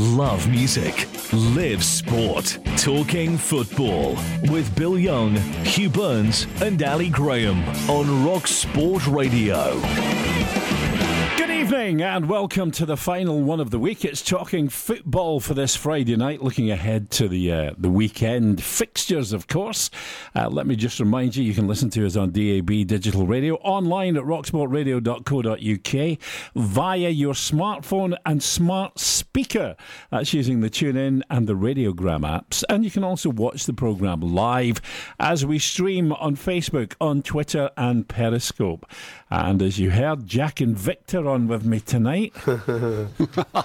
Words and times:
Love 0.00 0.48
music. 0.48 1.06
Live 1.30 1.84
sport. 1.84 2.58
Talking 2.78 3.36
football 3.36 4.16
with 4.50 4.74
Bill 4.74 4.98
Young, 4.98 5.36
Hugh 5.62 5.90
Burns, 5.90 6.46
and 6.62 6.82
Ally 6.82 7.08
Graham 7.08 7.62
on 7.90 8.24
Rock 8.24 8.46
Sport 8.46 9.06
Radio. 9.06 9.78
Evening 11.60 12.00
and 12.00 12.26
welcome 12.26 12.70
to 12.70 12.86
the 12.86 12.96
final 12.96 13.42
one 13.42 13.60
of 13.60 13.70
the 13.70 13.78
week. 13.78 14.02
It's 14.02 14.22
talking 14.22 14.70
football 14.70 15.40
for 15.40 15.52
this 15.52 15.76
Friday 15.76 16.16
night, 16.16 16.42
looking 16.42 16.70
ahead 16.70 17.10
to 17.10 17.28
the 17.28 17.52
uh, 17.52 17.74
the 17.76 17.90
weekend 17.90 18.62
fixtures, 18.62 19.34
of 19.34 19.46
course. 19.46 19.90
Uh, 20.34 20.48
let 20.48 20.66
me 20.66 20.74
just 20.74 20.98
remind 20.98 21.36
you, 21.36 21.44
you 21.44 21.52
can 21.52 21.68
listen 21.68 21.90
to 21.90 22.06
us 22.06 22.16
on 22.16 22.30
DAB 22.30 22.86
digital 22.86 23.26
radio, 23.26 23.56
online 23.56 24.16
at 24.16 24.22
rocksportradio.co.uk, 24.22 26.18
via 26.54 27.08
your 27.10 27.34
smartphone 27.34 28.16
and 28.24 28.42
smart 28.42 28.98
speaker. 28.98 29.76
That's 30.10 30.32
using 30.32 30.60
the 30.60 30.70
TuneIn 30.70 31.20
and 31.28 31.46
the 31.46 31.56
Radiogram 31.56 32.22
apps. 32.22 32.64
And 32.70 32.86
you 32.86 32.90
can 32.90 33.04
also 33.04 33.28
watch 33.28 33.66
the 33.66 33.74
programme 33.74 34.22
live 34.22 34.80
as 35.18 35.44
we 35.44 35.58
stream 35.58 36.12
on 36.14 36.36
Facebook, 36.36 36.94
on 37.02 37.20
Twitter, 37.22 37.68
and 37.76 38.08
Periscope. 38.08 38.90
And 39.28 39.60
as 39.60 39.78
you 39.78 39.90
heard, 39.90 40.26
Jack 40.26 40.62
and 40.62 40.74
Victor 40.74 41.28
on 41.28 41.49
with 41.50 41.64
me 41.64 41.80
tonight. 41.80 42.32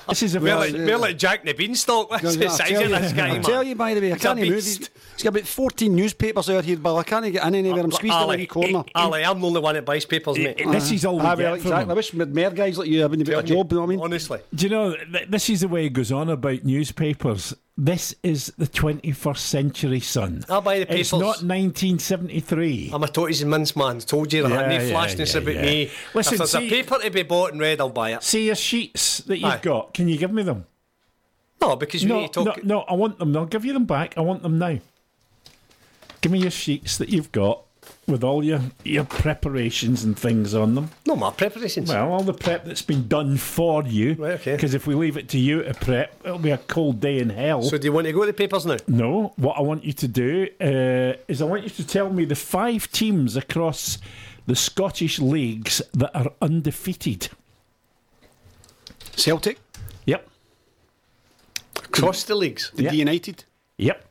this 0.09 0.23
is 0.23 0.35
a 0.35 0.39
We're 0.39 0.57
very, 0.57 0.71
like, 0.71 0.73
we're 0.73 0.97
like 0.97 1.17
Jack 1.17 1.43
the 1.45 1.53
Beanstalk. 1.53 2.09
That's 2.09 2.35
the 2.35 2.45
I'll 2.47 2.51
size 2.51 2.69
tell 2.69 2.83
of 2.83 2.89
you- 2.89 2.95
this 2.99 3.13
guy, 3.13 3.35
I'll 3.35 3.41
tell 3.43 3.63
you, 3.63 3.75
by 3.75 3.93
the 3.93 4.01
way, 4.01 4.13
I 4.13 4.17
can't 4.17 4.39
move. 4.39 4.49
beast. 4.49 4.77
He's, 4.79 4.89
he's 5.13 5.23
got 5.23 5.29
about 5.29 5.43
14 5.47 5.95
newspapers 5.95 6.49
out 6.49 6.65
here, 6.65 6.77
but 6.77 6.95
I 6.95 7.03
can't 7.03 7.31
get 7.31 7.45
in 7.47 7.55
anywhere. 7.55 7.83
I'm 7.83 7.91
uh, 7.91 7.95
squeezed 7.95 8.15
in 8.15 8.21
Ali, 8.21 8.33
every 8.33 8.45
corner. 8.47 8.79
Eh, 8.79 8.91
Ali, 8.95 9.23
I'm 9.23 9.39
the 9.39 9.47
only 9.47 9.61
one 9.61 9.75
that 9.75 9.85
buys 9.85 10.05
papers, 10.05 10.37
mate. 10.37 10.59
Eh, 10.59 10.71
this 10.71 10.91
is 10.91 11.05
all 11.05 11.15
we 11.15 11.21
Ah, 11.21 11.35
get 11.35 11.43
well, 11.43 11.51
from 11.55 11.61
exactly. 11.61 11.91
I 11.91 11.95
wish 11.95 12.13
with 12.13 12.35
more 12.35 12.49
guys 12.51 12.77
like 12.77 12.87
you, 12.89 13.03
I 13.03 13.05
wouldn't 13.07 13.27
have 13.27 13.39
a 13.39 13.43
job, 13.43 13.71
you 13.71 13.77
know 13.77 13.81
what 13.81 13.87
I 13.87 13.89
mean? 13.89 13.99
Honestly. 14.01 14.39
Do 14.53 14.65
you 14.65 14.69
know, 14.69 14.95
this 15.29 15.49
is 15.49 15.61
the 15.61 15.67
way 15.67 15.85
it 15.85 15.93
goes 15.93 16.11
on 16.11 16.29
about 16.29 16.63
newspapers. 16.63 17.53
This 17.77 18.15
is 18.23 18.53
the 18.57 18.67
21st 18.67 19.37
century, 19.37 19.99
son. 19.99 20.45
I'll 20.47 20.61
buy 20.61 20.79
the 20.79 20.97
It's 20.97 21.11
not 21.11 21.43
1973. 21.43 22.91
I'm 22.93 23.03
a 23.03 23.07
Toties 23.07 23.41
and 23.41 23.51
Mince 23.51 23.75
man. 23.75 23.99
Told 23.99 24.31
you 24.31 24.43
that. 24.43 24.49
Yeah, 24.49 24.61
Yeah, 24.71 24.77
no 24.77 24.83
yeah, 24.85 24.91
flashness 24.91 25.33
yeah, 25.33 25.41
about 25.41 25.55
yeah. 25.55 25.61
me. 25.61 25.91
Listen, 26.13 26.33
if 26.35 26.37
there's 26.37 26.51
see- 26.51 26.67
a 26.67 26.69
paper 26.69 26.99
to 26.99 27.11
be 27.11 27.23
bought 27.23 27.51
and 27.51 27.59
read, 27.59 27.81
I'll 27.81 27.89
buy 27.89 28.13
it. 28.13 28.23
See 28.23 28.45
your 28.45 28.55
sheets 28.55 29.17
that 29.19 29.37
you've 29.39 29.45
Aye. 29.51 29.59
got. 29.61 29.93
Can 29.93 30.07
you 30.07 30.17
give 30.17 30.31
me 30.31 30.43
them? 30.43 30.65
No, 31.61 31.75
because 31.75 32.03
we 32.03 32.09
No, 32.09 32.21
need 32.21 32.33
to 32.33 32.43
no, 32.45 32.55
no, 32.63 32.79
I 32.81 32.93
want 32.93 33.19
them. 33.19 33.35
I'll 33.35 33.45
give 33.45 33.65
you 33.65 33.73
them 33.73 33.85
back. 33.85 34.17
I 34.17 34.21
want 34.21 34.41
them 34.41 34.57
now. 34.57 34.77
Give 36.21 36.31
me 36.31 36.39
your 36.39 36.51
sheets 36.51 36.97
that 36.97 37.09
you've 37.09 37.31
got 37.33 37.64
with 38.07 38.23
all 38.23 38.43
your, 38.43 38.61
your 38.83 39.03
preparations 39.03 40.03
and 40.03 40.17
things 40.17 40.53
on 40.53 40.75
them. 40.75 40.89
No, 41.05 41.15
my 41.15 41.31
preparations. 41.31 41.89
Well, 41.89 42.11
all 42.11 42.23
the 42.23 42.33
prep 42.33 42.65
that's 42.65 42.81
been 42.81 43.07
done 43.07 43.37
for 43.37 43.83
you. 43.83 44.13
Right, 44.13 44.33
okay. 44.39 44.55
Because 44.55 44.73
if 44.73 44.85
we 44.87 44.95
leave 44.95 45.17
it 45.17 45.29
to 45.29 45.39
you 45.39 45.63
to 45.63 45.73
prep, 45.73 46.13
it'll 46.23 46.37
be 46.37 46.51
a 46.51 46.57
cold 46.57 46.99
day 46.99 47.19
in 47.19 47.29
hell. 47.29 47.63
so 47.63 47.77
do 47.77 47.85
you 47.85 47.91
want 47.91 48.05
to 48.07 48.13
go 48.13 48.21
to 48.21 48.27
the 48.27 48.33
papers 48.33 48.65
now? 48.65 48.77
No, 48.87 49.33
what 49.37 49.57
I 49.57 49.61
want 49.61 49.83
you 49.83 49.93
to 49.93 50.07
do 50.07 50.47
uh, 50.61 51.17
is 51.27 51.41
I 51.41 51.45
want 51.45 51.63
you 51.63 51.69
to 51.69 51.87
tell 51.87 52.11
me 52.11 52.25
the 52.25 52.35
five 52.35 52.91
teams 52.91 53.35
across 53.35 53.97
the 54.45 54.55
Scottish 54.55 55.19
leagues 55.19 55.81
that 55.93 56.15
are 56.15 56.31
undefeated. 56.41 57.29
Celtic, 59.15 59.59
Yep. 60.05 60.27
Across 61.77 62.25
the 62.25 62.35
leagues. 62.35 62.71
the 62.75 62.83
Yeah. 62.83 62.91
United. 62.91 63.45
Yep. 63.77 64.03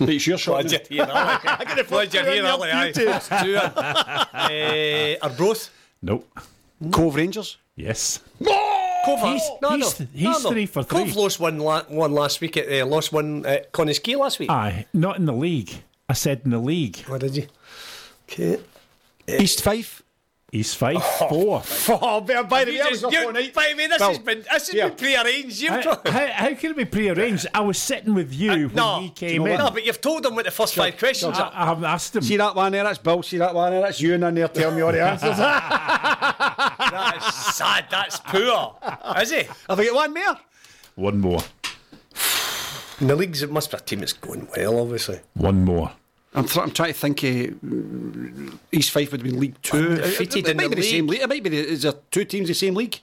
It's 0.00 0.26
your 0.26 0.38
shot. 0.38 0.66
Glad 0.66 0.72
you're 0.90 1.06
here, 1.06 1.12
Ali. 1.12 1.84
Glad 1.84 2.14
you're 2.14 2.24
here, 2.32 2.46
Ali. 2.46 2.70
Aye. 2.70 2.92
That's 2.92 3.28
two. 3.28 3.56
Eh, 4.54 5.16
Arbroath. 5.22 5.70
Nope. 6.02 6.28
Cove 6.90 7.14
Rangers. 7.16 7.56
Yes. 7.76 8.20
Cove. 8.38 9.20
He's- 9.20 9.50
no, 9.62 9.70
no. 9.70 9.76
he's- 9.76 9.98
he's 10.12 10.24
no, 10.24 10.38
no. 10.38 10.50
three 10.50 10.66
for 10.66 10.84
Cove 10.84 11.12
three. 11.12 11.22
lost 11.22 11.40
one, 11.40 11.58
la- 11.58 11.84
one 11.84 12.12
last 12.12 12.40
week. 12.40 12.56
At, 12.56 12.70
uh, 12.70 12.86
lost 12.86 13.12
one 13.12 13.44
at 13.46 13.72
Conisky 13.72 14.16
last 14.16 14.38
week. 14.38 14.50
Aye, 14.50 14.86
not 14.92 15.16
in 15.18 15.26
the 15.26 15.32
league. 15.32 15.82
I 16.08 16.12
said 16.14 16.42
in 16.44 16.50
the 16.50 16.58
league. 16.58 16.98
What 17.06 17.20
did 17.20 17.36
you? 17.36 17.46
Okay. 18.28 18.58
East 19.28 19.62
Fife. 19.62 20.02
East 20.54 20.76
Fife, 20.76 21.02
four. 21.28 21.62
Oh, 21.88 22.20
by 22.20 22.64
the 22.64 22.72
You 22.72 22.78
just, 22.88 23.02
you, 23.10 23.32
by 23.52 23.74
the 23.76 23.86
this 23.88 23.98
Well, 23.98 24.10
has 24.10 24.18
been 24.20 24.38
this 24.38 24.68
has 24.68 24.72
yeah. 24.72 24.86
been 24.88 24.96
pre-arranged. 24.96 25.60
You've 25.60 25.72
How, 25.72 25.80
told- 25.80 26.06
how, 26.06 26.26
how 26.28 26.54
can 26.54 26.70
it 26.70 26.76
be 26.76 26.84
prearranged? 26.84 27.48
I 27.52 27.60
was 27.60 27.76
sitting 27.76 28.14
with 28.14 28.32
you 28.32 28.50
ah, 28.50 28.54
when 28.54 28.74
no, 28.74 29.00
he 29.00 29.10
came 29.10 29.42
know 29.42 29.50
in. 29.50 29.58
no, 29.58 29.70
but 29.70 29.84
you've 29.84 30.00
told 30.00 30.22
them 30.22 30.36
what 30.36 30.44
the 30.44 30.52
first 30.52 30.76
five 30.76 30.96
questions 30.96 31.36
I, 31.36 31.42
are. 31.42 31.52
I 31.52 31.64
haven't 31.66 31.86
asked 31.86 32.14
him. 32.14 32.22
See 32.22 32.36
that 32.36 32.54
one 32.54 32.70
there? 32.70 32.84
That's 32.84 32.98
Bill. 32.98 33.22
See 33.24 33.38
that 33.38 33.52
one 33.52 33.72
there? 33.72 33.82
That's 33.82 34.00
you 34.00 34.14
and 34.14 34.22
in 34.22 34.34
there 34.36 34.46
Tell 34.46 34.70
me 34.70 34.82
all 34.82 34.92
the 34.92 35.02
answers. 35.10 35.36
That's 36.90 37.56
sad. 37.56 37.86
That's 37.90 38.20
poor. 38.20 38.76
Is 39.20 39.32
he? 39.32 39.42
Have 39.68 39.80
I 39.80 39.86
got 39.86 39.94
one 39.94 40.14
more? 40.14 40.36
One 40.94 41.20
more. 41.20 41.40
In 43.00 43.08
the 43.08 43.16
leagues, 43.16 43.42
it 43.42 43.50
must 43.50 43.72
be 43.72 43.76
a 43.76 43.80
team 43.80 43.98
that's 43.98 44.12
going 44.12 44.46
well, 44.56 44.78
obviously. 44.80 45.18
One 45.34 45.64
more. 45.64 45.90
I'm, 46.34 46.46
try- 46.46 46.62
I'm 46.64 46.70
trying 46.72 46.92
to 46.92 46.98
think. 46.98 47.22
Uh, 47.22 47.52
East 48.72 48.90
Fife 48.90 49.12
would 49.12 49.20
have 49.22 49.30
been 49.30 49.38
League 49.40 49.60
Two. 49.62 49.76
Undefeated 49.92 50.36
it, 50.38 50.46
it 50.46 50.50
in 50.50 50.56
might 50.56 50.70
the 50.70 50.76
be 50.76 50.82
the 50.82 50.88
same 50.88 51.06
league. 51.06 51.10
league. 51.20 51.22
It 51.22 51.28
might 51.28 51.42
be. 51.44 51.50
The, 51.50 51.56
is 51.58 51.82
there 51.82 51.92
two 52.10 52.24
teams 52.24 52.42
in 52.48 52.48
the 52.48 52.54
same 52.54 52.74
league? 52.74 52.98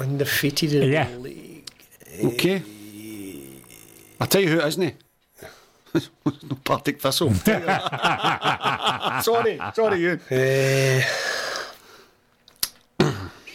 Undefeated 0.00 0.74
in 0.74 0.90
Yeah. 0.90 1.08
the 1.10 1.18
league. 1.18 1.68
Okay. 2.24 2.62
I'll 4.20 4.26
tell 4.26 4.40
you 4.40 4.48
who 4.48 4.58
it 4.60 4.66
isn't. 4.66 4.82
it? 4.82 4.96
no 6.26 6.56
Partick 6.64 7.00
Thistle. 7.00 7.32
sorry, 9.22 9.60
sorry, 9.74 10.00
you. 10.00 10.18
Eh, 10.30 11.02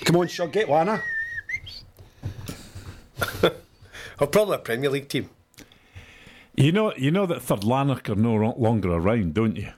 Come 0.05 0.15
on, 0.15 0.27
Shug, 0.27 0.51
get 0.51 0.67
one. 0.69 0.87
Huh? 0.87 0.99
or 4.19 4.27
probably 4.27 4.55
a 4.55 4.59
Premier 4.59 4.89
League 4.89 5.09
team. 5.09 5.29
You 6.59 6.73
know, 6.73 6.93
you 6.97 7.09
know 7.09 7.25
that 7.25 7.41
Third 7.41 7.63
Lanark 7.63 8.09
are 8.09 8.15
no 8.15 8.33
longer 8.57 8.91
around, 8.91 9.33
don't 9.33 9.55
you? 9.55 9.69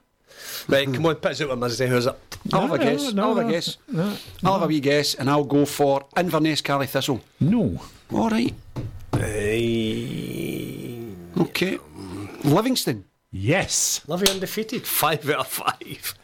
Right, 0.67 0.91
come 0.91 1.05
on, 1.05 1.15
put 1.15 1.31
us 1.33 1.41
out 1.41 1.49
with 1.49 1.59
Misery. 1.59 1.87
Who's 1.87 2.07
it? 2.07 2.15
I'll 2.51 2.61
have 2.61 2.71
a 2.71 2.79
guess. 2.79 3.13
no, 3.13 3.23
I'll 3.29 3.35
have 3.35 3.47
a 3.47 3.51
guess. 3.51 3.77
no, 3.87 4.17
I'll 4.43 4.53
have 4.53 4.63
a 4.63 4.67
wee 4.67 4.79
guess, 4.79 5.13
and 5.13 5.29
I'll 5.29 5.43
go 5.43 5.65
for 5.65 6.05
Inverness 6.17 6.61
Caley 6.61 6.87
Thistle. 6.87 7.21
No. 7.39 7.79
All 8.11 8.29
right. 8.31 8.53
Eh, 9.13 10.97
Okay. 11.39 11.77
Livingston. 12.43 13.05
Yes. 13.31 14.01
Love 14.07 14.21
you 14.27 14.33
undefeated. 14.33 14.85
Five 14.87 15.29
out 15.29 15.41
of 15.41 15.47
five. 15.47 16.15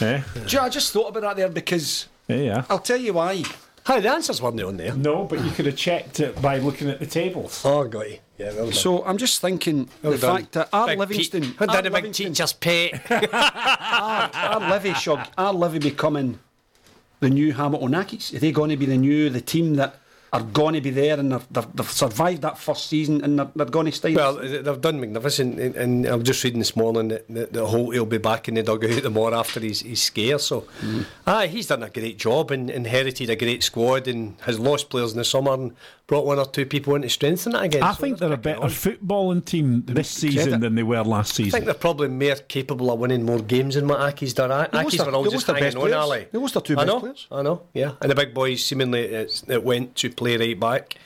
Yeah. 0.00 0.24
Do 0.34 0.40
you 0.48 0.58
know, 0.58 0.64
I 0.64 0.68
just 0.68 0.92
thought 0.92 1.08
about 1.10 1.22
that 1.22 1.36
there 1.36 1.48
because 1.48 2.08
Yeah, 2.26 2.36
yeah. 2.36 2.64
I'll 2.68 2.80
tell 2.80 2.96
you 3.00 3.12
why. 3.12 3.44
Hi, 3.84 3.98
the 4.00 4.10
answers 4.10 4.40
weren't 4.40 4.60
on 4.62 4.76
there. 4.76 4.94
No, 4.94 5.24
but 5.24 5.44
you 5.44 5.50
could 5.50 5.66
have 5.66 5.76
checked 5.76 6.20
it 6.20 6.40
by 6.40 6.58
looking 6.58 6.88
at 6.88 7.00
the 7.00 7.06
tables. 7.06 7.62
Oh, 7.64 7.84
got 7.88 8.08
you. 8.08 8.18
Yeah, 8.38 8.52
well 8.54 8.64
done. 8.66 8.72
So 8.74 9.04
I'm 9.04 9.18
just 9.18 9.40
thinking 9.40 9.88
Well 10.02 10.12
the 10.12 10.18
done. 10.18 10.36
fact 10.36 10.52
that 10.52 10.68
our 10.72 10.86
Big 10.86 10.98
Livingston, 11.00 11.42
Te- 11.42 11.48
Who 11.58 11.66
our 11.66 11.76
did 11.76 11.86
a 11.86 11.90
big 11.90 11.94
Livingston, 11.94 12.26
teacher's 12.32 12.52
pet? 12.52 13.10
our 13.32 14.60
Livy 14.70 14.94
Shug, 14.94 15.26
our 15.36 15.52
Livy 15.52 15.78
becoming 15.80 16.38
the 17.20 17.28
new 17.30 17.52
Hamilton 17.52 17.90
Hamiltonakis. 17.92 18.34
Are 18.34 18.38
they 18.38 18.52
going 18.52 18.70
to 18.70 18.76
be 18.76 18.86
the 18.86 18.96
new 18.96 19.30
the 19.30 19.40
team 19.40 19.74
that 19.76 19.96
are 20.32 20.42
going 20.42 20.72
to 20.74 20.80
be 20.80 20.88
there 20.88 21.20
and 21.20 21.30
they've, 21.30 21.46
they've, 21.50 21.66
they've 21.74 21.90
survived 21.90 22.40
that 22.40 22.56
first 22.56 22.86
season 22.86 23.22
and 23.22 23.38
they're, 23.38 23.50
they're 23.54 23.66
going 23.66 23.84
to 23.84 23.92
stay? 23.92 24.14
well, 24.14 24.36
they've 24.36 24.80
done 24.80 24.98
magnificent, 24.98 25.60
and, 25.60 25.76
and 25.76 26.06
I'm 26.06 26.22
just 26.22 26.42
reading 26.42 26.58
this 26.58 26.74
morning 26.74 27.08
that, 27.08 27.28
that, 27.28 27.52
that 27.52 27.66
Holt 27.66 27.88
will 27.88 28.06
be 28.06 28.16
back 28.16 28.48
in 28.48 28.54
the 28.54 28.62
dugout 28.62 29.02
tomorrow 29.02 29.38
after 29.38 29.60
he's, 29.60 29.80
he's 29.80 30.02
scared. 30.02 30.40
So, 30.40 30.62
mm. 30.80 31.04
aye, 31.26 31.48
he's 31.48 31.66
done 31.66 31.82
a 31.82 31.90
great 31.90 32.18
job 32.18 32.50
and 32.50 32.70
inherited 32.70 33.28
a 33.28 33.36
great 33.36 33.62
squad 33.62 34.08
and 34.08 34.34
has 34.42 34.58
lost 34.58 34.88
players 34.88 35.12
in 35.12 35.18
the 35.18 35.24
summer 35.24 35.52
and 35.52 35.76
brought 36.12 36.26
one 36.26 36.38
or 36.38 36.44
two 36.44 36.66
people 36.66 36.94
in 36.94 37.00
to 37.00 37.08
strengthen 37.08 37.54
it 37.54 37.62
again. 37.62 37.82
I 37.82 37.92
So 37.94 38.00
think 38.02 38.18
they're 38.18 38.34
a 38.34 38.36
better 38.36 38.64
on. 38.64 38.68
footballing 38.68 39.42
team 39.46 39.82
this 39.86 40.10
season 40.10 40.60
than 40.60 40.74
they 40.74 40.82
were 40.82 41.02
last 41.02 41.34
season. 41.34 41.48
I 41.48 41.52
think 41.52 41.64
they're 41.64 41.74
probably 41.88 42.08
more 42.08 42.34
capable 42.48 42.90
of 42.92 42.98
winning 42.98 43.24
more 43.24 43.38
games 43.38 43.76
than 43.76 43.88
what 43.88 43.98
Accies 44.00 44.34
done. 44.34 44.50
A- 44.50 44.68
They 44.70 44.82
lost 44.82 44.96
Accies 44.98 45.06
were 45.06 45.12
all 45.14 45.24
just 45.24 45.46
hanging 45.46 45.62
best 45.62 45.76
on. 45.78 45.90
Ali. 45.94 46.26
They 46.30 46.38
lost 46.38 46.52
their 46.52 46.60
two 46.60 46.74
I 46.74 46.76
best 46.84 46.86
know, 46.88 47.00
players. 47.00 47.26
I 47.32 47.40
know, 47.40 47.62
yeah. 47.72 47.92
And 48.02 48.10
the 48.10 48.14
big 48.14 48.34
boys 48.34 48.62
seemingly 48.62 49.00
it's, 49.00 49.42
it 49.48 49.64
went 49.64 49.94
to 49.96 50.10
play 50.10 50.36
right 50.36 50.60
back 50.60 50.96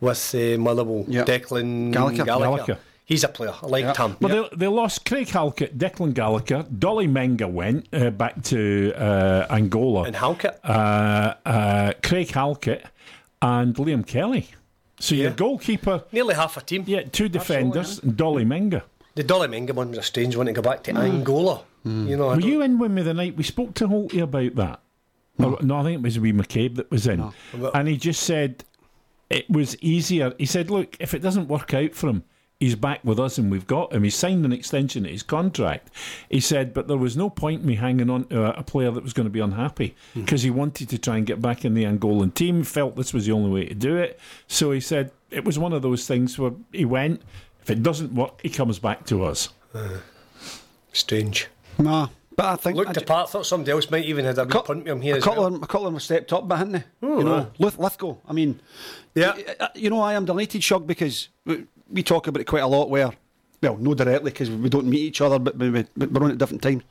with 0.00 0.34
uh, 0.34 0.56
Motherwell, 0.58 1.04
Yeah. 1.08 1.24
Declan 1.24 1.92
Gallagher. 1.92 2.24
Gallagher. 2.24 2.78
He's 3.04 3.22
a 3.22 3.28
player. 3.28 3.52
I 3.62 3.66
liked 3.66 3.98
Yeah. 3.98 4.06
him. 4.06 4.16
Well, 4.18 4.48
they, 4.50 4.56
they 4.56 4.66
lost 4.68 5.04
Craig 5.04 5.28
Halkett, 5.28 5.76
Declan 5.76 6.14
Gallagher, 6.14 6.64
Dolly 6.78 7.06
Menga 7.06 7.46
went 7.52 7.86
uh, 7.92 8.08
back 8.08 8.42
to 8.44 8.94
uh, 8.96 9.46
Angola. 9.50 10.04
And 10.04 10.16
Halkett. 10.16 10.58
uh, 10.64 11.34
uh, 11.44 11.92
Craig 12.02 12.28
Halkett 12.28 12.82
and 13.44 13.74
Liam 13.76 14.06
Kelly. 14.06 14.48
So 14.98 15.14
your 15.14 15.30
Yeah. 15.30 15.36
goalkeeper, 15.36 16.04
Nearly 16.12 16.34
half 16.34 16.56
a 16.56 16.62
team. 16.62 16.84
yeah, 16.86 17.02
two 17.02 17.28
defenders, 17.28 17.98
and 18.02 18.16
Dolly 18.16 18.44
mm. 18.44 18.70
Menga. 18.72 18.82
The 19.16 19.22
Dolly 19.22 19.48
Menga 19.48 19.72
one 19.72 19.90
was 19.90 19.98
a 19.98 20.02
strange 20.02 20.36
one 20.36 20.46
to 20.46 20.52
go 20.52 20.62
back 20.62 20.82
to 20.84 20.92
mm. 20.92 20.98
Angola. 20.98 21.62
Mm. 21.86 22.08
You 22.08 22.16
know, 22.16 22.28
I 22.28 22.36
Were 22.36 22.40
you 22.40 22.62
in 22.62 22.78
with 22.78 22.90
me 22.90 23.02
the 23.02 23.12
night 23.14 23.36
we 23.36 23.44
spoke 23.44 23.74
to 23.74 23.88
Holty 23.88 24.22
about 24.22 24.54
that? 24.56 24.80
Or- 25.38 25.58
No, 25.62 25.78
I 25.78 25.82
think 25.82 25.96
it 25.96 26.02
was 26.02 26.18
wee 26.18 26.32
McCabe 26.32 26.76
that 26.76 26.90
was 26.90 27.06
in. 27.06 27.32
And 27.74 27.88
he 27.88 27.96
just 27.96 28.22
said 28.22 28.64
it 29.28 29.48
was 29.50 29.76
easier. 29.80 30.32
He 30.38 30.46
said, 30.46 30.70
look, 30.70 30.96
if 31.00 31.12
it 31.12 31.20
doesn't 31.20 31.48
work 31.48 31.74
out 31.74 31.94
for 31.94 32.08
him, 32.08 32.24
he's 32.64 32.74
back 32.74 33.04
with 33.04 33.20
us 33.20 33.36
and 33.36 33.50
we've 33.50 33.66
got 33.66 33.92
him. 33.92 34.02
He 34.04 34.10
signed 34.10 34.44
an 34.46 34.52
extension 34.52 35.04
to 35.04 35.10
his 35.10 35.22
contract. 35.22 35.90
He 36.30 36.40
said, 36.40 36.72
but 36.72 36.88
there 36.88 36.96
was 36.96 37.14
no 37.16 37.28
point 37.28 37.60
in 37.60 37.66
me 37.66 37.74
hanging 37.74 38.08
on 38.08 38.24
to 38.24 38.44
a, 38.44 38.60
a 38.60 38.62
player 38.62 38.90
that 38.90 39.02
was 39.02 39.12
going 39.12 39.26
to 39.26 39.30
be 39.30 39.40
unhappy 39.40 39.94
hmm. 40.14 40.22
because 40.22 40.42
he 40.42 40.50
wanted 40.50 40.88
to 40.88 40.98
try 40.98 41.18
and 41.18 41.26
get 41.26 41.42
back 41.42 41.64
in 41.64 41.74
the 41.74 41.84
Angolan 41.84 42.32
team, 42.32 42.64
felt 42.64 42.96
this 42.96 43.12
was 43.12 43.26
the 43.26 43.32
only 43.32 43.50
way 43.50 43.66
to 43.66 43.74
do 43.74 43.96
it. 43.96 44.18
So 44.46 44.72
he 44.72 44.80
said, 44.80 45.10
it 45.30 45.44
was 45.44 45.58
one 45.58 45.72
of 45.74 45.82
those 45.82 46.06
things 46.06 46.38
where 46.38 46.52
he 46.72 46.84
went. 46.86 47.20
If 47.60 47.70
it 47.70 47.82
doesn't 47.82 48.14
work, 48.14 48.40
he 48.42 48.48
comes 48.48 48.78
back 48.78 49.04
to 49.06 49.24
us. 49.24 49.50
Uh, 49.74 49.98
strange. 50.92 51.48
Nah, 51.78 52.08
but 52.36 52.46
I 52.46 52.56
think 52.56 52.76
Looked 52.76 52.98
I, 52.98 53.02
apart, 53.02 53.30
thought 53.30 53.46
somebody 53.46 53.72
else 53.72 53.90
might 53.90 54.04
even 54.04 54.24
have 54.24 54.38
a 54.38 54.44
wee 54.44 54.50
cou- 54.50 54.62
punt 54.62 54.78
with 54.84 54.88
him 54.88 55.00
here 55.00 55.14
a 55.14 55.18
as 55.18 55.24
couple 55.24 55.42
well. 55.42 55.46
of 55.48 55.52
them, 55.54 55.62
a 55.62 55.66
couple 55.66 55.82
of 55.82 55.86
them 55.86 55.94
have 55.94 56.02
stepped 56.02 56.32
up, 56.32 56.48
but 56.48 56.56
hadn't 56.56 56.72
they? 56.72 56.84
you 57.02 57.24
know, 57.24 57.50
Lith- 57.58 57.78
Lithgow. 57.78 58.16
I 58.26 58.32
mean, 58.32 58.60
Yeah. 59.14 59.34
y- 59.36 59.54
y- 59.60 59.68
you 59.74 59.90
know, 59.90 60.00
I 60.00 60.14
am 60.14 60.24
delighted, 60.24 60.62
Shug, 60.64 60.86
because 60.86 61.28
we, 61.88 61.94
we 61.96 62.02
talk 62.02 62.26
about 62.26 62.40
it 62.40 62.44
quite 62.44 62.62
a 62.62 62.66
lot. 62.66 62.90
Where, 62.90 63.10
well, 63.62 63.76
no 63.76 63.94
directly 63.94 64.30
because 64.30 64.50
we 64.50 64.68
don't 64.68 64.86
meet 64.86 65.00
each 65.00 65.20
other, 65.20 65.38
but, 65.38 65.56
we, 65.56 65.70
we, 65.70 65.84
but 65.96 66.10
we're 66.10 66.24
on 66.24 66.30
at 66.32 66.38
different 66.38 66.62
times. 66.62 66.82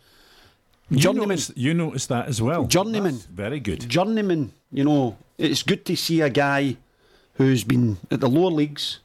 You 0.90 0.98
Journeyman. 1.00 1.30
noticed, 1.30 1.58
you 1.58 1.74
noticed 1.74 2.10
that 2.10 2.28
as 2.28 2.42
well. 2.42 2.66
Journeyman. 2.66 3.14
That's 3.14 3.26
very 3.26 3.60
good. 3.60 3.88
journeyman. 3.90 4.52
You 4.72 4.84
know, 4.84 5.18
it's 5.38 5.64
good 5.64 5.86
to 5.86 5.96
see 5.96 6.22
a 6.22 6.30
guy 6.30 6.78
who's 7.36 7.64
been 7.64 7.98
at 8.12 8.20
the 8.20 8.30
lower 8.30 8.52
leagues, 8.52 9.00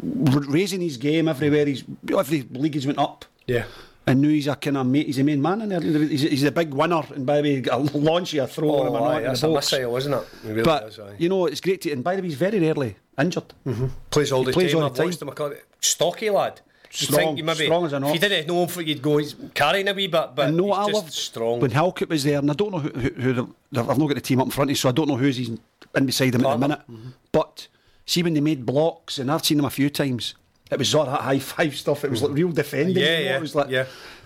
raising 0.00 0.80
his 0.80 0.96
game 0.96 1.28
everywhere. 1.28 1.66
He's 1.66 1.84
every 2.16 2.42
league 2.50 2.74
he's 2.74 2.86
went 2.86 2.98
up, 2.98 3.24
Yeah. 3.46 3.64
and 4.06 4.20
now 4.20 4.28
he's 4.28 4.46
a 4.48 4.56
kind 4.56 4.76
of 4.78 4.86
mate, 4.86 5.06
he's 5.06 5.18
a 5.18 5.24
main 5.24 5.40
man 5.40 5.60
in 5.62 5.68
there. 5.68 5.80
He's, 5.80 6.22
he's 6.22 6.44
a 6.44 6.50
big 6.50 6.72
winner, 6.74 7.02
and 7.14 7.24
by 7.26 7.40
the 7.40 7.42
way, 7.42 7.62
a 7.70 7.78
launch 7.78 8.32
you 8.34 8.46
throw 8.46 8.70
Oh, 8.70 8.86
him 8.86 8.92
or 8.94 8.98
oh, 9.00 9.04
aye, 9.04 9.12
not 9.12 9.18
in 9.18 9.24
that's 9.28 9.40
the 9.42 9.50
a 9.50 9.54
missile, 9.54 9.96
isn't 9.96 10.12
it? 10.12 10.16
It 10.44 10.48
really 10.48 10.62
But 10.62 10.84
is, 10.88 11.00
you 11.18 11.28
know, 11.28 11.46
it's 11.46 11.60
great 11.60 11.80
to. 11.82 11.92
And 11.92 12.02
by 12.02 12.16
the 12.16 12.22
way, 12.22 12.28
he's 12.28 12.36
very 12.38 12.58
rarely 12.58 12.96
injured. 13.18 13.52
Mm-hmm. 13.66 13.86
plays 14.10 14.32
all 14.32 14.44
the 14.44 14.52
plays 14.52 14.72
time. 14.72 14.80
all 14.80 14.86
I've 14.86 14.92
the 14.94 14.98
time. 14.98 15.06
watched 15.08 15.22
him. 15.22 15.30
I 15.30 15.32
call 15.32 15.46
it 15.52 15.64
stocky 15.80 16.30
lad. 16.30 16.60
You'd 16.92 17.08
Strong- 17.10 17.36
you 17.36 17.44
maybe, 17.44 17.64
strong 17.64 17.84
as 17.84 17.92
an 17.92 18.04
ox. 18.04 18.14
If 18.16 18.22
you 18.22 18.28
didn't 18.28 18.46
know 18.46 18.62
him, 18.62 18.68
for 18.68 18.80
you'd 18.80 19.02
go. 19.02 19.16
He's 19.18 19.34
carrying 19.54 19.88
a 19.88 19.92
wee 19.92 20.06
bit, 20.06 20.30
but 20.34 20.48
and 20.48 20.56
no, 20.56 20.66
he's 20.68 20.74
I 20.76 20.84
just 20.86 20.94
love 20.94 21.10
strong. 21.12 21.60
when 21.60 21.70
Halkett 21.72 22.08
was 22.08 22.24
there, 22.24 22.38
and 22.38 22.50
I 22.50 22.54
don't 22.54 22.70
know 22.70 22.78
who, 22.78 22.88
who, 22.90 23.08
who 23.10 23.32
the, 23.72 23.80
I've 23.80 23.98
not 23.98 24.06
got 24.06 24.14
the 24.14 24.20
team 24.20 24.40
up 24.40 24.46
in 24.46 24.50
front 24.50 24.68
of 24.68 24.72
me, 24.72 24.74
so 24.76 24.88
I 24.88 24.92
don't 24.92 25.08
know 25.08 25.16
who's 25.16 25.36
he's 25.36 25.50
in 25.94 26.06
beside 26.06 26.34
him 26.34 26.40
at 26.40 26.42
the 26.42 26.44
Partner. 26.44 26.68
minute. 26.68 26.80
Mm-hmm. 26.90 27.08
But 27.32 27.68
see 28.06 28.22
when 28.22 28.34
they 28.34 28.40
made 28.40 28.64
blocks, 28.64 29.18
and 29.18 29.30
I've 29.30 29.44
seen 29.44 29.58
them 29.58 29.66
a 29.66 29.70
few 29.70 29.90
times. 29.90 30.36
It 30.70 30.78
was 30.78 30.94
all 30.94 31.04
that 31.06 31.20
high 31.20 31.38
five 31.38 31.76
stuff. 31.76 32.04
It 32.04 32.10
was 32.10 32.22
like 32.22 32.32
real 32.32 32.50
defending. 32.50 32.96
Yeah, 32.96 33.18
you 33.18 33.24
know, 33.24 33.30
yeah, 33.30 33.36
It 33.36 33.40
was 33.40 33.54
like, 33.54 33.68
yeah. 33.68 33.84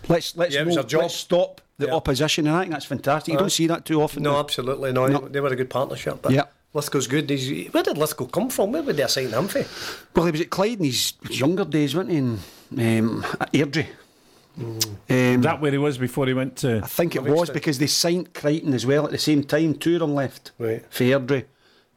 let's 0.08 0.36
let's, 0.36 0.54
Yeah, 0.54 0.60
it 0.60 0.66
was 0.66 0.76
no- 0.76 0.98
let's 1.00 1.14
stop 1.14 1.60
the 1.78 1.86
Yeah. 1.86 1.94
opposition, 1.94 2.46
and 2.46 2.54
I 2.56 2.60
think 2.60 2.72
that's 2.72 2.84
fantastic. 2.86 3.32
You 3.32 3.38
don't 3.38 3.50
see 3.50 3.66
that 3.68 3.84
too 3.84 4.00
often. 4.02 4.22
no, 4.22 4.32
now. 4.32 4.40
absolutely 4.40 4.92
no. 4.92 5.06
No. 5.06 5.18
They, 5.20 5.28
they 5.32 5.40
were 5.40 5.48
a 5.48 5.56
good 5.56 5.70
partnership. 5.70 6.20
But 6.22 6.32
Yeah. 6.32 6.44
Lithgow's 6.72 7.06
good. 7.08 7.28
He's, 7.28 7.72
where 7.72 7.82
did 7.82 7.98
Lithgow 7.98 8.26
come 8.26 8.48
from? 8.50 8.72
Where 8.72 8.82
would 8.82 8.96
they 8.96 9.02
assign 9.02 9.28
him 9.30 9.48
for? 9.48 9.64
Well, 10.14 10.26
he 10.26 10.32
was 10.32 10.40
at 10.40 10.50
Clyde 10.50 10.78
in 10.78 10.84
his 10.84 11.14
younger 11.28 11.64
days, 11.64 11.94
wasn't 11.96 12.12
he? 12.12 12.18
In, 12.18 13.04
um, 13.08 13.24
at 13.40 13.52
Airdrie. 13.52 13.86
Um, 14.58 15.40
that 15.42 15.60
where 15.60 15.72
he 15.72 15.78
was 15.78 15.98
before 15.98 16.26
he 16.26 16.34
went 16.34 16.56
to. 16.58 16.80
I 16.82 16.86
think 16.86 17.16
it 17.16 17.22
was 17.22 17.50
because 17.50 17.78
they 17.78 17.86
signed 17.86 18.34
Crichton 18.34 18.74
as 18.74 18.84
well 18.86 19.04
at 19.04 19.10
the 19.10 19.18
same 19.18 19.42
time. 19.44 19.74
Two 19.74 19.94
of 19.94 20.00
them 20.00 20.14
left 20.14 20.52
Right. 20.58 20.84
for 20.90 21.04
Airdrie. 21.04 21.44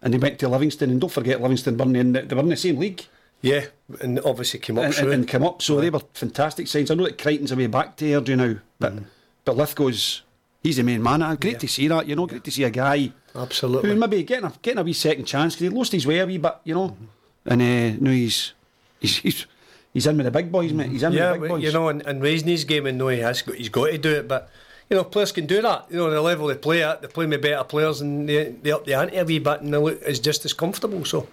And 0.02 0.14
they 0.14 0.18
went 0.18 0.40
to 0.40 0.50
Livingston. 0.50 0.90
And 0.90 1.00
don't 1.02 1.10
forget, 1.12 1.42
Livingston 1.42 1.78
were 1.78 1.86
in 1.86 2.14
the, 2.14 2.22
they 2.22 2.36
were 2.36 2.42
in 2.42 2.50
the 2.50 2.56
same 2.58 2.78
league 2.78 3.06
Yeah, 3.42 3.66
and 4.02 4.20
obviously 4.22 4.60
came 4.60 4.78
up 4.78 4.86
and, 4.86 4.94
through. 4.96 5.06
and, 5.12 5.22
and 5.22 5.28
come 5.28 5.44
up. 5.44 5.62
So 5.62 5.80
they 5.82 5.90
were 5.90 6.02
fantastic 6.14 6.68
signs. 6.68 6.90
I 6.92 6.96
know 6.96 7.04
that 7.06 7.18
Crichton's 7.22 7.52
away 7.52 7.68
back 7.68 7.96
to 7.98 8.06
Airdrie 8.06 8.38
now. 8.38 8.56
But, 8.80 8.96
Mm. 8.96 9.04
but 9.46 9.58
Lithgow's, 9.58 10.22
he's 10.62 10.78
the 10.78 10.84
main 10.84 11.02
man. 11.04 11.22
Uh, 11.22 11.36
Great 11.36 11.60
to 11.60 11.68
see 11.68 11.88
that. 11.88 12.08
You 12.08 12.16
know, 12.16 12.28
great 12.28 12.44
to 12.44 12.52
see 12.52 12.64
a 12.64 12.70
guy 12.70 13.12
Absolutely. 13.36 13.90
who 13.90 13.96
maybe 13.96 14.24
getting 14.24 14.46
a, 14.46 14.54
getting 14.62 14.80
a 14.80 14.84
wee 14.84 14.94
second 14.94 15.26
chance 15.26 15.56
because 15.56 15.72
he 15.72 15.78
lost 15.78 15.92
his 15.92 16.06
way 16.06 16.20
a 16.20 16.26
wee 16.26 16.38
bit, 16.38 16.56
you 16.64 16.76
know. 16.76 16.96
And 17.46 17.62
uh, 17.62 17.98
now 18.00 18.12
he's, 18.12 18.54
he's, 19.00 19.18
he's, 19.18 19.46
he's 19.94 20.08
in 20.08 20.18
with 20.18 20.26
the 20.26 20.32
big 20.32 20.52
boys, 20.52 20.72
mate. 20.72 20.92
He's 20.92 21.04
in 21.04 21.14
yeah, 21.14 21.32
with 21.32 21.34
the 21.34 21.40
big 21.40 21.50
but, 21.50 21.56
boys. 21.56 21.64
you 21.64 21.72
know, 21.72 21.90
and, 21.90 22.06
and 22.06 22.22
raising 22.22 22.50
his 22.50 22.64
game, 22.64 22.86
and 22.86 22.98
know 22.98 23.08
he 23.08 23.20
has 23.20 23.42
got, 23.42 23.56
he's 23.56 23.70
got 23.70 23.88
to 23.88 23.98
do 23.98 24.16
it. 24.16 24.28
But 24.28 24.50
you 24.90 24.98
know, 24.98 25.04
players 25.04 25.32
can 25.32 25.46
do 25.46 25.62
that. 25.62 25.88
You 25.90 25.98
know, 25.98 26.10
the 26.10 26.22
level 26.22 26.48
they 26.48 26.56
play 26.56 26.84
at, 26.84 27.02
they 27.02 27.08
play 27.08 27.26
with 27.26 27.42
better 27.42 27.64
players, 27.64 28.02
and 28.02 28.30
they, 28.30 28.52
they 28.52 28.72
up 28.72 28.86
the 28.86 28.94
ante 28.94 29.18
a 29.18 29.26
wee 29.26 29.40
bit, 29.40 29.62
and 29.62 29.74
they 29.74 29.78
look 29.78 30.02
is 30.04 30.20
just 30.20 30.46
as 30.46 30.54
comfortable. 30.54 31.04
So, 31.06 31.28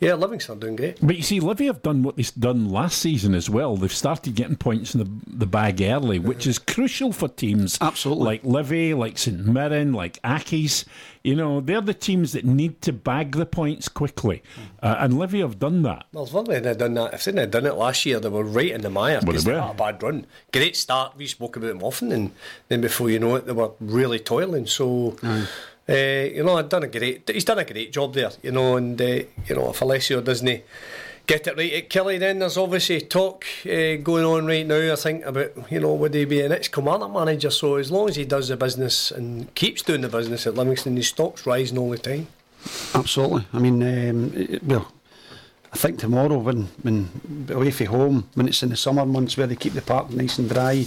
yeah, 0.00 0.14
Livingston 0.14 0.56
are 0.56 0.60
doing 0.60 0.76
great. 0.76 0.98
But 1.00 1.16
you 1.16 1.22
see, 1.22 1.40
Livy 1.40 1.66
have 1.66 1.82
done 1.82 2.02
what 2.02 2.16
they've 2.16 2.34
done 2.38 2.68
last 2.68 2.98
season 2.98 3.34
as 3.34 3.48
well. 3.48 3.76
They've 3.76 3.92
started 3.92 4.34
getting 4.34 4.56
points 4.56 4.94
in 4.94 5.00
the, 5.00 5.10
the 5.26 5.46
bag 5.46 5.80
early, 5.80 6.18
which 6.18 6.46
is 6.46 6.58
crucial 6.58 7.12
for 7.12 7.28
teams 7.28 7.78
Absolutely. 7.80 8.24
like 8.24 8.44
Livy, 8.44 8.92
like 8.94 9.16
St 9.16 9.46
Mirren, 9.46 9.92
like 9.94 10.20
Accies. 10.22 10.84
You 11.24 11.34
know, 11.34 11.60
they're 11.60 11.80
the 11.80 11.94
teams 11.94 12.32
that 12.32 12.44
need 12.44 12.80
to 12.82 12.92
bag 12.92 13.32
the 13.36 13.46
points 13.46 13.88
quickly. 13.88 14.42
Uh, 14.82 14.96
and 15.00 15.18
Livy 15.18 15.40
have 15.40 15.58
done 15.58 15.82
that. 15.82 16.04
Well, 16.12 16.24
if 16.24 16.32
Liverpool 16.32 16.62
had 16.62 16.78
done 16.78 16.94
that, 16.94 17.14
if 17.14 17.24
they 17.24 17.32
hadn't 17.32 17.50
done 17.50 17.66
it 17.66 17.74
last 17.74 18.04
year, 18.06 18.20
they 18.20 18.28
were 18.28 18.44
right 18.44 18.70
in 18.70 18.82
the 18.82 18.90
mire. 18.90 19.20
Well, 19.24 19.32
'cause 19.32 19.44
they 19.44 19.52
they 19.52 19.60
had 19.60 19.70
a 19.70 19.74
bad 19.74 20.02
run. 20.02 20.26
Great 20.52 20.76
start. 20.76 21.14
We 21.16 21.26
spoke 21.26 21.56
about 21.56 21.68
them 21.68 21.82
often, 21.82 22.12
and 22.12 22.30
then 22.68 22.80
before 22.80 23.10
you 23.10 23.18
know 23.18 23.34
it, 23.36 23.46
they 23.46 23.52
were 23.52 23.72
really 23.80 24.18
toiling. 24.20 24.66
So, 24.66 25.16
uh, 25.88 25.92
you 25.92 26.42
know, 26.42 26.56
I'd 26.56 26.68
done 26.68 26.82
a 26.82 26.88
great. 26.88 27.28
He's 27.32 27.44
done 27.44 27.58
a 27.58 27.64
great 27.64 27.92
job 27.92 28.14
there. 28.14 28.32
You 28.42 28.52
know, 28.52 28.76
and 28.76 29.00
uh, 29.00 29.04
you 29.04 29.54
know, 29.54 29.70
if 29.70 29.80
Alessio 29.80 30.20
doesn't 30.20 30.64
get 31.26 31.46
it 31.46 31.56
right 31.56 31.72
at 31.72 31.90
Killie, 31.90 32.18
then 32.18 32.38
there's 32.40 32.56
obviously 32.56 33.00
talk 33.00 33.44
uh, 33.64 33.96
going 33.96 34.24
on 34.24 34.46
right 34.46 34.66
now. 34.66 34.92
I 34.92 34.96
think 34.96 35.24
about 35.24 35.70
you 35.70 35.80
know 35.80 35.94
would 35.94 36.14
he 36.14 36.24
be 36.24 36.40
an 36.40 36.52
ex 36.52 36.68
Kilmarnock 36.68 37.12
manager? 37.12 37.50
So 37.50 37.76
as 37.76 37.90
long 37.90 38.08
as 38.08 38.16
he 38.16 38.24
does 38.24 38.48
the 38.48 38.56
business 38.56 39.10
and 39.10 39.52
keeps 39.54 39.82
doing 39.82 40.00
the 40.00 40.08
business 40.08 40.46
at 40.46 40.54
Livingston, 40.54 40.96
his 40.96 41.08
stock's 41.08 41.46
rising 41.46 41.78
all 41.78 41.90
the 41.90 41.98
time. 41.98 42.26
Absolutely. 42.94 43.46
I 43.52 43.58
mean, 43.60 43.82
um, 43.82 44.58
well, 44.64 44.90
I 45.72 45.76
think 45.76 45.98
tomorrow 46.00 46.38
when 46.38 46.68
when 46.82 47.46
away 47.48 47.70
from 47.70 47.86
home, 47.86 48.28
when 48.34 48.48
it's 48.48 48.62
in 48.62 48.70
the 48.70 48.76
summer 48.76 49.06
months 49.06 49.36
where 49.36 49.46
they 49.46 49.56
keep 49.56 49.74
the 49.74 49.82
park 49.82 50.10
nice 50.10 50.38
and 50.38 50.48
dry, 50.48 50.84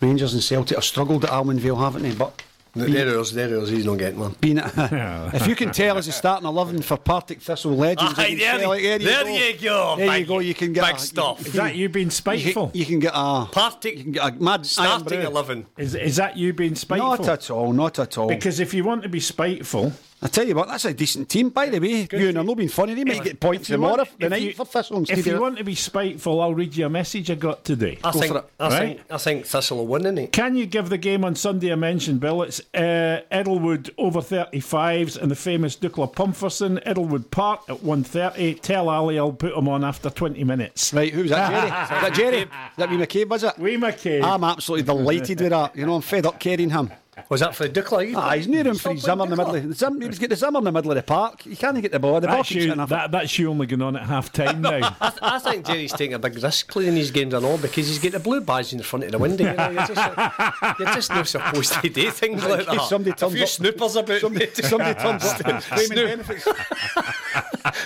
Rangers 0.00 0.34
and 0.34 0.42
Celtic 0.42 0.76
have 0.76 0.84
struggled 0.84 1.24
at 1.24 1.30
Almondvale, 1.30 1.78
haven't 1.78 2.02
they? 2.02 2.14
But 2.14 2.42
There 2.74 3.18
is, 3.20 3.32
there 3.32 3.54
is. 3.54 3.68
He's 3.70 3.84
not 3.86 3.98
getting 3.98 4.18
one. 4.18 4.34
being 4.40 4.58
if 4.76 5.46
you 5.46 5.54
can 5.54 5.70
tell 5.70 5.96
as 5.96 6.08
a 6.08 6.12
starting 6.12 6.46
eleven 6.48 6.82
for 6.82 6.96
Partick 6.96 7.40
Thistle 7.40 7.76
Legends, 7.76 8.18
Aye, 8.18 8.24
and 8.26 8.40
there, 8.40 8.58
Celtic, 8.58 8.82
there, 8.82 8.98
there 8.98 9.28
you 9.52 9.58
go. 9.60 9.94
There 9.96 10.18
you 10.18 10.26
go. 10.26 10.38
You 10.40 10.54
can 10.54 10.72
get 10.72 10.84
big 10.86 10.96
a- 10.96 10.98
stuff. 10.98 11.46
Is 11.46 11.52
that 11.52 11.76
you 11.76 11.88
being 11.88 12.06
You 12.06 12.10
spiteful? 12.10 12.70
can, 12.70 12.78
you 12.78 12.86
can 12.86 12.98
get 12.98 13.12
a 13.14 13.46
Partick 13.50 13.96
You 13.98 14.02
can 14.02 14.12
get 14.12 14.28
a 14.28 14.42
mad 14.42 14.66
starting 14.66 15.18
iron 15.18 15.26
eleven. 15.26 15.66
Is, 15.78 15.94
is 15.94 16.16
that 16.16 16.36
you 16.36 16.52
being 16.52 16.74
spiteful? 16.74 17.10
Not 17.10 17.28
at 17.28 17.50
all. 17.50 17.72
Not 17.72 17.98
at 17.98 18.18
all. 18.18 18.28
Because 18.28 18.58
if 18.58 18.74
you 18.74 18.82
want 18.84 19.02
to 19.04 19.08
be 19.08 19.20
spiteful, 19.20 19.92
I 20.22 20.28
tell 20.28 20.46
you 20.46 20.54
what, 20.54 20.68
that's 20.68 20.86
a 20.86 20.94
decent 20.94 21.28
team. 21.28 21.50
By 21.50 21.66
the 21.68 21.78
way, 21.78 22.08
you 22.10 22.28
and 22.30 22.38
I'm 22.38 22.46
not 22.46 22.56
being 22.56 22.70
funny. 22.70 22.94
They 22.94 23.04
might 23.04 23.22
get 23.22 23.40
points 23.40 23.68
if 23.68 23.74
tomorrow 23.74 23.96
want- 23.98 24.18
the 24.18 24.24
if 24.26 24.30
night 24.30 24.42
you- 24.42 24.52
for 24.54 24.64
Thistle 24.64 24.96
instead 24.98 25.18
if 25.18 25.26
you 25.26 25.38
want 25.38 25.58
to 25.58 25.64
be 25.64 25.74
spiteful, 25.74 26.40
I'll 26.40 26.54
read 26.54 26.74
you 26.74 26.86
a 26.86 26.88
message 26.88 27.30
I 27.30 27.34
got 27.34 27.62
today. 27.64 27.98
I 28.02 28.10
Go 28.12 28.20
think, 28.20 28.32
for 28.32 28.38
it. 28.38 28.44
I 28.58 28.68
Right? 28.68 28.78
think, 28.96 29.00
I 29.10 29.18
think 29.18 29.44
Thistle 29.46 29.76
will 29.78 29.86
win, 29.86 30.02
innit? 30.02 30.32
Can 30.32 30.56
you 30.56 30.64
give 30.64 30.88
the 30.88 30.96
game 30.96 31.24
on 31.26 31.34
Sunday 31.34 31.68
a 31.68 31.76
mention, 31.76 32.18
Bill? 32.18 32.40
It's 32.42 32.60
uh, 32.74 33.20
Eddlewood 33.30 33.90
over 33.98 34.20
35s 34.22 35.20
and 35.20 35.30
the 35.30 35.36
famous 35.36 35.76
Dukla 35.76 36.10
Pumpherston, 36.14 36.78
Eddlewood 36.86 37.30
Park 37.30 37.60
at 37.68 37.78
1.30. 37.84 38.60
Tell 38.62 38.88
Ali 38.88 39.18
I'll 39.18 39.32
put 39.32 39.52
him 39.54 39.68
on 39.68 39.84
after 39.84 40.08
20 40.08 40.42
minutes. 40.44 40.94
Right, 40.94 41.12
who's 41.12 41.28
that, 41.30 41.50
Jerry? 41.50 41.66
Is 41.96 42.02
that 42.02 42.14
Jerry? 42.14 42.38
Is 42.42 42.48
that 42.78 42.90
me 42.90 42.96
McCabe, 42.96 43.28
was 43.28 43.42
it? 43.44 43.58
We 43.58 43.76
McCabe. 43.76 44.22
I'm 44.24 44.44
absolutely 44.44 44.84
delighted 44.84 45.40
with 45.40 45.50
that. 45.50 45.76
You 45.76 45.84
know, 45.86 45.96
I'm 45.96 46.02
fed 46.02 46.24
up 46.24 46.40
carrying 46.40 46.70
him. 46.70 46.90
Was 47.28 47.40
that 47.40 47.54
for 47.54 47.68
the 47.68 47.80
Dukla? 47.80 48.14
Ah, 48.16 48.32
he's 48.32 48.48
near 48.48 48.66
him 48.66 48.76
for 48.76 48.92
his 48.92 49.02
Zimmer 49.02 49.24
in 49.24 49.30
the 49.30 49.36
middle. 49.36 49.54
Of, 49.54 49.68
the 49.68 49.74
Zim, 49.74 50.00
he's 50.00 50.18
got 50.18 50.30
the 50.30 50.36
Zimmer 50.36 50.58
in 50.58 50.64
the 50.64 50.72
middle 50.72 50.90
of 50.90 50.96
the 50.96 51.02
park. 51.02 51.46
You 51.46 51.56
can't 51.56 51.80
get 51.80 51.92
the 51.92 51.98
ball. 51.98 52.20
The 52.20 52.26
that's, 52.26 52.48
keeps 52.48 52.64
you, 52.64 52.74
that, 52.74 53.10
that's 53.10 53.38
you 53.38 53.50
only 53.50 53.66
going 53.66 53.82
on 53.82 53.96
at 53.96 54.02
half 54.02 54.32
time 54.32 54.60
now. 54.60 54.96
I, 55.00 55.10
th- 55.10 55.22
I 55.22 55.38
think 55.38 55.66
Jerry's 55.66 55.92
taking 55.92 56.14
a 56.14 56.18
big 56.18 56.42
risk 56.42 56.68
playing 56.68 56.94
these 56.94 57.10
games 57.10 57.34
and 57.34 57.44
all 57.46 57.58
because 57.58 57.88
he's 57.88 57.98
got 57.98 58.12
the 58.12 58.20
blue 58.20 58.40
badge 58.40 58.72
in 58.72 58.78
the 58.78 58.84
front 58.84 59.04
of 59.04 59.12
the 59.12 59.18
window. 59.18 59.50
You 59.50 59.56
know, 59.56 59.70
you're, 59.70 59.86
just, 59.86 60.78
you're 60.78 60.94
just 60.94 61.10
not 61.10 61.28
supposed 61.28 61.72
to 61.74 61.88
do 61.88 62.10
things 62.10 62.44
like 62.44 62.66
that. 62.66 62.82
Somebody 62.82 63.12
a 63.12 63.30
few 63.30 63.42
up- 63.42 63.48
snoopers 63.48 63.96
about 63.96 64.20
Somebody, 64.20 64.50
somebody 64.62 65.00
turns 65.00 65.24
up. 65.24 65.62
Snoop. 65.84 66.26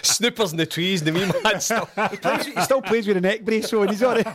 snoopers 0.02 0.52
in 0.52 0.58
the 0.58 0.66
trees 0.66 1.00
and 1.02 1.08
the 1.08 1.20
wee 1.20 1.42
mad 1.42 1.62
stuff. 1.62 1.90
He, 2.10 2.16
plays, 2.16 2.46
he 2.46 2.60
still 2.62 2.82
plays 2.82 3.06
with 3.06 3.16
a 3.16 3.20
neck 3.20 3.42
brace, 3.42 3.68
so 3.68 3.82
he's 3.82 4.02
all 4.02 4.14
right. 4.14 4.26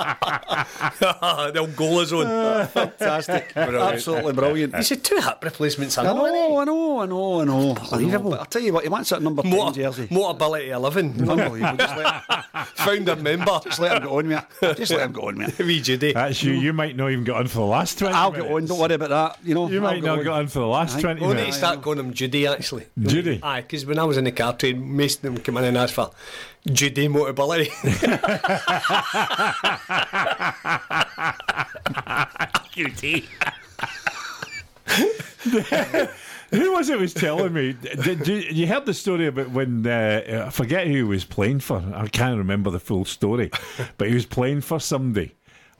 They'll 1.52 1.66
goal 1.68 2.00
his 2.00 2.12
own. 2.12 2.26
Fantastic. 2.68 3.52
Absolutely 3.56 4.32
brilliant. 4.32 4.76
He 4.76 4.82
said 4.82 5.02
two 5.04 5.16
hip 5.16 5.38
replacements. 5.42 5.98
I 5.98 6.02
I 6.02 6.06
know, 6.06 6.26
know, 6.26 6.58
I 6.58 6.64
know, 6.64 7.00
I 7.00 7.06
know, 7.06 7.40
I 7.40 7.44
know. 7.44 7.60
I 7.70 7.74
know. 7.74 7.76
Unbelievable. 7.80 8.30
But 8.30 8.40
I'll 8.40 8.46
tell 8.46 8.62
you 8.62 8.72
what, 8.72 8.82
he 8.84 8.88
wants 8.88 9.10
that 9.10 9.22
number 9.22 9.42
10 9.42 9.50
Motor, 9.50 10.06
More 10.10 10.34
Motability 10.34 10.68
11. 10.68 11.28
Unbelievable. 11.30 11.76
Just 11.76 11.96
let, 11.96 12.66
Founder 12.76 13.16
member. 13.16 13.60
just 13.64 13.80
let 13.80 13.96
him 13.96 14.02
go 14.08 14.18
on, 14.18 14.28
mate. 14.28 14.40
Just 14.76 14.92
let 14.92 15.00
him 15.06 15.12
go 15.12 15.22
on, 15.28 15.38
mate. 15.38 15.58
Wee 15.58 15.80
Judy. 15.80 16.12
That's 16.12 16.42
you. 16.42 16.52
You 16.52 16.72
might 16.72 16.96
not 16.96 17.10
even 17.10 17.24
get 17.24 17.34
on 17.36 17.46
for 17.46 17.58
the 17.58 17.64
last 17.64 17.98
20 17.98 18.14
I'll 18.14 18.30
minutes. 18.30 18.46
get 18.48 18.54
on, 18.54 18.66
don't 18.66 18.78
worry 18.78 18.94
about 18.94 19.08
that. 19.10 19.46
You 19.46 19.54
know, 19.54 19.68
You 19.68 19.76
I'll 19.78 19.82
might 19.82 19.94
get 19.96 20.04
not 20.04 20.18
on. 20.18 20.24
get 20.24 20.32
on 20.32 20.46
for 20.48 20.58
the 20.60 20.66
last 20.66 20.96
Aye. 20.96 21.00
20 21.02 21.20
We 21.20 21.26
need 21.26 21.32
to 21.32 21.36
minutes. 21.40 21.56
start 21.58 21.82
calling 21.82 21.98
him 22.00 22.12
Judy 22.14 22.46
actually. 22.46 22.86
Judy? 23.00 23.40
Aye, 23.42 23.62
because 23.62 23.84
when 23.86 23.98
I 23.98 24.04
was 24.04 24.16
in 24.16 24.24
the 24.24 24.32
car 24.32 24.54
train, 24.54 24.96
most 24.96 25.16
of 25.16 25.22
them 25.22 25.38
come 25.38 25.56
in 25.58 25.64
and 25.64 25.76
ask 25.76 25.94
for 25.94 26.10
Judy 26.66 27.08
Motability. 27.08 27.70
Judy. 32.72 33.28
Who 36.50 36.72
was 36.72 36.90
it 36.90 36.98
was 36.98 37.14
telling 37.14 37.52
me? 37.52 37.74
Did, 37.74 38.22
did, 38.24 38.56
you 38.56 38.66
heard 38.66 38.84
the 38.84 38.94
story 38.94 39.28
about 39.28 39.50
when 39.50 39.86
uh, 39.86 40.46
I 40.46 40.50
forget 40.50 40.86
who 40.88 40.94
he 40.94 41.02
was 41.02 41.24
playing 41.24 41.60
for. 41.60 41.82
I 41.94 42.08
can't 42.08 42.36
remember 42.36 42.70
the 42.70 42.80
full 42.80 43.04
story, 43.04 43.50
but 43.98 44.08
he 44.08 44.14
was 44.14 44.26
playing 44.26 44.62
for 44.62 44.80
somebody, 44.80 45.36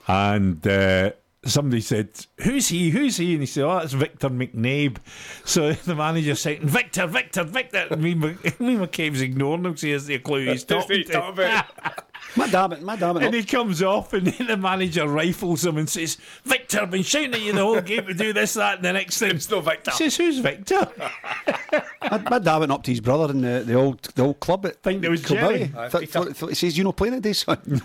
and 0.07 0.65
uh, 0.65 1.11
somebody 1.45 1.81
said, 1.81 2.09
"Who's 2.43 2.69
he? 2.69 2.91
Who's 2.91 3.17
he?" 3.17 3.33
And 3.33 3.41
he 3.43 3.47
said, 3.47 3.65
"Oh, 3.65 3.79
that's 3.81 3.93
Victor 3.93 4.29
McNabe." 4.31 4.97
So 5.45 5.73
the 5.87 5.95
manager 5.95 6.35
saying, 6.35 6.67
"Victor, 6.67 7.07
Victor, 7.07 7.45
Victor." 7.45 7.87
And 7.91 8.03
me, 8.03 8.15
me 8.15 8.35
McCabe's 8.35 9.21
ignoring 9.21 9.65
him. 9.65 9.73
'cause 9.73 9.83
He 9.83 9.91
has 9.91 10.07
the 10.07 10.19
clue 10.19 10.47
he's 10.47 10.65
talking 10.65 11.05
to. 11.05 11.33
My 11.37 11.65
damn 12.51 12.73
it, 12.73 12.83
my 12.83 12.97
damn 12.97 13.17
it. 13.17 13.23
And 13.25 13.35
he 13.35 13.43
comes 13.45 13.83
off, 13.83 14.13
and 14.13 14.27
then 14.27 14.47
the 14.47 14.57
manager 14.57 15.07
rifles 15.09 15.65
him 15.65 15.77
and 15.79 15.89
says, 15.89 16.17
"Victor, 16.45 16.81
I've 16.83 16.91
been 16.91 17.03
shouting 17.03 17.35
at 17.35 17.41
you 17.41 17.53
the 17.53 17.61
whole 17.61 17.81
game 17.81 18.07
to 18.07 18.15
do 18.15 18.33
this, 18.33 18.55
that, 18.55 18.77
and 18.77 18.85
the 18.85 18.93
next 18.93 19.19
thing." 19.19 19.31
It's 19.33 19.51
no 19.51 19.61
Victor. 19.61 19.91
He 19.93 19.97
says, 19.97 20.17
"Who's 20.17 20.39
Victor?" 20.39 20.89
My, 22.11 22.19
my 22.31 22.39
dad 22.39 22.57
went 22.59 22.73
up 22.73 22.83
to 22.85 22.91
his 22.91 23.01
brother 23.01 23.33
in 23.33 23.41
the, 23.43 23.63
the 23.65 23.75
old 23.75 24.03
the 24.15 24.23
old 24.23 24.41
club 24.41 24.67
at 24.67 24.83
Think 24.83 25.03
there 25.03 25.11
was 25.11 25.23
Kilbilly. 25.23 25.71
Jerry. 25.71 25.73
Aye, 25.77 25.89
Th- 25.89 26.11
th- 26.13 26.39
th- 26.39 26.49
he 26.51 26.55
says, 26.55 26.79
"You 26.79 26.85
know 26.85 26.93
playing 26.93 27.15
today, 27.15 27.33
son." 27.33 27.59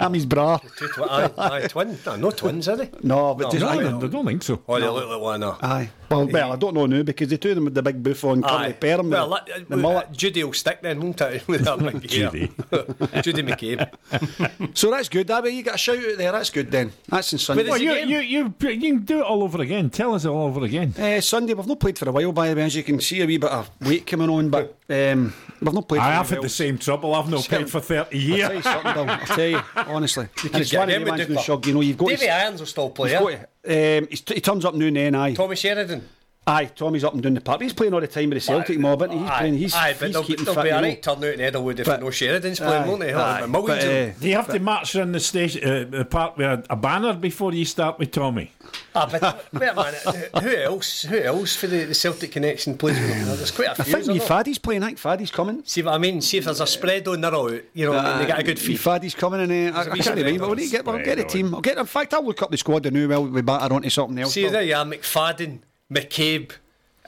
I'm 0.00 0.14
his 0.14 0.26
bra. 0.26 0.58
Two 0.76 0.88
twi- 0.88 1.06
aye, 1.08 1.30
aye, 1.38 1.66
twin. 1.68 1.98
No, 2.06 2.16
no 2.16 2.30
twins, 2.30 2.68
are 2.68 2.76
they? 2.76 2.90
No, 3.02 3.34
but 3.34 3.44
No, 3.44 3.50
just, 3.50 3.64
I 3.64 3.74
aye, 3.76 3.82
don't, 3.82 4.04
I 4.04 4.06
don't 4.08 4.26
think 4.26 4.42
so. 4.42 4.62
Oh, 4.68 4.80
they 4.80 4.88
look 4.88 5.08
like 5.08 5.20
one. 5.20 5.40
No. 5.40 5.56
aye. 5.62 5.90
Well, 6.10 6.26
well, 6.26 6.52
I 6.52 6.56
don't 6.56 6.74
know 6.74 6.84
now 6.84 7.02
because 7.02 7.28
the 7.28 7.38
two 7.38 7.50
of 7.50 7.54
them 7.54 7.64
with 7.64 7.74
the 7.74 7.82
big 7.82 8.02
buffon 8.02 8.42
curly 8.42 8.66
Aye. 8.66 8.72
perm, 8.72 9.08
Well, 9.10 9.28
the, 9.28 9.32
let- 9.32 9.68
the 9.68 9.74
uh, 9.74 9.78
mullet. 9.78 10.12
Judy 10.12 10.44
will 10.44 10.52
stick 10.52 10.82
then, 10.82 11.00
won't 11.00 11.18
it? 11.22 11.48
With 11.52 11.64
that 11.64 11.78
big 11.78 12.06
Judy. 12.06 12.50
hair. 12.98 13.22
Judy 13.22 13.42
McCabe. 13.42 14.76
So 14.76 14.90
that's 14.90 15.08
good. 15.08 15.26
That 15.26 15.42
way 15.42 15.50
you 15.50 15.62
got 15.62 15.74
a 15.74 15.78
shout 15.78 15.98
out 15.98 16.16
there. 16.18 16.32
That's 16.32 16.50
good 16.50 16.70
then. 16.70 16.92
That's 17.08 17.32
in 17.32 17.38
Sunday. 17.38 17.68
Well, 17.68 17.80
you, 17.80 17.92
you, 17.92 18.18
you, 18.18 18.54
you 18.60 18.80
can 18.80 18.98
do 19.00 19.20
it 19.20 19.24
all 19.24 19.42
over 19.42 19.60
again. 19.60 19.90
Tell 19.90 20.14
us 20.14 20.24
all 20.24 20.46
over 20.46 20.64
again. 20.64 20.94
Uh, 20.98 21.20
Sunday, 21.20 21.54
we've 21.54 21.66
not 21.66 21.80
played 21.80 21.98
for 21.98 22.08
a 22.08 22.12
while, 22.12 22.32
by 22.32 22.48
the 22.48 22.56
way, 22.56 22.62
as 22.64 22.74
you 22.76 22.82
can 22.82 23.00
see, 23.00 23.20
a 23.20 23.26
wee 23.26 23.36
bit 23.38 23.50
of 23.50 23.70
weight 23.80 24.06
coming 24.06 24.30
on, 24.30 24.50
but 24.50 24.76
um, 24.88 25.32
we've 25.60 25.72
not 25.74 25.88
played 25.88 26.00
I 26.00 26.06
for 26.06 26.12
have 26.12 26.30
had 26.30 26.42
the 26.42 26.48
same 26.48 26.78
trouble. 26.78 27.14
I've 27.14 27.28
not 27.28 27.44
played 27.44 27.70
for 27.70 27.80
30 27.80 27.98
I'll 28.00 28.08
tell 28.10 28.20
years. 28.20 28.52
you 28.54 28.62
something, 28.62 28.94
Bill. 28.94 29.10
I'll 29.10 29.26
tell 29.26 29.48
you, 29.48 29.60
honestly. 29.76 30.28
and 30.44 30.56
it's 30.56 30.70
get 30.70 30.78
one 30.78 30.88
of 30.88 30.94
him 30.96 31.04
the 31.04 31.10
with 31.10 31.20
ones 31.20 31.30
no 31.30 31.40
shug, 31.42 31.66
you 31.66 31.74
know, 31.74 31.80
you've 31.80 31.98
got 31.98 32.08
Davy. 32.08 32.28
Irons 32.28 32.60
will 32.60 32.66
still 32.66 32.90
play, 32.90 33.12
yeah? 33.12 33.98
um, 33.98 34.08
he 34.10 34.40
turns 34.40 34.64
up 34.64 34.74
noon 34.74 34.94
then, 34.94 35.14
aye. 35.14 35.34
Tommy 35.34 35.56
Sheridan. 35.56 36.08
Aye, 36.44 36.64
Tommy's 36.64 37.04
up 37.04 37.14
and 37.14 37.22
down 37.22 37.34
the 37.34 37.40
park. 37.40 37.62
He's 37.62 37.72
playing 37.72 37.94
all 37.94 38.00
the 38.00 38.08
time 38.08 38.30
with 38.30 38.36
the 38.38 38.40
Celtic 38.40 38.76
mob, 38.76 39.00
isn't 39.02 39.12
he? 39.12 39.18
He's 39.22 39.30
aye, 39.30 39.38
playing, 39.38 39.54
he's, 39.58 39.74
aye, 39.76 39.92
but 39.96 40.06
he's 40.06 40.12
they'll, 40.14 40.24
keeping 40.24 40.44
they'll 40.44 40.54
fit, 40.54 40.62
be 40.64 40.68
you 40.70 40.74
a 40.74 40.80
know. 40.80 40.88
right 40.88 41.00
turnout 41.02 41.24
in 41.34 41.40
Eddlewood 41.40 41.78
if 41.78 41.86
But- 41.86 42.00
no 42.00 42.10
Sheridan's 42.10 42.58
playing, 42.58 42.82
Aye, 42.82 42.88
won't 42.88 43.00
they? 43.00 43.12
aye, 43.12 43.38
Hell, 43.38 43.48
but, 43.48 43.58
of- 43.60 43.70
uh, 43.70 44.10
Do 44.18 44.28
you 44.28 44.34
have 44.34 44.48
to 44.48 44.58
march 44.58 44.96
around 44.96 45.12
the 45.12 45.20
station, 45.20 45.62
uh, 45.62 45.84
the 45.98 46.04
park 46.04 46.36
with 46.36 46.46
a, 46.46 46.64
a 46.68 46.74
banner 46.74 47.12
before 47.14 47.52
you 47.54 47.64
start 47.64 48.00
with 48.00 48.10
Tommy? 48.10 48.50
Ah, 48.92 49.06
but 49.08 49.22
wait 49.52 49.68
a 49.68 49.74
minute. 49.76 50.30
Who 50.42 50.56
else? 50.62 51.02
Who 51.02 51.18
else 51.18 51.54
for 51.54 51.68
the, 51.68 51.84
the 51.84 51.94
Celtic 51.94 52.32
connection 52.32 52.76
plays 52.76 52.98
with 52.98 53.08
them? 53.08 53.24
There's 53.36 53.50
quite 53.52 53.68
a 53.68 53.70
I 53.72 53.74
few. 53.74 53.84
think 53.84 53.98
isn't 54.00 54.12
wee 54.14 54.18
there? 54.18 54.26
Faddy's 54.28 54.58
playing, 54.58 54.82
I 54.82 54.86
think 54.86 54.98
Faddy's 54.98 55.30
coming. 55.30 55.62
See 55.64 55.82
what 55.82 55.94
I 55.94 55.98
mean? 55.98 56.20
See 56.22 56.38
if 56.38 56.46
there's 56.46 56.60
a 56.60 56.66
spread 56.66 57.06
on 57.06 57.20
their 57.20 57.32
out, 57.36 57.52
you 57.72 57.86
know, 57.86 57.92
and 57.96 58.20
they 58.20 58.26
get 58.26 58.40
a 58.40 58.42
good 58.42 58.58
feed. 58.58 58.66
fee. 58.72 58.76
Faddy's 58.78 59.14
coming 59.14 59.40
and 59.42 59.74
uh, 59.76 59.78
I, 59.78 59.82
I 59.92 59.98
can't 59.98 60.16
remember. 60.16 60.42
on 60.44 60.48
What 60.50 60.58
do 60.58 60.64
you 60.64 60.70
get? 60.72 60.88
I'll 60.88 60.98
get 60.98 61.04
the 61.04 61.12
spread 61.20 61.28
team. 61.28 61.54
I'll 61.54 61.60
get. 61.60 61.78
In 61.78 61.86
fact, 61.86 62.14
I'll 62.14 62.24
look 62.24 62.42
up 62.42 62.50
the 62.50 62.56
squad 62.56 62.84
and 62.86 62.96
now 62.96 63.06
well 63.06 63.26
we 63.28 63.42
batter 63.42 63.72
onto 63.72 63.88
something 63.90 64.18
else. 64.18 64.32
See 64.34 64.42
Bill. 64.42 64.50
there 64.52 64.62
you 64.62 64.74
are, 64.74 64.84
McFadden, 64.84 65.58
McCabe, 65.92 66.52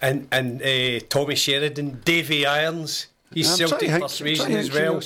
and 0.01 0.29
and 0.31 0.63
uh, 0.63 1.05
Tommy 1.09 1.35
Sheridan, 1.35 2.01
Davy 2.05 2.45
Irons. 2.47 3.09
He's 3.33 3.51
I'm 3.61 3.69
Celtic 3.69 3.91
persuasion 4.01 4.53
as 4.53 4.71
well. 4.73 5.01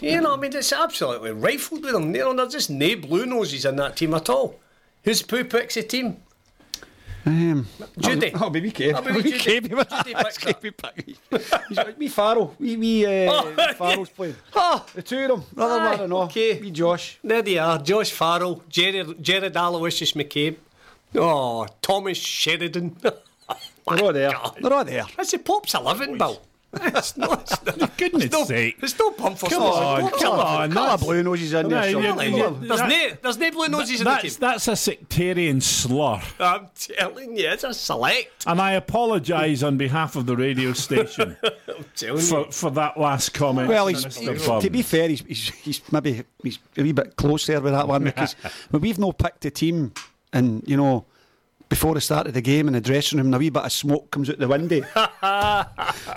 You 0.00 0.20
know, 0.20 0.34
I 0.34 0.36
mean, 0.36 0.54
it's 0.54 0.72
absolutely 0.72 1.32
rifled 1.32 1.82
with 1.82 1.92
them. 1.92 2.14
You 2.14 2.22
know, 2.22 2.34
there's 2.34 2.52
just 2.52 2.70
no 2.70 2.94
blue 2.96 3.26
noses 3.26 3.64
in 3.64 3.74
that 3.76 3.96
team 3.96 4.14
at 4.14 4.28
all. 4.30 4.60
Who's 5.02 5.22
Poo 5.22 5.42
Pixie 5.44 5.82
team? 5.82 6.18
Um, 7.26 7.66
Judy. 7.98 8.32
Oh, 8.34 8.50
baby 8.50 8.70
Cave. 8.70 8.94
Oh, 8.96 9.02
baby. 9.02 9.32
Cave. 9.32 9.62
Judy 9.70 10.14
picked 10.14 10.40
Cave 10.40 10.60
Pickett. 10.60 11.18
He's 11.68 11.76
got 11.78 11.98
wee 11.98 12.08
Farrell. 12.08 12.54
Wee, 12.58 12.76
wee 12.76 13.06
uh, 13.06 13.32
Oh, 13.32 13.72
Farrell's 13.76 14.10
playing. 14.16 14.36
Oh, 14.54 14.84
The 14.94 15.02
two 15.02 15.18
of 15.32 15.56
them. 15.56 15.68
Man 15.68 16.00
and 16.00 16.12
all. 16.12 16.24
okay. 16.24 16.60
Wee 16.60 16.70
Josh. 16.70 17.18
there 17.24 17.40
they 17.42 17.56
are. 17.58 17.78
Josh 17.78 18.12
Farrell, 18.12 18.62
Jared, 18.68 19.22
Jared 19.22 19.56
Aloysius 19.56 20.12
McCabe. 20.12 20.56
Oh, 21.16 21.66
Thomas 21.82 22.18
Sheridan. 22.18 22.96
Oh, 23.86 23.94
They're 23.96 24.04
all 24.06 24.12
there. 24.14 24.30
God. 24.32 24.56
They're 24.62 24.72
all 24.72 24.84
there. 24.86 25.04
That's 25.14 25.30
the 25.32 25.38
Pope's 25.38 25.74
11, 25.74 26.16
Bill. 26.16 26.40
It's 26.72 27.14
not, 27.18 27.42
it's 27.42 27.76
not, 27.76 27.98
Goodness 27.98 28.32
no, 28.32 28.44
sake. 28.44 28.80
There's 28.80 28.98
no 28.98 29.10
pump 29.10 29.36
for 29.36 29.50
Come 29.50 29.60
Pope's 29.60 29.76
on, 29.76 30.00
11. 30.00 30.18
come 30.20 30.32
on. 30.40 30.72
Colour 30.72 30.86
that's- 30.86 31.02
blue 31.04 31.22
noses 31.22 31.52
in 31.52 31.68
No, 31.68 31.80
there. 31.82 31.90
you- 31.90 32.02
Sean. 32.02 32.20
you- 32.32 32.42
Come 32.42 32.54
on. 32.54 32.66
There's 32.66 32.80
That- 32.80 32.88
no, 32.88 33.16
there's 33.22 33.36
no 33.38 33.50
blue 33.50 33.68
noses 33.68 34.00
in 34.00 34.04
the 34.04 34.10
That's, 34.10 34.22
team. 34.22 34.32
that's 34.40 34.68
a 34.68 34.76
sectarian 34.76 35.60
slur. 35.60 36.22
I'm 36.40 36.68
telling 36.74 37.36
you, 37.36 37.48
it's 37.50 37.64
a 37.64 37.74
select. 37.74 38.44
And 38.46 38.58
I 38.62 38.72
apologise 38.72 39.62
on 39.62 39.76
behalf 39.76 40.16
of 40.16 40.24
the 40.24 40.36
radio 40.38 40.72
station 40.72 41.36
I'm 41.44 41.84
for, 42.18 42.46
you. 42.46 42.50
for 42.50 42.70
that 42.70 42.98
last 42.98 43.34
comment. 43.34 43.68
Well, 43.68 43.88
he's, 43.88 44.06
Mr. 44.06 44.30
he's- 44.32 44.46
Bum. 44.46 44.62
to 44.62 44.70
be 44.70 44.80
fair, 44.80 45.10
he's, 45.10 45.20
he's, 45.20 45.48
he's 45.50 45.92
maybe 45.92 46.22
he's 46.42 46.58
a 46.78 46.82
wee 46.82 46.92
bit 46.92 47.16
close 47.16 47.44
there 47.46 47.60
with 47.60 47.74
that 47.74 47.86
one 47.86 48.02
because 48.04 48.34
we've 48.72 48.98
no 48.98 49.12
picked 49.12 49.44
a 49.44 49.50
team, 49.50 49.92
and 50.34 50.62
you 50.66 50.76
know, 50.76 51.06
before 51.70 51.94
the 51.94 52.00
start 52.00 52.26
of 52.26 52.34
the 52.34 52.42
game 52.42 52.66
in 52.68 52.74
the 52.74 52.80
dressing 52.80 53.16
room, 53.18 53.28
and 53.28 53.34
a 53.34 53.38
wee 53.38 53.48
bit 53.48 53.64
of 53.64 53.72
smoke 53.72 54.10
comes 54.10 54.28
out 54.28 54.38
the 54.38 54.46
window. 54.46 54.80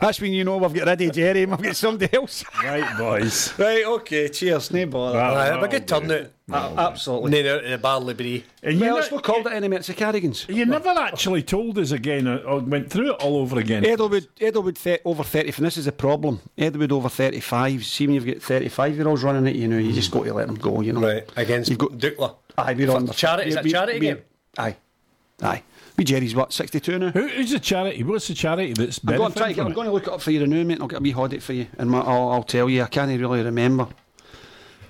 That's 0.01 0.19
when 0.21 0.33
you 0.33 0.43
know 0.43 0.57
we've 0.57 0.73
got 0.73 0.87
rid 0.87 1.01
of 1.01 1.13
Jerry 1.13 1.43
and 1.43 1.51
we've 1.51 1.61
got 1.61 1.75
somebody 1.75 2.13
else. 2.13 2.43
Right, 2.63 2.97
boys. 2.97 3.53
right, 3.59 3.85
okay, 3.85 4.27
cheers, 4.29 4.71
no 4.71 4.85
bother. 4.85 5.17
Well, 5.17 5.35
Aye, 5.37 5.45
have 5.47 5.63
a 5.63 5.67
good 5.67 5.87
turnout. 5.87 6.27
A- 6.49 6.53
absolutely. 6.77 7.31
Then 7.31 7.57
out 7.57 7.63
of 7.65 7.69
the 7.71 7.77
bar 7.77 7.99
Libri. 7.99 8.45
And 8.63 8.75
you, 8.75 8.81
Well, 8.81 8.95
ne- 8.95 8.99
it's 9.01 9.11
not 9.11 9.23
called 9.23 9.47
it 9.47 9.53
anymore. 9.53 9.79
It's 9.79 9.87
the 9.87 9.93
Cardigans. 9.93 10.45
you 10.47 10.65
never 10.65 10.89
actually 10.89 11.43
told 11.43 11.77
us 11.77 11.91
again, 11.91 12.27
or, 12.27 12.37
or 12.39 12.59
went 12.59 12.89
through 12.89 13.11
it 13.13 13.21
all 13.21 13.37
over 13.37 13.59
again. 13.59 13.83
Eddlewood, 13.83 14.27
Eddlewood 14.39 14.77
th- 14.81 15.01
over 15.05 15.23
30, 15.23 15.53
and 15.57 15.65
this 15.65 15.77
is 15.77 15.87
a 15.87 15.91
problem. 15.91 16.39
Eddlewood 16.57 16.91
over 16.91 17.09
35. 17.09 17.85
See, 17.85 18.05
when 18.07 18.15
you've 18.15 18.25
got 18.25 18.41
35 18.41 18.95
year 18.95 19.07
olds 19.07 19.23
running 19.23 19.47
it, 19.47 19.55
you 19.57 19.67
know, 19.67 19.77
you 19.77 19.91
just 19.93 20.11
got 20.11 20.23
to 20.25 20.33
let 20.33 20.47
them 20.47 20.55
go, 20.55 20.81
you 20.81 20.93
know. 20.93 21.01
Right, 21.01 21.29
against 21.35 21.69
You've 21.69 21.79
got- 21.79 21.97
Dukla. 21.97 22.35
Aye, 22.57 22.73
we're 22.73 22.87
For 22.87 22.95
on 22.95 23.05
the 23.05 23.13
charity- 23.13 23.49
is 23.49 23.55
that 23.55 23.63
we- 23.63 23.71
charity 23.71 23.99
we- 23.99 24.05
game? 24.07 24.17
Aye, 24.57 24.75
aye. 25.43 25.63
We 25.97 26.03
Jerry's 26.03 26.35
what 26.35 26.53
62 26.53 26.99
now. 26.99 27.09
Who, 27.11 27.27
who's 27.27 27.51
the 27.51 27.59
charity? 27.59 28.03
What's 28.03 28.27
the 28.27 28.35
charity 28.35 28.73
that's 28.73 28.99
I'm 29.03 29.17
going, 29.17 29.31
to 29.31 29.37
try 29.39 29.49
to 29.49 29.55
benefiting 29.55 29.55
get, 29.55 29.65
I'm 29.65 29.73
going 29.73 29.87
to 29.87 29.93
look 29.93 30.03
it 30.07 30.13
up 30.13 30.21
for 30.21 30.29
you 30.31 30.45
now, 30.45 30.63
mate. 30.63 30.73
and 30.73 30.81
I'll 30.83 30.87
get 30.87 30.99
a 30.99 31.01
wee 31.01 31.13
audit 31.13 31.41
for 31.41 31.53
you, 31.53 31.67
and 31.79 31.89
my, 31.89 31.99
I'll, 32.01 32.29
I'll 32.29 32.43
tell 32.43 32.69
you. 32.69 32.83
I 32.83 32.87
can't 32.87 33.09
really 33.19 33.41
remember. 33.41 33.87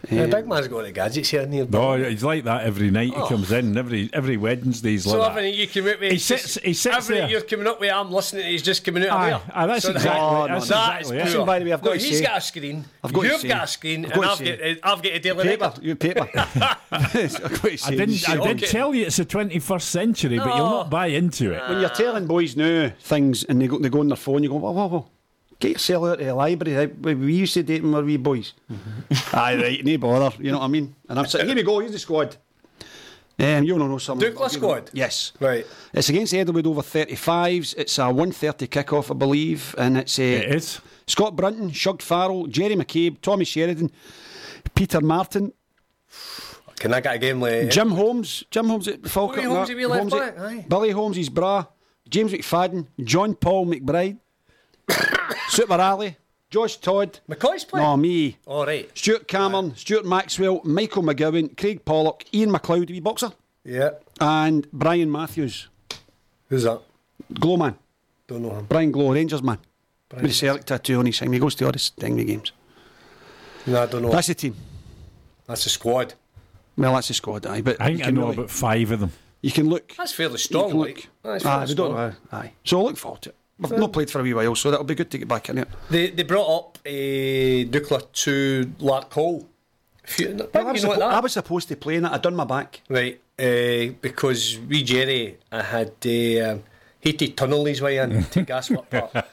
The 0.10 0.28
big 0.28 0.48
man's 0.48 0.68
got 0.68 0.84
the 0.84 0.92
gadgets 0.92 1.30
here 1.30 1.46
near. 1.46 1.68
Oh, 1.74 1.96
he's 1.98 2.24
like 2.24 2.44
that 2.46 2.64
every 2.64 2.90
night. 2.92 3.10
He 3.10 3.16
oh. 3.16 3.28
comes 3.28 3.52
in 3.52 3.78
every 3.78 4.10
every 4.14 4.38
Wednesday. 4.38 4.92
He's 4.92 5.04
So 5.04 5.18
like 5.20 5.32
every 5.32 5.42
that. 5.44 5.48
night 5.50 5.56
you 5.58 5.68
come 5.68 5.88
out 5.92 6.00
with 6.00 6.12
He 6.12 6.18
sits- 6.20 6.58
he 6.64 6.74
sits 6.74 6.96
every 6.96 7.16
there. 7.16 7.24
night 7.24 7.32
you're 7.32 7.42
coming 7.42 7.68
up 7.68 7.80
with 7.80 7.92
I'm 7.92 8.12
listening 8.12 8.46
he's 8.46 8.62
just 8.62 8.84
coming 8.86 9.06
out 9.06 9.12
Aye, 9.20 9.32
of 9.32 9.46
there. 9.46 9.58
aye, 9.58 9.66
that's 9.68 9.86
So 9.86 9.92
exactly- 9.92 10.20
that- 10.20 10.48
that's 10.48 10.68
that 10.70 11.00
exactly 11.02 11.18
is 11.22 11.34
it. 11.34 11.38
poor. 11.38 11.46
By 11.46 11.60
the 11.60 11.66
way, 11.66 11.74
I've 11.74 11.82
got 11.82 11.90
no, 11.94 11.98
to 11.98 12.04
he's 12.06 12.18
say- 12.20 12.24
got 12.26 12.38
a 12.38 12.42
screen. 12.42 12.86
I've 13.04 13.14
got 13.14 13.22
to 13.22 13.28
You've 13.28 13.42
say- 13.42 13.48
got 13.50 13.64
a 13.64 13.68
screen, 13.68 14.06
I've 14.06 14.12
and 14.12 14.22
got 14.22 14.32
I've 14.32 14.38
to 14.38 14.58
got 14.58 14.92
I've 14.92 15.04
got 15.04 15.12
a 15.14 15.20
daily 15.20 15.44
Paper, 15.44 15.74
you 15.82 15.96
paper. 15.96 16.30
I've 16.36 16.54
got 16.60 16.82
to 17.62 17.78
I 17.86 17.90
didn't. 17.92 18.30
I 18.30 18.38
Okay. 18.38 18.54
did 18.54 18.70
tell 18.70 18.96
you 18.96 19.06
it's 19.06 19.18
the 19.18 19.26
21st 19.26 19.82
century, 19.82 20.38
but 20.38 20.48
you'll 20.56 20.70
not 20.70 20.90
buy 20.90 21.08
into 21.08 21.52
it. 21.52 21.62
When 21.70 21.80
you're 21.82 21.90
telling 21.90 22.28
boys 22.28 22.56
now 22.56 22.92
things 23.02 23.44
and 23.44 23.62
they 23.62 23.68
go, 23.68 23.78
they 23.80 23.90
go 23.90 24.00
on 24.00 24.08
their 24.08 24.16
phone, 24.18 24.44
you 24.44 24.50
go, 24.50 24.56
whoa, 24.56 24.72
whoa, 24.72 24.88
whoa. 24.88 25.10
Get 25.60 25.72
yourself 25.72 26.04
out 26.06 26.20
of 26.22 26.26
the 26.26 26.36
library. 26.36 26.78
right? 26.78 27.18
We 27.18 27.34
used 27.34 27.54
to 27.56 27.64
date 27.64 27.82
when 27.82 27.92
we 27.92 27.98
were 28.00 28.06
wee 28.06 28.18
boys. 28.18 28.54
Aye, 29.34 29.56
right, 29.56 29.84
no 29.86 29.98
bother. 29.98 30.36
You 30.44 30.52
know 30.52 30.60
what 30.60 30.66
I 30.66 30.68
mean? 30.68 30.96
And 31.10 31.18
I'm 31.20 31.26
saying, 31.26 31.48
here 31.48 31.56
we 31.56 31.64
go, 31.64 31.80
here's 31.80 31.94
the 31.94 32.00
squad. 32.00 32.38
Um, 33.40 33.64
you 33.64 33.74
want 33.76 33.84
to 33.86 33.88
know 33.90 33.98
something? 34.00 34.32
Dukla 34.32 34.50
squad? 34.50 34.90
Yes. 34.94 35.32
Right. 35.40 35.66
It's 35.94 36.10
against 36.10 36.34
Eddlewood 36.34 36.66
over 36.66 36.82
35s. 36.82 37.76
It's 37.78 37.98
a 38.00 38.02
1.30 38.04 38.70
kick-off, 38.70 39.12
I 39.12 39.14
believe. 39.14 39.76
And 39.78 39.98
it's 39.98 40.18
uh, 40.18 40.24
It 40.24 40.56
is. 40.56 40.82
Scott 41.08 41.36
Brunton, 41.36 41.72
Shug 41.72 42.02
Farrell, 42.02 42.48
Jerry 42.48 42.76
McCabe, 42.76 43.22
Tommy 43.22 43.46
Sheridan, 43.46 43.92
Peter 44.76 45.02
Martin, 45.02 45.54
Can 46.80 46.94
I 46.94 47.00
get 47.00 47.16
a 47.16 47.18
game 47.20 47.40
like 47.42 47.70
Jim 47.70 47.92
Holmes, 47.92 48.44
Jim 48.52 48.68
Holmes 48.68 48.88
at 48.88 49.08
Falkirk. 49.08 49.38
Billy 49.44 49.48
Holmes, 49.56 49.70
no, 49.70 49.76
he 49.78 49.86
be 49.88 49.92
Holmes 49.94 50.14
aye. 50.14 50.66
Billy 50.68 50.92
Holmes, 50.92 51.18
his 51.18 51.30
bra. 51.30 51.66
James 52.10 52.32
McFadden, 52.32 52.88
John 53.04 53.36
Paul 53.36 53.68
McBride, 53.68 54.18
Super 55.50 55.74
Ali, 55.82 56.18
Josh 56.50 56.78
Todd. 56.78 57.20
McCoy's 57.30 57.66
playing? 57.66 57.86
No, 57.86 57.98
me. 57.98 58.38
All 58.46 58.66
right. 58.66 58.90
Stuart 58.98 59.28
Cameron, 59.28 59.76
Stuart 59.76 60.06
Maxwell, 60.06 60.62
Michael 60.64 61.04
McGowan, 61.04 61.56
Craig 61.58 61.84
Pollock, 61.86 62.24
Ian 62.34 62.52
McLeod, 62.52 62.90
wee 62.90 63.00
boxer, 63.00 63.32
Yeah. 63.64 63.92
and 64.20 64.70
Brian 64.72 65.12
Matthews, 65.12 65.68
Who's 66.50 66.64
that? 66.64 66.82
Glowman. 67.34 67.76
Don't 68.28 68.42
know 68.44 68.52
him. 68.56 68.66
Brian 68.70 68.92
Glow, 68.92 69.12
Rangers 69.14 69.44
man. 69.44 69.58
With 70.16 70.24
a 70.26 70.34
Celtic 70.34 70.64
tattoo 70.66 71.00
on 71.00 71.06
his 71.06 71.22
arm. 71.22 71.34
He 71.34 71.40
goes 71.40 71.56
to 71.56 71.66
all 71.66 71.72
the 71.74 71.80
Stingray 71.80 72.26
games. 72.26 72.54
No, 73.66 73.84
I 73.84 73.86
don't 73.88 74.02
know. 74.04 74.10
That's 74.10 74.28
the 74.28 74.36
team. 74.36 74.56
That's 75.46 75.66
the 75.66 75.70
squad. 75.70 76.14
Well, 76.78 76.94
that's 76.94 77.10
the 77.10 77.14
squad, 77.14 77.46
aye. 77.46 77.62
But 77.62 77.82
I 77.82 77.90
you 77.90 77.98
think 77.98 78.08
I 78.08 78.12
know 78.12 78.22
really- 78.22 78.34
about 78.36 78.50
five 78.50 78.92
of 78.92 79.02
them. 79.02 79.12
you 79.42 79.52
can 79.52 79.68
look. 79.68 79.94
That's 79.98 80.14
fairly 80.14 80.38
strong. 80.38 80.70
can 80.70 80.80
Like. 80.80 80.96
look. 80.96 81.06
That's 81.24 81.46
Aye, 81.46 81.50
fairly 81.66 81.72
we 81.72 81.76
don't 81.76 82.16
Aye. 82.32 82.52
So 82.64 82.78
I'll 82.78 82.86
look 82.86 82.98
forward 82.98 83.22
to 83.24 83.30
it. 83.32 83.36
I've 83.64 83.78
not 83.78 83.92
played 83.94 84.10
for 84.10 84.20
a 84.20 84.24
wee 84.24 84.34
while, 84.34 84.56
so 84.56 84.70
that'll 84.70 84.86
be 84.86 84.96
good 84.96 85.10
to 85.12 85.18
get 85.18 85.28
back 85.28 85.50
in 85.50 85.58
it. 85.58 85.68
They 85.90 86.12
they 86.12 86.24
brought 86.24 86.58
up 86.58 86.78
uh, 86.86 86.90
Dukla 86.90 88.12
to 88.24 88.72
Larkhall. 88.80 89.46
You, 90.18 90.48
Well, 90.54 90.68
I, 90.68 90.72
was 90.72 90.86
suppo- 90.86 91.02
I 91.02 91.20
was 91.20 91.34
supposed 91.34 91.68
to 91.68 91.76
play 91.76 91.96
in 91.96 92.06
it. 92.06 92.12
I 92.12 92.18
done 92.18 92.36
my 92.36 92.46
back. 92.46 92.82
Right, 92.88 93.20
uh, 93.40 93.94
because 94.02 94.58
we 94.70 94.84
Jerry, 94.84 95.38
I 95.52 95.64
had 95.64 95.92
uh, 96.06 96.52
um, 96.52 96.64
he 97.00 97.10
had 97.10 97.20
to 97.20 97.28
tunnel 97.30 97.66
his 97.66 97.82
way 97.82 97.98
in 97.98 98.24
to 98.24 98.46
Park. 98.90 99.26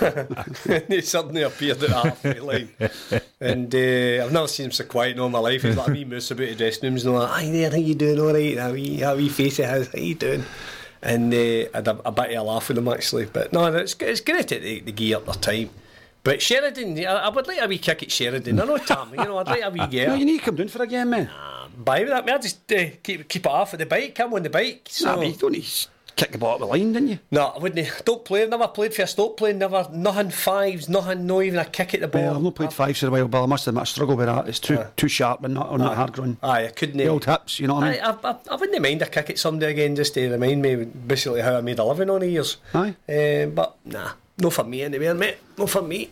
and 0.68 0.84
he 0.88 1.00
suddenly 1.00 1.42
appeared 1.42 1.82
at 1.82 1.88
the 1.88 1.94
halfway 1.94 2.40
line. 2.40 2.68
And 3.40 3.74
uh, 3.74 4.24
I've 4.24 4.32
never 4.32 4.46
seen 4.48 4.66
him 4.66 4.72
so 4.72 4.84
quiet 4.84 5.12
in 5.12 5.20
all 5.20 5.28
my 5.28 5.38
life. 5.38 5.62
He's 5.62 5.76
like 5.76 5.88
a 5.88 5.92
wee 5.92 6.04
moose 6.04 6.30
about 6.30 6.48
the 6.48 6.54
dressing 6.54 6.90
rooms 6.90 7.04
and 7.04 7.14
all 7.14 7.20
that. 7.22 7.28
Hi 7.28 7.50
there, 7.50 7.70
how 7.70 7.76
you 7.76 7.94
doing? 7.94 8.20
All 8.20 8.32
right? 8.32 8.58
How 8.58 8.72
wee, 8.72 8.98
how 8.98 9.16
wee 9.16 9.28
face 9.28 9.58
it 9.58 9.66
has. 9.66 9.88
How 9.88 9.98
you 9.98 10.14
doing? 10.14 10.44
And 11.04 11.32
uh, 11.32 11.36
I 11.36 11.68
had 11.74 11.88
a, 11.88 12.08
a 12.08 12.10
bit 12.10 12.32
of 12.32 12.38
a 12.38 12.42
laugh 12.42 12.68
with 12.68 12.76
them 12.76 12.88
actually. 12.88 13.26
But 13.26 13.52
no, 13.52 13.66
it's, 13.66 13.94
it's 14.00 14.20
great 14.20 14.48
that 14.48 14.62
they, 14.62 14.80
they 14.80 14.92
gear 14.92 15.18
up 15.18 15.26
their 15.26 15.34
time. 15.34 15.70
But 16.24 16.40
Sheridan, 16.40 16.98
I, 17.00 17.12
I 17.12 17.28
would 17.28 17.46
like 17.46 17.60
a 17.60 17.68
wee 17.68 17.78
kick 17.78 18.02
at 18.02 18.10
Sheridan. 18.10 18.58
I 18.58 18.64
know 18.64 18.78
Tam, 18.78 19.10
you 19.10 19.16
know, 19.16 19.36
I'd 19.38 19.46
like 19.46 19.62
a 19.62 19.70
wee 19.70 19.78
No, 20.06 20.14
you 20.14 20.24
need 20.24 20.38
to 20.38 20.44
come 20.44 20.56
down 20.56 20.68
for 20.68 20.82
a 20.82 20.86
game, 20.86 21.10
man. 21.10 21.30
Buy 21.76 22.00
with 22.00 22.08
that, 22.08 22.24
man. 22.24 22.36
I 22.36 22.38
just 22.38 22.72
uh, 22.72 22.86
keep 23.02 23.28
keep 23.28 23.44
it 23.44 23.52
off 23.52 23.74
of 23.74 23.78
the 23.78 23.86
bike. 23.86 24.14
Come 24.14 24.32
on 24.32 24.42
the 24.42 24.50
bike. 24.50 24.88
So. 24.90 25.04
Nah, 25.06 25.16
but 25.16 25.26
you 25.26 25.34
don't 25.34 25.52
need 25.52 25.86
kick 26.16 26.32
the 26.32 26.38
ball 26.38 26.54
up 26.54 26.60
the 26.60 26.66
line, 26.66 26.92
didn't 26.92 27.08
you? 27.08 27.18
No, 27.30 27.46
I 27.46 27.58
wouldn't. 27.58 28.04
Don't 28.04 28.24
play. 28.24 28.46
Never 28.46 28.68
played 28.68 28.94
for 28.94 29.02
a 29.02 29.06
stop 29.06 29.36
playing. 29.36 29.58
Never. 29.58 29.88
Nothing 29.92 30.30
fives. 30.30 30.88
Nothing. 30.88 31.26
No 31.26 31.42
even 31.42 31.58
a 31.58 31.64
kick 31.64 31.94
at 31.94 32.00
the 32.00 32.08
ball. 32.08 32.22
Well, 32.22 32.36
I've 32.36 32.42
not 32.42 32.54
played 32.54 32.72
fives 32.72 33.00
for 33.00 33.08
a 33.08 33.10
while, 33.10 33.28
but 33.28 33.42
I 33.42 33.46
must 33.46 33.66
admit 33.66 33.82
I 33.82 33.84
struggle 33.84 34.16
with 34.16 34.26
that. 34.26 34.48
It's 34.48 34.58
too 34.58 34.84
too 34.96 35.08
sharp 35.08 35.44
and 35.44 35.54
not 35.54 35.76
that 35.78 35.94
hard 35.94 36.12
ground. 36.12 36.36
Aye, 36.42 36.66
I 36.66 36.70
couldn't. 36.70 36.98
The 36.98 37.08
old 37.08 37.24
hips, 37.24 37.60
you 37.60 37.66
know 37.66 37.74
what 37.74 37.84
I 37.84 37.90
mean? 37.92 38.00
I, 38.00 38.10
I, 38.10 38.36
I, 38.50 38.56
wouldn't 38.56 38.82
mind 38.82 39.02
a 39.02 39.06
kick 39.06 39.30
at 39.30 39.38
somebody 39.38 39.72
again 39.72 39.96
just 39.96 40.14
to 40.14 40.30
remind 40.30 40.62
me 40.62 40.84
basically 40.84 41.40
how 41.40 41.56
I 41.56 41.60
made 41.60 41.78
a 41.78 41.84
living 41.84 42.10
on 42.10 42.20
the 42.20 42.28
years. 42.28 42.56
Aye. 42.74 42.94
Uh, 43.08 43.46
but 43.46 43.76
nah, 43.84 44.12
no 44.38 44.50
for 44.50 44.64
me 44.64 44.82
anyway, 44.82 45.12
mate. 45.12 45.38
No 45.58 45.66
for 45.66 45.82
me. 45.82 46.10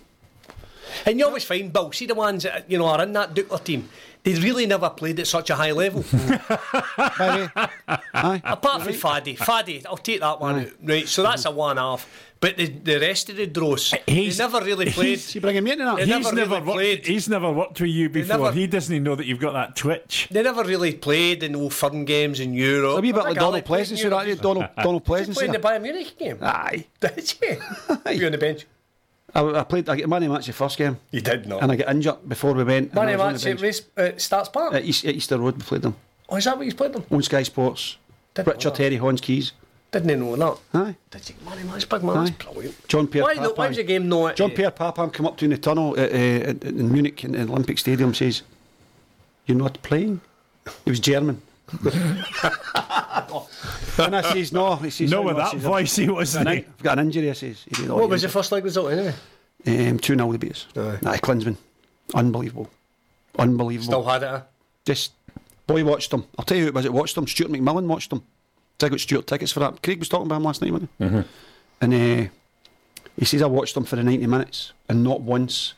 And 1.06 1.18
you 1.18 1.24
always 1.24 1.44
find, 1.44 1.72
Bill, 1.72 1.90
see 1.92 2.06
the 2.06 2.14
ones 2.14 2.42
that 2.42 2.70
you 2.70 2.78
know 2.78 2.86
are 2.86 3.02
in 3.02 3.12
that 3.14 3.34
Dukla 3.34 3.62
team. 3.64 3.88
They 4.24 4.34
really 4.34 4.66
never 4.66 4.88
played 4.90 5.18
at 5.18 5.26
such 5.26 5.50
a 5.50 5.56
high 5.56 5.72
level. 5.72 6.04
By 6.12 7.50
the 7.54 7.70
way. 8.14 8.40
Apart 8.44 8.82
from 8.82 8.92
Faddy, 8.92 9.36
Faddy, 9.36 9.84
I'll 9.86 9.96
take 9.96 10.20
that 10.20 10.40
one 10.40 10.60
out. 10.60 10.68
Right, 10.82 11.08
so 11.08 11.22
that's 11.22 11.44
a 11.44 11.50
one 11.50 11.78
off. 11.78 12.08
But 12.38 12.56
the, 12.56 12.66
the 12.66 12.98
rest 12.98 13.30
of 13.30 13.36
the 13.36 13.46
dross, 13.46 13.92
they 13.92 14.02
He's- 14.12 14.38
never 14.38 14.60
really 14.60 14.90
played. 14.90 15.20
See, 15.20 15.38
bringing 15.38 15.62
me 15.62 15.72
into 15.72 15.84
that. 15.84 15.98
He's 16.00 16.08
never 16.08 16.32
never, 16.34 16.50
really 16.56 16.66
worked, 16.66 16.76
played. 16.76 17.06
he's 17.06 17.28
never 17.28 17.52
worked 17.52 17.80
with 17.80 17.90
you 17.90 18.08
before. 18.08 18.38
never- 18.38 18.52
he 18.52 18.66
doesn't 18.66 18.92
even 18.92 19.04
know 19.04 19.14
that 19.14 19.26
you've 19.26 19.38
got 19.40 19.52
that 19.52 19.76
twitch. 19.76 20.26
They 20.30 20.42
never 20.42 20.64
really 20.64 20.92
played 20.92 21.42
in 21.44 21.54
old 21.54 21.72
fun 21.72 22.04
games 22.04 22.40
in 22.40 22.52
Europe. 22.52 22.98
A 22.98 23.00
wee 23.00 23.12
bit 23.12 23.20
I 23.20 23.24
like 23.26 23.34
Donald 23.36 23.54
Ali 23.54 23.62
played 23.62 23.80
in 23.82 23.96
Pleasance, 23.96 24.04
right? 24.12 24.26
Europe. 24.26 24.42
Donald, 24.42 24.66
Donald 24.76 25.04
Pleasence. 25.04 25.34
Played 25.34 25.46
in 25.46 25.52
the. 25.52 25.58
Bayern 25.60 25.82
Munich 25.82 26.18
game. 26.18 26.38
Aye. 26.42 26.84
Did 27.00 27.34
you? 27.42 27.60
Were 28.04 28.12
you 28.12 28.26
on 28.26 28.32
the 28.32 28.38
bench? 28.38 28.66
I, 29.34 29.40
I 29.60 29.64
played, 29.64 29.88
I 29.88 29.96
get 29.96 30.08
money 30.08 30.28
match 30.28 30.46
the 30.46 30.52
first 30.52 30.76
game, 30.76 30.98
You 31.10 31.20
did 31.20 31.46
not. 31.46 31.62
and 31.62 31.72
I 31.72 31.76
got 31.76 31.88
injured 31.88 32.28
before 32.28 32.52
we 32.52 32.64
went. 32.64 32.92
Money 32.94 33.16
match 33.16 33.42
the 33.42 33.50
at 33.50 33.60
race, 33.60 33.82
uh, 33.96 34.10
Stark's 34.16 34.48
Park. 34.50 34.74
At, 34.74 34.84
East, 34.84 35.04
at 35.04 35.14
Easter 35.14 35.38
Road, 35.38 35.56
we 35.56 35.62
played 35.62 35.82
them. 35.82 35.96
oh, 36.28 36.36
is 36.36 36.44
that 36.44 36.56
what 36.56 36.66
you 36.66 36.74
played 36.74 36.92
them? 36.92 37.04
On 37.10 37.22
Sky 37.22 37.42
Sports. 37.42 37.96
Didn't 38.34 38.52
Richard. 38.52 38.74
Terry 38.74 38.96
Horns 38.96 39.20
Keys. 39.20 39.52
Didn't 39.90 40.20
know 40.20 40.36
that. 40.36 40.58
Aye. 40.72 40.96
Did 41.10 41.28
you? 41.28 41.34
Money 41.44 41.64
match, 41.64 41.86
big 41.88 42.02
man. 42.02 42.24
That's 42.24 42.30
Aye. 42.30 42.52
brilliant. 42.52 42.88
John 42.88 43.06
Pierre 43.06 43.24
Why, 43.24 43.34
no, 43.34 43.52
why 43.52 43.68
was 43.68 43.76
the 43.76 43.82
game 43.84 44.08
not? 44.08 44.36
John 44.36 44.50
uh, 44.50 44.54
Pierre 44.54 44.70
Papin 44.70 45.10
come 45.10 45.26
up 45.26 45.36
to 45.38 45.44
in 45.44 45.50
the 45.50 45.58
tunnel 45.58 45.90
uh, 45.98 46.02
uh, 46.02 46.06
in 46.06 46.58
in 46.62 46.92
Munich 46.92 47.24
in, 47.24 47.34
in 47.34 47.50
Olympic 47.50 47.78
Stadium 47.78 48.14
says, 48.14 48.42
You're 49.46 49.58
not 49.58 49.82
playing? 49.82 50.22
He 50.84 50.90
was 50.90 51.00
German. 51.00 51.42
and 53.98 54.16
I 54.16 54.32
says, 54.32 54.52
No. 54.52 54.76
He 54.76 54.90
says, 54.90 55.10
No, 55.10 55.18
"Oh, 55.18 55.22
with 55.22 55.36
no." 55.36 55.42
That 55.42 55.52
says, 55.52 55.62
voice, 55.62 55.96
he 55.96 56.08
was 56.08 56.36
eh? 56.36 56.40
I've 56.40 56.44
got 56.44 56.52
an- 56.52 56.64
I've 56.78 56.82
got 56.82 56.98
an 56.98 57.06
injury, 57.06 57.30
I 57.30 57.32
says. 57.32 57.64
He 57.68 57.74
says, 57.74 57.90
"Oh, 57.90 57.96
What 57.96 58.08
was 58.10 58.22
yeah." 58.22 58.28
the 58.28 58.32
first 58.32 58.52
leg 58.52 58.64
result 58.64 58.92
anyway? 58.92 59.14
Um, 59.66 59.98
2 59.98 60.14
0 60.16 60.32
the 60.32 60.38
beers. 60.38 60.66
Aye. 60.76 60.98
Aye, 61.06 61.18
Klinsmann. 61.18 61.56
Unbelievable. 62.14 62.68
Unbelievable. 63.38 63.84
Still 63.86 64.04
had 64.04 64.22
it. 64.22 64.28
Huh? 64.28 64.42
Just, 64.84 65.12
boy 65.66 65.84
watched 65.84 66.10
them. 66.10 66.24
I'll 66.38 66.44
tell 66.44 66.56
you 66.56 66.64
who 66.64 66.68
it 66.68 66.74
was 66.74 66.84
that 66.84 66.92
watched 66.92 67.14
them. 67.14 67.26
Stuart 67.26 67.50
McMillan 67.52 67.86
watched 67.86 68.10
them. 68.10 68.22
I 68.82 68.88
got 68.88 68.98
Stuart 68.98 69.28
tickets 69.28 69.52
for 69.52 69.60
that. 69.60 69.80
Craig 69.82 70.00
was 70.00 70.08
talking 70.08 70.26
about 70.26 70.36
him 70.36 70.42
last 70.42 70.60
night, 70.60 70.72
wasn't 70.72 70.90
he? 70.98 71.04
Mm-hmm. 71.04 71.20
And 71.80 71.94
uh, 71.94 72.30
he 73.16 73.24
says, 73.24 73.40
I 73.40 73.46
watched 73.46 73.74
them 73.74 73.84
for 73.84 73.94
the 73.94 74.02
90 74.02 74.26
minutes, 74.26 74.72
and 74.88 75.04
not 75.04 75.20
once 75.20 75.74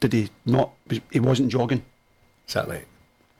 did 0.00 0.14
he 0.14 0.30
not, 0.46 0.70
he 1.10 1.20
wasn't 1.20 1.50
jogging. 1.50 1.84
Is 2.46 2.54
that 2.54 2.66
right? 2.66 2.86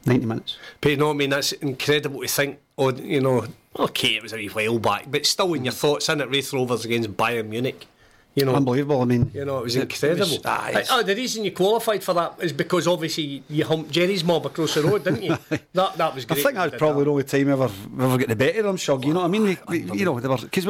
90 0.07 0.27
minutes. 0.27 0.57
But 0.81 0.91
you 0.91 0.97
know 0.97 1.07
what 1.09 1.15
I 1.15 1.17
mean? 1.17 1.31
That's 1.31 1.53
incredible 1.53 2.21
to 2.21 2.29
think. 2.29 2.59
Oh, 2.77 2.93
you 2.93 3.21
know, 3.21 3.47
okay, 3.79 4.17
it 4.17 4.23
was 4.23 4.33
a 4.33 4.37
wee 4.37 4.49
while 4.49 4.79
back, 4.79 5.07
but 5.11 5.27
still, 5.27 5.55
in 5.55 5.65
your 5.65 5.73
mm. 5.73 5.79
thoughts, 5.79 6.09
in 6.09 6.21
it, 6.21 6.31
Raith 6.31 6.53
Rovers 6.53 6.85
against 6.85 7.17
Bayern 7.17 7.49
Munich. 7.49 7.87
You 8.35 8.45
know, 8.45 8.55
Unbelievable. 8.55 9.03
I 9.03 9.05
mean, 9.05 9.31
You 9.35 9.45
know, 9.45 9.59
it 9.59 9.65
was 9.65 9.75
it 9.75 9.83
incredible. 9.83 10.37
was- 10.37 10.47
aye, 10.47 10.71
Like, 10.73 10.87
oh, 10.91 11.03
the 11.03 11.17
reason 11.17 11.45
you 11.45 11.51
qualified 11.51 12.05
for 12.05 12.15
that 12.15 12.35
is 12.41 12.53
because 12.53 12.87
obviously 12.87 13.43
you 13.49 13.65
humped 13.65 13.91
Jerry's 13.91 14.23
mob 14.23 14.47
across 14.47 14.75
the 14.75 14.83
road, 14.83 15.03
didn't 15.03 15.25
you? 15.25 15.37
that 15.73 15.97
that 15.97 16.15
was 16.15 16.25
I 16.31 16.35
think 16.35 16.55
that 16.55 16.71
was 16.71 16.79
probably 16.79 17.05
the 17.05 17.11
only 17.11 17.25
time 17.25 17.49
ever 17.51 17.69
we 17.97 18.05
ever 18.05 18.19
get 18.19 18.29
the 18.29 18.37
better 18.37 18.61
of 18.61 18.67
them, 18.67 18.77
Shug. 18.77 19.05
You 19.05 19.13
know 19.13 19.21
what 19.21 19.27
I 19.27 19.29
mean? 19.29 19.43
We, 19.43 19.59
we, 19.67 19.99
you 19.99 20.05
know, 20.05 20.21
they 20.21 20.29
were 20.29 20.37
because 20.37 20.67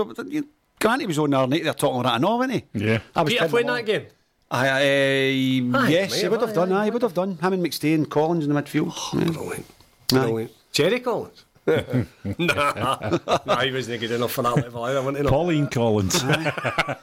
Granny 0.81 1.07
was 1.07 1.19
on 1.19 1.31
there 1.31 1.47
night. 1.47 1.65
They're 1.65 1.75
talking 1.75 2.01
about 2.01 2.11
that 2.11 2.17
and 2.17 2.25
all, 2.25 2.39
wasn't 2.39 2.65
he? 2.73 2.87
Yeah. 2.87 3.01
I 3.15 3.23
was 3.23 3.33
Peter 3.33 3.47
telling 3.47 3.67
playing 3.67 3.67
that 3.67 3.87
game. 3.87 4.07
I, 4.51 4.69
I, 4.69 4.81
Aye, 4.81 5.89
yes, 5.91 6.11
mate, 6.13 6.23
he 6.23 6.29
would 6.29 6.41
have 6.41 6.51
aye, 6.51 6.55
done. 6.55 6.73
aye, 6.73 6.81
Aye, 6.81 6.85
he 6.87 6.91
would 6.91 7.03
have 7.03 7.15
done. 7.15 7.37
Him 7.37 7.53
and 7.53 7.63
McStay 7.65 7.95
and 7.95 8.11
Collins 8.11 8.45
in 8.47 8.53
the 8.53 8.61
midfield. 8.63 8.93
Oh, 8.97 9.19
yeah. 9.19 9.25
Brilliant. 9.31 9.67
Brilliant. 10.09 10.53
Jerry 10.73 11.01
Collins. 11.01 11.45
nah, 12.39 13.19
nah, 13.45 13.61
he 13.61 13.71
wasn't 13.71 14.01
good 14.01 14.11
enough 14.11 14.33
for 14.33 14.41
that 14.41 14.57
level 14.57 14.85
either, 14.85 15.01
wasn't 15.03 15.19
he? 15.19 15.23
No. 15.25 15.29
Pauline 15.29 15.67
Collins. 15.67 16.25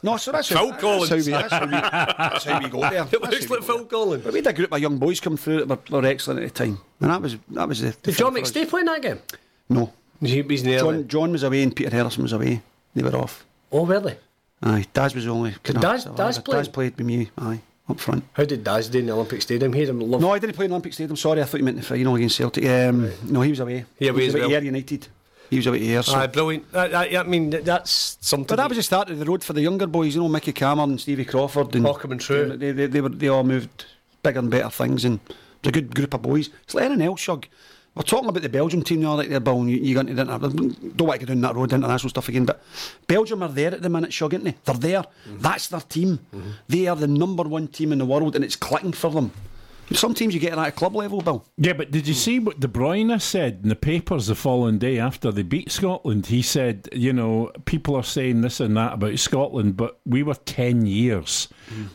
No, 0.02 0.18
so 0.18 0.32
that's 0.32 0.48
Phil 0.48 0.72
how, 0.72 0.78
Collins. 0.80 1.10
That's 1.28 1.28
how, 1.28 1.28
we, 1.28 1.32
that's, 1.32 1.54
how 1.54 1.66
we, 1.66 1.72
that's 2.18 2.44
how 2.46 2.60
we 2.60 2.70
got 2.70 2.92
there. 2.92 3.04
It 3.04 3.12
That's 3.22 3.32
looks 3.32 3.50
like 3.52 3.64
Phil 3.64 3.78
there. 3.78 3.86
Collins. 3.86 4.24
But 4.24 4.34
we 4.34 4.40
had 4.40 4.48
a 4.48 4.54
group 4.54 4.72
of 4.74 4.80
young 4.82 4.98
boys 4.98 5.20
come 5.20 5.38
through 5.38 5.66
that 5.66 5.92
were, 5.92 6.02
were 6.02 6.08
excellent 6.08 6.40
at 6.42 6.52
the 6.52 6.66
time, 6.66 6.80
and 7.00 7.12
that 7.12 7.22
was 7.22 7.38
that 7.52 7.68
was 7.68 7.82
the. 7.82 7.90
the 7.92 7.98
Did 8.12 8.16
John 8.16 8.34
thing 8.34 8.44
for. 8.44 8.50
McStay 8.52 8.68
play 8.68 8.80
in 8.80 8.86
that 8.88 9.02
game? 9.04 9.20
No, 9.70 9.94
He 10.20 10.42
was 10.42 10.64
near. 10.64 10.80
John 10.80 11.08
John 11.08 11.32
was 11.32 11.44
away 11.44 11.62
and 11.62 11.76
Peter 11.76 11.92
Harrison 11.92 12.24
was 12.24 12.34
away. 12.34 12.64
They 12.96 13.04
were 13.04 13.16
off. 13.16 13.46
Oh, 13.72 13.86
really? 13.86 14.18
Aye, 14.64 14.86
Daz 14.94 15.14
was 15.16 15.26
the 15.26 15.32
only. 15.32 15.52
kind 15.64 15.78
of- 15.78 15.82
Daz- 15.82 16.04
so, 16.04 16.14
Daz 16.14 16.40
played? 16.40 16.58
Daz 16.58 16.68
played 16.70 16.98
with 16.98 17.06
me. 17.06 17.30
Aye, 17.38 17.62
up 17.90 18.00
front. 18.00 18.24
How 18.34 18.46
did 18.46 18.64
Daz 18.64 18.90
do 18.90 19.00
in 19.00 19.06
the 19.08 19.14
Olympic 19.14 19.42
Stadium? 19.42 19.74
He 19.74 19.84
him 19.86 20.00
love. 20.00 20.22
No, 20.22 20.32
I 20.32 20.40
didn't 20.40 20.56
play 20.56 20.66
in 20.66 20.72
Olympic 20.72 20.94
Stadium. 20.94 21.16
Sorry, 21.18 21.42
I 21.42 21.46
thought 21.46 21.58
you 21.60 21.64
meant 21.66 21.78
the 21.78 21.84
final 21.84 22.16
against 22.16 22.38
Celtic. 22.38 22.66
Um, 22.66 23.12
No, 23.24 23.42
he 23.42 23.50
was 23.52 23.60
away. 23.60 23.76
Yeah, 23.76 23.84
he 24.00 24.08
away 24.10 24.26
was 24.26 24.28
as 24.30 24.34
away 24.42 24.48
well. 24.48 24.58
Ayr 24.58 24.64
United. 24.64 25.08
He 25.50 25.58
was 25.58 25.68
away 25.68 25.88
Ayr. 25.90 26.02
So. 26.02 26.16
Aye, 26.16 26.28
brilliant. 26.28 26.72
That, 26.72 26.92
that, 26.92 27.16
I 27.16 27.24
mean, 27.24 27.50
that's 27.52 28.18
something. 28.22 28.48
But 28.48 28.56
that 28.56 28.70
was 28.70 28.78
the 28.78 28.84
start 28.84 29.10
of 29.12 29.20
the 29.20 29.26
road 29.26 29.44
for 29.44 29.54
the 29.54 29.62
younger 29.62 29.86
boys, 29.86 30.16
you 30.16 30.22
know, 30.22 30.28
Mickey 30.30 30.54
Cameron 30.54 30.92
and 30.92 31.02
Stevie 31.02 31.26
Crawford 31.26 31.76
and 31.76 31.84
Morecambe 31.84 32.14
and 32.14 32.22
True. 32.22 32.58
They, 32.58 32.72
they, 32.72 32.88
they 32.88 33.02
were 33.02 33.10
they 33.10 33.28
all 33.28 33.44
moved 33.44 33.86
bigger 34.24 34.40
and 34.40 34.50
better 34.50 34.70
things, 34.72 35.06
and 35.06 35.20
it 35.28 35.36
was 35.64 35.70
a 35.70 35.72
good 35.72 35.94
group 35.94 36.16
of 36.16 36.24
boys. 36.24 36.50
It's 36.64 36.74
like 36.74 36.86
anything 36.86 37.06
else, 37.06 37.20
Shug. 37.20 37.46
We're 37.96 38.04
talking 38.04 38.28
about 38.28 38.44
the 38.44 38.50
Belgium 38.50 38.82
team 38.84 39.02
now, 39.02 39.16
like 39.16 39.30
they're 39.30 39.40
Bill, 39.40 39.62
and 39.62 39.70
you, 39.72 39.78
you 39.78 39.96
got 39.96 40.10
into 40.10 40.26
the, 40.26 40.26
don't 40.26 41.08
want 41.08 41.22
to 41.22 41.26
go 41.26 41.34
down 41.34 41.42
that 41.42 41.56
road, 41.56 41.72
international 41.72 42.10
stuff 42.10 42.28
again, 42.28 42.44
but 42.44 42.62
Belgium 43.08 43.42
are 43.42 43.48
there 43.48 43.74
at 43.74 43.82
the 43.82 43.90
minute, 43.90 44.12
Shug, 44.12 44.34
aren't 44.34 44.44
they? 44.44 44.56
They're 44.66 44.76
there. 44.76 45.02
Mm-hmm. 45.02 45.40
That's 45.40 45.68
their 45.70 45.80
team. 45.80 46.20
They 46.68 46.88
are 46.88 46.96
the 46.98 47.08
number 47.08 47.44
one 47.44 47.70
team 47.70 47.94
in 47.94 48.00
the 48.00 48.06
world, 48.06 48.36
and 48.36 48.44
it's 48.44 48.58
clicking 48.58 48.92
for 48.92 49.12
them. 49.12 49.32
Some 49.92 50.14
teams 50.14 50.34
you 50.34 50.40
get 50.40 50.58
at 50.58 50.68
a 50.68 50.72
club 50.72 50.96
level, 50.96 51.22
Bill. 51.22 51.46
Yeah, 51.58 51.74
but 51.74 51.92
did 51.92 52.08
you 52.08 52.14
see 52.14 52.40
what 52.40 52.60
De 52.60 52.68
Bruyne 52.68 53.22
said 53.22 53.60
in 53.64 53.70
the 53.70 53.76
papers 53.76 54.28
the 54.28 54.36
following 54.36 54.80
day 54.80 54.98
after 55.00 55.32
they 55.32 55.44
beat 55.44 55.72
Scotland? 55.72 56.26
He 56.28 56.42
said, 56.42 56.90
you 56.92 57.14
know, 57.14 57.52
people 57.66 57.96
are 57.96 58.04
saying 58.04 58.42
this 58.42 58.60
and 58.60 58.76
that 58.78 58.94
about 58.94 59.20
Scotland, 59.20 59.78
but 59.78 60.00
we 60.06 60.24
were 60.24 60.34
10 60.34 60.86
years, 60.88 61.48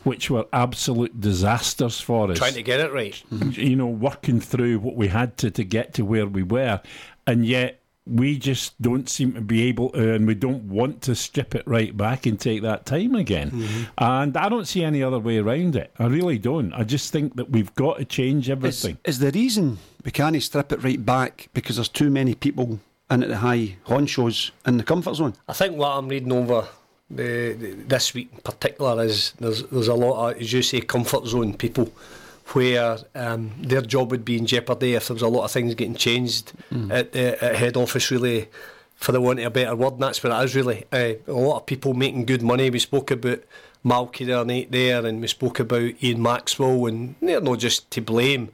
which 0.03 0.29
were 0.29 0.45
absolute 0.53 1.19
disasters 1.19 1.99
for 1.99 2.31
us. 2.31 2.37
trying 2.37 2.53
to 2.53 2.63
get 2.63 2.79
it 2.79 2.93
right. 2.93 3.21
You 3.51 3.75
know, 3.75 3.87
working 3.87 4.39
through 4.39 4.79
what 4.79 4.95
we 4.95 5.07
had 5.09 5.37
to 5.39 5.51
to 5.51 5.63
get 5.63 5.93
to 5.95 6.05
where 6.05 6.27
we 6.27 6.43
were. 6.43 6.81
And 7.27 7.45
yet, 7.45 7.80
we 8.07 8.37
just 8.37 8.81
don't 8.81 9.07
seem 9.07 9.33
to 9.33 9.41
be 9.41 9.63
able 9.63 9.89
to, 9.91 10.15
and 10.15 10.25
we 10.25 10.33
don't 10.33 10.63
want 10.63 11.01
to 11.03 11.15
strip 11.15 11.53
it 11.53 11.63
right 11.67 11.95
back 11.95 12.25
and 12.25 12.39
take 12.39 12.63
that 12.63 12.85
time 12.85 13.15
again. 13.15 13.51
Mm-hmm. 13.51 13.83
And 13.99 14.35
I 14.35 14.49
don't 14.49 14.67
see 14.67 14.83
any 14.83 15.03
other 15.03 15.19
way 15.19 15.37
around 15.37 15.75
it. 15.75 15.91
I 15.99 16.07
really 16.07 16.39
don't. 16.39 16.73
I 16.73 16.83
just 16.83 17.11
think 17.11 17.35
that 17.35 17.51
we've 17.51 17.73
got 17.75 17.97
to 17.99 18.05
change 18.05 18.45
Is, 18.45 18.51
everything. 18.51 18.97
is 19.05 19.19
the 19.19 19.31
reason 19.31 19.77
we 20.03 20.11
can't 20.11 20.41
strip 20.41 20.71
it 20.71 20.83
right 20.83 21.03
back 21.05 21.49
because 21.53 21.75
there's 21.75 21.89
too 21.89 22.09
many 22.09 22.33
people 22.33 22.79
in 23.09 23.23
at 23.23 23.29
the 23.29 23.37
high 23.37 23.77
honchos 23.85 24.51
in 24.65 24.77
the 24.77 24.83
comfort 24.83 25.15
zone? 25.15 25.35
I 25.47 25.53
think 25.53 25.77
what 25.77 25.89
I'm 25.89 26.07
reading 26.07 26.31
over 26.31 26.67
the, 27.09 27.53
the, 27.53 27.71
this 27.73 28.13
week 28.13 28.29
in 28.33 28.39
particular 28.39 29.03
is 29.03 29.33
there's 29.39 29.63
there's 29.63 29.89
a 29.89 29.93
lot 29.93 30.31
of, 30.31 30.41
as 30.41 30.51
you 30.53 30.61
say, 30.61 30.81
comfort 30.81 31.25
zone 31.27 31.53
people 31.53 31.91
where 32.47 32.97
um, 33.15 33.51
their 33.61 33.81
job 33.81 34.11
would 34.11 34.25
be 34.25 34.37
in 34.37 34.45
jeopardy 34.45 34.93
if 34.95 35.07
there 35.07 35.15
was 35.15 35.21
a 35.21 35.27
lot 35.27 35.45
of 35.45 35.51
things 35.51 35.73
getting 35.75 35.95
changed 35.95 36.51
at, 36.89 37.11
the 37.13 37.43
at 37.43 37.55
head 37.55 37.77
office, 37.77 38.11
really, 38.11 38.49
for 38.95 39.11
the 39.11 39.21
want 39.21 39.39
of 39.39 39.45
a 39.45 39.49
better 39.49 39.75
word. 39.75 39.93
And 39.93 40.03
that's 40.03 40.23
what 40.23 40.31
it 40.39 40.43
is, 40.45 40.55
really. 40.55 40.85
Uh, 40.91 41.13
a 41.27 41.31
lot 41.31 41.57
of 41.57 41.65
people 41.65 41.93
making 41.93 42.25
good 42.25 42.41
money. 42.41 42.69
We 42.69 42.79
spoke 42.79 43.09
about 43.11 43.39
Malky 43.85 44.25
the 44.25 44.33
other 44.33 44.45
night 44.53 44.71
there, 44.71 45.05
and 45.05 45.21
we 45.21 45.27
spoke 45.27 45.59
about 45.59 45.91
Ian 46.03 46.21
Maxwell, 46.21 46.85
and 46.87 47.15
they're 47.21 47.41
not 47.41 47.59
just 47.59 47.89
to 47.91 48.01
blame. 48.01 48.49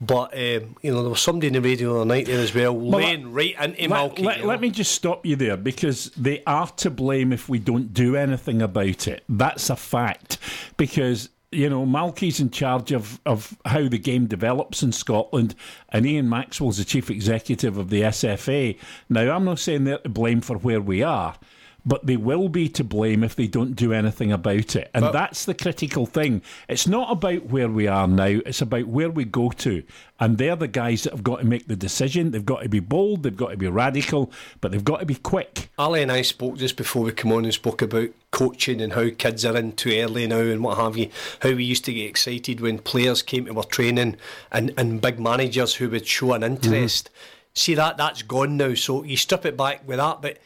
But 0.00 0.32
um, 0.34 0.76
you 0.80 0.92
know, 0.92 1.00
there 1.02 1.10
was 1.10 1.20
somebody 1.20 1.48
in 1.48 1.54
the 1.54 1.60
radio 1.60 1.88
the 1.94 1.96
other 1.96 2.04
night 2.04 2.26
there 2.26 2.38
as 2.38 2.54
well, 2.54 2.80
laying 2.80 3.32
right 3.32 3.56
into 3.60 3.88
Let, 3.88 4.14
Malky. 4.14 4.24
let- 4.24 4.44
let 4.44 4.60
me 4.60 4.70
just 4.70 4.92
stop 4.92 5.26
you 5.26 5.34
there 5.34 5.56
because 5.56 6.10
they 6.16 6.40
are 6.46 6.68
to 6.76 6.90
blame 6.90 7.32
if 7.32 7.48
we 7.48 7.58
don't 7.58 7.92
do 7.92 8.14
anything 8.14 8.62
about 8.62 9.08
it. 9.08 9.24
That's 9.28 9.70
a 9.70 9.74
fact. 9.74 10.38
Because, 10.76 11.30
you 11.50 11.70
know, 11.70 11.86
Malky's 11.86 12.40
in 12.40 12.50
charge 12.50 12.92
of, 12.92 13.20
of 13.24 13.56
how 13.64 13.88
the 13.88 13.98
game 13.98 14.26
develops 14.26 14.82
in 14.82 14.92
Scotland, 14.92 15.54
and 15.88 16.04
Ian 16.04 16.28
Maxwell's 16.28 16.76
the 16.76 16.84
chief 16.84 17.10
executive 17.10 17.78
of 17.78 17.90
the 17.90 18.02
SFA. 18.02 18.78
Now, 19.08 19.34
I'm 19.34 19.44
not 19.44 19.58
saying 19.58 19.84
they're 19.84 19.98
to 19.98 20.08
blame 20.08 20.40
for 20.40 20.58
where 20.58 20.80
we 20.80 21.02
are. 21.02 21.36
But 21.86 22.04
they 22.06 22.16
will 22.16 22.48
be 22.48 22.68
to 22.68 22.84
blame 22.84 23.24
if 23.24 23.36
they 23.36 23.46
don't 23.46 23.74
do 23.74 23.92
anything 23.92 24.32
about 24.32 24.76
it. 24.76 24.90
And 24.92 25.02
But- 25.02 25.12
that's 25.12 25.44
the 25.44 25.54
critical 25.54 26.06
thing. 26.06 26.42
It's 26.68 26.86
not 26.86 27.10
about 27.10 27.46
where 27.46 27.68
we 27.68 27.86
are 27.86 28.06
now, 28.06 28.40
it's 28.44 28.60
about 28.60 28.88
where 28.88 29.10
we 29.10 29.24
go 29.24 29.50
to. 29.50 29.82
And 30.20 30.36
they're 30.36 30.56
the 30.56 30.68
guys 30.68 31.04
that 31.04 31.12
have 31.12 31.22
got 31.22 31.38
to 31.38 31.46
make 31.46 31.68
the 31.68 31.76
decision. 31.76 32.32
They've 32.32 32.44
got 32.44 32.62
to 32.62 32.68
be 32.68 32.80
bold, 32.80 33.22
they've 33.22 33.36
got 33.36 33.52
to 33.52 33.56
be 33.56 33.68
radical, 33.68 34.32
but 34.60 34.72
they've 34.72 34.84
got 34.84 35.00
to 35.00 35.06
be 35.06 35.14
quick. 35.14 35.70
Ali 35.78 36.02
and 36.02 36.10
I 36.10 36.22
spoke 36.22 36.58
just 36.58 36.76
before 36.76 37.04
we 37.04 37.12
come 37.12 37.32
on 37.32 37.44
and 37.44 37.54
spoke 37.54 37.80
about 37.80 38.08
coaching 38.32 38.80
and 38.80 38.92
how 38.92 39.08
kids 39.16 39.44
are 39.44 39.56
in 39.56 39.72
too 39.72 39.92
early 39.98 40.26
now 40.26 40.40
and 40.40 40.62
what 40.62 40.78
have 40.78 40.96
you. 40.96 41.08
How 41.40 41.52
we 41.52 41.64
used 41.64 41.84
to 41.86 41.94
get 41.94 42.08
excited 42.08 42.60
when 42.60 42.78
players 42.78 43.22
came 43.22 43.46
to 43.46 43.56
our 43.56 43.64
training 43.64 44.16
and, 44.50 44.74
and 44.76 45.00
big 45.00 45.20
managers 45.20 45.76
who 45.76 45.88
would 45.90 46.06
show 46.06 46.32
an 46.32 46.42
mm-hmm. 46.42 46.54
interest. 46.54 47.10
See 47.54 47.74
that 47.74 47.96
that's 47.96 48.22
gone 48.22 48.56
now, 48.56 48.74
so 48.74 49.04
you 49.04 49.16
strip 49.16 49.46
it 49.46 49.56
back 49.56 49.86
with 49.86 49.98
that. 49.98 50.20
But 50.20 50.38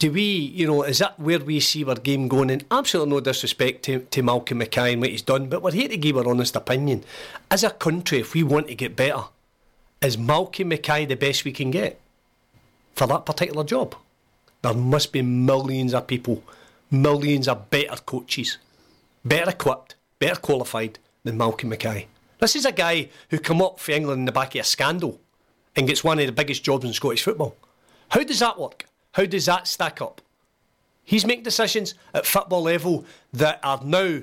do 0.00 0.10
we, 0.10 0.22
you 0.22 0.66
know, 0.66 0.82
is 0.82 0.98
that 0.98 1.20
where 1.20 1.38
we 1.38 1.60
see 1.60 1.84
our 1.84 1.94
game 1.94 2.26
going? 2.26 2.50
And 2.50 2.64
absolutely 2.70 3.10
no 3.10 3.20
disrespect 3.20 3.82
to, 3.84 4.00
to 4.00 4.22
Malcolm 4.22 4.58
Mackay 4.58 4.94
and 4.94 5.02
what 5.02 5.10
he's 5.10 5.20
done, 5.20 5.48
but 5.50 5.62
we're 5.62 5.72
here 5.72 5.88
to 5.88 5.96
give 5.98 6.16
our 6.16 6.26
honest 6.26 6.56
opinion. 6.56 7.04
As 7.50 7.62
a 7.62 7.70
country, 7.70 8.18
if 8.18 8.32
we 8.32 8.42
want 8.42 8.68
to 8.68 8.74
get 8.74 8.96
better, 8.96 9.24
is 10.00 10.16
Malcolm 10.16 10.68
Mackay 10.68 11.04
the 11.04 11.16
best 11.16 11.44
we 11.44 11.52
can 11.52 11.70
get 11.70 12.00
for 12.94 13.06
that 13.08 13.26
particular 13.26 13.62
job? 13.62 13.94
There 14.62 14.72
must 14.72 15.12
be 15.12 15.20
millions 15.20 15.92
of 15.92 16.06
people, 16.06 16.42
millions 16.90 17.46
of 17.46 17.68
better 17.68 17.96
coaches, 17.96 18.56
better 19.22 19.50
equipped, 19.50 19.96
better 20.18 20.40
qualified 20.40 20.98
than 21.24 21.36
Malcolm 21.36 21.68
Mackay. 21.68 22.06
This 22.38 22.56
is 22.56 22.64
a 22.64 22.72
guy 22.72 23.10
who 23.28 23.38
come 23.38 23.60
up 23.60 23.78
for 23.78 23.92
England 23.92 24.20
in 24.20 24.24
the 24.24 24.32
back 24.32 24.54
of 24.54 24.62
a 24.62 24.64
scandal 24.64 25.20
and 25.76 25.86
gets 25.86 26.02
one 26.02 26.18
of 26.18 26.24
the 26.24 26.32
biggest 26.32 26.64
jobs 26.64 26.86
in 26.86 26.94
Scottish 26.94 27.22
football. 27.22 27.54
How 28.08 28.22
does 28.22 28.38
that 28.38 28.58
work? 28.58 28.86
How 29.12 29.24
does 29.26 29.46
that 29.46 29.66
stack 29.66 30.00
up? 30.00 30.20
He's 31.04 31.24
making 31.26 31.44
decisions 31.44 31.94
at 32.14 32.26
football 32.26 32.62
level 32.62 33.04
that 33.32 33.58
are 33.64 33.80
now, 33.84 34.20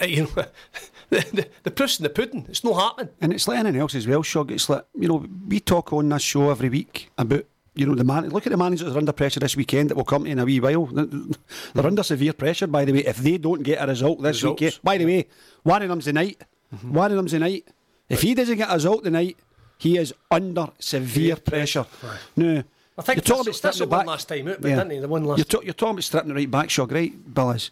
eh, 0.00 0.06
you 0.06 0.22
know, 0.22 0.28
the, 1.10 1.20
the, 1.32 1.48
the 1.62 1.70
proof's 1.70 2.00
in 2.00 2.02
the 2.04 2.10
pudding. 2.10 2.46
It's 2.48 2.64
not 2.64 2.74
happening. 2.74 3.14
And 3.20 3.32
it's 3.32 3.46
like 3.46 3.58
anything 3.58 3.80
else 3.80 3.94
as 3.94 4.06
well, 4.08 4.22
Shug. 4.22 4.50
It's 4.50 4.68
like, 4.68 4.84
you 4.98 5.06
know, 5.06 5.24
we 5.46 5.60
talk 5.60 5.92
on 5.92 6.08
this 6.08 6.22
show 6.22 6.50
every 6.50 6.68
week 6.70 7.10
about, 7.16 7.44
you 7.74 7.86
know, 7.86 7.94
the 7.94 8.02
man. 8.02 8.28
Look 8.30 8.46
at 8.46 8.50
the 8.50 8.56
managers 8.56 8.86
that 8.88 8.94
are 8.96 8.98
under 8.98 9.12
pressure 9.12 9.38
this 9.38 9.54
weekend 9.56 9.90
that 9.90 9.96
will 9.96 10.04
come 10.04 10.24
to 10.24 10.30
in 10.30 10.40
a 10.40 10.44
wee 10.44 10.58
while. 10.58 10.86
They're 10.86 11.86
under 11.86 12.02
severe 12.02 12.32
pressure, 12.32 12.66
by 12.66 12.84
the 12.84 12.92
way, 12.92 13.04
if 13.04 13.18
they 13.18 13.38
don't 13.38 13.62
get 13.62 13.82
a 13.82 13.86
result 13.86 14.20
this 14.22 14.36
Results. 14.42 14.60
weekend. 14.60 14.80
By 14.82 14.98
the 14.98 15.06
way, 15.06 15.26
one 15.62 15.82
of 15.82 15.88
them's 15.88 16.06
the 16.06 16.12
night. 16.12 16.42
Mm-hmm. 16.74 16.92
One 16.92 17.10
of 17.12 17.16
them's 17.16 17.32
the 17.32 17.38
night. 17.38 17.68
If 18.08 18.22
he 18.22 18.34
doesn't 18.34 18.56
get 18.58 18.70
a 18.70 18.74
result 18.74 19.04
tonight, 19.04 19.36
he 19.78 19.98
is 19.98 20.12
under 20.30 20.68
severe 20.80 21.36
pressure. 21.36 21.86
No. 22.36 22.64
I 22.96 23.02
think 23.02 23.16
you're 23.16 23.22
talking 23.22 23.44
that's, 23.46 23.58
stripping 23.58 23.68
that's 23.68 23.80
it 23.80 23.90
the 23.90 23.96
one 23.96 24.06
last 24.06 24.28
time 24.28 24.48
out, 24.48 24.60
but 24.60 24.68
didn't 24.68 24.90
he? 24.90 24.98
The 25.00 25.08
one 25.08 25.24
last 25.24 25.38
You're, 25.38 25.44
ta- 25.44 25.60
you're 25.64 25.74
talking 25.74 25.94
about 25.94 26.04
stripping 26.04 26.30
it 26.30 26.34
right 26.34 26.50
back, 26.50 26.70
Shug, 26.70 26.92
right, 26.92 27.34
Bill 27.34 27.50
is. 27.50 27.70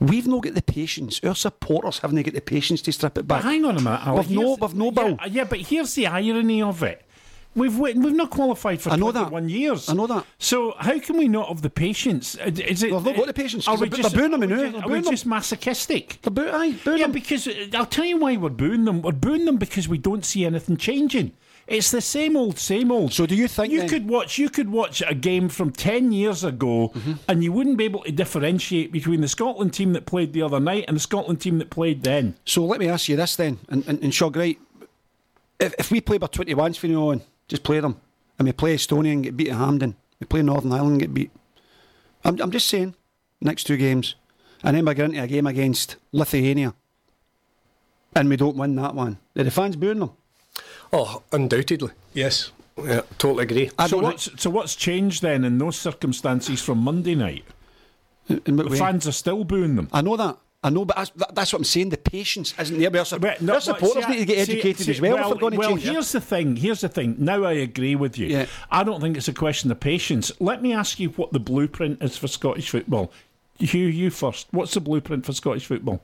We've 0.00 0.26
not 0.26 0.42
got 0.42 0.54
the 0.54 0.62
patience. 0.62 1.20
Our 1.22 1.34
supporters 1.34 1.98
haven't 2.00 2.20
got 2.22 2.34
the 2.34 2.40
patience 2.40 2.82
to 2.82 2.92
strip 2.92 3.18
it 3.18 3.28
back. 3.28 3.42
But 3.42 3.44
hang 3.48 3.64
on 3.64 3.76
a 3.76 3.80
minute. 3.80 4.00
Al, 4.06 4.16
We've 4.16 4.30
no, 4.30 4.40
here's- 4.40 4.60
we've 4.60 4.74
no 4.74 4.84
yeah, 4.86 4.90
bill. 4.90 5.18
Yeah, 5.28 5.44
but 5.44 5.58
here's 5.60 5.94
the 5.94 6.06
irony 6.08 6.62
of 6.62 6.82
it. 6.82 7.02
We've 7.54 7.78
wait- 7.78 7.96
we've 7.98 8.14
not 8.14 8.30
qualified 8.30 8.80
for 8.80 8.88
I 8.90 8.96
know 8.96 9.12
that. 9.12 9.28
21 9.28 9.48
years. 9.50 9.88
I 9.90 9.92
know 9.92 10.06
that. 10.06 10.24
So 10.38 10.74
how 10.78 10.98
can 10.98 11.18
we 11.18 11.28
not 11.28 11.48
have 11.48 11.60
the 11.60 11.68
patience? 11.68 12.34
Uh, 12.36 12.50
Is 12.66 12.82
it? 12.82 12.90
Well, 12.90 13.00
they've 13.00 13.14
got 13.14 13.26
the 13.26 13.34
patience, 13.34 13.68
Are 13.68 13.72
'cause 13.72 13.82
we 13.82 13.88
they're- 13.90 13.98
just, 13.98 14.14
they're 14.14 14.28
booing 14.28 14.30
them 14.32 14.42
are 14.42 14.46
we 14.46 14.52
now, 14.54 14.60
just- 14.62 14.72
they're 14.72 14.80
we 14.82 14.88
booing 14.88 15.02
them. 15.02 15.12
just 15.12 15.26
masochistic? 15.26 16.18
The 16.22 16.30
boo, 16.30 16.48
aye, 16.50 16.74
boo 16.82 16.92
Yeah, 16.92 17.02
them. 17.04 17.12
because 17.12 17.46
uh, 17.46 17.66
I'll 17.74 17.84
tell 17.86 18.06
you 18.06 18.16
why 18.16 18.38
we're 18.38 18.48
booing 18.48 18.86
them. 18.86 19.02
We're 19.02 19.12
booing 19.12 19.44
them 19.44 19.58
because 19.58 19.86
we 19.86 19.98
don't 19.98 20.24
see 20.24 20.46
anything 20.46 20.78
changing. 20.78 21.32
It's 21.72 21.90
the 21.90 22.02
same 22.02 22.36
old, 22.36 22.58
same 22.58 22.92
old. 22.92 23.14
So 23.14 23.24
do 23.24 23.34
you 23.34 23.48
think 23.48 23.72
you 23.72 23.78
then- 23.80 23.88
could 23.88 24.06
watch? 24.06 24.36
You 24.36 24.50
could 24.50 24.68
watch 24.70 25.02
a 25.06 25.14
game 25.14 25.48
from 25.48 25.70
ten 25.72 26.12
years 26.12 26.44
ago, 26.44 26.90
Mm-hmm. 26.94 27.12
and 27.28 27.42
you 27.42 27.50
wouldn't 27.50 27.78
be 27.78 27.84
able 27.84 28.02
to 28.02 28.12
differentiate 28.12 28.92
between 28.92 29.22
the 29.22 29.28
Scotland 29.28 29.72
team 29.72 29.94
that 29.94 30.04
played 30.04 30.34
the 30.34 30.42
other 30.42 30.60
night 30.60 30.84
and 30.86 30.96
the 30.96 31.00
Scotland 31.00 31.40
team 31.40 31.58
that 31.58 31.70
played 31.70 32.02
then. 32.02 32.34
So 32.44 32.62
let 32.64 32.78
me 32.78 32.88
ask 32.88 33.08
you 33.08 33.16
this 33.16 33.36
then, 33.36 33.58
and, 33.70 33.82
and, 33.88 34.02
and 34.04 34.12
Shug, 34.14 34.36
right? 34.36 34.58
If, 35.58 35.74
if 35.78 35.90
we 35.90 36.02
play 36.02 36.18
by 36.18 36.26
21s 36.26 36.76
for 36.76 36.88
now 36.88 37.08
on, 37.10 37.22
just 37.48 37.62
play 37.62 37.80
them. 37.80 37.98
And 38.38 38.46
we 38.46 38.52
play 38.52 38.74
Estonia 38.76 39.12
and 39.12 39.22
get 39.22 39.36
beat 39.36 39.48
at 39.48 39.56
Hampden. 39.56 39.96
We 40.20 40.26
play 40.26 40.42
Northern 40.42 40.72
Ireland 40.72 40.92
and 40.92 41.00
get 41.00 41.14
beat. 41.14 41.30
I'm, 42.24 42.38
I'm 42.40 42.50
just 42.50 42.68
saying, 42.68 42.94
next 43.40 43.64
two 43.64 43.76
games. 43.78 44.14
And 44.62 44.76
then 44.76 44.84
we 44.84 44.94
get 44.94 45.06
into 45.06 45.22
a 45.22 45.26
game 45.26 45.46
against 45.46 45.96
Lithuania. 46.12 46.74
And 48.14 48.28
we 48.28 48.36
don't 48.36 48.56
win 48.56 48.74
that 48.76 48.94
one. 48.94 49.18
Are 49.38 49.44
the 49.44 49.50
fans 49.50 49.76
booing 49.76 50.00
them? 50.00 50.10
Oh, 50.92 51.22
undoubtedly. 51.32 51.90
Yes. 52.14 52.52
Yeah, 52.82 53.02
totally 53.18 53.44
agree. 53.44 53.70
I 53.78 53.86
So 53.86 53.96
don't 53.96 54.04
what's, 54.04 54.28
so 54.42 54.50
what's 54.50 54.74
changed 54.74 55.22
then 55.22 55.44
in 55.44 55.58
those 55.58 55.76
circumstances 55.76 56.62
from 56.62 56.78
Monday 56.78 57.14
night? 57.14 57.44
In 58.28 58.56
what 58.56 58.64
The 58.66 58.72
way? 58.72 58.78
fans 58.78 59.06
are 59.06 59.12
still 59.12 59.44
booing 59.44 59.76
them. 59.76 59.88
I 59.92 60.00
know 60.00 60.16
that. 60.16 60.38
I 60.64 60.70
know, 60.70 60.84
but 60.84 60.96
that's, 60.96 61.10
that, 61.16 61.34
that's 61.34 61.52
what 61.52 61.58
I'm 61.58 61.64
saying. 61.64 61.88
The 61.88 61.96
patience 61.96 62.54
isn't 62.56 62.78
there. 62.78 62.88
Our, 62.88 63.18
Well, 63.18 63.34
no, 63.40 63.54
our 63.54 63.56
but 63.58 63.62
supporters 63.64 64.04
see, 64.04 64.10
need 64.12 64.18
to 64.20 64.24
get 64.26 64.38
educated 64.48 64.86
see- 64.86 64.92
as 64.92 65.00
well, 65.00 65.14
Well, 65.14 65.22
if 65.24 65.28
they're 65.30 65.40
going 65.40 65.52
to 65.54 65.58
well 65.58 65.68
change. 65.70 65.82
here's 65.82 66.12
the 66.12 66.20
thing. 66.20 66.54
Here's 66.56 66.82
the 66.82 66.88
thing. 66.88 67.16
Now 67.18 67.42
I 67.42 67.52
agree 67.54 67.96
with 67.96 68.16
you. 68.16 68.28
Yeah. 68.28 68.46
I 68.70 68.84
don't 68.84 69.00
think 69.00 69.16
it's 69.16 69.26
a 69.28 69.32
question 69.34 69.72
of 69.72 69.80
patience. 69.80 70.30
Let 70.38 70.62
me 70.62 70.72
ask 70.72 71.00
you 71.00 71.08
what 71.10 71.32
the 71.32 71.40
blueprint 71.40 72.00
is 72.00 72.16
for 72.16 72.28
Scottish 72.28 72.70
football. 72.70 73.12
Hugh, 73.58 73.86
you 73.88 74.10
first. 74.10 74.46
What's 74.52 74.74
the 74.74 74.80
blueprint 74.80 75.26
for 75.26 75.32
Scottish 75.32 75.66
football? 75.66 76.00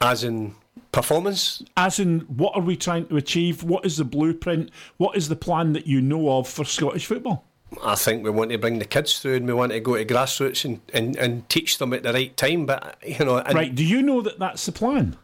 As 0.00 0.24
in 0.24 0.54
performance, 0.92 1.62
As 1.76 1.98
in, 1.98 2.20
what 2.20 2.54
are 2.54 2.62
we 2.62 2.76
trying 2.76 3.06
to 3.08 3.16
achieve? 3.16 3.64
What 3.64 3.84
is 3.84 3.96
the 3.96 4.04
blueprint? 4.04 4.70
What 4.98 5.16
is 5.16 5.28
the 5.28 5.36
plan 5.36 5.72
that 5.72 5.86
you 5.86 6.00
know 6.00 6.38
of 6.38 6.48
for 6.48 6.64
Scottish 6.64 7.06
football? 7.06 7.44
I 7.82 7.94
think 7.94 8.22
we 8.22 8.30
want 8.30 8.50
to 8.50 8.58
bring 8.58 8.78
the 8.78 8.84
kids 8.84 9.18
through 9.18 9.36
and 9.36 9.46
we 9.46 9.54
want 9.54 9.72
to 9.72 9.80
go 9.80 9.96
to 9.96 10.04
grassroots 10.04 10.64
and, 10.64 10.80
and, 10.92 11.16
and 11.16 11.48
teach 11.48 11.78
them 11.78 11.94
at 11.94 12.02
the 12.02 12.12
right 12.12 12.36
time. 12.36 12.66
But, 12.66 12.98
you 13.04 13.24
know, 13.24 13.42
Right. 13.42 13.74
Do 13.74 13.84
you 13.84 14.02
know 14.02 14.20
that 14.20 14.38
that's 14.38 14.66
the 14.66 14.72
plan? 14.72 15.16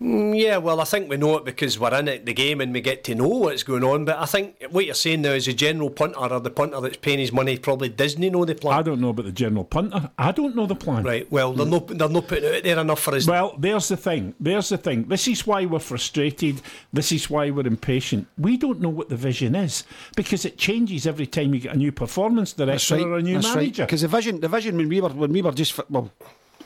Mm, 0.00 0.38
Yeah, 0.40 0.58
well, 0.58 0.80
I 0.80 0.84
think 0.84 1.10
we 1.10 1.16
know 1.16 1.36
it 1.38 1.44
because 1.44 1.78
we're 1.78 1.92
in 1.98 2.06
it, 2.06 2.24
the 2.24 2.32
game 2.32 2.60
and 2.60 2.72
we 2.72 2.80
get 2.80 3.02
to 3.04 3.14
know 3.16 3.26
what's 3.26 3.64
going 3.64 3.82
on. 3.82 4.04
But 4.04 4.18
I 4.18 4.26
think 4.26 4.62
what 4.70 4.86
you're 4.86 4.94
saying 4.94 5.22
now 5.22 5.32
is 5.32 5.48
a 5.48 5.52
general 5.52 5.90
punter 5.90 6.18
or 6.18 6.38
the 6.40 6.50
punter 6.50 6.80
that's 6.80 6.98
paying 6.98 7.18
his 7.18 7.32
money 7.32 7.58
probably 7.58 7.88
doesn't 7.88 8.20
know 8.20 8.44
the 8.44 8.54
plan. 8.54 8.78
I 8.78 8.82
don't 8.82 9.00
know 9.00 9.08
about 9.08 9.24
the 9.26 9.32
general 9.32 9.64
punter. 9.64 10.10
I 10.16 10.30
don't 10.30 10.54
know 10.54 10.66
the 10.66 10.76
plan. 10.76 11.02
Right, 11.02 11.30
well, 11.32 11.52
they're 11.52 11.66
not, 11.66 11.88
they're 11.88 12.08
not 12.08 12.28
putting 12.28 12.44
it 12.44 12.54
out 12.56 12.62
there 12.62 12.78
enough 12.78 13.00
for 13.00 13.14
us. 13.16 13.26
Well, 13.26 13.56
there's 13.58 13.88
the 13.88 13.96
thing. 13.96 14.34
There's 14.38 14.68
the 14.68 14.78
thing. 14.78 15.04
This 15.08 15.26
is 15.26 15.44
why 15.46 15.64
we're 15.66 15.80
frustrated. 15.80 16.62
This 16.92 17.10
is 17.10 17.28
why 17.28 17.50
we're 17.50 17.66
impatient. 17.66 18.28
We 18.38 18.56
don't 18.56 18.80
know 18.80 18.88
what 18.90 19.08
the 19.08 19.16
vision 19.16 19.56
is 19.56 19.82
because 20.14 20.44
it 20.44 20.58
changes 20.58 21.06
every 21.08 21.26
time 21.26 21.54
you 21.54 21.60
get 21.60 21.74
a 21.74 21.78
new 21.78 21.90
performance 21.90 22.52
director 22.52 23.00
or 23.00 23.18
a 23.18 23.22
new 23.22 23.40
manager. 23.40 23.84
Because 23.84 24.02
the 24.02 24.08
vision, 24.08 24.40
the 24.40 24.48
vision 24.48 24.76
when 24.76 24.88
we 24.88 25.00
were 25.00 25.08
when 25.08 25.32
we 25.32 25.42
were 25.42 25.50
just 25.52 25.76
well, 25.90 26.12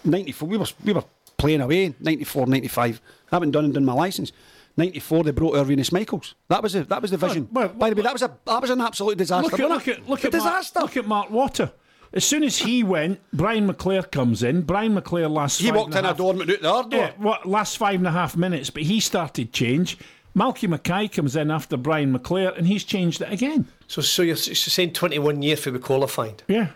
ninety 0.05 0.33
four, 0.33 0.49
we 0.51 0.59
were 0.59 0.66
we 0.85 0.92
were 0.92 1.05
playing 1.38 1.61
away 1.61 1.92
94, 1.99 2.47
95. 2.47 3.01
I 3.33 3.37
haven't 3.37 3.51
done 3.53 3.64
and 3.64 3.75
done 3.75 3.85
my 3.85 3.95
license. 3.95 4.31
Ninety 4.77 5.01
four, 5.01 5.25
they 5.25 5.33
brought 5.33 5.55
Irvinus 5.55 5.92
Michaels. 5.92 6.35
That 6.49 6.62
was 6.62 6.75
a, 6.75 6.85
that 6.85 7.03
was 7.03 7.11
the 7.11 7.16
vision. 7.16 7.49
well, 7.53 7.68
By 7.68 7.90
the 7.90 7.97
way, 7.97 8.03
that 8.03 8.12
was 8.12 8.23
a 8.23 8.31
that 8.47 8.61
was 8.62 8.71
an 8.71 8.81
absolute 8.81 9.18
disaster. 9.18 9.51
Look 9.51 9.61
at 9.61 9.68
look 9.68 9.88
at 9.88 10.09
look 10.09 10.25
a 10.25 10.27
at 10.29 10.33
Mark, 10.33 10.45
disaster. 10.45 10.81
look 10.81 10.97
at 10.97 11.07
Mark 11.07 11.29
Wotte. 11.31 11.71
As 12.14 12.25
soon 12.27 12.42
as 12.45 12.59
he 12.59 12.83
went, 12.83 13.21
Brian 13.33 13.66
McClair 13.66 14.11
comes 14.11 14.42
in. 14.42 14.62
Brian 14.62 14.95
McClair 14.95 15.31
last 15.31 15.61
he 15.61 15.68
five 15.68 15.77
walked 15.77 15.88
and 15.95 15.99
in 16.01 16.05
a 16.05 16.09
half- 16.09 16.16
door 16.18 16.31
and 16.31 16.38
went 16.40 16.51
out 16.51 16.61
the 16.61 16.71
other 16.71 16.88
door. 16.90 17.01
Yeah, 17.01 17.12
what 17.16 17.47
last 17.47 17.79
five 17.79 17.97
and 17.97 18.07
a 18.07 18.11
half 18.12 18.37
minutes, 18.37 18.68
but 18.71 18.83
he 18.83 19.01
started 19.01 19.53
change. 19.53 19.97
Malky 20.37 20.66
Mackay 20.68 21.09
comes 21.09 21.37
in 21.37 21.51
after 21.51 21.77
Brian 21.77 22.16
McClare, 22.16 22.57
and 22.57 22.66
he's 22.66 22.85
changed 22.85 23.21
it 23.21 23.31
again. 23.31 23.68
So, 23.87 24.01
so 24.01 24.23
you're 24.23 24.33
s- 24.37 24.59
saying 24.59 24.95
21 24.95 25.42
years 25.42 25.61
for 25.61 25.71
we 25.71 25.79
qualified. 25.79 26.42
Yeah. 26.49 26.68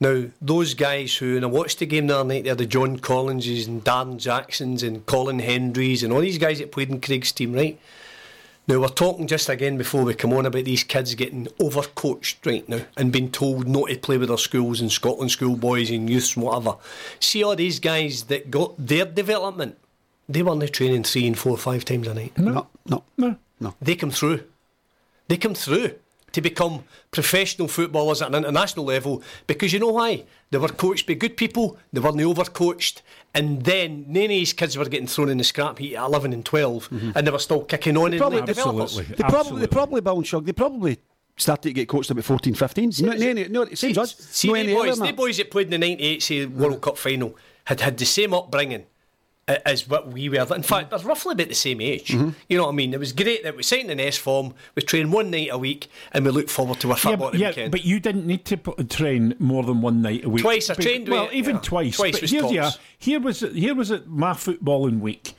Now, 0.00 0.24
those 0.40 0.72
guys 0.72 1.14
who, 1.16 1.36
and 1.36 1.44
I 1.44 1.48
watched 1.48 1.78
the 1.78 1.86
game 1.86 2.06
the 2.06 2.18
other 2.18 2.28
night, 2.28 2.44
they're 2.44 2.54
the 2.54 2.64
John 2.64 2.98
Collinses 2.98 3.66
and 3.66 3.84
Darren 3.84 4.16
Jacksons 4.16 4.82
and 4.82 5.04
Colin 5.04 5.40
Hendrys 5.40 6.02
and 6.02 6.10
all 6.12 6.20
these 6.20 6.38
guys 6.38 6.58
that 6.58 6.72
played 6.72 6.88
in 6.88 7.00
Craig's 7.02 7.32
team, 7.32 7.52
right? 7.52 7.78
Now, 8.66 8.80
we're 8.80 8.88
talking 8.88 9.26
just 9.26 9.48
again 9.50 9.76
before 9.76 10.04
we 10.04 10.14
come 10.14 10.32
on 10.32 10.46
about 10.46 10.64
these 10.64 10.84
kids 10.84 11.14
getting 11.16 11.46
overcoached 11.58 12.46
right 12.46 12.66
now 12.68 12.80
and 12.96 13.12
being 13.12 13.30
told 13.30 13.68
not 13.68 13.88
to 13.88 13.98
play 13.98 14.16
with 14.16 14.28
their 14.28 14.38
schools 14.38 14.80
and 14.80 14.90
Scotland 14.90 15.32
schoolboys 15.32 15.90
and 15.90 16.08
youths 16.08 16.34
and 16.36 16.44
whatever. 16.46 16.76
See 17.18 17.42
all 17.42 17.56
these 17.56 17.78
guys 17.80 18.24
that 18.24 18.50
got 18.50 18.74
their 18.78 19.04
development, 19.04 19.76
they 20.28 20.42
weren't 20.42 20.72
training 20.72 21.02
three 21.02 21.26
and 21.26 21.38
four 21.38 21.52
or 21.52 21.58
five 21.58 21.84
times 21.84 22.06
a 22.06 22.14
night. 22.14 22.38
No, 22.38 22.68
no, 22.86 23.02
No. 23.18 23.36
no. 23.58 23.74
They 23.82 23.96
come 23.96 24.12
through. 24.12 24.44
They 25.28 25.36
come 25.36 25.54
through 25.54 25.94
to 26.32 26.40
become 26.40 26.84
professional 27.10 27.68
footballers 27.68 28.22
at 28.22 28.28
an 28.28 28.34
international 28.34 28.84
level 28.84 29.22
because 29.46 29.72
you 29.72 29.78
know 29.78 29.90
why? 29.90 30.24
They 30.50 30.58
were 30.58 30.68
coached 30.68 31.06
by 31.06 31.14
good 31.14 31.36
people, 31.36 31.78
they 31.92 32.00
weren't 32.00 32.16
overcoached, 32.16 33.02
and 33.34 33.64
then 33.64 34.04
none 34.08 34.24
of 34.24 34.28
these 34.30 34.52
kids 34.52 34.76
were 34.76 34.84
getting 34.84 35.06
thrown 35.06 35.28
in 35.28 35.38
the 35.38 35.44
scrap 35.44 35.78
heap 35.78 35.96
at 35.96 36.04
11 36.04 36.32
and 36.32 36.44
12, 36.44 36.90
mm-hmm. 36.90 37.10
and 37.14 37.26
they 37.26 37.30
were 37.30 37.38
still 37.38 37.64
kicking 37.64 37.96
on 37.96 38.16
Probably- 38.16 38.38
in 38.38 38.44
the 38.44 38.54
developers. 38.54 38.98
Absolutely. 38.98 39.14
They 39.14 39.22
probably, 39.22 39.38
Absolutely. 39.38 39.60
they 39.60 39.72
probably, 39.72 40.00
Bill 40.00 40.16
and 40.16 40.26
Shug, 40.26 40.46
they 40.46 40.52
probably 40.52 40.98
started 41.36 41.62
to 41.62 41.72
get 41.72 41.88
coached 41.88 42.10
about 42.10 42.24
14, 42.24 42.54
15. 42.54 42.92
No, 43.00 43.12
no, 43.12 43.32
no, 43.32 43.46
no, 43.48 43.64
same 43.74 43.90
as 43.92 43.98
us. 43.98 44.16
See, 44.16 44.48
no 44.48 44.62
the 44.62 44.74
boys, 44.74 44.98
the 44.98 45.04
that. 45.06 45.16
boys 45.16 45.36
that 45.38 45.50
played 45.50 45.66
in 45.66 45.70
the 45.70 45.78
98 45.78 46.22
say, 46.22 46.46
World 46.46 46.80
Cup 46.80 46.98
final 46.98 47.36
had 47.64 47.80
had 47.80 47.96
the 47.96 48.04
same 48.04 48.34
upbringing 48.34 48.86
as 49.64 49.88
what 49.88 50.08
we 50.12 50.28
were. 50.28 50.46
In 50.54 50.62
fact, 50.62 50.90
they're 50.90 50.98
roughly 51.00 51.32
about 51.32 51.48
the 51.48 51.54
same 51.54 51.80
age. 51.80 52.08
Mm-hmm. 52.08 52.30
You 52.48 52.56
know 52.58 52.64
what 52.64 52.72
I 52.72 52.74
mean? 52.74 52.92
It 52.94 53.00
was 53.00 53.12
great 53.12 53.42
that 53.44 53.56
we 53.56 53.62
signed 53.62 53.90
an 53.90 54.00
S 54.00 54.16
form, 54.16 54.54
we 54.74 54.82
trained 54.82 55.12
one 55.12 55.30
night 55.30 55.48
a 55.50 55.58
week, 55.58 55.88
and 56.12 56.24
we 56.24 56.30
look 56.30 56.48
forward 56.48 56.80
to 56.80 56.88
our 56.88 56.96
Yeah, 56.96 57.00
football 57.00 57.30
but, 57.30 57.38
yeah, 57.40 57.48
weekend. 57.48 57.70
but 57.72 57.84
you 57.84 58.00
didn't 58.00 58.26
need 58.26 58.44
to 58.46 58.56
train 58.88 59.34
more 59.38 59.62
than 59.62 59.80
one 59.80 60.02
night 60.02 60.24
a 60.24 60.28
week. 60.28 60.42
Twice, 60.42 60.70
I 60.70 60.74
But- 60.74 60.82
trained 60.82 61.08
Well, 61.08 61.24
with- 61.24 61.34
even 61.34 61.56
yeah, 61.56 61.60
twice. 61.62 61.96
twice 61.96 62.12
but 62.12 62.22
was 62.22 62.30
here, 62.30 62.44
you 62.46 62.60
tops. 62.60 62.78
here 62.98 63.20
was 63.20 63.42
it, 63.42 63.54
here 63.54 63.74
was 63.74 63.90
it 63.90 64.08
my 64.08 64.32
footballing 64.32 65.00
week. 65.00 65.34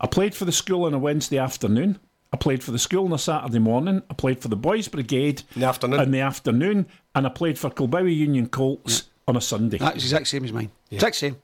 I 0.00 0.06
played 0.06 0.34
for 0.34 0.44
the 0.44 0.52
school 0.52 0.84
on 0.84 0.94
a 0.94 0.98
Wednesday 0.98 1.38
afternoon. 1.38 1.98
I 2.32 2.36
played 2.38 2.64
for 2.64 2.70
the 2.72 2.78
school 2.78 3.04
on 3.04 3.12
a 3.12 3.18
Saturday 3.18 3.58
morning. 3.58 4.02
I 4.10 4.14
played 4.14 4.40
for 4.40 4.48
the 4.48 4.56
Boys 4.56 4.88
Brigade 4.88 5.42
In 5.54 5.60
the 5.60 5.66
afternoon. 5.68 6.00
in 6.00 6.10
the 6.12 6.20
afternoon, 6.20 6.86
and 7.14 7.26
I 7.26 7.28
played 7.28 7.58
for 7.58 7.68
Kilbowie 7.70 8.16
Union 8.16 8.46
Colts 8.48 9.04
on 9.28 9.36
a 9.36 9.40
Sunday. 9.40 9.76
That's 9.78 9.96
the 9.96 10.00
exact 10.00 10.26
same 10.28 10.42
as 10.44 10.52
mine. 10.52 10.70
Exact 10.90 11.14
same. 11.16 11.36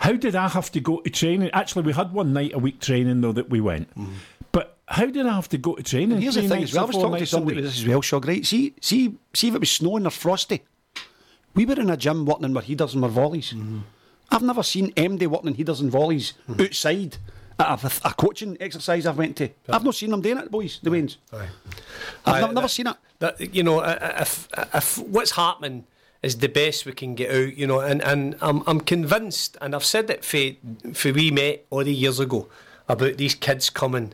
How 0.00 0.12
did 0.12 0.34
I 0.34 0.48
have 0.48 0.70
to 0.72 0.80
go 0.80 1.00
to 1.02 1.10
training? 1.10 1.50
Actually, 1.52 1.82
we 1.82 1.92
had 1.92 2.12
one 2.12 2.32
night 2.32 2.52
a 2.54 2.58
week 2.58 2.80
training 2.80 3.20
though 3.20 3.32
that 3.32 3.50
we 3.50 3.60
went. 3.60 3.90
Mm-hmm. 3.90 4.14
But 4.50 4.78
how 4.88 5.06
did 5.06 5.26
I 5.26 5.34
have 5.34 5.48
to 5.50 5.58
go 5.58 5.74
to 5.74 5.82
training? 5.82 6.12
And 6.12 6.22
here's 6.22 6.36
the 6.36 6.48
thing 6.48 6.62
as 6.62 6.72
well. 6.72 6.84
I 6.84 6.86
was 6.86 6.96
talking 6.96 7.18
to 7.18 7.26
somebody 7.26 7.58
about 7.58 7.66
this 7.68 7.78
as 7.80 7.86
well, 7.86 8.00
Shug, 8.00 8.26
right? 8.26 8.44
See, 8.44 8.74
see, 8.80 9.14
see 9.34 9.48
if 9.48 9.54
it 9.54 9.60
was 9.60 9.70
snowing 9.70 10.06
or 10.06 10.10
frosty. 10.10 10.62
We 11.54 11.66
were 11.66 11.78
in 11.78 11.90
a 11.90 11.96
gym 11.98 12.24
working 12.24 12.46
in 12.46 12.56
our 12.56 12.62
headers 12.62 12.94
and 12.94 13.04
our 13.04 13.10
volleys. 13.10 13.52
Mm-hmm. 13.52 13.80
I've 14.30 14.42
never 14.42 14.62
seen 14.62 14.92
MD 14.92 15.26
working 15.26 15.48
in 15.48 15.54
headers 15.54 15.80
and 15.82 15.90
volleys 15.90 16.32
mm-hmm. 16.48 16.62
outside 16.62 17.18
at 17.58 17.84
a, 17.84 18.08
a 18.08 18.14
coaching 18.14 18.56
exercise 18.58 19.04
I've 19.04 19.18
went 19.18 19.36
to. 19.36 19.50
I've 19.68 19.84
not 19.84 19.94
seen 19.96 20.10
them 20.12 20.22
doing 20.22 20.38
it, 20.38 20.50
boys, 20.50 20.80
the 20.82 20.88
Waynes. 20.90 21.16
I've 21.32 21.40
Aye, 22.24 22.40
never, 22.40 22.54
that- 22.54 22.70
seen 22.70 22.86
it. 22.86 22.96
that 23.18 23.54
you 23.54 23.62
know, 23.62 23.80
i- 23.80 23.92
i- 23.92 24.22
if 24.22 24.48
if 24.74 24.98
what's 24.98 25.32
happening 25.32 25.84
is 26.22 26.38
the 26.38 26.48
best 26.48 26.84
we 26.86 26.92
can 26.92 27.14
get 27.14 27.30
out, 27.30 27.56
you 27.56 27.66
know, 27.66 27.80
and, 27.80 28.02
and 28.02 28.36
I'm 28.42 28.62
I'm 28.66 28.80
convinced, 28.80 29.56
and 29.60 29.74
I've 29.74 29.84
said 29.84 30.10
it 30.10 30.24
for 30.24 30.40
for 30.92 31.12
we 31.12 31.30
met 31.30 31.64
all 31.70 31.84
the 31.84 31.94
years 31.94 32.20
ago 32.20 32.48
about 32.88 33.16
these 33.16 33.34
kids 33.34 33.70
coming 33.70 34.12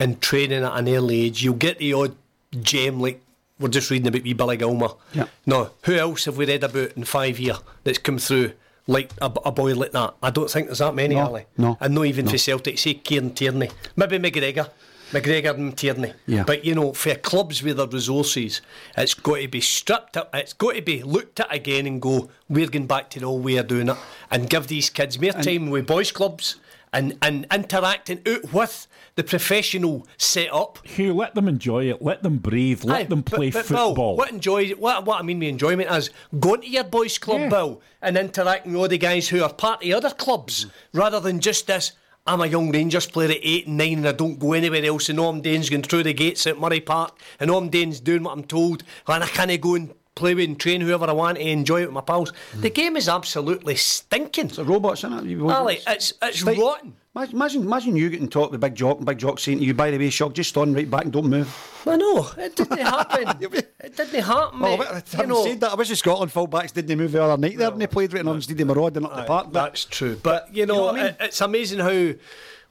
and 0.00 0.20
training 0.20 0.64
at 0.64 0.76
an 0.76 0.88
early 0.88 1.22
age. 1.22 1.44
You'll 1.44 1.54
get 1.54 1.78
the 1.78 1.92
odd 1.92 2.16
gem 2.62 3.00
like 3.00 3.20
we're 3.60 3.68
just 3.68 3.90
reading 3.90 4.08
about 4.08 4.22
wee 4.24 4.32
Billy 4.32 4.56
Gilmour. 4.56 4.96
Yeah. 5.12 5.26
No, 5.46 5.70
who 5.84 5.94
else 5.94 6.24
have 6.24 6.36
we 6.36 6.46
read 6.46 6.64
about 6.64 6.92
in 6.96 7.04
five 7.04 7.38
year 7.38 7.56
that's 7.84 7.98
come 7.98 8.18
through? 8.18 8.52
Like 8.86 9.12
a, 9.22 9.32
a 9.46 9.50
boy 9.50 9.74
like 9.74 9.92
that, 9.92 10.12
I 10.22 10.28
don't 10.28 10.50
think 10.50 10.66
there's 10.66 10.80
that 10.80 10.94
many, 10.94 11.14
No, 11.14 11.22
Ali. 11.22 11.46
no, 11.56 11.78
and 11.80 11.94
not 11.94 12.04
even 12.04 12.26
for 12.28 12.36
Celtic. 12.36 12.78
Say 12.78 12.92
Kieran 12.94 13.32
Tierney, 13.32 13.70
maybe 13.96 14.18
McGregor, 14.18 14.68
McGregor 15.14 15.54
and 15.54 15.76
Tierney. 15.76 16.12
Yeah. 16.26 16.44
But 16.44 16.64
you 16.64 16.74
know, 16.74 16.92
for 16.92 17.14
clubs 17.14 17.62
with 17.62 17.76
their 17.76 17.86
resources, 17.86 18.60
it's 18.96 19.14
got 19.14 19.36
to 19.40 19.48
be 19.48 19.60
stripped 19.60 20.16
up. 20.16 20.30
It's 20.34 20.52
got 20.52 20.74
to 20.74 20.82
be 20.82 21.02
looked 21.02 21.40
at 21.40 21.52
again 21.54 21.86
and 21.86 22.02
go, 22.02 22.28
we're 22.48 22.66
going 22.68 22.86
back 22.86 23.10
to 23.10 23.20
the 23.20 23.26
old 23.26 23.44
way 23.44 23.56
of 23.56 23.68
doing 23.68 23.88
it, 23.88 23.96
and 24.30 24.50
give 24.50 24.66
these 24.66 24.90
kids 24.90 25.20
more 25.20 25.32
time 25.32 25.70
with 25.70 25.86
boys' 25.86 26.12
clubs 26.12 26.56
and 26.92 27.16
and 27.22 27.46
interacting 27.52 28.20
out 28.26 28.52
with 28.52 28.86
the 29.16 29.24
professional 29.24 30.06
setup. 30.16 30.78
Hugh, 30.86 31.14
let 31.14 31.34
them 31.36 31.46
enjoy 31.48 31.88
it. 31.90 32.02
Let 32.02 32.22
them 32.22 32.38
breathe. 32.38 32.82
Let 32.84 33.00
Aye, 33.02 33.04
them 33.04 33.22
play 33.22 33.50
but 33.50 33.68
Bill, 33.68 33.88
football. 33.88 34.16
what 34.16 34.30
enjoy? 34.30 34.70
What 34.70 35.04
what 35.04 35.18
I 35.20 35.22
mean 35.22 35.38
by 35.40 35.46
enjoyment 35.46 35.90
is 35.90 36.10
going 36.40 36.62
to 36.62 36.68
your 36.68 36.84
boys' 36.84 37.18
club, 37.18 37.40
Yeah. 37.42 37.48
Bill, 37.48 37.80
and 38.02 38.16
interacting 38.16 38.72
with 38.72 38.80
all 38.80 38.88
the 38.88 38.98
guys 38.98 39.28
who 39.28 39.42
are 39.42 39.52
part 39.52 39.84
of 39.84 39.90
other 39.92 40.10
clubs, 40.10 40.66
rather 40.92 41.20
than 41.20 41.40
just 41.40 41.66
this. 41.68 41.92
I'm 42.26 42.40
a 42.40 42.46
young 42.46 42.70
Rangers 42.70 43.04
player 43.04 43.32
at 43.32 43.40
eight 43.42 43.66
and 43.66 43.76
nine, 43.76 43.98
and 43.98 44.08
I 44.08 44.12
don't 44.12 44.38
go 44.38 44.54
anywhere 44.54 44.82
else. 44.82 45.10
And 45.10 45.20
all 45.20 45.28
I'm 45.28 45.42
doing's 45.42 45.68
going 45.68 45.82
through 45.82 46.04
the 46.04 46.14
gates 46.14 46.46
at 46.46 46.58
Murray 46.58 46.80
Park, 46.80 47.18
and 47.38 47.50
all 47.50 47.58
I'm 47.58 47.68
doing's 47.68 48.00
doing 48.00 48.22
what 48.22 48.32
I'm 48.32 48.44
told, 48.44 48.82
and 49.06 49.22
I 49.22 49.26
can't 49.26 49.60
go 49.60 49.74
and 49.74 49.92
play 50.14 50.34
with 50.34 50.48
and 50.48 50.58
train 50.58 50.80
whoever 50.80 51.06
I 51.06 51.12
want 51.12 51.38
to 51.38 51.48
enjoy 51.48 51.82
it 51.82 51.86
with 51.86 51.94
my 51.94 52.00
pals. 52.00 52.32
The 52.54 52.68
hmm. 52.68 52.74
game 52.74 52.96
is 52.96 53.08
absolutely 53.08 53.76
stinking. 53.76 54.48
The 54.48 54.64
robots, 54.64 55.00
isn't 55.04 55.18
it? 55.20 55.24
You- 55.24 55.50
Ali, 55.50 55.80
it's 55.86 56.12
it's 56.22 56.44
Like- 56.44 56.58
rotten. 56.58 56.94
Imagine, 57.16 57.62
imagine 57.62 57.94
you 57.94 58.10
getting 58.10 58.26
talked 58.26 58.50
to 58.54 58.58
Big 58.58 58.74
Jock 58.74 58.96
and 58.96 59.06
Big 59.06 59.18
Jock 59.18 59.38
saying 59.38 59.58
to 59.58 59.64
you, 59.64 59.72
by 59.72 59.92
the 59.92 59.98
way, 59.98 60.10
Shug, 60.10 60.34
just 60.34 60.50
stand 60.50 60.74
right 60.74 60.90
back 60.90 61.04
and 61.04 61.12
don't 61.12 61.26
move. 61.26 61.82
I 61.86 61.94
know 61.94 62.28
it 62.36 62.56
didn't 62.56 62.78
happen. 62.78 63.28
it 63.52 63.96
didn't 63.96 64.20
happen, 64.24 64.58
Well, 64.58 64.78
mate. 64.78 64.88
I 64.88 64.96
You 64.96 65.02
haven't 65.12 65.28
know- 65.28 65.44
said 65.44 65.60
that. 65.60 65.70
I 65.70 65.74
wish 65.76 65.90
the 65.90 65.96
Scotland 65.96 66.32
fullbacks 66.32 66.72
didn't 66.72 66.98
move 66.98 67.12
the 67.12 67.22
other 67.22 67.40
night 67.40 67.56
there 67.56 67.70
and 67.70 67.80
they 67.80 67.86
played 67.86 68.12
right 68.12 68.26
on 68.26 68.42
Stadium 68.42 68.66
Marauding 68.66 69.04
up 69.04 69.14
the 69.14 69.22
park. 69.22 69.46
But 69.52 69.52
That's 69.52 69.84
true. 69.84 70.18
But, 70.20 70.52
you 70.52 70.66
know, 70.66 70.74
know 70.74 70.84
what 70.86 70.94
I 70.94 70.98
mean? 70.98 71.06
it- 71.06 71.16
it's 71.20 71.40
amazing 71.40 71.78
how 71.78 72.14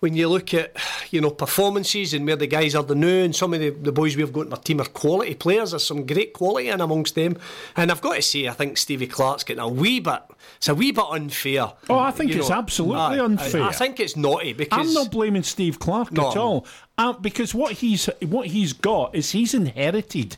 when 0.03 0.15
you 0.17 0.27
look 0.27 0.53
at, 0.53 0.75
you 1.11 1.21
know, 1.21 1.29
performances 1.29 2.13
and 2.13 2.25
where 2.27 2.35
the 2.35 2.45
guys 2.45 2.75
are 2.75 2.83
the 2.83 2.93
new 2.93 3.23
and 3.23 3.33
some 3.33 3.53
of 3.53 3.61
the, 3.61 3.69
the 3.69 3.91
boys 3.93 4.17
we've 4.17 4.33
got 4.33 4.47
in 4.47 4.51
our 4.51 4.59
team 4.59 4.81
are 4.81 4.85
quality 4.85 5.33
players. 5.33 5.71
There's 5.71 5.87
some 5.87 6.05
great 6.05 6.33
quality 6.33 6.67
in 6.67 6.81
amongst 6.81 7.15
them. 7.15 7.37
And 7.77 7.89
I've 7.89 8.01
got 8.01 8.15
to 8.15 8.21
say, 8.21 8.49
I 8.49 8.51
think 8.51 8.77
Stevie 8.77 9.07
Clarke's 9.07 9.45
getting 9.45 9.63
a 9.63 9.67
wee 9.69 10.01
bit, 10.01 10.19
it's 10.57 10.67
a 10.67 10.75
wee 10.75 10.91
bit 10.91 11.05
unfair. 11.09 11.71
Oh, 11.89 11.97
I 11.97 12.11
think 12.11 12.33
You 12.33 12.39
it's 12.41 12.51
absolutely 12.51 12.97
I- 12.97 13.15
I- 13.15 13.23
unfair. 13.23 13.63
I, 13.63 13.71
think 13.71 14.01
it's 14.01 14.17
naughty 14.17 14.51
because. 14.51 14.77
I'm 14.89 14.93
not 14.93 15.09
blaming 15.09 15.43
Steve 15.43 15.79
Clarke 15.79 16.11
No. 16.11 16.31
at 16.31 16.35
all, 16.35 16.67
uh, 16.97 17.13
because 17.13 17.55
what 17.55 17.71
he's 17.71 18.07
what 18.23 18.47
he's 18.47 18.73
got 18.73 19.15
is 19.15 19.31
he's 19.31 19.53
inherited. 19.53 20.35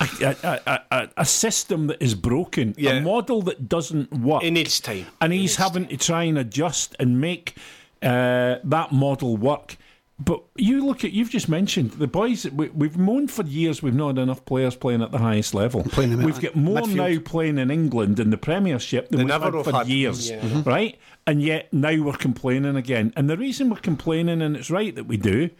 A, 0.00 0.36
a, 0.44 0.80
a, 0.92 1.08
a, 1.16 1.24
system 1.24 1.88
that 1.88 2.00
is 2.00 2.14
broken, 2.14 2.72
Yeah. 2.78 2.92
a 2.92 3.00
model 3.00 3.42
that 3.42 3.68
doesn't 3.68 4.12
work. 4.12 4.44
It 4.44 4.52
needs 4.52 4.78
time. 4.78 5.06
and 5.20 5.32
he's 5.32 5.56
having 5.56 5.88
to 5.88 5.96
try 5.96 6.22
and 6.22 6.38
adjust 6.38 6.94
and 7.00 7.20
make 7.20 7.56
uh, 8.02 8.56
that 8.64 8.92
model 8.92 9.36
work. 9.36 9.76
But 10.20 10.42
you 10.56 10.84
look 10.84 11.04
at 11.04 11.12
you've 11.12 11.30
just 11.30 11.48
mentioned 11.48 11.92
the 11.92 12.08
boys. 12.08 12.44
We, 12.50 12.70
we've 12.70 12.96
moaned 12.96 13.30
for 13.30 13.44
years. 13.44 13.84
We've 13.84 13.94
not 13.94 14.08
had 14.16 14.18
enough 14.18 14.44
players 14.44 14.74
playing 14.74 15.00
at 15.00 15.12
the 15.12 15.18
highest 15.18 15.54
level. 15.54 15.84
Playing 15.84 16.20
we've 16.24 16.40
got 16.40 16.56
more 16.56 16.78
midfield. 16.78 17.14
now 17.14 17.20
playing 17.24 17.58
in 17.58 17.70
England 17.70 18.18
in 18.18 18.30
the 18.30 18.36
Premiership 18.36 19.10
than 19.10 19.18
They 19.18 19.24
we've 19.24 19.28
never 19.40 19.56
had 19.56 19.64
for 19.64 19.72
had. 19.72 19.86
years, 19.86 20.28
Yeah. 20.28 20.40
Mm-hmm. 20.40 20.68
right? 20.68 20.98
And 21.24 21.40
yet 21.40 21.72
now 21.72 22.02
we're 22.02 22.14
complaining 22.14 22.74
again. 22.74 23.12
And 23.14 23.30
the 23.30 23.36
reason 23.36 23.70
we're 23.70 23.76
complaining, 23.76 24.42
and 24.42 24.56
it's 24.56 24.70
right 24.70 24.92
that 24.96 25.04
we 25.04 25.16
do, 25.18 25.50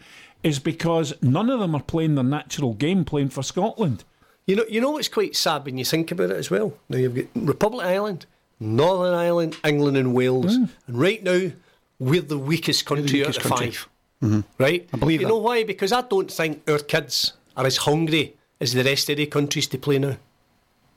is 0.43 0.59
because 0.59 1.13
none 1.21 1.49
of 1.49 1.61
them 1.61 1.73
are 1.73 1.81
playing 1.83 2.15
their 2.15 2.23
natural 2.25 2.73
game, 2.73 3.05
playing 3.05 3.29
for 3.29 3.43
Scotland. 3.43 4.03
You 4.45 4.57
know, 4.57 4.65
you 4.67 4.81
know 4.81 4.91
what's 4.91 5.07
quite 5.07 5.37
sad 5.37 5.63
when 5.63 5.77
you 5.77 5.85
think 5.85 6.11
about 6.11 6.31
it 6.31 6.37
as 6.37 6.49
well. 6.51 6.73
Now 6.89 6.97
you've 6.97 7.15
got 7.15 7.25
Republic 7.35 7.85
Ireland, 7.85 8.25
Northern 8.59 9.13
Ireland, 9.13 9.55
England, 9.63 9.95
and 9.95 10.13
Wales, 10.13 10.53
and 10.55 10.69
right 10.87 11.23
now 11.23 11.51
we're 11.99 12.21
the 12.21 12.37
weakest 12.37 12.85
country 12.85 13.19
weakest 13.19 13.39
out 13.39 13.45
of 13.45 13.51
country. 13.51 13.71
5 13.71 13.89
mm-hmm. 14.23 14.39
Right? 14.57 14.89
I 14.93 14.97
believe 14.97 15.21
You 15.21 15.27
that. 15.27 15.33
know 15.33 15.37
why? 15.39 15.63
Because 15.63 15.91
I 15.91 16.01
don't 16.01 16.31
think 16.31 16.67
our 16.69 16.79
kids 16.79 17.33
are 17.55 17.65
as 17.65 17.77
hungry 17.77 18.35
as 18.59 18.73
the 18.73 18.83
rest 18.83 19.09
of 19.09 19.17
the 19.17 19.25
countries 19.25 19.67
to 19.67 19.77
play 19.77 19.99
now. 19.99 20.17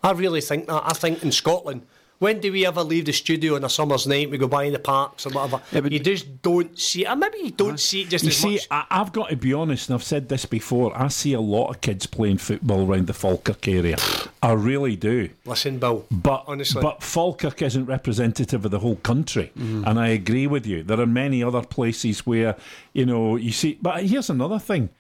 I 0.03 0.13
really 0.13 0.41
think 0.41 0.67
that. 0.67 0.83
I 0.85 0.93
think 0.93 1.23
in 1.23 1.33
Scotland. 1.33 1.83
When 2.23 2.39
do 2.39 2.53
we 2.53 2.65
ever 2.65 2.85
leave 2.85 3.07
the 3.07 3.13
studio 3.13 3.57
on 3.57 3.65
a 3.65 3.69
summer's 3.69 4.07
night? 4.07 4.31
We 4.31 4.39
go 4.39 4.47
by 4.47 4.63
in 4.63 4.73
the 4.73 4.79
parks 4.79 5.27
or 5.27 5.31
whatever. 5.31 5.61
Yeah, 5.73 5.89
you 5.91 5.99
just 5.99 6.41
don't 6.41 6.79
see 6.79 7.05
it. 7.05 7.13
Maybe 7.17 7.39
you 7.39 7.51
don't 7.51 7.81
see 7.81 8.03
it 8.03 8.11
just 8.11 8.23
You 8.23 8.31
as 8.31 8.37
see, 8.37 8.53
much. 8.53 8.69
I, 8.71 8.85
I've 8.93 9.13
got 9.13 9.31
to 9.31 9.37
be 9.37 9.53
honest, 9.53 9.89
and 9.89 9.97
I've 9.97 10.05
said 10.05 10.29
this 10.29 10.47
before. 10.47 10.97
I 10.97 11.09
see 11.09 11.33
a 11.33 11.41
lot 11.41 11.71
of 11.71 11.81
kids 11.81 12.07
playing 12.07 12.39
football 12.39 12.87
around 12.87 13.09
the 13.09 13.13
Falkirk 13.13 13.67
area. 13.67 13.97
I 14.41 14.53
really 14.53 14.95
do. 14.95 15.31
Listen, 15.47 15.81
Bill. 15.81 16.07
But 16.13 16.45
honestly, 16.47 16.81
but 16.81 17.03
Falkirk 17.03 17.61
isn't 17.61 17.87
representative 17.87 18.65
of 18.65 18.71
the 18.71 18.79
whole 18.79 18.97
country, 18.97 19.51
mm. 19.59 19.85
and 19.85 19.99
I 19.99 20.11
agree 20.11 20.47
with 20.47 20.65
you. 20.65 20.85
There 20.85 21.01
are 21.01 21.07
many 21.07 21.43
other 21.43 21.63
places 21.63 22.25
where 22.25 22.55
you 22.93 23.05
know 23.05 23.35
you 23.35 23.51
see. 23.51 23.81
But 23.83 24.05
here's 24.05 24.31
another 24.31 24.61
thing: 24.61 24.91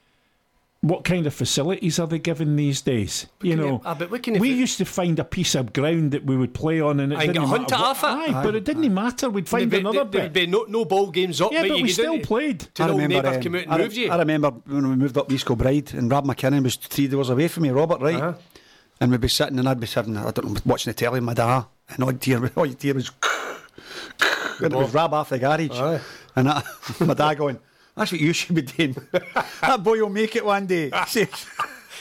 what 0.82 1.04
kind 1.04 1.26
of 1.28 1.32
facilities 1.32 1.98
are 2.00 2.06
they 2.08 2.18
given 2.18 2.56
these 2.56 2.80
days? 2.82 3.26
You 3.40 3.54
know, 3.56 3.66
you- 3.66 3.80
ah, 3.84 3.94
but 3.94 4.10
what 4.10 4.22
can 4.24 4.38
we 4.40 4.50
fi- 4.50 4.58
used 4.58 4.78
to 4.78 4.84
find 4.84 5.16
a 5.18 5.24
piece 5.24 5.54
of 5.54 5.72
ground 5.72 6.10
that 6.10 6.24
we 6.26 6.36
would 6.36 6.52
play 6.54 6.80
on, 6.80 6.98
and 7.00 7.12
it 7.12 7.16
Aye, 7.16 7.26
didn't 7.26 7.34
get 7.34 7.40
matter 7.42 7.50
hunt 7.56 7.70
it 7.72 7.74
what- 7.78 7.80
off 7.80 8.02
it. 8.02 8.06
Aye, 8.34 8.42
but 8.42 8.54
it 8.56 8.64
didn't 8.64 8.92
matter. 8.92 9.30
We'd 9.30 9.48
find 9.48 9.70
There'd 9.70 9.82
be- 9.84 9.88
another 9.88 10.10
there'd 10.10 10.32
bit. 10.32 10.46
be 10.46 10.50
no, 10.50 10.64
no 10.68 10.84
ball 10.84 11.10
games 11.10 11.40
up. 11.40 11.52
Yeah, 11.52 11.62
but, 11.62 11.68
but 11.68 11.76
you 11.78 11.82
we 11.84 11.88
still 11.90 12.18
played. 12.18 12.60
To 12.60 12.68
the 12.84 12.88
old 12.90 13.00
neighbour 13.02 13.28
um, 13.28 13.40
come 13.42 13.54
out 13.54 13.62
and 13.62 13.72
I, 13.72 13.78
move 13.78 13.94
you. 13.94 14.10
I 14.10 14.18
remember 14.18 14.50
when 14.50 14.88
we 14.90 14.96
moved 14.96 15.16
up 15.16 15.30
East 15.32 15.46
Kilbride 15.46 15.94
and 15.94 16.10
Rob 16.10 16.26
McKinnon 16.26 16.62
was 16.64 16.76
three 16.76 17.06
doors 17.06 17.30
away 17.30 17.48
from 17.48 17.62
me, 17.62 17.70
Robert, 17.70 18.00
right? 18.00 18.16
Uh-huh. 18.16 18.34
And 19.00 19.10
we'd 19.10 19.20
be 19.20 19.28
sitting 19.28 19.58
and 19.60 19.68
I'd 19.68 19.80
be 19.80 19.86
sitting, 19.86 20.16
I 20.16 20.30
don't 20.32 20.52
know, 20.52 20.60
watching 20.64 20.90
the 20.90 20.94
telly 20.94 21.14
with 21.20 21.24
my 21.24 21.34
dad, 21.34 21.64
and 21.90 22.02
all 22.04 22.10
you'd 22.12 22.24
hear, 22.24 22.50
all 22.56 22.66
you'd 22.66 22.82
hear 22.82 22.94
was, 22.94 23.10
and 24.60 24.72
it 24.72 24.76
was 24.76 24.92
Rab 24.94 25.14
off 25.14 25.28
the 25.30 25.38
garage. 25.38 25.70
Aye. 25.72 26.00
And 26.36 26.48
I, 26.48 26.62
my 27.00 27.14
dad 27.14 27.34
going, 27.34 27.58
that's 27.96 28.12
what 28.12 28.20
you 28.20 28.32
should 28.32 28.54
be 28.54 28.62
doing. 28.62 28.96
that 29.60 29.82
boy 29.82 30.00
will 30.00 30.08
make 30.10 30.34
it 30.36 30.44
one 30.44 30.66
day. 30.66 30.90
See, 31.06 31.26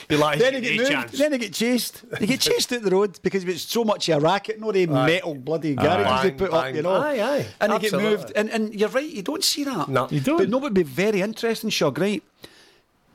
You're 0.10 0.20
like, 0.20 0.40
then 0.40 0.54
he 0.54 0.58
"Any 0.58 0.68
get 0.70 0.78
moved, 0.78 0.92
chance?" 0.92 1.12
then 1.18 1.32
he 1.34 1.38
get 1.38 1.54
chased. 1.54 2.04
He 2.20 2.28
get 2.28 2.40
chased 2.40 2.74
out 2.74 2.82
the 2.82 2.90
road 2.92 3.20
because 3.22 3.44
it's 3.44 3.64
so 3.64 3.84
much 3.84 4.10
of 4.10 4.18
a 4.22 4.26
racket, 4.26 4.60
no 4.60 4.72
the 4.72 4.86
metal 4.88 5.36
bloody 5.36 5.76
garages 5.76 6.24
they 6.24 6.30
Bang, 6.30 6.38
put 6.38 6.54
up, 6.54 6.74
you 6.74 6.82
know. 6.82 6.96
Aye, 6.96 7.22
aye. 7.22 7.48
And 7.60 7.74
he 7.74 7.80
get 7.80 7.94
moved. 7.94 8.32
And, 8.36 8.50
and 8.50 8.74
you're 8.74 8.90
right, 8.90 9.10
you 9.10 9.22
don't 9.22 9.44
see 9.44 9.64
that. 9.66 9.88
No. 9.90 10.08
You 10.10 10.20
don't. 10.20 10.38
But 10.38 10.50
no, 10.50 10.58
it 10.58 10.64
would 10.64 10.74
be 10.74 10.84
very 10.84 11.22
interesting, 11.22 11.70
Shug, 11.70 11.98
right? 12.00 12.24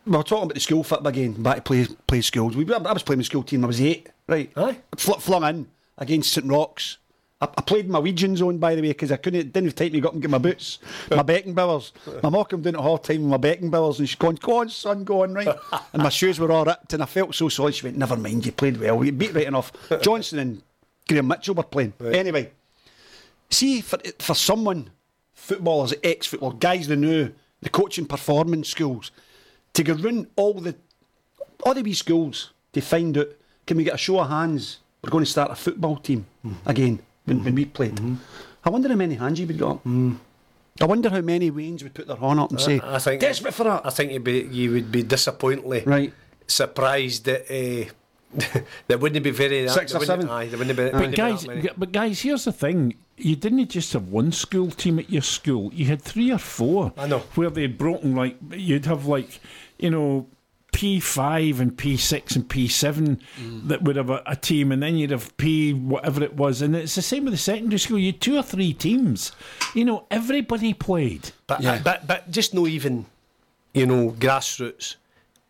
We're 0.07 0.23
talking 0.23 0.45
about 0.45 0.55
the 0.55 0.61
school 0.61 0.85
football 0.85 1.09
again, 1.09 1.33
back 1.43 1.57
to 1.57 1.63
play 1.63 1.87
play 2.07 2.21
schools. 2.21 2.57
We, 2.57 2.73
I 2.73 2.79
was 2.79 3.03
playing 3.03 3.19
the 3.19 3.25
school 3.25 3.43
team, 3.43 3.65
I 3.65 3.67
was 3.67 3.81
eight, 3.81 4.09
right? 4.29 4.51
Aye. 4.57 4.79
Fl- 4.97 5.15
flung 5.15 5.43
in 5.45 5.67
against 5.99 6.33
St 6.33 6.47
Roch's. 6.47 6.99
I, 7.41 7.45
I 7.45 7.63
played 7.63 7.89
my 7.89 7.99
Norwegian 7.99 8.35
zone, 8.37 8.59
by 8.59 8.75
the 8.75 8.83
way, 8.83 8.89
because 8.89 9.13
I 9.13 9.17
couldn't, 9.17 9.53
didn't 9.53 9.67
have 9.67 9.75
time 9.75 9.91
to 9.93 10.01
go 10.01 10.09
up 10.09 10.15
and 10.15 10.23
get 10.23 10.31
my 10.31 10.39
boots, 10.39 10.79
my 11.11 11.23
Beckenbauers. 11.23 11.93
My 12.23 12.31
down 12.31 12.75
at 12.77 12.83
half 12.83 13.03
time 13.03 13.29
with 13.29 13.41
my 13.41 13.49
Beckenbauers 13.49 13.99
and 13.99 14.09
she's 14.09 14.17
going, 14.17 14.37
Go 14.37 14.61
on, 14.61 14.69
son, 14.71 15.05
go 15.05 15.23
on, 15.23 15.35
right? 15.35 15.49
And 15.93 16.03
my 16.03 16.09
shoes 16.09 16.41
were 16.41 16.51
all 16.51 16.65
ripped 16.65 16.93
and 16.95 17.03
I 17.03 17.07
felt 17.07 17.35
so 17.35 17.49
sorry. 17.49 17.73
She 17.73 17.87
went, 17.87 17.99
Never 17.99 18.17
mind, 18.17 18.47
you 18.47 18.53
played 18.53 18.81
well. 18.81 19.05
You 19.05 19.13
beat 19.13 19.35
right 19.35 19.47
enough. 19.47 19.73
Johnson 20.03 20.39
and 20.39 20.63
Graham 21.09 21.29
Mitchell 21.29 21.55
were 21.55 21.63
playing. 21.63 21.93
Anyway, 22.03 22.53
see, 23.51 23.81
for, 23.83 23.99
for 24.19 24.35
someone 24.35 24.91
footballers, 25.35 25.95
ex 26.03 26.27
football 26.27 26.53
guys 26.53 26.89
they 26.89 26.97
knew, 26.97 27.33
the 27.61 27.69
coaching 27.69 28.07
performance 28.07 28.69
schools, 28.71 29.11
to 29.75 29.83
go 29.83 29.95
round 29.95 30.29
all 30.37 30.55
the 30.55 30.75
all 31.65 31.75
the 31.75 31.83
wee 31.83 31.93
schools 31.95 32.53
to 32.73 32.81
find 32.81 33.17
out 33.19 33.29
can 33.67 33.77
we 33.77 33.85
get 33.85 33.95
a 33.95 33.99
show 33.99 34.21
of 34.21 34.29
hands? 34.29 34.79
We're 35.03 35.11
going 35.11 35.25
to 35.25 35.31
start 35.31 35.51
a 35.51 35.55
football 35.55 35.97
team 35.97 36.27
Mm-hmm. 36.45 36.69
again 36.69 36.99
when, 37.27 37.45
when 37.45 37.55
we 37.55 37.65
played. 37.67 38.01
I 38.65 38.71
wonder 38.71 38.89
how 38.89 38.95
many 38.97 39.15
hands 39.17 39.39
you 39.39 39.47
would 39.47 39.59
got 39.59 39.77
up. 39.77 39.87
I 40.81 40.85
wonder 40.85 41.09
how 41.09 41.21
many 41.21 41.51
Waynes 41.51 41.83
would 41.83 41.95
put 41.95 42.07
their 42.07 42.17
horn 42.17 42.39
up 42.39 42.51
and 42.51 42.61
say, 42.61 42.81
Mm. 42.81 42.85
I 42.93 42.99
think 42.99 43.21
desperate 43.21 43.55
for 43.55 43.65
that. 43.65 43.87
I 43.87 43.91
think 43.91 44.13
you'd 44.13 44.25
be, 44.25 44.41
you 44.43 44.73
would 44.73 44.91
be 44.93 45.03
disappointedly 45.03 45.83
Right. 45.87 46.13
surprised 46.47 47.25
that 47.25 47.43
uh, 47.51 48.61
there 48.89 48.99
wouldn't 48.99 49.23
be 49.25 49.31
very 49.31 49.65
that, 49.65 49.71
Six 49.71 49.93
there 49.93 50.03
or 50.03 50.05
seven? 50.05 50.29
Aye, 50.29 50.47
there 50.49 50.59
wouldn't 50.59 50.77
be, 50.77 50.85
But 50.85 50.95
wouldn't 50.95 51.17
guys, 51.17 51.43
that 51.43 51.49
many. 51.49 51.63
g- 51.63 51.69
but 51.79 51.93
guys, 51.93 52.21
here's 52.21 52.45
the 52.45 52.53
thing: 52.53 52.95
you 53.17 53.37
didn't 53.37 53.69
just 53.71 53.93
have 53.95 54.09
one 54.09 54.33
school 54.33 54.71
team 54.71 54.99
at 54.99 55.09
your 55.09 55.23
school. 55.23 55.73
You 55.73 55.87
had 55.87 56.03
three 56.03 56.31
or 56.31 56.39
four. 56.39 56.93
I 56.99 57.07
know. 57.07 57.21
where 57.37 57.49
they'd 57.51 57.79
broken 57.79 58.15
like 58.15 58.37
you'd 58.51 58.85
have 58.87 59.07
like 59.07 59.41
you 59.79 59.89
know 59.91 60.27
P 60.77 61.01
five 61.01 61.59
and 61.59 61.77
P 61.77 61.97
six 61.97 62.37
and 62.37 62.47
P 62.49 62.69
seven 62.69 63.19
Mm. 63.41 63.69
that 63.69 63.81
would 63.83 63.97
have 63.97 64.11
a, 64.11 64.23
a 64.27 64.37
team, 64.37 64.71
and 64.73 64.83
then 64.83 64.97
you'd 64.97 65.11
have 65.11 65.35
P 65.39 65.73
whatever 65.73 66.23
it 66.23 66.35
was, 66.37 66.61
and 66.63 66.77
it's 66.77 66.95
the 66.95 67.03
same 67.03 67.25
with 67.25 67.33
the 67.33 67.39
secondary 67.39 67.79
school. 67.79 67.99
You 67.99 68.13
had 68.13 68.21
two 68.21 68.37
or 68.37 68.43
three 68.43 68.75
teams. 68.75 69.33
You 69.75 69.85
know, 69.87 70.05
everybody 70.11 70.75
played. 70.75 71.31
But, 71.47 71.63
Yeah. 71.63 71.81
but 71.83 72.07
but 72.07 72.31
just 72.31 72.53
no 72.53 72.67
even, 72.67 73.07
you 73.73 73.87
know, 73.87 74.11
grassroots, 74.19 74.97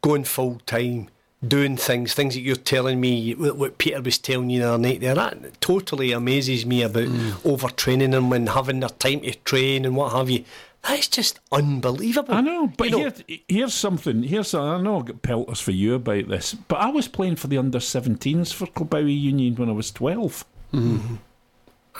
going 0.01 0.25
full 0.25 0.61
time, 0.67 1.09
doing 1.47 1.77
things, 1.77 2.15
things 2.15 2.35
that 2.35 2.43
you're 2.43 2.57
telling 2.75 3.01
me, 3.01 3.35
what, 3.35 3.57
what 3.57 3.79
Peter 3.79 4.01
was 4.03 4.19
telling 4.19 4.51
you 4.51 4.61
the 4.61 4.69
other 4.69 4.79
night 4.79 5.01
there, 5.01 5.15
that 5.17 5.61
totally 5.61 6.13
amazes 6.13 6.65
me 6.65 6.83
about 6.83 7.09
Mm. 7.09 7.33
overtraining 7.43 8.13
them 8.13 8.33
and 8.33 8.49
having 8.51 8.79
their 8.81 8.91
time 8.91 9.21
to 9.23 9.35
train 9.45 9.85
and 9.85 9.97
what 9.97 10.13
have 10.13 10.31
you. 10.31 10.45
That's 10.87 11.09
just 11.09 11.41
unbelievable. 11.51 12.35
I 12.35 12.41
know, 12.41 12.69
but 12.69 12.91
You 12.91 12.91
know, 12.91 13.13
here, 13.27 13.39
here's 13.49 13.75
something. 13.75 14.23
Here's 14.23 14.55
I 14.55 14.81
know 14.81 15.01
I 15.01 15.03
get 15.03 15.23
pelters 15.23 15.61
for 15.61 15.73
you 15.73 15.95
about 15.95 16.29
this, 16.29 16.55
but 16.55 16.77
I 16.77 16.91
was 16.91 17.09
playing 17.09 17.37
for 17.37 17.49
the 17.49 17.59
under 17.59 17.79
17s 17.79 18.53
for 18.53 18.67
Kilbowie 18.67 19.21
Union 19.21 19.57
when 19.57 19.69
I 19.69 19.73
was 19.73 19.91
12. 19.91 20.45
Mm-hmm. 20.73 21.17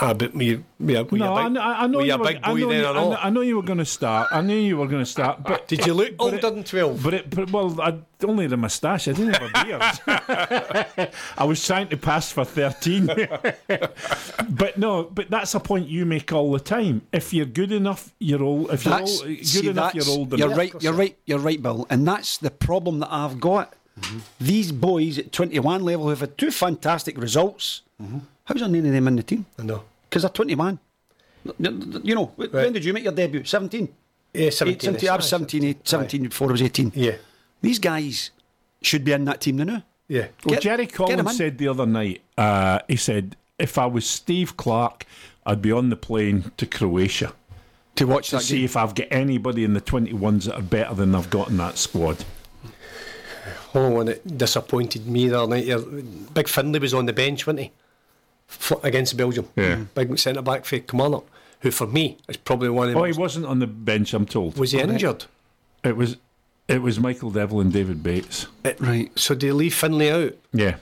Ah, 0.01 0.15
but 0.15 0.35
we, 0.35 0.63
we, 0.79 1.03
we 1.05 1.19
no, 1.19 1.33
are 1.35 1.41
I, 1.45 1.49
know- 1.49 1.61
I 1.61 1.87
know 1.87 2.01
you 2.01 2.17
were. 2.19 2.25
big 2.25 2.39
I 2.43 2.53
know, 2.55 2.69
then 2.69 2.81
you, 2.81 2.87
I, 2.87 2.93
know, 2.93 3.17
I 3.17 3.31
know 3.31 3.41
you 3.41 3.57
were 3.57 3.63
going 3.63 3.79
to 3.79 3.85
start. 3.85 4.29
I 4.31 4.41
knew 4.43 4.57
you 4.57 4.77
were 4.77 4.87
going 4.87 5.03
to 5.03 5.11
start. 5.11 5.43
But 5.43 5.69
Did 5.69 5.87
you 5.87 5.95
look 5.95 6.15
older 6.19 6.37
it- 6.37 6.43
than 6.43 6.65
12? 6.65 7.03
But 7.03 7.15
it, 7.15 7.31
but, 7.31 7.51
well, 7.51 7.81
I 7.81 7.99
only 8.25 8.45
had 8.45 8.53
a 8.53 8.57
moustache. 8.57 9.09
I 9.09 9.13
didn't 9.13 9.35
have 9.35 9.51
a 9.55 9.65
beard. 9.65 11.11
I 11.39 11.45
was 11.45 11.65
trying 11.65 11.89
to 11.89 11.97
pass 11.97 12.33
for 12.33 12.45
thirteen. 12.45 13.07
but 14.49 14.79
no, 14.79 15.05
but 15.05 15.31
that's 15.31 15.55
a 15.55 15.61
point 15.61 15.89
you 15.89 16.07
make 16.07 16.33
all 16.33 16.51
the 16.53 16.61
time. 16.61 17.03
If 17.13 17.33
you're 17.35 17.47
good 17.47 17.73
enough, 17.73 18.15
you're 18.19 18.43
old. 18.43 18.71
If 18.73 18.85
you're 18.87 19.01
old, 19.01 19.23
good 19.25 19.47
see, 19.47 19.69
enough, 19.69 19.95
you're 19.95 20.05
that's- 20.05 20.09
old 20.17 20.39
You're 20.39 20.49
right. 20.51 20.73
You're 20.83 20.93
right. 20.95 21.17
You're 21.27 21.39
right, 21.39 21.61
Bill. 21.63 21.87
And 21.91 22.07
that's 22.09 22.39
the 22.39 22.51
problem 22.51 23.01
that 23.01 23.13
I've 23.13 23.39
got. 23.41 23.75
These 24.41 24.73
boys 24.73 25.19
at 25.19 25.33
21 25.33 25.83
level 25.83 26.09
have 26.11 26.21
had 26.21 26.37
two 26.37 26.51
fantastic 26.51 27.17
results. 27.19 27.83
How's 28.45 28.61
there 28.61 28.69
none 28.69 28.87
of 28.87 28.93
them 28.93 29.09
in 29.09 29.17
the 29.17 29.23
team? 29.23 29.47
I 29.59 29.63
know. 29.63 29.83
Because 30.09 30.23
they're 30.23 30.31
21. 30.31 30.79
You 31.59 32.15
know, 32.15 32.27
when 32.37 32.73
did 32.73 32.85
you 32.85 32.93
make 32.93 33.05
your 33.05 33.13
debut? 33.13 33.45
17. 33.45 33.89
Yeah, 34.35 34.51
17. 34.51 34.81
17. 34.81 35.09
I 35.09 35.17
was 35.17 35.29
17, 35.29 35.65
eight- 35.65 35.89
17 35.89 36.23
before 36.25 36.49
I 36.49 36.53
was 36.53 36.63
18. 36.63 36.93
Yeah. 36.95 37.13
These 37.63 37.79
guys 37.79 38.31
should 38.83 39.05
be 39.05 39.13
in 39.13 39.25
that 39.25 39.41
team 39.41 39.57
now. 39.57 39.83
Yeah. 40.09 40.27
Well, 40.45 40.55
Get- 40.55 40.63
Jerry 40.63 40.87
get 40.87 41.01
'em 41.01 41.09
in. 41.11 41.17
Collins 41.25 41.37
said 41.39 41.59
the 41.59 41.69
other 41.69 41.87
night. 41.87 42.21
Uh, 42.37 42.81
he 42.87 42.97
said, 42.97 43.35
"If 43.59 43.79
I 43.79 43.87
was 43.87 44.07
Steve 44.07 44.57
Clarke, 44.57 45.07
I'd 45.47 45.63
be 45.63 45.73
on 45.73 45.89
the 45.91 45.97
plane 45.97 46.53
to 46.59 46.67
Croatia 46.67 47.33
To 47.97 48.05
watch 48.07 48.29
to 48.31 48.37
that 48.37 48.43
see 48.43 48.57
game. 48.57 48.65
if 48.67 48.77
I've 48.77 48.95
got 48.95 49.07
anybody 49.11 49.65
in 49.65 49.73
the 49.75 49.81
21s 49.81 50.45
that 50.45 50.55
are 50.57 50.63
better 50.63 50.95
than 50.95 51.15
I've 51.15 51.31
got 51.31 51.49
in 51.49 51.57
that 51.57 51.79
squad." 51.79 52.25
Only 53.77 53.95
one 53.95 54.07
that 54.07 54.39
disappointed 54.39 55.07
me 55.07 55.29
the 55.29 55.39
other 55.41 55.51
night. 55.55 55.65
yeah, 55.67 55.79
Big 56.35 56.49
Findlay 56.49 56.81
was 56.81 56.95
on 56.95 57.07
the 57.07 57.13
bench, 57.13 57.47
wasn't 57.47 57.61
he? 57.65 57.73
F- 58.49 58.83
against 58.85 59.17
Belgium. 59.17 59.49
Yeah. 59.57 59.77
Hmm. 59.77 59.83
Big 59.95 60.19
centre 60.19 60.43
back 60.43 60.65
for 60.65 60.79
Kilmarnock, 60.79 61.27
who 61.61 61.71
for 61.71 61.87
me 61.87 62.17
is 62.29 62.37
probably 62.37 62.71
one 62.71 62.89
of 62.89 62.95
the 62.95 63.01
Oh, 63.01 63.05
he 63.05 63.13
wasn't 63.13 63.47
on 63.47 63.59
the 63.59 63.67
bench. 63.67 64.15
I'm 64.15 64.25
told. 64.27 64.57
Was 64.57 64.73
he 64.73 64.81
injured? 64.81 65.25
It 65.85 65.97
was. 65.97 66.17
It 66.69 66.83
was 66.83 66.99
Michael 66.99 67.31
Devlin 67.31 67.67
and 67.67 67.73
David 67.73 68.03
Bates. 68.03 68.47
It- 68.65 68.81
Right. 68.81 69.17
So 69.17 69.35
do 69.37 69.47
you 69.47 69.55
leave 69.55 69.73
Findlay 69.75 70.11
out? 70.11 70.35
Yeah. 70.53 70.77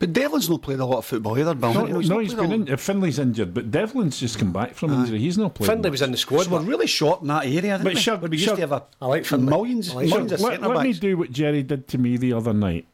But 0.00 0.12
Devlin's 0.14 0.48
not 0.50 0.62
played 0.62 0.80
a 0.80 0.84
lot 0.86 0.96
of 0.98 1.04
football 1.04 1.38
either, 1.38 1.54
Bill. 1.54 1.74
No, 1.74 1.80
You 1.82 1.86
know, 1.88 1.92
no, 1.92 1.98
he's 2.00 2.08
not 2.10 2.18
he's 2.22 2.34
played 2.34 2.38
a 2.46 2.48
been 2.48 2.60
lot. 2.60 2.68
in. 2.68 2.74
Uh, 2.74 2.76
Findlay's 2.78 3.18
injured, 3.18 3.52
but 3.54 3.70
Devlin's 3.70 4.18
just 4.18 4.38
come 4.38 4.50
back 4.52 4.74
from 4.74 4.92
injury. 4.94 5.18
He's 5.18 5.36
not 5.38 5.54
playing. 5.54 5.70
Findlay 5.70 5.90
was 5.90 6.00
in 6.02 6.10
the 6.10 6.16
squad. 6.16 6.44
So 6.44 6.50
we're 6.52 6.60
really 6.62 6.86
short 6.86 7.20
in 7.20 7.28
that 7.28 7.44
area, 7.44 7.78
But 7.82 7.94
we? 7.94 8.00
Shug- 8.00 8.22
we 8.22 8.30
used 8.30 8.44
Shug- 8.46 8.56
to 8.56 8.60
have 8.62 8.72
a 8.72 8.82
I 9.00 9.06
like 9.06 9.24
Findlay. 9.26 9.50
millions, 9.50 9.90
I 9.90 9.94
like 9.96 10.06
millions 10.08 10.32
of 10.32 10.40
let, 10.40 10.52
centre 10.54 10.68
let 10.74 10.84
me 10.86 10.92
do 10.94 11.16
what 11.18 11.30
Jerry 11.30 11.62
did 11.62 11.86
to 11.88 11.98
me 11.98 12.16
the 12.16 12.32
other 12.32 12.52
night. 12.54 12.86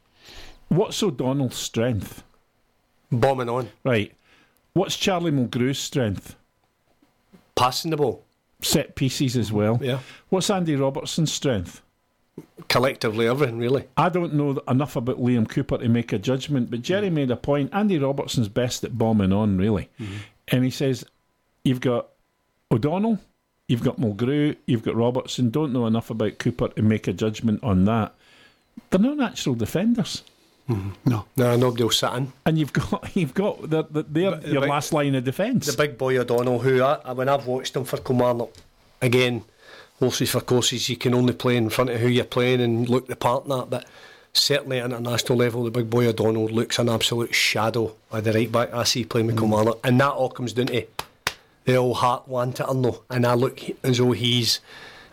What's 0.69 1.01
O'Donnell's 1.03 1.55
strength? 1.57 2.23
bombing 3.12 3.49
on, 3.49 3.69
Right. 3.85 4.12
What's 4.73 4.97
Charlie 4.97 5.31
Mulgrew's 5.31 5.79
strength? 5.79 6.35
passing 7.55 7.90
the 7.92 7.97
ball 7.97 8.23
Set 8.62 8.95
pieces 8.97 9.37
as 9.37 9.53
well. 9.53 9.79
Yeah. 9.83 10.01
What's 10.31 10.51
Andy 10.51 10.75
Robertson's 10.77 11.31
strength? 11.33 11.83
Collectively, 12.68 13.27
everything 13.29 13.59
really. 13.59 13.85
I 13.96 14.09
don't 14.09 14.35
know 14.35 14.61
enough 14.68 14.96
about 14.96 15.18
Liam 15.20 15.49
Cooper 15.49 15.79
to 15.79 15.88
make 15.88 16.12
a 16.12 16.18
judgment, 16.18 16.70
but 16.70 16.83
Jerry 16.83 17.11
made 17.11 17.31
a 17.31 17.37
point. 17.37 17.70
Andy 17.72 17.99
Robertson's 17.99 18.49
best 18.49 18.85
at 18.85 18.96
bombing 18.99 19.33
on, 19.33 19.59
really. 19.59 19.88
Mm-hmm. 20.01 20.16
And 20.49 20.64
he 20.64 20.70
says, 20.70 21.05
You've 21.64 21.81
got 21.81 22.09
O'Donnell, 22.70 23.18
you've 23.68 23.83
got 23.83 23.99
Mulgrew, 23.99 24.57
you've 24.66 24.83
got 24.85 24.94
Robertson. 24.94 25.51
Don't 25.51 25.72
know 25.72 25.87
enough 25.87 26.11
about 26.11 26.38
Cooper 26.38 26.68
to 26.68 26.83
make 26.83 27.09
a 27.09 27.12
judgment 27.12 27.62
on 27.64 27.85
that. 27.87 28.14
They're 28.90 29.01
not 29.01 29.16
natural 29.16 29.55
defenders. 29.57 30.22
Mm-hmm. 30.68 30.90
No. 31.11 31.25
No, 31.37 31.57
nobody 31.57 31.83
will 31.85 31.90
sit 31.90 32.12
in. 32.12 32.33
And 32.44 32.59
you've 32.59 32.72
got 32.72 33.11
you've 33.16 33.35
got 33.35 33.70
they're, 33.70 33.83
they're 33.90 34.31
But 34.33 34.42
the 34.42 34.53
your 34.53 34.61
big- 34.62 34.70
last 34.70 34.92
line 34.92 35.14
of 35.14 35.25
defence. 35.25 35.66
The 35.66 35.77
big 35.77 35.96
boy 35.99 36.18
O'Donnell, 36.18 36.59
who 36.61 36.83
I, 36.83 37.12
when 37.12 37.29
I've 37.29 37.46
watched 37.46 37.75
him 37.75 37.85
for 37.85 37.96
Kilmarnock, 37.99 38.53
again, 39.03 39.42
horses 39.99 40.31
for 40.31 40.41
courses, 40.41 40.89
you 40.89 40.97
can 40.97 41.15
only 41.15 41.33
play 41.33 41.57
in 41.57 41.71
front 41.71 41.91
of 41.91 42.01
who 42.01 42.09
you're 42.09 42.25
playing 42.25 42.61
and 42.61 42.89
look 42.89 43.07
the 43.07 43.17
part 43.17 43.45
in 43.45 43.51
that. 43.51 43.71
But 43.71 43.87
certainly 44.33 44.79
at 44.79 44.87
international 44.87 45.39
level, 45.39 45.65
the 45.65 45.71
big 45.71 45.91
boy 45.91 46.07
O'Donnell 46.09 46.49
looks 46.49 46.79
an 46.79 46.89
absolute 46.89 47.35
shadow 47.35 47.95
of 48.11 48.25
the 48.25 48.33
right 48.33 48.51
back 48.51 48.73
I 48.73 48.85
see 48.85 49.05
playing 49.05 49.27
with 49.27 49.37
mm. 49.37 49.41
Kilmarnock. 49.41 49.81
And 49.85 50.01
that 50.01 50.13
all 50.13 50.31
comes 50.31 50.53
down 50.53 50.67
to 50.67 50.87
the 51.65 51.77
old 51.77 51.97
heart 51.97 52.29
want 52.29 52.61
it 52.61 52.69
or 52.69 52.75
no. 52.75 53.03
And 53.11 53.27
I 53.27 53.35
look 53.35 53.61
as 53.83 53.99
though 53.99 54.13
he's, 54.13 54.61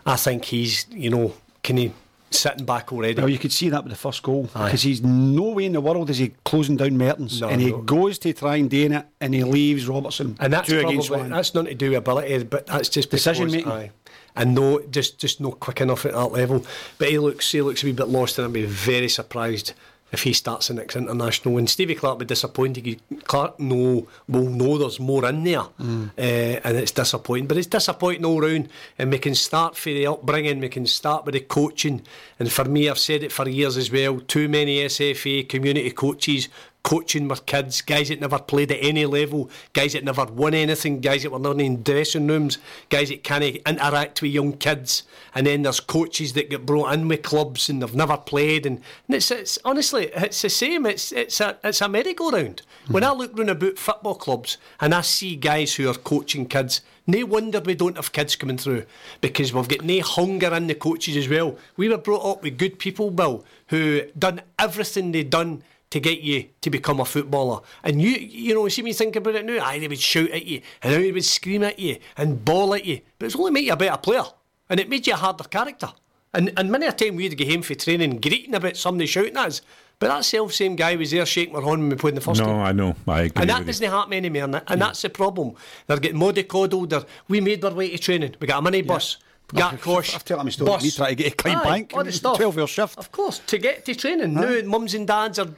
I 0.06 0.16
think 0.16 0.46
he's, 0.46 0.86
you 0.90 1.10
know, 1.10 1.34
can 1.62 1.76
he 1.76 1.92
sitting 2.30 2.64
back 2.64 2.92
already? 2.92 3.20
Well, 3.20 3.28
you 3.28 3.38
could 3.38 3.52
see 3.52 3.68
that 3.70 3.84
with 3.84 3.92
the 3.92 3.98
first 3.98 4.22
goal 4.22 4.44
because 4.44 4.82
he's 4.82 5.02
no 5.02 5.50
way 5.50 5.66
in 5.66 5.72
the 5.72 5.80
world 5.80 6.10
is 6.10 6.18
he 6.18 6.34
closing 6.44 6.76
down 6.76 6.96
Mertens, 6.96 7.40
No, 7.40 7.48
and 7.48 7.60
he 7.60 7.70
no. 7.70 7.78
goes 7.78 8.18
to 8.20 8.32
try 8.32 8.56
and 8.56 8.68
do 8.68 8.92
it, 8.92 9.06
and 9.20 9.34
he 9.34 9.44
leaves 9.44 9.88
Robertson. 9.88 10.36
And 10.40 10.52
that's 10.52 10.68
two 10.68 10.80
probably 10.80 10.94
against 10.94 11.10
one. 11.10 11.30
that's 11.30 11.54
nothing 11.54 11.70
to 11.70 11.74
do 11.74 11.90
with 11.90 11.98
ability, 11.98 12.44
but 12.44 12.66
that's 12.66 12.88
just 12.88 13.10
Decision 13.10 13.50
making. 13.50 13.70
Aye. 13.70 13.90
And 14.36 14.54
no, 14.54 14.80
just 14.90 15.18
just 15.18 15.40
not 15.40 15.60
quick 15.60 15.80
enough 15.80 16.04
at 16.04 16.12
that 16.12 16.32
level. 16.32 16.64
But 16.98 17.08
he 17.10 17.18
looks 17.18 17.50
he 17.52 17.62
looks 17.62 17.82
a 17.82 17.86
wee 17.86 17.92
bit 17.92 18.08
lost, 18.08 18.38
and 18.38 18.46
I'd 18.46 18.52
be 18.52 18.64
very 18.64 19.08
surprised 19.08 19.72
if 20.12 20.22
he 20.22 20.32
starts 20.32 20.68
the 20.68 20.74
next 20.74 20.94
international. 20.94 21.56
And 21.58 21.68
Stevie 21.68 21.94
Clarke 21.96 22.18
would 22.18 22.28
be 22.28 22.32
disappointed. 22.34 22.84
He- 22.86 23.00
Clarke 23.24 23.58
know 23.58 24.06
will 24.28 24.48
know 24.48 24.78
there's 24.78 25.00
more 25.00 25.24
in 25.28 25.42
there, 25.44 25.66
Mm. 25.80 26.10
uh, 26.18 26.60
and 26.64 26.76
it's 26.76 26.92
disappointing. 26.92 27.46
But 27.48 27.56
it's 27.58 27.66
disappointing 27.68 28.24
all 28.24 28.40
round. 28.40 28.68
And 28.98 29.10
we 29.10 29.18
can 29.18 29.34
start 29.34 29.76
for 29.76 29.90
the 29.90 30.06
upbringing. 30.06 30.60
We 30.60 30.68
can 30.68 30.86
start 30.86 31.24
with 31.26 31.34
the 31.34 31.40
coaching. 31.40 32.02
And 32.38 32.50
for 32.52 32.64
me, 32.64 32.88
I've 32.88 32.98
said 32.98 33.22
it 33.24 33.32
for 33.32 33.48
years 33.48 33.76
as 33.76 33.90
well. 33.90 34.20
Too 34.20 34.48
many 34.48 34.78
SFA 34.84 35.42
community 35.48 35.90
coaches 35.90 36.48
coaching 36.84 37.26
with 37.26 37.46
kids, 37.46 37.80
guys 37.80 38.10
that 38.10 38.20
never 38.20 38.38
played 38.38 38.70
at 38.70 38.78
any 38.80 39.06
level, 39.06 39.50
guys 39.72 39.94
that 39.94 40.04
never 40.04 40.24
won 40.26 40.54
anything, 40.54 41.00
guys 41.00 41.22
that 41.22 41.32
were 41.32 41.38
learning 41.38 41.66
in 41.66 41.82
dressing 41.82 42.28
rooms, 42.28 42.58
guys 42.90 43.08
that 43.08 43.24
can't 43.24 43.42
interact 43.42 44.22
with 44.22 44.30
young 44.30 44.52
kids, 44.52 45.02
and 45.34 45.46
then 45.46 45.62
there's 45.62 45.80
coaches 45.80 46.34
that 46.34 46.50
get 46.50 46.66
brought 46.66 46.92
in 46.92 47.08
with 47.08 47.22
clubs 47.22 47.68
and 47.68 47.82
they've 47.82 47.94
never 47.94 48.16
played, 48.18 48.66
and, 48.66 48.80
and 49.08 49.16
it's, 49.16 49.30
it's 49.30 49.58
honestly 49.64 50.10
it's 50.14 50.42
the 50.42 50.50
same. 50.50 50.86
It's 50.86 51.10
it's 51.10 51.40
a 51.40 51.58
it's 51.64 51.80
a 51.80 51.88
merry-go-round. 51.88 52.62
When 52.88 53.02
I 53.02 53.12
look 53.12 53.36
round 53.36 53.50
about 53.50 53.78
football 53.78 54.14
clubs 54.14 54.58
and 54.78 54.94
I 54.94 55.00
see 55.00 55.36
guys 55.36 55.74
who 55.74 55.88
are 55.90 55.94
coaching 55.94 56.46
kids. 56.46 56.82
No 57.06 57.26
wonder 57.26 57.60
we 57.60 57.74
don't 57.74 57.96
have 57.96 58.12
kids 58.12 58.34
coming 58.34 58.56
through 58.56 58.86
because 59.20 59.52
we've 59.52 59.68
got 59.68 59.84
no 59.84 60.00
hunger 60.00 60.54
in 60.54 60.68
the 60.68 60.74
coaches 60.74 61.18
as 61.18 61.28
well. 61.28 61.58
We 61.76 61.90
were 61.90 61.98
brought 61.98 62.24
up 62.24 62.42
with 62.42 62.56
good 62.56 62.78
people, 62.78 63.10
Bill, 63.10 63.44
who 63.66 64.04
done 64.18 64.40
everything 64.58 65.12
they 65.12 65.22
done 65.22 65.62
to 65.94 66.00
get 66.00 66.20
you 66.22 66.44
to 66.60 66.70
become 66.70 66.98
a 66.98 67.04
footballer. 67.04 67.60
And 67.84 68.02
you, 68.02 68.10
you 68.10 68.52
know, 68.52 68.66
see 68.68 68.82
me 68.82 68.92
think 68.92 69.14
about 69.14 69.36
it 69.36 69.44
now. 69.46 69.64
Aye, 69.64 69.78
they 69.78 69.86
would 69.86 70.00
shout 70.00 70.28
at 70.30 70.44
you, 70.44 70.60
and 70.82 70.92
they 70.92 71.12
would 71.12 71.24
scream 71.24 71.62
at 71.62 71.78
you 71.78 71.98
and 72.16 72.44
bawl 72.44 72.74
at 72.74 72.84
you, 72.84 73.00
but 73.18 73.26
it's 73.26 73.36
only 73.36 73.52
made 73.52 73.64
you 73.66 73.72
a 73.72 73.76
better 73.76 73.96
player, 73.96 74.24
and 74.68 74.80
it 74.80 74.88
made 74.88 75.06
you 75.06 75.12
a 75.12 75.16
harder 75.16 75.44
character. 75.44 75.90
And 76.34 76.52
and 76.56 76.68
many 76.68 76.86
a 76.86 76.92
time 76.92 77.14
we'd 77.14 77.38
go 77.38 77.46
home 77.46 77.62
for 77.62 77.76
training 77.76 78.18
greeting 78.18 78.56
about 78.56 78.76
somebody 78.76 79.06
shouting 79.06 79.36
at 79.36 79.46
us. 79.46 79.62
But 80.00 80.08
that 80.08 80.24
self 80.24 80.52
same 80.52 80.74
guy 80.74 80.96
was 80.96 81.12
there 81.12 81.24
shaking 81.24 81.54
our 81.54 81.62
hand 81.62 81.80
when 81.82 81.88
we 81.90 81.94
played 81.94 82.10
in 82.10 82.14
the 82.16 82.20
first 82.20 82.40
No, 82.40 82.46
game. 82.46 82.56
I 82.56 82.72
know. 82.72 82.96
I 83.06 83.20
agree. 83.20 83.40
And 83.42 83.50
that 83.50 83.64
doesn't 83.64 83.88
happen 83.88 84.12
anymore, 84.14 84.42
and, 84.42 84.54
that- 84.54 84.64
and 84.66 84.80
that's 84.80 85.00
the 85.02 85.10
problem. 85.10 85.54
They're 85.86 85.98
getting 85.98 86.18
mollycoddled. 86.18 86.88
They're, 86.90 87.04
we 87.28 87.40
made 87.40 87.64
our 87.64 87.72
way 87.72 87.90
to 87.90 87.98
training. 87.98 88.34
We 88.40 88.48
got 88.48 88.58
a 88.58 88.62
mini 88.62 88.82
bus. 88.82 89.18
A 89.52 89.76
cosh. 89.76 90.14
I've 90.14 90.24
told 90.24 90.44
me 90.44 90.50
story. 90.50 90.66
bus. 90.70 90.82
Me 90.82 90.90
trying 90.90 91.16
to 91.16 91.22
get 91.22 91.36
to 91.38 91.44
Clydebank, 91.44 91.92
Aye, 91.92 91.96
all 91.96 92.04
the 92.04 92.12
stuff. 92.12 92.38
12-hour 92.38 92.66
shift. 92.66 92.98
Of 92.98 93.12
course, 93.12 93.40
to 93.46 93.58
get 93.58 93.84
to 93.84 93.94
training. 93.94 94.34
Now 94.34 94.60
mums 94.64 94.94
and 94.94 95.06
dads 95.06 95.38
are 95.38 95.48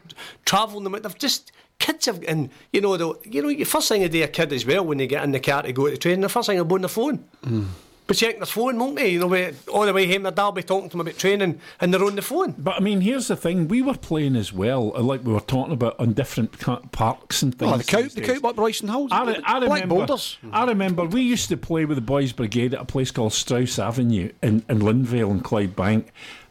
travelling 0.45 0.85
them. 0.85 0.93
They've 1.01 1.19
just 1.19 1.53
kids 1.79 2.07
have 2.07 2.23
and 2.27 2.51
you 2.73 2.81
know 2.81 2.97
the 2.97 3.15
you 3.25 3.43
know 3.43 3.49
the 3.49 3.65
first 3.65 3.89
thing 3.89 4.01
they 4.01 4.09
do 4.09 4.23
a 4.25 4.29
kid 4.29 4.53
as 4.53 4.65
well 4.67 4.85
when 4.85 4.99
they 4.99 5.07
get 5.07 5.23
in 5.25 5.33
the 5.33 5.41
car 5.41 5.63
to 5.63 5.73
go 5.73 5.89
to 5.89 5.97
training. 5.97 6.21
The 6.21 6.29
first 6.29 6.47
thing 6.49 6.57
they'll 6.57 6.65
be 6.65 6.75
on 6.75 6.81
their 6.83 6.89
phone. 6.89 7.25
Hmm. 7.45 7.65
But 8.07 8.17
check 8.19 8.37
their 8.37 8.47
phone, 8.47 8.79
won't 8.79 8.95
they? 8.95 9.09
You 9.09 9.19
know, 9.19 9.27
we- 9.27 9.51
all 9.73 9.85
the 9.85 9.93
way 9.93 10.07
home, 10.11 10.23
their 10.23 10.31
dad 10.31 10.45
will 10.45 10.53
be 10.53 10.63
talking 10.63 10.89
to 10.89 10.93
them 10.97 11.01
about 11.01 11.19
training, 11.19 11.61
and 11.81 11.93
they're 11.93 12.05
on 12.05 12.15
the 12.15 12.23
phone. 12.23 12.55
But 12.57 12.77
I 12.77 12.81
mean, 12.81 13.01
here's 13.01 13.27
the 13.27 13.35
thing: 13.37 13.67
we 13.67 13.83
were 13.83 13.95
playing 13.97 14.37
as 14.37 14.53
well, 14.53 14.93
uh, 14.95 15.01
like 15.03 15.25
we 15.25 15.33
were 15.33 15.41
talking 15.41 15.73
about 15.73 15.99
on 15.99 16.13
different 16.13 16.57
parks 16.93 17.43
and 17.43 17.59
things. 17.59 17.73
Oh, 17.73 17.77
the 17.79 17.85
cow, 17.85 18.03
these 18.03 18.15
the 18.15 18.21
days. 18.21 18.39
cow 18.41 18.51
up 18.51 18.57
Royston 18.59 18.89
Hills. 18.89 19.11
I, 19.11 19.25
re- 19.25 19.41
I 19.45 19.59
Black 19.59 19.83
remember. 19.83 19.95
boulders. 19.97 20.39
I 20.53 20.65
remember 20.67 21.05
we 21.05 21.23
used 21.23 21.49
to 21.49 21.57
play 21.57 21.85
with 21.85 21.97
the 21.97 22.01
boys' 22.03 22.33
brigade 22.33 22.75
at 22.75 22.81
a 22.81 22.85
place 22.85 23.11
called 23.11 23.33
Strauss 23.33 23.79
Avenue 23.79 24.31
in, 24.41 24.65
in 24.69 24.79
Linvale 24.81 25.31
and 25.31 25.43
Clydebank, 25.43 26.05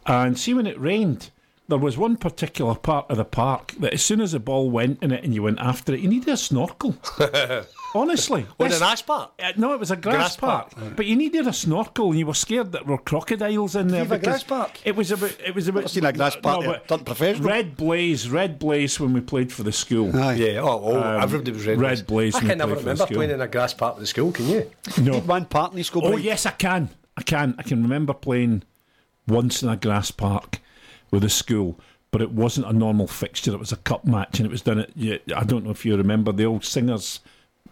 and 0.04 0.38
see 0.38 0.52
when 0.52 0.66
it 0.66 0.78
rained. 0.78 1.30
There 1.68 1.78
was 1.78 1.98
one 1.98 2.16
particular 2.16 2.76
part 2.76 3.06
of 3.10 3.16
the 3.16 3.24
park 3.24 3.72
that, 3.80 3.92
as 3.92 4.00
soon 4.00 4.20
as 4.20 4.30
the 4.30 4.38
ball 4.38 4.70
went 4.70 5.02
in 5.02 5.10
it 5.10 5.24
and 5.24 5.34
you 5.34 5.42
went 5.42 5.58
after 5.58 5.92
it, 5.94 5.98
you 6.00 6.08
needed 6.08 6.28
a 6.28 6.36
snorkel. 6.36 6.94
Honestly, 7.96 8.46
On 8.60 8.68
This- 8.68 8.80
an 8.80 8.86
ash 8.86 9.04
park. 9.04 9.32
Uh, 9.42 9.52
no, 9.56 9.72
it 9.72 9.80
was 9.80 9.90
a 9.90 9.96
grass, 9.96 10.14
Grass 10.14 10.36
park, 10.36 10.70
park. 10.74 10.96
but 10.96 11.06
you 11.06 11.16
needed 11.16 11.46
a 11.46 11.52
snorkel, 11.52 12.10
and 12.10 12.18
you 12.18 12.26
were 12.26 12.34
scared 12.34 12.72
that 12.72 12.84
there 12.86 12.96
were 12.96 13.02
crocodiles 13.02 13.74
in 13.76 13.88
there. 13.88 14.04
Viva 14.04 14.18
because 14.18 14.42
grass 14.42 14.42
park? 14.44 14.80
It 14.84 14.96
was 14.96 15.10
about. 15.10 15.36
It 15.44 15.54
was 15.54 15.68
about. 15.68 15.80
Never 15.80 15.88
seen 15.88 16.04
a 16.04 16.12
grass 16.12 16.36
park 16.36 16.62
there. 16.64 16.80
but 16.88 17.04
professional. 17.04 17.48
Red 17.48 17.76
blaze, 17.76 18.28
red 18.30 18.58
blaze 18.58 18.98
when 19.00 19.12
we 19.12 19.20
played 19.20 19.52
for 19.52 19.62
the 19.62 19.72
school. 19.72 20.14
Aye. 20.16 20.34
Yeah, 20.34 20.60
oh, 20.60 20.80
oh 20.84 21.18
everybody 21.18 21.52
was 21.52 21.66
red. 21.66 21.76
Um, 21.76 21.82
Red 21.82 22.06
Blaze 22.06 22.34
I 22.34 22.38
when 22.38 22.48
can 22.48 22.58
never 22.58 22.74
played 22.74 22.78
for 22.78 22.84
the 22.84 22.90
remember 22.92 23.14
playing 23.14 23.30
in 23.30 23.40
a 23.40 23.48
grass 23.48 23.74
park 23.74 23.94
with 23.96 24.02
the 24.02 24.06
school, 24.06 24.32
can 24.32 24.48
you? 24.48 24.70
No. 25.00 25.20
One 25.20 25.44
part 25.46 25.72
in 25.72 25.76
the 25.78 25.84
school 25.84 26.02
Oh 26.06 26.12
break. 26.12 26.24
yes, 26.24 26.46
I 26.46 26.50
can. 26.52 26.90
I 27.16 27.22
can. 27.22 27.54
I 27.58 27.62
can 27.62 27.82
remember 27.82 28.12
playing 28.12 28.62
once 29.26 29.62
in 29.62 29.68
a 29.68 29.76
grass 29.76 30.10
park 30.10 30.60
with 31.10 31.24
a 31.24 31.30
school, 31.30 31.80
but 32.10 32.20
it 32.22 32.30
wasn't 32.30 32.66
a 32.66 32.72
normal 32.72 33.06
fixture. 33.06 33.52
It 33.52 33.58
was 33.58 33.72
a 33.72 33.76
cup 33.76 34.04
match, 34.04 34.38
and 34.38 34.46
it 34.46 34.50
was 34.52 34.62
done 34.62 34.78
at. 34.80 34.90
I 35.34 35.44
don't 35.44 35.64
know 35.64 35.70
if 35.70 35.84
you 35.86 35.96
remember 35.96 36.32
the 36.32 36.44
old 36.44 36.64
singers. 36.64 37.20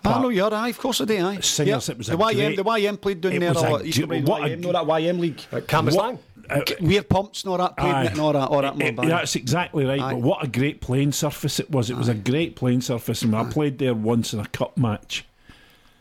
I 0.04 0.20
know 0.20 0.28
you're 0.28 0.52
aye, 0.54 0.68
of 0.68 0.78
course 0.78 1.00
I 1.00 1.04
do, 1.06 1.16
aye. 1.26 1.40
Singers, 1.40 1.88
Yeah. 1.88 1.92
it 1.92 1.98
was 1.98 2.06
the 2.08 2.14
a 2.14 2.16
YM, 2.18 2.34
great- 2.34 2.56
the 2.56 2.64
YM 2.64 2.96
played 3.00 3.20
down 3.20 3.38
there 3.38 3.50
a 3.52 3.52
a 3.52 3.60
lot. 3.70 3.84
East 3.86 3.96
g- 3.98 4.04
what 4.04 4.42
YM, 4.42 4.48
g- 4.48 4.56
know 4.56 4.72
that 4.72 4.84
YM 4.84 5.18
league. 5.18 5.40
Like 5.52 5.66
Cambuslang. 5.66 6.18
Uh, 6.50 6.60
Weir 6.82 7.02
pumps 7.02 7.46
all 7.46 7.56
that, 7.56 7.74
played 7.74 7.88
in 7.88 7.94
Aye. 7.94 8.04
it 8.04 8.06
and 8.08 8.16
that, 8.18 8.24
all 8.50 8.60
that 8.60 8.78
It- 8.78 8.96
that's 8.96 9.34
exactly 9.34 9.86
right. 9.86 9.98
Aye. 9.98 10.12
But 10.12 10.20
what 10.20 10.44
a 10.44 10.46
great 10.46 10.82
playing 10.82 11.12
surface 11.12 11.58
it 11.58 11.70
was! 11.70 11.88
It 11.88 11.96
was 11.96 12.08
a 12.08 12.14
great 12.14 12.54
playing 12.54 12.82
surface, 12.82 13.22
and 13.22 13.34
I 13.34 13.44
played 13.44 13.78
there 13.78 13.94
once 13.94 14.34
in 14.34 14.40
a 14.40 14.46
cup 14.46 14.76
match. 14.76 15.24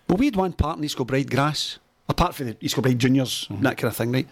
Well, 0.10 0.18
we 0.18 0.26
had 0.26 0.36
one 0.36 0.52
park 0.52 0.78
in 0.80 0.84
East 0.84 0.98
Kilbride 0.98 1.32
grass, 1.32 1.80
apart 2.10 2.36
from 2.36 2.48
the 2.48 2.58
East 2.60 2.76
Kilbride 2.76 3.00
juniors, 3.00 3.48
Mm-hmm. 3.50 3.64
that 3.64 3.78
kind 3.78 3.90
of 3.90 3.96
thing, 3.96 4.12
right? 4.12 4.28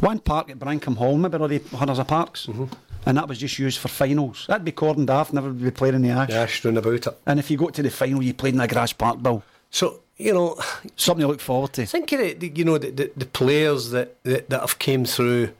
One 0.00 0.18
park 0.20 0.50
at 0.50 0.58
Brancumhall, 0.58 1.18
maybe 1.20 1.36
all 1.36 1.46
the 1.46 1.58
hundreds 1.76 1.98
of 1.98 2.06
parks, 2.06 2.46
Mm-hmm. 2.46 2.64
And 3.06 3.16
that 3.16 3.28
was 3.28 3.38
just 3.38 3.58
used 3.58 3.78
for 3.78 3.88
finals. 3.88 4.44
That'd 4.48 4.64
be 4.64 4.72
cordoned 4.72 5.10
off, 5.10 5.32
never 5.32 5.50
be 5.50 5.70
playing 5.70 5.94
in 5.96 6.02
the 6.02 6.10
ash. 6.10 6.28
Yeah, 6.30 6.46
strewn 6.46 6.76
about 6.76 6.94
it. 6.94 7.06
And 7.26 7.38
if 7.38 7.50
you 7.50 7.56
got 7.56 7.74
to 7.74 7.82
the 7.82 7.90
final, 7.90 8.22
you 8.22 8.34
played 8.34 8.54
in 8.54 8.60
a 8.60 8.68
grass 8.68 8.92
park, 8.92 9.22
Bill. 9.22 9.42
So, 9.70 10.00
you 10.16 10.34
know, 10.34 10.58
Something 10.96 11.22
to 11.22 11.28
look 11.28 11.40
forward 11.40 11.72
to. 11.74 11.86
think 11.86 12.12
of 12.12 12.20
it, 12.20 12.40
the- 12.40 12.52
you 12.54 12.64
know, 12.64 12.76
the, 12.78 12.90
the, 12.90 13.10
the 13.16 13.26
players 13.26 13.90
that, 13.90 14.22
that, 14.24 14.50
that 14.50 14.60
have 14.60 14.78
came 14.78 15.04
through 15.04 15.50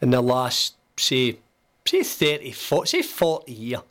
in 0.00 0.10
the 0.10 0.20
last, 0.22 0.74
say, 0.96 1.38
say 1.86 2.02
30, 2.02 2.52
40, 2.52 2.88
say 2.88 3.02
40 3.02 3.52
year, 3.52 3.82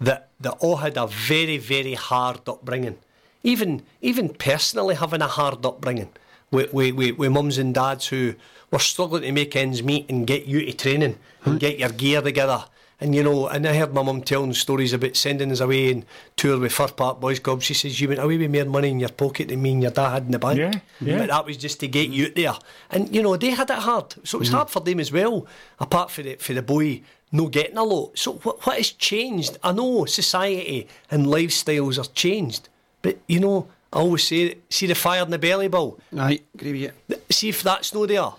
that, 0.00 0.28
that 0.40 0.52
all 0.60 0.76
had 0.76 0.96
a 0.96 1.06
very, 1.06 1.58
very 1.58 1.94
hard 1.94 2.40
upbringing. 2.48 2.98
Even, 3.42 3.82
even 4.02 4.28
personally 4.30 4.94
having 4.96 5.22
a 5.22 5.26
hard 5.26 5.64
upbringing 5.64 6.10
with, 6.50 6.72
with, 6.74 6.94
with, 6.94 7.16
with 7.16 7.32
mums 7.32 7.56
and 7.56 7.74
dads 7.74 8.08
who 8.08 8.34
were 8.70 8.78
struggling 8.78 9.22
to 9.22 9.32
make 9.32 9.56
ends 9.56 9.82
meet 9.82 10.08
and 10.10 10.26
get 10.26 10.46
you 10.46 10.64
to 10.64 10.72
training 10.72 11.18
and 11.44 11.60
get 11.60 11.78
your 11.78 11.90
gear 11.90 12.22
together. 12.22 12.64
And 13.02 13.14
you 13.14 13.22
know, 13.22 13.48
and 13.48 13.66
I 13.66 13.74
heard 13.74 13.94
my 13.94 14.02
mum 14.02 14.20
telling 14.20 14.52
stories 14.52 14.92
about 14.92 15.16
sending 15.16 15.50
us 15.50 15.60
away 15.60 15.90
and 15.90 16.04
tour 16.36 16.58
with 16.58 16.72
Fir 16.72 16.88
Park 16.88 17.18
Boys 17.18 17.38
Club. 17.38 17.62
She 17.62 17.72
says 17.72 17.98
you 17.98 18.08
went 18.08 18.20
away 18.20 18.36
with 18.36 18.50
more 18.50 18.66
money 18.66 18.90
in 18.90 19.00
your 19.00 19.08
pocket 19.08 19.48
than 19.48 19.62
me 19.62 19.72
and 19.72 19.82
your 19.82 19.90
dad 19.90 20.10
had 20.10 20.24
in 20.24 20.32
the 20.32 20.38
bank. 20.38 20.58
Yeah, 20.58 20.72
yeah. 21.00 21.18
But 21.18 21.28
that 21.28 21.46
was 21.46 21.56
just 21.56 21.80
to 21.80 21.88
get 21.88 22.10
you 22.10 22.30
there. 22.30 22.52
And 22.90 23.14
you 23.14 23.22
know, 23.22 23.36
they 23.38 23.50
had 23.50 23.70
it 23.70 23.78
hard. 23.78 24.14
So 24.24 24.36
it 24.36 24.40
was 24.40 24.50
mm. 24.50 24.54
hard 24.54 24.68
for 24.68 24.80
them 24.80 25.00
as 25.00 25.10
well, 25.10 25.46
apart 25.78 26.10
for 26.10 26.22
the 26.22 26.34
for 26.36 26.52
the 26.52 26.62
boy 26.62 27.00
no 27.32 27.48
getting 27.48 27.78
a 27.78 27.84
lot. 27.84 28.18
So 28.18 28.34
what 28.34 28.66
what 28.66 28.76
has 28.76 28.90
changed? 28.90 29.58
I 29.62 29.72
know 29.72 30.04
society 30.04 30.86
and 31.10 31.26
lifestyles 31.26 31.98
are 31.98 32.12
changed. 32.12 32.68
But 33.02 33.18
you 33.26 33.40
know, 33.40 33.68
I 33.92 34.00
always 34.00 34.26
say 34.26 34.58
see 34.68 34.86
the 34.86 34.94
fire 34.94 35.22
in 35.22 35.30
the 35.30 35.38
belly 35.38 35.68
Bill. 35.68 35.98
Aye, 36.16 36.40
agree 36.54 36.72
with 36.72 36.94
you. 37.08 37.16
See 37.30 37.48
if 37.48 37.62
that's 37.62 37.94
no 37.94 38.06
there, 38.06 38.30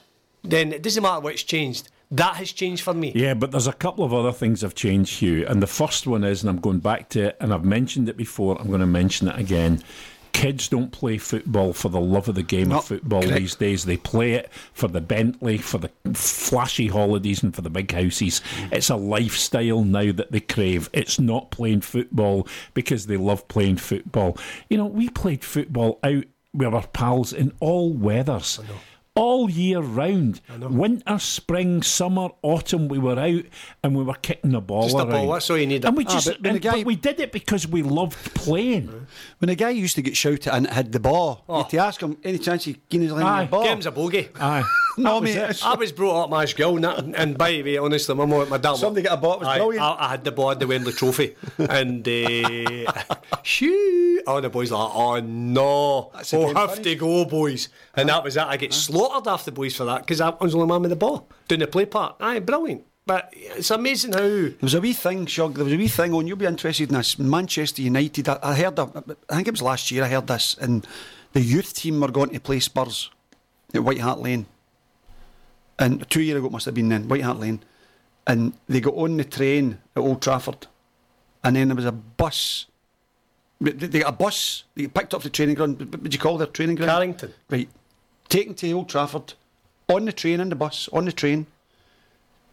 then 0.43 0.73
it 0.73 0.81
doesn't 0.83 1.03
matter 1.03 1.21
what's 1.21 1.43
changed. 1.43 1.89
That 2.11 2.35
has 2.35 2.51
changed 2.51 2.83
for 2.83 2.93
me. 2.93 3.13
Yeah, 3.15 3.33
but 3.35 3.51
there's 3.51 3.67
a 3.67 3.73
couple 3.73 4.03
of 4.03 4.13
other 4.13 4.33
things 4.33 4.61
have 4.61 4.75
changed, 4.75 5.19
Hugh. 5.19 5.45
And 5.47 5.63
the 5.63 5.67
first 5.67 6.07
one 6.07 6.25
is, 6.25 6.41
and 6.43 6.49
I'm 6.49 6.59
going 6.59 6.79
back 6.79 7.07
to 7.09 7.27
it, 7.27 7.37
and 7.39 7.53
I've 7.53 7.63
mentioned 7.63 8.09
it 8.09 8.17
before, 8.17 8.59
I'm 8.59 8.67
going 8.67 8.81
to 8.81 8.85
mention 8.85 9.29
it 9.29 9.39
again. 9.39 9.81
Kids 10.33 10.67
don't 10.67 10.91
play 10.91 11.17
football 11.17 11.71
for 11.71 11.87
the 11.89 11.99
love 12.01 12.27
of 12.27 12.35
the 12.35 12.43
game 12.43 12.69
No, 12.69 12.77
of 12.79 12.85
football 12.85 13.21
correct. 13.21 13.37
these 13.37 13.55
days. 13.55 13.85
They 13.85 13.97
play 13.97 14.33
it 14.33 14.49
for 14.73 14.87
the 14.87 14.99
Bentley, 15.01 15.57
for 15.57 15.77
the 15.77 15.89
flashy 16.13 16.87
holidays, 16.87 17.43
and 17.43 17.55
for 17.55 17.61
the 17.61 17.69
big 17.69 17.91
houses. 17.91 18.41
It's 18.71 18.89
a 18.89 18.95
lifestyle 18.95 19.83
now 19.83 20.11
that 20.11 20.31
they 20.31 20.39
crave. 20.41 20.89
It's 20.93 21.19
not 21.19 21.51
playing 21.51 21.81
football 21.81 22.47
because 22.73 23.07
they 23.07 23.17
love 23.17 23.47
playing 23.47 23.77
football. 23.77 24.37
You 24.69 24.77
know, 24.77 24.85
we 24.85 25.09
played 25.09 25.43
football 25.45 25.99
out 26.03 26.23
with 26.53 26.73
our 26.73 26.87
pals 26.87 27.31
in 27.31 27.53
all 27.61 27.93
weathers 27.93 28.59
all 29.15 29.49
year 29.49 29.79
round. 29.81 30.39
Winter, 30.59 31.19
spring, 31.19 31.83
summer, 31.83 32.29
autumn, 32.41 32.87
we 32.87 32.97
were 32.97 33.19
out 33.19 33.43
and 33.83 33.95
we 33.95 34.03
were 34.03 34.13
kicking 34.15 34.51
the 34.51 34.61
ball 34.61 34.83
Just 34.83 34.95
a 34.95 34.99
around. 34.99 35.09
ball, 35.09 35.33
that's 35.33 35.49
all 35.49 35.57
you 35.57 35.67
need. 35.67 35.83
And 35.83 35.97
we 35.97 36.05
Ah, 36.05 36.13
just, 36.13 36.27
but 36.41 36.51
and- 36.51 36.61
guy- 36.61 36.71
but 36.77 36.85
we 36.85 36.95
did 36.95 37.19
it 37.19 37.31
because 37.31 37.67
we 37.67 37.81
loved 37.83 38.17
playing. 38.33 39.07
When 39.39 39.49
a 39.49 39.55
guy 39.55 39.71
used 39.71 39.95
to 39.95 40.01
get 40.01 40.15
shouted 40.15 40.47
and 40.47 40.67
had 40.67 40.91
the 40.93 40.99
ball, 40.99 41.43
you 41.49 41.55
had 41.55 41.69
to 41.71 41.77
ask 41.77 42.01
him 42.01 42.17
any 42.23 42.37
chance 42.37 42.63
he 42.63 42.75
keen 42.89 43.01
his 43.01 43.11
line 43.11 43.25
Aye. 43.25 43.43
the 43.45 43.49
ball. 43.51 43.63
Game's 43.63 43.85
a 43.85 43.91
bogey. 43.91 44.29
Aye. 44.39 44.63
No, 44.97 45.15
That 45.15 45.21
was 45.21 45.35
mate, 45.35 45.49
it. 45.49 45.65
I 45.65 45.75
was 45.75 45.91
brought 45.91 46.23
up 46.25 46.29
Mash 46.29 46.55
Gill, 46.55 46.75
and, 46.75 46.83
that, 46.83 46.99
and 47.15 47.37
by 47.37 47.51
the 47.51 47.63
way, 47.63 47.77
honestly, 47.77 48.13
my 48.15 48.25
mum, 48.25 48.49
my 48.49 48.57
dad. 48.57 48.75
Somebody 48.75 49.03
get 49.03 49.13
a 49.13 49.17
ball, 49.17 49.35
it 49.35 49.39
was 49.39 49.47
Aye, 49.47 49.57
brilliant. 49.57 49.83
I, 49.85 49.95
I 49.99 50.09
had 50.09 50.23
the 50.23 50.31
ball, 50.31 50.47
I 50.47 50.51
had 50.51 50.59
the 50.59 50.67
Wembley 50.67 50.93
Trophy, 50.93 51.35
and 51.57 52.07
uh, 52.07 53.15
shoo, 53.43 54.21
all 54.27 54.41
the 54.41 54.49
boys 54.49 54.71
were 54.71 54.77
like, 54.77 54.91
oh 54.93 55.19
no, 55.21 56.11
That's 56.13 56.33
a 56.33 56.37
oh 56.37 56.45
game 56.47 56.55
have 56.55 56.71
finish. 56.71 56.83
to 56.85 56.95
go, 56.95 57.25
boys, 57.25 57.69
and 57.95 58.09
that 58.09 58.23
was 58.23 58.35
it. 58.37 58.43
I 58.43 58.57
get 58.57 58.73
slaughtered 58.73 59.27
after 59.27 59.51
the 59.51 59.55
boys 59.55 59.75
for 59.75 59.85
that 59.85 60.01
because 60.01 60.21
I 60.21 60.29
was 60.29 60.51
the 60.53 60.59
only 60.59 60.67
man 60.73 60.81
with 60.81 60.89
the 60.91 60.95
ball 60.95 61.27
doing 61.47 61.59
the 61.59 61.67
play 61.67 61.85
part. 61.85 62.15
Aye, 62.19 62.39
brilliant, 62.39 62.83
but 63.05 63.29
it's 63.33 63.71
amazing 63.71 64.13
how. 64.13 64.19
There 64.19 64.53
was 64.61 64.73
a 64.73 64.81
wee 64.81 64.93
thing, 64.93 65.25
Shug. 65.25 65.55
There 65.55 65.63
was 65.63 65.73
a 65.73 65.77
wee 65.77 65.87
thing 65.87 66.13
on. 66.13 66.27
You'll 66.27 66.37
be 66.37 66.45
interested 66.45 66.89
in 66.89 66.95
this. 66.95 67.17
Manchester 67.17 67.81
United. 67.81 68.27
I, 68.29 68.39
I 68.43 68.55
heard. 68.55 68.77
A, 68.79 68.89
I 69.29 69.35
think 69.35 69.47
it 69.47 69.51
was 69.51 69.61
last 69.61 69.89
year. 69.91 70.03
I 70.03 70.09
heard 70.09 70.27
this, 70.27 70.55
and 70.59 70.85
the 71.33 71.41
youth 71.41 71.73
team 71.73 71.99
were 72.01 72.11
going 72.11 72.29
to 72.31 72.39
play 72.39 72.59
Spurs 72.59 73.09
at 73.73 73.83
White 73.83 73.99
Hart 73.99 74.19
Lane. 74.19 74.45
And 75.81 76.07
two 76.09 76.21
years 76.21 76.37
ago, 76.37 76.45
it 76.47 76.51
must 76.51 76.65
have 76.65 76.75
been 76.75 76.89
then 76.89 77.07
White 77.09 77.23
Hart 77.23 77.39
Lane, 77.39 77.61
and 78.27 78.53
they 78.69 78.79
got 78.79 78.93
on 78.93 79.17
the 79.17 79.23
train 79.23 79.79
at 79.95 79.99
Old 80.01 80.21
Trafford, 80.21 80.67
and 81.43 81.55
then 81.55 81.67
there 81.69 81.75
was 81.75 81.85
a 81.85 81.91
bus. 81.91 82.67
They 83.59 83.99
got 83.99 84.09
a 84.09 84.15
bus. 84.15 84.63
They 84.75 84.87
picked 84.87 85.13
up 85.13 85.23
the 85.23 85.29
training 85.29 85.55
ground. 85.55 85.79
What 85.79 86.03
would 86.03 86.13
you 86.13 86.19
call 86.19 86.37
their 86.37 86.47
training 86.47 86.75
ground? 86.75 86.91
Carrington. 86.91 87.33
Right. 87.49 87.69
Taken 88.29 88.53
to 88.55 88.71
Old 88.71 88.89
Trafford, 88.89 89.33
on 89.89 90.05
the 90.05 90.13
train, 90.13 90.39
in 90.39 90.49
the 90.49 90.55
bus, 90.55 90.87
on 90.93 91.05
the 91.05 91.11
train. 91.11 91.47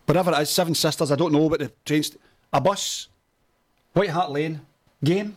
Whatever 0.07 0.33
it 0.33 0.41
is, 0.41 0.51
Seven 0.51 0.75
Sisters, 0.75 1.13
I 1.13 1.17
don't 1.17 1.33
know, 1.33 1.49
but 1.51 1.61
the 1.61 1.71
trains. 1.85 2.17
A 2.53 2.61
bus, 2.63 3.09
White 3.93 4.09
Hart 4.09 4.31
Lane, 4.33 4.63
game, 5.05 5.37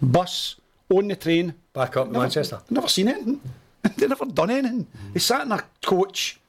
bus, 0.00 0.56
on 0.88 1.08
the 1.08 1.16
train. 1.16 1.52
Back 1.74 1.96
up 1.98 2.06
to 2.06 2.12
Never- 2.12 2.22
Manchester. 2.24 2.60
Never 2.70 2.88
seen 2.88 3.08
anything. 3.08 3.40
they 3.96 4.06
never 4.06 4.24
done 4.24 4.50
anything. 4.50 4.86
They 5.12 5.20
sat 5.20 5.44
in 5.44 5.52
a 5.52 5.62
coach, 5.82 6.40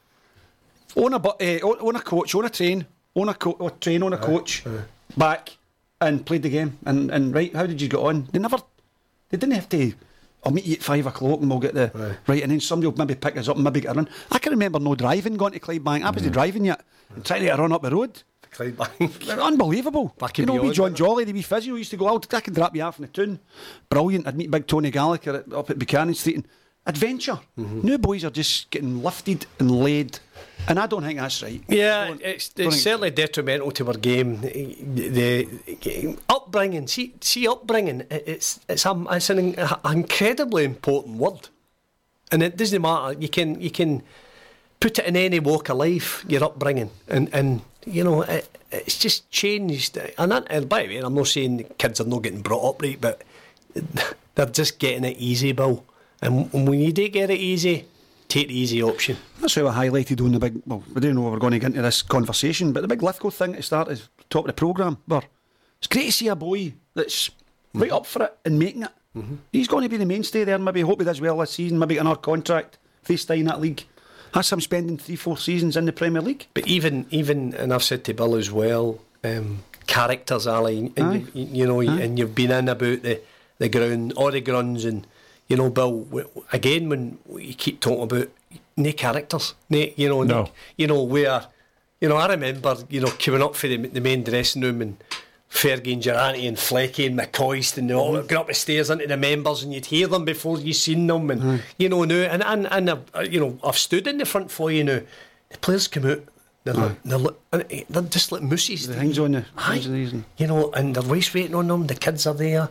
on 0.95 1.13
a, 1.13 1.17
on, 1.61 1.79
on 1.79 1.95
a 1.95 2.01
coach, 2.01 2.35
on 2.35 2.45
a 2.45 2.49
train, 2.49 2.85
on 3.15 3.29
a, 3.29 3.33
co- 3.33 3.69
train, 3.81 4.03
on 4.03 4.13
a 4.13 4.17
coach, 4.17 4.63
back, 5.17 5.57
and 6.01 6.25
played 6.25 6.43
the 6.43 6.49
game. 6.49 6.77
And, 6.85 7.09
and 7.11 7.33
right, 7.33 7.53
how 7.55 7.65
did 7.65 7.81
you 7.81 7.87
get 7.89 7.99
on? 7.99 8.27
They 8.31 8.39
never, 8.39 8.57
they 9.29 9.37
didn't 9.37 9.53
have 9.55 9.69
to. 9.69 9.93
I'll 10.45 10.51
meet 10.51 10.65
you 10.65 10.73
at 10.75 10.83
five 10.83 11.05
o'clock 11.05 11.39
and 11.39 11.49
we'll 11.49 11.59
get 11.59 11.73
the 11.73 11.89
Right. 11.93 12.17
right, 12.27 12.43
and 12.43 12.51
then 12.51 12.59
somebody 12.59 12.87
will 12.87 12.97
maybe 12.97 13.15
pick 13.15 13.37
us 13.37 13.47
up 13.47 13.55
and 13.55 13.63
maybe 13.63 13.79
get 13.81 13.91
a 13.91 13.93
run. 13.93 14.09
I 14.29 14.39
can 14.39 14.51
remember 14.51 14.79
no 14.79 14.93
driving 14.93 15.35
going 15.37 15.53
to 15.53 15.59
Clydebank. 15.59 16.03
I 16.03 16.09
wasn't 16.09 16.33
driving 16.33 16.65
yet, 16.65 16.81
and 17.15 17.23
trying 17.23 17.39
to 17.41 17.45
get 17.45 17.57
a 17.57 17.61
run 17.61 17.71
up 17.71 17.81
the 17.81 17.91
road. 17.91 18.21
Clydebank. 18.51 19.39
Unbelievable. 19.41 20.13
Back 20.19 20.37
you 20.37 20.45
know, 20.45 20.59
beyond, 20.59 20.73
John 20.73 20.95
Jolly, 20.95 21.23
the 21.23 21.31
wee 21.33 21.41
physio 21.41 21.75
used 21.75 21.91
to 21.91 21.97
go 21.97 22.09
out. 22.09 22.31
I 22.33 22.41
can 22.41 22.53
drop 22.53 22.75
you 22.75 22.81
off 22.83 22.99
in 22.99 23.03
the 23.03 23.07
tune. 23.11 23.39
Brilliant. 23.89 24.27
I'd 24.27 24.35
meet 24.35 24.51
big 24.51 24.67
Tony 24.67 24.91
Gallagher 24.91 25.37
at, 25.37 25.53
up 25.53 25.69
at 25.69 25.79
Buchanan 25.79 26.13
Street. 26.13 26.35
And 26.35 26.47
adventure. 26.85 27.39
Mm-hmm. 27.57 27.81
New 27.87 27.97
boys 27.97 28.25
are 28.25 28.29
just 28.29 28.69
getting 28.69 29.01
lifted 29.01 29.45
and 29.59 29.71
laid 29.71 30.19
And 30.67 30.79
I 30.79 30.87
don't 30.87 31.03
think 31.03 31.19
that's 31.19 31.43
right. 31.43 31.61
Yeah, 31.67 32.07
Don't- 32.07 32.21
it's, 32.21 32.49
don't 32.49 32.67
it's 32.67 32.81
certainly 32.81 33.11
detrimental 33.11 33.71
to 33.71 33.87
our 33.87 33.93
game. 33.95 34.39
The, 34.41 35.47
the 35.65 36.17
upbringing, 36.29 36.87
see, 36.87 37.13
see, 37.19 37.47
upbringing. 37.47 38.03
It's 38.09 38.59
it's 38.69 38.85
a, 38.85 39.05
it's 39.11 39.29
an 39.29 39.39
in- 39.39 39.55
incredibly 39.85 40.63
important 40.63 41.17
word, 41.17 41.49
and 42.31 42.41
it 42.41 42.55
doesn't 42.55 42.81
matter. 42.81 43.19
You 43.19 43.27
can 43.27 43.59
you 43.59 43.71
can 43.71 44.03
put 44.79 44.99
it 44.99 45.05
in 45.05 45.17
any 45.17 45.39
walk 45.41 45.69
of 45.69 45.77
life. 45.77 46.23
Your 46.29 46.45
upbringing, 46.45 46.91
and 47.09 47.29
and 47.33 47.61
you 47.85 48.05
know 48.05 48.21
it, 48.21 48.47
it's 48.71 48.97
just 48.97 49.29
changed. 49.31 49.97
And, 50.17 50.31
that, 50.31 50.47
and 50.49 50.69
by 50.69 50.83
the 50.83 50.95
way, 50.95 50.97
I'm 50.99 51.13
not 51.13 51.27
saying 51.27 51.65
kids 51.77 51.99
are 51.99 52.05
not 52.05 52.23
getting 52.23 52.41
brought 52.41 52.69
up 52.75 52.81
right, 52.81 52.99
but 53.01 53.21
they're 54.35 54.45
just 54.45 54.79
getting 54.79 55.03
it 55.03 55.17
easy, 55.17 55.51
Bill. 55.51 55.83
And 56.21 56.51
when 56.53 56.79
you 56.79 56.93
do 56.93 57.07
get 57.09 57.29
it 57.29 57.39
easy, 57.39 57.85
take 58.33 58.47
the 58.47 58.57
easy 58.57 58.81
option. 58.81 59.15
That's 59.39 59.55
how 59.55 59.67
I 59.67 59.85
highlighted 59.85 60.19
on 60.19 60.31
the 60.31 60.39
big. 60.39 60.61
Well, 60.65 60.83
we 60.93 61.01
don't 61.01 61.15
know 61.15 61.21
we're 61.21 61.37
going 61.37 61.53
to 61.53 61.59
get 61.59 61.67
into 61.67 61.83
this 61.83 62.01
conversation, 62.01 62.73
but 62.73 62.81
the 62.81 62.87
big 62.87 63.03
Lithgow 63.03 63.29
thing 63.29 63.53
to 63.53 63.61
start 63.61 63.89
is 63.89 64.09
top 64.29 64.45
of 64.45 64.47
the 64.47 64.53
programme. 64.53 64.97
But 65.07 65.25
it's 65.77 65.87
great 65.87 66.07
to 66.07 66.11
see 66.11 66.27
a 66.29 66.35
boy 66.35 66.73
that's 66.95 67.29
right 67.73 67.91
up 67.91 68.05
for 68.05 68.23
it 68.23 68.37
and 68.43 68.57
making 68.57 68.83
it. 68.83 68.91
He's 69.51 69.67
going 69.67 69.83
to 69.83 69.89
be 69.89 69.97
the 69.97 70.07
mainstay 70.07 70.43
there. 70.43 70.57
Maybe 70.57 70.81
hope 70.81 70.99
he 70.99 71.05
does 71.05 71.21
well 71.21 71.37
this 71.37 71.51
season. 71.51 71.77
Maybe 71.77 71.93
get 71.95 72.01
another 72.01 72.19
contract. 72.19 72.79
Stay 73.15 73.39
in 73.39 73.45
that 73.45 73.61
league, 73.61 73.83
has 74.33 74.51
him 74.51 74.61
spending 74.61 74.97
three, 74.97 75.17
four 75.17 75.37
seasons 75.37 75.77
in 75.77 75.85
the 75.85 75.93
Premier 75.93 76.21
League. 76.21 76.47
But 76.55 76.65
even, 76.67 77.05
even, 77.11 77.53
and 77.53 77.71
I've 77.73 77.83
said 77.83 78.03
to 78.05 78.13
Bill 78.13 78.35
as 78.35 78.49
well, 78.49 78.99
um, 79.23 79.59
characters, 79.85 80.47
Ally, 80.47 80.89
and 80.97 81.27
you, 81.33 81.45
you 81.51 81.67
know, 81.67 81.81
Aye. 81.81 82.01
and 82.01 82.17
you've 82.17 82.33
been 82.33 82.49
in 82.49 82.69
about 82.69 83.03
the 83.03 83.21
the 83.59 83.69
ground, 83.69 84.13
all 84.13 84.31
the 84.31 84.41
gruns, 84.41 84.85
and 84.85 85.05
you 85.47 85.57
know, 85.57 85.69
Bill. 85.69 86.07
Again, 86.51 86.89
when 86.89 87.17
you 87.37 87.53
keep 87.53 87.79
talking 87.79 88.03
about 88.03 88.29
no 88.77 88.91
characters, 88.93 89.53
no, 89.69 89.85
you 89.95 90.09
know, 90.09 90.23
No. 90.23 90.49
you 90.77 90.87
know 90.87 91.03
where, 91.03 91.45
you 92.01 92.09
know, 92.09 92.15
I 92.17 92.27
remember, 92.27 92.75
you 92.89 93.01
know, 93.01 93.11
coming 93.19 93.41
up 93.43 93.55
for 93.55 93.67
the, 93.67 93.77
the 93.77 94.01
main 94.01 94.23
dressing 94.23 94.61
room 94.61 94.81
and. 94.81 94.97
Fergie 95.53 95.93
and 95.93 96.01
Durrant 96.01 96.39
and 96.39 96.57
Flecky 96.57 97.05
and 97.05 97.15
McCoist 97.19 97.77
and 97.77 97.87
they 97.87 97.93
all 97.93 98.13
Mm-hmm. 98.13 98.25
going 98.25 98.41
up 98.41 98.47
the 98.47 98.55
stairs 98.55 98.89
into 98.89 99.05
the 99.05 99.15
members 99.17 99.61
and 99.61 99.71
you'd 99.71 99.85
hear 99.85 100.07
them 100.07 100.25
before 100.25 100.57
you 100.59 100.73
seen 100.73 101.05
them 101.05 101.29
and 101.29 101.61
you 101.77 101.89
know 101.89 102.03
now 102.05 102.15
and 102.15 102.41
and, 102.43 102.65
and 102.71 102.89
uh, 102.89 102.97
you 103.29 103.39
know 103.39 103.59
I've 103.63 103.77
stood 103.77 104.07
in 104.07 104.17
the 104.17 104.25
front 104.25 104.49
for 104.49 104.71
you 104.71 104.83
now 104.83 105.01
the 105.51 105.57
players 105.59 105.87
come 105.87 106.07
out 106.07 106.23
they're, 106.63 106.73
like, 106.73 107.03
they're, 107.03 107.19
like, 107.19 107.85
they're 107.87 108.01
just 108.01 108.31
like 108.31 108.41
mooses 108.41 108.87
The 108.87 108.95
things 108.95 109.19
on 109.19 109.33
the 109.33 109.45
Aye. 109.55 109.73
things 109.73 109.85
on 109.85 109.93
these 109.93 110.13
and- 110.13 110.23
you 110.37 110.47
know, 110.47 110.71
and 110.71 110.95
they're 110.95 111.03
waist 111.07 111.31
waiting 111.35 111.53
on 111.53 111.67
them. 111.67 111.85
The 111.85 111.93
kids 111.95 112.25
are 112.25 112.33
there. 112.33 112.69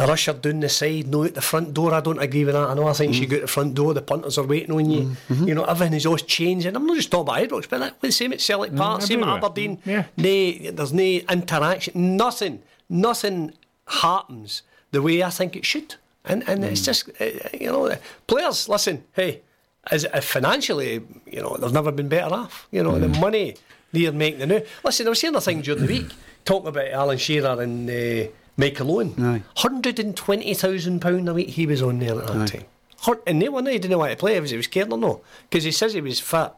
They're 0.00 0.10
ushered 0.10 0.40
down 0.40 0.60
the 0.60 0.68
side, 0.70 1.08
no 1.08 1.24
at 1.24 1.34
the 1.34 1.42
front 1.42 1.74
door. 1.74 1.92
I 1.92 2.00
don't 2.00 2.18
agree 2.18 2.46
with 2.46 2.54
that. 2.54 2.70
I 2.70 2.72
know. 2.72 2.88
I 2.88 2.94
think 2.94 3.14
you 3.16 3.26
go 3.26 3.36
at 3.36 3.42
the 3.42 3.48
front 3.48 3.74
door. 3.74 3.92
The 3.92 4.00
punters 4.00 4.38
are 4.38 4.46
waiting 4.46 4.74
on 4.74 4.90
you. 4.90 5.14
You 5.28 5.54
know, 5.54 5.64
everything 5.64 5.92
is 5.92 6.06
always 6.06 6.22
changing. 6.22 6.74
I'm 6.74 6.86
not 6.86 6.96
just 6.96 7.10
talking 7.10 7.28
about 7.28 7.46
Ibrox, 7.46 7.68
but 7.68 7.80
like, 7.80 8.00
the 8.00 8.10
same 8.10 8.32
at 8.32 8.40
Celtic 8.40 8.74
Park, 8.74 9.02
same 9.02 9.22
at. 9.22 9.36
Aberdeen. 9.44 9.78
Yeah. 9.84 10.06
Nay, 10.16 10.70
there's 10.70 10.94
no 10.94 11.02
interaction. 11.02 12.16
Nothing. 12.16 12.62
Nothing 12.88 13.52
happens 13.86 14.62
the 14.90 15.02
way 15.02 15.22
I 15.22 15.28
think 15.28 15.54
it 15.54 15.66
should. 15.66 15.96
And 16.24 16.48
and 16.48 16.64
it's 16.64 16.82
just 16.82 17.10
uh, 17.20 17.24
you 17.52 17.70
know, 17.70 17.94
players. 18.26 18.70
Listen, 18.70 19.04
hey, 19.12 19.42
as 19.90 20.06
uh, 20.06 20.22
financially, 20.22 21.02
you 21.26 21.42
know, 21.42 21.58
they've 21.58 21.72
never 21.72 21.92
been 21.92 22.08
better 22.08 22.34
off. 22.34 22.68
You 22.70 22.82
know, 22.82 22.98
the 22.98 23.08
money 23.20 23.56
they're 23.92 24.12
making 24.12 24.48
now. 24.48 24.62
Listen, 24.82 25.06
I 25.06 25.10
was 25.10 25.20
saying 25.20 25.34
a 25.34 25.42
thing 25.42 25.60
during 25.60 25.82
the 25.82 25.86
week 25.86 26.10
talking 26.46 26.68
about 26.68 26.88
Alan 26.88 27.18
Shearer 27.18 27.60
and 27.60 27.90
uh, 27.90 28.30
Michael 28.60 28.90
Owen. 28.92 29.14
Aye. 29.18 29.42
Hundred 29.56 29.98
and 29.98 30.16
twenty 30.16 30.54
thousand 30.54 31.00
pound 31.00 31.28
a 31.28 31.34
week 31.34 31.48
he 31.50 31.66
was 31.66 31.82
on 31.82 31.98
there 31.98 32.18
at 32.20 32.26
that 32.28 32.36
Aye. 32.36 32.46
time. 32.46 32.64
Hun- 33.00 33.18
And 33.26 33.38
no 33.38 33.50
one 33.50 33.66
he 33.66 33.78
didn't 33.78 33.98
want 33.98 34.10
to 34.12 34.16
play 34.16 34.36
if 34.36 34.48
he 34.50 34.56
was 34.56 34.66
scared 34.66 34.92
or 34.92 34.98
no, 34.98 35.22
because 35.48 35.64
he 35.64 35.72
says 35.72 35.94
he 35.94 36.00
was 36.02 36.20
fat 36.20 36.54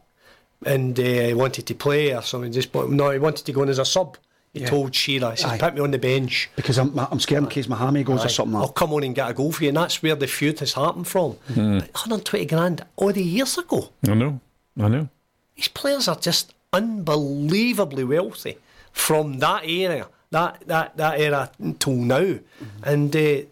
and 0.67 0.99
uh, 0.99 1.03
he 1.03 1.35
wanted 1.35 1.67
to 1.67 1.75
play 1.75 2.13
or 2.15 2.23
something. 2.23 2.53
Just 2.53 2.73
but 2.73 2.91
no, 2.91 3.11
he 3.11 3.19
wanted 3.19 3.45
to 3.47 3.53
go 3.53 3.63
in 3.63 3.69
as 3.69 3.79
a 3.79 3.85
sub. 3.85 4.17
He 4.53 4.61
Yeah. 4.61 4.69
told 4.69 4.95
Shearer, 4.95 5.31
he 5.31 5.37
says, 5.39 5.51
Aye. 5.53 5.59
"Put 5.59 5.75
me 5.77 5.81
on 5.81 5.93
the 5.93 5.99
bench." 5.99 6.51
because 6.57 6.77
I'm, 6.79 6.99
I'm 6.99 7.21
scared 7.21 7.45
in 7.45 7.49
case 7.49 7.69
my 7.69 7.77
hammy 7.77 8.05
goes 8.05 8.21
or 8.23 8.27
Aye. 8.27 8.37
something. 8.39 8.57
I'll 8.57 8.69
come 8.69 8.93
on 8.93 9.03
and 9.05 9.15
get 9.15 9.31
a 9.31 9.33
goal 9.33 9.51
for 9.53 9.63
you, 9.65 9.69
and 9.71 9.77
that's 9.79 10.03
where 10.03 10.15
the 10.15 10.27
feud 10.27 10.59
has 10.61 10.75
happened 10.75 11.07
from. 11.09 11.37
120 11.55 12.45
grand 12.47 12.85
all 12.97 13.13
the 13.13 13.23
years 13.23 13.57
ago. 13.57 13.89
I 14.07 14.13
know. 14.15 14.41
I 14.79 14.89
know. 14.89 15.09
These 15.57 15.69
players 15.69 16.07
are 16.09 16.17
just 16.17 16.53
unbelievably 16.73 18.05
wealthy 18.05 18.59
from 18.93 19.39
that 19.39 19.63
area, 19.65 20.07
that 20.33 20.63
that 20.67 20.97
that 20.97 21.19
era 21.21 21.51
until 21.59 21.95
now, 21.95 22.39
and 22.83 23.15
uh, 23.17 23.43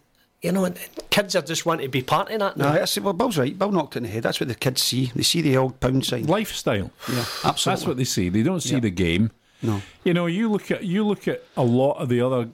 you 0.42 0.52
know, 0.52 0.72
kids 1.10 1.36
are 1.36 1.42
just 1.42 1.64
wanting 1.66 1.84
to 1.86 1.90
be 1.90 2.02
part 2.02 2.30
of 2.30 2.38
that 2.40 2.56
No, 2.56 2.64
now. 2.68 2.72
that's, 2.72 2.98
well, 2.98 3.12
Bill's 3.12 3.36
right. 3.38 3.56
Bill 3.58 3.70
knocked 3.70 3.94
it 3.94 3.98
in 3.98 4.02
the 4.04 4.08
head. 4.08 4.22
That's 4.22 4.40
what 4.40 4.48
the 4.48 4.54
kids 4.54 4.82
see. 4.82 5.12
They 5.14 5.22
see 5.22 5.42
the 5.42 5.56
old 5.58 5.78
pound 5.80 6.04
sign. 6.06 6.24
Lifestyle. 6.26 6.90
Yeah, 7.12 7.24
absolutely. 7.44 7.64
That's 7.72 7.86
what 7.86 7.96
they 7.98 8.04
see. 8.04 8.28
They 8.30 8.42
don't 8.42 8.60
see 8.62 8.74
Yeah. 8.74 8.80
the 8.80 8.90
game. 8.90 9.30
No. 9.62 9.82
You 10.04 10.14
know, 10.14 10.24
you 10.26 10.50
look 10.50 10.70
at 10.70 10.82
you 10.84 11.06
look 11.06 11.28
at 11.28 11.44
a 11.56 11.62
lot 11.62 11.98
of 11.98 12.08
the 12.08 12.22
other 12.22 12.48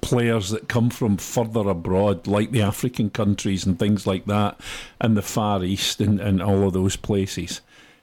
players 0.00 0.50
that 0.50 0.68
come 0.68 0.90
from 0.90 1.16
further 1.16 1.68
abroad, 1.68 2.26
like 2.26 2.52
the 2.52 2.62
African 2.62 3.10
countries 3.10 3.66
and 3.66 3.78
things 3.78 4.06
like 4.06 4.24
that, 4.26 4.58
and 5.00 5.16
the 5.16 5.22
Far 5.22 5.62
East 5.64 6.00
and, 6.00 6.20
and 6.20 6.42
all 6.42 6.66
of 6.66 6.72
those 6.72 6.96
places. 6.96 7.60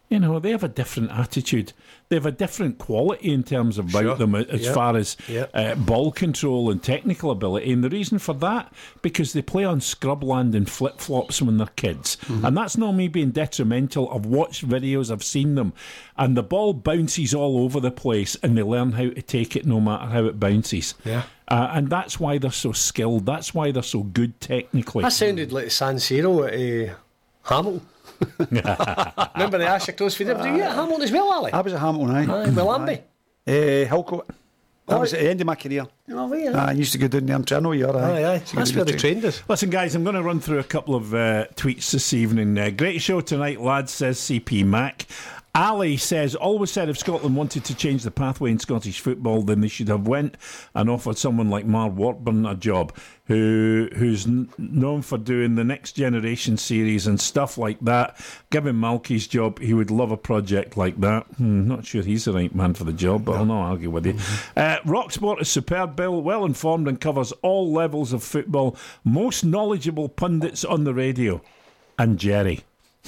You 0.09 0.19
know, 0.19 0.39
they 0.39 0.51
have 0.51 0.63
a 0.63 0.69
different 0.69 1.11
attitude. 1.11 1.73
They 2.07 2.15
have 2.15 2.25
a 2.25 2.31
different 2.31 2.77
quality 2.77 3.33
in 3.33 3.43
terms 3.43 3.77
of 3.77 3.89
about 3.89 4.03
Sure. 4.03 4.15
them 4.15 4.35
as 4.35 4.61
Yeah. 4.61 4.73
far 4.73 4.95
as 4.95 5.17
Yeah. 5.27 5.47
uh, 5.53 5.75
ball 5.75 6.13
control 6.13 6.71
and 6.71 6.81
technical 6.81 7.29
ability. 7.29 7.73
And 7.73 7.83
the 7.83 7.89
reason 7.89 8.17
for 8.17 8.33
that, 8.35 8.71
because 9.01 9.33
they 9.33 9.41
play 9.41 9.65
on 9.65 9.81
scrubland 9.81 10.55
and 10.55 10.69
flip 10.69 10.99
flops 11.01 11.41
when 11.41 11.57
they're 11.57 11.67
kids. 11.75 12.15
Mm-hmm. 12.27 12.45
And 12.45 12.55
that's 12.55 12.77
not 12.77 12.93
me 12.93 13.09
being 13.09 13.31
detrimental. 13.31 14.09
I've 14.09 14.25
watched 14.25 14.65
videos, 14.65 15.11
I've 15.11 15.23
seen 15.25 15.55
them. 15.55 15.73
And 16.17 16.37
the 16.37 16.43
ball 16.43 16.73
bounces 16.73 17.33
all 17.33 17.59
over 17.59 17.81
the 17.81 17.91
place 17.91 18.37
and 18.41 18.57
they 18.57 18.63
learn 18.63 18.93
how 18.93 19.09
to 19.09 19.21
take 19.21 19.57
it 19.57 19.65
no 19.65 19.81
matter 19.81 20.05
how 20.05 20.23
it 20.23 20.39
bounces. 20.39 20.93
Yeah. 21.03 21.23
Uh, 21.49 21.71
and 21.73 21.89
that's 21.89 22.17
why 22.17 22.37
they're 22.37 22.51
so 22.51 22.71
skilled. 22.71 23.25
That's 23.25 23.53
why 23.53 23.71
they're 23.71 23.83
so 23.83 24.03
good 24.03 24.39
technically. 24.39 25.03
That 25.03 25.11
sounded 25.11 25.51
like 25.51 25.69
San 25.71 25.95
Siro 25.97 26.47
at 26.47 26.91
uh, 26.91 26.93
Hamilton. 27.43 27.81
Remember 28.39 29.57
the 29.57 29.67
Asher 29.67 29.91
Close 29.93 30.15
feed? 30.15 30.27
Were 30.27 30.47
you 30.47 30.61
at 30.63 30.73
Hamilton 30.75 31.03
as 31.03 31.11
well, 31.11 31.31
Ally? 31.33 31.49
I 31.53 31.61
was 31.61 31.73
at 31.73 31.79
Hamilton, 31.79 32.15
aye. 32.15 32.23
Aye, 32.43 32.45
with 32.45 32.57
Lambie. 32.57 33.01
Uh, 33.47 33.51
Hillcoat. 33.89 34.25
That 34.87 35.01
was 35.01 35.13
at 35.13 35.19
the 35.19 35.29
end 35.29 35.41
of 35.41 35.47
my 35.47 35.55
career. 35.55 35.85
Oh, 36.11 36.33
yeah. 36.33 36.65
I 36.65 36.71
used 36.71 36.93
to 36.93 36.97
go 36.97 37.09
down 37.09 37.25
there 37.25 37.35
and 37.35 37.45
train 37.45 37.65
all 37.65 37.75
year. 37.75 37.89
Aye, 37.89 38.23
aye. 38.23 38.33
Used 38.35 38.47
to 38.47 38.55
go 38.55 38.59
That's 38.59 38.71
to 38.71 38.75
where 38.77 38.85
the 38.85 38.91
they 38.93 38.97
train. 38.97 39.13
trained 39.15 39.25
us. 39.25 39.43
Listen, 39.49 39.69
guys, 39.69 39.95
I'm 39.95 40.03
going 40.05 40.15
to 40.15 40.23
run 40.23 40.39
through 40.39 40.59
a 40.59 40.63
couple 40.63 40.95
of 40.95 41.13
uh, 41.13 41.47
tweets 41.55 41.91
this 41.91 42.13
evening. 42.13 42.57
Uh, 42.57 42.69
great 42.69 43.01
show 43.01 43.19
tonight, 43.19 43.59
lads, 43.59 43.91
says 43.91 44.17
CP 44.17 44.63
Mac. 44.65 45.05
Ali 45.57 45.97
says, 45.97 46.35
always 46.35 46.69
said 46.69 46.87
if 46.87 46.99
Scotland 46.99 47.35
wanted 47.35 47.65
to 47.65 47.73
change 47.73 48.03
the 48.03 48.11
pathway 48.11 48.51
in 48.51 48.59
Scottish 48.59 48.99
football, 48.99 49.41
then 49.41 49.61
they 49.61 49.67
should 49.67 49.87
have 49.87 50.07
went 50.07 50.37
and 50.75 50.87
offered 50.87 51.17
someone 51.17 51.49
like 51.49 51.65
Mark 51.65 51.95
Warburton 51.95 52.45
a 52.45 52.53
job, 52.53 52.95
who 53.25 53.89
who's 53.95 54.27
n- 54.27 54.49
known 54.59 55.01
for 55.01 55.17
doing 55.17 55.55
the 55.55 55.63
Next 55.63 55.93
Generation 55.93 56.57
series 56.57 57.07
and 57.07 57.19
stuff 57.19 57.57
like 57.57 57.79
that. 57.79 58.23
Give 58.51 58.67
him 58.67 58.79
Malky's 58.79 59.25
job. 59.25 59.57
He 59.57 59.73
would 59.73 59.89
love 59.89 60.11
a 60.11 60.17
project 60.17 60.77
like 60.77 61.01
that. 61.01 61.25
Hmm, 61.37 61.67
not 61.67 61.87
sure 61.87 62.03
he's 62.03 62.25
the 62.25 62.33
right 62.33 62.53
man 62.53 62.75
for 62.75 62.83
the 62.83 62.93
job, 62.93 63.25
but 63.25 63.37
I'll 63.37 63.45
not 63.45 63.67
argue 63.67 63.89
with 63.89 64.05
you. 64.05 64.15
Uh, 64.55 64.77
Rock 64.85 65.11
Sport 65.11 65.41
is 65.41 65.49
superb, 65.49 65.95
Bill. 65.95 66.21
Well 66.21 66.45
informed 66.45 66.87
and 66.87 67.01
covers 67.01 67.31
all 67.41 67.73
levels 67.73 68.13
of 68.13 68.23
football. 68.23 68.77
Most 69.03 69.43
knowledgeable 69.43 70.07
pundits 70.07 70.63
on 70.63 70.83
the 70.83 70.93
radio. 70.93 71.41
And 71.97 72.19
Jerry. 72.19 72.63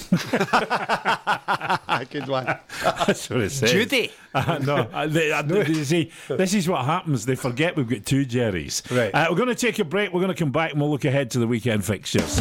Good 2.10 2.28
one. 2.28 2.46
That's 2.84 3.30
what 3.30 3.42
it 3.42 3.52
says. 3.52 3.72
Judy. 3.72 4.12
Uh, 4.32 4.60
no, 4.64 4.76
uh, 4.94 5.08
they, 5.08 5.32
uh, 5.32 5.42
they- 5.42 5.66
you 5.66 5.84
see, 5.84 6.12
this 6.28 6.54
is 6.54 6.70
what 6.70 6.86
happens. 6.86 7.26
They 7.26 7.34
forget 7.34 7.76
we've 7.76 7.90
got 7.90 8.06
two 8.06 8.28
Jerrys. 8.28 8.88
Right. 8.96 9.10
Uh, 9.12 9.26
we're 9.32 9.38
going 9.38 9.50
to 9.50 9.56
take 9.56 9.80
a 9.80 9.84
break. 9.84 10.14
We're 10.14 10.22
going 10.22 10.32
to 10.32 10.38
come 10.40 10.52
back 10.52 10.74
and 10.74 10.80
we'll 10.80 10.92
look 10.92 11.04
ahead 11.04 11.32
to 11.32 11.40
the 11.40 11.48
weekend 11.48 11.84
fixtures. 11.84 12.40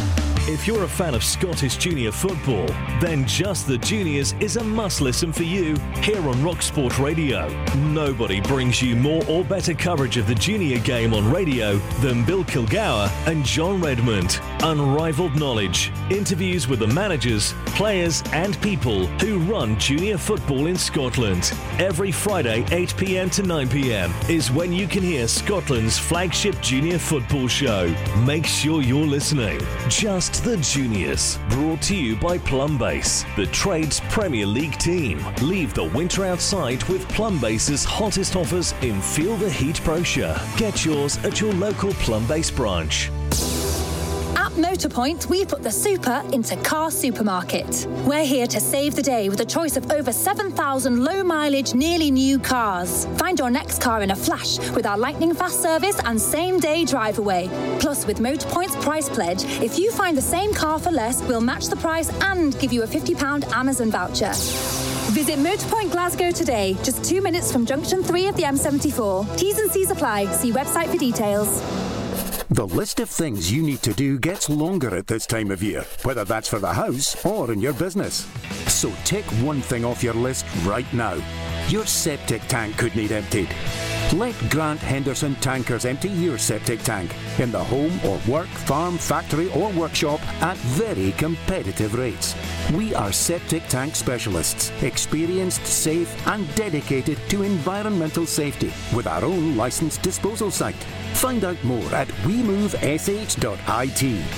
If 0.49 0.65
you're 0.65 0.83
a 0.83 0.87
fan 0.87 1.13
of 1.13 1.23
Scottish 1.23 1.77
junior 1.77 2.11
football, 2.11 2.65
then 2.99 3.23
Just 3.27 3.67
the 3.67 3.77
Juniors 3.77 4.33
is 4.39 4.57
a 4.57 4.63
must 4.63 4.99
listen 4.99 5.31
for 5.31 5.43
you 5.43 5.75
here 6.01 6.27
on 6.27 6.43
Rock 6.43 6.63
Sport 6.63 6.97
Radio. 6.97 7.47
Nobody 7.75 8.41
brings 8.41 8.81
you 8.81 8.95
more 8.95 9.21
or 9.27 9.45
better 9.45 9.75
coverage 9.75 10.17
of 10.17 10.25
the 10.25 10.33
junior 10.33 10.79
game 10.79 11.13
on 11.13 11.31
radio 11.31 11.77
than 12.01 12.25
Bill 12.25 12.43
Kilgour 12.43 13.11
and 13.27 13.45
John 13.45 13.79
Redmond. 13.79 14.41
Unrivaled 14.61 15.35
knowledge, 15.35 15.91
interviews 16.09 16.67
with 16.67 16.79
the 16.79 16.87
managers, 16.87 17.53
players, 17.67 18.23
and 18.33 18.59
people 18.59 19.05
who 19.21 19.37
run 19.41 19.77
junior 19.79 20.17
football 20.17 20.65
in 20.65 20.75
Scotland. 20.75 21.53
Every 21.77 22.11
Friday, 22.11 22.65
8 22.71 22.97
pm 22.97 23.29
to 23.29 23.43
9 23.43 23.69
pm, 23.69 24.11
is 24.27 24.49
when 24.49 24.73
you 24.73 24.87
can 24.87 25.03
hear 25.03 25.27
Scotland's 25.27 25.99
flagship 25.99 26.59
junior 26.59 26.97
football 26.97 27.47
show. 27.47 27.93
Make 28.25 28.47
sure 28.47 28.81
you're 28.81 29.05
listening. 29.05 29.61
Just 29.89 30.38
the 30.41 30.57
Juniors. 30.57 31.39
Brought 31.49 31.81
to 31.83 31.95
you 31.95 32.15
by 32.15 32.37
Plumbase, 32.37 33.25
the 33.35 33.47
trade's 33.47 33.99
Premier 34.09 34.45
League 34.45 34.77
team. 34.77 35.25
Leave 35.41 35.73
the 35.73 35.85
winter 35.85 36.25
outside 36.25 36.83
with 36.83 37.07
Plumbase's 37.09 37.83
hottest 37.83 38.35
offers 38.35 38.73
in 38.81 39.01
Feel 39.01 39.35
the 39.37 39.49
Heat 39.49 39.83
brochure. 39.83 40.35
Get 40.57 40.85
yours 40.85 41.17
at 41.25 41.41
your 41.41 41.53
local 41.53 41.91
Plumbase 41.91 42.55
branch. 42.55 43.09
At 44.35 44.51
Motorpoint, 44.53 45.27
we 45.27 45.45
put 45.45 45.63
the 45.63 45.71
super 45.71 46.23
into 46.31 46.55
car 46.57 46.91
supermarket. 46.91 47.87
We're 48.05 48.25
here 48.25 48.47
to 48.47 48.59
save 48.59 48.95
the 48.95 49.01
day 49.01 49.29
with 49.29 49.39
a 49.41 49.45
choice 49.45 49.77
of 49.77 49.91
over 49.91 50.11
7,000 50.11 51.03
low 51.03 51.23
mileage, 51.23 51.73
nearly 51.73 52.11
new 52.11 52.39
cars. 52.39 53.05
Find 53.17 53.37
your 53.37 53.49
next 53.49 53.81
car 53.81 54.01
in 54.01 54.11
a 54.11 54.15
flash 54.15 54.59
with 54.71 54.85
our 54.85 54.97
lightning 54.97 55.33
fast 55.33 55.61
service 55.61 55.99
and 56.05 56.19
same 56.19 56.59
day 56.59 56.85
drive 56.85 57.19
away. 57.19 57.49
Plus, 57.79 58.05
with 58.05 58.19
Motorpoint's 58.19 58.75
price 58.83 59.09
pledge, 59.09 59.43
if 59.61 59.77
you 59.77 59.91
find 59.91 60.17
the 60.17 60.21
same 60.21 60.53
car 60.53 60.79
for 60.79 60.91
less, 60.91 61.21
we'll 61.23 61.41
match 61.41 61.67
the 61.67 61.75
price 61.77 62.09
and 62.21 62.57
give 62.59 62.71
you 62.71 62.83
a 62.83 62.87
£50 62.87 63.51
Amazon 63.51 63.91
voucher. 63.91 64.31
Visit 65.11 65.39
Motorpoint 65.39 65.91
Glasgow 65.91 66.31
today, 66.31 66.77
just 66.83 67.03
two 67.03 67.21
minutes 67.21 67.51
from 67.51 67.65
junction 67.65 68.03
3 68.03 68.27
of 68.27 68.35
the 68.35 68.43
M74. 68.43 69.37
T's 69.37 69.57
and 69.57 69.71
C's 69.71 69.91
apply. 69.91 70.31
See 70.33 70.51
website 70.51 70.87
for 70.87 70.97
details. 70.97 71.98
The 72.51 72.65
list 72.65 72.99
of 72.99 73.11
things 73.11 73.51
you 73.51 73.61
need 73.61 73.83
to 73.83 73.93
do 73.93 74.17
gets 74.17 74.49
longer 74.49 74.95
at 74.95 75.05
this 75.05 75.27
time 75.27 75.51
of 75.51 75.61
year, 75.61 75.85
whether 76.01 76.25
that's 76.25 76.49
for 76.49 76.57
the 76.57 76.73
house 76.73 77.23
or 77.23 77.53
in 77.53 77.61
your 77.61 77.73
business. 77.73 78.27
So 78.65 78.91
take 79.05 79.25
one 79.43 79.61
thing 79.61 79.85
off 79.85 80.01
your 80.01 80.15
list 80.15 80.47
right 80.65 80.91
now. 80.91 81.13
Your 81.67 81.85
septic 81.85 82.41
tank 82.47 82.75
could 82.75 82.95
need 82.95 83.11
emptied. 83.11 83.49
Let 84.13 84.33
Grant 84.49 84.79
Henderson 84.79 85.35
Tankers 85.35 85.85
empty 85.85 86.09
your 86.09 86.39
septic 86.39 86.81
tank 86.81 87.13
in 87.37 87.51
the 87.51 87.63
home 87.63 87.99
or 88.03 88.19
work, 88.27 88.47
farm, 88.47 88.97
factory, 88.97 89.51
or 89.51 89.69
workshop 89.73 90.19
at 90.41 90.57
very 90.57 91.11
competitive 91.11 91.93
rates. 91.93 92.33
We 92.73 92.95
are 92.95 93.11
septic 93.11 93.67
tank 93.67 93.95
specialists, 93.95 94.71
experienced, 94.81 95.63
safe, 95.67 96.11
and 96.27 96.47
dedicated 96.55 97.19
to 97.29 97.43
environmental 97.43 98.25
safety 98.25 98.73
with 98.95 99.05
our 99.05 99.23
own 99.23 99.55
licensed 99.55 100.01
disposal 100.01 100.49
site. 100.49 100.83
Find 101.13 101.43
out 101.43 101.63
more 101.63 101.93
at 101.93 102.07
wemovesh.it 102.25 103.43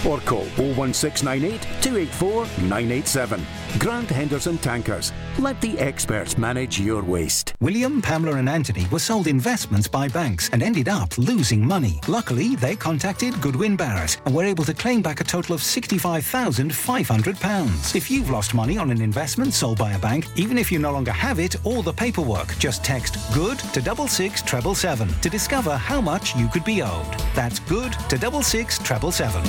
or 0.06 0.20
call 0.22 0.46
01698 0.58 1.62
284 1.82 2.46
987. 2.68 3.46
Grant 3.80 4.10
Henderson 4.10 4.58
Tankers. 4.58 5.14
Let 5.40 5.62
the 5.62 5.80
experts 5.80 6.38
manage 6.38 6.80
your 6.80 7.04
waste. 7.04 7.54
William, 7.62 8.02
Pamela, 8.02 8.38
and 8.38 8.50
Anthony 8.50 8.86
were 8.92 9.00
sold 9.00 9.28
investments 9.62 9.88
by 9.88 10.08
banks 10.08 10.50
and 10.54 10.64
ended 10.64 10.90
up 10.90 11.16
losing 11.20 11.64
money. 11.64 12.00
Luckily, 12.08 12.56
they 12.56 12.76
contacted 12.76 13.40
Goodwin 13.42 13.76
Barrett 13.76 14.20
and 14.26 14.34
were 14.34 14.44
able 14.44 14.64
to 14.64 14.74
claim 14.74 15.04
back 15.04 15.22
a 15.22 15.24
total 15.24 15.54
of 15.54 15.62
£65,500. 15.62 17.96
If 17.96 18.10
you've 18.10 18.32
lost 18.32 18.56
money 18.56 18.80
on 18.80 18.90
an 18.90 19.04
investment 19.04 19.54
sold 19.54 19.78
by 19.78 19.92
a 19.92 20.00
bank, 20.00 20.26
even 20.36 20.58
if 20.58 20.72
you 20.72 20.80
no 20.80 20.92
longer 20.92 21.12
have 21.12 21.40
it 21.40 21.64
or 21.64 21.84
the 21.84 21.94
paperwork, 21.94 22.58
just 22.58 22.84
text 22.84 23.18
GOOD 23.36 23.60
to 23.60 23.84
double 23.84 24.08
six 24.08 24.42
treble 24.42 24.74
seven 24.74 25.08
to 25.22 25.30
discover 25.30 25.78
how 25.78 26.02
much 26.02 26.36
you 26.36 26.48
could 26.48 26.66
be 26.66 26.82
owed. 26.82 27.14
That's 27.36 27.60
GOOD 27.60 27.94
to 28.10 28.18
double 28.18 28.42
six 28.42 28.80
treble 28.80 29.12
seven. 29.12 29.44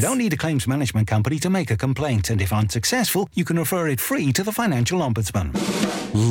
You 0.00 0.06
don't 0.06 0.16
need 0.16 0.32
a 0.32 0.36
claims 0.38 0.66
management 0.66 1.08
company 1.08 1.38
to 1.40 1.50
make 1.50 1.70
a 1.70 1.76
complaint, 1.76 2.30
and 2.30 2.40
if 2.40 2.54
unsuccessful, 2.54 3.28
you 3.34 3.44
can 3.44 3.58
refer 3.58 3.86
it 3.88 4.00
free 4.00 4.32
to 4.32 4.42
the 4.42 4.50
Financial 4.50 5.00
Ombudsman. 5.00 5.52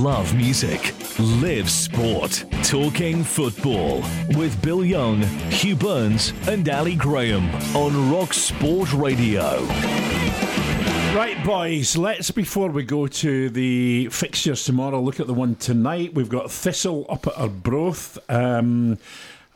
Love 0.04 0.36
music, 0.36 0.96
live 1.20 1.70
sport. 1.70 2.46
Talking 2.64 3.24
football 3.24 4.02
with 4.30 4.60
Bill 4.64 4.84
Young, 4.84 5.22
Hugh 5.52 5.76
Burns, 5.76 6.34
and 6.48 6.68
Ally 6.68 6.96
Graham 6.96 7.48
on 7.76 8.12
Rock 8.12 8.34
Sport 8.34 8.92
Radio. 8.92 9.64
Right, 11.14 11.38
boys, 11.46 11.96
let's, 11.96 12.32
before 12.32 12.72
we 12.72 12.82
go 12.82 13.06
to 13.06 13.52
the 13.52 14.08
fixtures 14.08 14.64
tomorrow, 14.66 15.00
look 15.00 15.20
at 15.20 15.28
the 15.28 15.36
one 15.36 15.54
tonight. 15.54 16.16
We've 16.16 16.28
got 16.28 16.50
Thistle 16.50 17.06
up 17.08 17.28
at 17.28 17.38
Arbroath. 17.38 18.18
Um, 18.32 18.98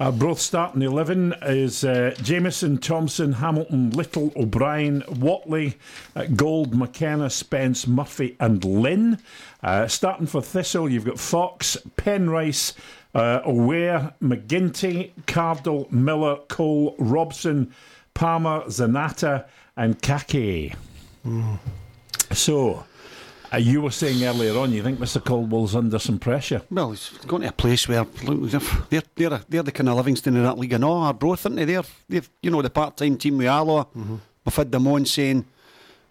Arbroath 0.04 0.42
starting 0.42 0.82
11 0.82 1.34
is 1.44 1.86
uh, 1.86 2.14
Jamieson, 2.22 2.80
Thompson, 2.80 3.32
Hamilton, 3.32 3.92
Little, 3.92 4.34
O'Brien, 4.36 5.02
Whatley, 5.04 5.76
uh, 6.14 6.26
Gold, 6.26 6.76
McKenna, 6.76 7.30
Spence, 7.30 7.88
Murphy, 7.88 8.36
and 8.38 8.66
Lynn. 8.66 9.18
Uh, 9.64 9.88
starting 9.88 10.28
for 10.28 10.42
Thistle, 10.42 10.90
you've 10.90 11.06
got 11.06 11.18
Fox, 11.18 11.78
Penrice, 11.96 12.74
uh, 13.16 13.40
Aware, 13.46 14.14
McGinty, 14.22 15.12
Cardle, 15.26 15.90
Miller, 15.90 16.36
Cole, 16.50 16.98
Robson, 17.00 17.74
Palmer, 18.14 18.64
Zanatta, 18.64 19.46
and 19.78 20.02
Kake. 20.02 20.74
Hmm. 21.24 21.56
So, 22.34 22.84
uh, 23.54 23.58
you 23.58 23.82
were 23.82 23.92
saying 23.92 24.24
earlier 24.24 24.58
on, 24.58 24.72
you 24.72 24.82
think 24.82 25.00
Mr. 25.00 25.24
Caldwell's 25.24 25.76
under 25.76 26.00
some 26.00 26.18
pressure. 26.18 26.62
Well, 26.72 26.92
he's 26.92 27.10
gone 27.28 27.42
to 27.42 27.50
a 27.50 27.52
place 27.52 27.88
where 27.88 28.06
look, 28.24 28.52
they're 28.90 29.04
they're 29.16 29.42
they're 29.48 29.64
the 29.64 29.72
kind 29.72 29.90
of 29.90 29.98
Livingston 29.98 30.36
in 30.36 30.44
that 30.44 30.58
league 30.58 30.74
and 30.74 30.84
all. 30.84 31.04
Arbroath, 31.04 31.46
aren't 31.46 31.58
they? 31.58 31.66
They're, 31.66 31.84
they're 32.10 32.24
you 32.42 32.50
know 32.50 32.62
the 32.62 32.70
part 32.70 32.98
time 32.98 33.18
team 33.18 33.38
with 33.38 33.48
Alloa. 33.48 33.86
Mm-hmm. 33.86 34.16
We've 34.46 34.56
had 34.56 34.72
them 34.72 34.88
on 34.88 35.06
saying, 35.06 35.46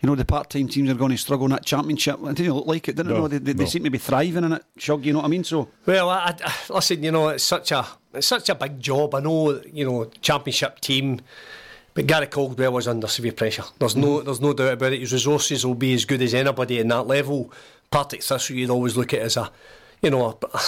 you 0.00 0.08
know, 0.08 0.14
the 0.14 0.24
part 0.24 0.50
time 0.50 0.68
teams 0.68 0.90
are 0.90 0.94
going 0.94 1.10
to 1.10 1.18
struggle 1.18 1.46
in 1.46 1.52
that 1.52 1.64
championship. 1.64 2.18
It 2.22 2.36
didn't 2.36 2.54
look 2.54 2.66
like 2.66 2.88
it, 2.88 2.96
didn't 2.96 3.12
it? 3.12 3.14
No, 3.14 3.20
No, 3.22 3.28
they, 3.28 3.38
they, 3.38 3.52
they 3.52 3.66
seem 3.66 3.84
to 3.84 3.90
be 3.90 3.98
thriving 3.98 4.44
in 4.44 4.52
it. 4.52 4.64
Shug, 4.76 5.04
you 5.04 5.12
know 5.12 5.20
what 5.20 5.26
I 5.26 5.28
mean? 5.28 5.44
So 5.44 5.68
Well, 5.86 6.10
I, 6.10 6.34
I, 6.44 6.54
listen, 6.70 7.02
you 7.02 7.10
know, 7.10 7.28
it's 7.28 7.44
such 7.44 7.72
a 7.72 7.86
it's 8.14 8.26
such 8.26 8.48
a 8.48 8.54
big 8.54 8.80
job. 8.80 9.14
I 9.14 9.20
know, 9.20 9.60
you 9.72 9.84
know, 9.84 10.04
championship 10.20 10.80
team, 10.80 11.20
but 11.94 12.06
Gary 12.06 12.26
Caldwell 12.26 12.72
was 12.72 12.88
under 12.88 13.06
severe 13.06 13.32
pressure. 13.32 13.64
There's 13.78 13.96
no 13.96 14.22
there's 14.22 14.40
no 14.40 14.52
doubt 14.52 14.74
about 14.74 14.92
it. 14.92 15.00
His 15.00 15.12
resources 15.12 15.66
will 15.66 15.74
be 15.74 15.94
as 15.94 16.04
good 16.04 16.22
as 16.22 16.34
anybody 16.34 16.78
in 16.78 16.88
that 16.88 17.06
level. 17.06 17.52
Partick 17.90 18.22
Thistle, 18.22 18.56
you'd 18.56 18.70
always 18.70 18.96
look 18.96 19.12
at 19.12 19.20
as 19.20 19.36
a, 19.36 19.50
you 20.00 20.10
know, 20.10 20.38
a, 20.42 20.58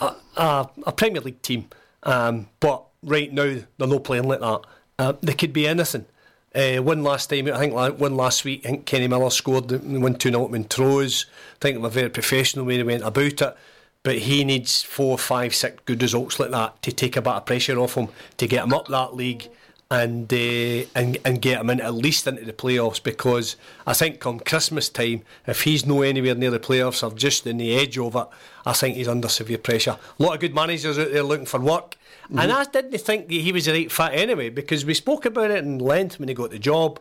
a, 0.00 0.16
a, 0.36 0.70
a 0.86 0.92
Premier 0.92 1.20
League 1.20 1.42
team. 1.42 1.68
Um, 2.04 2.48
but 2.60 2.84
right 3.02 3.32
now 3.32 3.56
they're 3.76 3.88
not 3.88 4.04
playing 4.04 4.28
like 4.28 4.40
that. 4.40 4.60
Uh, 4.98 5.12
they 5.20 5.34
could 5.34 5.52
be 5.52 5.66
anything. 5.66 6.06
Uh, 6.54 6.76
one 6.78 7.02
last 7.02 7.30
time, 7.30 7.48
I 7.48 7.58
think 7.58 7.74
la- 7.74 7.90
one 7.90 8.16
last 8.16 8.44
week, 8.44 8.64
I 8.64 8.70
think 8.70 8.86
Kenny 8.86 9.08
Miller 9.08 9.30
scored 9.30 9.68
the 9.68 9.78
one 9.78 10.14
2 10.14 10.30
0 10.30 10.44
at 10.44 10.50
Montrose. 10.50 11.26
I 11.54 11.58
think 11.60 11.76
they 11.76 11.82
were 11.82 11.88
very 11.88 12.10
professional 12.10 12.64
way 12.64 12.76
they 12.76 12.82
went 12.82 13.02
about 13.02 13.42
it. 13.42 13.56
But 14.02 14.18
he 14.18 14.44
needs 14.44 14.82
four, 14.82 15.18
five, 15.18 15.54
six 15.54 15.82
good 15.84 16.00
results 16.00 16.40
like 16.40 16.50
that 16.50 16.80
to 16.82 16.92
take 16.92 17.16
a 17.16 17.22
bit 17.22 17.34
of 17.34 17.46
pressure 17.46 17.78
off 17.78 17.94
him, 17.94 18.08
to 18.38 18.46
get 18.46 18.64
him 18.64 18.72
up 18.72 18.88
that 18.88 19.14
league 19.14 19.50
and 19.90 20.32
uh, 20.32 20.86
and 20.94 21.18
and 21.24 21.42
get 21.42 21.60
him 21.60 21.70
in 21.70 21.80
at 21.80 21.94
least 21.94 22.26
into 22.26 22.44
the 22.44 22.52
playoffs 22.52 23.02
because 23.02 23.56
I 23.86 23.92
think 23.92 24.20
come 24.20 24.38
Christmas 24.38 24.88
time, 24.88 25.22
if 25.46 25.62
he's 25.62 25.84
no 25.84 26.02
anywhere 26.02 26.34
near 26.36 26.50
the 26.50 26.60
playoffs 26.60 27.02
or 27.02 27.14
just 27.14 27.46
in 27.46 27.58
the 27.58 27.74
edge 27.76 27.98
of 27.98 28.14
it, 28.14 28.26
I 28.64 28.72
think 28.72 28.96
he's 28.96 29.08
under 29.08 29.28
severe 29.28 29.58
pressure. 29.58 29.98
A 30.18 30.22
lot 30.22 30.34
of 30.34 30.40
good 30.40 30.54
managers 30.54 30.98
out 30.98 31.10
there 31.10 31.24
looking 31.24 31.46
for 31.46 31.60
work. 31.60 31.96
And 32.30 32.52
I 32.52 32.62
didn't 32.62 32.96
think 32.98 33.26
that 33.26 33.34
he 33.34 33.50
was 33.50 33.64
the 33.64 33.72
right 33.72 33.90
fit 33.90 34.12
anyway 34.12 34.50
because 34.50 34.84
we 34.84 34.94
spoke 34.94 35.24
about 35.24 35.50
it 35.50 35.64
in 35.64 35.80
length 35.80 36.20
when 36.20 36.28
he 36.28 36.34
got 36.34 36.52
the 36.52 36.60
job. 36.60 37.00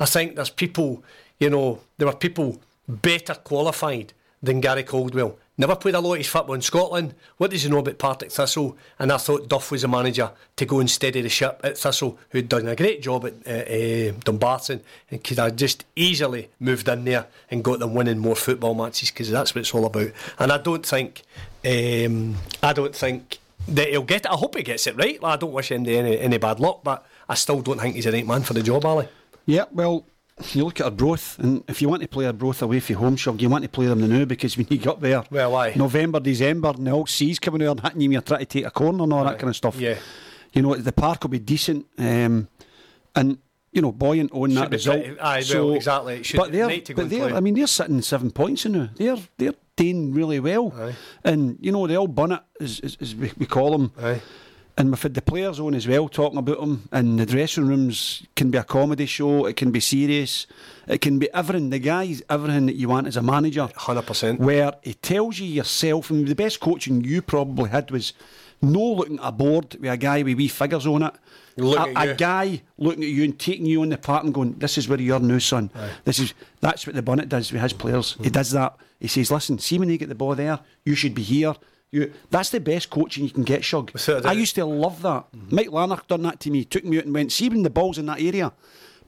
I 0.00 0.06
think 0.06 0.34
there's 0.34 0.50
people, 0.50 1.04
you 1.38 1.48
know, 1.48 1.78
there 1.96 2.08
were 2.08 2.16
people 2.16 2.60
better 2.88 3.34
qualified 3.34 4.12
than 4.42 4.60
Gary 4.60 4.82
Caldwell. 4.82 5.38
Never 5.56 5.76
played 5.76 5.94
a 5.94 6.00
lot 6.00 6.18
of 6.18 6.26
football 6.26 6.56
in 6.56 6.62
Scotland. 6.62 7.14
What 7.36 7.52
does 7.52 7.62
he 7.62 7.70
know 7.70 7.78
about 7.78 7.98
Partick 7.98 8.32
Thistle? 8.32 8.76
And 8.98 9.12
I 9.12 9.18
thought 9.18 9.48
Duff 9.48 9.70
was 9.70 9.84
a 9.84 9.88
manager 9.88 10.32
to 10.56 10.64
go 10.66 10.80
and 10.80 10.90
steady 10.90 11.20
the 11.20 11.28
ship 11.28 11.60
at 11.62 11.78
Thistle, 11.78 12.18
who'd 12.30 12.48
done 12.48 12.66
a 12.66 12.74
great 12.74 13.02
job 13.02 13.24
at 13.24 13.34
uh, 13.46 13.70
uh, 13.70 14.12
Dumbarton 14.24 14.80
and 15.12 15.22
could 15.22 15.38
have 15.38 15.54
just 15.54 15.84
easily 15.94 16.50
moved 16.58 16.88
in 16.88 17.04
there 17.04 17.26
and 17.52 17.62
got 17.62 17.78
them 17.78 17.94
winning 17.94 18.18
more 18.18 18.34
football 18.34 18.74
matches 18.74 19.12
because 19.12 19.30
that's 19.30 19.54
what 19.54 19.60
it's 19.60 19.72
all 19.72 19.84
about. 19.84 20.10
And 20.40 20.50
I 20.50 20.58
don't 20.58 20.84
think, 20.84 21.22
um, 21.64 22.36
I 22.60 22.72
don't 22.72 22.94
think 22.94 23.38
that 23.68 23.90
he'll 23.90 24.02
get 24.02 24.26
it. 24.26 24.32
I 24.32 24.34
hope 24.34 24.56
he 24.56 24.64
gets 24.64 24.88
it 24.88 24.96
right. 24.96 25.18
I 25.22 25.36
don't 25.36 25.52
wish 25.52 25.70
him 25.70 25.86
any, 25.86 26.18
any 26.18 26.38
bad 26.38 26.58
luck, 26.58 26.80
but 26.82 27.06
I 27.28 27.34
still 27.34 27.62
don't 27.62 27.80
think 27.80 27.94
he's 27.94 28.06
the 28.06 28.12
right 28.12 28.26
man 28.26 28.42
for 28.42 28.54
the 28.54 28.62
job, 28.62 28.84
Ally. 28.84 29.06
yeah, 29.46 29.66
well. 29.70 30.04
You 30.52 30.64
look 30.64 30.80
at 30.80 30.86
Arbroath, 30.86 31.38
and 31.38 31.62
if 31.68 31.80
you 31.80 31.88
want 31.88 32.02
to 32.02 32.08
play 32.08 32.26
Arbroath 32.26 32.60
away 32.60 32.80
from 32.80 32.96
home, 32.96 33.16
Shug, 33.16 33.40
you 33.40 33.48
want 33.48 33.62
to 33.62 33.68
play 33.70 33.86
them 33.86 34.08
now 34.08 34.24
because 34.24 34.56
when 34.56 34.66
you 34.68 34.78
get 34.78 34.88
up 34.88 35.00
there, 35.00 35.22
Well, 35.30 35.54
aye. 35.54 35.74
November, 35.76 36.18
December, 36.18 36.70
and 36.70 36.86
the 36.86 36.90
all 36.90 37.06
seas 37.06 37.38
coming 37.38 37.62
out 37.62 37.70
and 37.72 37.80
hitting 37.82 38.00
you, 38.00 38.08
when 38.08 38.12
you're 38.14 38.22
trying 38.22 38.40
to 38.40 38.46
take 38.46 38.66
a 38.66 38.70
corner 38.72 39.04
and 39.04 39.12
all 39.12 39.22
that 39.24 39.38
kind 39.38 39.48
of 39.50 39.54
stuff. 39.54 39.76
Yeah. 39.78 39.94
You 40.52 40.62
know, 40.62 40.74
the 40.74 40.92
park 40.92 41.22
will 41.22 41.30
be 41.30 41.38
decent, 41.38 41.86
um, 41.98 42.48
and 43.14 43.38
you 43.72 43.80
know, 43.82 43.92
buoyant 43.92 44.32
on 44.32 44.50
Should 44.50 44.58
that 44.58 44.70
result. 44.72 45.04
pretty- 45.04 45.20
aye, 45.20 45.42
well, 45.52 45.74
exactly. 45.74 46.14
It 46.16 46.26
should- 46.26 46.36
but 46.38 46.50
they're, 46.52 46.80
but 46.96 47.10
they're. 47.10 47.34
I 47.34 47.40
mean, 47.40 47.54
they're 47.54 47.66
sitting 47.68 48.02
seven 48.02 48.32
points 48.32 48.66
in 48.66 48.72
now. 48.72 48.88
They're 48.96 49.16
they're 49.38 49.54
doing 49.76 50.12
really 50.12 50.40
well, 50.40 50.72
Aye. 50.76 50.94
and 51.24 51.58
you 51.60 51.70
know, 51.72 51.86
the 51.86 51.94
old 51.96 52.14
bonnet, 52.14 52.40
as, 52.60 52.80
as, 52.80 52.96
as 53.00 53.14
we, 53.14 53.32
we 53.38 53.46
call 53.46 53.70
them. 53.72 53.92
Aye. 54.00 54.20
And 54.76 54.90
we've 54.90 55.00
had 55.02 55.14
the 55.14 55.22
players 55.22 55.60
on 55.60 55.74
as 55.74 55.86
well 55.86 56.08
talking 56.08 56.38
about 56.38 56.58
them. 56.58 56.88
And 56.90 57.18
the 57.18 57.26
dressing 57.26 57.66
rooms 57.68 58.26
can 58.34 58.50
be 58.50 58.58
a 58.58 58.64
comedy 58.64 59.06
show, 59.06 59.46
it 59.46 59.54
can 59.56 59.70
be 59.70 59.78
serious, 59.80 60.48
it 60.88 61.00
can 61.00 61.18
be 61.20 61.32
everything. 61.32 61.70
The 61.70 61.78
guy's 61.78 62.22
everything 62.28 62.66
that 62.66 62.74
you 62.74 62.88
want 62.88 63.06
as 63.06 63.16
a 63.16 63.22
manager. 63.22 63.68
100%. 63.76 64.38
Where 64.38 64.72
he 64.82 64.94
tells 64.94 65.38
you 65.38 65.46
yourself, 65.46 66.10
and 66.10 66.26
the 66.26 66.34
best 66.34 66.58
coaching 66.58 67.04
you 67.04 67.22
probably 67.22 67.70
had 67.70 67.90
was 67.92 68.14
no 68.60 68.80
looking 68.94 69.18
at 69.20 69.28
a 69.28 69.32
board 69.32 69.76
with 69.78 69.90
a 69.92 69.96
guy 69.96 70.22
with 70.22 70.36
wee 70.36 70.48
figures 70.48 70.86
on 70.86 71.02
it. 71.04 71.14
A, 71.56 71.62
a 72.10 72.14
guy 72.14 72.62
looking 72.76 73.04
at 73.04 73.10
you 73.10 73.22
and 73.22 73.38
taking 73.38 73.66
you 73.66 73.82
on 73.82 73.90
the 73.90 73.98
part 73.98 74.24
and 74.24 74.34
going, 74.34 74.54
"This 74.58 74.76
is 74.76 74.88
where 74.88 75.00
you're 75.00 75.20
now, 75.20 75.38
son. 75.38 75.70
This 76.04 76.18
is 76.18 76.34
that's 76.60 76.84
what 76.84 76.96
the 76.96 77.02
bonnet 77.02 77.28
does 77.28 77.52
with 77.52 77.62
his 77.62 77.72
players. 77.72 78.16
He 78.20 78.30
does 78.30 78.50
that. 78.50 78.76
He 78.98 79.06
says, 79.06 79.30
"Listen, 79.30 79.60
see 79.60 79.78
when 79.78 79.88
you 79.88 79.98
get 79.98 80.08
the 80.08 80.16
ball 80.16 80.34
there, 80.34 80.58
you 80.84 80.96
should 80.96 81.14
be 81.14 81.22
here. 81.22 81.54
You, 81.94 82.12
that's 82.28 82.50
the 82.50 82.58
best 82.58 82.90
coaching 82.90 83.22
you 83.22 83.30
can 83.30 83.44
get, 83.44 83.64
Shug. 83.64 83.92
I 84.08 84.32
used 84.32 84.56
to 84.56 84.64
love 84.64 85.00
that. 85.02 85.26
Mike 85.50 85.70
Lanark 85.70 86.08
done 86.08 86.22
that 86.22 86.40
to 86.40 86.50
me. 86.50 86.64
Took 86.64 86.84
me 86.84 86.98
out 86.98 87.04
and 87.04 87.14
went, 87.14 87.30
see 87.30 87.48
when 87.48 87.62
the 87.62 87.70
ball's 87.70 87.98
in 87.98 88.06
that 88.06 88.20
area. 88.20 88.52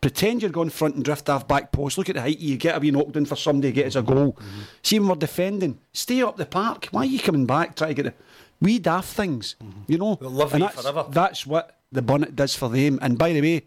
Pretend 0.01 0.41
you're 0.41 0.53
going 0.53 0.70
front 0.70 0.95
and 0.95 1.05
drift 1.05 1.26
half 1.26 1.49
back 1.49 1.72
post. 1.72 1.99
Look 1.99 2.09
at 2.09 2.14
the 2.14 2.20
height 2.20 2.39
you 2.39 2.57
get 2.57 2.76
a 2.76 2.78
wee 2.78 2.93
knocked 2.93 3.16
in 3.16 3.26
for 3.26 3.34
somebody, 3.34 3.72
get 3.72 3.87
as 3.87 3.97
a 3.97 4.03
goal. 4.03 4.39
See 4.84 5.01
when 5.01 5.09
we're 5.09 5.16
defending, 5.16 5.80
stay 5.93 6.22
up 6.22 6.37
the 6.37 6.47
park. 6.47 6.87
Why 6.93 7.01
are 7.01 7.07
you 7.07 7.18
coming 7.18 7.45
back? 7.45 7.74
Try 7.74 7.89
to 7.89 7.95
get 7.95 8.07
it. 8.07 8.16
We 8.61 8.78
daft 8.78 9.12
things, 9.14 9.57
you 9.89 9.99
know. 9.99 10.16
They'll 10.20 10.30
love 10.30 10.55
and 10.55 10.62
that's, 10.62 10.80
forever. 10.80 11.07
That's 11.11 11.45
what 11.45 11.80
the 11.91 12.03
bonnet 12.03 12.37
does 12.37 12.55
for 12.55 12.68
them. 12.68 13.01
And 13.03 13.18
by 13.18 13.32
the 13.32 13.41
way, 13.41 13.62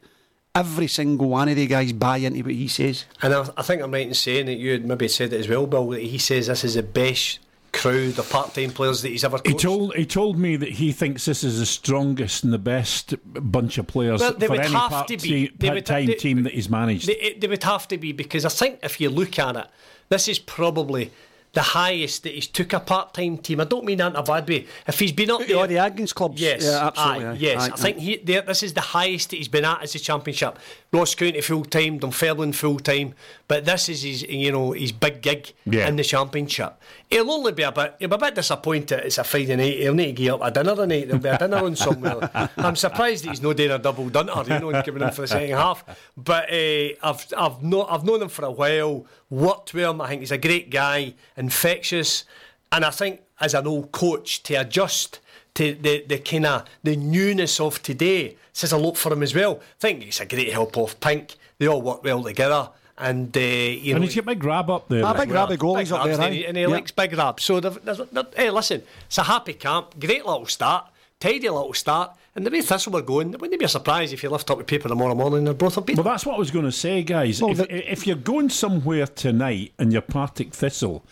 every 0.55 0.87
single 0.87 1.27
one 1.27 1.49
of 1.49 1.57
the 1.57 1.67
guys 1.67 1.91
buy 1.91 2.17
into 2.17 2.41
what 2.41 2.53
he 2.53 2.69
says. 2.69 3.03
And 3.21 3.33
I, 3.33 3.49
I 3.57 3.63
think 3.63 3.81
I'm 3.81 3.91
right 3.91 4.07
in 4.07 4.13
saying 4.13 4.45
that 4.45 4.59
you 4.59 4.71
had 4.71 4.85
maybe 4.85 5.09
said 5.09 5.33
it 5.33 5.41
as 5.41 5.49
well, 5.49 5.67
Bill, 5.67 5.89
that 5.89 6.03
he 6.03 6.19
says 6.19 6.47
this 6.47 6.63
is 6.63 6.75
the 6.75 6.83
best 6.83 7.39
crowd 7.71 8.17
of 8.19 8.29
part 8.29 8.53
time 8.53 8.71
players 8.71 9.01
that 9.01 9.09
he's 9.09 9.23
ever 9.23 9.37
coached. 9.37 9.47
He 9.47 9.53
told 9.55 9.95
he 9.95 10.05
told 10.05 10.37
me 10.37 10.55
that 10.55 10.69
he 10.69 10.91
thinks 10.91 11.25
this 11.25 11.43
is 11.43 11.59
the 11.59 11.65
strongest 11.65 12.43
and 12.43 12.51
the 12.53 12.57
best 12.59 13.15
bunch 13.25 13.77
of 13.77 13.87
players 13.87 14.21
Well, 14.21 14.33
they 14.33 14.47
for 14.47 14.53
would 14.53 14.61
any 14.61 14.73
have 14.73 14.89
part 14.89 15.07
to 15.09 15.17
be. 15.17 15.47
te- 15.47 15.53
They 15.57 15.69
would- 15.69 15.85
time 15.85 16.07
team 16.17 16.43
that 16.43 16.53
he's 16.53 16.69
managed. 16.69 17.07
They, 17.07 17.35
they 17.39 17.47
would 17.47 17.63
have 17.63 17.87
to 17.89 17.97
be 17.97 18.11
because 18.11 18.45
I 18.45 18.49
think 18.49 18.79
if 18.83 18.99
you 19.01 19.09
look 19.09 19.39
at 19.39 19.55
it, 19.55 19.67
this 20.09 20.27
is 20.27 20.39
probably 20.39 21.11
the 21.53 21.61
highest 21.63 22.21
that 22.23 22.33
he's 22.35 22.45
took 22.45 22.73
a 22.73 22.79
part 22.79 23.13
time 23.13 23.37
team. 23.37 23.59
I 23.59 23.63
don't 23.63 23.83
mean 23.83 23.97
that 23.97 24.11
in 24.11 24.15
a 24.15 24.21
bad 24.21 24.47
way. 24.47 24.67
If 24.87 24.99
he's 24.99 25.11
been 25.11 25.31
up 25.31 25.41
oh, 25.41 25.45
there, 25.45 25.57
Oh, 25.57 25.65
the 25.65 25.79
Angus 25.79 26.13
clubs. 26.13 26.39
Yes, 26.39 26.63
Yeah, 26.63 26.87
absolutely. 26.87 27.25
aye, 27.25 27.31
aye, 27.31 27.33
yes. 27.39 27.61
aye, 27.61 27.73
I 27.73 27.75
think 27.75 27.97
he, 27.97 28.17
this 28.17 28.61
is 28.61 28.73
the 28.73 28.81
highest 28.81 29.31
that 29.31 29.37
he's 29.37 29.47
been 29.47 29.65
at 29.65 29.81
as 29.81 29.95
a 29.95 29.99
championship. 29.99 30.59
Ross 30.91 31.13
County 31.13 31.39
full 31.41 31.65
time, 31.65 31.99
Dunfermline 31.99 32.51
full 32.51 32.79
time, 32.79 33.13
but 33.47 33.63
this 33.63 33.89
is 33.89 34.01
his, 34.01 34.23
you 34.23 34.51
know, 34.51 34.71
his 34.71 34.91
big 34.91 35.21
gig 35.21 35.53
Yeah. 35.65 35.87
in 35.87 35.95
the 35.97 36.03
championship. 36.03 36.81
He'll 37.09 37.29
only 37.29 37.51
be 37.51 37.61
a 37.61 37.71
bit, 37.71 37.95
he'll 37.99 38.09
be 38.09 38.15
a 38.15 38.17
bit 38.17 38.33
disappointed. 38.35 39.01
It's 39.05 39.19
a 39.19 39.23
Friday 39.23 39.55
night. 39.55 39.77
He'll 39.77 39.93
need 39.93 40.07
to 40.15 40.23
get 40.23 40.31
up 40.33 40.41
a 40.43 40.49
dinner 40.49 40.75
tonight. 40.75 41.05
There'll 41.07 41.21
be 41.21 41.29
a 41.29 41.37
dinner 41.37 41.57
on 41.57 41.75
somewhere. 41.75 42.31
I'm 42.57 42.75
surprised 42.75 43.25
that 43.25 43.29
he's 43.29 43.41
not 43.41 43.55
doing 43.57 43.69
a 43.71 43.77
double 43.77 44.09
dunner, 44.09 44.33
you 44.47 44.59
know, 44.59 44.69
and 44.71 44.83
giving 44.83 45.03
him 45.03 45.11
for 45.11 45.21
the 45.21 45.27
second 45.27 45.55
half. 45.57 45.83
But 46.17 46.51
uh, 46.51 46.89
I've, 47.03 47.25
I've, 47.37 47.61
know, 47.61 47.85
I've 47.85 48.03
known 48.03 48.23
him 48.23 48.29
for 48.29 48.45
a 48.45 48.51
while. 48.51 49.05
Worked 49.29 49.75
with 49.75 49.83
him. 49.83 50.01
I 50.01 50.07
think 50.07 50.21
he's 50.21 50.31
a 50.31 50.39
great 50.39 50.71
guy, 50.71 51.13
infectious, 51.37 52.23
and 52.71 52.83
I 52.83 52.89
think 52.89 53.21
as 53.39 53.53
an 53.53 53.67
old 53.67 53.91
coach 53.91 54.41
to 54.43 54.55
adjust 54.55 55.19
to 55.55 55.73
the, 55.75 56.03
the 56.07 56.19
kind 56.19 56.45
of 56.45 56.65
the 56.83 56.95
newness 56.95 57.59
of 57.59 57.81
today 57.83 58.35
says 58.53 58.71
a 58.71 58.77
lot 58.77 58.97
for 58.97 59.11
him 59.13 59.23
as 59.23 59.33
well. 59.35 59.59
I 59.59 59.63
think 59.79 60.03
he's 60.03 60.19
a 60.19 60.25
great 60.25 60.51
help 60.53 60.77
off 60.77 60.99
Pink. 60.99 61.35
They 61.57 61.67
all 61.67 61.81
work 61.81 62.03
well 62.03 62.23
together. 62.23 62.69
And, 62.97 63.35
uh, 63.35 63.39
you 63.39 63.93
and 63.95 64.01
know, 64.01 64.07
he's 64.07 64.15
got 64.15 64.25
big 64.25 64.39
grab 64.39 64.69
up 64.69 64.89
there. 64.89 65.05
Ah, 65.05 65.13
as 65.13 65.19
big 65.21 65.29
well. 65.29 65.47
grab 65.47 65.51
of 65.51 65.59
goalies 65.59 65.83
Big 65.85 65.91
up 65.93 66.03
there, 66.03 66.17
Rabs, 66.17 66.25
and 66.25 66.33
he, 66.33 66.45
aye. 66.45 66.47
and 66.49 66.57
he 66.57 66.63
Yeah. 66.63 66.69
likes 66.69 66.91
big 66.91 67.13
rabs. 67.17 67.43
So, 67.45 67.59
they've- 67.61 67.79
there's, 67.83 68.01
there, 68.11 68.25
hey, 68.35 68.49
listen, 68.49 68.83
it's 69.05 69.17
a 69.17 69.23
happy 69.23 69.53
camp, 69.53 69.97
great 69.99 70.25
little 70.25 70.45
start, 70.47 70.87
tidy 71.19 71.47
little 71.49 71.73
start, 71.73 72.11
and 72.35 72.45
the 72.45 72.51
way 72.51 72.61
Thistle 72.61 72.91
were 72.91 73.01
going, 73.01 73.33
it 73.33 73.39
wouldn't 73.39 73.57
be 73.57 73.63
a 73.65 73.69
surprise 73.69 74.11
if 74.11 74.21
you 74.21 74.29
lift 74.29 74.51
up 74.51 74.57
the 74.57 74.63
paper 74.65 74.89
tomorrow 74.89 75.15
morning 75.15 75.39
and 75.39 75.47
they're 75.47 75.53
both 75.53 75.77
a 75.77 75.81
beat. 75.81 75.95
Well, 75.95 76.03
that's 76.03 76.25
what 76.25 76.35
I 76.35 76.39
was 76.39 76.51
going 76.51 76.65
to 76.65 76.71
say, 76.73 77.01
guys. 77.03 77.41
Well, 77.41 77.51
if, 77.51 77.57
the- 77.59 77.91
if 77.91 78.05
you're 78.05 78.17
going 78.17 78.49
somewhere 78.49 79.07
tonight 79.07 79.71
and 79.79 79.93
you're 79.93 80.01
Partick 80.01 80.53
Thistle 80.53 81.03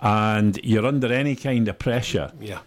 and 0.00 0.58
you're 0.64 0.86
under 0.86 1.12
any 1.12 1.36
kind 1.36 1.68
of 1.68 1.78
pressure, 1.78 2.32
yeah, 2.40 2.60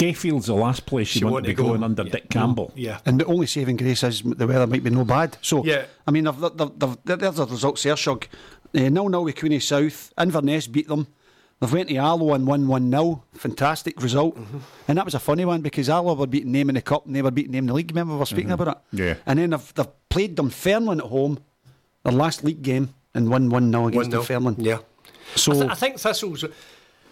Gayfield's 0.00 0.46
the 0.46 0.54
last 0.54 0.86
place 0.86 1.14
you, 1.14 1.20
You 1.20 1.26
want, 1.26 1.32
want 1.34 1.44
to 1.46 1.50
be 1.50 1.54
go. 1.54 1.64
going 1.64 1.82
under 1.84 2.02
Yeah. 2.04 2.12
Dick 2.12 2.30
Campbell. 2.30 2.72
yeah. 2.74 2.98
And 3.06 3.20
the 3.20 3.24
only 3.26 3.46
saving 3.46 3.76
grace 3.76 4.02
is 4.02 4.22
the 4.22 4.46
weather 4.46 4.66
might 4.66 4.82
be 4.82 4.90
no 4.90 5.04
bad. 5.04 5.36
So, 5.42 5.64
Yeah. 5.64 5.84
I 6.06 6.10
mean, 6.10 6.24
they've, 6.24 6.40
they've, 6.40 6.96
they've, 7.04 7.18
there's 7.18 7.36
the 7.36 7.46
results 7.46 7.82
there, 7.82 7.96
Shug. 7.96 8.26
Uh, 8.74 8.88
nil 8.88 9.08
nil 9.08 9.24
with 9.24 9.36
Queenie 9.36 9.60
South. 9.60 10.12
Inverness 10.18 10.66
beat 10.66 10.88
them. 10.88 11.06
They've 11.60 11.72
went 11.72 11.88
to 11.90 11.96
Alloa 11.96 12.34
and 12.36 12.46
won 12.46 12.66
1 12.68 12.90
0. 12.90 13.22
Fantastic 13.34 14.00
result. 14.00 14.36
Mm-hmm. 14.38 14.58
And 14.88 14.96
that 14.98 15.04
was 15.04 15.14
a 15.14 15.18
funny 15.18 15.44
one 15.44 15.60
because 15.60 15.90
Alloa 15.90 16.14
were 16.14 16.26
beating 16.26 16.52
them 16.52 16.70
in 16.70 16.76
the 16.76 16.80
Cup 16.82 17.04
and 17.04 17.14
they 17.14 17.20
were 17.20 17.30
beating 17.30 17.52
them 17.52 17.64
in 17.64 17.66
the 17.66 17.74
league. 17.74 17.90
Remember, 17.90 18.14
we 18.14 18.18
were 18.20 18.26
speaking 18.26 18.52
about 18.52 18.68
it? 18.68 18.96
Mm-hmm. 18.96 18.98
Yeah. 18.98 19.14
And 19.26 19.38
then 19.38 19.50
they've, 19.50 19.74
they've 19.74 20.08
played 20.08 20.36
Dunfermline 20.36 21.00
at 21.00 21.06
home, 21.06 21.38
their 22.04 22.14
last 22.14 22.44
league 22.44 22.62
game, 22.62 22.94
and 23.14 23.28
won 23.28 23.50
1 23.50 23.70
0 23.70 23.88
against 23.88 24.10
1-0. 24.10 24.12
Dunfermline. 24.12 24.56
Yeah. 24.58 24.78
So, 25.36 25.52
I, 25.52 25.54
th- 25.56 25.70
I 25.70 25.74
think 25.74 25.98
Thistle's 25.98 26.44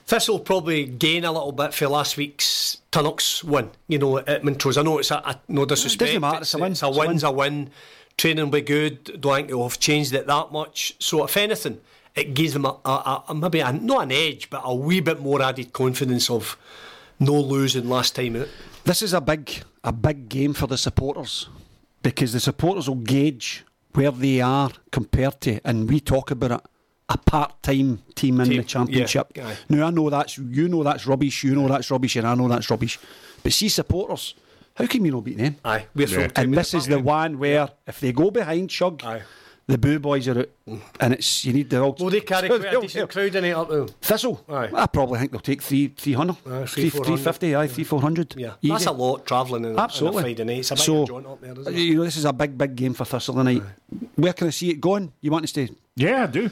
Thistle 0.08 0.40
probably 0.40 0.86
gain 0.86 1.26
a 1.26 1.30
little 1.30 1.52
bit 1.52 1.74
for 1.74 1.86
last 1.86 2.16
week's 2.16 2.78
Tunnocks 2.90 3.44
win. 3.44 3.70
You 3.88 3.98
know, 3.98 4.16
at 4.16 4.42
Montrose. 4.42 4.78
I 4.78 4.82
know 4.82 4.96
it's 4.96 5.10
a, 5.10 5.16
a 5.16 5.38
no 5.48 5.66
disrespect. 5.66 6.18
matter, 6.18 6.40
it's 6.40 6.54
a 6.54 6.58
win, 6.58 6.72
It's 6.72 6.82
a 6.82 6.88
it's 6.88 6.96
a 6.96 6.98
win's 6.98 7.24
win. 7.24 7.30
a 7.30 7.32
win. 7.36 7.70
Training 8.16 8.44
will 8.46 8.52
be 8.52 8.62
good. 8.62 9.20
Don't 9.20 9.34
think 9.36 9.48
they'll 9.48 9.62
have 9.64 9.78
changed 9.78 10.14
it 10.14 10.26
that 10.26 10.50
much. 10.50 10.94
So 10.98 11.24
if 11.24 11.36
anything, 11.36 11.82
it 12.14 12.32
gives 12.32 12.54
them 12.54 12.64
a, 12.64 12.74
a, 12.86 13.24
a 13.28 13.34
maybe 13.34 13.60
a, 13.60 13.70
not 13.70 14.04
an 14.04 14.12
edge, 14.12 14.48
but 14.48 14.62
a 14.64 14.74
wee 14.74 15.00
bit 15.00 15.20
more 15.20 15.42
added 15.42 15.74
confidence 15.74 16.30
of 16.30 16.56
no 17.20 17.34
losing 17.38 17.86
last 17.90 18.16
time. 18.16 18.32
innit? 18.32 18.48
This 18.84 19.02
is 19.02 19.12
a 19.12 19.20
big 19.20 19.62
a 19.84 19.92
big 19.92 20.30
game 20.30 20.54
for 20.54 20.66
the 20.66 20.78
supporters 20.78 21.50
because 22.02 22.32
the 22.32 22.40
supporters 22.40 22.88
will 22.88 22.96
gauge 22.96 23.62
where 23.92 24.10
they 24.10 24.40
are 24.40 24.70
compared 24.90 25.38
to, 25.42 25.60
and 25.66 25.86
we 25.90 26.00
talk 26.00 26.30
about 26.30 26.50
it, 26.50 26.60
a 27.10 27.16
part-time 27.16 28.02
team 28.14 28.40
in 28.40 28.48
Team, 28.48 28.56
the 28.58 28.64
championship. 28.64 29.32
yeah. 29.34 29.54
Now 29.68 29.86
I 29.86 29.90
know 29.90 30.10
that's 30.10 30.36
you 30.38 30.68
know 30.68 30.82
that's 30.82 31.06
rubbish, 31.06 31.42
you 31.44 31.54
know 31.54 31.66
that's 31.68 31.90
rubbish, 31.90 32.16
and 32.16 32.26
I 32.26 32.34
know 32.34 32.48
that's 32.48 32.68
rubbish. 32.70 32.98
But 33.42 33.52
see 33.52 33.68
supporters, 33.68 34.34
how 34.74 34.86
can 34.86 35.04
you 35.04 35.12
not 35.12 35.24
beat 35.24 35.38
them? 35.38 35.56
Aye, 35.64 35.86
we're 35.94 36.06
full 36.06 36.28
time. 36.28 36.32
And 36.44 36.54
this 36.54 36.74
is 36.74 36.86
the 36.86 36.98
one 36.98 37.38
where 37.38 37.70
if 37.86 38.00
they 38.00 38.12
go 38.12 38.30
behind 38.30 38.70
Shug, 38.70 39.02
Aye. 39.04 39.22
the 39.66 39.78
boo 39.78 39.98
boys 39.98 40.28
are 40.28 40.40
out, 40.40 40.48
and 41.00 41.14
it's 41.14 41.46
you 41.46 41.54
need 41.54 41.70
the 41.70 41.80
all. 41.80 41.96
Well, 41.98 42.10
they 42.10 42.20
carry 42.20 42.48
quite 42.48 42.64
a 42.74 42.80
decent 42.80 43.10
crowd 43.10 43.34
in 43.34 43.44
it 43.44 43.52
up 43.52 43.70
there. 43.70 43.86
Thistle, 44.02 44.44
Aye. 44.48 44.68
I 44.74 44.86
probably 44.86 45.18
think 45.20 45.30
they'll 45.32 45.40
take 45.40 45.62
three, 45.62 45.88
three 45.88 46.12
hundred, 46.12 46.36
Aye, 46.46 46.66
three, 46.66 46.90
three, 46.90 46.90
three 46.90 47.16
400. 47.16 47.24
fifty, 47.24 47.56
aye, 47.56 47.66
three, 47.68 47.84
four 47.84 48.02
hundred. 48.02 48.34
Yeah, 48.36 48.54
Easy. 48.60 48.72
that's 48.72 48.86
a 48.86 48.92
lot 48.92 49.24
travelling 49.24 49.64
on, 49.64 49.78
Absolutely. 49.78 50.18
on 50.18 50.24
a 50.24 50.26
Friday 50.26 50.44
night. 50.44 50.58
It's 50.58 50.70
a 50.72 50.74
big 50.74 50.82
so, 50.84 51.06
joint 51.06 51.26
up 51.26 51.40
there, 51.40 51.52
isn't 51.52 51.74
it? 51.74 51.78
you 51.78 51.94
know, 51.96 52.04
this 52.04 52.18
is 52.18 52.26
a 52.26 52.32
big, 52.34 52.58
big 52.58 52.76
game 52.76 52.92
for 52.92 53.06
Thistle 53.06 53.34
tonight. 53.34 53.62
Where 54.16 54.34
can 54.34 54.48
I 54.48 54.50
see 54.50 54.68
it 54.70 54.80
going? 54.80 55.10
You 55.22 55.30
want 55.30 55.44
to 55.44 55.48
stay? 55.48 55.70
Yeah, 55.96 56.24
I 56.24 56.26
do. 56.26 56.50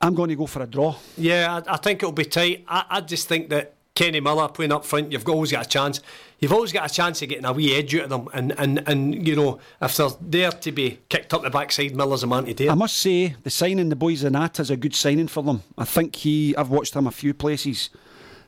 I'm 0.00 0.14
going 0.14 0.28
to 0.30 0.36
go 0.36 0.46
for 0.46 0.62
a 0.62 0.66
draw. 0.66 0.94
Yeah, 1.16 1.60
I, 1.66 1.74
I 1.74 1.76
think 1.76 2.02
it'll 2.02 2.12
be 2.12 2.24
tight. 2.24 2.64
I, 2.68 2.84
I 2.88 3.00
just 3.00 3.26
think 3.28 3.48
that 3.50 3.74
Kenny 3.94 4.20
Miller 4.20 4.48
playing 4.48 4.70
up 4.70 4.84
front, 4.84 5.10
you've 5.10 5.28
always 5.28 5.50
got 5.50 5.66
a 5.66 5.68
chance. 5.68 6.00
You've 6.38 6.52
always 6.52 6.72
got 6.72 6.88
a 6.88 6.94
chance 6.94 7.20
of 7.20 7.28
getting 7.28 7.44
a 7.44 7.52
wee 7.52 7.74
edge 7.74 7.96
out 7.96 8.04
of 8.04 8.10
them, 8.10 8.28
and 8.32 8.54
and, 8.56 8.88
and 8.88 9.26
you 9.26 9.34
know 9.34 9.58
if 9.82 9.96
they're 9.96 10.08
there 10.20 10.50
to 10.52 10.70
be 10.70 11.00
kicked 11.08 11.34
up 11.34 11.42
the 11.42 11.50
backside, 11.50 11.96
Miller's 11.96 12.22
a 12.22 12.28
man 12.28 12.44
to 12.44 12.54
do. 12.54 12.70
I 12.70 12.74
must 12.74 12.96
say, 12.96 13.34
the 13.42 13.50
signing 13.50 13.88
the 13.88 13.96
boys 13.96 14.22
in 14.22 14.34
that 14.34 14.60
is 14.60 14.70
a 14.70 14.76
good 14.76 14.94
signing 14.94 15.26
for 15.26 15.42
them. 15.42 15.62
I 15.76 15.84
think 15.84 16.14
he. 16.14 16.54
I've 16.56 16.70
watched 16.70 16.94
him 16.94 17.08
a 17.08 17.10
few 17.10 17.34
places. 17.34 17.90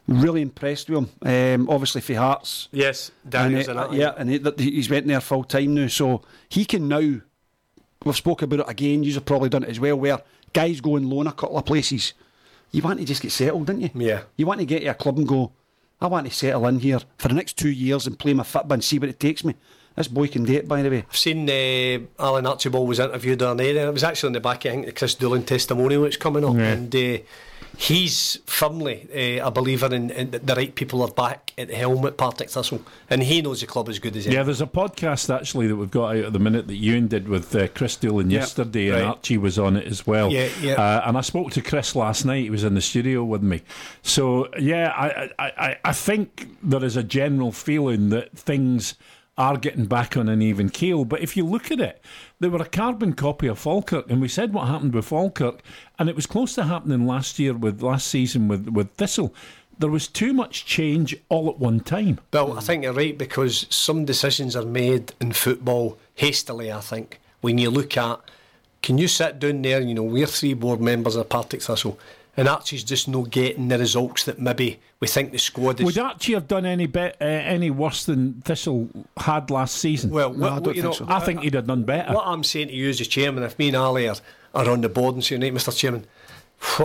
Really 0.07 0.41
impressed 0.43 0.89
with 0.89 0.99
him. 1.23 1.61
Um, 1.61 1.69
obviously 1.69 2.01
for 2.01 2.15
Hearts. 2.15 2.69
Yes, 2.73 3.11
And, 3.25 3.33
Daniels 3.33 3.69
uh, 3.69 3.71
and 3.73 3.79
that. 3.81 3.93
yeah, 3.93 4.15
and 4.17 4.31
he, 4.61 4.71
he's 4.71 4.89
went 4.91 5.07
there 5.07 5.21
full 5.21 5.45
time 5.45 5.75
now, 5.75 5.89
so 5.89 6.23
he 6.49 6.65
can 6.65 6.87
now. 6.87 7.21
We've 8.05 8.17
spoken 8.17 8.47
about 8.47 8.67
it 8.67 8.71
again. 8.71 9.03
You've 9.03 9.25
probably 9.27 9.51
done 9.51 9.65
it 9.65 9.69
as 9.69 9.79
well, 9.79 9.97
where 9.97 10.21
guys 10.53 10.81
go 10.81 10.97
and 10.97 11.09
loan 11.09 11.27
a 11.27 11.33
couple 11.33 11.59
of 11.59 11.67
places. 11.67 12.15
You 12.73 12.83
want 12.83 12.99
to 12.99 13.05
just 13.05 13.21
get 13.21 13.33
settled, 13.33 13.67
don't 13.67 13.81
you? 13.81 13.91
Yeah. 13.95 14.23
You 14.37 14.47
want 14.47 14.61
to 14.61 14.67
get 14.67 14.81
to 14.81 14.87
a 14.87 14.95
club 14.95 15.19
and 15.19 15.29
go. 15.29 15.53
I 16.01 16.07
want 16.07 16.27
to 16.27 16.33
settle 16.33 16.67
in 16.67 16.79
here 16.79 17.01
for 17.19 17.29
the 17.29 17.35
next 17.35 17.59
two 17.59 17.69
years 17.69 18.07
and 18.07 18.19
play 18.19 18.33
my 18.33 18.43
football 18.43 18.73
and 18.75 18.85
see 18.85 18.99
what 18.99 19.11
it 19.11 19.21
takes 19.21 19.45
me. 19.45 19.55
This 19.97 20.09
boy 20.09 20.29
can 20.29 20.45
do 20.45 20.55
it, 20.55 20.67
by 20.67 20.81
the 20.81 20.89
way. 20.89 21.05
I've 21.07 21.17
seen 21.17 21.51
uh, 21.51 22.23
Alan 22.23 22.47
Archibald 22.47 22.89
was 22.89 23.01
interviewed 23.01 23.43
on 23.43 23.59
there. 23.59 23.89
It 23.89 23.93
was 23.93 24.05
actually 24.05 24.29
on 24.29 24.33
the 24.33 24.41
back, 24.41 24.65
I 24.65 24.71
think, 24.71 24.87
the 24.87 24.93
Chris 24.93 25.15
Doolan 25.15 25.43
testimonial 25.45 26.05
that's 26.05 26.17
coming 26.17 26.45
up. 26.45 26.55
Yeah. 26.55 26.73
And 26.73 26.95
uh, 26.97 27.19
he's 27.77 28.39
firmly 28.47 29.09
uh, 29.41 29.47
a 29.47 29.51
believer 29.51 29.93
in, 29.95 30.11
in 30.11 30.31
that 30.33 30.47
the 30.47 30.55
right 30.55 30.75
people 30.75 31.03
are 31.03 31.11
back 31.11 31.53
at 31.59 31.69
the 31.69 31.75
helm 31.75 32.05
at 32.07 32.17
Partick 32.17 32.51
Thistle. 32.51 32.83
And 33.09 33.23
he 33.23 33.43
knows 33.43 33.61
the 33.61 33.67
club 33.67 33.89
as 33.89 33.99
good 33.99 34.17
as 34.17 34.25
Yeah, 34.27 34.31
anyone. 34.31 34.47
there's 34.47 34.61
a 34.61 34.67
podcast 34.67 35.35
actually 35.35 35.67
that 35.69 35.77
we've 35.77 35.91
got 35.91 36.17
out 36.17 36.25
at 36.25 36.33
the 36.33 36.39
minute 36.39 36.67
that 36.67 36.77
Ewan 36.77 37.09
did 37.09 37.29
with 37.29 37.55
uh, 37.55 37.69
Chris 37.69 37.97
Doolan 37.97 38.31
Yeah, 38.31 38.41
yesterday, 38.41 38.89
and. 38.91 39.03
Archie 39.05 39.39
was 39.39 39.59
on 39.59 39.77
it 39.77 39.87
as 39.87 40.07
well. 40.07 40.31
Yeah, 40.31 40.49
yeah. 40.61 40.75
Uh, 40.75 41.03
and 41.07 41.17
I 41.17 41.21
spoke 41.23 41.53
to 41.53 41.63
Chris 41.63 41.95
last 41.97 42.25
night. 42.25 42.45
He 42.45 42.51
was 42.51 42.65
in 42.65 42.75
the 42.75 42.81
studio 42.81 43.25
with 43.25 43.43
me. 43.43 43.63
So 44.03 44.49
yeah, 44.59 44.93
I, 44.97 45.31
I, 45.39 45.77
I 45.85 45.93
think 45.93 46.49
there 46.63 46.85
is 46.85 46.97
a 46.97 47.03
general 47.03 47.53
feeling 47.53 48.11
that 48.11 48.37
things 48.37 48.95
are 49.39 49.57
getting 49.57 49.87
back 49.87 50.17
on 50.17 50.29
an 50.29 50.43
even 50.43 50.69
keel. 50.69 51.05
But 51.07 51.21
if 51.23 51.37
you 51.37 51.47
look 51.47 51.71
at 51.71 51.81
it, 51.81 52.03
they 52.41 52.49
were 52.49 52.63
a 52.63 52.69
carbon 52.69 53.13
copy 53.13 53.47
of 53.47 53.59
Falkirk, 53.59 54.11
and 54.11 54.21
we 54.21 54.29
said 54.29 54.53
what 54.53 54.67
happened 54.67 54.95
with 54.95 55.05
Falkirk, 55.05 55.61
and 55.99 56.09
it 56.09 56.17
was 56.17 56.27
close 56.27 56.55
to 56.55 56.65
happening 56.65 57.07
last 57.07 57.39
year 57.39 57.53
with 57.53 57.83
last 57.83 58.07
season 58.07 58.49
with 58.49 58.69
with 58.69 58.91
Thistle. 58.93 59.35
There 59.79 59.91
was 59.91 60.09
too 60.09 60.33
much 60.33 60.67
change 60.67 61.17
all 61.29 61.49
at 61.49 61.59
one 61.59 61.81
time. 61.81 62.21
Bill, 62.31 62.59
I 62.59 62.61
think 62.61 62.83
you're 62.83 62.93
right 62.93 63.17
because 63.17 63.67
some 63.71 64.05
decisions 64.05 64.55
are 64.55 64.65
made 64.65 65.15
in 65.21 65.33
football 65.33 65.99
hastily, 66.17 66.71
I 66.71 66.81
think. 66.81 67.19
When 67.41 67.57
you 67.57 67.71
look 67.71 67.97
at, 67.97 68.21
can 68.83 68.99
you 68.99 69.09
sit 69.09 69.39
down 69.39 69.63
there, 69.63 69.81
you 69.81 69.95
know, 69.95 70.03
we're 70.03 70.27
three 70.27 70.53
board 70.53 70.83
members 70.83 71.17
of 71.17 71.31
Partick 71.31 71.63
Thistle, 71.63 71.99
and 72.41 72.49
Archie's 72.49 72.83
just 72.83 73.07
no 73.07 73.25
getting 73.25 73.69
the 73.69 73.77
results 73.77 74.25
that 74.25 74.41
maybe 74.41 74.81
we 74.99 75.07
think 75.07 75.31
the 75.31 75.39
squad 75.39 75.79
is. 75.79 75.85
Would 75.85 75.99
Archie 75.99 76.33
have 76.33 76.49
done 76.49 76.65
any 76.65 76.87
be- 76.87 76.99
uh, 76.99 77.13
any 77.21 77.69
worse 77.69 78.07
than 78.07 78.41
Thistle 78.41 78.89
had 79.19 79.51
last 79.51 79.77
season? 79.77 80.09
well, 80.09 80.33
No, 80.33 80.47
I 80.47 80.59
don't 80.59 80.73
think 80.73 80.85
know, 80.85 80.93
so. 80.93 81.05
I 81.07 81.21
think 81.21 81.43
he'd 81.43 81.53
have 81.53 81.67
done 81.67 81.83
better. 81.83 82.15
What 82.15 82.27
I'm 82.27 82.43
saying 82.43 82.69
to 82.69 82.75
you 82.75 82.89
as 82.89 82.99
a 82.99 83.05
chairman, 83.05 83.43
if 83.45 83.59
me 83.59 83.69
and 83.69 83.77
Ally 83.77 84.07
are, 84.07 84.17
are 84.55 84.71
on 84.71 84.81
the 84.81 84.89
board 84.89 85.17
and 85.17 85.23
saying, 85.23 85.43
right, 85.43 85.53
Mr. 85.53 85.77
Chairman, 85.77 86.07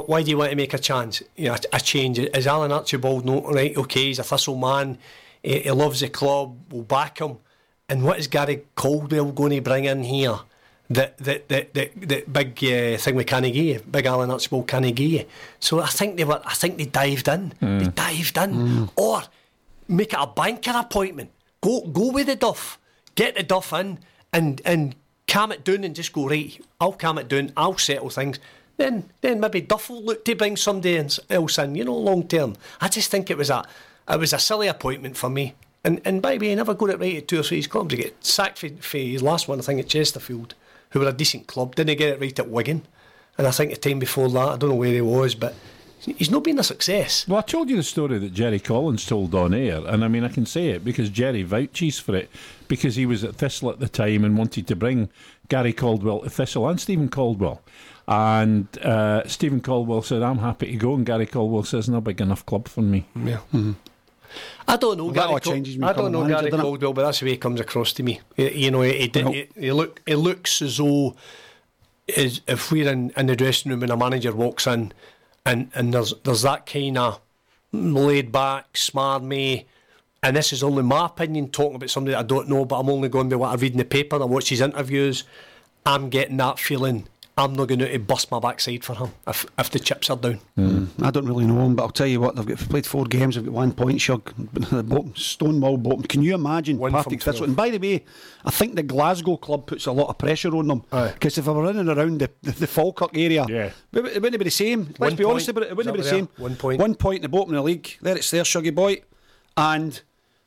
why 0.07 0.23
do 0.23 0.29
you 0.29 0.37
want 0.37 0.49
to 0.49 0.57
make 0.57 0.73
a 0.73 0.77
chance? 0.77 1.23
You 1.37 1.45
know, 1.45 1.53
a, 1.53 1.77
a 1.77 1.79
change. 1.79 2.19
Is 2.19 2.47
Alan 2.47 2.73
Archibald 2.73 3.23
not 3.23 3.45
right? 3.45 3.77
Okay, 3.77 4.07
he's 4.07 4.19
a 4.19 4.23
Thistle 4.23 4.57
man. 4.57 4.97
He, 5.41 5.61
he 5.61 5.71
loves 5.71 6.01
the 6.01 6.09
club. 6.09 6.57
We'll 6.69 6.83
back 6.83 7.19
him. 7.19 7.37
And 7.87 8.03
what 8.03 8.19
is 8.19 8.27
Gary 8.27 8.65
Caldwell 8.75 9.31
going 9.31 9.51
to 9.51 9.61
bring 9.61 9.85
in 9.85 10.03
here? 10.03 10.35
That 10.89 11.17
that 11.17 11.49
that 11.49 11.73
that, 11.73 11.91
that 12.09 12.33
big 12.33 12.63
uh, 12.63 12.97
thing 12.97 13.15
with 13.15 13.27
Carnegie, 13.27 13.79
big 13.79 14.05
Alan 14.05 14.29
Archibald 14.29 14.67
Carnegie. 14.67 15.25
So 15.59 15.79
I 15.79 15.87
think 15.87 16.17
they 16.17 16.23
were. 16.23 16.41
I 16.45 16.53
think 16.53 16.77
they 16.77 16.85
dived 16.85 17.27
in. 17.27 17.53
Mm. 17.61 17.79
They 17.79 17.87
dived 17.87 18.37
in, 18.37 18.51
mm. 18.53 18.89
or 18.95 19.23
make 19.87 20.13
it 20.13 20.19
a 20.19 20.27
banker 20.27 20.73
appointment. 20.75 21.31
Go 21.61 21.81
go 21.81 22.11
with 22.11 22.27
the 22.27 22.35
Duff. 22.35 22.77
Get 23.15 23.35
the 23.35 23.43
Duff 23.43 23.73
in 23.73 23.99
and 24.31 24.61
and 24.63 24.95
calm 25.27 25.51
it 25.51 25.63
down 25.63 25.83
and 25.83 25.95
just 25.95 26.13
go 26.13 26.27
right. 26.29 26.59
I'll 26.79 26.93
calm 26.93 27.17
it 27.17 27.27
down. 27.27 27.51
I'll 27.57 27.77
settle 27.77 28.09
things 28.09 28.39
then 28.77 29.09
then 29.21 29.39
maybe 29.39 29.61
Duff 29.61 29.89
will 29.89 30.03
look 30.03 30.25
to 30.25 30.35
bring 30.35 30.57
somebody 30.57 30.97
else 31.29 31.57
in, 31.57 31.75
you 31.75 31.85
know, 31.85 31.95
long 31.95 32.27
term. 32.27 32.55
I 32.81 32.87
just 32.87 33.09
think 33.09 33.29
it 33.29 33.37
was 33.37 33.49
a 33.49 33.65
it 34.09 34.19
was 34.19 34.33
a 34.33 34.39
silly 34.39 34.67
appointment 34.67 35.17
for 35.17 35.29
me. 35.29 35.55
And 35.83 36.01
and 36.05 36.21
by 36.21 36.33
the 36.33 36.39
way, 36.39 36.49
he 36.49 36.55
never 36.55 36.73
got 36.73 36.89
it 36.89 36.99
right 36.99 37.17
at 37.17 37.27
two 37.27 37.39
or 37.39 37.43
three 37.43 37.63
clubs. 37.63 37.93
He 37.93 38.01
get 38.01 38.25
sacked 38.25 38.59
for, 38.59 38.69
for 38.69 38.97
his 38.97 39.21
last 39.21 39.47
one, 39.47 39.59
I 39.59 39.63
think, 39.63 39.79
at 39.79 39.87
Chesterfield, 39.87 40.55
who 40.95 41.01
were 41.01 41.09
a 41.09 41.13
decent 41.13 41.45
club. 41.45 41.75
Didn't 41.75 41.97
get 41.97 42.13
it 42.13 42.21
right 42.21 42.39
at 42.39 42.49
Wigan. 42.49 42.81
And 43.37 43.45
I 43.45 43.51
think 43.51 43.71
the 43.71 43.75
time 43.75 43.99
before 43.99 44.29
that, 44.29 44.39
I 44.39 44.55
don't 44.55 44.69
know 44.69 44.77
where 44.77 44.93
he 44.93 45.01
was, 45.01 45.35
but 45.35 45.53
he's 45.99 46.31
not 46.31 46.45
been 46.45 46.57
a 46.57 46.63
success. 46.63 47.27
Well, 47.27 47.37
I 47.37 47.41
told 47.41 47.69
you 47.69 47.75
the 47.75 47.83
story 47.83 48.17
that 48.17 48.31
Jerry 48.31 48.61
Collins 48.61 49.05
told 49.05 49.35
on 49.35 49.53
air, 49.53 49.85
and 49.85 50.05
I 50.05 50.07
mean, 50.07 50.23
I 50.23 50.29
can 50.29 50.45
say 50.45 50.69
it 50.69 50.85
because 50.85 51.09
Jerry 51.09 51.43
vouches 51.43 51.99
for 51.99 52.15
it 52.15 52.29
because 52.69 52.95
he 52.95 53.05
was 53.05 53.25
at 53.25 53.35
Thistle 53.35 53.71
at 53.71 53.79
the 53.79 53.89
time 53.89 54.23
and 54.23 54.37
wanted 54.37 54.67
to 54.67 54.75
bring 54.77 55.09
Gary 55.49 55.73
Caldwell 55.73 56.21
to 56.21 56.29
Thistle 56.29 56.65
and 56.69 56.79
Stephen 56.79 57.09
Caldwell. 57.09 57.61
And 58.07 58.65
uh, 58.77 59.27
Stephen 59.27 59.59
Caldwell 59.59 60.01
said, 60.01 60.23
I'm 60.23 60.37
happy 60.37 60.67
to 60.67 60.77
go. 60.77 60.93
And 60.93 61.05
Gary 61.05 61.25
Caldwell 61.25 61.63
says, 61.63 61.89
no 61.89 61.99
big 61.99 62.21
enough 62.21 62.45
club 62.45 62.69
for 62.69 62.83
me. 62.83 63.05
Yeah. 63.15 63.39
Mm-hmm. 63.53 63.73
I 64.67 64.77
don't 64.77 64.97
know. 64.97 65.11
Gary 65.11 65.39
changes 65.39 65.77
me 65.77 65.87
I 65.87 65.93
don't 65.93 66.11
know 66.11 66.27
Gary 66.27 66.51
Caldwell, 66.51 66.93
but 66.93 67.03
that's 67.03 67.19
the 67.19 67.25
way 67.25 67.31
he 67.31 67.37
comes 67.37 67.59
across 67.59 67.93
to 67.93 68.03
me. 68.03 68.21
You, 68.35 68.71
know, 68.71 68.81
he, 68.81 68.93
he, 68.93 69.11
he, 69.13 69.47
he, 69.57 69.71
look, 69.71 70.01
he 70.05 70.15
looks 70.15 70.61
as 70.61 70.77
though 70.77 71.15
is 72.07 72.41
if 72.47 72.71
we're 72.71 72.89
in, 72.89 73.11
in 73.17 73.25
the 73.27 73.35
dressing 73.35 73.71
room 73.71 73.83
and 73.83 73.91
a 73.91 73.97
manager 73.97 74.31
walks 74.31 74.67
in, 74.67 74.93
and, 75.45 75.71
and 75.73 75.93
there's 75.93 76.13
there's 76.23 76.43
that 76.43 76.65
kind 76.65 76.97
of 76.97 77.19
laid 77.71 78.31
back, 78.31 78.73
smarmy, 78.73 79.65
and 80.23 80.35
this 80.35 80.53
is 80.53 80.63
only 80.63 80.83
my 80.83 81.05
opinion 81.05 81.49
talking 81.49 81.75
about 81.75 81.89
somebody 81.89 82.13
that 82.13 82.19
I 82.19 82.23
don't 82.23 82.49
know, 82.49 82.65
but 82.65 82.79
I'm 82.79 82.89
only 82.89 83.09
going 83.09 83.29
by 83.29 83.35
what 83.35 83.51
I 83.51 83.55
read 83.55 83.73
in 83.73 83.77
the 83.77 83.85
paper 83.85 84.15
and 84.15 84.29
watch 84.29 84.49
his 84.49 84.61
interviews. 84.61 85.23
I'm 85.85 86.09
getting 86.09 86.37
that 86.37 86.59
feeling 86.59 87.07
I'm 87.37 87.53
not 87.53 87.67
going 87.67 87.79
to 87.79 87.99
bust 87.99 88.31
my 88.31 88.39
backside 88.39 88.85
for 88.85 88.95
him 88.95 89.11
if, 89.27 89.45
if 89.59 89.69
the 89.69 89.79
chips 89.79 90.09
are 90.09 90.15
down. 90.15 90.39
Mm. 90.57 90.87
I 91.03 91.11
don't 91.11 91.25
really 91.25 91.45
know 91.45 91.65
him, 91.65 91.75
but 91.75 91.83
I'll 91.83 91.89
tell 91.89 92.07
you 92.07 92.21
what, 92.21 92.37
they've 92.37 92.45
got, 92.45 92.57
played 92.57 92.85
four 92.85 93.03
games, 93.03 93.35
they've 93.35 93.43
got 93.43 93.53
one 93.53 93.73
point, 93.73 93.99
Shug. 93.99 94.33
Stonewall 95.15 95.75
bottom. 95.75 96.03
Can 96.03 96.21
you 96.21 96.33
imagine 96.33 96.79
Partick 96.79 97.21
Thistle? 97.21 97.43
And 97.45 97.55
by 97.55 97.69
the 97.71 97.77
way, 97.77 98.05
I 98.45 98.51
think 98.51 98.75
the 98.75 98.83
Glasgow 98.83 99.35
club 99.35 99.67
puts 99.67 99.85
a 99.85 99.91
lot 99.91 100.07
of 100.07 100.17
pressure 100.17 100.55
on 100.55 100.67
them. 100.67 100.83
Because 100.89 101.37
if 101.37 101.43
they 101.43 101.51
were 101.51 101.63
running 101.63 101.89
around 101.89 102.21
the, 102.21 102.31
the, 102.41 102.51
the 102.51 102.67
Falkirk 102.67 103.17
area, 103.17 103.45
yeah. 103.49 103.71
it, 103.91 104.05
it 104.05 104.21
wouldn't 104.21 104.39
be 104.39 104.45
the 104.45 104.49
same. 104.49 104.85
Let's 104.85 104.99
one 104.99 105.15
be 105.15 105.23
point. 105.23 105.31
honest 105.33 105.49
about 105.49 105.63
it, 105.63 105.71
it 105.71 105.77
wouldn't 105.77 105.95
be 105.95 106.03
the 106.03 106.09
same. 106.09 106.29
One 106.37 106.55
point. 106.55 106.79
One 106.79 106.95
point 106.95 107.17
in 107.17 107.23
the 107.23 107.29
bottom 107.29 107.49
of 107.49 107.55
the 107.55 107.63
league. 107.63 107.97
There 108.01 108.15
it's 108.15 108.31
there, 108.31 108.43
Shuggy 108.43 108.73
boy. 108.73 109.01
And 109.57 110.01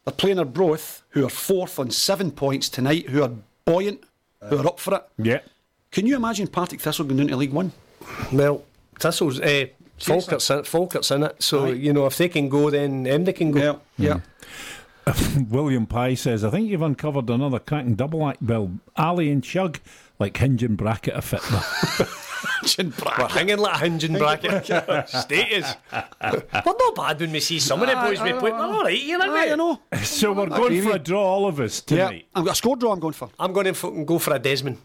they're 0.06 0.14
playing 0.14 0.38
Arbroath, 0.38 1.02
who 1.10 1.26
are 1.26 1.30
fourth 1.30 1.78
on 1.78 1.90
seven 1.90 2.30
points 2.30 2.70
tonight, 2.70 3.10
who 3.10 3.22
are 3.22 3.32
buoyant, 3.66 4.04
who 4.48 4.56
are 4.56 4.66
up 4.66 4.80
for 4.80 4.94
it. 4.94 5.02
Yeah. 5.18 5.40
Can 5.90 6.06
you 6.06 6.16
imagine 6.16 6.46
Partick 6.46 6.80
Thistle 6.80 7.04
going 7.04 7.20
into 7.20 7.36
League 7.36 7.52
One? 7.52 7.72
Well, 8.32 8.64
Thistle's 8.98 9.40
uh, 9.40 9.66
Falkirk's 9.98 10.50
in, 10.50 10.64
Falkirk's 10.64 11.10
in 11.10 11.22
it, 11.24 11.42
so 11.42 11.64
right. 11.64 11.76
you 11.76 11.92
know 11.92 12.06
if 12.06 12.16
they 12.16 12.28
can 12.28 12.48
go, 12.48 12.70
then 12.70 13.02
them 13.02 13.24
they 13.24 13.32
can 13.32 13.50
go. 13.50 13.80
Yeah. 13.96 14.20
yeah. 15.06 15.14
William 15.48 15.86
Pye 15.86 16.14
says, 16.14 16.44
I 16.44 16.50
think 16.50 16.68
you've 16.68 16.82
uncovered 16.82 17.30
another 17.30 17.58
cracking 17.58 17.94
double 17.94 18.26
act, 18.28 18.46
Bill. 18.46 18.72
Ally 18.96 19.24
and 19.24 19.44
Shug, 19.44 19.80
like 20.18 20.36
hinge 20.36 20.62
and 20.62 20.76
bracket 20.76 21.14
a 21.14 21.22
fit 21.22 21.42
We're 22.78 23.28
hanging 23.28 23.58
like 23.58 23.76
a 23.76 23.78
hinge 23.78 24.04
and 24.04 24.18
bracket. 24.18 24.66
Status. 25.08 25.74
we're 25.92 26.42
not 26.64 26.94
bad 26.94 27.20
when 27.20 27.32
we 27.32 27.40
see 27.40 27.58
some 27.58 27.82
of 27.82 27.88
the 27.88 27.94
boys 27.94 28.20
we 28.20 28.32
play. 28.32 28.52
We're 28.52 28.58
all 28.58 28.82
right, 28.82 29.00
you 29.00 29.18
know. 29.18 29.34
I 29.34 29.54
know. 29.54 29.80
So 30.02 30.32
we're 30.32 30.46
going 30.46 30.82
for 30.82 30.92
a 30.92 30.98
draw, 30.98 31.22
all 31.22 31.46
of 31.46 31.58
us 31.60 31.80
tonight. 31.80 32.26
Yeah, 32.34 32.38
I've 32.40 32.44
got 32.44 32.52
a 32.52 32.56
score 32.56 32.76
draw. 32.76 32.92
I'm 32.92 33.00
going 33.00 33.14
for. 33.14 33.30
I'm 33.38 33.52
going 33.52 33.72
to 33.72 34.04
go 34.04 34.18
for 34.18 34.34
a 34.34 34.38
Desmond. 34.38 34.78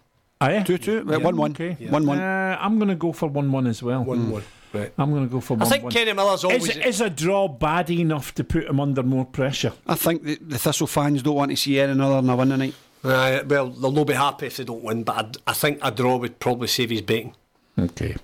Ah, 0.43 0.49
yeah? 0.49 0.63
2 0.63 0.77
2, 0.77 1.05
yeah. 1.07 1.17
1 1.17 1.37
1. 1.37 1.51
Okay. 1.51 1.77
Yeah. 1.79 1.91
1 1.91 2.05
1. 2.05 2.19
Uh, 2.19 2.57
I'm 2.59 2.77
going 2.77 2.89
to 2.89 2.95
go 2.95 3.13
for 3.13 3.27
1 3.29 3.51
1 3.51 3.67
as 3.67 3.81
well. 3.81 4.03
1 4.03 4.29
1. 4.29 4.43
Right. 4.73 4.91
I'm 4.97 5.11
going 5.11 5.23
to 5.23 5.31
go 5.31 5.39
for 5.39 5.55
1 5.55 5.63
I 5.63 5.69
think 5.69 5.91
Kenny 5.91 6.13
Miller's 6.13 6.43
always. 6.43 6.67
Is, 6.69 6.77
is, 6.77 7.01
a 7.01 7.09
draw 7.09 7.47
bad 7.47 7.89
enough 7.89 8.33
to 8.35 8.43
put 8.43 8.65
him 8.65 8.79
under 8.79 9.03
more 9.03 9.25
pressure? 9.25 9.71
I 9.87 9.95
think 9.95 10.23
the, 10.23 10.35
the 10.41 10.57
Thistle 10.57 10.87
fans 10.87 11.23
don't 11.23 11.35
want 11.35 11.51
to 11.51 11.57
see 11.57 11.79
any 11.79 11.91
other 12.01 12.15
than 12.15 12.29
a 12.29 12.35
win 12.35 12.49
tonight. 12.49 12.75
Uh, 13.03 13.43
well, 13.45 13.69
they'll 13.69 13.91
not 13.91 14.07
be 14.07 14.13
happy 14.13 14.47
if 14.47 14.57
they 14.57 14.63
don't 14.63 14.83
win, 14.83 15.03
but 15.03 15.37
I, 15.47 15.51
I 15.51 15.53
think 15.53 15.79
a 15.81 15.91
draw 15.91 16.17
would 16.17 16.39
probably 16.39 16.67
save 16.67 16.89
his 16.89 17.01
betting. 17.01 17.35
Okay. 17.77 18.15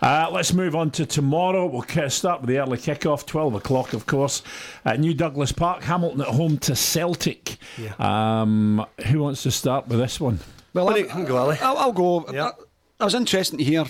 Uh, 0.00 0.28
let's 0.32 0.52
move 0.52 0.74
on 0.74 0.90
to 0.92 1.04
tomorrow. 1.04 1.66
We'll 1.66 2.10
start 2.10 2.40
with 2.40 2.48
the 2.48 2.58
early 2.58 2.78
kick-off, 2.78 3.26
12 3.26 3.54
o'clock, 3.54 3.92
of 3.92 4.06
course, 4.06 4.42
at 4.84 4.98
New 4.98 5.12
Douglas 5.12 5.52
Park. 5.52 5.82
Hamilton 5.82 6.22
at 6.22 6.28
home 6.28 6.58
to 6.58 6.74
Celtic. 6.74 7.58
Yeah. 7.76 7.94
Um, 7.98 8.86
who 9.06 9.20
wants 9.20 9.42
to 9.42 9.50
start 9.50 9.88
with 9.88 9.98
this 9.98 10.20
one? 10.20 10.38
Well, 10.74 10.88
I, 10.90 11.02
will 11.02 11.24
go, 11.24 11.50
I'll, 11.50 11.78
I'll 11.78 11.92
go. 11.92 12.26
Yeah. 12.32 12.46
I, 12.46 12.50
I, 13.00 13.04
was 13.04 13.14
interested 13.14 13.58
to 13.58 13.64
hear 13.64 13.84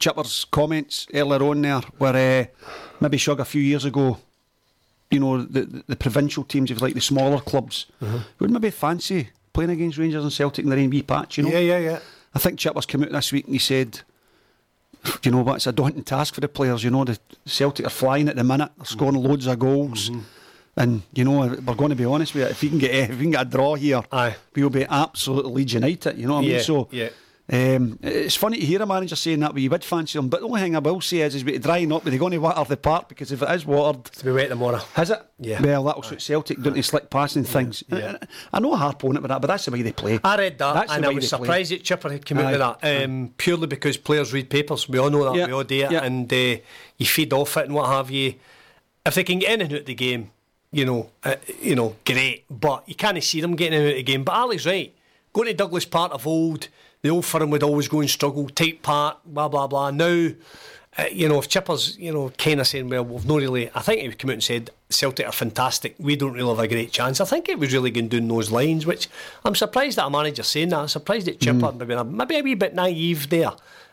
Chipper's 0.00 0.44
comments 0.44 1.06
earlier 1.14 1.42
on 1.42 1.62
there, 1.62 1.80
where 1.98 2.50
uh, 2.50 2.66
maybe 3.00 3.16
Shug 3.16 3.38
a 3.38 3.44
few 3.44 3.62
years 3.62 3.84
ago, 3.84 4.18
you 5.12 5.20
know, 5.20 5.42
the, 5.42 5.62
the, 5.62 5.84
the 5.86 5.96
provincial 5.96 6.42
teams, 6.42 6.72
if 6.72 6.82
like 6.82 6.94
the 6.94 7.00
smaller 7.00 7.40
clubs, 7.40 7.86
uh-huh. 8.02 8.18
would 8.40 8.50
maybe 8.50 8.70
fancy 8.70 9.28
playing 9.52 9.70
against 9.70 9.96
Rangers 9.96 10.24
and 10.24 10.32
Celtic 10.32 10.64
in 10.64 10.70
the 10.70 10.76
rain 10.76 11.02
patch, 11.04 11.38
you 11.38 11.44
know? 11.44 11.50
Yeah, 11.50 11.60
yeah, 11.60 11.78
yeah. 11.78 11.98
I 12.34 12.40
think 12.40 12.58
Chipper's 12.58 12.86
come 12.86 13.04
out 13.04 13.12
this 13.12 13.30
week 13.32 13.44
and 13.44 13.54
he 13.54 13.60
said, 13.60 14.00
"Do 15.04 15.12
you 15.22 15.30
know 15.30 15.42
what, 15.42 15.56
it's 15.56 15.68
a 15.68 15.72
daunting 15.72 16.02
task 16.02 16.34
for 16.34 16.40
the 16.40 16.48
players, 16.48 16.82
you 16.82 16.90
know, 16.90 17.04
the 17.04 17.16
Celtic 17.46 17.86
are 17.86 17.90
flying 17.90 18.28
at 18.28 18.34
the 18.34 18.42
minute, 18.42 18.72
they're 18.76 18.86
scoring 18.86 19.14
mm-hmm. 19.14 19.28
loads 19.28 19.46
of 19.46 19.58
goals. 19.60 20.10
Mm-hmm 20.10 20.20
and 20.76 21.02
you 21.12 21.24
know, 21.24 21.46
we're 21.46 21.74
going 21.74 21.90
to 21.90 21.96
be 21.96 22.04
honest 22.04 22.34
with 22.34 22.44
you. 22.44 22.48
If 22.50 22.62
we 22.62 22.68
can 22.68 22.78
get 22.78 22.94
if 22.94 23.10
we 23.10 23.22
can 23.22 23.30
get 23.30 23.46
a 23.46 23.50
draw 23.50 23.74
here, 23.74 24.02
Aye. 24.10 24.36
we'll 24.54 24.70
be 24.70 24.84
absolutely 24.84 25.52
Leeds 25.52 25.74
United. 25.74 26.18
You 26.18 26.26
know 26.26 26.34
what 26.34 26.44
I 26.44 26.48
mean? 26.48 26.60
So 26.60 26.88
yeah. 26.90 27.08
Um, 27.46 27.98
it's 28.00 28.36
funny 28.36 28.58
to 28.58 28.64
hear 28.64 28.80
a 28.80 28.86
manager 28.86 29.16
saying 29.16 29.40
that, 29.40 29.52
but 29.52 29.60
you 29.60 29.68
would 29.68 29.84
fancy 29.84 30.18
him. 30.18 30.28
But 30.28 30.40
the 30.40 30.46
only 30.46 30.62
thing 30.62 30.74
I 30.74 30.78
will 30.78 31.02
say 31.02 31.18
is, 31.18 31.34
is 31.34 31.44
we 31.44 31.58
drying 31.58 31.92
up. 31.92 32.06
Are 32.06 32.10
they 32.10 32.16
going 32.16 32.32
to 32.32 32.38
water 32.38 32.64
the 32.66 32.78
park? 32.78 33.10
Because 33.10 33.32
if 33.32 33.42
it 33.42 33.50
is 33.50 33.66
watered, 33.66 34.04
to 34.04 34.24
be 34.24 34.32
wet 34.32 34.48
tomorrow. 34.48 34.80
Has 34.94 35.10
it? 35.10 35.20
Yeah. 35.38 35.60
Well, 35.60 35.84
that'll 35.84 36.02
suit 36.02 36.22
Celtic, 36.22 36.58
don't 36.62 36.72
they? 36.72 36.80
Slick 36.80 37.10
passing 37.10 37.44
things. 37.44 37.84
Yeah. 37.88 38.16
I 38.50 38.60
know 38.60 38.74
harp 38.74 39.04
on 39.04 39.18
it, 39.18 39.20
but 39.20 39.28
that, 39.28 39.42
but 39.42 39.48
that's 39.48 39.66
the 39.66 39.72
way 39.72 39.82
they 39.82 39.92
play. 39.92 40.18
I 40.24 40.38
read 40.38 40.56
that, 40.56 40.72
That's 40.72 40.92
and 40.92 41.04
I 41.04 41.10
was 41.10 41.28
surprised 41.28 41.68
play. 41.68 41.76
that 41.76 41.84
Chipper 41.84 42.10
had 42.10 42.24
come 42.24 42.38
out 42.38 42.50
with 42.50 42.80
that 42.80 43.04
um, 43.04 43.34
purely 43.36 43.66
because 43.66 43.98
players 43.98 44.32
read 44.32 44.48
papers. 44.48 44.88
We 44.88 44.98
all 44.98 45.10
know 45.10 45.24
that. 45.24 45.34
Yeah. 45.34 45.46
We 45.46 45.52
all 45.52 45.64
do 45.64 45.84
it, 45.84 45.90
yeah. 45.90 46.02
and 46.02 46.32
uh, 46.32 46.56
you 46.96 47.06
feed 47.06 47.32
off 47.34 47.58
it 47.58 47.66
and 47.66 47.74
what 47.74 47.90
have 47.90 48.10
you. 48.10 48.36
If 49.04 49.16
they 49.16 49.24
can 49.24 49.38
get 49.38 49.50
anything 49.50 49.74
out 49.74 49.80
of 49.80 49.86
the 49.86 49.94
game, 49.94 50.30
you 50.74 50.84
know, 50.84 51.10
uh, 51.22 51.36
you 51.62 51.74
know, 51.74 51.96
great. 52.04 52.44
But 52.50 52.88
you 52.88 52.94
can't 52.94 53.22
see 53.22 53.40
them 53.40 53.56
getting 53.56 53.78
out 53.80 53.88
of 53.88 53.94
the 53.94 54.02
game. 54.02 54.24
But 54.24 54.34
Ally's 54.34 54.66
right. 54.66 54.94
Going 55.32 55.48
to 55.48 55.54
Douglas 55.54 55.84
Park 55.84 56.12
of 56.12 56.26
old, 56.26 56.68
the 57.02 57.10
old 57.10 57.24
firm 57.24 57.50
would 57.50 57.62
always 57.62 57.88
go 57.88 58.00
and 58.00 58.10
struggle, 58.10 58.48
tight 58.48 58.82
part, 58.82 59.18
blah 59.24 59.48
blah 59.48 59.66
blah. 59.66 59.90
Now, 59.90 60.30
uh, 60.96 61.04
you 61.10 61.28
know, 61.28 61.38
if 61.38 61.48
Chippers, 61.48 61.98
you 61.98 62.12
know, 62.12 62.30
kind 62.38 62.60
of 62.60 62.66
saying, 62.68 62.88
well, 62.88 63.04
we've 63.04 63.26
not 63.26 63.36
really. 63.36 63.70
I 63.74 63.80
think 63.80 64.00
he 64.00 64.08
would 64.08 64.18
come 64.18 64.30
out 64.30 64.34
and 64.34 64.42
said 64.42 64.70
Celtic 64.90 65.26
are 65.26 65.32
fantastic. 65.32 65.96
We 65.98 66.14
don't 66.14 66.32
really 66.32 66.48
have 66.48 66.58
a 66.60 66.68
great 66.68 66.92
chance. 66.92 67.20
I 67.20 67.24
think 67.24 67.48
it 67.48 67.58
was 67.58 67.72
really 67.72 67.90
going 67.90 68.08
down 68.08 68.28
those 68.28 68.52
lines, 68.52 68.86
which 68.86 69.08
I'm 69.44 69.54
surprised 69.54 69.98
that 69.98 70.06
a 70.06 70.10
manager 70.10 70.44
saying 70.44 70.68
that. 70.68 70.78
I'm 70.78 70.88
surprised 70.88 71.26
that 71.26 71.40
Chipper 71.40 71.58
mm. 71.58 71.78
maybe 71.78 72.10
maybe 72.16 72.38
a 72.38 72.42
wee 72.42 72.54
bit 72.54 72.74
naive 72.74 73.28
there, 73.28 73.52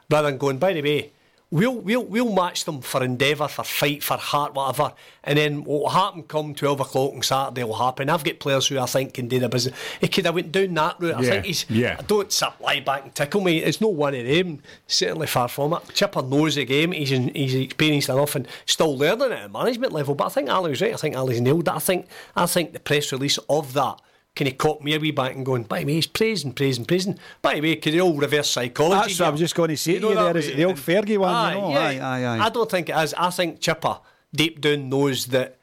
rather 0.09 0.29
than 0.29 0.38
going. 0.38 0.59
By 0.59 0.73
the 0.73 0.82
way, 0.82 1.11
We'll, 1.52 1.76
we'll, 1.76 2.06
we'll 2.06 2.32
match 2.32 2.64
them 2.64 2.80
for 2.80 3.04
endeavour, 3.04 3.49
for 3.49 3.66
fight, 3.66 4.02
for 4.02 4.16
heart, 4.16 4.54
whatever. 4.54 4.93
And 5.22 5.38
then 5.38 5.66
what 5.66 5.82
will 5.82 5.89
happen 5.89 6.24
come 6.24 6.56
12 6.56 6.80
o'clock 6.80 7.14
on 7.14 7.22
Saturday 7.24 7.66
will 7.66 7.76
happen. 7.76 8.10
I've 8.10 8.24
got 8.24 8.39
players 8.39 8.68
who 8.68 8.80
I 8.80 8.86
think 8.86 9.16
can 9.16 9.28
do 9.28 9.38
the 9.38 9.49
business. 9.49 9.78
He 9.99 10.08
could 10.08 10.26
have 10.26 10.36
went 10.36 10.54
down 10.54 10.74
that 10.76 10.95
route. 11.02 11.16
I 11.16 11.24
think 11.24 11.45
he's. 11.45 11.70
Yeah. 11.70 11.97
I 11.99 12.04
don't 12.04 12.32
sit 12.32 12.47
lie 12.62 12.80
back 12.80 13.04
and 13.04 13.14
tickle 13.14 13.41
me. 13.41 13.58
It's 13.58 13.82
no 13.82 13.89
one 13.89 14.16
of 14.16 14.26
them. 14.26 14.62
Certainly 14.88 15.28
far 15.28 15.49
from 15.49 15.74
it. 15.74 15.82
Chipper 15.93 16.22
knows 16.22 16.56
the 16.56 16.64
game. 16.64 16.93
He's, 16.93 17.12
in, 17.12 17.34
he's 17.36 17.54
experienced 17.54 18.08
enough 18.08 18.36
and 18.36 18.47
still 18.66 18.97
learning 18.97 19.34
at 19.34 19.45
a 19.45 19.49
management 19.49 19.91
level. 19.91 20.16
But 20.16 20.28
I 20.28 20.30
think 20.30 20.47
Ally 20.47 20.70
was 20.70 20.82
right. 20.82 20.93
I 20.93 20.97
think 20.97 21.16
Ally's 21.16 21.41
nailed 21.41 21.66
that. 21.66 21.76
I 21.76 21.80
think, 21.80 22.08
I 22.34 22.45
think 22.45 22.72
the 22.72 22.80
press 22.80 23.12
release 23.12 23.38
of 23.49 23.74
that 23.74 23.99
kind 24.36 24.47
of 24.47 24.57
caught 24.57 24.82
me 24.82 24.95
a 24.95 24.99
wee 24.99 25.11
back 25.11 25.36
and 25.36 25.45
going, 25.45 25.63
by 25.63 25.79
the 25.79 25.86
way, 25.86 25.93
he's 25.93 26.07
praising, 26.07 26.53
praising, 26.53 26.86
praising. 26.86 27.19
By 27.41 27.55
the 27.55 27.61
way, 27.61 27.75
could 27.75 27.93
the 27.93 28.01
old 28.01 28.21
reverse 28.21 28.49
psychology. 28.49 28.95
That's 28.95 29.19
what 29.19 29.27
I 29.27 29.29
was 29.32 29.39
just 29.39 29.55
going 29.55 29.69
to 29.69 29.77
say 29.77 29.93
you 29.93 29.99
to 29.99 30.09
you 30.09 30.15
there, 30.15 30.38
is 30.38 30.47
it 30.47 30.55
the 30.55 30.65
old 30.65 30.77
Fergie 30.77 31.17
one? 31.17 31.34
Aye, 31.34 31.55
you 31.55 31.61
know? 31.61 31.69
yeah. 31.69 31.79
aye, 31.79 31.99
aye, 31.99 32.25
aye. 32.25 32.45
I 32.45 32.49
don't 32.49 32.69
think 32.69 32.89
it 32.89 32.95
is. 32.95 33.13
I 33.15 33.29
think 33.29 33.59
Chipper, 33.59 33.99
deep 34.34 34.61
down, 34.61 34.89
knows 34.89 35.27
that 35.27 35.57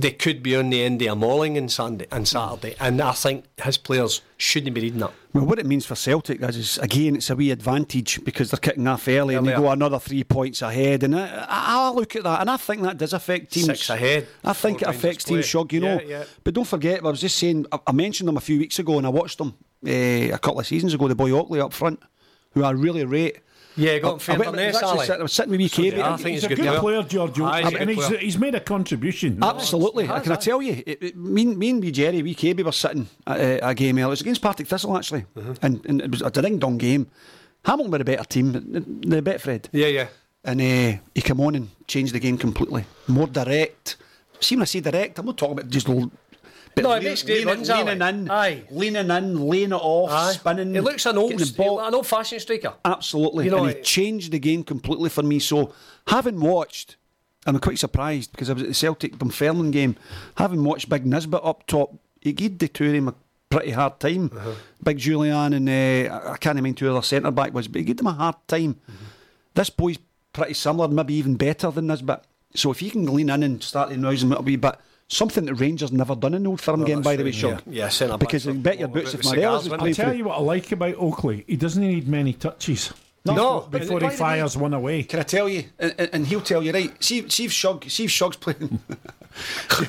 they 0.00 0.12
could 0.12 0.42
be 0.42 0.54
on 0.54 0.70
the 0.70 0.82
end 0.82 1.02
of 1.02 1.08
a 1.08 1.16
mauling 1.16 1.58
on 1.58 1.68
Sunday 1.68 2.06
and 2.12 2.26
Saturday, 2.26 2.76
and 2.78 3.00
I 3.00 3.12
think 3.12 3.44
his 3.62 3.76
players 3.76 4.22
shouldn't 4.36 4.74
be 4.74 4.80
reading 4.80 5.00
that. 5.00 5.12
Well, 5.32 5.44
what 5.44 5.58
it 5.58 5.66
means 5.66 5.84
for 5.84 5.94
Celtic 5.94 6.40
is, 6.40 6.56
is 6.56 6.78
again, 6.78 7.16
it's 7.16 7.30
a 7.30 7.36
wee 7.36 7.50
advantage 7.50 8.24
because 8.24 8.50
they're 8.50 8.58
kicking 8.58 8.86
off 8.86 9.08
early 9.08 9.34
and 9.34 9.46
they 9.46 9.52
go 9.52 9.68
another 9.70 9.98
three 9.98 10.24
points 10.24 10.62
ahead. 10.62 11.02
And 11.02 11.14
I, 11.14 11.46
I, 11.48 11.88
I 11.88 11.90
look 11.90 12.16
at 12.16 12.22
that 12.22 12.40
and 12.40 12.50
I 12.50 12.56
think 12.56 12.82
that 12.82 12.96
does 12.96 13.12
affect 13.12 13.52
teams. 13.52 13.66
Six 13.66 13.90
ahead. 13.90 14.26
I 14.44 14.52
think 14.52 14.82
it 14.82 14.88
affects 14.88 15.24
teams. 15.24 15.44
Shug, 15.44 15.72
you 15.72 15.80
know. 15.80 16.00
Yeah. 16.00 16.24
But 16.44 16.54
don't 16.54 16.66
forget, 16.66 17.04
I 17.04 17.08
was 17.08 17.20
just 17.20 17.36
saying, 17.36 17.66
I, 17.72 17.78
I 17.88 17.92
mentioned 17.92 18.28
them 18.28 18.36
a 18.36 18.40
few 18.40 18.58
weeks 18.58 18.78
ago 18.78 18.98
and 18.98 19.06
I 19.06 19.10
watched 19.10 19.38
them 19.38 19.54
uh, 19.86 19.90
a 19.90 20.38
couple 20.38 20.60
of 20.60 20.66
seasons 20.66 20.94
ago, 20.94 21.08
the 21.08 21.14
boy 21.14 21.30
Oakley 21.32 21.60
up 21.60 21.72
front, 21.72 22.00
who 22.52 22.64
I 22.64 22.70
really 22.70 23.04
rate. 23.04 23.40
Yeah, 23.78 23.98
got 24.00 24.12
him 24.14 24.18
for 24.18 24.32
went- 24.36 24.58
I 24.58 24.94
was, 24.94 25.06
sitting, 25.06 25.20
I 25.20 25.22
was 25.22 25.32
sitting 25.32 25.50
with 25.52 25.60
wee 25.60 25.68
So 25.68 25.82
KB. 25.82 26.00
I. 26.02 26.12
I 26.12 26.16
think 26.16 26.28
He's 26.34 26.42
a 26.42 26.46
a 26.46 26.48
good 26.50 26.58
good 26.58 26.80
player. 26.80 27.46
Aye, 27.46 27.62
he's 27.62 27.74
and 27.74 27.90
he's, 27.90 28.08
he's 28.08 28.38
made 28.38 28.54
a 28.56 28.60
contribution. 28.60 29.38
Absolutely. 29.42 30.06
Has, 30.06 30.22
Can 30.24 30.32
I 30.32 30.36
tell 30.36 30.60
you? 30.60 30.82
It, 30.84 30.98
it, 31.02 31.16
me, 31.16 31.42
and- 31.42 31.56
me 31.56 31.70
and 31.70 31.82
wee 31.82 31.92
Jerry, 31.92 32.22
wee 32.22 32.34
KB 32.34 32.62
were 32.64 32.72
sitting 32.72 33.08
at 33.26 33.62
uh, 33.62 33.68
a 33.68 33.74
game 33.74 33.96
earlier. 33.96 34.06
It 34.06 34.10
was 34.10 34.20
against 34.20 34.42
Partick 34.42 34.66
Thistle, 34.66 34.96
actually. 34.96 35.24
Mm-hmm. 35.36 35.52
And, 35.62 35.86
and 35.86 36.00
it 36.02 36.10
was 36.10 36.22
a 36.22 36.30
ding 36.30 36.58
dong 36.58 36.76
game. 36.78 37.08
Hamilton 37.64 37.92
were 37.92 38.00
a 38.00 38.04
better 38.04 38.24
team 38.24 38.52
than 38.52 39.00
than 39.00 39.24
Betfred. 39.24 39.66
Yeah, 39.72 39.86
yeah. 39.86 40.06
And 40.44 40.60
uh, 40.60 41.00
he 41.14 41.20
came 41.20 41.40
on 41.40 41.54
and 41.54 41.68
changed 41.86 42.14
the 42.14 42.20
game 42.20 42.38
completely. 42.38 42.84
More 43.06 43.26
direct. 43.26 43.96
See, 44.40 44.54
when 44.56 44.62
I 44.62 44.66
say 44.66 44.80
direct, 44.80 45.18
I'm 45.18 45.26
not 45.26 45.36
talking 45.36 45.58
about 45.58 45.70
just. 45.70 45.88
But 46.82 46.88
No, 46.88 46.94
it 46.94 47.02
makes 47.04 47.22
great 47.22 47.38
leaning, 47.46 47.54
runs, 47.54 47.68
leaning 47.68 48.02
in, 48.02 48.30
Aye. 48.30 48.62
leaning 48.70 49.10
in, 49.10 49.48
laying 49.48 49.70
it 49.72 49.74
off, 49.74 50.10
Aye. 50.10 50.32
spinning. 50.32 50.74
He 50.74 50.80
looks 50.80 51.06
an 51.06 51.18
old, 51.18 51.56
ball. 51.56 51.80
an 51.80 51.94
old-fashioned 51.94 52.40
striker. 52.42 52.74
Absolutely. 52.84 53.44
You 53.46 53.50
know, 53.50 53.64
and 53.64 53.70
he 53.72 53.76
it- 53.78 53.84
changed 53.84 54.32
the 54.32 54.38
game 54.38 54.64
completely 54.64 55.08
for 55.10 55.22
me. 55.22 55.38
So, 55.38 55.72
having 56.06 56.40
watched, 56.40 56.96
I'm 57.46 57.58
quite 57.58 57.78
surprised 57.78 58.32
because 58.32 58.50
I 58.50 58.52
was 58.54 58.62
at 58.62 58.68
the 58.68 58.74
Celtic 58.74 59.18
Dunfermline 59.18 59.70
game. 59.70 59.96
Having 60.36 60.64
watched 60.64 60.88
Big 60.88 61.06
Nisbet 61.06 61.40
up 61.44 61.66
top, 61.66 61.94
he 62.20 62.32
gave 62.32 62.58
the 62.58 62.68
two 62.68 62.86
of 62.86 62.92
them 62.92 63.08
a 63.08 63.14
pretty 63.50 63.70
hard 63.70 63.98
time. 64.00 64.30
Uh-huh. 64.34 64.52
Big 64.82 64.98
Jullien 64.98 65.54
and 65.56 65.68
uh, 65.68 66.30
I- 66.32 66.36
can't 66.38 66.56
even 66.56 66.64
mind 66.64 66.78
who 66.80 66.90
other 66.90 67.02
centre 67.02 67.30
back 67.30 67.54
was, 67.54 67.68
but 67.68 67.78
he 67.80 67.84
gave 67.84 67.96
them 67.98 68.06
a 68.08 68.12
hard 68.12 68.36
time. 68.46 68.74
Mm-hmm. 68.74 69.04
This 69.54 69.70
boy's 69.70 69.98
pretty 70.32 70.54
similar, 70.54 70.88
maybe 70.88 71.14
even 71.14 71.36
better 71.36 71.70
than 71.70 71.86
Nisbet. 71.86 72.22
So, 72.54 72.70
if 72.70 72.80
he 72.80 72.90
can 72.90 73.06
lean 73.12 73.30
in 73.30 73.42
and 73.42 73.62
start 73.62 73.90
to 73.90 73.96
noise 73.96 74.22
him 74.22 74.32
a 74.32 74.40
wee 74.40 74.56
bit. 74.56 74.76
Something 75.10 75.46
that 75.46 75.54
Rangers 75.54 75.90
never 75.90 76.14
done 76.14 76.34
in 76.34 76.42
the 76.42 76.50
Old 76.50 76.60
Firm 76.60 76.84
game, 76.84 77.00
by 77.00 77.16
the 77.16 77.22
way, 77.22 77.30
right, 77.30 77.34
Shug. 77.34 77.62
yeah. 77.66 77.84
Yeah, 77.84 77.88
centre 77.88 78.18
Because 78.18 78.44
backs 78.44 78.54
you 78.56 78.60
bet 78.62 78.78
your 78.78 78.88
boots 78.88 79.14
if 79.14 79.24
Morelos 79.24 79.66
was 79.66 79.68
playing 79.78 79.82
I'll 79.90 79.94
tell 79.94 80.14
you 80.14 80.24
what 80.24 80.36
I 80.38 80.40
like 80.42 80.70
about 80.70 80.94
Oakley. 80.96 81.44
He 81.46 81.56
doesn't 81.56 81.82
need 81.82 82.06
many 82.06 82.34
touches. 82.34 82.92
No, 83.24 83.60
before 83.70 84.00
he 84.00 84.06
the 84.06 84.12
fires 84.12 84.56
one 84.56 84.72
away. 84.74 85.02
Can 85.02 85.20
I 85.20 85.22
tell 85.22 85.48
you? 85.48 85.64
And, 85.78 85.94
and- 85.98 86.10
and 86.12 86.26
he'll 86.26 86.40
tell 86.40 86.62
you, 86.62 86.72
right? 86.72 87.02
See, 87.02 87.28
see 87.28 87.46
if 87.46 87.52
Shug, 87.52 87.84
see 87.88 88.04
if 88.04 88.10
Shug's 88.10 88.36
playing. 88.36 88.80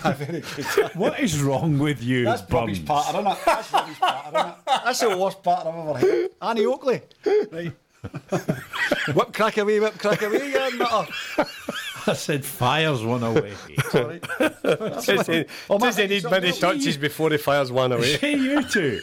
yeah, 0.04 0.12
very 0.14 0.42
good. 0.42 0.66
What 0.96 1.20
is 1.20 1.42
wrong 1.42 1.80
with 1.80 2.02
you, 2.04 2.24
That's 2.26 2.42
Bobby's 2.42 2.80
Burns? 2.80 3.04
patter, 3.04 3.20
isn't 3.20 3.32
it? 3.32 3.38
That's 3.46 3.72
Bobby's 3.72 3.98
patter, 3.98 4.38
isn't 4.38 4.48
it? 4.50 4.56
That's 4.86 5.00
the 5.00 5.18
worst 5.18 5.44
patter 5.44 5.70
I've 5.70 5.76
ever 5.90 6.00
heard. 6.00 6.30
Annie 6.42 6.66
Oakley. 6.66 7.02
Right. 7.52 7.72
whip 9.14 9.34
crack 9.34 9.58
away, 9.58 9.80
whip 9.80 9.98
crack 10.00 10.22
away, 10.22 10.52
yeah, 10.52 10.70
nutter. 10.78 11.12
I 12.10 12.14
said 12.14 12.44
fires 12.46 13.04
one 13.04 13.24
away. 13.24 13.54
Sorry. 13.92 14.20
Does 14.64 15.28
he, 15.28 15.46
Oh, 15.70 15.78
does 15.80 15.98
he 15.98 16.08
need 16.08 16.24
many 16.30 16.52
touches 16.52 16.98
before 16.98 17.30
he 17.32 17.38
fires 17.38 17.72
one 17.72 17.92
away? 17.92 18.18
Hey, 18.18 18.36
you 18.36 18.64
two. 18.64 19.02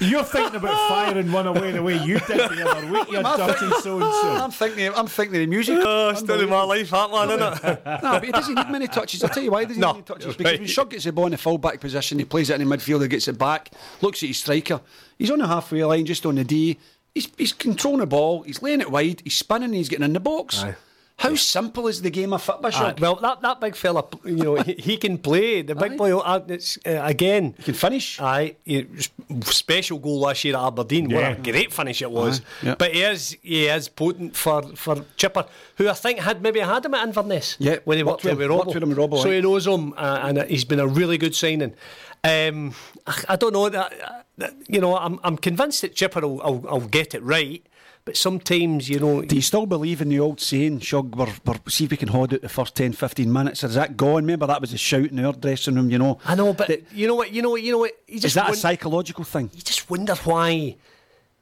You're 0.00 0.24
thinking 0.24 0.56
about 0.56 0.88
firing 0.88 1.30
one 1.30 1.46
away 1.46 1.70
the 1.70 1.82
way 1.82 1.94
you 2.02 2.18
did 2.20 2.38
the 2.38 2.68
other 2.68 2.86
week, 2.90 3.08
you 3.12 3.22
dirty 3.22 3.70
so 3.82 4.00
and 4.00 4.12
so. 4.12 4.32
I'm 4.42 4.50
thinking, 4.50 4.90
I'm 4.96 5.06
thinking 5.06 5.36
of 5.36 5.40
the 5.40 5.46
music. 5.46 5.78
Oh, 5.80 6.12
story 6.14 6.42
of 6.42 6.50
my 6.50 6.62
life, 6.64 6.90
that 6.90 7.10
one, 7.10 7.30
isn't 7.30 7.42
it? 7.42 7.62
no, 7.86 8.00
but 8.02 8.24
he 8.24 8.32
doesn't 8.32 8.54
need 8.54 8.68
many 8.70 8.88
touches. 8.88 9.22
I'll 9.22 9.30
tell 9.30 9.42
you 9.44 9.50
why 9.52 9.60
he 9.60 9.66
doesn't 9.66 9.80
No, 9.80 9.88
need 9.88 9.92
many 9.94 10.02
touches. 10.04 10.24
you're 10.24 10.34
Because 10.34 10.52
right. 10.52 10.58
when 10.60 10.68
Shug 10.68 10.90
gets 10.90 11.04
the 11.04 11.12
ball 11.12 11.26
in 11.26 11.32
the 11.32 11.38
full 11.38 11.58
back 11.58 11.78
position, 11.78 12.18
he 12.18 12.24
plays 12.24 12.50
it 12.50 12.60
in 12.60 12.68
the 12.68 12.76
midfield, 12.76 13.02
he 13.02 13.08
gets 13.08 13.28
it 13.28 13.38
back, 13.38 13.70
looks 14.00 14.22
at 14.24 14.26
his 14.28 14.38
striker. 14.38 14.80
He's 15.18 15.30
on 15.30 15.38
the 15.38 15.46
halfway 15.46 15.84
line, 15.84 16.04
just 16.06 16.26
on 16.26 16.34
the 16.34 16.44
D. 16.44 16.78
He's, 17.14 17.28
he's 17.38 17.52
controlling 17.52 18.00
the 18.00 18.06
ball, 18.06 18.42
he's 18.42 18.60
laying 18.62 18.80
it 18.80 18.90
wide, 18.90 19.20
he's 19.22 19.36
spinning, 19.36 19.72
he's 19.72 19.88
getting 19.88 20.06
in 20.06 20.14
the 20.14 20.20
box. 20.20 20.64
Aye. 20.64 20.74
How 21.18 21.36
simple 21.36 21.86
is 21.86 22.02
the 22.02 22.10
game 22.10 22.32
of 22.32 22.42
football, 22.42 22.72
Uh, 22.74 22.94
well, 22.98 23.14
that, 23.16 23.40
that 23.42 23.60
big 23.60 23.76
fella, 23.76 24.04
you 24.24 24.32
know, 24.36 24.54
he, 24.56 24.72
he 24.74 24.96
can 24.96 25.18
play. 25.18 25.62
The 25.62 25.74
big 25.76 25.92
Aye. 25.92 25.96
boy, 25.96 26.18
uh, 26.18 26.40
it's, 26.48 26.78
uh, 26.84 27.00
again, 27.04 27.54
he 27.58 27.62
can 27.64 27.74
finish. 27.74 28.20
Aye, 28.20 28.56
he, 28.64 28.86
special 29.44 29.98
goal 29.98 30.18
last 30.20 30.42
year 30.44 30.56
at 30.56 30.62
Aberdeen. 30.66 31.10
What 31.10 31.22
a 31.32 31.34
great 31.36 31.72
finish 31.72 32.02
it 32.02 32.10
was. 32.10 32.40
Yeah. 32.62 32.74
But 32.76 32.92
he 32.94 33.02
is 33.02 33.36
he 33.42 33.66
is 33.66 33.88
potent 33.88 34.36
for, 34.36 34.62
for 34.74 35.04
Chipper, 35.16 35.46
who 35.76 35.88
I 35.88 35.92
think 35.94 36.18
had 36.18 36.42
maybe 36.42 36.58
had 36.60 36.84
him 36.84 36.94
at 36.94 37.06
Inverness. 37.06 37.56
Yeah, 37.60 37.76
when 37.84 37.98
he 37.98 38.04
worked 38.04 38.24
worked, 38.24 38.38
with 38.38 38.38
with 38.38 38.50
him- 38.50 38.50
Robbo. 38.50 38.58
worked 38.66 38.74
with 38.74 38.82
him 38.82 38.88
with 38.88 38.98
Robbo, 38.98 39.22
so 39.22 39.30
he 39.30 39.40
knows 39.40 39.66
him, 39.66 39.92
uh, 39.96 40.20
and 40.24 40.42
he's 40.50 40.64
been 40.64 40.80
a 40.80 40.86
really 40.88 41.18
good 41.18 41.34
signing. 41.36 41.74
Um, 42.24 42.74
I, 43.06 43.24
I 43.30 43.36
don't 43.36 43.52
know 43.52 43.68
that, 43.68 44.26
that 44.38 44.54
you 44.68 44.80
know. 44.80 44.96
I'm 44.96 45.20
I'm 45.24 45.36
convinced 45.36 45.82
that 45.82 45.94
Chipper 45.94 46.20
will, 46.20 46.36
will, 46.38 46.58
will 46.80 46.80
get 46.88 47.14
it 47.14 47.22
right. 47.22 47.64
But 48.04 48.16
sometimes, 48.16 48.88
you 48.88 48.98
know, 48.98 49.22
Do 49.22 49.36
you 49.36 49.42
still 49.42 49.64
believe 49.64 50.00
in 50.02 50.08
the 50.08 50.18
old 50.18 50.40
saying, 50.40 50.80
Shug, 50.80 51.14
we're, 51.14 51.32
we're, 51.44 51.54
see 51.68 51.84
if 51.84 51.92
we 51.92 51.96
can 51.96 52.08
hold 52.08 52.34
out 52.34 52.40
the 52.42 52.48
first 52.48 52.74
10, 52.74 52.94
15 52.94 53.32
minutes? 53.32 53.62
Or 53.62 53.68
is 53.68 53.74
that 53.74 53.96
gone? 53.96 54.16
Remember 54.24 54.46
that 54.48 54.60
was 54.60 54.72
a 54.72 54.78
shout 54.78 55.06
in 55.12 55.24
our 55.24 55.32
dressing 55.32 55.76
room, 55.76 55.88
you 55.88 55.98
know? 55.98 56.18
I 56.24 56.34
know, 56.34 56.52
but 56.52 56.66
That- 56.66 56.92
you 56.92 57.06
know 57.06 57.14
what, 57.14 57.32
you 57.32 57.42
know 57.42 57.50
what, 57.50 57.62
you 57.62 57.70
know 57.70 57.78
what. 57.78 57.92
You 58.08 58.14
just 58.14 58.24
is 58.26 58.34
that 58.34 58.50
a 58.50 58.56
psychological 58.56 59.22
thing? 59.22 59.50
you 59.54 59.62
just 59.62 59.88
wonder 59.88 60.14
why 60.16 60.74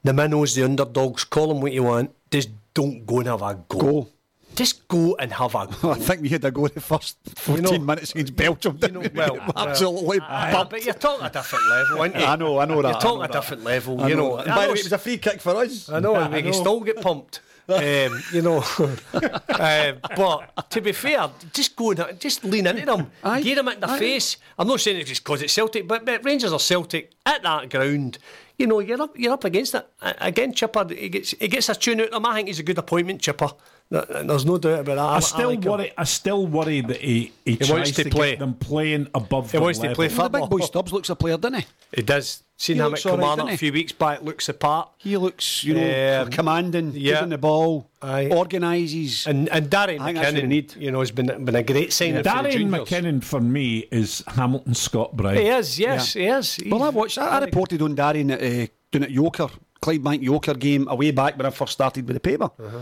the 0.04 0.12
minnows, 0.12 0.54
the 0.54 0.64
underdogs, 0.64 1.24
call 1.24 1.48
them 1.48 1.62
what 1.62 1.72
you 1.72 1.84
want, 1.84 2.10
just 2.30 2.50
don't 2.74 3.06
go 3.06 3.20
and 3.20 3.28
have 3.28 3.40
a 3.42 3.54
go. 3.66 3.78
Go. 3.78 4.08
Just 4.56 4.86
go 4.88 5.16
and 5.18 5.32
have 5.32 5.54
a 5.54 5.66
go. 5.80 5.90
I 5.92 5.94
think 5.94 6.22
we 6.22 6.28
had 6.28 6.44
a 6.44 6.50
go 6.50 6.66
the 6.68 6.80
first 6.80 7.16
14 7.36 7.62
know- 7.62 7.78
minutes 7.78 8.10
against 8.12 8.36
Belgium. 8.36 8.78
you 8.82 8.88
know, 8.88 9.00
we? 9.00 9.08
well, 9.08 9.38
absolutely 9.56 10.18
bumped. 10.20 10.70
but 10.70 10.84
you're 10.84 10.94
talking 10.94 11.24
a 11.26 11.30
different 11.30 11.64
level, 11.68 12.00
aren't 12.00 12.16
you? 12.16 12.24
I 12.24 12.36
know, 12.36 12.58
I 12.58 12.64
know 12.66 12.82
that, 12.82 12.88
You're 12.92 13.00
talking 13.00 13.24
a 13.24 13.28
that. 13.28 13.32
different 13.32 13.64
level, 13.64 14.08
you 14.08 14.16
know. 14.16 14.36
And 14.38 14.48
by 14.48 14.66
the 14.66 14.72
way, 14.72 14.78
it 14.80 14.84
was 14.84 14.92
a 14.92 14.98
free 14.98 15.18
kick 15.18 15.40
for 15.40 15.56
us. 15.56 15.88
I 15.88 16.00
know, 16.00 16.14
and 16.16 16.44
we 16.44 16.52
still 16.52 16.80
get 16.80 17.00
pumped. 17.00 17.40
um, 17.70 18.22
you 18.32 18.42
know, 18.42 18.64
uh, 19.12 19.92
but 20.16 20.70
to 20.70 20.80
be 20.80 20.90
fair, 20.92 21.30
just 21.52 21.76
go 21.76 21.92
and 21.92 22.18
just 22.18 22.44
lean 22.44 22.66
into 22.66 22.84
them, 22.84 23.10
Aye. 23.22 23.42
get 23.42 23.54
them 23.54 23.68
in 23.68 23.78
the 23.78 23.88
Aye. 23.88 23.98
face. 23.98 24.36
I'm 24.58 24.66
not 24.66 24.80
saying 24.80 24.96
it's 24.98 25.08
just 25.08 25.22
because 25.22 25.40
it's 25.42 25.52
Celtic, 25.52 25.86
but, 25.86 26.04
but 26.04 26.24
Rangers 26.24 26.52
are 26.52 26.58
Celtic 26.58 27.12
at 27.24 27.42
that 27.44 27.70
ground. 27.70 28.18
You 28.58 28.66
know, 28.66 28.80
you're 28.80 29.00
up, 29.00 29.16
you're 29.16 29.32
up 29.32 29.44
against 29.44 29.74
it 29.76 29.86
again. 30.02 30.52
Chipper, 30.52 30.86
he 30.92 31.08
gets 31.08 31.30
he 31.30 31.46
gets 31.48 31.68
a 31.68 31.74
tune 31.76 32.00
out 32.00 32.06
of 32.08 32.12
them. 32.12 32.26
I 32.26 32.34
think 32.34 32.48
he's 32.48 32.58
a 32.58 32.64
good 32.64 32.76
appointment, 32.78 33.20
Chipper. 33.22 33.50
There- 33.90 34.06
There's 34.24 34.46
no 34.46 34.56
doubt 34.56 34.80
about 34.80 34.94
that. 34.94 34.98
I 35.00 35.18
still 35.20 35.48
like 35.50 35.64
him. 35.64 35.70
worry. 35.72 35.92
I 35.98 36.04
still 36.04 36.46
worry 36.46 36.80
that 36.80 36.98
he, 37.00 37.32
he, 37.44 37.56
tries 37.56 37.70
wants 37.70 37.90
to 37.92 38.04
to, 38.04 38.10
play. 38.10 38.30
get 38.30 38.38
them 38.38 38.54
playing 38.54 39.08
above. 39.14 39.46
He 39.50 39.52
their 39.58 39.60
wants 39.62 39.80
to 39.80 39.86
level. 39.88 39.96
play 39.96 40.06
Well, 40.08 40.16
the 40.16 40.28
big 40.30 40.40
football. 40.42 40.58
boy 40.58 40.64
Stubbs 40.64 40.92
looks 40.92 41.10
a 41.10 41.16
player, 41.16 41.36
doesn't 41.36 41.58
he? 41.60 41.66
He 41.96 42.02
does. 42.02 42.42
Seen 42.56 42.76
He 42.76 42.82
him 42.82 42.88
looks 42.88 43.04
at 43.04 43.10
all 43.10 43.16
right, 43.16 43.20
Kilmarnock 43.22 43.46
doesn't 43.46 43.54
a 43.54 43.58
few 43.58 43.72
weeks 43.72 43.92
back. 43.92 44.22
Looks 44.22 44.48
apart. 44.48 44.90
He 44.98 45.16
looks, 45.16 45.64
you 45.64 45.74
know, 45.74 46.22
Um, 46.22 46.30
commanding, 46.30 46.92
yeah. 46.94 47.14
using 47.14 47.30
the 47.30 47.38
ball, 47.38 47.88
Aye. 48.02 48.28
organises. 48.30 49.26
And 49.26 49.48
and 49.48 49.68
Darren 49.70 49.98
I 50.00 50.04
think 50.04 50.18
that's 50.18 50.32
what 50.34 50.34
we 50.34 50.40
McKinnon, 50.42 50.48
need. 50.48 50.74
you 50.76 50.90
know, 50.92 51.00
has 51.00 51.10
been 51.10 51.44
been 51.44 51.54
a 51.56 51.62
great 51.62 51.92
signing 51.92 52.16
for 52.18 52.22
the 52.22 52.28
Darren. 52.28 52.68
McKinnon 52.68 53.24
for 53.24 53.40
me 53.40 53.88
is 53.90 54.22
Hamilton 54.28 54.74
Scott 54.74 55.16
Brown. 55.16 55.36
He 55.36 55.48
is, 55.48 55.78
yes, 55.80 56.12
he 56.12 56.26
is. 56.26 56.54
He's 56.56 56.70
Well, 56.70 56.82
I 56.82 56.90
watched. 56.90 57.18
I, 57.18 57.26
I 57.28 57.40
reported 57.40 57.80
on 57.82 57.96
Darren 57.96 58.30
at 58.30 58.40
uh, 58.42 58.66
doing 58.92 59.04
at 59.04 59.10
Yoker, 59.10 59.50
Clydebank 59.82 60.22
Yoker 60.22 60.56
game 60.58 60.86
away 60.88 61.10
back 61.10 61.36
when 61.38 61.46
I 61.46 61.50
first 61.50 61.72
started 61.72 62.06
with 62.06 62.14
the 62.14 62.20
paper, 62.20 62.50
Uh-huh. 62.58 62.78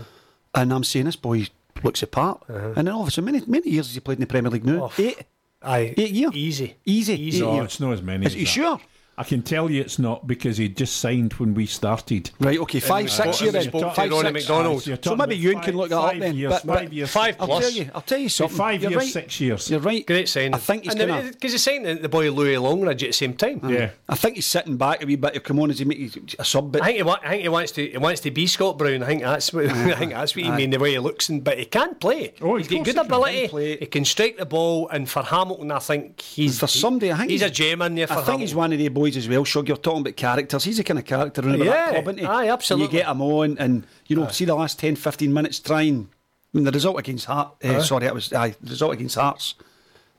And 0.55 0.73
I'm 0.73 0.83
saying 0.83 1.05
this 1.05 1.15
boy 1.15 1.47
looks 1.83 2.01
apart. 2.03 2.43
Uh-huh. 2.49 2.73
And 2.75 2.87
then 2.87 2.89
all 2.89 3.01
of 3.03 3.07
a 3.07 3.11
sudden, 3.11 3.31
many 3.31 3.43
many 3.47 3.69
years 3.69 3.87
has 3.87 3.93
he 3.95 3.99
played 4.01 4.17
in 4.17 4.21
the 4.21 4.27
Premier 4.27 4.51
League 4.51 4.65
now? 4.65 4.85
Oh, 4.85 4.93
Eight, 4.97 5.23
Aye, 5.61 5.93
eight 5.97 6.11
years, 6.11 6.33
Easy. 6.33 6.75
easy, 6.85 7.21
Easy. 7.21 7.37
eight 7.39 7.41
No, 7.41 7.53
years. 7.55 7.65
it's 7.65 7.79
not 7.81 7.91
as 7.93 8.01
many. 8.01 8.25
Is 8.25 8.33
as 8.33 8.39
you 8.39 8.45
that. 8.45 8.51
sure? 8.51 8.79
I 9.19 9.23
can 9.25 9.41
tell 9.41 9.69
you 9.69 9.81
it's 9.81 9.99
not 9.99 10.25
because 10.25 10.55
he 10.57 10.69
just 10.69 10.95
signed 10.97 11.33
when 11.33 11.53
we 11.53 11.65
started. 11.65 12.31
Right, 12.39 12.57
okay, 12.59 12.79
five, 12.79 13.11
six 13.11 13.37
spoke- 13.37 13.41
year 13.41 13.51
we 13.51 13.67
then, 13.67 13.91
five, 13.93 14.09
Ronnie 14.11 14.29
six. 14.39 14.47
McDonald. 14.47 14.81
So 14.83 14.91
maybe 15.15 15.35
about 15.35 15.37
you 15.37 15.59
can 15.59 15.75
look 15.75 15.89
that 15.89 15.97
up 15.97 16.11
five 16.11 16.19
then. 16.21 16.35
Years, 16.37 16.51
but, 16.53 16.65
but 16.65 16.79
five 16.79 16.93
years, 16.93 17.11
Five 17.11 17.35
I'll 17.39 17.47
plus. 17.47 17.59
tell 17.63 17.71
you, 17.71 17.91
I'll 17.93 18.01
tell 18.01 18.17
you 18.17 18.29
something. 18.29 18.57
five 18.57 18.81
You're 18.81 18.91
years, 18.91 19.03
right. 19.03 19.11
six 19.13 19.41
years. 19.41 19.69
You're 19.69 19.81
right. 19.81 20.07
Great 20.07 20.29
signing. 20.29 20.53
I 20.53 20.57
think 20.57 20.85
he's 20.85 20.95
gonna. 20.95 21.23
because 21.33 21.51
he's 21.51 21.61
signing 21.63 22.01
the 22.01 22.07
boy 22.07 22.31
Louis 22.31 22.57
Longridge 22.57 23.03
at 23.03 23.09
the 23.09 23.13
same 23.13 23.33
time. 23.33 23.59
Yeah. 23.69 23.89
I 24.07 24.15
think 24.15 24.35
he's 24.35 24.45
sitting 24.45 24.77
back 24.77 25.03
a 25.03 25.05
wee 25.05 25.17
bit. 25.17 25.33
He'll 25.33 25.41
come 25.41 25.59
on 25.59 25.69
as 25.69 25.79
he 25.79 25.85
makes 25.85 26.15
a 26.39 26.45
sub. 26.45 26.71
But 26.71 26.81
I 26.83 26.85
think 26.85 26.97
he, 26.97 27.03
wa- 27.03 27.19
I 27.21 27.29
think 27.29 27.41
he 27.41 27.49
wants 27.49 27.73
to. 27.73 27.87
He 27.89 27.97
wants 27.97 28.21
to 28.21 28.31
be 28.31 28.47
Scott 28.47 28.77
Brown. 28.77 29.03
I 29.03 29.07
think 29.07 29.21
that's 29.23 29.51
what. 29.51 29.65
I 29.69 29.95
think 29.95 30.11
that's 30.13 30.33
what 30.33 30.45
he 30.45 30.51
mean. 30.51 30.69
The 30.69 30.79
way 30.79 30.91
he 30.91 30.99
looks, 30.99 31.27
and 31.27 31.43
but 31.43 31.59
he 31.59 31.65
can 31.65 31.95
play. 31.95 32.35
Oh, 32.41 32.55
he's 32.55 32.67
of 32.67 32.71
got 32.71 32.85
good 32.85 32.95
he 32.95 33.01
ability. 33.01 33.41
He 33.41 33.47
can. 33.49 33.59
He 33.79 33.85
can 33.87 34.05
strike 34.05 34.37
the 34.37 34.45
ball, 34.45 34.87
and 34.87 35.09
for 35.09 35.23
Hamilton, 35.23 35.71
I 35.71 35.79
think 35.79 36.21
he's 36.21 36.57
for 36.57 36.67
somebody, 36.67 37.11
I 37.11 37.17
think 37.17 37.31
he's, 37.31 37.41
a 37.41 37.49
gem 37.49 37.81
in 37.81 37.95
there. 37.95 38.07
For 38.07 38.13
I 38.13 38.21
think 38.21 38.39
he's 38.41 38.55
one 38.55 38.71
of 38.71 38.79
the 38.79 38.87
boys 38.87 39.08
as 39.17 39.27
well. 39.29 39.43
Shug, 39.45 39.67
you're 39.67 39.77
talking 39.77 40.01
about 40.01 40.15
characters. 40.15 40.63
He's 40.63 40.77
the 40.77 40.83
kind 40.83 40.99
of 40.99 41.05
character 41.05 41.41
in 41.47 41.59
Yeah, 41.59 41.65
that 41.65 41.89
club, 41.91 42.03
isn't 42.07 42.17
he? 42.19 42.25
aye, 42.25 42.41
And 42.43 42.51
absolutely. 42.51 42.85
you 42.97 43.03
get 43.03 43.09
him 43.11 43.21
on, 43.21 43.57
and 43.57 43.85
you 44.07 44.15
know, 44.15 44.27
see 44.29 44.45
the 44.45 44.55
last 44.55 44.79
10, 44.79 44.95
15 44.95 45.33
minutes 45.33 45.59
trying. 45.59 46.09
I 46.53 46.57
mean, 46.57 46.63
the 46.65 46.71
result 46.71 46.97
against 46.99 47.25
Heart. 47.25 47.55
Uh, 47.63 47.81
sorry, 47.81 48.05
that 48.05 48.13
was 48.13 48.33
aye, 48.33 48.55
the 48.61 48.71
result 48.71 48.93
against 48.93 49.15
Hearts. 49.15 49.55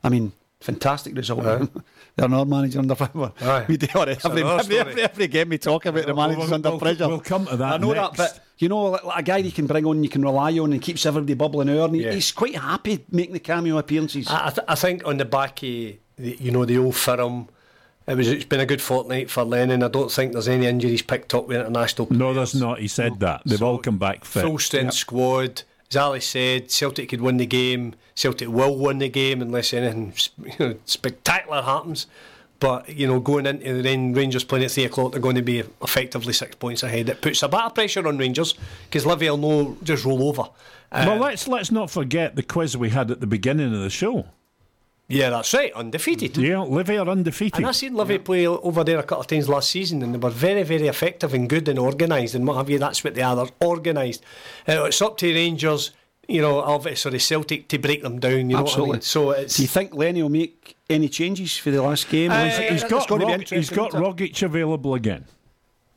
I 0.04 0.08
mean, 0.08 0.32
fantastic 0.60 1.16
result. 1.16 1.42
They're 2.16 2.28
not 2.28 2.48
manager 2.48 2.78
under 2.80 2.94
pressure. 2.94 3.32
Aye. 3.40 3.64
We 3.68 3.76
do 3.76 3.86
it 4.02 4.24
every, 4.24 4.42
every, 4.42 4.78
every, 4.78 5.02
every 5.02 5.26
game 5.28 5.48
we 5.48 5.58
talk 5.58 5.86
about 5.86 6.06
the 6.06 6.14
managers 6.14 6.44
we'll- 6.46 6.54
under 6.54 6.70
we'll- 6.70 6.78
pressure. 6.78 7.08
we'll 7.08 7.20
come 7.20 7.46
to 7.46 7.56
that 7.56 7.74
I 7.74 7.76
know 7.78 7.92
next. 7.92 8.16
that, 8.18 8.34
but 8.34 8.44
You 8.58 8.68
know, 8.68 8.84
like, 8.90 9.04
like 9.04 9.18
a 9.20 9.22
guy 9.22 9.36
you 9.38 9.52
can 9.52 9.66
bring 9.66 9.86
on, 9.86 10.02
you 10.04 10.10
can 10.10 10.22
rely 10.22 10.52
on, 10.58 10.72
and 10.72 10.82
keeps 10.82 11.06
everybody 11.06 11.34
bubbling 11.34 11.68
over. 11.70 11.86
And 11.86 11.96
Yeah. 11.96 12.12
he's 12.12 12.30
quite 12.32 12.56
happy 12.56 13.04
making 13.10 13.32
the 13.32 13.40
cameo 13.40 13.78
appearances. 13.78 14.26
I, 14.28 14.48
I, 14.48 14.50
th- 14.50 14.64
I 14.68 14.74
think 14.74 15.06
on 15.06 15.16
the 15.16 15.24
back 15.24 15.62
of 15.62 15.68
the, 15.68 15.98
you 16.18 16.50
know 16.50 16.64
the 16.66 16.76
old 16.78 16.94
firm, 16.96 17.48
it 18.10 18.16
was 18.16 18.28
it's 18.28 18.44
been 18.44 18.60
a 18.60 18.66
good 18.66 18.82
fortnight 18.82 19.30
for 19.30 19.44
Lennon. 19.44 19.82
I 19.82 19.88
don't 19.88 20.10
think 20.10 20.32
there's 20.32 20.48
any 20.48 20.66
injuries 20.66 21.02
picked 21.02 21.32
up 21.34 21.46
with 21.46 21.58
international. 21.58 22.08
No, 22.10 22.32
players. 22.32 22.52
there's 22.52 22.54
not. 22.62 22.78
He 22.80 22.88
said 22.88 23.20
that. 23.20 23.42
They've 23.46 23.58
So, 23.58 23.66
all 23.66 23.78
come 23.78 23.98
back 23.98 24.24
fit. 24.24 24.42
Full 24.42 24.58
strength 24.58 24.94
squad. 24.94 25.62
As 25.90 25.96
Ally 25.96 26.18
said, 26.20 26.70
Celtic 26.70 27.08
could 27.08 27.20
win 27.20 27.36
the 27.36 27.46
game. 27.46 27.94
Celtic 28.14 28.48
will 28.48 28.76
win 28.76 28.98
the 28.98 29.08
game 29.08 29.42
unless 29.42 29.72
anything 29.72 30.12
you 30.38 30.52
know, 30.58 30.74
spectacular 30.84 31.62
happens. 31.62 32.06
But 32.60 32.88
you 32.90 33.06
know, 33.06 33.20
going 33.20 33.46
into 33.46 33.82
the 33.82 34.12
Rangers 34.12 34.44
playing 34.44 34.66
at 34.66 34.70
three 34.70 34.84
o'clock, 34.84 35.12
they're 35.12 35.20
going 35.20 35.36
to 35.36 35.42
be 35.42 35.60
effectively 35.82 36.32
six 36.32 36.54
points 36.56 36.82
ahead. 36.82 37.08
It 37.08 37.22
puts 37.22 37.42
a 37.42 37.48
bit 37.48 37.60
of 37.60 37.74
pressure 37.74 38.06
on 38.06 38.18
Rangers 38.18 38.54
because 38.84 39.06
Livy 39.06 39.30
will 39.30 39.38
know 39.38 39.76
just 39.82 40.04
roll 40.04 40.28
over. 40.28 40.42
Uh, 40.92 41.04
well, 41.06 41.16
let's 41.16 41.48
let's 41.48 41.70
not 41.70 41.90
forget 41.90 42.36
the 42.36 42.42
quiz 42.42 42.76
we 42.76 42.90
had 42.90 43.10
at 43.10 43.20
the 43.20 43.26
beginning 43.26 43.74
of 43.74 43.80
the 43.80 43.90
show. 43.90 44.26
Yeah, 45.10 45.30
that's 45.30 45.52
right, 45.52 45.72
undefeated. 45.74 46.36
Yeah, 46.36 46.60
Livy 46.60 46.96
are 46.96 47.08
undefeated. 47.08 47.58
And 47.58 47.66
I 47.66 47.72
seen 47.72 47.94
Livy 47.94 48.18
play 48.18 48.46
over 48.46 48.84
there 48.84 48.98
a 48.98 49.02
couple 49.02 49.20
of 49.22 49.26
times 49.26 49.48
last 49.48 49.70
season, 49.70 50.02
and 50.02 50.14
they 50.14 50.18
were 50.18 50.30
very, 50.30 50.62
very 50.62 50.86
effective 50.88 51.34
and 51.34 51.48
good 51.48 51.68
and 51.68 51.78
organised 51.78 52.34
and 52.34 52.46
what 52.46 52.56
have 52.56 52.70
you. 52.70 52.78
That's 52.78 53.02
what 53.04 53.14
they 53.14 53.22
are. 53.22 53.36
They're 53.36 53.46
organised. 53.62 54.22
Uh, 54.68 54.84
it's 54.84 55.02
up 55.02 55.16
to 55.18 55.34
Rangers, 55.34 55.90
you 56.28 56.40
know, 56.40 56.62
of 56.62 56.86
sorry 56.98 57.18
Celtic 57.18 57.68
to 57.68 57.78
break 57.78 58.02
them 58.02 58.18
down. 58.20 58.48
You 58.50 58.56
know 58.56 58.58
Absolutely. 58.60 58.88
what 58.88 58.94
I 58.94 58.96
mean? 58.96 59.02
So 59.02 59.30
it's 59.32 59.56
Do 59.56 59.62
you 59.62 59.68
think 59.68 59.94
Lenny 59.94 60.22
will 60.22 60.28
make 60.30 60.76
any 60.88 61.08
changes 61.08 61.56
for 61.56 61.70
the 61.70 61.82
last 61.82 62.08
game? 62.08 62.30
Uh, 62.30 62.46
he's 62.46 62.82
It's 62.82 62.90
got 62.90 63.08
gonna 63.08 63.26
Rog- 63.26 63.48
he's 63.48 63.68
got 63.70 63.88
isn't? 63.94 64.00
Rogic 64.02 64.42
available 64.42 64.94
again. 64.94 65.24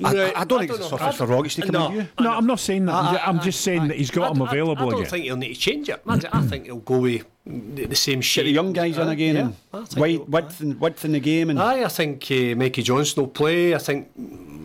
I, 0.03 0.11
Right, 0.13 0.35
I, 0.35 0.41
I 0.41 0.43
don't 0.43 0.57
I 0.63 0.65
think 0.65 0.71
don't 0.71 0.81
it's 0.81 0.91
know. 0.91 0.97
sufficient 0.97 1.15
for 1.15 1.27
Rogic 1.27 1.55
to 1.55 1.61
come 1.61 1.71
No. 1.73 1.85
in 1.87 1.91
here. 1.93 2.09
No, 2.19 2.31
I'm 2.31 2.47
not 2.47 2.59
saying 2.59 2.85
that. 2.87 2.95
I'm, 2.95 3.35
I'm 3.37 3.39
just 3.41 3.61
saying 3.61 3.87
that 3.89 3.97
he's 3.97 4.09
got 4.11 4.35
him 4.35 4.41
I- 4.41 4.45
I- 4.45 4.49
available 4.49 4.87
I, 4.87 4.89
don't 4.89 4.99
again. 5.01 5.09
think 5.11 5.23
he'll 5.25 5.37
need 5.37 5.53
to 5.53 5.59
change 5.59 5.87
it. 5.87 6.01
I, 6.07 6.19
I 6.33 6.41
think 6.41 6.65
he'll 6.65 6.77
go 6.77 6.97
with 6.97 7.25
the, 7.45 7.85
the 7.87 7.95
same 7.95 8.21
Get 8.21 8.43
the 8.43 8.51
young 8.51 8.73
guys 8.73 8.97
in 8.97 9.07
Uh, 9.07 9.11
again 9.11 9.35
yeah, 9.35 9.41
and 9.41 9.55
I 9.95 9.99
wide, 9.99 10.27
width, 10.27 10.61
and, 10.61 10.79
width 10.79 11.03
in 11.05 11.11
the 11.11 11.19
game 11.19 11.49
and 11.49 11.59
Aye, 11.59 11.83
I 11.83 11.87
think 11.89 12.25
uh, 12.31 12.55
Mikey 12.55 12.83
Johnston 12.83 13.23
will 13.23 13.29
play. 13.31 13.75
I 13.75 13.79
think 13.79 14.09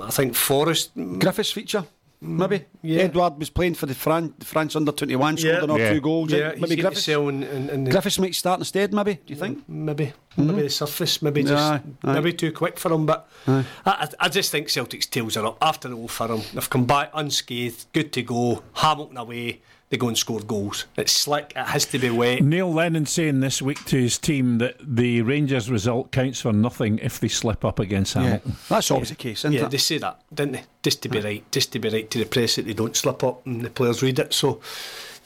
I 0.02 0.10
think 0.10 0.34
Forrest. 0.34 0.90
Griffiths 1.18 1.50
feature. 1.52 1.84
Maybe 2.20 2.58
Mm, 2.58 2.64
yeah. 2.82 3.02
Edouard 3.02 3.38
was 3.38 3.48
playing 3.50 3.74
for 3.74 3.86
the 3.86 3.94
Fran- 3.94 4.34
France 4.40 4.74
under 4.74 4.90
twenty 4.90 5.14
one, 5.14 5.36
scored 5.36 5.54
Yeah. 5.54 5.62
another 5.64 5.78
Yeah. 5.80 5.92
two 5.92 6.00
goals. 6.00 6.32
Yeah, 6.32 6.48
maybe 6.56 6.60
he's 6.60 6.70
to 6.70 6.82
Griffiths. 6.82 7.04
sell 7.04 7.28
in, 7.28 7.44
in, 7.44 7.70
in 7.70 7.84
the 7.84 7.90
Griffiths 7.92 8.18
might 8.18 8.34
start 8.34 8.58
instead. 8.58 8.92
Maybe 8.92 9.14
do 9.24 9.32
you 9.34 9.36
think? 9.38 9.62
maybe 9.68 10.12
maybe 10.36 10.62
the 10.62 10.68
surface, 10.70 11.22
maybe 11.22 11.42
just 11.44 11.54
Aye, 11.54 11.80
aye. 12.02 12.12
maybe 12.14 12.32
too 12.32 12.50
quick 12.50 12.76
for 12.78 12.92
him. 12.92 13.06
But 13.06 13.28
I, 13.46 13.64
I, 13.86 14.08
I 14.18 14.28
just 14.28 14.50
think 14.50 14.68
Celtic's 14.68 15.06
tails 15.06 15.36
are 15.36 15.46
up 15.46 15.58
after 15.62 15.88
the 15.88 15.94
old 15.94 16.10
firm. 16.10 16.42
They've 16.54 16.68
come 16.70 16.86
back 16.86 17.10
unscathed, 17.14 17.86
good 17.92 18.12
to 18.14 18.22
go. 18.22 18.64
Hamilton 18.74 19.16
away, 19.16 19.60
they 19.90 19.96
go 19.96 20.08
and 20.08 20.18
score 20.18 20.40
goals. 20.40 20.84
It's 20.96 21.12
slick. 21.12 21.52
It 21.56 21.64
has 21.66 21.86
to 21.86 21.98
be 21.98 22.10
wet. 22.10 22.42
Neil 22.42 22.72
Lennon 22.72 23.06
saying 23.06 23.40
this 23.40 23.62
week 23.62 23.82
to 23.86 23.96
his 24.00 24.18
team 24.18 24.58
that 24.58 24.76
the 24.80 25.22
Rangers 25.22 25.70
result 25.70 26.10
counts 26.12 26.40
for 26.42 26.52
nothing 26.52 26.98
if 26.98 27.18
they 27.20 27.28
slip 27.28 27.64
up 27.64 27.78
against 27.78 28.14
Hamilton. 28.14 28.56
That's 28.68 28.90
always 28.90 29.08
the 29.08 29.14
case, 29.14 29.40
isn't 29.40 29.52
Yeah, 29.54 29.64
it? 29.66 29.70
they 29.70 29.78
say 29.78 29.98
that, 29.98 30.20
didn't 30.32 30.52
they? 30.52 30.62
Just 30.82 31.02
to 31.02 31.08
be 31.08 31.20
right, 31.20 31.50
just 31.52 31.72
to 31.72 31.78
be 31.78 31.88
right 31.88 32.10
to 32.10 32.18
the 32.18 32.26
press 32.26 32.56
that 32.56 32.66
they 32.66 32.74
don't 32.74 32.94
slip 32.96 33.24
up 33.24 33.44
and 33.46 33.62
the 33.62 33.70
players 33.70 34.02
read 34.02 34.18
it. 34.18 34.32
So 34.34 34.60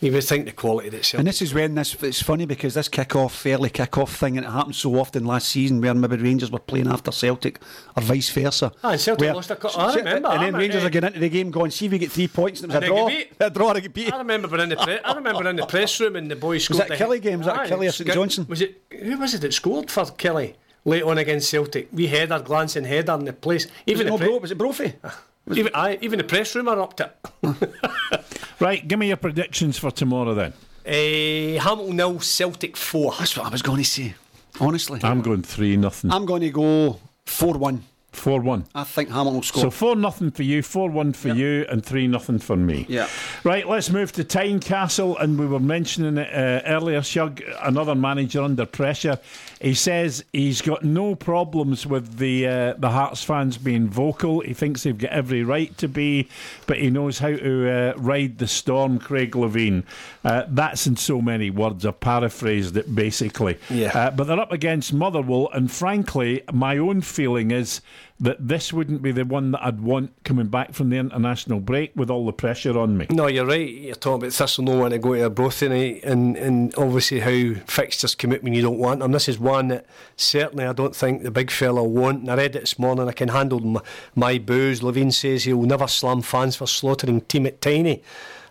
you 0.03 0.13
would 0.13 0.25
think 0.25 0.45
the 0.45 0.53
quality 0.53 0.91
that 0.91 1.05
Celtic. 1.05 1.19
And 1.21 1.27
this 1.29 1.41
is 1.41 1.55
when 1.55 1.75
this 1.77 1.95
it's 2.03 2.21
funny 2.21 2.45
because 2.45 2.75
this 2.75 2.89
kick-off, 2.89 3.47
early 3.47 3.71
kick-off 3.71 4.15
thing, 4.17 4.37
and 4.37 4.45
it 4.45 4.51
happened 4.51 4.75
so 4.77 4.97
often 4.99 5.25
last 5.25 5.49
season 5.49 5.81
where 5.81 5.95
maybe 5.95 6.17
Rangers 6.17 6.51
were 6.51 6.59
playing 6.59 6.89
after 6.89 7.11
Celtic 7.13 7.61
or 7.97 8.03
vice 8.03 8.29
versa. 8.31 8.73
Ah, 8.85 8.91
and 8.91 9.01
Celtic 9.01 9.21
Where- 9.27 9.35
lost 9.35 9.51
a 9.51 9.57
couple- 9.57 9.81
I 9.81 9.95
remember, 9.95 10.11
And 10.13 10.23
then 10.25 10.33
remember, 10.33 10.59
Rangers 10.59 10.83
eh. 10.83 10.87
are 10.87 10.91
getting 10.91 11.07
into 11.09 11.21
the 11.21 11.29
game 11.31 11.51
going, 11.51 11.71
see 11.71 11.87
if 11.87 11.93
we 11.93 11.99
get 11.99 12.13
three 12.13 12.29
points, 12.29 12.61
and 12.63 12.73
it 12.73 12.75
was 12.75 12.83
And 12.83 12.85
a 12.85 12.89
draw. 12.89 13.09
A 13.47 13.51
draw, 13.51 13.73
get 13.75 13.95
beat. 13.95 14.13
I 14.13 14.19
remember 14.19 14.59
in 14.61 14.69
the 14.69 14.77
pre- 14.77 14.99
I 15.01 15.15
remember 15.15 15.49
in 15.49 15.57
the 15.57 15.67
press 15.67 15.99
room 16.01 16.17
and 16.17 16.31
the 16.31 16.37
boys 16.37 16.65
scored. 16.65 16.89
that 16.89 16.99
Killie 16.99 17.23
game? 17.23 17.39
Was 17.39 17.47
that 17.47 17.71
Killie 17.71 17.89
or 17.89 17.93
St 17.93 18.07
good. 18.09 18.15
Johnstone? 18.15 18.47
Was 18.49 18.61
it 18.61 18.83
who 18.91 19.17
was 19.19 19.33
it 19.35 19.41
that 19.41 19.55
scored 19.55 19.91
for 19.91 20.03
Killie 20.05 20.55
late 20.85 21.03
on 21.05 21.17
against 21.19 21.49
Celtic? 21.49 21.89
We 21.93 22.09
header, 22.09 22.41
glancing 22.41 22.85
header 22.85 23.15
in 23.15 23.25
the 23.25 23.33
place. 23.33 23.67
Was 23.67 23.73
Even 23.87 24.07
the 24.07 24.11
no 24.13 24.19
pre- 24.19 24.27
bro, 24.27 24.37
was 24.39 24.51
it 24.51 24.59
Brophy? 24.59 24.95
even, 25.51 25.73
aye, 25.75 25.99
even 26.01 26.19
the 26.19 26.25
press 26.25 26.55
room 26.55 26.69
are 26.69 26.81
up 26.81 26.97
to 26.97 27.13
it. 27.43 27.73
Right, 28.61 28.87
give 28.87 28.97
me 28.99 29.09
your 29.09 29.17
predictions 29.17 29.77
for 29.77 29.91
tomorrow 29.91 30.35
then. 30.35 30.53
Eh, 30.85 31.59
Hamilton 31.59 31.97
nil, 31.97 32.21
Celtic 32.21 32.77
four. 32.77 33.13
That's 33.19 33.37
what 33.37 33.47
I 33.47 33.49
was 33.51 33.61
going 33.61 33.79
to 33.79 33.85
say. 33.85 34.15
Honestly, 34.61 35.01
I'm 35.03 35.21
going 35.21 35.43
3 35.43 35.77
nothing. 35.79 36.13
I'm 36.13 36.27
going 36.27 36.43
to 36.43 36.51
go 36.51 37.01
four-one. 37.27 37.83
4 38.13 38.41
1. 38.41 38.67
I 38.75 38.85
think 38.85 39.09
Hamilton 39.09 39.35
will 39.35 39.43
score. 39.43 39.63
So 39.63 39.71
4 39.71 39.97
nothing 39.97 40.31
for 40.31 40.43
you, 40.43 40.63
4 40.63 40.91
1 40.91 41.13
for 41.15 41.29
you, 41.29 41.67
and 41.69 41.85
3 41.85 42.07
nothing 42.07 42.39
for 42.39 42.57
me. 42.57 42.87
Yeah. 42.89 43.09
Right, 43.43 43.67
let's 43.67 43.91
move 43.91 44.13
to 44.13 44.25
Tynecastle, 44.25 45.21
and 45.21 45.39
we 45.39 45.47
were 45.47 45.61
mentioning 45.61 46.19
it 46.19 46.33
uh, 46.33 46.63
earlier. 46.67 47.03
Shug, 47.03 47.43
another 47.63 47.95
manager 47.95 48.43
under 48.43 48.67
pressure. 48.67 49.19
He 49.61 49.75
says 49.75 50.25
he's 50.33 50.61
got 50.61 50.85
no 50.85 51.15
problems 51.15 51.87
with 51.87 52.19
the 52.19 52.47
uh, 52.47 52.75
the 52.79 52.91
Hearts 52.91 53.23
fans 53.23 53.59
being 53.59 53.89
vocal. 53.89 54.41
He 54.41 54.55
thinks 54.55 54.83
they've 54.83 54.97
got 54.97 55.13
every 55.13 55.43
right 55.43 55.77
to 55.79 55.89
be, 55.89 56.29
but 56.67 56.79
he 56.79 56.91
knows 56.91 57.19
how 57.19 57.31
to 57.31 57.71
uh, 57.71 57.95
ride 57.97 58.39
the 58.39 58.47
storm. 58.47 58.99
Craig 58.99 59.33
Levein. 59.33 59.85
Uh, 60.25 60.45
that's 60.49 60.87
in 60.87 60.97
so 60.97 61.21
many 61.21 61.51
words. 61.51 61.87
I 61.87 61.93
paraphrased 61.93 62.77
it 62.77 62.95
basically. 62.95 63.59
Yeah. 63.71 63.91
Uh, 63.95 64.11
but 64.11 64.25
they're 64.25 64.41
up 64.41 64.53
against 64.53 64.93
Motherwell, 64.93 65.49
and 65.53 65.71
frankly, 65.71 66.43
my 66.53 66.77
own 66.77 67.01
feeling 67.01 67.51
is 67.51 67.81
that 68.21 68.47
this 68.47 68.73
wouldn't 68.73 69.03
be 69.03 69.11
the 69.11 69.25
one 69.25 69.51
that 69.51 69.65
I'd 69.65 69.81
want 69.81 70.13
coming 70.25 70.47
back 70.47 70.75
from 70.75 70.91
the 70.91 70.97
international 70.97 71.61
break 71.61 71.93
with 71.97 72.11
all 72.11 72.25
the 72.27 72.33
pressure 72.33 72.79
on 72.79 72.97
me. 72.97 73.07
No, 73.11 73.27
you're 73.27 73.47
right. 73.47 73.69
You're 73.69 73.95
talking 73.95 74.23
about 74.23 74.33
Thistle 74.33 74.65
no 74.65 74.79
want 74.79 74.93
to 74.93 74.99
go 74.99 75.15
to 75.15 75.25
Arbroath 75.25 75.59
tonight, 75.59 76.01
and, 76.05 76.37
and 76.37 76.75
obviously 76.77 77.21
how 77.21 77.61
fixtures 77.67 78.15
come 78.15 78.33
out 78.33 78.43
when 78.43 78.55
you 78.55 78.63
don't 78.63 78.79
want 78.79 79.01
them. 79.01 79.13
This 79.13 79.29
is 79.29 79.39
one 79.39 79.69
that 79.69 79.87
certainly 80.17 80.65
I 80.65 80.73
don't 80.73 80.95
think 80.95 81.23
the 81.23 81.31
big 81.31 81.51
fella 81.51 81.83
want. 81.83 82.21
And 82.21 82.31
I 82.31 82.37
read 82.37 82.57
it 82.57 82.61
this 82.61 82.79
morning. 82.79 83.09
I 83.09 83.13
can 83.13 83.29
handle 83.29 83.61
my, 83.61 83.81
my 84.15 84.39
booze. 84.39 84.81
Levein 84.81 85.13
says 85.13 85.45
he'll 85.45 85.63
never 85.63 85.89
slam 85.89 86.23
fans 86.23 86.57
for 86.57 86.67
slaughtering 86.67 87.23
team 87.23 87.47
at 87.47 87.61
Tynie. 87.61 88.03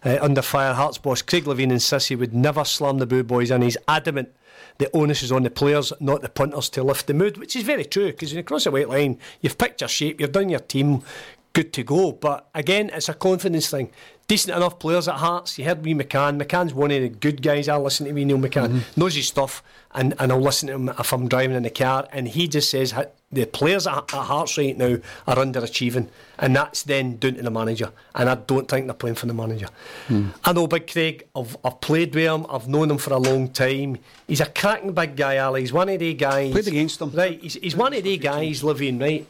Uh, 0.04 0.18
under 0.20 0.42
fire, 0.42 0.74
Hearts 0.74 0.98
boss 0.98 1.22
Craig 1.22 1.46
Levein 1.46 1.72
insists 1.72 2.10
he 2.10 2.16
would 2.16 2.34
never 2.34 2.66
slam 2.66 2.98
the 2.98 3.06
Boo 3.06 3.24
Boys, 3.24 3.52
and 3.52 3.64
he's 3.64 3.78
adamant 3.88 4.34
the 4.78 4.90
onus 4.96 5.24
is 5.24 5.32
on 5.32 5.44
the 5.44 5.50
players, 5.50 5.94
not 6.00 6.22
the 6.22 6.30
punters, 6.30 6.70
to 6.70 6.84
lift 6.84 7.08
the 7.08 7.14
mood, 7.14 7.38
which 7.38 7.56
is 7.56 7.64
very 7.64 7.86
true 7.86 8.08
because 8.08 8.32
when 8.32 8.38
you 8.38 8.44
cross 8.44 8.66
a 8.66 8.72
white 8.72 8.90
line, 8.90 9.18
you've 9.42 9.58
picked 9.58 9.82
your 9.82 9.88
shape, 9.88 10.20
you've 10.20 10.32
done 10.32 10.50
your 10.50 10.60
team, 10.60 11.04
good 11.54 11.74
to 11.74 11.84
go. 11.84 12.12
But 12.12 12.50
again, 12.54 12.90
it's 12.94 13.10
a 13.10 13.14
confidence 13.14 13.70
thing. 13.70 13.92
Decent 14.28 14.56
enough 14.56 14.80
players 14.80 15.08
at 15.08 15.16
Hearts. 15.16 15.58
You 15.60 15.66
heard 15.66 15.84
me 15.84 15.94
McCann. 15.94 16.42
McCann's 16.42 16.74
one 16.74 16.92
of 16.92 17.02
the 17.02 17.10
good 17.10 17.42
guys. 17.42 17.68
I 17.68 17.76
listen 17.78 18.06
to 18.06 18.14
me, 18.14 18.24
Neil 18.24 18.38
McCann. 18.38 18.70
Mm-hmm. 18.70 19.00
Knows 19.00 19.16
his 19.16 19.28
stuff, 19.28 19.62
and, 19.92 20.14
and 20.20 20.32
I'll 20.32 20.40
listen 20.40 20.68
to 20.68 20.76
him 20.76 20.90
if 20.90 21.12
I'm 21.12 21.28
driving 21.28 21.58
in 21.58 21.64
the 21.64 21.70
car. 21.70 22.08
And 22.12 22.28
he 22.30 22.48
just 22.48 22.70
says 22.70 22.94
the 23.32 23.46
players 23.46 23.88
at, 23.88 24.14
at 24.14 24.14
Hearts 24.14 24.58
right 24.58 24.78
now 24.78 24.98
are 25.28 25.36
underachieving, 25.38 26.08
and 26.38 26.56
that's 26.56 26.84
then 26.84 27.18
down 27.18 27.36
to 27.36 27.42
the 27.42 27.52
manager. 27.52 27.92
And 28.14 28.30
I 28.30 28.36
don't 28.36 28.68
think 28.68 28.88
they're 28.88 28.94
playing 28.94 29.16
for 29.16 29.26
the 29.26 29.34
manager. 29.34 29.68
Hmm. 30.08 30.30
I 30.44 30.54
know 30.54 30.68
Big 30.68 30.92
Craig. 30.92 31.28
I've, 31.36 31.56
I've 31.64 31.80
played 31.82 32.14
with 32.14 32.26
him. 32.26 32.46
I've 32.50 32.68
known 32.68 32.92
him 32.92 32.98
for 32.98 33.14
a 33.14 33.18
long 33.18 33.50
time. 33.50 33.98
He's 34.28 34.42
a 34.42 34.46
cracking 34.48 34.94
big 34.94 35.16
guy, 35.16 35.36
Ally. 35.36 35.62
He's 35.62 35.74
one 35.74 35.90
of 35.90 36.00
the 36.00 36.14
guys. 36.14 36.52
Played 36.52 36.68
against 36.68 37.02
him. 37.02 37.12
Right. 37.12 37.40
He's, 37.40 37.54
he's 37.56 37.76
one 37.76 37.94
of 37.94 38.04
the 38.04 38.18
guys 38.18 38.64
living 38.64 39.00
right. 39.00 39.26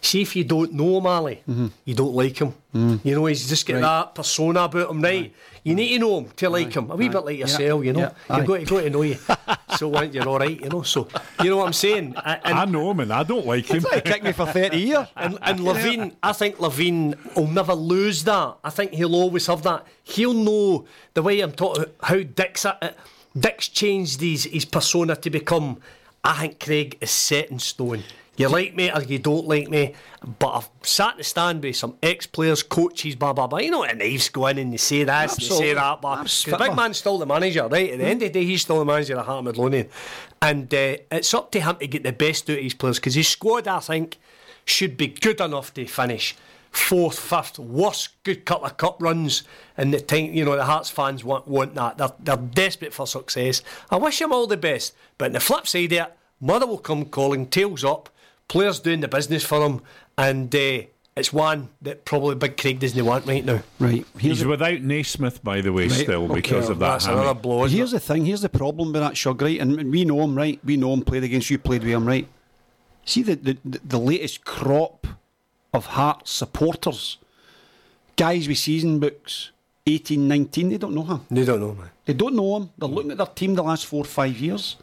See 0.00 0.22
if 0.22 0.36
you 0.36 0.44
don't 0.44 0.72
know 0.72 0.98
him, 0.98 1.06
Ally, 1.06 1.34
mm-hmm. 1.48 1.66
you 1.84 1.94
don't 1.94 2.14
like 2.14 2.38
him. 2.38 2.54
Mm. 2.74 3.00
You 3.04 3.14
know, 3.14 3.26
he's 3.26 3.48
just 3.48 3.66
got 3.66 3.80
that 3.80 4.14
persona 4.14 4.64
about 4.64 4.90
him, 4.90 5.00
right? 5.00 5.32
You 5.64 5.74
need 5.74 5.94
to 5.94 5.98
know 5.98 6.18
him 6.18 6.30
to 6.36 6.50
like 6.50 6.72
him. 6.72 6.90
A 6.90 6.96
wee 6.96 7.08
bit 7.08 7.24
like 7.24 7.38
yourself, 7.38 7.84
you 7.84 7.92
know. 7.92 8.00
Yeah. 8.00 8.12
Aye. 8.30 8.38
You've 8.38 8.46
got, 8.46 8.60
to, 8.60 8.64
got 8.66 8.80
to 8.82 8.90
know 8.90 9.02
you. 9.02 9.16
so 9.76 9.88
once 9.88 10.14
you're 10.14 10.28
all 10.28 10.38
right, 10.38 10.60
you 10.60 10.68
know. 10.68 10.82
So 10.82 11.08
you 11.42 11.50
know 11.50 11.56
what 11.56 11.66
I'm 11.66 11.72
saying. 11.72 12.14
And, 12.24 12.40
I 12.44 12.64
know 12.66 12.90
him 12.90 13.00
and 13.00 13.12
I 13.12 13.22
don't 13.22 13.46
like 13.46 13.66
him. 13.66 13.84
He 13.92 14.00
kicked 14.02 14.22
me 14.22 14.32
for 14.32 14.46
30 14.46 14.78
years. 14.78 15.06
and, 15.16 15.38
and 15.42 15.58
Levein, 15.66 16.14
I 16.22 16.32
think 16.32 16.58
Levein 16.58 17.34
will 17.34 17.48
never 17.48 17.74
lose 17.74 18.22
that. 18.24 18.58
I 18.62 18.70
think 18.70 18.92
he'll 18.92 19.16
always 19.16 19.46
have 19.46 19.62
that. 19.62 19.86
He'll 20.04 20.34
know 20.34 20.86
the 21.14 21.22
way 21.22 21.40
I'm 21.40 21.52
talking 21.52 21.86
how 22.02 22.22
Dick's 22.22 22.64
it. 22.64 22.96
Dick's 23.36 23.68
changed 23.68 24.20
his, 24.20 24.44
his 24.44 24.64
persona 24.64 25.16
to 25.16 25.30
become. 25.30 25.78
I 26.22 26.34
think 26.34 26.60
Craig 26.60 26.98
is 27.00 27.10
set 27.10 27.50
in 27.50 27.58
stone. 27.58 28.02
You 28.36 28.48
like 28.48 28.74
me 28.74 28.90
or 28.90 29.02
you 29.02 29.18
don't 29.18 29.46
like 29.46 29.68
me, 29.68 29.94
but 30.38 30.50
I've 30.50 30.68
sat 30.82 31.12
in 31.12 31.18
the 31.18 31.24
stand 31.24 31.62
with 31.62 31.76
some 31.76 31.96
ex-players, 32.02 32.62
coaches, 32.62 33.14
blah 33.14 33.32
blah 33.32 33.46
blah. 33.46 33.58
You 33.58 33.70
know, 33.70 33.84
and 33.84 33.98
knives 33.98 34.28
go 34.28 34.46
in 34.46 34.58
and 34.58 34.72
you 34.72 34.78
say 34.78 35.04
this, 35.04 35.06
they 35.06 35.12
Absolutely. 35.12 35.66
say 35.68 35.74
that, 35.74 36.00
but 36.00 36.24
the 36.24 36.56
big 36.58 36.76
man's 36.76 36.98
still 36.98 37.18
the 37.18 37.26
manager, 37.26 37.66
right? 37.66 37.90
At 37.92 37.98
the 37.98 38.04
end 38.04 38.22
of 38.22 38.32
the 38.32 38.40
day, 38.40 38.44
he's 38.44 38.62
still 38.62 38.78
the 38.78 38.84
manager 38.84 39.16
of 39.16 39.26
Heart 39.26 39.44
Midlothian, 39.44 39.88
and 40.42 40.72
uh, 40.72 40.96
it's 41.10 41.32
up 41.32 41.50
to 41.52 41.60
him 41.60 41.76
to 41.76 41.86
get 41.86 42.02
the 42.02 42.12
best 42.12 42.50
out 42.50 42.58
of 42.58 42.62
his 42.62 42.74
players 42.74 42.98
because 42.98 43.14
his 43.14 43.28
squad, 43.28 43.66
I 43.66 43.80
think, 43.80 44.18
should 44.64 44.96
be 44.96 45.08
good 45.08 45.40
enough 45.40 45.72
to 45.74 45.86
finish 45.86 46.36
fourth, 46.76 47.18
fifth, 47.18 47.58
worst 47.58 48.22
good 48.22 48.44
couple 48.44 48.66
of 48.66 48.76
cup 48.76 49.00
runs 49.00 49.44
and 49.76 49.94
the 49.94 50.00
time. 50.00 50.32
You 50.34 50.44
know, 50.44 50.56
the 50.56 50.64
Hearts 50.64 50.90
fans 50.90 51.24
want 51.24 51.48
want 51.48 51.74
that. 51.74 51.98
They're 51.98 52.12
they're 52.18 52.36
desperate 52.36 52.92
for 52.92 53.06
success. 53.06 53.62
I 53.90 53.96
wish 53.96 54.20
him 54.20 54.32
all 54.32 54.46
the 54.46 54.56
best, 54.56 54.94
but 55.18 55.26
on 55.26 55.32
the 55.32 55.40
flip 55.40 55.66
side 55.66 55.92
of 55.92 56.06
it, 56.06 56.16
mother 56.40 56.66
will 56.66 56.78
come 56.78 57.06
calling, 57.06 57.46
tails 57.46 57.82
up, 57.82 58.10
players 58.48 58.80
doing 58.80 59.00
the 59.00 59.08
business 59.08 59.44
for 59.44 59.64
him, 59.64 59.82
and. 60.16 60.54
Uh, 60.54 60.82
it's 61.16 61.32
one 61.32 61.70
that 61.80 62.04
probably 62.04 62.34
Big 62.34 62.58
Craig 62.58 62.78
doesn't 62.78 63.02
want 63.02 63.24
right 63.26 63.42
now. 63.42 63.62
Right. 63.78 64.04
Here's 64.18 64.36
He's 64.36 64.40
the, 64.40 64.48
without 64.48 64.82
Naismith, 64.82 65.42
by 65.42 65.62
the 65.62 65.72
way, 65.72 65.88
still 65.88 66.24
okay. 66.24 66.34
because 66.34 66.68
of 66.68 66.78
that. 66.80 66.90
That's 66.90 67.06
hammy. 67.06 67.22
another 67.22 67.40
blow. 67.40 67.64
isn't 67.64 67.74
here's 67.74 67.94
it? 67.94 67.96
the 67.96 68.00
thing. 68.00 68.26
Here's 68.26 68.42
the 68.42 68.50
problem 68.50 68.92
with 68.92 69.00
that 69.00 69.16
Shug, 69.16 69.40
right? 69.40 69.58
And 69.58 69.90
we 69.90 70.04
know 70.04 70.20
him, 70.20 70.36
right? 70.36 70.60
We 70.62 70.76
know 70.76 70.92
him. 70.92 71.00
Played 71.00 71.24
against 71.24 71.48
you. 71.48 71.58
Played 71.58 71.84
with 71.84 71.92
him, 71.92 72.06
right? 72.06 72.28
See 73.06 73.22
the 73.22 73.36
the, 73.36 73.56
the, 73.64 73.80
the 73.82 73.98
latest 73.98 74.44
crop 74.44 75.06
of 75.72 75.86
Hearts 75.86 76.30
supporters, 76.30 77.16
guys 78.16 78.46
with 78.46 78.58
season 78.58 78.98
books, 78.98 79.52
18, 79.86 80.28
19, 80.28 80.68
They 80.68 80.78
don't 80.78 80.94
know 80.94 81.04
him. 81.04 81.20
You 81.30 81.44
don't 81.44 81.60
know, 81.60 81.74
man. 81.74 81.90
They 82.04 82.12
don't 82.12 82.34
know 82.34 82.56
him. 82.56 82.70
They're 82.76 82.88
looking 82.88 83.12
at 83.12 83.18
their 83.18 83.26
team 83.26 83.54
the 83.54 83.62
last 83.62 83.86
four 83.86 84.02
or 84.02 84.04
five 84.04 84.36
years. 84.36 84.76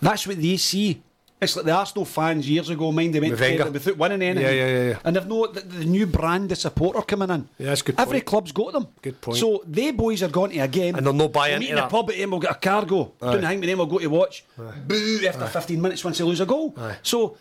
That's 0.00 0.26
what 0.26 0.40
they 0.40 0.56
see. 0.56 1.02
It's 1.38 1.54
like 1.54 1.66
the 1.66 1.72
Arsenal 1.72 2.06
fans 2.06 2.48
years 2.48 2.70
ago, 2.70 2.90
mind 2.92 3.14
they 3.14 3.20
went 3.20 3.32
With 3.32 3.40
to 3.40 3.70
without 3.70 3.96
winning 3.98 4.22
anything. 4.22 4.42
Yeah, 4.42 4.50
yeah, 4.50 4.66
yeah, 4.66 4.88
yeah. 4.88 4.98
And 5.04 5.14
they've 5.14 5.26
no 5.26 5.46
the, 5.46 5.60
the 5.60 5.84
new 5.84 6.06
brand 6.06 6.50
of 6.50 6.56
supporter 6.56 7.02
coming 7.02 7.28
in. 7.28 7.46
Yeah, 7.58 7.66
that's 7.66 7.82
a 7.82 7.84
good 7.84 8.00
Every 8.00 8.20
point. 8.20 8.26
club's 8.26 8.52
got 8.52 8.72
them. 8.72 8.86
Good 9.02 9.20
point. 9.20 9.36
So 9.36 9.62
they 9.66 9.90
boys 9.90 10.22
are 10.22 10.28
going 10.28 10.52
to 10.52 10.58
a 10.60 10.68
game. 10.68 10.94
And 10.94 11.04
they'll 11.04 11.12
not 11.12 11.34
buy 11.34 11.48
we'll 11.48 11.56
into 11.56 11.66
meet 11.66 11.72
in 11.72 11.78
a 11.78 11.82
that. 11.82 11.90
pub 11.90 12.08
at 12.08 12.16
him, 12.16 12.30
we'll 12.30 12.40
get 12.40 12.52
a 12.52 12.54
cargo. 12.54 13.12
Down 13.20 13.40
the 13.42 13.46
hang 13.46 13.60
with 13.60 13.68
them, 13.68 13.76
we'll 13.78 13.86
go 13.86 13.98
to 13.98 14.06
watch. 14.06 14.44
Boo 14.56 15.20
after 15.28 15.46
15 15.46 15.80
minutes 15.82 16.02
once 16.02 16.16
they 16.16 16.24
lose 16.24 16.40
a 16.40 16.46
goal. 16.46 16.74
Aye. 16.78 16.96
So 17.02 17.36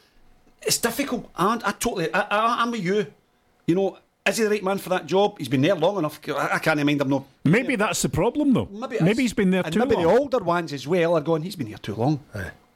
it's 0.62 0.78
difficult. 0.78 1.30
And 1.38 1.64
I 1.64 1.72
totally, 1.72 2.14
I, 2.14 2.20
I, 2.20 2.62
I'm 2.64 2.72
with 2.72 2.84
you. 2.84 3.08
You 3.66 3.76
know, 3.76 3.98
is 4.26 4.36
he 4.38 4.44
the 4.44 4.50
right 4.50 4.64
man 4.64 4.78
for 4.78 4.90
that 4.90 5.06
job? 5.06 5.38
He's 5.38 5.48
been 5.48 5.62
there 5.62 5.76
long 5.76 6.00
enough. 6.00 6.20
I, 6.28 6.56
I 6.56 6.60
can't 6.60 6.84
mind 6.86 7.00
him 7.00 7.10
no. 7.10 7.26
Maybe 7.46 7.78
that's 7.78 8.02
the 8.02 8.10
problem, 8.10 8.52
though. 8.52 8.68
Maybe, 8.70 8.98
maybe 9.00 9.22
he's 9.22 9.34
been 9.34 9.52
there 9.52 9.62
and 9.64 9.72
too 9.72 9.80
maybe 9.80 9.96
long. 9.96 10.04
Maybe 10.04 10.16
the 10.16 10.20
older 10.20 10.40
ones 10.40 10.74
as 10.74 10.86
well 10.86 11.16
are 11.16 11.22
going. 11.22 11.44
He's 11.44 11.56
been 11.56 11.68
here 11.68 11.78
too 11.78 11.96
long. 11.96 12.20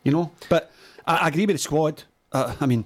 You 0.06 0.14
know, 0.14 0.32
but 0.48 0.72
I, 1.10 1.16
I 1.26 1.28
agree 1.28 1.46
with 1.46 1.56
the 1.56 1.60
squad. 1.60 2.04
Uh, 2.32 2.56
I 2.62 2.66
mean, 2.66 2.86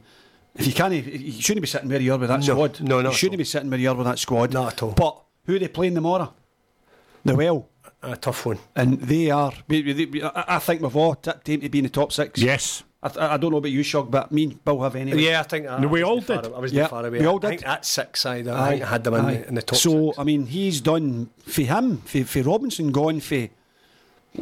if 0.55 0.65
you 0.67 0.73
can't, 0.73 0.93
you 0.93 1.31
shouldn't 1.33 1.61
be 1.61 1.67
sitting 1.67 1.89
where 1.89 2.01
you 2.01 2.13
are 2.13 2.17
with 2.17 2.29
that 2.29 2.39
No, 2.39 2.53
squad. 2.53 2.81
no, 2.81 3.01
no, 3.01 3.09
you 3.09 3.15
shouldn't 3.15 3.37
be 3.37 3.43
sitting 3.43 3.69
where 3.69 3.79
you 3.79 3.89
are 3.89 3.95
with 3.95 4.05
that 4.07 4.19
squad. 4.19 4.53
Not 4.53 4.73
at 4.73 4.83
all. 4.83 4.91
But 4.91 5.21
who 5.45 5.55
are 5.55 5.59
they 5.59 5.67
playing 5.67 5.95
tomorrow? 5.95 6.33
The 7.25 7.35
well, 7.35 7.67
A 8.01 8.15
tough 8.17 8.45
one. 8.45 8.59
and 8.75 8.99
they 9.01 9.29
are. 9.31 9.53
we- 9.67 9.81
we- 9.83 10.05
we- 10.05 10.23
I 10.23 10.55
I 10.55 10.59
think 10.59 10.81
we've 10.81 10.95
all 10.95 11.15
tipped 11.15 11.47
him 11.47 11.61
to 11.61 11.69
be 11.69 11.79
in 11.79 11.83
the 11.85 11.89
top 11.89 12.11
six. 12.11 12.39
Yes. 12.41 12.83
I, 13.01 13.33
I 13.33 13.37
don't 13.37 13.51
know 13.51 13.57
about 13.57 13.71
you, 13.71 13.83
Shug, 13.83 14.09
but 14.11 14.31
me 14.31 14.43
and 14.45 14.63
Bill 14.63 14.81
have 14.81 14.95
anyway. 14.95 15.21
Yeah, 15.21 15.41
I 15.41 15.43
think 15.43 15.67
I, 15.67 15.77
No, 15.79 15.87
we 15.89 16.01
I 16.01 16.05
all 16.05 16.15
was 16.17 16.25
did. 16.25 16.45
Far, 16.45 16.55
I 16.55 16.59
was 16.59 16.71
Yeah, 16.71 16.87
far 16.87 17.05
away. 17.05 17.19
we 17.19 17.25
all 17.25 17.37
I 17.45 17.49
think 17.49 17.61
did. 17.61 17.67
at 17.69 17.85
six 17.85 18.21
side. 18.21 18.47
I 18.47 18.69
think 18.71 18.83
I 18.83 18.87
had 18.87 19.03
them 19.03 19.13
in, 19.15 19.25
the, 19.25 19.47
in 19.49 19.55
the 19.55 19.61
top 19.61 19.77
So 19.77 20.07
six. 20.07 20.19
I 20.19 20.23
mean, 20.23 20.45
he's 20.45 20.79
done 20.79 21.29
for 21.45 21.61
him, 21.63 21.97
for, 22.05 22.23
for 22.23 22.41
Robinson 22.43 22.91
gone 22.93 23.19
for, 23.19 23.35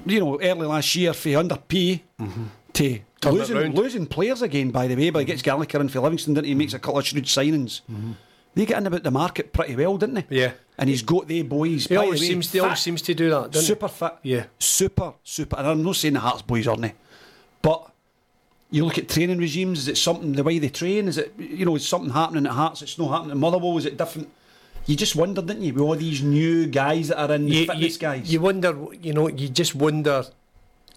you 0.06 0.20
know, 0.20 0.40
early 0.42 0.68
last 0.68 0.96
year 0.96 1.14
for 1.14 1.36
under 1.38 1.58
P 1.58 2.04
Mm-hmm. 2.20 2.44
Turn 2.74 2.86
it 2.88 3.02
losing 3.26 3.76
losing 3.76 4.06
players 4.06 4.42
again. 4.42 4.72
By 4.72 4.88
the 4.88 4.96
way, 4.96 5.10
but 5.10 5.20
he 5.20 5.26
gets 5.26 5.42
Gallagher 5.42 5.80
in 5.80 5.90
for 5.90 6.00
Livingston, 6.00 6.34
didn't 6.34 6.48
he? 6.48 6.56
Makes 6.56 6.74
a 6.74 6.80
couple 6.80 7.00
of 7.00 7.06
shrewd 7.08 7.26
signings. 7.26 7.82
They 8.54 8.66
get 8.66 8.78
in 8.78 8.88
about 8.88 9.04
the 9.04 9.12
market 9.12 9.54
pretty 9.54 9.76
well, 9.76 9.98
didn't 9.98 10.16
they? 10.16 10.22
Mm-hmm. 10.24 10.34
Yeah. 10.34 10.52
And 10.78 10.90
he's 10.90 11.04
got 11.04 11.28
the 11.28 11.42
boys. 11.44 11.86
He 11.86 11.96
by 11.96 12.02
the 12.02 12.06
always 12.06 12.22
way, 12.22 12.28
seems, 12.28 12.52
he 12.52 12.60
always 12.60 12.80
seems 12.80 13.02
to 13.04 13.14
do 13.14 13.30
that, 13.30 13.52
doesn't 13.52 13.68
super 13.68 13.88
fit. 13.88 14.14
Yeah. 14.24 14.46
super 14.60 15.14
super. 15.24 15.58
And 15.58 15.68
I'm 15.68 15.84
not 15.84 15.96
saying 15.96 16.16
the 16.16 16.20
Hearts 16.20 16.42
boys 16.42 16.68
aren't 16.68 16.82
they, 16.82 16.94
but. 17.62 17.88
You 18.74 18.86
look 18.86 18.98
at 18.98 19.10
training 19.10 19.40
regimes. 19.40 19.80
Is 19.80 19.88
it 19.90 19.98
something 19.98 20.32
the 20.32 20.44
way 20.44 20.58
they 20.58 20.70
train? 20.70 21.10
Is 21.10 21.18
it 21.18 21.34
you 21.38 21.66
know? 21.66 21.76
Is 21.76 21.86
something 21.86 22.10
happening 22.10 22.46
at 22.46 22.54
Hearts? 22.54 22.82
It's 22.82 22.98
not 22.98 23.12
happening 23.12 23.32
at 23.32 23.38
Motherwell. 23.38 23.78
Is 23.78 23.86
it 23.86 23.98
different? 23.98 24.30
You 24.86 24.96
just 24.96 25.14
wondered, 25.14 25.48
didn't 25.48 25.64
you, 25.64 25.74
with 25.74 25.84
all 25.84 25.96
these 25.98 26.24
new 26.24 26.68
guys 26.68 27.10
that 27.10 27.20
are 27.20 27.36
in 27.36 27.48
the 27.48 27.52
you, 27.52 27.66
fitness 27.66 27.96
you, 27.96 28.00
guys? 28.00 28.32
you 28.32 28.40
wonder, 28.40 28.78
you 29.02 29.12
know, 29.12 29.28
you 29.28 29.50
just 29.50 29.76
wonder. 29.76 30.24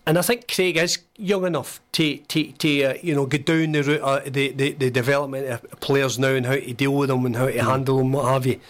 And 0.06 0.18
I 0.18 0.22
think 0.22 0.52
Craig 0.52 0.76
is 0.76 0.98
young 1.16 1.46
enough 1.46 1.80
to, 1.92 2.18
to, 2.18 2.52
to 2.52 2.82
uh, 2.84 2.94
you 3.02 3.14
know, 3.14 3.24
get 3.24 3.46
down 3.46 3.72
the 3.72 3.82
route 3.82 4.00
of 4.02 4.32
the, 4.32 4.50
the, 4.52 4.72
the 4.72 4.90
development 4.90 5.46
of 5.48 5.80
players 5.80 6.18
now 6.18 6.28
and 6.34 6.44
how 6.44 6.56
to 6.56 6.72
deal 6.74 6.94
with 6.94 7.08
them 7.08 7.24
and 7.24 7.34
how 7.36 7.46
to 7.46 7.62
handle 7.64 7.98
them, 7.98 8.12
what 8.12 8.26
have 8.26 8.44
you. 8.44 8.60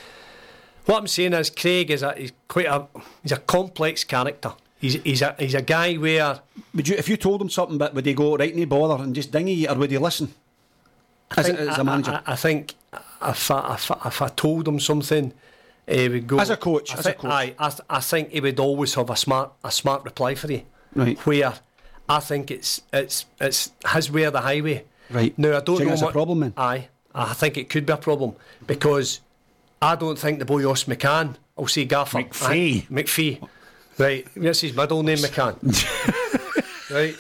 What 0.87 0.99
I'm 0.99 1.07
saying 1.09 1.33
is, 1.33 1.51
Craig 1.51 1.91
is 1.91 2.03
a, 2.03 2.13
he's 2.15 2.33
quite 2.47 2.67
a 2.67 2.87
he's 3.23 3.33
a 3.33 3.39
complex 3.39 4.05
character. 4.05 4.53
He's, 4.81 4.95
he's 5.03 5.23
a 5.23 5.35
he's 5.39 5.55
a 5.55 5.63
guy 5.63 5.95
where 5.95 6.41
would 6.75 6.87
you, 6.87 6.95
if 6.97 7.09
you 7.09 7.17
told 7.17 7.41
him 7.41 7.49
something, 7.49 7.79
but 7.79 7.95
would 7.95 8.05
he 8.07 8.13
go 8.15 8.37
right 8.37 8.55
and 8.55 8.69
bother 8.69 9.03
and 9.03 9.15
just 9.15 9.33
ding 9.33 9.49
you, 9.49 9.69
or 9.69 9.75
would 9.77 9.91
he 9.91 9.99
listen? 9.99 10.35
As, 11.37 11.47
think- 11.47 11.59
a, 11.59 11.63
as 11.63 11.79
I- 11.79 11.81
a 11.81 11.85
manager, 11.85 12.23
I, 12.27 12.33
I 12.33 12.37
think 12.37 12.75
if 12.93 13.51
I, 13.51 13.75
if, 13.75 13.91
I, 13.91 13.99
if 14.09 14.23
I 14.23 14.29
told 14.29 14.69
him 14.69 14.79
something, 14.79 15.33
he 15.89 16.09
would 16.11 16.27
go 16.29 16.39
As 16.39 16.51
a 16.51 16.57
coach, 16.59 16.95
I 16.95 16.99
as 16.99 17.01
a 17.01 17.03
think, 17.05 17.19
coach. 17.19 17.31
aye, 17.33 17.55
I, 17.59 17.69
th- 17.71 17.81
I 17.89 18.01
think 18.01 18.31
he 18.31 18.41
would 18.41 18.61
always 18.61 18.95
have 18.95 19.09
a 19.11 19.17
smart 19.17 19.53
a 19.65 19.71
smart 19.73 20.05
reply 20.05 20.35
for 20.35 20.53
you. 20.53 20.63
Right. 20.95 21.19
Where 21.27 21.55
I 22.09 22.21
think 22.21 22.51
it's 22.51 22.83
it's 22.93 23.27
it's 23.41 23.71
his 23.93 24.11
way 24.11 24.25
or 24.25 24.31
the 24.31 24.41
highway. 24.41 24.85
Right. 25.11 25.37
Now 25.39 25.49
I 25.49 25.51
Do 25.51 25.57
you 25.57 25.61
don't 25.63 25.77
think 25.77 25.81
know 25.81 25.91
that's 25.91 26.03
a 26.03 26.05
what- 26.07 26.13
problem 26.13 26.41
then? 26.41 26.55
Aye, 26.57 26.89
I 27.15 27.33
think 27.35 27.57
it 27.57 27.69
could 27.69 27.87
be 27.87 27.93
a 27.93 27.97
problem 27.97 28.35
because 28.67 29.21
I 29.83 29.97
don't 29.97 30.19
think 30.19 30.39
the 30.39 30.45
boy 30.45 30.69
Os 30.69 30.85
McCann. 30.85 31.37
I'll 31.59 31.67
say 31.69 31.85
Gaffer 31.85 32.19
MacPhee. 32.19 32.83
Aye, 32.83 32.87
MacPhee. 32.91 33.49
Right. 33.99 34.27
What's 34.37 34.61
his 34.61 34.75
middle 34.75 35.03
name? 35.03 35.19
McCann. 35.19 35.55
right. 36.91 37.15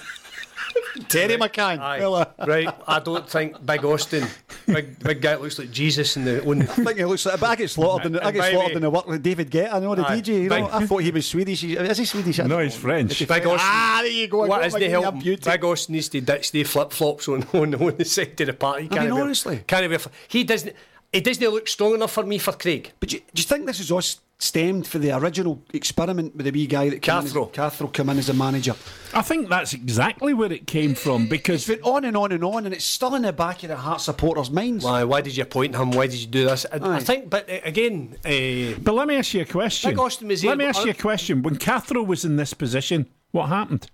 Terry 1.08 1.36
McCann. 1.36 1.78
Aye. 1.80 1.98
Well, 2.00 2.14
uh, 2.16 2.26
right. 2.46 2.68
I 2.86 2.98
don't 3.00 3.28
think 3.28 3.64
Big 3.66 3.84
Austin, 3.84 4.26
big 4.66 4.98
big 4.98 5.20
guy 5.20 5.34
looks 5.36 5.58
like 5.58 5.70
Jesus 5.70 6.16
in 6.16 6.24
the 6.24 6.44
on. 6.46 6.62
I 6.62 6.64
think 6.66 6.96
he 6.98 7.04
looks 7.04 7.26
like. 7.26 7.40
But 7.40 7.50
I 7.50 7.56
get 7.56 7.70
slaughtered. 7.70 8.06
In 8.06 8.12
the, 8.12 8.24
I 8.26 8.30
get 8.30 8.40
maybe- 8.40 8.54
slaughtered 8.54 8.76
in 8.76 8.82
the 8.82 8.90
work 8.90 9.06
with 9.06 9.22
David 9.22 9.50
Guetta. 9.50 9.74
I 9.74 9.78
know 9.80 9.94
the 9.94 10.08
Aye. 10.08 10.20
DJ. 10.20 10.42
You 10.44 10.48
know, 10.48 10.68
I 10.72 10.86
thought 10.86 10.98
he 11.02 11.10
was 11.10 11.26
Swedish. 11.26 11.60
He- 11.62 11.74
Is 11.76 11.98
he 11.98 12.04
Swedish? 12.04 12.38
No, 12.38 12.58
he's. 12.58 12.76
French. 12.76 13.18
Big 13.18 13.30
Austin. 13.30 13.58
Ah, 13.60 13.98
there 14.02 14.10
you 14.10 14.28
go. 14.28 14.42
I 14.42 14.46
What 14.48 14.60
got 14.60 14.66
is 14.66 14.72
my 14.74 14.78
the 14.78 14.84
Guinea 14.86 15.02
help? 15.02 15.18
beauty. 15.20 15.50
Big 15.50 15.64
Austin 15.64 15.92
needs 15.94 16.08
to 16.10 16.20
ditch 16.20 16.52
the 16.52 16.64
flip 16.64 16.92
flops 16.92 17.28
on, 17.28 17.42
on, 17.52 17.74
on 17.74 17.96
the 17.96 18.04
side 18.04 18.40
of 18.40 18.46
the 18.46 18.52
party. 18.52 18.88
I 18.90 19.00
mean, 19.00 19.10
honestly. 19.12 19.62
can't 19.66 19.90
be. 19.90 19.98
He 20.28 20.44
doesn't. 20.44 20.74
He 21.12 21.20
doesn't 21.20 21.48
look 21.48 21.68
strong 21.68 21.94
enough 21.94 22.10
for 22.12 22.24
me 22.24 22.38
for 22.38 22.52
Craig. 22.52 22.92
But 22.98 23.08
do 23.10 23.16
you, 23.16 23.22
do 23.32 23.40
you 23.40 23.44
think 23.46 23.66
this 23.66 23.78
is 23.78 23.90
all 23.92 24.02
stemmed 24.39 24.86
for 24.86 24.98
the 24.98 25.11
original 25.16 25.62
experiment 25.73 26.35
with 26.36 26.44
the 26.44 26.51
wee 26.52 26.66
guy 26.66 26.90
that 26.90 27.01
came 27.02 27.15
as- 27.19 27.32
Cathro. 27.32 27.52
Cathro 27.52 27.93
come 27.93 28.11
in 28.11 28.19
as 28.19 28.28
a 28.28 28.35
manager? 28.35 28.74
I 29.12 29.23
think 29.23 29.48
that's 29.48 29.73
exactly 29.73 30.35
where 30.35 30.52
it 30.52 30.66
came 30.66 30.94
from 30.94 31.28
because 31.28 31.69
It's 31.69 31.81
been 31.81 31.90
on 31.90 32.05
and 32.05 32.16
on 32.16 32.32
and 32.32 32.43
on, 32.44 32.66
and 32.66 32.74
it's 32.74 32.85
still 32.85 33.15
in 33.15 33.23
the 33.23 33.32
back 33.32 33.62
of 33.62 33.69
the 33.69 33.77
Heart 33.77 34.01
supporters' 34.01 34.51
minds. 34.51 34.85
Why? 34.85 35.05
Why 35.05 35.20
did 35.20 35.36
you 35.36 35.44
appoint 35.44 35.74
him? 35.74 35.93
Why 35.93 36.06
did 36.06 36.16
you 36.20 36.27
do 36.27 36.44
this? 36.44 36.66
I, 36.73 36.97
I 36.97 37.01
think, 37.01 37.31
but 37.31 37.48
uh, 37.48 37.61
again, 37.65 38.16
uh, 38.24 38.78
But 38.82 38.94
let 38.94 39.06
me 39.09 39.16
ask 39.16 39.32
you 39.35 39.43
a 39.43 39.44
question. 39.47 39.90
Big 39.90 39.98
Austin 39.98 40.28
was 40.28 40.44
let 40.44 40.59
me 40.59 40.65
but 40.65 40.77
ask 40.77 40.85
you 40.85 40.90
a 40.90 40.94
question. 40.94 41.43
When 41.43 41.56
Cathro 41.56 42.05
was 42.06 42.24
in 42.24 42.36
this 42.36 42.55
position, 42.55 43.06
what 43.31 43.48
happened? 43.48 43.89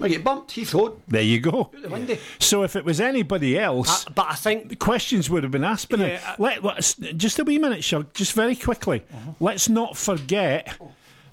I 0.00 0.08
get 0.08 0.24
bumped. 0.24 0.52
He 0.52 0.64
thought 0.64 1.00
There 1.06 1.22
you 1.22 1.40
go. 1.40 1.70
the. 1.72 2.18
So 2.40 2.62
if 2.64 2.74
it 2.76 2.84
was 2.84 3.00
anybody 3.00 3.58
else, 3.58 4.06
I, 4.06 4.10
but 4.12 4.26
I 4.30 4.34
think 4.34 4.68
the 4.68 4.76
questions 4.76 5.30
would 5.30 5.42
have 5.42 5.52
been 5.52 5.64
asked. 5.64 5.88
But 5.90 6.00
Yeah, 6.00 6.20
now, 6.24 6.34
let, 6.38 6.64
let's, 6.64 6.94
just 6.94 7.38
a 7.38 7.44
wee 7.44 7.58
minute, 7.58 7.84
Shug, 7.84 8.12
just 8.14 8.32
very 8.32 8.56
quickly. 8.56 9.04
Uh-huh. 9.12 9.32
Let's 9.38 9.68
not 9.68 9.96
forget 9.96 10.76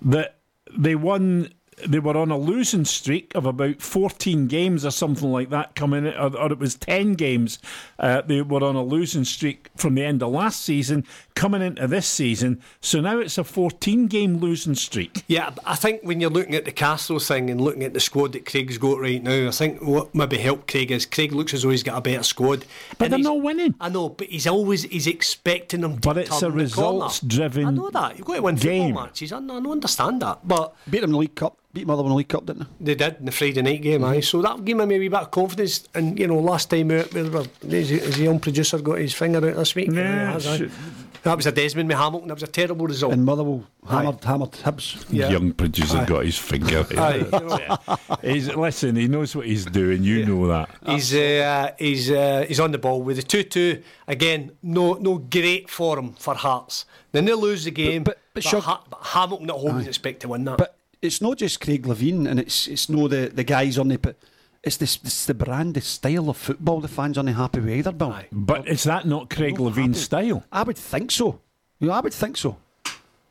that 0.03 0.39
they 0.77 0.95
won. 0.95 1.53
They 1.87 1.99
were 1.99 2.17
on 2.17 2.31
a 2.31 2.37
losing 2.37 2.85
streak 2.85 3.33
of 3.35 3.45
about 3.45 3.81
14 3.81 4.47
games 4.47 4.85
or 4.85 4.91
something 4.91 5.31
like 5.31 5.49
that 5.49 5.75
coming, 5.75 6.05
in, 6.05 6.13
or, 6.13 6.35
or 6.37 6.51
it 6.51 6.59
was 6.59 6.75
10 6.75 7.13
games. 7.13 7.59
Uh, 7.97 8.21
they 8.21 8.41
were 8.41 8.63
on 8.63 8.75
a 8.75 8.83
losing 8.83 9.23
streak 9.23 9.69
from 9.75 9.95
the 9.95 10.03
end 10.03 10.21
of 10.23 10.31
last 10.31 10.61
season 10.61 11.05
coming 11.35 11.61
into 11.61 11.87
this 11.87 12.07
season. 12.07 12.61
So 12.81 13.01
now 13.01 13.19
it's 13.19 13.37
a 13.37 13.43
14 13.43 14.07
game 14.07 14.37
losing 14.37 14.75
streak. 14.75 15.23
Yeah, 15.27 15.49
but 15.51 15.63
I 15.65 15.75
think 15.75 16.01
when 16.03 16.19
you're 16.19 16.29
looking 16.29 16.55
at 16.55 16.65
the 16.65 16.71
Castle 16.71 17.19
thing 17.19 17.49
and 17.49 17.61
looking 17.61 17.83
at 17.83 17.93
the 17.93 17.99
squad 17.99 18.33
that 18.33 18.45
Craig's 18.45 18.77
got 18.77 18.99
right 18.99 19.21
now, 19.23 19.47
I 19.47 19.51
think 19.51 19.81
what 19.81 20.13
maybe 20.13 20.37
helped 20.37 20.69
Craig 20.71 20.91
is 20.91 21.05
Craig 21.05 21.31
looks 21.31 21.53
as 21.53 21.63
though 21.63 21.69
he's 21.69 21.83
got 21.83 21.97
a 21.97 22.01
better 22.01 22.23
squad. 22.23 22.65
But 22.97 23.05
And 23.05 23.13
they're 23.13 23.31
not 23.31 23.41
winning. 23.41 23.75
I 23.79 23.89
know, 23.89 24.09
but 24.09 24.27
he's 24.27 24.47
always 24.47 24.83
he's 24.83 25.07
expecting 25.07 25.81
them. 25.81 25.95
To 25.95 25.99
But 26.01 26.17
it's 26.17 26.39
turn 26.39 26.51
a 26.51 26.55
results-driven 26.55 27.65
I 27.65 27.71
know 27.71 27.89
that 27.89 28.17
you've 28.17 28.25
got 28.27 28.35
to 28.35 28.41
win 28.41 28.55
game. 28.55 28.87
football 28.89 29.03
matches. 29.05 29.31
I, 29.31 29.39
know, 29.39 29.57
I 29.57 29.59
know, 29.59 29.71
understand 29.71 30.21
that, 30.21 30.47
but 30.47 30.75
Beat 30.89 31.01
them 31.01 31.09
in 31.09 31.11
the 31.13 31.17
League 31.19 31.35
Cup. 31.35 31.57
Beat 31.71 31.85
Motherwell 31.85 32.07
in 32.07 32.11
the 32.13 32.17
League 32.17 32.29
Cup, 32.29 32.45
didn't 32.47 32.67
they? 32.79 32.95
they 32.95 32.95
did 32.95 33.19
in 33.19 33.25
the 33.25 33.31
Friday 33.31 33.61
night 33.61 33.81
game. 33.83 34.03
Aye, 34.03 34.21
so 34.21 34.41
that 34.41 34.65
gave 34.65 34.75
me 34.75 34.85
maybe 34.87 35.05
a 35.05 35.09
bit 35.11 35.19
of 35.19 35.29
confidence. 35.31 35.87
And 35.93 36.17
you 36.17 36.25
know, 36.27 36.39
last 36.39 36.69
time 36.71 36.89
out, 36.91 37.13
we 37.13 37.29
were, 37.29 37.45
is, 37.67 37.91
is 37.91 38.17
the 38.17 38.23
young 38.23 38.39
producer 38.39 38.79
got 38.79 38.97
his 38.97 39.13
finger 39.13 39.37
out 39.37 39.55
this 39.55 39.75
week? 39.75 39.91
Yeah, 39.91 40.31
has, 40.31 40.45
that 41.21 41.35
was 41.37 41.45
a 41.45 41.51
Desmond 41.51 41.89
with 41.89 41.97
Hamilton. 41.97 42.29
That 42.29 42.33
was 42.35 42.43
a 42.43 42.47
terrible 42.47 42.87
result. 42.87 43.13
And 43.13 43.23
Motherwell 43.23 43.65
hammered, 43.87 44.23
hammered 44.23 44.51
Hibs. 44.53 45.05
Yeah. 45.11 45.29
Young 45.29 45.51
producer 45.51 45.97
Aye. 45.99 46.05
got 46.05 46.25
his 46.25 46.37
finger. 46.39 46.85
Aye. 46.97 47.97
He's, 48.23 48.47
listen, 48.55 48.95
he 48.95 49.07
knows 49.07 49.35
what 49.35 49.45
he's 49.45 49.65
doing. 49.65 50.01
You 50.03 50.25
know 50.25 50.47
that. 50.47 50.69
He's 50.87 51.13
uh, 51.13 51.71
he's 51.77 52.09
uh, 52.09 52.45
he's 52.47 52.59
on 52.59 52.71
the 52.71 52.77
ball 52.79 53.01
with 53.03 53.17
the 53.17 53.23
two 53.23 53.43
two 53.43 53.83
again. 54.07 54.51
No 54.63 54.93
no 54.93 55.17
great 55.19 55.69
form 55.69 56.13
for 56.13 56.33
Hearts. 56.35 56.85
Then 57.11 57.25
they 57.25 57.33
lose 57.33 57.65
the 57.65 57.71
game. 57.71 58.03
but- 58.05 58.17
but 58.33 58.43
Shug- 58.43 58.63
Ha- 58.63 58.83
but 58.89 58.99
Hamilton 59.03 59.49
at 59.49 59.55
home 59.57 59.79
is 59.79 59.87
expect 59.87 60.21
to 60.21 60.29
win 60.29 60.45
that. 60.45 60.57
But 60.59 60.77
it's 61.01 61.21
not 61.21 61.37
just 61.37 61.59
Craig 61.61 61.83
Levein, 61.87 62.27
and 62.29 62.39
it's 62.39 62.67
it's 62.67 62.89
no 62.89 63.07
the, 63.07 63.31
the 63.33 63.43
guys 63.43 63.77
on 63.77 63.87
the. 63.89 63.97
But 63.97 64.15
it's 64.63 64.77
this 64.77 64.99
it's 65.03 65.25
the 65.25 65.33
brand, 65.33 65.73
the 65.75 65.81
style 65.81 66.29
of 66.29 66.37
football 66.37 66.81
the 66.81 66.87
fans 66.87 67.17
aren't 67.17 67.29
happy 67.29 67.59
with 67.61 67.69
either, 67.73 67.91
Bill. 67.93 68.15
But 68.31 68.67
is 68.67 68.83
that 68.83 69.05
not 69.05 69.29
Craig 69.29 69.57
Levein's 69.57 70.01
style? 70.01 70.43
I 70.51 70.63
would 70.63 70.77
think 70.77 71.11
so. 71.11 71.39
You 71.79 71.87
know, 71.87 71.93
I 71.93 72.01
would 72.01 72.13
think 72.13 72.37
so. 72.37 72.57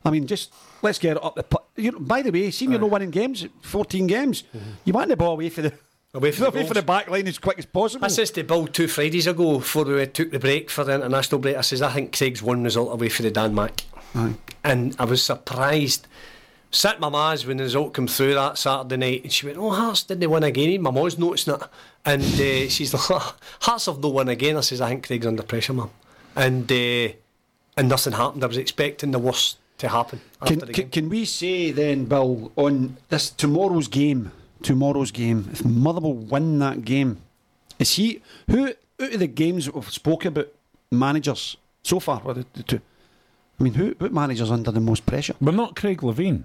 I 0.05 0.11
mean, 0.11 0.27
just 0.27 0.53
let's 0.82 0.99
get 0.99 1.16
it 1.16 1.24
up 1.24 1.35
the. 1.35 1.43
pu- 1.43 1.65
You 1.77 1.93
know, 1.93 1.99
by 2.01 2.23
the 2.23 2.31
way, 2.31 2.51
see, 2.51 2.65
you're 2.66 2.81
not 2.81 2.90
winning 2.90 3.11
games, 3.11 3.47
14 3.62 4.07
games. 4.07 4.43
Mm-hmm. 4.43 4.70
You 4.85 4.93
want 4.95 5.09
the 5.09 5.16
ball 5.16 5.32
away 5.32 5.51
for 5.51 5.62
the 5.62 5.73
Away 6.15 6.32
for 6.32 6.40
the 6.45 6.49
Away 6.49 6.66
for 6.66 6.74
the 6.74 6.82
back 6.82 7.09
line 7.11 7.28
as 7.28 7.39
quick 7.39 7.59
as 7.59 7.66
possible. 7.66 8.07
I 8.07 8.09
says 8.09 8.31
to 8.31 8.43
Bill 8.45 8.66
two 8.66 8.89
Fridays 8.89 9.27
ago 9.27 9.59
before 9.59 9.85
we 9.85 10.07
took 10.07 10.31
the 10.31 10.39
break 10.39 10.70
for 10.70 10.85
the 10.85 10.95
international 10.95 11.40
break. 11.40 11.57
I 11.59 11.61
says 11.61 11.82
I 11.82 11.93
think 11.93 12.16
Craig's 12.16 12.43
one 12.43 12.65
result 12.65 12.93
away 12.93 13.11
for 13.11 13.23
the 13.23 13.31
Denmark, 13.31 13.82
and 14.65 14.97
I 14.99 15.05
was 15.05 15.23
surprised. 15.23 16.07
Sat 16.70 17.01
my 17.01 17.09
ma's 17.09 17.47
when 17.47 17.57
the 17.57 17.62
result 17.65 17.95
came 17.95 18.07
through 18.07 18.35
that 18.35 18.59
Saturday 18.59 18.97
night, 18.99 19.23
and 19.24 19.32
she 19.32 19.47
went, 19.47 19.59
"Oh, 19.59 19.70
Hearts 19.70 20.03
didn't 20.03 20.31
win 20.31 20.43
again." 20.45 20.82
My 20.82 20.90
ma's 20.90 21.19
noticing 21.19 21.55
it, 21.55 21.62
and 22.05 22.23
uh, 22.23 22.69
she's 22.69 22.93
like, 22.93 23.23
"Hearts 23.61 23.86
have 23.86 24.01
no 24.01 24.09
won 24.11 24.28
again." 24.28 24.57
I 24.57 24.61
says, 24.61 24.81
"I 24.82 24.90
think 24.90 25.07
Craig's 25.07 25.27
under 25.27 25.43
pressure, 25.43 25.73
mum," 25.73 25.90
and 26.36 26.70
uh, 26.70 27.09
and 27.77 27.89
nothing 27.89 28.12
happened. 28.12 28.45
I 28.45 28.49
was 28.49 28.59
expecting 28.59 29.12
the 29.12 29.19
worst 29.19 29.57
to 29.78 29.89
happen. 29.89 30.20
After 30.43 30.57
Can, 30.57 30.59
the 30.66 30.73
can, 30.73 30.82
game. 30.85 30.90
can 30.90 31.09
we 31.09 31.24
say 31.24 31.70
then, 31.70 32.05
Bill, 32.05 32.53
on 32.57 32.99
this 33.09 33.31
tomorrow's 33.31 33.89
game, 33.89 34.32
tomorrow's 34.62 35.11
game, 35.11 35.49
if 35.53 35.65
Motherwell 35.65 36.15
win 36.15 36.59
that 36.59 36.85
game, 36.85 37.23
is 37.78 37.95
he 37.95 38.20
who 38.51 38.66
out 38.66 38.74
of 38.99 39.20
the 39.20 39.27
games 39.27 39.65
that 39.66 39.74
we've 39.74 39.90
spoke 39.90 40.27
about 40.27 40.49
managers 40.90 41.57
so 41.82 41.99
far? 41.99 42.20
Were 42.20 42.35
the, 42.35 42.47
the 42.53 42.62
two? 42.62 42.81
I 43.59 43.62
mean, 43.62 43.74
who 43.74 43.95
what 43.99 44.12
manager's 44.12 44.51
under 44.51 44.70
the 44.70 44.81
most 44.81 45.07
pressure? 45.07 45.35
But 45.40 45.55
not 45.55 45.74
Craig 45.74 46.03
Levein. 46.03 46.45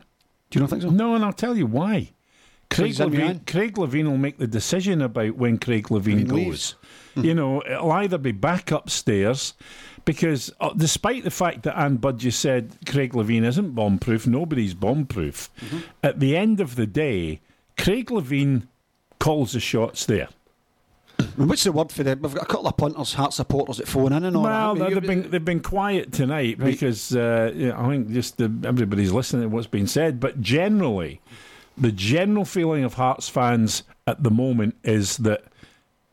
Do 0.53 0.59
you 0.59 0.61
not 0.61 0.69
think 0.69 0.83
so? 0.83 0.89
No, 0.91 1.15
and 1.15 1.25
I'll 1.25 1.33
tell 1.33 1.57
you 1.57 1.65
why. 1.65 2.11
Craig 2.69 2.93
Levein. 2.93 3.43
Craig 3.47 3.73
Levein 3.75 4.05
will 4.05 4.17
make 4.19 4.37
the 4.37 4.45
decision 4.45 5.01
about 5.01 5.35
when 5.35 5.57
Craig 5.57 5.87
Levein 5.87 6.27
When 6.31 6.45
goes. 6.45 6.75
You 7.15 7.33
know, 7.33 7.63
it'll 7.65 7.91
either 7.91 8.19
be 8.19 8.31
back 8.33 8.69
upstairs 8.69 9.55
because, 10.05 10.51
uh, 10.59 10.73
despite 10.75 11.23
the 11.23 11.31
fact 11.31 11.63
that 11.63 11.75
Ann 11.77 11.97
Budgie 11.97 12.31
said 12.33 12.75
Craig 12.87 13.13
Levein 13.13 13.43
isn't 13.45 13.71
bomb 13.73 13.97
proof, 13.97 14.27
nobody's 14.27 14.75
bomb 14.75 15.07
proof, 15.07 15.49
Mm-hmm. 15.59 15.77
at 16.03 16.19
the 16.19 16.37
end 16.37 16.59
of 16.59 16.75
the 16.75 16.85
day, 16.85 17.41
Craig 17.77 18.07
Levein 18.11 18.67
calls 19.19 19.53
the 19.53 19.59
shots 19.59 20.05
there. 20.05 20.29
What's 21.35 21.63
the 21.63 21.71
word 21.71 21.91
for 21.91 22.03
them? 22.03 22.21
We've 22.21 22.33
got 22.33 22.43
a 22.43 22.47
couple 22.47 22.67
of 22.67 22.77
punters, 22.77 23.13
heart 23.13 23.33
supporters 23.33 23.77
that 23.77 23.87
phone 23.87 24.13
in 24.13 24.23
and 24.23 24.35
all 24.35 24.43
Well, 24.43 24.75
that. 24.75 24.89
They've 24.91 25.01
been 25.01 25.29
they've 25.29 25.45
been 25.45 25.61
quiet 25.61 26.11
tonight 26.11 26.59
because 26.59 27.15
uh, 27.15 27.73
I 27.75 27.89
think 27.89 28.11
just 28.11 28.37
the, 28.37 28.51
everybody's 28.65 29.11
listening 29.11 29.43
to 29.43 29.49
what's 29.49 29.67
being 29.67 29.87
said. 29.87 30.19
But 30.19 30.41
generally, 30.41 31.21
the 31.77 31.91
general 31.91 32.45
feeling 32.45 32.83
of 32.83 32.95
Hearts 32.95 33.29
fans 33.29 33.83
at 34.07 34.23
the 34.23 34.31
moment 34.31 34.75
is 34.83 35.17
that 35.17 35.43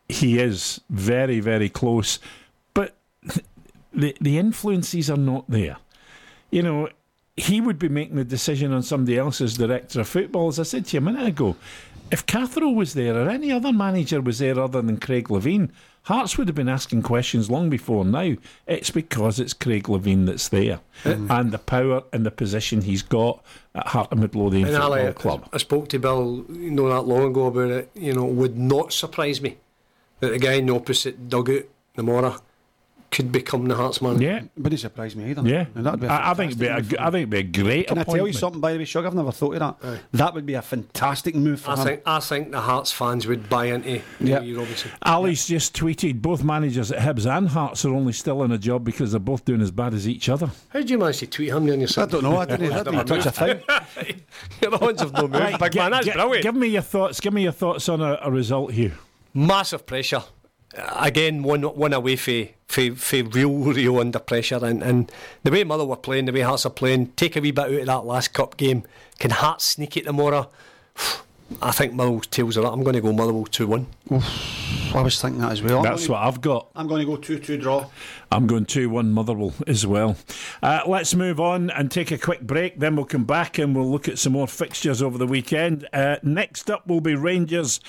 he 0.09 0.39
is 0.39 0.81
very 0.89 1.39
very 1.39 1.69
close, 1.69 2.19
but 2.73 2.95
the 3.93 4.15
the 4.19 4.37
influences 4.37 5.09
are 5.09 5.17
not 5.17 5.49
there. 5.49 5.77
You 6.49 6.63
know, 6.63 6.89
he 7.37 7.61
would 7.61 7.79
be 7.79 7.89
making 7.89 8.17
the 8.17 8.25
decision 8.25 8.73
on 8.73 8.83
somebody 8.83 9.17
else's 9.17 9.57
director 9.57 10.01
of 10.01 10.07
football. 10.07 10.49
As 10.49 10.59
I 10.59 10.63
said 10.63 10.85
to 10.87 10.97
you 10.97 10.99
a 10.99 11.01
minute 11.01 11.27
ago, 11.27 11.55
if 12.11 12.25
Cathro 12.25 12.73
was 12.73 12.93
there 12.93 13.15
or 13.15 13.29
any 13.29 13.51
other 13.51 13.71
manager 13.71 14.21
was 14.21 14.39
there 14.39 14.59
other 14.59 14.81
than 14.81 14.97
Craig 14.97 15.29
Levein, 15.29 15.71
Hearts 16.03 16.35
would 16.37 16.47
have 16.47 16.55
been 16.55 16.69
asking 16.69 17.03
questions 17.03 17.51
long 17.51 17.69
before 17.69 18.03
now. 18.03 18.33
It's 18.65 18.89
because 18.89 19.39
it's 19.39 19.53
Craig 19.53 19.83
Levein 19.83 20.25
that's 20.25 20.49
there 20.49 20.79
mm. 21.03 21.29
and 21.29 21.51
the 21.51 21.59
power 21.59 22.03
and 22.11 22.25
the 22.25 22.31
position 22.31 22.81
he's 22.81 23.03
got 23.03 23.43
at 23.75 23.87
Heart 23.87 24.11
of 24.11 24.17
Midlothian 24.17 24.65
And 24.65 24.75
Football 24.75 24.93
I- 24.93 25.11
Club. 25.11 25.49
I 25.53 25.57
spoke 25.57 25.89
to 25.89 25.99
Bill, 25.99 26.43
you 26.49 26.71
know, 26.71 26.89
not 26.89 27.07
long 27.07 27.25
ago 27.25 27.45
about 27.45 27.69
it. 27.69 27.91
You 27.93 28.13
know, 28.13 28.25
would 28.25 28.57
not 28.57 28.93
surprise 28.93 29.41
me 29.41 29.57
that 30.21 30.29
the 30.29 30.39
guy 30.39 30.53
in 30.53 30.65
the 30.65 30.75
opposite 30.75 31.29
dugout, 31.29 31.65
Namora, 31.95 32.41
could 33.11 33.29
become 33.29 33.65
the 33.67 33.75
Hearts 33.75 34.01
man. 34.01 34.21
Yeah, 34.21 34.41
wouldn't 34.57 34.79
surprise 34.79 35.15
me 35.17 35.29
either. 35.31 35.41
yeah. 35.47 35.65
And 35.75 35.85
that'd 35.85 35.99
be 35.99 36.07
a 36.07 36.09
I, 36.09 36.31
I 36.31 36.33
think 36.33 36.51
it'd 36.53 36.59
be 36.59 36.67
a, 36.67 36.75
move 36.77 36.95
I 36.97 37.03
think 37.11 37.15
it'd 37.15 37.29
be 37.29 37.37
a 37.39 37.43
great 37.63 37.87
Can 37.87 37.97
I 37.97 38.03
tell 38.03 38.25
you 38.25 38.31
something, 38.31 38.61
by 38.61 38.71
the 38.71 38.79
way, 38.79 38.85
Shug? 38.85 39.05
I've 39.05 39.13
never 39.13 39.33
thought 39.33 39.55
of 39.55 39.59
that. 39.81 40.01
That 40.13 40.33
would 40.33 40.45
be 40.45 40.53
a 40.53 40.61
fantastic 40.61 41.35
move 41.35 41.59
for 41.59 41.71
I 41.71 41.75
him. 41.75 41.83
think 41.83 42.01
I 42.05 42.19
think 42.21 42.51
the 42.51 42.61
Hearts 42.61 42.91
fans 42.93 43.27
would 43.27 43.49
buy 43.49 43.65
into 43.65 44.01
Yeah. 44.21 44.39
Lee 44.39 44.53
Robinson. 44.53 44.91
Ally's 45.03 45.45
just 45.45 45.75
tweeted 45.75 46.21
both 46.21 46.41
managers 46.43 46.91
at 46.91 46.99
Hibs 46.99 47.25
and 47.29 47.49
Hearts 47.49 47.83
are 47.83 47.93
only 47.93 48.13
still 48.13 48.43
in 48.43 48.51
a 48.53 48.57
job 48.57 48.85
because 48.85 49.11
they're 49.11 49.19
both 49.19 49.43
doing 49.43 49.61
as 49.61 49.71
bad 49.71 49.93
as 49.93 50.07
each 50.07 50.29
other. 50.29 50.49
How 50.69 50.79
did 50.79 50.89
you 50.89 50.97
manage 50.97 51.17
to 51.19 51.27
tweet 51.27 51.49
him 51.49 51.69
on 51.69 51.79
your 51.79 51.87
side? 51.89 52.07
I 52.07 52.11
don't 52.11 52.23
know. 52.23 52.37
I 52.37 52.45
didn't, 52.45 52.71
I 52.71 52.83
didn't 52.83 53.05
touch 53.05 53.25
a 53.25 53.31
thing. 53.31 54.21
Your 54.61 54.83
odds 54.83 55.01
have 55.01 55.11
no 55.13 55.27
moved, 55.27 55.59
big 55.59 55.75
man. 55.75 55.91
That's 55.91 56.05
gi- 56.05 56.11
brilliant. 56.13 56.43
Give 56.43 56.55
me 56.55 56.67
your 56.69 56.81
thoughts. 56.81 57.19
Give 57.19 57.33
me 57.33 57.43
your 57.43 57.51
thoughts 57.51 57.89
on 57.89 57.99
a, 58.01 58.19
a 58.21 58.31
result 58.31 58.71
here. 58.71 58.93
Massive 59.33 59.85
pressure. 59.85 60.23
Uh, 60.77 60.97
Again, 61.01 61.43
one 61.43 61.63
one 61.63 61.93
away 61.93 62.15
for 62.15 62.45
for, 62.67 62.95
for 62.95 63.23
real, 63.23 63.51
real 63.51 63.99
under 63.99 64.19
pressure, 64.19 64.63
and, 64.63 64.81
and 64.81 65.11
the 65.43 65.51
way 65.51 65.63
Mother 65.63 65.85
were 65.85 65.97
playing, 65.97 66.25
the 66.25 66.31
way 66.31 66.41
Hearts 66.41 66.65
are 66.65 66.69
playing, 66.69 67.07
take 67.17 67.35
a 67.35 67.41
wee 67.41 67.51
bit 67.51 67.65
out 67.65 67.71
of 67.71 67.85
that 67.85 68.05
last 68.05 68.33
cup 68.33 68.55
game. 68.57 68.83
Can 69.19 69.31
Hearts 69.31 69.65
sneak 69.65 69.97
it 69.97 70.05
tomorrow? 70.05 70.49
I 71.61 71.71
think 71.71 71.93
Motherwell's 71.93 72.27
tails 72.27 72.57
are 72.57 72.65
up. 72.65 72.71
I'm 72.71 72.81
going 72.81 72.93
to 72.93 73.01
go 73.01 73.11
Motherwell 73.11 73.43
two 73.43 73.67
one. 73.67 73.87
I 74.93 75.01
was 75.01 75.21
thinking 75.21 75.41
that 75.41 75.51
as 75.51 75.61
well. 75.61 75.83
That's 75.83 76.09
what 76.09 76.21
I've 76.21 76.41
got. 76.41 76.67
I'm 76.75 76.87
going 76.87 76.99
to 76.99 77.05
go 77.05 77.15
2 77.15 77.39
2 77.39 77.57
draw. 77.57 77.89
I'm 78.31 78.45
going 78.45 78.65
2 78.65 78.89
1 78.89 79.11
Motherwell 79.11 79.53
as 79.65 79.87
well. 79.87 80.17
Uh, 80.61 80.81
let's 80.85 81.15
move 81.15 81.39
on 81.39 81.69
and 81.69 81.89
take 81.89 82.11
a 82.11 82.17
quick 82.17 82.41
break. 82.41 82.79
Then 82.79 82.95
we'll 82.95 83.05
come 83.05 83.23
back 83.23 83.57
and 83.57 83.75
we'll 83.75 83.89
look 83.89 84.09
at 84.09 84.19
some 84.19 84.33
more 84.33 84.47
fixtures 84.47 85.01
over 85.01 85.17
the 85.17 85.27
weekend. 85.27 85.87
Uh, 85.93 86.17
next 86.23 86.69
up 86.69 86.87
will 86.87 86.99
be 87.01 87.15
Rangers 87.15 87.79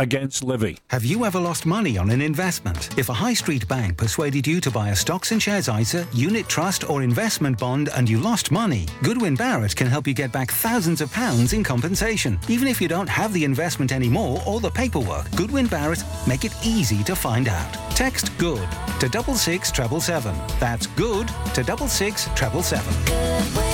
against 0.00 0.42
Livy. 0.42 0.78
Have 0.88 1.04
you 1.04 1.24
ever 1.26 1.38
lost 1.38 1.66
money 1.66 1.98
on 1.98 2.10
an 2.10 2.22
investment? 2.22 2.98
If 2.98 3.10
a 3.10 3.14
high 3.14 3.34
street 3.34 3.68
bank 3.68 3.98
persuaded 3.98 4.46
you 4.46 4.60
to 4.62 4.70
buy 4.70 4.88
a 4.88 4.96
stocks 4.96 5.30
and 5.30 5.40
shares 5.40 5.68
ISA, 5.68 6.06
unit 6.12 6.48
trust, 6.48 6.88
or 6.88 7.02
investment 7.02 7.58
bond 7.58 7.90
and 7.94 8.08
you 8.08 8.18
lost 8.18 8.50
money, 8.50 8.86
Goodwin 9.02 9.36
Barrett 9.36 9.76
can 9.76 9.86
help 9.86 10.06
you 10.06 10.14
get 10.14 10.32
back 10.32 10.50
thousands 10.50 11.02
of 11.02 11.12
pounds 11.12 11.52
in 11.52 11.62
compensation. 11.62 12.38
Even 12.48 12.66
if 12.66 12.80
you 12.80 12.88
don't 12.88 13.08
have 13.08 13.32
the 13.34 13.44
investment 13.44 13.92
anymore 13.92 14.42
or 14.46 14.58
the 14.58 14.70
paperwork, 14.70 15.30
Goodwin 15.36 15.66
Barrett 15.66 16.02
make 16.26 16.44
it 16.44 16.54
easy 16.64 17.04
to 17.04 17.14
find 17.14 17.46
out. 17.46 17.72
Text 17.94 18.36
GOOD 18.38 18.66
to 19.00 19.08
double 19.10 19.34
six 19.34 19.70
treble 19.70 20.00
seven. 20.00 20.34
That's 20.58 20.86
GOOD 20.86 21.28
to 21.54 21.62
double 21.62 21.88
six 21.88 22.26
treble 22.34 22.62
seven. 22.62 23.69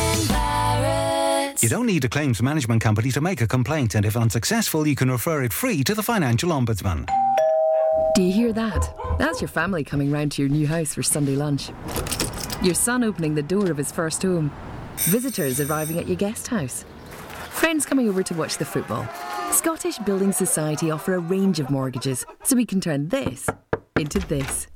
You 1.63 1.69
don't 1.71 1.87
need 1.87 2.05
a 2.05 2.09
claims 2.09 2.43
management 2.43 2.83
company 2.83 3.11
to 3.13 3.21
make 3.21 3.41
a 3.41 3.47
complaint, 3.47 3.95
and 3.95 4.05
if 4.05 4.17
unsuccessful, 4.17 4.87
you 4.87 4.95
can 4.95 5.11
refer 5.11 5.43
it 5.43 5.53
free 5.53 5.83
to 5.85 5.95
the 5.95 6.03
Financial 6.03 6.51
Ombudsman. 6.51 7.09
Do 8.15 8.23
you 8.23 8.33
hear 8.33 8.53
that? 8.53 8.95
That's 9.19 9.41
your 9.41 9.49
family 9.49 9.83
coming 9.83 10.11
round 10.11 10.33
to 10.33 10.43
your 10.43 10.51
new 10.51 10.67
house 10.67 10.95
for 10.95 11.03
Sunday 11.03 11.35
lunch. 11.35 11.71
Your 12.63 12.75
son 12.75 13.05
opening 13.05 13.35
the 13.35 13.43
door 13.43 13.71
of 13.71 13.77
his 13.77 13.91
first 13.91 14.23
home. 14.23 14.51
Visitors 14.99 15.61
arriving 15.61 15.99
at 15.99 16.07
your 16.07 16.17
guest 16.17 16.49
house. 16.49 16.85
Friends 17.51 17.87
coming 17.87 18.09
over 18.09 18.23
to 18.23 18.35
watch 18.35 18.59
the 18.59 18.65
football. 18.65 19.07
Scottish 19.51 19.99
Building 19.99 20.33
Society 20.33 20.91
offer 20.91 21.15
a 21.15 21.19
range 21.19 21.59
of 21.59 21.71
mortgages, 21.71 22.25
so 22.45 22.57
we 22.57 22.67
can 22.67 22.81
turn 22.81 23.09
this 23.09 23.49
into 23.97 24.19
this. 24.19 24.67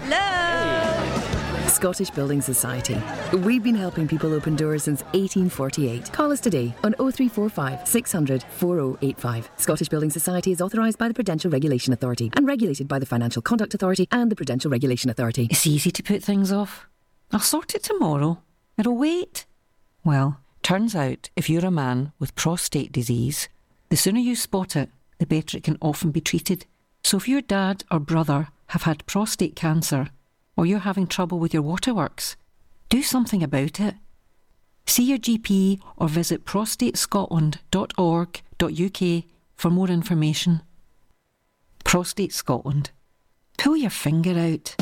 Hello! 0.00 1.33
Scottish 1.84 2.08
Building 2.08 2.40
Society. 2.40 2.98
We've 3.40 3.62
been 3.62 3.74
helping 3.74 4.08
people 4.08 4.32
open 4.32 4.56
doors 4.56 4.84
since 4.84 5.02
1848. 5.12 6.10
Call 6.14 6.32
us 6.32 6.40
today 6.40 6.72
on 6.82 6.94
0345 6.94 7.86
600 7.86 8.42
4085. 8.42 9.50
Scottish 9.58 9.88
Building 9.90 10.08
Society 10.08 10.50
is 10.50 10.62
authorised 10.62 10.96
by 10.96 11.08
the 11.08 11.12
Prudential 11.12 11.50
Regulation 11.50 11.92
Authority 11.92 12.30
and 12.36 12.46
regulated 12.46 12.88
by 12.88 12.98
the 12.98 13.04
Financial 13.04 13.42
Conduct 13.42 13.74
Authority 13.74 14.08
and 14.10 14.30
the 14.30 14.34
Prudential 14.34 14.70
Regulation 14.70 15.10
Authority. 15.10 15.46
It's 15.50 15.66
easy 15.66 15.90
to 15.90 16.02
put 16.02 16.22
things 16.22 16.50
off. 16.50 16.86
I'll 17.30 17.40
sort 17.40 17.74
it 17.74 17.82
tomorrow. 17.82 18.38
It'll 18.78 18.96
wait. 18.96 19.44
Well, 20.06 20.40
turns 20.62 20.96
out 20.96 21.28
if 21.36 21.50
you're 21.50 21.66
a 21.66 21.70
man 21.70 22.12
with 22.18 22.34
prostate 22.34 22.92
disease, 22.92 23.50
the 23.90 23.98
sooner 23.98 24.20
you 24.20 24.36
spot 24.36 24.74
it, 24.74 24.88
the 25.18 25.26
better 25.26 25.58
it 25.58 25.64
can 25.64 25.76
often 25.82 26.12
be 26.12 26.22
treated. 26.22 26.64
So 27.02 27.18
if 27.18 27.28
your 27.28 27.42
dad 27.42 27.84
or 27.90 28.00
brother 28.00 28.48
have 28.68 28.84
had 28.84 29.04
prostate 29.04 29.54
cancer, 29.54 30.08
or 30.56 30.66
you're 30.66 30.80
having 30.80 31.06
trouble 31.06 31.38
with 31.38 31.52
your 31.52 31.62
waterworks, 31.62 32.36
do 32.88 33.02
something 33.02 33.42
about 33.42 33.80
it. 33.80 33.94
See 34.86 35.04
your 35.04 35.18
GP 35.18 35.80
or 35.96 36.08
visit 36.08 36.44
prostatescotland.org.uk 36.44 39.24
for 39.56 39.70
more 39.70 39.88
information. 39.88 40.60
Prostate 41.84 42.32
Scotland. 42.32 42.90
Pull 43.56 43.76
your 43.76 43.90
finger 43.90 44.38
out. 44.38 44.76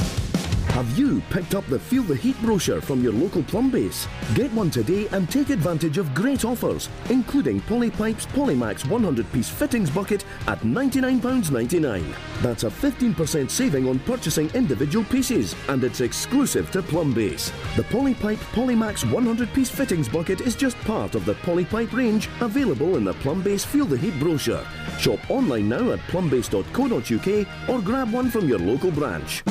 Have 0.71 0.99
you 0.99 1.21
picked 1.29 1.55
up 1.55 1.67
the 1.67 1.79
Feel 1.79 2.03
the 2.03 2.17
Heat 2.17 2.41
brochure 2.41 2.81
from 2.81 3.03
your 3.03 3.13
local 3.13 3.43
Plumbase? 3.43 4.09
Get 4.35 4.51
one 4.53 4.71
today 4.71 5.07
and 5.13 5.29
take 5.31 5.51
advantage 5.51 5.99
of 5.99 6.15
great 6.15 6.47
offers, 6.47 6.89
including 7.11 7.61
Polypipes 7.63 8.27
Polymax 8.29 8.89
100 8.89 9.31
piece 9.33 9.51
fittings 9.51 9.91
bucket 9.91 10.25
at 10.47 10.61
£99.99. 10.61 12.15
That's 12.41 12.65
a 12.65 12.71
15% 12.71 13.51
saving 13.51 13.87
on 13.87 13.99
purchasing 14.01 14.49
individual 14.55 15.05
pieces, 15.05 15.55
and 15.69 15.85
it's 15.85 16.01
exclusive 16.01 16.71
to 16.71 16.83
Plumbase. 16.83 17.53
The 17.77 17.85
Polypipe 17.85 18.39
Polymax 18.55 19.11
100 19.13 19.53
piece 19.53 19.71
fittings 19.71 20.09
bucket 20.09 20.41
is 20.41 20.57
just 20.57 20.79
part 20.81 21.15
of 21.15 21.27
the 21.27 21.35
Polypipe 21.35 21.93
range 21.93 22.31
available 22.41 22.97
in 22.97 23.05
the 23.05 23.15
Plumbase 23.15 23.67
Feel 23.67 23.85
the 23.85 23.99
Heat 23.99 24.19
brochure. 24.19 24.65
Shop 24.99 25.21
online 25.31 25.69
now 25.69 25.91
at 25.91 25.99
plumbase.co.uk 26.09 27.69
or 27.69 27.83
grab 27.83 28.11
one 28.11 28.31
from 28.31 28.49
your 28.49 28.59
local 28.59 28.91
branch. 28.91 29.43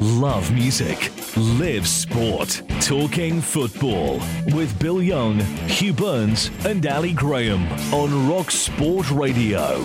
Love 0.00 0.45
music. 0.50 1.12
Live 1.36 1.86
sport. 1.86 2.62
Talking 2.80 3.40
football. 3.40 4.20
With 4.54 4.78
Bill 4.78 5.02
Young, 5.02 5.38
Hugh 5.68 5.92
Burns, 5.92 6.50
and 6.64 6.84
Ally 6.86 7.12
Graham 7.12 7.66
on 7.92 8.28
Rock 8.28 8.50
Sport 8.50 9.10
Radio. 9.10 9.78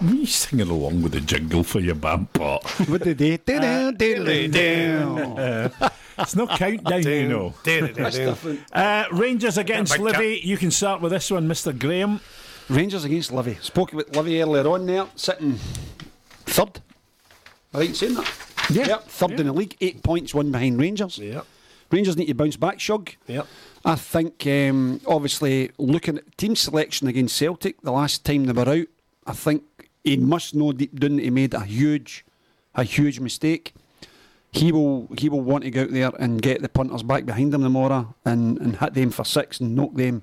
Me 0.00 0.24
singing 0.24 0.68
along 0.70 1.02
with 1.02 1.12
the 1.12 1.20
jingle 1.20 1.62
for 1.62 1.80
your 1.80 1.94
band 1.94 2.32
pot. 2.32 2.64
What 2.88 3.02
did 3.02 3.18
they 3.18 3.36
do? 3.36 3.52
It's 6.18 6.36
no 6.36 6.46
countdown, 6.46 7.02
you 7.02 7.28
know. 7.28 7.54
Uh, 8.72 9.04
Rangers 9.12 9.58
against 9.58 9.98
Livy. 9.98 10.40
You 10.42 10.56
can 10.56 10.70
start 10.70 11.00
with 11.00 11.12
this 11.12 11.30
one, 11.30 11.48
Mr. 11.48 11.78
Graham. 11.78 12.20
Rangers 12.68 13.04
against 13.04 13.32
Livy. 13.32 13.58
Spoke 13.60 13.92
about 13.92 14.12
Livy 14.14 14.40
earlier 14.42 14.68
on 14.68 14.86
there, 14.86 15.06
sitting 15.16 15.58
third. 16.46 16.80
I 17.72 17.78
right 17.78 17.88
in 17.88 17.94
saying 17.94 18.14
that? 18.14 18.32
Yeah. 18.70 18.86
Yep, 18.86 19.08
third 19.08 19.40
in 19.40 19.46
the 19.46 19.52
league, 19.52 19.76
eight 19.80 20.02
points, 20.02 20.34
one 20.34 20.50
behind 20.50 20.78
Rangers. 20.78 21.18
Yeah. 21.18 21.42
Rangers 21.90 22.16
need 22.16 22.26
to 22.26 22.34
bounce 22.34 22.56
back, 22.56 22.78
Shug. 22.78 23.10
Yeah. 23.26 23.42
I 23.84 23.96
think, 23.96 24.46
um, 24.46 25.00
obviously, 25.06 25.70
looking 25.78 26.18
at 26.18 26.36
team 26.36 26.54
selection 26.54 27.08
against 27.08 27.36
Celtic 27.36 27.80
the 27.82 27.92
last 27.92 28.24
time 28.24 28.44
they 28.44 28.52
were 28.52 28.68
out, 28.68 28.86
I 29.26 29.32
think 29.32 29.62
he 30.04 30.16
must 30.16 30.54
know 30.54 30.72
deep 30.72 30.98
down 30.98 31.16
that 31.16 31.22
he 31.24 31.30
made 31.30 31.54
a 31.54 31.64
huge, 31.64 32.24
a 32.74 32.84
huge 32.84 33.18
mistake. 33.18 33.74
He 34.52 34.72
will, 34.72 35.08
he 35.16 35.28
will 35.28 35.40
want 35.40 35.64
to 35.64 35.70
go 35.70 35.82
out 35.82 35.90
there 35.90 36.12
and 36.18 36.42
get 36.42 36.62
the 36.62 36.68
punters 36.68 37.02
back 37.02 37.24
behind 37.24 37.54
him 37.54 37.62
tomorrow 37.62 38.14
and, 38.24 38.58
and 38.58 38.76
hit 38.76 38.94
them 38.94 39.10
for 39.10 39.24
six 39.24 39.60
and 39.60 39.76
knock 39.76 39.94
them 39.94 40.22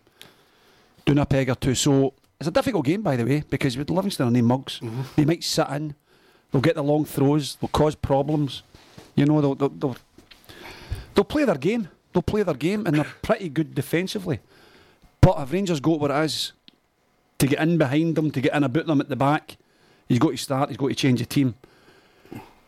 down 1.06 1.18
a 1.18 1.26
peg 1.26 1.50
or 1.50 1.56
two. 1.56 1.76
So 1.76 2.14
it's 2.40 2.48
a 2.48 2.52
difficult 2.52 2.86
game, 2.86 3.02
by 3.02 3.16
the 3.16 3.26
way, 3.26 3.44
because 3.50 3.78
with 3.78 3.90
Livingston 3.90 4.28
on 4.28 4.34
their 4.34 4.44
mugs, 4.44 4.82
they 5.16 5.26
might 5.26 5.44
sit 5.44 5.68
in, 5.70 5.96
they'll 6.52 6.62
get 6.62 6.76
the 6.76 6.84
long 6.84 7.06
throws, 7.06 7.56
they'll 7.56 7.70
cause 7.70 7.96
problems. 7.96 8.64
You 9.16 9.26
know, 9.26 9.42
they'll, 9.42 9.56
they'll, 9.56 9.70
they'll, 9.70 9.98
they'll 11.16 11.26
play 11.26 11.46
their 11.46 11.56
game. 11.56 11.90
They'll 12.14 12.22
play 12.22 12.44
their 12.44 12.56
game, 12.56 12.86
and 12.86 12.96
they're 12.96 13.14
pretty 13.22 13.50
good 13.50 13.76
defensively. 13.76 14.40
But 15.22 15.40
if 15.40 15.52
Rangers 15.52 15.80
got 15.80 16.00
where 16.00 16.12
it 16.12 16.26
is 16.26 16.54
to 17.40 17.48
get 17.48 17.60
in 17.60 17.78
behind 17.78 18.16
them, 18.16 18.32
to 18.32 18.42
get 18.42 18.54
in 18.54 18.64
about 18.64 18.88
them 18.88 19.02
at 19.02 19.10
the 19.10 19.16
back, 19.16 19.58
he's 20.08 20.20
got 20.20 20.32
to 20.32 20.38
start, 20.38 20.70
he's 20.70 20.78
got 20.78 20.88
to 20.88 20.96
change 20.96 21.20
the 21.20 21.26
team. 21.26 21.56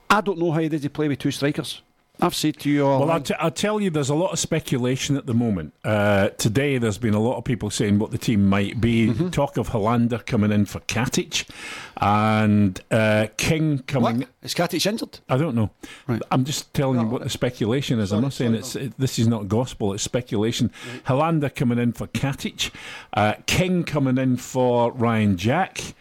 I 0.09 0.21
don't 0.21 0.39
know 0.39 0.51
how 0.51 0.67
does 0.67 0.83
he 0.83 0.89
play 0.89 1.07
with 1.07 1.19
two 1.19 1.31
strikers. 1.31 1.81
I've 2.21 2.35
said 2.35 2.59
to 2.59 2.69
you 2.69 2.85
all. 2.85 3.05
Well, 3.05 3.23
I'll, 3.39 3.51
tell 3.51 3.79
you, 3.79 3.89
there's 3.89 4.09
a 4.09 4.15
lot 4.15 4.33
of 4.33 4.39
speculation 4.39 5.15
at 5.15 5.25
the 5.25 5.33
moment. 5.33 5.73
Uh, 5.85 6.29
today, 6.29 6.77
there's 6.77 6.97
been 6.97 7.13
a 7.13 7.19
lot 7.19 7.37
of 7.37 7.45
people 7.45 7.69
saying 7.69 7.97
what 7.97 8.11
the 8.11 8.17
team 8.17 8.45
might 8.47 8.81
be. 8.81 9.07
Mm-hmm. 9.07 9.29
Talk 9.29 9.55
of 9.55 9.69
Helander 9.69 10.25
coming 10.25 10.51
in 10.51 10.65
for 10.65 10.81
Katic 10.81 11.49
and 11.97 12.81
uh, 12.91 13.27
King 13.37 13.79
coming. 13.79 14.19
what? 14.19 14.29
Is 14.41 14.53
Katic 14.53 14.85
injured? 14.85 15.19
I 15.29 15.37
don't 15.37 15.55
know. 15.55 15.69
Right. 16.07 16.21
I'm 16.29 16.43
just 16.43 16.73
telling 16.73 16.99
you 16.99 17.07
what 17.07 17.23
the 17.23 17.29
speculation 17.29 17.99
is. 17.99 18.11
I'm 18.11 18.21
not 18.21 18.33
saying 18.33 18.53
it's 18.53 18.75
it, 18.75 18.97
this 18.97 19.17
is 19.17 19.27
not 19.27 19.47
gospel. 19.47 19.93
It's 19.93 20.03
speculation. 20.03 20.71
Helander 21.05 21.53
coming 21.53 21.79
in 21.79 21.93
for 21.93 22.07
Katic, 22.07 22.71
uh, 23.13 23.35
King 23.45 23.85
coming 23.85 24.17
in 24.17 24.35
for 24.35 24.91
Ryan 24.91 25.37
Jack, 25.37 25.93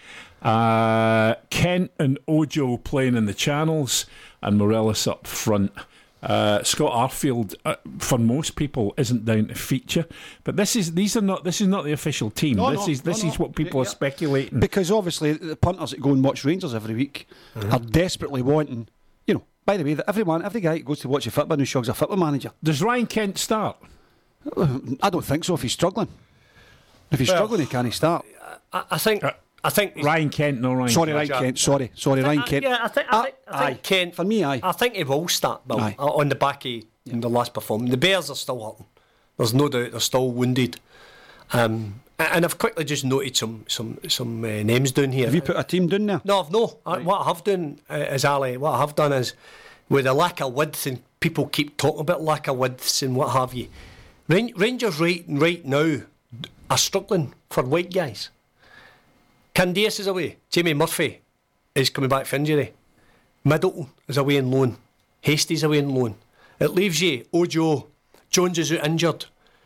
uh, 0.43 1.37
Kent 1.51 1.93
and 1.99 2.19
Ojo 2.27 2.77
playing 2.77 3.15
in 3.15 3.27
the 3.27 3.35
channels, 3.35 4.07
and 4.43 4.59
Morelos 4.59 5.07
up 5.07 5.27
front. 5.27 5.73
Uh, 6.21 6.63
Scott 6.65 6.93
Arfield, 6.93 7.55
uh, 7.65 7.77
for 7.99 8.19
most 8.19 8.57
people, 8.57 8.93
isn't 8.97 9.25
down 9.25 9.47
to 9.47 9.55
feature, 9.55 10.05
but 10.43 10.57
this 10.57 10.75
is 10.75 10.95
these 10.95 11.17
are 11.17 11.21
not 11.21 11.45
this 11.45 11.61
is 11.61 11.69
not 11.69 11.85
the 11.85 11.93
official 11.93 12.29
team. 12.31 12.57
No, 12.57 12.71
this 12.71 12.87
no, 12.89 12.93
is 12.93 13.03
this 13.03 13.23
no, 13.23 13.29
is 13.31 13.39
no. 13.39 13.45
what 13.45 13.55
people 13.55 13.79
Yeah, 13.79 13.83
are 13.87 13.91
speculating. 13.91 14.59
Because 14.59 14.91
obviously 14.91 15.33
the 15.35 15.55
punters 15.55 15.91
that 15.93 16.01
go 16.01 16.11
and 16.11 16.25
watch 16.25 16.45
Rangers 16.45 16.75
every 16.75 16.95
week 16.95 17.29
Uh-huh. 17.55 17.77
are 17.77 17.79
desperately 17.79 18.43
wanting, 18.43 18.89
you 19.29 19.35
know. 19.35 19.45
By 19.65 19.77
the 19.77 19.85
way, 19.85 19.95
that 19.95 20.09
every 20.09 20.25
man, 20.25 20.43
every 20.45 20.61
guy 20.61 20.75
that 20.75 20.85
goes 20.85 20.99
to 21.01 21.09
watch 21.09 21.27
a 21.29 21.31
football 21.31 21.57
who 21.59 21.65
shugs 21.65 21.89
a 21.89 21.95
football 21.95 22.17
manager. 22.19 22.51
Does 22.65 22.83
Ryan 22.83 23.07
Kent 23.07 23.39
start? 23.39 23.77
I 25.03 25.11
don't 25.11 25.25
think 25.25 25.45
so. 25.45 25.55
If 25.55 25.63
he's 25.63 25.73
struggling, 25.73 26.09
if 27.11 27.19
he's 27.21 27.29
Well, 27.29 27.37
struggling, 27.39 27.61
he 27.61 27.67
can't 27.67 27.93
start. 27.95 28.25
I, 28.73 28.85
I 28.93 28.99
think. 28.99 29.23
I 29.65 29.71
think 29.71 29.95
Ryan 30.03 30.31
Kent, 30.31 30.61
no 30.61 30.73
Ryan. 30.75 30.89
Sorry, 30.91 31.13
Ryan 31.13 31.29
Kent. 31.29 31.59
Sorry, 31.59 31.91
sorry, 31.95 32.23
Ryan 32.23 32.39
Uh, 32.41 32.47
Kent. 32.47 32.63
Yeah, 32.65 32.79
I 32.81 32.89
think, 32.89 33.07
I 33.11 33.23
think, 33.23 33.35
I 33.49 33.59
think 33.67 33.79
aye. 33.79 33.81
Kent. 33.83 34.15
For 34.15 34.25
me, 34.25 34.45
aye. 34.45 34.61
I 34.63 34.73
think 34.73 34.95
he 34.95 35.05
will 35.05 35.27
start, 35.29 35.67
Bill, 35.67 35.81
Aye. 35.81 35.97
uh, 35.99 36.07
on 36.07 36.29
the 36.29 36.35
back 36.37 36.65
of 36.65 36.73
in 37.07 37.21
the 37.21 37.29
last 37.29 37.55
performance. 37.55 37.91
The 37.91 37.97
Bears 37.97 38.31
are 38.31 38.37
still 38.37 38.65
hurting. 38.65 38.87
There's 39.37 39.55
no 39.55 39.69
doubt 39.69 39.91
they're 39.93 40.01
still 40.01 40.31
wounded. 40.31 40.79
Um, 41.53 42.01
and 42.19 42.45
I've 42.45 42.59
quickly 42.59 42.85
just 42.85 43.05
noted 43.05 43.37
some 43.37 43.65
some 43.69 43.99
some 44.09 44.45
uh, 44.45 44.63
names 44.63 44.93
down 44.93 45.13
here. 45.13 45.27
Have 45.27 45.35
you 45.35 45.43
put 45.43 45.57
a 45.59 45.65
team 45.65 45.87
down 45.89 46.07
there? 46.07 46.21
No, 46.25 46.41
I've 46.41 46.51
no. 46.51 46.79
I, 46.85 46.99
what 46.99 47.21
I 47.23 47.25
have 47.25 47.45
done 47.45 47.81
uh, 47.91 47.95
is 47.95 48.25
Ally. 48.25 48.57
What 48.57 48.73
I 48.73 48.79
have 48.79 48.95
done 48.95 49.13
is 49.13 49.35
with 49.89 50.07
a 50.07 50.13
lack 50.13 50.41
of 50.41 50.53
width, 50.53 50.87
and 50.87 51.01
people 51.21 51.47
keep 51.47 51.77
talking 51.77 52.01
about 52.01 52.23
lack 52.23 52.47
of 52.49 52.57
widths 52.57 53.03
and 53.03 53.15
what 53.17 53.31
have 53.31 53.55
you. 53.55 53.69
Rangers 54.29 55.01
right 55.01 55.25
right 55.29 55.65
now 55.65 56.01
are 56.71 56.79
struggling 56.79 57.35
for 57.51 57.63
white 57.63 57.93
guys. 57.93 58.31
Candeias 59.59 59.99
is 59.99 60.07
away. 60.07 60.37
Jamie 60.51 60.73
Murphy 60.73 61.21
is 61.75 61.91
coming 61.91 62.09
back 62.09 62.27
for 62.27 62.37
injury. 62.37 62.73
Middleton 63.43 63.89
is 64.07 64.17
away 64.17 64.37
in 64.37 64.53
loan. 64.53 64.77
Hastie's 65.21 65.65
away 65.65 65.79
in 65.79 65.93
loan. 65.93 66.15
It 66.61 66.69
leaves 66.69 67.03
you 67.03 67.25
oh, 67.33 67.41
Ojo. 67.43 67.89
Jones 68.31 68.57
is 68.57 68.71
out 68.71 68.87
injured. 68.87 69.25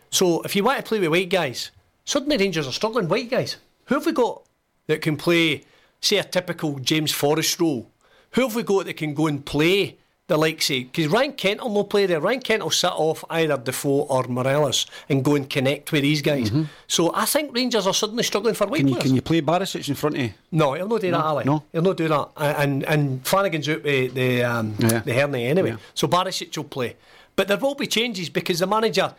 So 0.09 0.41
if 0.45 0.57
you 0.57 0.65
want 0.65 0.79
to 0.79 0.83
play 0.83 0.99
with 0.99 1.11
white 1.11 1.29
guys, 1.29 1.73
suddenly 2.07 2.39
Rangers 2.39 2.67
are 2.67 2.73
struggling. 2.73 3.07
White 3.07 3.29
guys. 3.29 3.59
Who 3.85 3.97
have 3.97 4.07
we 4.07 4.13
got 4.13 4.45
that 4.87 5.03
can 5.03 5.19
play, 5.19 5.65
say, 6.01 6.17
a 6.17 6.25
typical 6.25 6.79
James 6.79 7.13
Forrest 7.13 7.61
role? 7.61 7.91
Who 8.31 8.41
have 8.41 8.57
we 8.57 8.63
got 8.63 8.87
that 8.87 8.97
can 8.97 9.13
go 9.13 9.27
and 9.27 9.45
play 9.45 9.99
the 10.29 10.37
likes 10.37 10.71
of. 10.71 10.77
Because 10.93 11.09
Ryan 11.09 11.33
Kent 11.33 11.61
will 11.63 11.71
no 11.71 11.85
play 11.85 12.07
there. 12.07 12.21
Ryan 12.21 12.41
Kent 12.41 12.63
will 12.63 12.71
sit 12.71 12.93
off 12.93 13.25
either 13.29 13.57
Defoe 13.57 14.03
or 14.09 14.25
Morelos 14.25 14.87
and 15.09 15.25
go 15.25 15.35
and 15.35 15.49
connect 15.49 15.93
with 15.93 16.03
these 16.03 16.23
guys. 16.23 16.51
So 16.87 17.13
I 17.15 17.25
think 17.25 17.55
Rangers 17.55 17.87
are 17.87 17.95
suddenly 17.95 18.23
struggling 18.23 18.55
for 18.55 18.67
white 18.67 18.79
Can 18.79 18.89
you 18.89 18.95
players. 18.95 19.07
can 19.07 19.15
you 19.17 19.23
play 19.23 19.43
Barisic 19.43 19.89
in 19.89 19.95
front 19.95 20.17
of? 20.17 20.23
You? 20.23 20.33
No, 20.53 20.75
he'll 20.75 20.89
not 20.89 21.01
do 21.01 21.11
that, 21.11 21.21
Ally. 21.25 21.43
no. 21.45 21.65
He'll 21.73 21.83
not 21.83 21.97
do 21.97 22.09
that. 22.09 22.29
And 22.37 22.85
and 22.85 23.27
Flanagan's 23.27 23.69
out 23.69 23.83
with 23.83 24.15
the 24.15 24.43
um, 24.45 24.75
Yeah. 24.79 25.01
the 25.01 25.13
hernia 25.13 25.49
anyway. 25.49 25.71
Yeah. 25.71 25.77
So 25.95 26.07
Barisic 26.09 26.57
will 26.57 26.65
play. 26.65 26.97
But 27.35 27.49
there 27.49 27.57
will 27.57 27.75
be 27.75 27.87
changes 27.87 28.29
because 28.29 28.59
the 28.61 28.67
manager, 28.67 29.15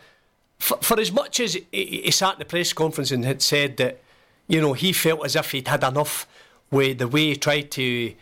for, 0.58 0.78
for 0.78 0.98
as 1.00 1.10
much 1.12 1.40
as 1.40 1.54
he, 1.54 1.66
he 1.72 2.10
sat 2.12 2.34
in 2.34 2.38
the 2.38 2.44
press 2.44 2.72
conference 2.72 3.10
and 3.10 3.24
had 3.24 3.42
said 3.42 3.76
that, 3.78 4.00
you 4.46 4.60
know, 4.60 4.72
he 4.72 4.92
felt 4.92 5.24
as 5.24 5.34
if 5.36 5.50
he'd 5.50 5.66
had 5.68 5.82
enough 5.82 6.26
with 6.70 6.98
the 6.98 7.08
way 7.08 7.26
he 7.26 7.36
tried 7.36 7.70
to, 7.72 8.14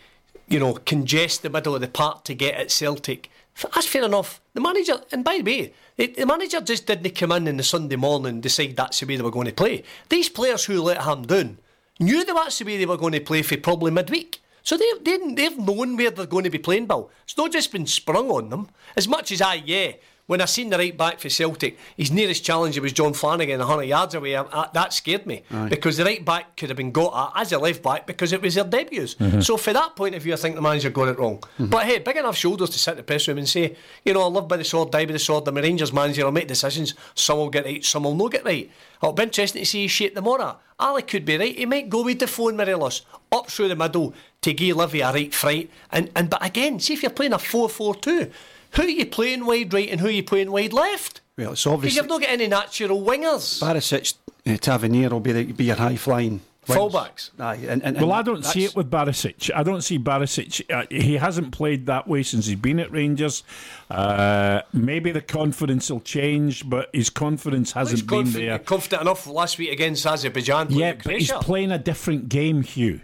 you 0.52 0.58
know, 0.58 0.74
congest 0.74 1.42
the 1.42 1.50
middle 1.50 1.74
of 1.74 1.80
the 1.80 1.88
park 1.88 2.24
to 2.24 2.34
get 2.34 2.54
at 2.54 2.70
Celtic. 2.70 3.30
That's 3.74 3.86
fair 3.86 4.04
enough. 4.04 4.40
The 4.52 4.60
manager, 4.60 5.00
and 5.10 5.24
by 5.24 5.38
the 5.38 5.42
way, 5.42 5.72
the, 5.96 6.24
manager 6.26 6.60
just 6.60 6.86
didn't 6.86 7.14
come 7.14 7.32
in 7.32 7.48
on 7.48 7.56
the 7.56 7.62
Sunday 7.62 7.96
morning 7.96 8.34
and 8.34 8.42
decide 8.42 8.76
that's 8.76 9.00
the 9.00 9.06
way 9.06 9.16
they 9.16 9.22
were 9.22 9.30
going 9.30 9.46
to 9.46 9.52
play. 9.54 9.82
These 10.10 10.28
players 10.28 10.64
who 10.64 10.82
let 10.82 11.04
him 11.04 11.22
down 11.22 11.58
knew 11.98 12.24
that 12.24 12.34
that's 12.34 12.58
the 12.58 12.66
way 12.66 12.76
they 12.76 12.86
were 12.86 12.98
going 12.98 13.14
to 13.14 13.20
play 13.20 13.40
for 13.42 13.56
probably 13.56 13.90
midweek. 13.90 14.40
So 14.62 14.76
they, 14.76 14.92
they, 15.00 15.32
they've 15.34 15.58
known 15.58 15.96
where 15.96 16.10
they're 16.10 16.26
going 16.26 16.44
to 16.44 16.50
be 16.50 16.58
playing, 16.58 16.86
Bill. 16.86 17.10
It's 17.24 17.36
not 17.36 17.52
just 17.52 17.72
been 17.72 17.86
sprung 17.86 18.30
on 18.30 18.50
them. 18.50 18.68
As 18.94 19.08
much 19.08 19.32
as 19.32 19.40
I, 19.40 19.54
yeah, 19.54 19.92
when 20.26 20.40
I 20.40 20.44
seen 20.44 20.70
the 20.70 20.78
right 20.78 20.96
back 20.96 21.18
for 21.18 21.28
Celtic, 21.28 21.76
his 21.96 22.12
nearest 22.12 22.44
challenger 22.44 22.80
was 22.80 22.92
John 22.92 23.12
Flanagan, 23.12 23.58
100 23.58 23.82
yards 23.82 24.14
away. 24.14 24.36
I, 24.36 24.42
I, 24.42 24.68
that 24.72 24.92
scared 24.92 25.26
me 25.26 25.42
because 25.68 25.96
the 25.96 26.04
right 26.04 26.24
back 26.24 26.56
could 26.56 26.70
have 26.70 26.76
been 26.76 26.92
got 26.92 27.34
at 27.36 27.42
as 27.42 27.52
a 27.52 27.58
left 27.58 27.82
back 27.82 28.06
because 28.06 28.32
it 28.32 28.40
was 28.40 28.54
their 28.54 28.64
debuts. 28.64 29.14
Mm-hmm. 29.16 29.40
So, 29.40 29.56
for 29.56 29.72
that 29.72 29.96
point 29.96 30.14
of 30.14 30.22
view, 30.22 30.32
I 30.32 30.36
think 30.36 30.54
the 30.54 30.62
manager 30.62 30.90
got 30.90 31.08
it 31.08 31.18
wrong. 31.18 31.38
Mm-hmm. 31.38 31.66
But 31.66 31.86
hey, 31.86 31.98
big 31.98 32.16
enough 32.16 32.36
shoulders 32.36 32.70
to 32.70 32.78
sit 32.78 32.92
in 32.92 32.96
the 32.98 33.02
press 33.02 33.26
room 33.26 33.38
and 33.38 33.48
say, 33.48 33.76
you 34.04 34.14
know, 34.14 34.22
I 34.22 34.26
live 34.26 34.48
by 34.48 34.56
the 34.56 34.64
sword, 34.64 34.92
die 34.92 35.06
by 35.06 35.12
the 35.12 35.18
sword. 35.18 35.46
I'm 35.48 35.56
a 35.56 35.62
Rangers 35.62 35.92
manager, 35.92 36.24
I'll 36.24 36.32
make 36.32 36.48
decisions. 36.48 36.94
Some 37.14 37.38
will 37.38 37.50
get 37.50 37.64
right, 37.64 37.84
some 37.84 38.04
will 38.04 38.14
not 38.14 38.32
get 38.32 38.44
right. 38.44 38.70
It'll 39.02 39.12
be 39.12 39.24
interesting 39.24 39.62
to 39.62 39.66
see 39.66 39.88
shape 39.88 40.14
tomorrow. 40.14 40.56
Ally 40.78 41.00
could 41.00 41.24
be 41.24 41.36
right. 41.36 41.56
He 41.56 41.66
might 41.66 41.88
go 41.88 42.04
with 42.04 42.18
Defoe 42.18 42.48
and 42.48 42.56
Morelos 42.56 43.02
up 43.30 43.48
through 43.48 43.68
the 43.68 43.76
middle 43.76 44.14
to 44.42 44.52
give 44.52 44.76
Livy 44.76 45.00
a 45.00 45.12
right 45.12 45.34
fright. 45.34 45.70
And, 45.90 46.10
and 46.14 46.30
But 46.30 46.44
again, 46.44 46.78
see 46.78 46.94
if 46.94 47.02
you're 47.02 47.10
playing 47.10 47.32
a 47.32 47.38
4 47.38 47.68
4 47.68 47.94
2, 47.96 48.30
who 48.74 48.82
are 48.82 48.88
you 48.88 49.06
playing 49.06 49.46
wide 49.46 49.72
right 49.72 49.88
and 49.88 50.00
who 50.00 50.06
are 50.08 50.10
you 50.10 50.22
playing 50.22 50.50
wide 50.52 50.72
left? 50.72 51.20
Well, 51.38 51.52
it's 51.52 51.62
Because 51.64 51.72
obvious. 51.74 51.96
you've 51.96 52.08
not 52.08 52.20
got 52.20 52.30
any 52.30 52.46
natural 52.46 53.00
wingers. 53.02 53.60
Barisic, 53.62 54.14
uh, 54.46 54.56
Tavernier 54.58 55.08
will 55.10 55.20
be 55.20 55.32
the, 55.32 55.44
be 55.52 55.64
your 55.64 55.76
high 55.76 55.96
flying 55.96 56.40
Fullbacks. 56.66 57.30
Aye, 57.40 57.58
and, 57.68 57.82
and, 57.82 57.96
Well, 57.96 58.12
I 58.12 58.22
don't 58.22 58.44
see 58.44 58.64
it 58.64 58.76
with 58.76 58.88
Barisic. 58.88 59.50
I 59.52 59.64
don't 59.64 59.80
see 59.80 59.98
Barisic. 59.98 60.62
Uh, 60.72 60.86
he 60.90 61.16
hasn't 61.16 61.50
played 61.50 61.86
that 61.86 62.06
way 62.06 62.22
since 62.22 62.46
he's 62.46 62.54
been 62.54 62.78
at 62.78 62.92
Rangers. 62.92 63.42
Uh, 63.90 64.60
maybe 64.72 65.10
the 65.10 65.20
confidence 65.22 65.90
will 65.90 66.00
change, 66.00 66.68
but 66.70 66.88
his 66.92 67.10
confidence 67.10 67.72
hasn't 67.72 67.98
He's 67.98 68.06
been 68.06 68.24
confident, 68.24 68.48
there. 68.48 68.58
confident 68.60 69.02
enough 69.02 69.26
last 69.26 69.58
week 69.58 69.72
against 69.72 70.06
Azerbaijan. 70.06 70.68
playing 70.68 70.80
Yeah, 70.80 70.94
but 71.02 71.14
he's 71.18 71.32
playing 71.32 71.72
a 71.72 71.78
different 71.78 72.28
game, 72.28 72.62
Hugh. 72.62 73.00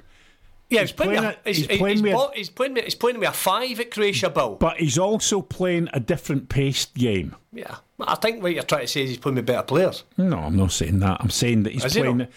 Yeah, 0.70 0.80
he's 0.80 0.90
he's 0.90 0.92
playing, 0.92 1.18
playing 1.18 1.24
a, 1.24 1.36
he's, 1.50 1.66
playing 1.66 2.06
a- 2.06 2.30
he's 2.34 2.50
playing 2.50 2.76
he's 2.76 2.94
playing 2.94 3.18
with 3.18 3.28
a 3.28 3.32
five 3.32 3.80
at 3.80 3.90
Croatia, 3.90 4.28
Bill. 4.28 4.56
But 4.56 4.76
he's 4.76 4.98
also 4.98 5.40
playing 5.40 5.88
a 5.94 6.00
different 6.00 6.50
paced 6.50 6.92
game. 6.94 7.34
Yeah. 7.54 7.76
I 8.00 8.14
think 8.16 8.42
what 8.42 8.52
you're 8.54 8.62
trying 8.62 8.82
to 8.82 8.86
say 8.86 9.02
is 9.02 9.08
he's 9.08 9.18
playing 9.18 9.36
with 9.36 9.46
better 9.46 9.62
players. 9.62 10.04
No, 10.18 10.38
I'm 10.38 10.56
not 10.56 10.70
saying 10.70 11.00
that. 11.00 11.16
I'm 11.20 11.30
saying 11.30 11.62
that 11.64 11.72
he's 11.72 11.84
Is 11.86 11.94
he 11.94 12.02
playing. 12.02 12.28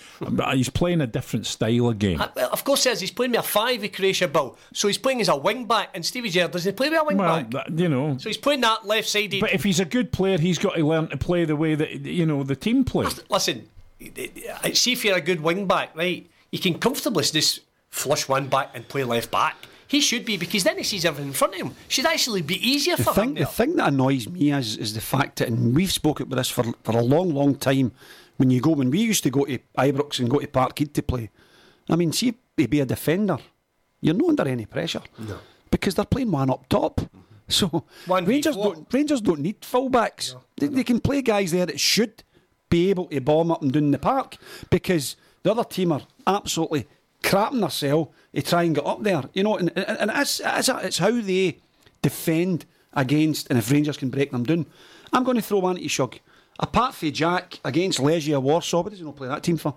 he's 0.54 0.70
playing 0.70 1.02
a 1.02 1.08
different 1.08 1.46
style 1.46 1.90
of 1.90 2.00
game. 2.00 2.20
Uh, 2.22 2.30
well, 2.36 2.50
of 2.52 2.64
course, 2.64 2.86
he 2.86 2.90
is. 2.90 3.02
He's 3.02 3.12
playing 3.12 3.32
with 3.32 3.42
a 3.42 3.44
five 3.44 3.84
at 3.84 3.94
Croatia 3.94 4.28
Bill, 4.30 4.58
so 4.74 4.88
he's 4.88 4.98
playing 4.98 5.20
as 5.22 5.28
a 5.28 5.36
wing 5.36 5.66
back. 5.66 5.90
And 5.94 6.04
Stevie 6.06 6.30
Gerrard 6.30 6.52
doesn't 6.52 6.72
he 6.72 6.76
play 6.76 6.90
with 6.90 7.00
a 7.02 7.04
wing 7.04 7.18
Well, 7.18 7.44
back? 7.44 7.52
that, 7.52 7.78
you 7.78 7.90
know. 7.90 8.18
So 8.18 8.30
he's 8.30 8.38
playing 8.38 8.62
that 8.62 8.88
left 8.88 9.10
sided. 9.10 9.42
But 9.42 9.54
if 9.54 9.64
he's 9.64 9.80
a 9.82 9.86
good 9.86 10.12
player, 10.14 10.38
he's 10.40 10.58
got 10.58 10.76
to 10.76 10.84
learn 10.88 11.10
to 11.10 11.18
play 11.18 11.44
the 11.46 11.56
way 11.58 11.76
that 11.76 11.92
you 12.06 12.26
know 12.26 12.42
the 12.44 12.56
team 12.56 12.84
plays. 12.86 13.22
Listen, 13.30 13.68
see 14.74 14.94
if 14.94 15.04
you're 15.06 15.18
a 15.18 15.22
good 15.22 15.42
wing 15.42 15.68
back, 15.68 15.96
right? 15.96 16.28
You 16.52 16.60
can 16.60 16.80
comfortably 16.80 17.24
just 17.26 17.60
flush 17.92 18.28
one 18.28 18.48
back 18.48 18.72
and 18.74 18.88
play 18.88 19.04
left 19.04 19.32
back. 19.32 19.56
He 19.88 20.00
should 20.00 20.24
be 20.24 20.38
because 20.38 20.64
then 20.64 20.78
he 20.78 20.84
sees 20.84 21.04
everything 21.04 21.28
in 21.30 21.34
front 21.34 21.54
of 21.56 21.60
him. 21.62 21.76
Should 21.90 22.06
actually 22.06 22.42
be 22.42 22.56
easier 22.68 22.96
The 22.96 23.04
for 23.04 23.14
thing, 23.14 23.30
him. 23.30 23.44
the 23.44 23.46
thing 23.46 23.76
that 23.76 23.90
annoys 23.90 24.28
me 24.30 24.52
is 24.54 24.78
is 24.78 24.94
the 24.94 25.02
fact 25.02 25.40
that, 25.40 25.50
and 25.50 25.76
we've 25.76 25.92
spoken 25.92 26.28
about 26.28 26.38
this 26.38 26.50
for 26.50 26.64
for 26.84 26.94
a 26.98 27.02
long, 27.02 27.34
long 27.34 27.56
time. 27.56 27.92
When 28.38 28.50
you 28.50 28.62
go, 28.62 28.72
when 28.72 28.90
we 28.90 29.00
used 29.00 29.24
to 29.24 29.30
go 29.30 29.46
to 29.46 29.60
Ibrox 29.78 30.20
and 30.20 30.30
go 30.30 30.40
to 30.40 30.48
Parkhead 30.48 30.94
to 30.94 31.04
play, 31.04 31.30
I 31.90 31.96
mean, 31.96 32.12
see, 32.12 32.34
to 32.58 32.68
be 32.68 32.80
a 32.80 32.86
defender, 32.86 33.38
you're 34.00 34.16
not 34.16 34.30
under 34.30 34.48
any 34.48 34.66
pressure 34.66 35.02
No. 35.20 35.38
because 35.70 35.94
they're 35.94 36.06
playing 36.06 36.32
one 36.32 36.50
up 36.50 36.68
top. 36.70 37.02
So 37.50 37.84
One 38.08 38.26
Rangers 38.26 38.56
don't 38.56 38.88
Rangers 38.94 39.20
don't 39.22 39.42
need 39.42 39.60
fullbacks. 39.62 40.36
They, 40.58 40.68
they 40.68 40.84
can 40.86 41.02
play 41.02 41.22
guys 41.22 41.52
there 41.52 41.66
that 41.66 41.80
should 41.82 42.24
be 42.70 42.90
able 42.90 43.06
to 43.08 43.20
bomb 43.20 43.52
up 43.52 43.62
and 43.62 43.74
down 43.74 43.92
the 43.92 44.00
park 44.00 44.38
because 44.70 45.18
the 45.44 45.52
other 45.52 45.66
team 45.66 45.92
are 45.92 46.02
absolutely 46.26 46.88
crapping 47.24 47.60
themselves 47.60 48.12
to 48.34 48.42
try 48.42 48.64
and 48.64 48.76
get 48.76 48.86
up 48.86 49.04
there. 49.04 49.24
You 49.34 49.44
know, 49.44 49.58
and, 49.58 49.72
and, 49.76 49.98
and 50.00 50.12
it's, 50.16 50.42
it's, 50.44 50.70
it's 50.70 50.98
how 50.98 51.12
they 51.12 51.58
defend 52.02 52.66
against, 52.94 53.48
and 53.50 53.58
if 53.58 53.72
Rangers 53.72 53.98
can 53.98 54.10
break 54.10 54.32
them 54.32 54.44
down. 54.44 54.66
I'm 55.14 55.24
going 55.24 55.38
to 55.38 55.44
throw 55.44 55.60
one 55.60 55.78
at 55.78 55.84
you, 55.84 55.90
Shug. 55.90 56.18
Apart 56.60 56.96
from 56.96 57.12
Jack 57.12 57.60
against 57.66 58.00
Legia 58.00 58.42
Warsaw, 58.42 58.82
what 58.84 58.90
does 58.90 59.00
he 59.00 59.06
not 59.06 59.16
play 59.16 59.28
that 59.28 59.44
team 59.44 59.58
for? 59.58 59.76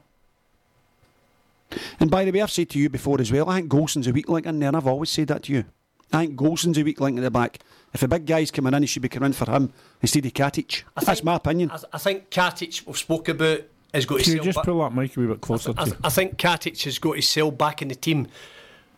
And 1.99 2.11
by 2.11 2.25
the 2.25 2.31
way, 2.31 2.43
I've 2.43 2.51
said 2.51 2.71
to 2.71 2.79
you 2.79 2.89
before 2.89 3.21
as 3.21 3.33
well, 3.33 3.49
I 3.49 3.57
think 3.57 3.69
Goldson's 3.69 4.07
a 4.07 4.13
weak 4.13 4.29
link 4.29 4.47
in 4.47 4.59
there, 4.59 4.69
and 4.69 4.77
I've 4.77 4.87
always 4.87 5.11
said 5.11 5.29
that 5.29 5.45
to 5.45 5.53
you. 5.53 5.65
I 6.13 6.27
think 6.27 6.37
Goldson's 6.37 6.79
a 6.79 6.83
weak 6.83 7.01
link 7.01 7.19
at 7.19 7.23
the 7.23 7.31
back. 7.31 7.59
If 7.93 8.03
a 8.03 8.09
big 8.09 8.27
guy's 8.27 8.51
coming 8.51 8.75
in, 8.75 8.83
he 8.83 8.87
should 8.87 9.03
be 9.03 9.09
coming 9.09 9.29
in 9.29 9.33
for 9.33 9.51
him 9.51 9.73
instead 10.03 10.27
of 10.27 10.33
Katic. 10.33 10.83
I 10.97 11.05
That's 11.05 11.25
my 11.25 11.37
opinion. 11.37 11.71
I, 11.71 11.79
I 11.93 11.99
think 11.99 12.31
Katic, 12.31 12.87
we've 12.87 12.99
spoke 12.99 13.29
about, 13.29 13.63
has 13.95 14.05
got 14.07 14.19
to 14.19 14.25
Can 14.25 14.33
you 14.35 14.43
just 14.43 14.57
back. 14.57 14.65
pull 14.67 14.81
that 14.81 14.95
mic 14.95 15.17
a 15.17 15.21
wee 15.21 15.27
bit 15.27 15.41
closer 15.41 15.73
I, 15.77 15.85
to 15.85 15.91
you? 15.91 15.97
I 16.05 16.09
think 16.11 16.37
Katic 16.37 16.83
has 16.85 16.99
got 16.99 17.15
to 17.15 17.23
sell 17.23 17.51
back 17.51 17.81
in 17.83 17.89
the 17.89 17.95
team, 17.95 18.27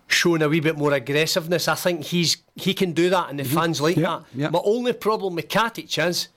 showing 0.09 0.43
a 0.43 0.49
wee 0.49 0.61
bit 0.61 0.77
more 0.77 0.93
aggressiveness. 0.93 1.69
I 1.69 1.75
think 1.75 2.05
he's 2.05 2.39
he 2.55 2.75
can 2.75 2.93
do 2.93 3.11
that, 3.11 3.31
and 3.31 3.39
the 3.39 3.45
fans 3.45 3.81
like 3.81 3.97
Mm-hmm. 3.97 4.03
That. 4.03 4.23
yeah. 4.35 4.49
My 4.51 4.61
only 4.65 4.93
problem 4.93 5.35
with 5.37 5.49
Katic 5.49 5.99
is 6.09 6.29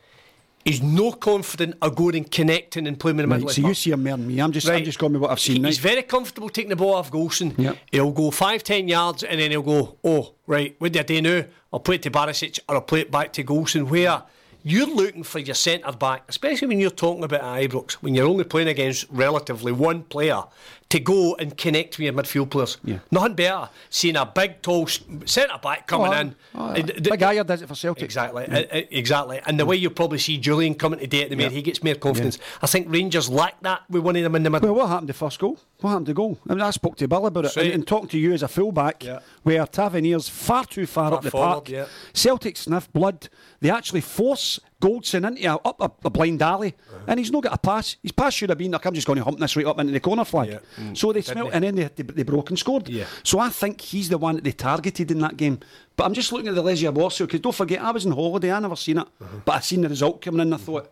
he's 0.66 0.82
no 0.82 1.12
confident 1.14 1.76
of 1.82 1.96
going 1.96 2.16
and 2.18 2.30
connecting 2.30 2.86
and 2.86 3.00
playing 3.00 3.20
in 3.20 3.30
the 3.30 3.36
Right, 3.36 3.40
middle. 3.46 3.54
so 3.54 3.68
you 3.68 3.74
see 3.74 3.92
him 3.92 4.04
more 4.04 4.18
than 4.18 4.28
me. 4.28 4.40
I'm 4.40 4.52
just, 4.52 4.68
I'm 4.68 4.74
Right. 4.76 4.84
just 4.86 5.00
going 5.00 5.14
with 5.14 5.22
what 5.22 5.32
I've 5.32 5.40
seen. 5.40 5.64
He's 5.64 5.78
very 5.80 6.02
comfortable 6.04 6.50
taking 6.50 6.70
the 6.70 6.76
ball 6.76 6.96
off 6.96 7.10
Goldson. 7.12 7.58
Yep. 7.58 7.78
He'll 7.92 8.12
go 8.12 8.30
five, 8.30 8.64
ten 8.64 8.88
yards 8.90 9.24
and 9.24 9.40
then 9.40 9.52
he'll 9.52 9.62
go, 9.62 9.96
oh, 10.04 10.34
right, 10.48 10.76
what 10.80 10.92
do 10.92 11.00
I 11.00 11.04
do 11.04 11.22
now? 11.22 11.46
I'll 11.72 11.80
play 11.80 11.96
it 11.96 12.02
to 12.04 12.12
Barisic 12.12 12.60
or 12.68 12.76
I'll 12.76 12.82
play 12.82 13.00
it 13.02 13.10
back 13.10 13.32
to 13.34 13.44
Goldson. 13.44 13.88
Where 13.88 14.24
you're 14.64 14.88
looking 14.88 15.24
for 15.24 15.40
your 15.40 15.56
centre 15.56 15.92
back, 15.92 16.24
especially 16.28 16.68
when 16.68 16.80
you're 16.80 16.90
talking 16.90 17.24
about 17.24 17.42
Ibrox, 17.42 17.94
when 17.94 18.14
you're 18.16 18.28
only 18.28 18.44
playing 18.44 18.68
against 18.68 19.06
relatively 19.10 19.72
one 19.72 20.04
player, 20.04 20.44
to 20.90 21.00
go 21.00 21.36
and 21.36 21.56
connect 21.56 22.00
with 22.00 22.06
your 22.06 22.14
midfield 22.14 22.50
players. 22.50 22.78
Yeah. 22.84 22.98
Nothing 23.12 23.36
better. 23.36 23.70
Seeing 23.92 24.16
a 24.16 24.26
big, 24.26 24.62
tall 24.64 24.88
centre 24.88 25.60
back 25.62 25.86
coming 25.86 26.08
Oh, 26.08 26.20
in. 26.20 26.36
oh, 26.56 26.66
Uh, 26.66 26.74
d- 26.82 26.94
Big 27.02 27.20
Ajer 27.20 27.46
does 27.46 27.62
it 27.62 27.68
for 27.68 27.76
Celtic. 27.76 28.04
Exactly, 28.04 28.46
uh, 28.48 28.64
exactly. 28.90 29.40
And 29.46 29.60
the 29.60 29.68
way 29.68 29.76
you 29.76 29.92
probably 29.92 30.18
see 30.18 30.40
Jullien 30.40 30.78
coming 30.78 31.00
today 31.00 31.22
at 31.24 31.30
the 31.30 31.36
minute, 31.36 31.52
he 31.52 31.62
gets 31.62 31.84
more 31.84 31.94
confidence. 31.94 32.40
I 32.64 32.66
think 32.68 32.88
Rangers 32.90 33.30
lack 33.30 33.62
that 33.62 33.84
with 33.90 34.02
one 34.02 34.16
of 34.16 34.24
them 34.24 34.36
in 34.36 34.42
the 34.42 34.50
middle. 34.50 34.68
Well, 34.74 34.82
what 34.84 34.90
happened 34.90 35.10
to 35.10 35.14
first 35.14 35.38
goal? 35.40 35.60
What 35.82 35.92
happened 35.92 36.08
to 36.08 36.14
goal? 36.16 36.40
I 36.50 36.54
mean, 36.56 36.64
I 36.64 36.72
spoke 36.72 36.96
to 36.98 37.08
Bill 37.08 37.28
about 37.28 37.46
it, 37.46 37.56
and, 37.58 37.72
and 37.72 37.88
talking 37.88 38.10
to 38.10 38.18
you 38.18 38.34
as 38.34 38.42
a 38.42 38.48
fullback, 38.48 39.04
Yeah. 39.04 39.20
where 39.44 39.66
Tavernier's 39.68 40.28
far 40.28 40.66
too 40.66 40.88
far, 40.88 41.14
up 41.14 41.22
the 41.22 41.30
forward, 41.30 41.48
park. 41.54 41.70
yeah. 41.70 41.86
Celtic 42.14 42.58
sniff 42.58 42.92
blood. 42.94 43.30
They 43.62 43.70
actually 43.70 44.02
force 44.02 44.60
Goldson 44.82 45.28
into 45.28 45.46
a, 45.46 45.56
up 45.56 45.82
a, 45.82 45.92
a 46.08 46.10
blind 46.10 46.42
alley, 46.42 46.74
and 47.08 47.20
he's 47.20 47.32
not 47.32 47.44
got 47.44 47.54
a 47.54 47.58
pass. 47.58 47.98
His 48.02 48.12
pass 48.14 48.34
should 48.34 48.50
have 48.50 48.58
been 48.58 48.72
like 48.72 48.86
I'm 48.86 48.94
just 48.94 49.06
going 49.08 49.18
to 49.18 49.24
hump 49.24 49.40
this 49.40 49.56
right 49.56 49.66
up 49.66 49.80
into 49.80 49.92
the 49.92 50.00
corner 50.00 50.24
flag. 50.26 50.50
Yeah. 50.50 50.60
Mm. 50.78 50.98
So 50.98 51.12
they 51.12 51.22
smelt, 51.22 51.52
and 51.54 51.64
then 51.64 51.76
they, 51.76 51.84
they, 51.96 52.04
they 52.04 52.24
broke 52.24 52.50
and 52.50 52.58
scored. 52.58 52.88
Yeah. 52.88 53.06
So 53.24 53.40
I 53.40 53.50
think 53.50 53.82
he's 53.82 54.08
the 54.10 54.18
one 54.18 54.36
that 54.36 54.44
they 54.44 54.52
targeted 54.54 55.12
in 55.12 55.20
that 55.20 55.36
game. 55.38 55.60
But 55.96 56.06
I'm 56.06 56.14
just 56.14 56.32
looking 56.32 56.48
at 56.48 56.56
the 56.56 56.64
Legia 56.64 56.94
Warsaw 56.94 57.26
because 57.26 57.42
don't 57.42 57.56
forget 57.56 57.82
I 57.82 57.92
was 57.92 58.06
on 58.06 58.14
holiday. 58.14 58.52
I 58.52 58.60
never 58.60 58.76
seen 58.78 59.00
it, 59.00 59.08
Uh-huh. 59.22 59.38
but 59.44 59.56
I 59.56 59.60
seen 59.60 59.82
the 59.82 59.90
result 59.90 60.22
coming 60.22 60.40
in. 60.42 60.48
And 60.48 60.56
I 60.56 60.58
thought, 60.58 60.90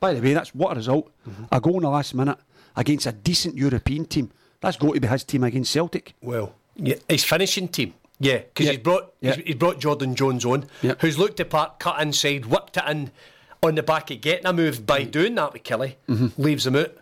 by 0.00 0.14
the 0.14 0.20
way, 0.20 0.34
that's 0.34 0.54
what 0.54 0.72
a 0.72 0.76
result. 0.76 1.10
Mm-hmm. 1.28 1.44
A 1.52 1.60
goal 1.60 1.76
in 1.76 1.82
the 1.82 1.90
last 1.90 2.14
minute 2.14 2.38
against 2.76 3.06
a 3.06 3.12
decent 3.12 3.56
European 3.56 4.04
team. 4.04 4.30
That's 4.60 4.76
got 4.76 4.94
to 4.94 5.00
be 5.00 5.06
his 5.06 5.22
team 5.22 5.44
against 5.44 5.70
Celtic. 5.72 6.14
Well, 6.20 6.54
yeah, 6.74 6.96
his 7.08 7.24
finishing 7.24 7.68
team. 7.68 7.94
Yeah, 8.20 8.38
because 8.38 8.66
Yeah. 8.66 8.72
he's 8.72 8.80
brought 8.80 9.12
Yeah. 9.20 9.34
he's, 9.36 9.44
he's 9.46 9.54
brought 9.56 9.78
Jordan 9.80 10.14
Jones 10.14 10.44
on, 10.44 10.66
Yeah. 10.82 10.94
who's 11.00 11.18
looked 11.18 11.36
the 11.38 11.44
part, 11.44 11.78
cut 11.78 12.00
inside, 12.02 12.46
whipped 12.46 12.76
it 12.76 12.84
in 12.88 13.10
on 13.62 13.74
the 13.74 13.82
back 13.82 14.10
of 14.10 14.20
getting 14.20 14.46
a 14.46 14.52
move 14.52 14.86
by 14.86 15.00
Mm-hmm. 15.02 15.10
doing 15.10 15.34
that 15.36 15.52
with 15.52 15.62
Kelly, 15.64 15.96
leaves 16.36 16.66
him 16.66 16.76
out 16.76 16.94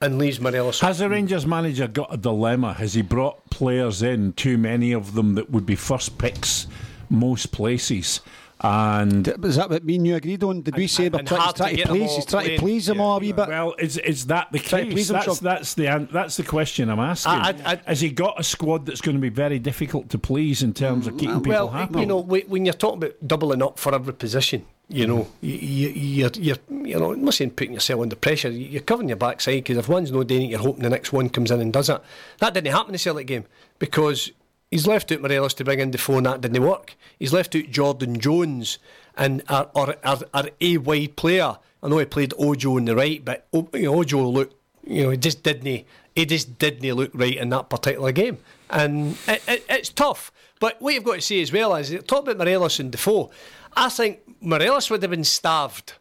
and 0.00 0.18
leaves 0.18 0.40
Morelos. 0.40 0.80
Has 0.80 0.98
the 0.98 1.08
Rangers 1.08 1.46
manager 1.46 1.86
got 1.86 2.12
a 2.12 2.16
dilemma? 2.16 2.72
Has 2.74 2.94
he 2.94 3.02
brought 3.02 3.48
players 3.50 4.02
in, 4.02 4.32
too 4.32 4.56
many 4.58 4.92
of 4.92 5.14
them 5.14 5.34
that 5.34 5.50
would 5.50 5.66
be 5.66 5.76
first 5.76 6.18
picks 6.18 6.66
most 7.08 7.52
places? 7.52 8.20
And 8.62 9.26
Is 9.42 9.56
that 9.56 9.70
what 9.70 9.84
me 9.84 9.96
and 9.96 10.06
you 10.06 10.16
agreed 10.16 10.42
on? 10.44 10.60
Did 10.60 10.76
we 10.76 10.86
say 10.86 11.06
and 11.06 11.14
we're 11.14 11.22
trying, 11.22 11.40
he's 11.42 11.52
trying 11.54 11.76
to 11.76 11.82
to, 11.82 11.88
please? 11.88 12.08
all 12.10 12.16
He's 12.16 12.24
trying 12.26 12.48
to 12.50 12.58
please 12.58 12.86
them 12.86 12.98
Yeah. 12.98 13.02
all 13.04 13.16
a 13.16 13.20
wee 13.20 13.32
bit. 13.32 13.48
well, 13.48 13.74
is 13.78 13.96
is 13.96 14.26
that 14.26 14.48
the 14.52 14.58
Try 14.58 14.84
case? 14.84 14.92
please 14.92 15.10
him, 15.10 15.14
That's 15.16 15.38
that's 15.40 15.74
the 15.74 16.08
that's 16.12 16.36
the 16.36 16.42
question 16.42 16.90
I'm 16.90 17.00
asking. 17.00 17.32
I- 17.32 17.48
I- 17.64 17.72
I- 17.72 17.80
Has 17.86 18.00
he 18.02 18.10
got 18.10 18.38
a 18.38 18.42
squad 18.44 18.84
that's 18.86 19.00
going 19.00 19.16
to 19.16 19.20
be 19.20 19.30
very 19.30 19.58
difficult 19.58 20.10
to 20.10 20.18
please 20.18 20.62
in 20.62 20.74
terms 20.74 21.06
of 21.06 21.16
keeping 21.16 21.36
people 21.36 21.50
well, 21.52 21.68
happy? 21.68 22.00
you 22.00 22.06
know, 22.06 22.20
whe- 22.22 22.46
when 22.48 22.64
you're 22.66 22.74
talking 22.74 22.98
about 22.98 23.14
doubling 23.26 23.62
up 23.62 23.78
for 23.78 23.94
every 23.94 24.12
position, 24.12 24.66
you 24.90 25.06
know, 25.06 25.26
you, 25.40 25.54
you, 25.54 25.88
you're, 25.88 26.30
you're, 26.34 26.56
you 26.86 26.98
know, 26.98 27.12
I'm 27.14 27.24
not 27.24 27.38
putting 27.56 27.72
yourself 27.72 28.02
under 28.02 28.16
pressure. 28.16 28.50
you- 28.50 28.66
You're 28.66 28.82
covering 28.82 29.08
your 29.08 29.16
backside 29.16 29.64
because 29.64 29.78
if 29.78 29.88
one's 29.88 30.12
not 30.12 30.26
doing 30.26 30.42
it, 30.42 30.50
you're 30.50 30.58
hoping 30.60 30.82
the 30.82 30.90
next 30.90 31.12
one 31.14 31.30
comes 31.30 31.50
in 31.50 31.60
and 31.62 31.72
does 31.72 31.88
it. 31.88 32.00
That 32.40 32.52
didn't 32.52 32.72
happen 32.72 32.88
in 32.90 32.92
the 32.92 32.98
Celtic 32.98 33.26
game 33.26 33.44
because 33.78 34.30
he's 34.70 34.86
left 34.86 35.10
out 35.12 35.20
Morelos 35.20 35.54
to 35.54 35.64
bring 35.64 35.80
in 35.80 35.90
Defoe 35.90 36.18
and 36.18 36.26
that 36.26 36.40
didn't 36.40 36.62
work. 36.62 36.96
He's 37.18 37.32
left 37.32 37.54
out 37.56 37.70
Jordan 37.70 38.18
Jones 38.18 38.78
and 39.16 39.42
our, 39.48 39.70
our, 39.74 40.48
A 40.60 40.78
wide 40.78 41.16
player. 41.16 41.58
I 41.82 41.88
know 41.88 41.98
he 41.98 42.04
played 42.04 42.34
Ojo 42.38 42.76
on 42.76 42.84
the 42.84 42.94
right, 42.94 43.24
but 43.24 43.46
oh, 43.52 43.68
you 43.74 43.82
know, 43.82 44.00
Ojo 44.00 44.26
looked, 44.28 44.54
you 44.84 45.04
know, 45.04 45.10
he 45.10 45.16
just 45.16 45.42
didn't. 45.42 45.86
He 46.14 46.26
just 46.26 46.58
didn't 46.58 46.92
look 46.94 47.12
right 47.14 47.36
in 47.36 47.50
that 47.50 47.70
particular 47.70 48.12
game, 48.12 48.38
and 48.68 49.16
it, 49.26 49.42
it, 49.46 49.64
it's 49.68 49.88
tough. 49.88 50.32
But 50.58 50.80
what 50.82 50.92
you've 50.92 51.04
got 51.04 51.14
to 51.14 51.20
say 51.20 51.40
as 51.40 51.52
well 51.52 51.74
is 51.76 51.90
talk 52.06 52.24
about 52.24 52.36
Morelos 52.36 52.80
and 52.80 52.92
Defoe. 52.92 53.30
I 53.76 53.88
think 53.88 54.20
Morelos 54.40 54.90
would 54.90 55.02
have 55.02 55.10
been 55.10 55.24
starved 55.24 55.94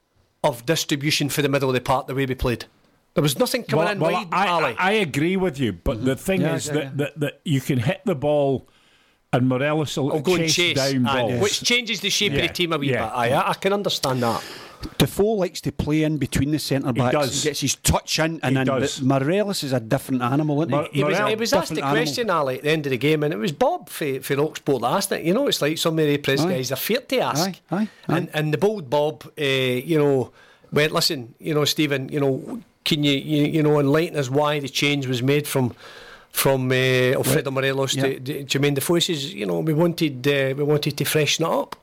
of 0.44 0.66
distribution 0.66 1.30
for 1.30 1.42
the 1.42 1.50
middle 1.50 1.70
of 1.70 1.76
the 1.76 1.82
park 1.82 2.08
the 2.08 2.16
way 2.16 2.26
we 2.26 2.36
played. 2.36 2.66
There 3.20 3.24
was 3.24 3.38
nothing 3.38 3.64
coming 3.64 3.84
Well, 3.84 3.92
in 3.92 4.00
well, 4.00 4.12
wide, 4.14 4.28
I, 4.32 4.48
Ally. 4.48 4.76
I, 4.80 4.88
I 4.88 4.92
agree 4.94 5.36
with 5.36 5.60
you, 5.60 5.74
but 5.74 6.06
the 6.06 6.16
thing 6.16 6.40
Yeah, 6.40 6.56
is 6.56 6.68
yeah, 6.68 6.74
that, 6.74 6.84
yeah. 6.84 6.90
That, 6.96 7.20
that 7.20 7.42
you 7.44 7.60
can 7.60 7.80
hit 7.80 8.00
the 8.06 8.16
ball 8.16 8.66
and 9.34 9.46
Morelos 9.50 9.98
will 9.98 10.14
I'll 10.14 10.22
go 10.22 10.36
and 10.36 10.44
chase, 10.46 10.56
chase, 10.56 10.76
down 10.78 11.06
aye, 11.06 11.22
balls. 11.24 11.42
which 11.42 11.62
changes 11.62 12.00
the 12.00 12.10
shape 12.10 12.32
Yeah, 12.32 12.40
of 12.44 12.48
the 12.48 12.54
team 12.54 12.72
a 12.72 12.78
wee 12.78 12.92
yeah. 12.92 13.08
bit. 13.10 13.14
I, 13.14 13.50
I 13.50 13.54
can 13.56 13.74
understand 13.74 14.24
that. 14.24 14.42
Defoe 14.98 15.34
likes 15.34 15.60
to 15.60 15.74
play 15.74 16.04
in 16.04 16.16
between 16.18 16.52
the 16.52 16.60
centre 16.60 16.94
backs. 16.94 17.12
does. 17.12 17.44
He 17.44 17.50
gets 17.50 17.60
his 17.60 17.76
touch 17.76 18.20
in, 18.20 18.40
and 18.42 18.52
He 18.52 18.54
then 18.64 18.68
does. 18.68 19.02
Morelos 19.02 19.64
is 19.66 19.74
a 19.74 19.82
different 19.82 20.22
animal, 20.22 20.62
isn't 20.62 20.72
Mor- 20.72 20.88
he? 20.94 21.00
He 21.00 21.04
was, 21.04 21.18
he 21.18 21.36
was 21.36 21.52
asked 21.52 21.70
the 21.70 21.76
different 21.76 21.92
animal. 21.98 22.06
question, 22.06 22.30
Ally, 22.30 22.56
at 22.56 22.64
the 22.64 22.70
end 22.72 22.86
of 22.86 22.92
the 22.92 22.98
game, 22.98 23.24
and 23.24 23.34
it 23.34 23.38
was 23.38 23.52
Bob 23.52 23.90
for, 23.90 24.22
for 24.22 24.36
Oxport 24.38 24.80
that 24.80 24.88
asked 24.94 25.12
it. 25.12 25.26
You 25.26 25.34
know, 25.34 25.48
it's 25.50 25.62
like 25.62 25.78
some 25.78 26.00
of 26.00 26.06
the 26.06 26.18
press 26.20 26.40
Aye. 26.40 26.50
guys 26.52 26.72
are 26.72 26.78
feared 26.78 27.10
to 27.10 27.20
ask. 27.20 27.50
Aye, 27.50 27.56
aye, 27.72 27.90
aye. 28.08 28.18
And, 28.18 28.30
and 28.34 28.54
the 28.54 28.58
bold 28.58 28.90
Bob, 28.90 29.30
uh, 29.38 29.44
you 29.44 29.98
know, 30.00 30.32
went, 30.72 30.94
listen, 30.94 31.36
you 31.40 31.54
know, 31.54 31.66
Steven, 31.66 32.08
you 32.08 32.22
know, 32.22 32.62
can 32.90 33.04
you, 33.08 33.14
you, 33.34 33.42
you 33.56 33.62
know, 33.66 33.80
enlighten 33.80 34.18
us 34.18 34.30
why 34.40 34.60
the 34.60 34.70
change 34.82 35.04
was 35.14 35.22
made 35.22 35.46
from 35.54 35.66
from 36.32 36.72
uh, 36.72 37.18
Alfredo 37.20 37.52
Morelos 37.52 37.94
Yeah. 37.96 38.04
to, 38.04 38.20
to 38.20 38.34
Jermaine 38.50 38.76
Defoe? 38.76 39.00
Says, 39.00 39.34
you 39.34 39.46
know, 39.46 39.60
we 39.70 39.74
wanted, 39.74 40.16
uh, 40.28 40.54
we 40.58 40.64
wanted 40.64 40.94
to 40.98 41.06
freshen 41.06 41.46
it 41.46 41.52
up. 41.52 41.76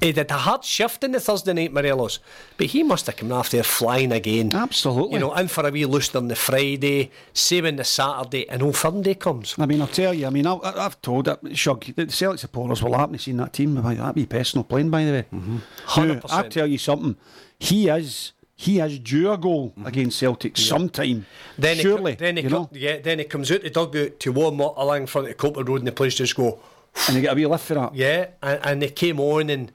He 0.00 0.12
did 0.12 0.30
a 0.30 0.34
hard 0.34 0.62
shift 0.62 1.02
in 1.04 1.12
the 1.12 1.20
Thursday 1.20 1.54
night, 1.54 1.72
Morelos, 1.72 2.18
but 2.58 2.66
he 2.66 2.82
must 2.82 3.06
have 3.06 3.16
come 3.16 3.32
after 3.32 3.56
there 3.56 3.64
flying 3.64 4.12
again. 4.12 4.54
Absolutely. 4.54 5.14
You 5.14 5.20
know, 5.20 5.34
in 5.34 5.48
for 5.48 5.66
a 5.66 5.70
wee 5.70 5.86
loosen 5.86 6.16
on 6.18 6.28
the 6.28 6.36
Friday, 6.36 7.10
same 7.32 7.64
on 7.66 7.76
the 7.76 7.84
Saturday, 7.84 8.46
and 8.50 8.62
Old 8.62 8.76
Firm 8.76 9.00
Day 9.02 9.14
comes. 9.14 9.54
I 9.58 9.64
mean, 9.64 9.80
I'll 9.80 9.86
tell 10.02 10.12
you. 10.12 10.26
I 10.26 10.30
mean, 10.30 10.46
I, 10.46 10.58
I've 10.62 11.00
told 11.00 11.28
it, 11.28 11.38
Shug, 11.56 11.84
the 11.96 12.10
Celtic 12.10 12.40
supporters 12.40 12.82
will 12.82 12.92
happen 12.98 13.16
to 13.16 13.22
see 13.22 13.32
that 13.32 13.52
team. 13.54 13.74
That'd 13.82 14.14
be 14.14 14.26
personal 14.26 14.64
playing, 14.64 14.90
by 14.90 15.04
the 15.04 15.12
way. 15.12 15.24
Mm-hmm. 15.32 15.56
100%. 15.86 16.20
I'll 16.30 16.50
tell 16.50 16.66
you 16.66 16.78
something. 16.78 17.16
He 17.58 17.88
is. 17.88 18.32
He 18.58 18.78
has 18.78 18.98
due 18.98 19.30
a 19.30 19.36
goal 19.36 19.74
against 19.84 20.18
Celtic 20.18 20.56
sometime. 20.56 21.06
Mm-hmm. 21.08 21.60
Then 21.60 21.76
Surely, 21.76 22.12
he, 22.12 22.16
co- 22.16 22.24
then 22.24 22.36
he 22.38 22.42
you 22.44 22.48
know, 22.48 22.68
yeah, 22.72 22.98
then 22.98 23.18
he 23.18 23.26
comes 23.26 23.52
out 23.52 23.60
the 23.62 23.68
dugout 23.70 24.18
to 24.20 24.32
warm 24.32 24.60
up 24.62 24.78
along 24.78 25.02
in 25.02 25.06
front 25.06 25.28
of 25.28 25.36
Coulter 25.36 25.62
Road, 25.62 25.78
and 25.80 25.86
the 25.86 25.92
players 25.92 26.14
just 26.14 26.34
go, 26.34 26.58
and 27.06 27.16
you 27.16 27.22
get 27.22 27.32
a 27.32 27.36
wee 27.36 27.44
lift 27.46 27.66
for 27.66 27.74
that. 27.74 27.94
yeah, 27.94 28.28
and, 28.42 28.60
and 28.64 28.82
they 28.82 28.88
came 28.88 29.20
on 29.20 29.50
and. 29.50 29.72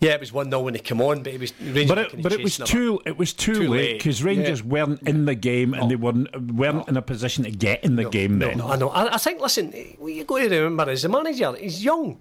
Yeah, 0.00 0.14
it 0.14 0.20
was 0.20 0.32
one 0.32 0.50
0 0.50 0.62
when 0.62 0.74
he 0.74 0.80
came 0.80 1.00
on, 1.00 1.22
but 1.22 1.32
it 1.32 1.38
was 1.38 1.52
Rangers. 1.60 1.86
But 1.86 1.96
were 1.96 2.18
it, 2.18 2.22
but 2.24 2.32
it 2.32 2.42
was 2.42 2.56
chasing 2.56 2.76
him. 2.76 2.82
too 2.96 3.00
it 3.06 3.16
was 3.16 3.32
too, 3.32 3.54
Too 3.54 3.60
late 3.68 3.70
late. 3.70 3.98
because 3.98 4.24
Rangers 4.24 4.58
Yeah. 4.60 4.66
weren't 4.66 5.02
in 5.02 5.26
the 5.26 5.36
game 5.36 5.74
and 5.74 5.88
they 5.88 5.94
weren't 5.94 6.28
weren't 6.54 6.88
in 6.88 6.96
a 6.96 7.02
position 7.02 7.44
to 7.44 7.52
get 7.52 7.84
in 7.84 7.94
the 7.94 8.10
game 8.10 8.40
then. 8.40 8.58
No, 8.58 8.66
I 8.66 8.74
know. 8.74 8.88
I, 8.88 9.14
I 9.14 9.18
think. 9.18 9.40
Listen, 9.40 9.70
what 10.00 10.12
you 10.12 10.24
got 10.24 10.38
to 10.40 10.60
remember 10.60 10.90
is 10.90 11.02
the 11.02 11.08
manager. 11.08 11.54
He's 11.54 11.84
young, 11.84 12.20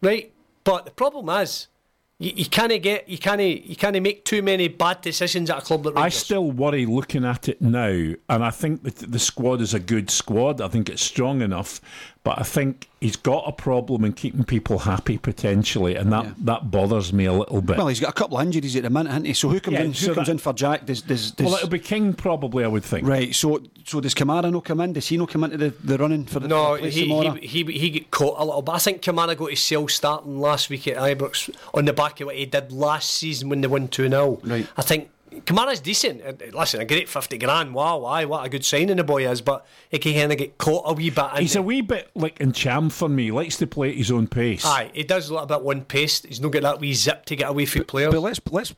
right? 0.00 0.32
But 0.62 0.84
the 0.84 0.92
problem 0.92 1.28
is, 1.42 1.66
you, 2.18 2.32
you 2.36 2.46
can't 2.46 2.82
get, 2.82 3.08
you 3.08 3.18
can't, 3.18 3.40
you 3.40 3.76
can't 3.76 4.00
make 4.02 4.24
too 4.24 4.42
many 4.42 4.68
bad 4.68 5.00
decisions 5.00 5.50
at 5.50 5.58
a 5.58 5.60
club 5.60 5.86
like 5.86 5.96
I 5.96 6.08
still 6.08 6.50
worry 6.50 6.84
looking 6.84 7.24
at 7.24 7.48
it 7.48 7.62
now, 7.62 7.86
and 7.86 8.44
I 8.44 8.50
think 8.50 8.82
that 8.82 8.96
the 8.96 9.18
squad 9.18 9.60
is 9.60 9.74
a 9.74 9.80
good 9.80 10.10
squad. 10.10 10.60
I 10.60 10.68
think 10.68 10.88
it's 10.88 11.02
strong 11.02 11.42
enough, 11.42 11.80
but 12.28 12.38
I 12.38 12.42
think 12.42 12.90
he's 13.00 13.16
got 13.16 13.44
a 13.46 13.52
problem 13.52 14.04
in 14.04 14.12
keeping 14.12 14.44
people 14.44 14.80
happy 14.80 15.16
potentially, 15.16 15.94
and 15.94 16.12
that, 16.12 16.26
that 16.44 16.70
bothers 16.70 17.10
me 17.10 17.24
a 17.24 17.32
little 17.32 17.62
bit. 17.62 17.78
Well, 17.78 17.86
he's 17.88 18.00
got 18.00 18.10
a 18.10 18.12
couple 18.12 18.36
of 18.36 18.44
injuries 18.44 18.76
at 18.76 18.82
the 18.82 18.90
minute, 18.90 19.08
hasn't 19.08 19.28
he? 19.28 19.32
So 19.32 19.48
who 19.48 19.58
comes 19.60 19.76
Yeah, 19.76 19.80
in? 19.84 19.86
Who 19.86 19.94
so 19.94 20.14
comes 20.14 20.26
that- 20.26 20.32
in 20.32 20.36
for 20.36 20.52
Jack? 20.52 20.84
Does 20.84 21.00
does, 21.00 21.30
does 21.30 21.46
Well, 21.46 21.54
it'll 21.54 21.70
be 21.70 21.78
King 21.78 22.12
probably, 22.12 22.64
I 22.64 22.66
would 22.66 22.84
think. 22.84 23.08
right? 23.08 23.34
So 23.34 23.62
so 23.86 24.02
does 24.02 24.14
Kamara 24.14 24.52
no 24.52 24.60
come 24.60 24.80
in? 24.82 24.92
Does 24.92 25.08
he 25.08 25.16
no 25.16 25.26
come 25.26 25.44
into 25.44 25.56
the, 25.56 25.70
the 25.82 25.96
running 25.96 26.26
for 26.26 26.38
the 26.40 26.48
No, 26.48 26.76
for 26.76 26.82
the 26.82 26.82
place 26.82 26.94
he, 26.96 27.64
he, 27.64 27.64
he, 27.64 27.78
he 27.78 28.00
got 28.00 28.10
caught 28.10 28.40
a 28.40 28.44
little 28.44 28.60
bit. 28.60 28.74
I 28.74 28.78
think 28.78 29.00
Kamara 29.00 29.34
got 29.38 29.48
his 29.48 29.62
sale 29.62 29.88
starting 29.88 30.38
last 30.38 30.68
week 30.68 30.86
at 30.86 30.98
Ibrox 30.98 31.48
on 31.72 31.86
the 31.86 31.94
back 31.94 32.20
of 32.20 32.26
what 32.26 32.36
he 32.36 32.44
did 32.44 32.72
last 32.72 33.10
season 33.10 33.48
when 33.48 33.62
they 33.62 33.68
won 33.68 33.88
2 33.88 34.06
0. 34.10 34.38
Right. 34.44 34.66
I 34.76 34.82
think 34.82 35.08
Kamara's 35.44 35.80
decent. 35.80 36.22
Uh, 36.22 36.32
Listen, 36.58 36.80
a 36.80 36.84
great 36.84 37.08
50 37.08 37.38
grand. 37.38 37.74
Wow, 37.74 38.04
aye, 38.04 38.24
what 38.24 38.44
a 38.44 38.48
good 38.48 38.64
signing 38.64 38.96
the 38.96 39.04
boy 39.04 39.28
is. 39.28 39.40
But 39.40 39.66
he 39.90 39.98
can 39.98 40.14
kind 40.14 40.32
of 40.32 40.38
get 40.38 40.58
caught 40.58 40.84
a 40.86 40.92
wee 40.92 41.10
bit. 41.10 41.26
He's 41.38 41.52
the- 41.54 41.60
a 41.60 41.62
wee 41.62 41.80
bit 41.80 42.10
like 42.14 42.40
in 42.40 42.52
Cham 42.52 42.90
for 42.90 43.08
me. 43.08 43.24
He 43.24 43.30
likes 43.30 43.56
to 43.58 43.66
play 43.66 43.90
at 43.90 43.96
his 43.96 44.10
own 44.10 44.26
pace. 44.26 44.64
Aye, 44.64 44.90
he 44.94 45.02
does 45.04 45.28
a 45.28 45.32
little 45.32 45.46
bit 45.46 45.62
one 45.62 45.82
pace. 45.84 46.22
He's 46.22 46.40
not 46.40 46.52
got 46.52 46.62
that 46.62 46.80
wee 46.80 46.94
zip 46.94 47.24
to 47.26 47.36
get 47.36 47.48
away 47.48 47.66
from 47.66 47.84
players. 47.84 48.12
But 48.12 48.20
let's 48.20 48.40
let's 48.50 48.74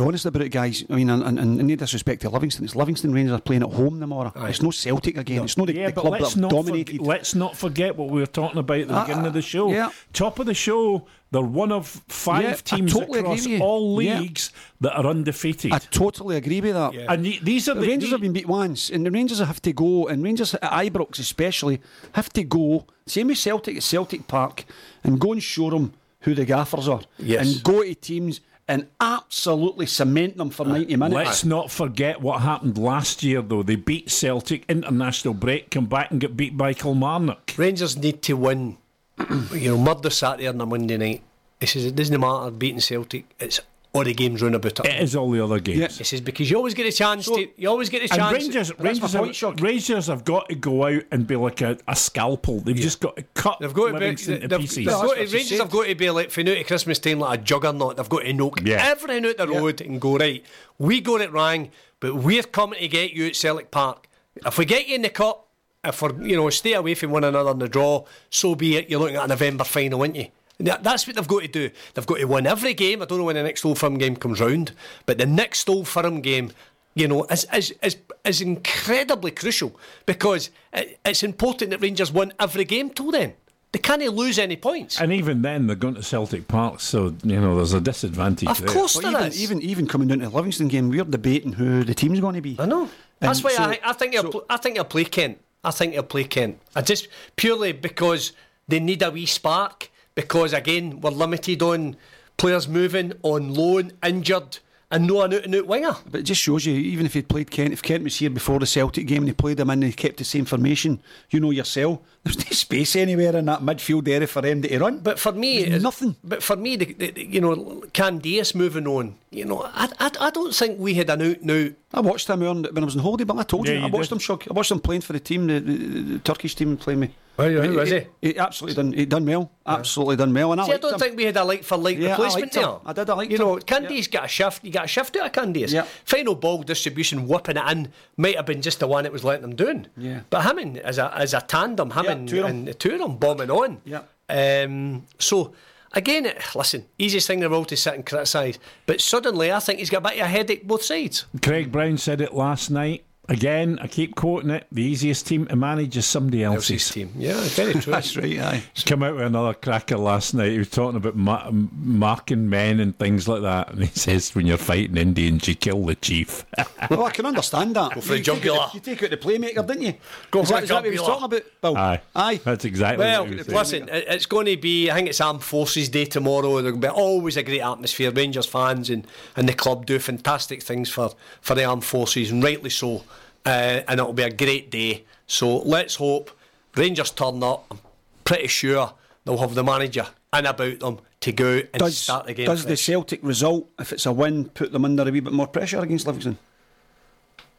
be 0.00 0.06
honest 0.06 0.26
about 0.26 0.42
it, 0.42 0.50
guys. 0.50 0.84
I 0.90 0.94
mean, 0.96 1.08
and, 1.10 1.22
and, 1.22 1.38
and 1.38 1.56
no 1.66 1.74
disrespect 1.76 2.22
to 2.22 2.30
Livingston, 2.30 2.64
it's 2.64 2.76
Livingston 2.76 3.12
Rangers 3.12 3.34
are 3.34 3.40
playing 3.40 3.62
at 3.62 3.72
home 3.72 3.98
tomorrow. 4.00 4.32
It's 4.36 4.62
no 4.62 4.70
Celtic 4.70 5.16
again. 5.16 5.44
It's 5.44 5.56
not 5.56 5.66
the, 5.68 5.74
Yeah, 5.74 5.90
the 5.90 6.00
club 6.00 6.12
let's 6.12 6.34
that 6.34 6.40
not, 6.40 6.50
dominated. 6.50 6.96
forget, 6.96 7.06
let's 7.06 7.34
not 7.34 7.56
forget 7.56 7.96
what 7.96 8.10
we 8.10 8.20
were 8.20 8.26
talking 8.26 8.58
about 8.58 8.80
at 8.80 8.88
the 8.88 8.94
Uh, 8.94 9.04
beginning 9.06 9.26
of 9.26 9.32
the 9.32 9.42
show. 9.42 9.70
yeah. 9.72 9.90
Top 10.12 10.38
of 10.38 10.46
the 10.46 10.54
show, 10.54 11.06
they're 11.30 11.40
one 11.42 11.72
of 11.72 11.86
five 12.08 12.42
Yeah, 12.44 12.54
teams 12.56 12.92
totally 12.92 13.20
across 13.20 13.38
with 13.42 13.46
you. 13.48 13.58
all 13.60 14.00
Yeah. 14.02 14.20
leagues 14.20 14.52
that 14.80 14.94
are 14.96 15.06
undefeated. 15.06 15.72
I 15.72 15.78
totally 15.78 16.36
agree 16.36 16.60
with 16.60 16.74
that. 16.74 16.94
And 17.08 17.24
the- 17.24 17.40
these 17.42 17.68
are 17.68 17.74
the 17.74 17.80
the 17.80 17.86
Rangers 17.88 18.10
the- 18.10 18.14
have 18.14 18.20
been 18.22 18.32
beat 18.32 18.46
once, 18.48 18.90
and 18.90 19.04
the 19.06 19.10
Rangers 19.10 19.38
have 19.38 19.62
to 19.62 19.72
go, 19.72 20.06
and 20.08 20.22
Rangers 20.22 20.54
at 20.54 20.62
Ibrox 20.62 21.18
especially 21.18 21.80
have 22.12 22.28
to 22.34 22.42
go. 22.44 22.86
Same 23.06 23.28
with 23.28 23.38
Celtic 23.38 23.76
at 23.76 23.82
Celtic 23.82 24.26
Park, 24.28 24.64
and 25.04 25.18
go 25.20 25.32
and 25.32 25.42
show 25.42 25.70
them 25.70 25.92
who 26.20 26.34
the 26.34 26.44
gaffers 26.44 26.88
are, 26.88 27.02
Yes. 27.18 27.46
and 27.54 27.62
go 27.62 27.82
to 27.82 27.94
teams 27.94 28.40
and 28.68 28.88
absolutely 29.00 29.86
cement 29.86 30.36
them 30.36 30.50
for 30.50 30.66
uh, 30.66 30.72
ninety 30.72 30.96
minutes. 30.96 31.14
Let's 31.14 31.44
not 31.44 31.70
forget 31.70 32.20
what 32.20 32.40
happened 32.42 32.78
last 32.78 33.22
year, 33.22 33.42
though. 33.42 33.62
They 33.62 33.76
beat 33.76 34.10
Celtic 34.10 34.64
international 34.68 35.34
break, 35.34 35.70
come 35.70 35.86
back 35.86 36.10
and 36.10 36.20
get 36.20 36.36
beat 36.36 36.56
by 36.56 36.74
Kilmarnock. 36.74 37.52
Rangers 37.56 37.96
need 37.96 38.22
to 38.22 38.34
win. 38.34 38.78
you 39.52 39.70
know, 39.70 39.78
murder 39.78 40.10
Saturday 40.10 40.46
on 40.48 40.60
a 40.60 40.66
Monday 40.66 40.96
night. 40.96 41.22
He 41.60 41.66
says 41.66 41.86
it 41.86 41.96
doesn't 41.96 42.20
matter 42.20 42.50
beating 42.50 42.80
Celtic. 42.80 43.24
It's 43.38 43.60
all 43.96 44.04
the 44.04 44.14
games 44.14 44.42
round 44.42 44.54
about 44.54 44.80
it. 44.80 44.86
It 44.86 45.00
is 45.02 45.16
all 45.16 45.30
the 45.30 45.42
other 45.42 45.58
games. 45.60 45.98
This 45.98 46.12
is 46.12 46.20
because 46.20 46.50
you 46.50 46.56
always 46.56 46.74
get 46.74 46.86
a 46.86 46.92
chance 46.92 47.26
to. 47.26 47.48
You 47.56 47.68
always 47.68 47.88
get 47.88 48.00
a 48.02 48.12
And 48.12 48.12
chance. 48.20 48.32
Rangers, 48.44 48.68
But 48.72 48.82
that's 48.82 49.00
my 49.00 49.06
Rangers, 49.06 49.12
have, 49.26 49.36
Shug. 49.36 49.60
Rangers 49.60 50.06
have 50.08 50.24
got 50.24 50.48
to 50.48 50.54
go 50.54 50.84
out 50.86 51.02
and 51.10 51.26
be 51.26 51.36
like 51.36 51.60
a, 51.62 51.78
a 51.88 51.96
scalpel. 51.96 52.60
They've 52.60 52.76
just 52.76 53.00
got 53.00 53.16
to 53.16 53.22
cut 53.34 53.58
They've 53.60 53.72
got 53.74 53.86
to 53.88 53.92
be, 53.94 53.98
Livingston 54.00 54.32
they've, 54.34 54.42
to 54.42 54.48
they've 54.48 54.60
pieces. 54.60 54.86
got 54.86 55.00
to- 55.02 55.06
what 55.08 55.16
she 55.16 55.22
Rangers 55.36 55.48
said. 55.48 55.58
have 55.60 55.70
got 55.70 55.86
to 55.86 55.94
be 55.94 56.10
like 56.10 56.30
for 56.30 56.42
now 56.42 56.54
to 56.54 56.64
Christmas 56.64 56.98
time 56.98 57.18
like 57.20 57.40
a 57.40 57.42
juggernaut. 57.42 57.96
They've 57.96 58.08
got 58.08 58.22
to 58.22 58.32
knock 58.32 58.60
Yeah. 58.64 58.84
everything 58.86 59.26
out 59.26 59.36
the 59.36 59.48
road 59.48 59.80
and 59.80 60.00
go 60.00 60.16
right. 60.18 60.44
We 60.78 61.00
got 61.00 61.20
it 61.22 61.32
wrong, 61.32 61.70
but 62.00 62.14
we're 62.14 62.42
coming 62.42 62.78
to 62.80 62.88
get 62.88 63.12
you 63.12 63.26
at 63.26 63.36
Celtic 63.36 63.70
Park. 63.70 64.08
If 64.44 64.58
we 64.58 64.64
get 64.66 64.86
you 64.88 64.94
in 64.96 65.02
the 65.02 65.08
cup, 65.08 65.46
if 65.82 66.02
we 66.02 66.30
you 66.30 66.36
know 66.36 66.50
stay 66.50 66.74
away 66.74 66.94
from 66.94 67.10
one 67.12 67.24
another 67.24 67.52
in 67.52 67.58
the 67.58 67.68
draw, 67.68 68.04
so 68.28 68.54
be 68.54 68.76
it. 68.76 68.90
You're 68.90 69.00
looking 69.00 69.16
at 69.16 69.24
a 69.24 69.28
November 69.28 69.64
final, 69.64 70.00
aren't 70.02 70.16
you? 70.16 70.26
That- 70.58 70.82
That's 70.82 71.06
what 71.06 71.16
they've 71.16 71.28
got 71.28 71.42
to 71.42 71.48
do. 71.48 71.70
They've 71.94 72.06
got 72.06 72.18
to 72.18 72.24
win 72.24 72.46
every 72.46 72.74
game. 72.74 73.02
I 73.02 73.04
don't 73.04 73.18
know 73.18 73.24
when 73.24 73.36
the 73.36 73.42
next 73.42 73.64
Old 73.64 73.78
Firm 73.78 73.98
game 73.98 74.16
comes 74.16 74.40
round, 74.40 74.72
but 75.04 75.18
the 75.18 75.26
next 75.26 75.68
Old 75.68 75.86
Firm 75.88 76.20
game, 76.20 76.52
you 76.94 77.06
know, 77.08 77.24
is 77.24 77.46
is 77.52 77.74
is, 77.82 77.96
is 78.24 78.40
incredibly 78.40 79.30
crucial 79.30 79.78
because 80.06 80.50
it, 80.72 80.98
it's 81.04 81.22
important 81.22 81.70
that 81.72 81.80
Rangers 81.82 82.10
win 82.12 82.32
every 82.40 82.64
game 82.64 82.90
till 82.90 83.10
then. 83.10 83.34
They 83.72 83.80
can't 83.80 84.00
lose 84.14 84.38
any 84.38 84.56
points. 84.56 84.98
And 84.98 85.12
even 85.12 85.42
then, 85.42 85.66
they're 85.66 85.76
going 85.76 85.96
to 85.96 86.02
Celtic 86.02 86.48
Park, 86.48 86.80
so 86.80 87.14
you 87.22 87.38
know 87.38 87.56
there's 87.56 87.74
a 87.74 87.80
disadvantage. 87.80 88.48
Of 88.48 88.58
there. 88.60 88.68
course 88.68 88.94
But 88.94 89.02
there 89.02 89.10
even, 89.12 89.26
is. 89.28 89.42
even 89.42 89.62
even 89.62 89.86
coming 89.86 90.08
down 90.08 90.20
to 90.20 90.30
the 90.30 90.34
Livingston 90.34 90.68
game, 90.68 90.88
we're 90.88 91.04
debating 91.04 91.52
who 91.52 91.84
the 91.84 91.92
team's 91.94 92.20
going 92.20 92.36
to 92.36 92.40
be. 92.40 92.56
I 92.58 92.64
know. 92.64 92.88
That's 93.20 93.38
And 93.40 93.44
why 93.44 93.52
so- 93.52 93.62
I, 93.64 93.80
I 93.84 93.92
think 93.92 94.12
he'll 94.14 94.22
so- 94.22 94.30
pl- 94.30 94.46
I 94.48 94.56
think 94.56 94.76
he'll 94.76 94.84
play 94.84 95.04
Kent. 95.04 95.38
I 95.62 95.70
think 95.72 95.92
he'll 95.92 96.04
play 96.04 96.24
Kent. 96.24 96.60
I 96.74 96.80
just 96.80 97.08
purely 97.34 97.72
because 97.72 98.32
they 98.68 98.80
need 98.80 99.02
a 99.02 99.10
wee 99.10 99.26
spark. 99.26 99.90
Because 100.16 100.52
again, 100.52 101.00
we're 101.00 101.10
limited 101.10 101.62
on 101.62 101.94
players 102.38 102.66
moving 102.66 103.12
on 103.22 103.54
loan, 103.54 103.92
injured, 104.02 104.58
and 104.90 105.06
no 105.06 105.20
an 105.22 105.34
out 105.34 105.44
and 105.44 105.54
out 105.54 105.66
winger. 105.66 105.94
But 106.10 106.20
it 106.20 106.22
just 106.24 106.40
shows 106.40 106.64
you, 106.64 106.72
even 106.74 107.04
if 107.04 107.12
he'd 107.12 107.28
played 107.28 107.50
Kent, 107.50 107.72
if 107.74 107.82
Kent 107.82 108.02
was 108.04 108.16
here 108.16 108.30
before 108.30 108.58
the 108.58 108.66
Celtic 108.66 109.06
game 109.06 109.18
and 109.18 109.28
he 109.28 109.34
played 109.34 109.60
him 109.60 109.68
and 109.68 109.82
he 109.84 109.92
kept 109.92 110.16
the 110.16 110.24
same 110.24 110.44
formation, 110.46 111.00
you 111.28 111.38
know 111.40 111.50
yourself, 111.50 111.98
there's 112.24 112.38
no 112.38 112.44
space 112.52 112.96
anywhere 112.96 113.36
in 113.36 113.44
that 113.44 113.60
midfield 113.60 114.08
area 114.08 114.26
for 114.26 114.46
him 114.46 114.62
to 114.62 114.78
run. 114.78 115.00
But 115.00 115.18
for 115.18 115.32
me, 115.32 115.64
There's 115.64 115.82
nothing. 115.82 116.16
But 116.24 116.42
for 116.42 116.56
me, 116.56 116.76
the, 116.76 116.86
the, 116.94 117.10
the- 117.10 117.24
you 117.26 117.40
know, 117.42 117.82
Candeias 117.92 118.54
moving 118.54 118.86
on. 118.86 119.16
You 119.30 119.44
know, 119.44 119.62
I, 119.74 119.90
I, 119.98 120.10
I 120.20 120.30
don't 120.30 120.54
think 120.54 120.78
we 120.78 120.94
had 120.94 121.10
an 121.10 121.20
out 121.20 121.40
and 121.42 121.50
out. 121.50 121.72
I 121.92 122.00
watched 122.00 122.28
him 122.30 122.42
on, 122.42 122.62
when 122.62 122.78
I 122.82 122.84
was 122.86 122.96
on 122.96 123.02
holiday, 123.02 123.24
but 123.24 123.36
I 123.38 123.42
told 123.42 123.66
Yeah, 123.68 123.74
you, 123.74 123.80
I 123.84 123.90
watched 123.90 124.08
did. 124.08 124.14
him, 124.16 124.20
Shug. 124.20 124.44
I 124.48 124.54
watched 124.54 124.70
him 124.70 124.80
playing 124.80 125.02
for 125.02 125.12
the 125.12 125.20
team, 125.20 125.46
the, 125.48 125.58
the, 125.60 125.74
the 126.14 126.18
Turkish 126.20 126.54
team 126.54 126.76
playing 126.78 127.00
me. 127.00 127.10
Yeah, 127.38 127.48
who 127.62 127.74
was 127.76 127.90
he? 127.90 128.06
He 128.22 128.38
absolutely 128.38 128.82
done, 128.82 128.92
he 128.92 129.04
done 129.06 129.26
well, 129.26 129.50
absolutely 129.66 130.16
done 130.16 130.32
well. 130.32 130.52
And 130.52 130.60
I, 130.60 130.66
See, 130.66 130.72
I 130.72 130.76
don't 130.78 130.94
him. 130.94 130.98
think 130.98 131.16
we 131.16 131.24
had 131.24 131.36
a 131.36 131.44
like 131.44 131.64
for 131.64 131.76
like 131.76 131.98
Yeah, 131.98 132.10
replacement 132.12 132.54
liked 132.54 132.54
there. 132.54 132.76
I 132.86 132.92
did, 132.92 133.10
I 133.10 133.14
liked 133.14 133.32
You 133.32 133.38
know, 133.38 133.56
him. 133.56 133.62
Candeias 133.62 134.10
got 134.10 134.24
a 134.24 134.28
shift. 134.28 134.64
You 134.64 134.70
got 134.70 134.86
a 134.86 134.88
shift 134.88 135.16
out 135.16 135.26
of 135.26 135.32
Candeias. 135.32 135.72
Yeah. 135.72 135.82
Final 136.04 136.34
ball 136.34 136.62
distribution, 136.62 137.28
whipping 137.28 137.56
it 137.56 137.70
in, 137.70 137.92
might 138.16 138.36
have 138.36 138.46
been 138.46 138.62
just 138.62 138.80
the 138.80 138.86
one 138.86 139.04
that 139.04 139.12
was 139.12 139.24
letting 139.24 139.42
them 139.42 139.54
down. 139.54 139.88
Yeah. 139.96 140.20
But 140.30 140.44
him 140.46 140.58
and 140.58 140.78
as 140.78 140.98
a 140.98 141.14
as 141.16 141.34
a 141.34 141.40
tandem, 141.42 141.90
him 141.90 142.04
Yeah, 142.04 142.12
and, 142.12 142.28
two 142.28 142.44
and 142.44 142.68
the 142.68 142.74
two 142.74 142.92
of 142.94 143.00
them 143.00 143.16
bombing 143.16 143.50
on. 143.50 143.80
Yeah. 143.84 144.02
Um, 144.28 145.06
so. 145.18 145.52
Again, 145.92 146.30
listen, 146.54 146.84
easiest 146.98 147.26
thing 147.26 147.38
in 147.38 147.44
the 147.44 147.48
world 147.48 147.68
to 147.68 147.76
sit 147.76 147.94
and 147.94 148.04
criticise. 148.04 148.58
But 148.84 149.00
suddenly, 149.00 149.50
I 149.50 149.60
think 149.60 149.78
he's 149.78 149.88
got 149.88 149.98
a 149.98 150.08
bit 150.10 150.18
of 150.18 150.26
a 150.26 150.28
headache 150.28 150.66
both 150.66 150.82
sides. 150.82 151.24
Craig 151.40 151.72
Brown 151.72 151.96
said 151.96 152.20
it 152.20 152.34
last 152.34 152.70
night. 152.70 153.04
Again, 153.28 153.78
I 153.82 153.88
keep 153.88 154.14
quoting 154.14 154.50
it. 154.50 154.66
The 154.70 154.82
easiest 154.82 155.26
team 155.26 155.46
to 155.46 155.56
manage 155.56 155.96
is 155.96 156.06
somebody 156.06 156.44
else's. 156.44 156.70
Else's 156.70 156.90
team. 156.90 157.12
Yeah, 157.16 157.34
very 157.40 157.72
true. 157.72 157.82
That's 157.92 158.16
right, 158.16 158.38
aye. 158.38 158.62
He's 158.72 158.84
come 158.84 159.02
out 159.02 159.14
with 159.16 159.24
another 159.24 159.52
cracker 159.54 159.96
last 159.98 160.32
night. 160.32 160.52
He 160.52 160.58
was 160.58 160.70
talking 160.70 160.96
about 160.96 161.16
ma- 161.16 161.50
marking 161.50 162.48
men 162.48 162.78
and 162.78 162.96
things 162.98 163.26
like 163.26 163.42
that. 163.42 163.70
And 163.72 163.80
he 163.82 163.86
says, 163.98 164.32
when 164.34 164.46
you're 164.46 164.56
fighting 164.58 164.96
Indians, 164.96 165.48
you 165.48 165.56
kill 165.56 165.84
the 165.84 165.96
chief. 165.96 166.44
well, 166.90 167.04
I 167.04 167.10
can 167.10 167.26
understand 167.26 167.74
that. 167.76 167.94
Go 167.94 168.00
for 168.00 168.08
the 168.12 168.18
You 168.18 168.22
take 168.22 168.32
out 168.34 168.36
jugular. 168.42 168.66
You 168.74 168.80
take 168.80 169.02
out 169.02 169.10
the 169.10 169.16
playmaker, 169.16 169.66
didn't 169.66 169.82
you? 169.82 169.94
Go 170.30 170.42
is 170.42 170.48
for 170.48 170.54
that, 170.54 170.58
the 170.60 170.62
is 170.64 170.68
that 170.68 170.74
what 170.76 170.84
he 170.84 170.90
was 170.92 171.00
talking 171.00 171.24
about, 171.24 171.42
Bill? 171.60 171.76
Aye. 171.76 172.00
Aye. 172.14 172.40
That's 172.44 172.64
exactly 172.64 173.04
Well, 173.04 173.22
what 173.24 173.30
he 173.30 173.36
was 173.38 173.46
saying. 173.46 173.56
listen, 173.86 173.88
it- 173.88 174.04
it's 174.08 174.26
going 174.26 174.46
to 174.46 174.56
be. 174.56 174.88
I 174.90 174.94
think 174.94 175.08
it's 175.08 175.20
Armed 175.20 175.42
Forces 175.42 175.88
Day 175.88 176.04
tomorrow. 176.04 176.62
There'll 176.62 176.78
be 176.78 176.86
always 176.88 177.36
a 177.36 177.42
great 177.42 177.60
atmosphere. 177.60 178.12
Rangers 178.12 178.46
fans 178.46 178.88
and, 178.88 179.04
and 179.34 179.48
the 179.48 179.52
club 179.52 179.84
do 179.84 179.98
fantastic 179.98 180.62
things 180.62 180.88
for, 180.88 181.10
for 181.40 181.56
the 181.56 181.64
armed 181.64 181.84
forces, 181.84 182.30
and 182.30 182.42
rightly 182.44 182.70
so. 182.70 183.02
Uh, 183.46 183.82
and 183.86 184.00
it'll 184.00 184.12
be 184.12 184.24
a 184.24 184.30
great 184.30 184.70
day. 184.70 185.04
So 185.26 185.58
let's 185.58 185.94
hope 185.94 186.30
Rangers 186.76 187.12
turn 187.12 187.42
up. 187.42 187.64
I'm 187.70 187.78
pretty 188.24 188.48
sure 188.48 188.92
they'll 189.24 189.38
have 189.38 189.54
the 189.54 189.64
manager 189.64 190.06
in 190.36 190.46
about 190.46 190.80
them 190.80 190.98
to 191.20 191.32
go 191.32 191.60
and 191.72 191.78
Does, 191.78 191.96
start 191.96 192.26
the 192.26 192.34
game. 192.34 192.46
does 192.46 192.64
the. 192.64 192.76
Celtic 192.76 193.20
result, 193.22 193.70
if 193.78 193.92
it's 193.92 194.04
a 194.04 194.12
win, 194.12 194.46
put 194.50 194.72
them 194.72 194.84
under 194.84 195.08
a 195.08 195.12
wee 195.12 195.20
bit 195.20 195.32
more 195.32 195.46
pressure 195.46 195.80
against 195.80 196.06
Livingston? 196.06 196.38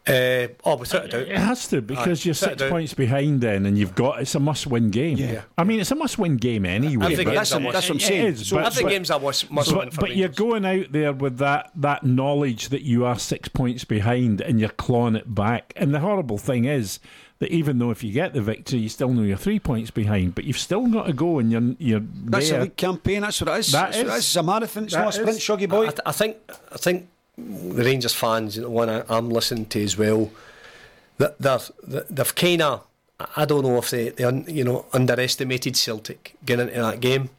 Uh, 0.07 0.47
oh, 0.63 0.77
without 0.77 1.05
a 1.05 1.07
doubt. 1.09 1.21
It 1.27 1.37
has 1.37 1.67
to 1.69 1.81
because 1.81 2.21
Aye, 2.21 2.27
you're 2.27 2.33
six 2.33 2.63
points 2.69 2.93
behind 2.93 3.41
then, 3.41 3.65
and 3.65 3.77
you've 3.77 3.93
got 3.95 4.21
it's 4.21 4.35
a 4.35 4.39
must-win 4.39 4.89
game. 4.89 5.17
Yeah. 5.17 5.41
I 5.57 5.63
mean 5.63 5.79
it's 5.79 5.91
a 5.91 5.95
must-win 5.95 6.37
game 6.37 6.65
anyway. 6.65 7.11
Every 7.13 7.25
but- 7.25 7.33
game's 7.33 7.51
a 7.51 7.59
must- 7.59 7.73
that's 7.73 7.89
what 7.89 7.95
I'm 7.95 7.99
saying. 7.99 8.25
is, 8.27 8.47
So 8.47 8.55
but- 8.57 8.65
Every 8.67 8.83
but- 8.83 8.89
game's 8.89 9.09
a 9.09 9.19
must, 9.19 9.51
must 9.51 9.69
win 9.75 9.85
But, 9.85 9.93
for 9.93 10.01
but 10.01 10.15
you're 10.15 10.29
going 10.29 10.65
out 10.65 10.91
there 10.91 11.11
with 11.13 11.37
that, 11.39 11.71
that 11.75 12.05
knowledge 12.05 12.69
that 12.69 12.83
you 12.83 13.05
are 13.05 13.19
six 13.19 13.49
points 13.49 13.83
behind 13.83 14.39
and 14.41 14.59
you're 14.59 14.69
clawing 14.69 15.15
it 15.15 15.33
back. 15.35 15.73
And 15.75 15.93
the 15.93 15.99
horrible 15.99 16.37
thing 16.37 16.65
is 16.65 16.99
that 17.39 17.51
even 17.51 17.77
though 17.77 17.91
if 17.91 18.03
you 18.03 18.11
get 18.11 18.33
the 18.33 18.41
victory, 18.41 18.79
you 18.79 18.89
still 18.89 19.09
know 19.09 19.21
you're 19.23 19.37
three 19.37 19.59
points 19.59 19.91
behind, 19.91 20.33
but 20.35 20.43
you've 20.45 20.57
still 20.57 20.87
got 20.87 21.05
to 21.07 21.13
go 21.13 21.37
and 21.39 21.51
you're 21.51 21.75
you're 21.77 22.01
That's 22.25 22.49
there. 22.49 22.61
a 22.61 22.63
league 22.63 22.77
campaign. 22.77 23.21
That's 23.21 23.39
what 23.41 23.55
it 23.55 23.59
is. 23.59 23.71
That 23.73 23.91
That's 23.91 23.97
what 23.97 24.05
it 24.07 24.09
is. 24.09 24.17
It's 24.19 24.35
a 24.37 24.43
marathon. 24.43 24.83
It's 24.85 24.93
That 24.93 24.99
not 25.01 25.09
a 25.09 25.11
sprint, 25.11 25.29
is. 25.37 25.39
shuggy 25.39 25.69
boy. 25.69 25.83
I, 25.83 25.89
th- 25.89 25.99
I 26.05 26.11
think 26.13 26.37
I 26.71 26.77
think 26.77 27.07
the 27.37 27.83
Rangers 27.83 28.13
fans, 28.13 28.55
the 28.55 28.69
one 28.69 28.89
I, 28.89 29.03
I'm 29.09 29.29
listening 29.29 29.65
to 29.67 29.83
as 29.83 29.97
well, 29.97 30.31
that 31.17 31.37
they've 31.39 31.71
they've 32.09 32.35
kind 32.35 32.61
of 32.61 32.87
I 33.35 33.45
don't 33.45 33.63
know 33.63 33.77
if 33.77 33.89
they, 33.89 34.09
they 34.09 34.43
you 34.47 34.63
know 34.63 34.85
underestimated 34.93 35.75
Celtic 35.75 36.35
getting 36.45 36.67
into 36.69 36.81
that 36.81 36.99
game. 36.99 37.29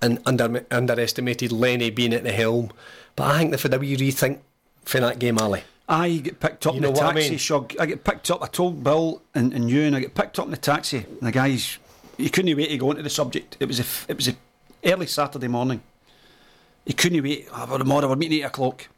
and 0.00 0.20
under, 0.26 0.64
underestimated 0.70 1.52
Lenny 1.52 1.90
being 1.90 2.12
at 2.14 2.22
the 2.22 2.32
helm. 2.32 2.70
But 3.16 3.24
I 3.34 3.38
think 3.38 3.50
they've 3.50 3.62
had 3.62 3.74
a 3.74 3.78
wee 3.78 3.96
rethink 3.96 4.38
for 4.84 5.00
that 5.00 5.18
game, 5.18 5.38
Ally. 5.38 5.62
I 5.88 6.16
get 6.18 6.38
picked 6.38 6.66
up 6.66 6.74
You 6.74 6.78
in 6.78 6.82
the 6.82 6.90
what 6.90 7.02
I 7.02 7.12
taxi, 7.14 7.54
mean? 7.54 7.66
I 7.80 7.86
get 7.86 8.04
picked 8.04 8.30
up. 8.30 8.42
I 8.42 8.46
told 8.46 8.84
Bill 8.84 9.22
and, 9.34 9.52
and 9.54 9.70
you, 9.70 9.82
and 9.82 9.96
I 9.96 10.00
get 10.00 10.14
picked 10.14 10.38
up 10.38 10.44
in 10.44 10.50
the 10.50 10.56
taxi. 10.56 10.98
And 10.98 11.20
the 11.22 11.32
guys, 11.32 11.78
you 12.18 12.30
couldn't 12.30 12.54
wait 12.56 12.68
to 12.68 12.78
go 12.78 12.90
into 12.90 13.02
the 13.02 13.10
subject. 13.10 13.56
It 13.58 13.66
was 13.66 13.80
a, 13.80 13.84
it 14.10 14.16
was 14.16 14.28
a 14.28 14.34
early 14.84 15.06
Saturday 15.06 15.48
morning. 15.48 15.80
He 16.88 16.94
couldn't 16.94 17.22
wait. 17.22 17.46
Oh, 17.52 17.66
well, 17.68 17.78
tomorrow 17.78 18.08
we're 18.08 18.16
meeting 18.16 18.38
at 18.38 18.44
eight 18.44 18.46
o'clock, 18.46 18.88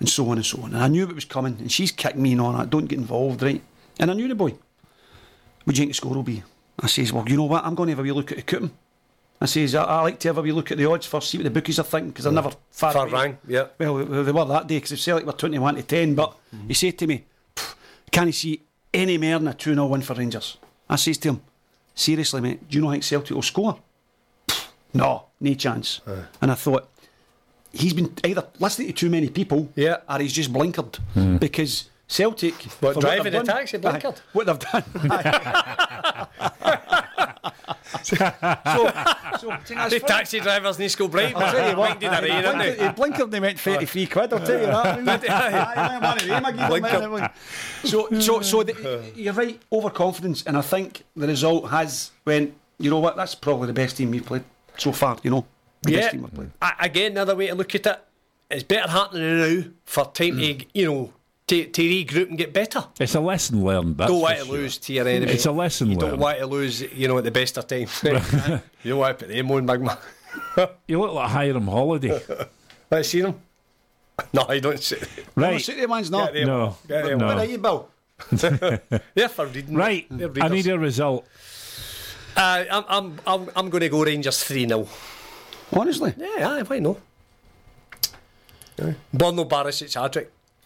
and 0.00 0.08
so 0.08 0.28
on 0.28 0.36
and 0.38 0.44
so 0.44 0.60
on. 0.62 0.74
And 0.74 0.82
I 0.82 0.88
knew 0.88 1.08
it 1.08 1.14
was 1.14 1.24
coming. 1.24 1.56
And 1.60 1.70
she's 1.70 1.92
kicked 1.92 2.16
me 2.16 2.32
and 2.32 2.40
on 2.40 2.58
that. 2.58 2.70
Don't 2.70 2.86
get 2.86 2.98
involved, 2.98 3.40
right? 3.40 3.62
And 4.00 4.10
I 4.10 4.14
knew 4.14 4.26
the 4.26 4.34
boy. 4.34 4.56
What 5.64 5.76
do 5.76 5.80
you 5.80 5.86
think 5.86 5.90
the 5.90 5.94
score 5.94 6.12
will 6.12 6.24
be? 6.24 6.42
I 6.80 6.88
says, 6.88 7.12
well, 7.12 7.28
you 7.28 7.36
know 7.36 7.44
what? 7.44 7.64
I'm 7.64 7.76
going 7.76 7.86
to 7.86 7.92
have 7.92 8.00
a 8.00 8.02
wee 8.02 8.10
look 8.10 8.32
at 8.32 8.38
the 8.38 8.42
coupon. 8.42 8.72
I 9.40 9.46
says, 9.46 9.76
I, 9.76 9.84
I 9.84 10.02
like 10.02 10.18
to 10.20 10.28
have 10.28 10.38
a 10.38 10.42
wee 10.42 10.50
look 10.50 10.72
at 10.72 10.78
the 10.78 10.90
odds 10.90 11.06
first, 11.06 11.30
see 11.30 11.38
what 11.38 11.44
the 11.44 11.50
bookies 11.50 11.78
are 11.78 11.84
thinking, 11.84 12.10
because 12.10 12.24
they're 12.24 12.32
never 12.32 12.50
far, 12.72 12.92
Far 12.92 13.08
rang, 13.08 13.38
yeah. 13.46 13.68
Well, 13.78 13.98
they 13.98 14.22
they 14.24 14.32
were 14.32 14.44
that 14.46 14.66
day 14.66 14.80
because 14.80 15.00
Celtic 15.00 15.24
were 15.24 15.32
21 15.32 15.76
to 15.76 15.82
10. 15.82 16.14
But 16.16 16.30
mm-hmm. 16.54 16.68
he 16.68 16.74
said 16.74 16.98
to 16.98 17.06
me, 17.06 17.24
"Pff, 17.54 17.74
Can 18.10 18.26
you 18.26 18.32
see 18.32 18.62
any 18.92 19.16
more 19.16 19.38
than 19.38 19.48
a 19.48 19.54
2 19.54 19.74
0 19.74 19.86
win 19.86 20.02
for 20.02 20.14
Rangers? 20.14 20.58
I 20.88 20.96
says 20.96 21.18
to 21.18 21.28
him, 21.30 21.42
Seriously, 21.94 22.40
mate, 22.40 22.68
do 22.68 22.76
you 22.78 22.82
not 22.82 22.90
think 22.92 23.04
Celtic 23.04 23.34
will 23.34 23.42
score? 23.42 23.78
"Pff, 24.48 24.68
No, 24.94 25.26
no 25.40 25.54
chance. 25.54 26.00
And 26.42 26.50
I 26.50 26.54
thought, 26.54 26.89
he's 27.72 27.92
been 27.92 28.12
either 28.24 28.44
listening 28.58 28.88
to 28.88 28.94
too 28.94 29.10
many 29.10 29.28
people 29.28 29.68
Yeah. 29.76 29.98
or 30.08 30.18
he's 30.18 30.32
just 30.32 30.52
blinkered 30.52 30.96
hmm. 31.14 31.36
because 31.36 31.90
Celtic. 32.10 32.54
What, 32.80 32.98
driving 32.98 33.32
they've 33.32 33.46
the 33.46 33.52
taxi 33.52 33.78
blinkered? 33.78 34.16
Aye, 34.16 34.20
What 34.32 34.46
they've 34.46 34.58
done. 34.58 34.82
so, 38.02 38.16
so, 39.38 39.56
see, 39.64 39.74
that's 39.74 39.94
The 39.94 40.00
taxi 40.04 40.40
drivers 40.40 40.78
need 40.80 40.90
to 40.90 40.98
go 40.98 41.06
bright. 41.06 41.36
I'll 41.36 41.52
tell 41.52 41.70
you 41.70 41.76
what, 41.76 42.00
Blinking 42.00 42.08
in 42.08 42.14
the 42.16 42.22
rain, 42.28 42.32
he 42.32 42.38
isn't 42.38 42.58
blinkered, 42.58 42.76
he 42.76 42.82
blinkered 43.00 43.24
and 43.24 43.32
they 43.32 43.40
went 43.40 43.60
33 43.60 44.06
quid, 44.06 44.32
I'll 44.32 44.40
tell 44.40 44.60
you 44.60 44.66
that. 44.66 45.24
Aye, 45.30 45.74
I'm 45.76 46.02
one 46.02 46.18
of 46.18 46.26
them, 46.26 46.44
I 46.44 46.50
give 46.50 46.60
him 46.60 46.68
Blinker. 46.68 46.98
that. 47.18 47.36
So, 47.84 48.08
so, 48.18 48.40
so 48.40 48.64
the, 48.64 49.12
you're 49.14 49.32
right, 49.32 49.60
overconfidence, 49.72 50.42
and 50.44 50.56
I 50.56 50.62
think 50.62 51.04
the 51.14 51.28
result 51.28 51.70
has 51.70 52.10
went, 52.24 52.54
you 52.78 52.90
know 52.90 52.98
what, 52.98 53.14
that's 53.14 53.36
probably 53.36 53.68
the 53.68 53.72
best 53.72 53.98
team 53.98 54.10
we've 54.10 54.26
played 54.26 54.42
so 54.76 54.90
far, 54.90 55.16
you 55.22 55.30
know. 55.30 55.46
The 55.82 55.92
Yeah. 55.92 56.00
best 56.00 56.12
team 56.12 56.22
we've 56.22 56.34
played. 56.34 56.50
Again, 56.80 57.12
another 57.12 57.34
way 57.36 57.46
to 57.48 57.54
look 57.54 57.74
at 57.74 57.86
it, 57.86 57.98
it's 58.50 58.62
better 58.64 58.88
happening 58.90 59.38
now 59.38 59.64
for 59.84 60.04
time 60.06 60.36
to, 60.38 60.64
you 60.74 60.84
know, 60.86 61.12
to, 61.46 61.64
to 61.66 61.82
regroup 61.82 62.28
and 62.28 62.38
get 62.38 62.52
better. 62.52 62.84
It's 62.98 63.14
a 63.14 63.20
lesson 63.20 63.64
learned. 63.64 63.96
That's 63.96 64.10
don't 64.10 64.18
for 64.18 64.22
want 64.24 64.38
to 64.38 64.44
sure. 64.44 64.54
lose 64.54 64.78
to 64.78 64.92
your 64.92 65.08
enemy. 65.08 65.32
It's 65.32 65.46
a 65.46 65.52
lesson 65.52 65.90
You 65.90 65.96
learned. 65.96 66.10
don't 66.12 66.20
want 66.20 66.38
to 66.38 66.46
lose, 66.46 66.80
you 66.80 67.08
know, 67.08 67.18
at 67.18 67.24
the 67.24 67.30
best 67.30 67.56
of 67.58 67.66
times. 67.66 67.98
you 68.04 68.10
don't 68.90 68.98
want 68.98 69.18
to 69.18 69.24
put 69.26 69.34
them 69.34 69.50
on, 69.50 69.66
big 69.66 69.80
man. 69.80 69.96
You 70.86 71.00
look 71.00 71.12
like 71.14 71.30
Hiram 71.30 71.66
Holliday. 71.66 72.20
Let's 72.90 73.08
see 73.08 73.20
them. 73.22 73.40
No, 74.32 74.44
I 74.48 74.60
don't 74.60 74.78
see. 74.78 74.96
Right. 75.34 75.52
right. 75.52 75.60
City 75.60 75.86
one's 75.86 76.10
not. 76.10 76.32
Get 76.32 76.40
them. 76.40 76.46
No. 76.48 76.76
Get. 76.86 77.18
No. 77.18 77.26
Where 77.26 77.36
are 77.38 77.44
you, 77.44 77.58
Bill? 77.58 77.88
They're 78.30 79.28
for 79.28 79.46
reading. 79.46 79.74
Right. 79.74 80.06
I 80.40 80.48
need 80.48 80.66
a 80.66 80.78
result. 80.78 81.26
Uh, 82.36 82.64
I'm, 82.70 82.84
I'm, 82.88 83.18
I'm, 83.26 83.50
I'm 83.56 83.70
going 83.70 83.80
to 83.80 83.88
go 83.88 84.04
Rangers 84.04 84.42
3 84.44 84.68
0. 84.68 84.86
Honestly. 85.72 86.14
Yeah, 86.16 86.48
aye, 86.48 86.62
why 86.62 86.78
not? 86.78 86.98
Aye. 88.82 88.94
Borna 89.14 89.48
Barisic 89.48 89.94
hat 89.94 90.16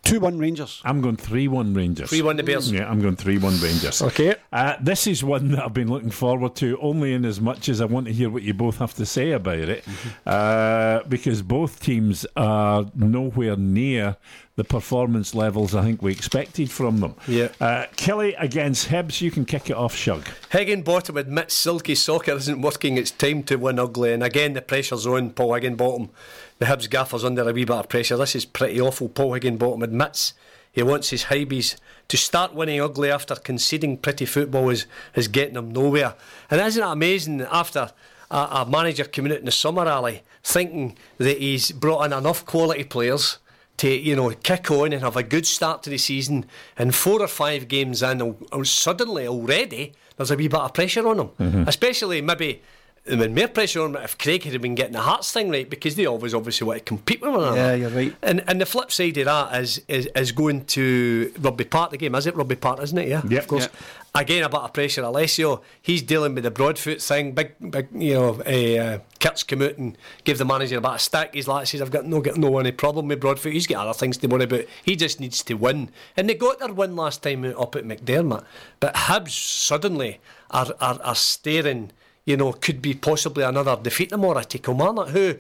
trick. 0.05 0.20
2 0.20 0.20
1 0.20 0.39
Rangers. 0.39 0.81
I'm 0.85 1.01
going 1.01 1.16
3 1.16 1.48
1 1.48 1.74
Rangers. 1.74 2.09
3 2.10 2.22
1 2.22 2.36
the 2.36 2.43
Bears. 2.43 2.70
Yeah, 2.70 2.89
I'm 2.90 3.01
going 3.01 3.16
3 3.16 3.39
1 3.39 3.60
Rangers. 3.60 4.02
Okay. 4.02 4.36
Uh, 4.52 4.74
this 4.81 5.06
is 5.06 5.24
one 5.24 5.51
that 5.52 5.64
I've 5.64 5.74
been 5.74 5.89
looking 5.89 6.10
forward 6.10 6.55
to 6.56 6.78
only 6.81 7.12
in 7.12 7.24
as 7.24 7.40
much 7.40 7.68
as 7.68 7.81
I 7.81 7.86
want 7.86 8.06
to 8.06 8.12
hear 8.12 8.31
what 8.31 8.43
you 8.43 8.55
both 8.55 8.78
have 8.78 8.94
to 8.94 9.06
say 9.06 9.32
about 9.32 9.59
it. 9.59 9.85
Uh, 10.26 11.02
because 11.09 11.43
both 11.43 11.81
teams 11.81 12.26
are 12.36 12.86
nowhere 12.94 13.56
near 13.56 14.16
the 14.56 14.64
performance 14.64 15.35
levels 15.35 15.74
I 15.74 15.82
think 15.82 16.01
we 16.01 16.12
expected 16.12 16.70
from 16.70 17.01
them. 17.01 17.16
Yeah. 17.26 17.48
Uh, 17.60 17.86
Killie 17.97 18.35
against 18.39 18.89
Hibs, 18.89 19.20
you 19.20 19.31
can 19.31 19.44
kick 19.44 19.68
it 19.68 19.76
off, 19.76 19.97
Shug. 19.97 20.24
Heckingbottom 20.51 21.18
admits 21.18 21.55
silky 21.55 21.97
soccer 21.97 22.32
isn't 22.32 22.62
working. 22.62 22.97
It's 22.97 23.10
time 23.10 23.43
to 23.44 23.56
win 23.56 23.78
ugly. 23.81 24.12
And 24.12 24.22
again, 24.22 24.52
the 24.52 24.62
pressure's 24.62 25.06
on 25.06 25.31
Paul 25.31 25.51
Heckingbottom. 25.51 26.10
The 26.59 26.66
Hibs 26.66 26.89
gaffer's 26.89 27.24
under 27.24 27.48
a 27.48 27.52
wee 27.52 27.64
bit 27.64 27.76
of 27.76 27.89
pressure. 27.89 28.16
This 28.16 28.36
is 28.36 28.44
pretty 28.44 28.81
awful. 28.81 29.09
Paul 29.09 29.32
Heckingbottom 29.32 29.82
admits 29.82 30.35
he 30.72 30.82
wants 30.82 31.10
his 31.10 31.24
Hibees 31.24 31.76
to 32.09 32.16
start 32.16 32.55
winning 32.55 32.81
ugly 32.81 33.10
after 33.10 33.36
conceding 33.36 33.97
pretty 33.97 34.26
football 34.26 34.70
is, 34.70 34.86
is 35.14 35.28
getting 35.28 35.55
them 35.55 35.72
nowhere. 35.72 36.14
And 36.51 36.60
isn't 36.60 36.82
it 36.82 36.86
amazing 36.86 37.39
that 37.39 37.55
after 37.55 37.90
a, 38.31 38.36
a 38.36 38.66
manager 38.68 39.05
coming 39.05 39.32
out 39.32 39.39
in 39.39 39.44
the 39.44 39.52
summer, 39.52 39.86
Ally, 39.86 40.18
thinking 40.43 40.97
that 41.18 41.39
he's 41.39 41.70
brought 41.70 42.05
in 42.05 42.12
enough 42.12 42.44
quality 42.44 42.85
players 42.85 43.39
to 43.76 43.89
you 43.89 44.14
know 44.14 44.31
kick 44.31 44.70
on 44.70 44.93
and 44.93 45.02
have 45.02 45.16
a 45.16 45.22
good 45.22 45.47
start 45.47 45.82
to 45.82 45.90
the 45.90 45.98
season 45.98 46.44
and 46.76 46.94
four 46.94 47.20
or 47.20 47.26
five 47.26 47.66
games 47.66 48.02
in 48.02 48.36
suddenly 48.62 49.26
already 49.26 49.93
there's 50.16 50.31
a 50.31 50.36
wee 50.36 50.47
bit 50.47 50.60
of 50.60 50.72
pressure 50.72 51.06
on 51.09 51.18
him 51.18 51.28
mm-hmm. 51.40 51.64
especially 51.66 52.22
maybe 52.22 52.62
I 53.10 53.16
mean, 53.16 53.35
more 53.35 53.48
pressure 53.48 53.82
on 53.82 53.94
him 53.94 54.02
if 54.02 54.16
Craig 54.16 54.44
had 54.44 54.62
been 54.62 54.74
getting 54.74 54.94
the 54.94 55.02
Hearts 55.02 55.31
thing 55.31 55.51
right 55.51 55.68
because 55.68 55.94
they 55.94 56.06
always 56.06 56.32
obviously 56.32 56.66
want 56.66 56.78
to 56.78 56.85
compete 56.85 57.20
with 57.20 57.32
one 57.32 57.40
another. 57.40 57.56
Yeah, 57.56 57.74
you're 57.74 57.90
right. 57.90 58.16
and 58.22 58.43
and 58.47 58.59
the 58.60 58.66
flip 58.66 58.90
side 58.90 59.18
of 59.18 59.26
that 59.26 59.60
is 59.60 59.82
is, 59.89 60.09
is 60.16 60.32
going 60.32 60.64
to 60.66 61.31
Rugby 61.39 61.64
Park 61.64 61.90
the 61.90 61.98
game 61.98 62.14
is 62.14 62.26
it 62.26 62.35
Rugby 62.35 62.56
Park 62.56 62.81
isn't 62.82 62.97
it? 62.97 63.09
Yeah 63.09 63.20
Yep. 63.28 63.43
of 63.43 63.48
course. 63.48 63.68
Again 64.14 64.43
a 64.43 64.48
bit 64.48 64.60
of 64.60 64.72
pressure 64.72 65.02
Alessio 65.02 65.60
he's 65.82 66.01
dealing 66.01 66.35
with 66.35 66.44
the 66.44 66.51
Broadfoot 66.51 67.02
thing 67.02 67.32
big 67.32 67.52
big 67.70 67.89
you 67.93 68.14
know 68.14 68.40
uh, 68.40 68.98
Kirk's 69.20 69.43
come 69.43 69.60
out 69.60 69.76
and 69.76 69.98
give 70.24 70.39
the 70.39 70.47
manager 70.47 70.78
a 70.78 70.81
bit 70.81 70.93
of 70.93 71.01
stick. 71.02 71.31
He's 71.35 71.47
like 71.47 71.66
says 71.66 71.82
I've 71.82 71.90
got 71.90 72.06
no 72.06 72.22
got 72.22 72.39
no 72.39 72.56
any 72.59 72.72
problem 72.72 73.09
with 73.09 73.20
Broadfoot 73.20 73.52
he's 73.52 73.66
got 73.66 73.86
other 73.86 73.98
things 73.98 74.16
to 74.18 74.28
worry 74.28 74.44
about 74.44 74.64
he 74.82 74.97
just 74.97 75.20
needs 75.20 75.43
to 75.43 75.55
win. 75.55 75.90
And 76.16 76.26
they 76.26 76.35
got 76.35 76.59
their 76.59 76.72
win 76.72 76.97
last 76.97 77.22
time 77.22 77.44
up 77.44 77.76
at 77.76 77.85
McDiarmid 77.85 78.44
but 78.81 78.94
Hibs 78.94 79.32
suddenly 79.32 80.20
are, 80.51 80.68
are, 80.81 80.98
are 81.02 81.14
staring 81.14 81.90
you 82.26 82.36
know 82.36 82.52
could 82.52 82.80
be 82.80 82.94
possibly 82.94 83.44
another 83.44 83.76
defeat 83.80 84.10
tomorrow 84.10 84.42
to 84.42 84.59
Kilmarnock 84.59 85.09
who 85.09 85.36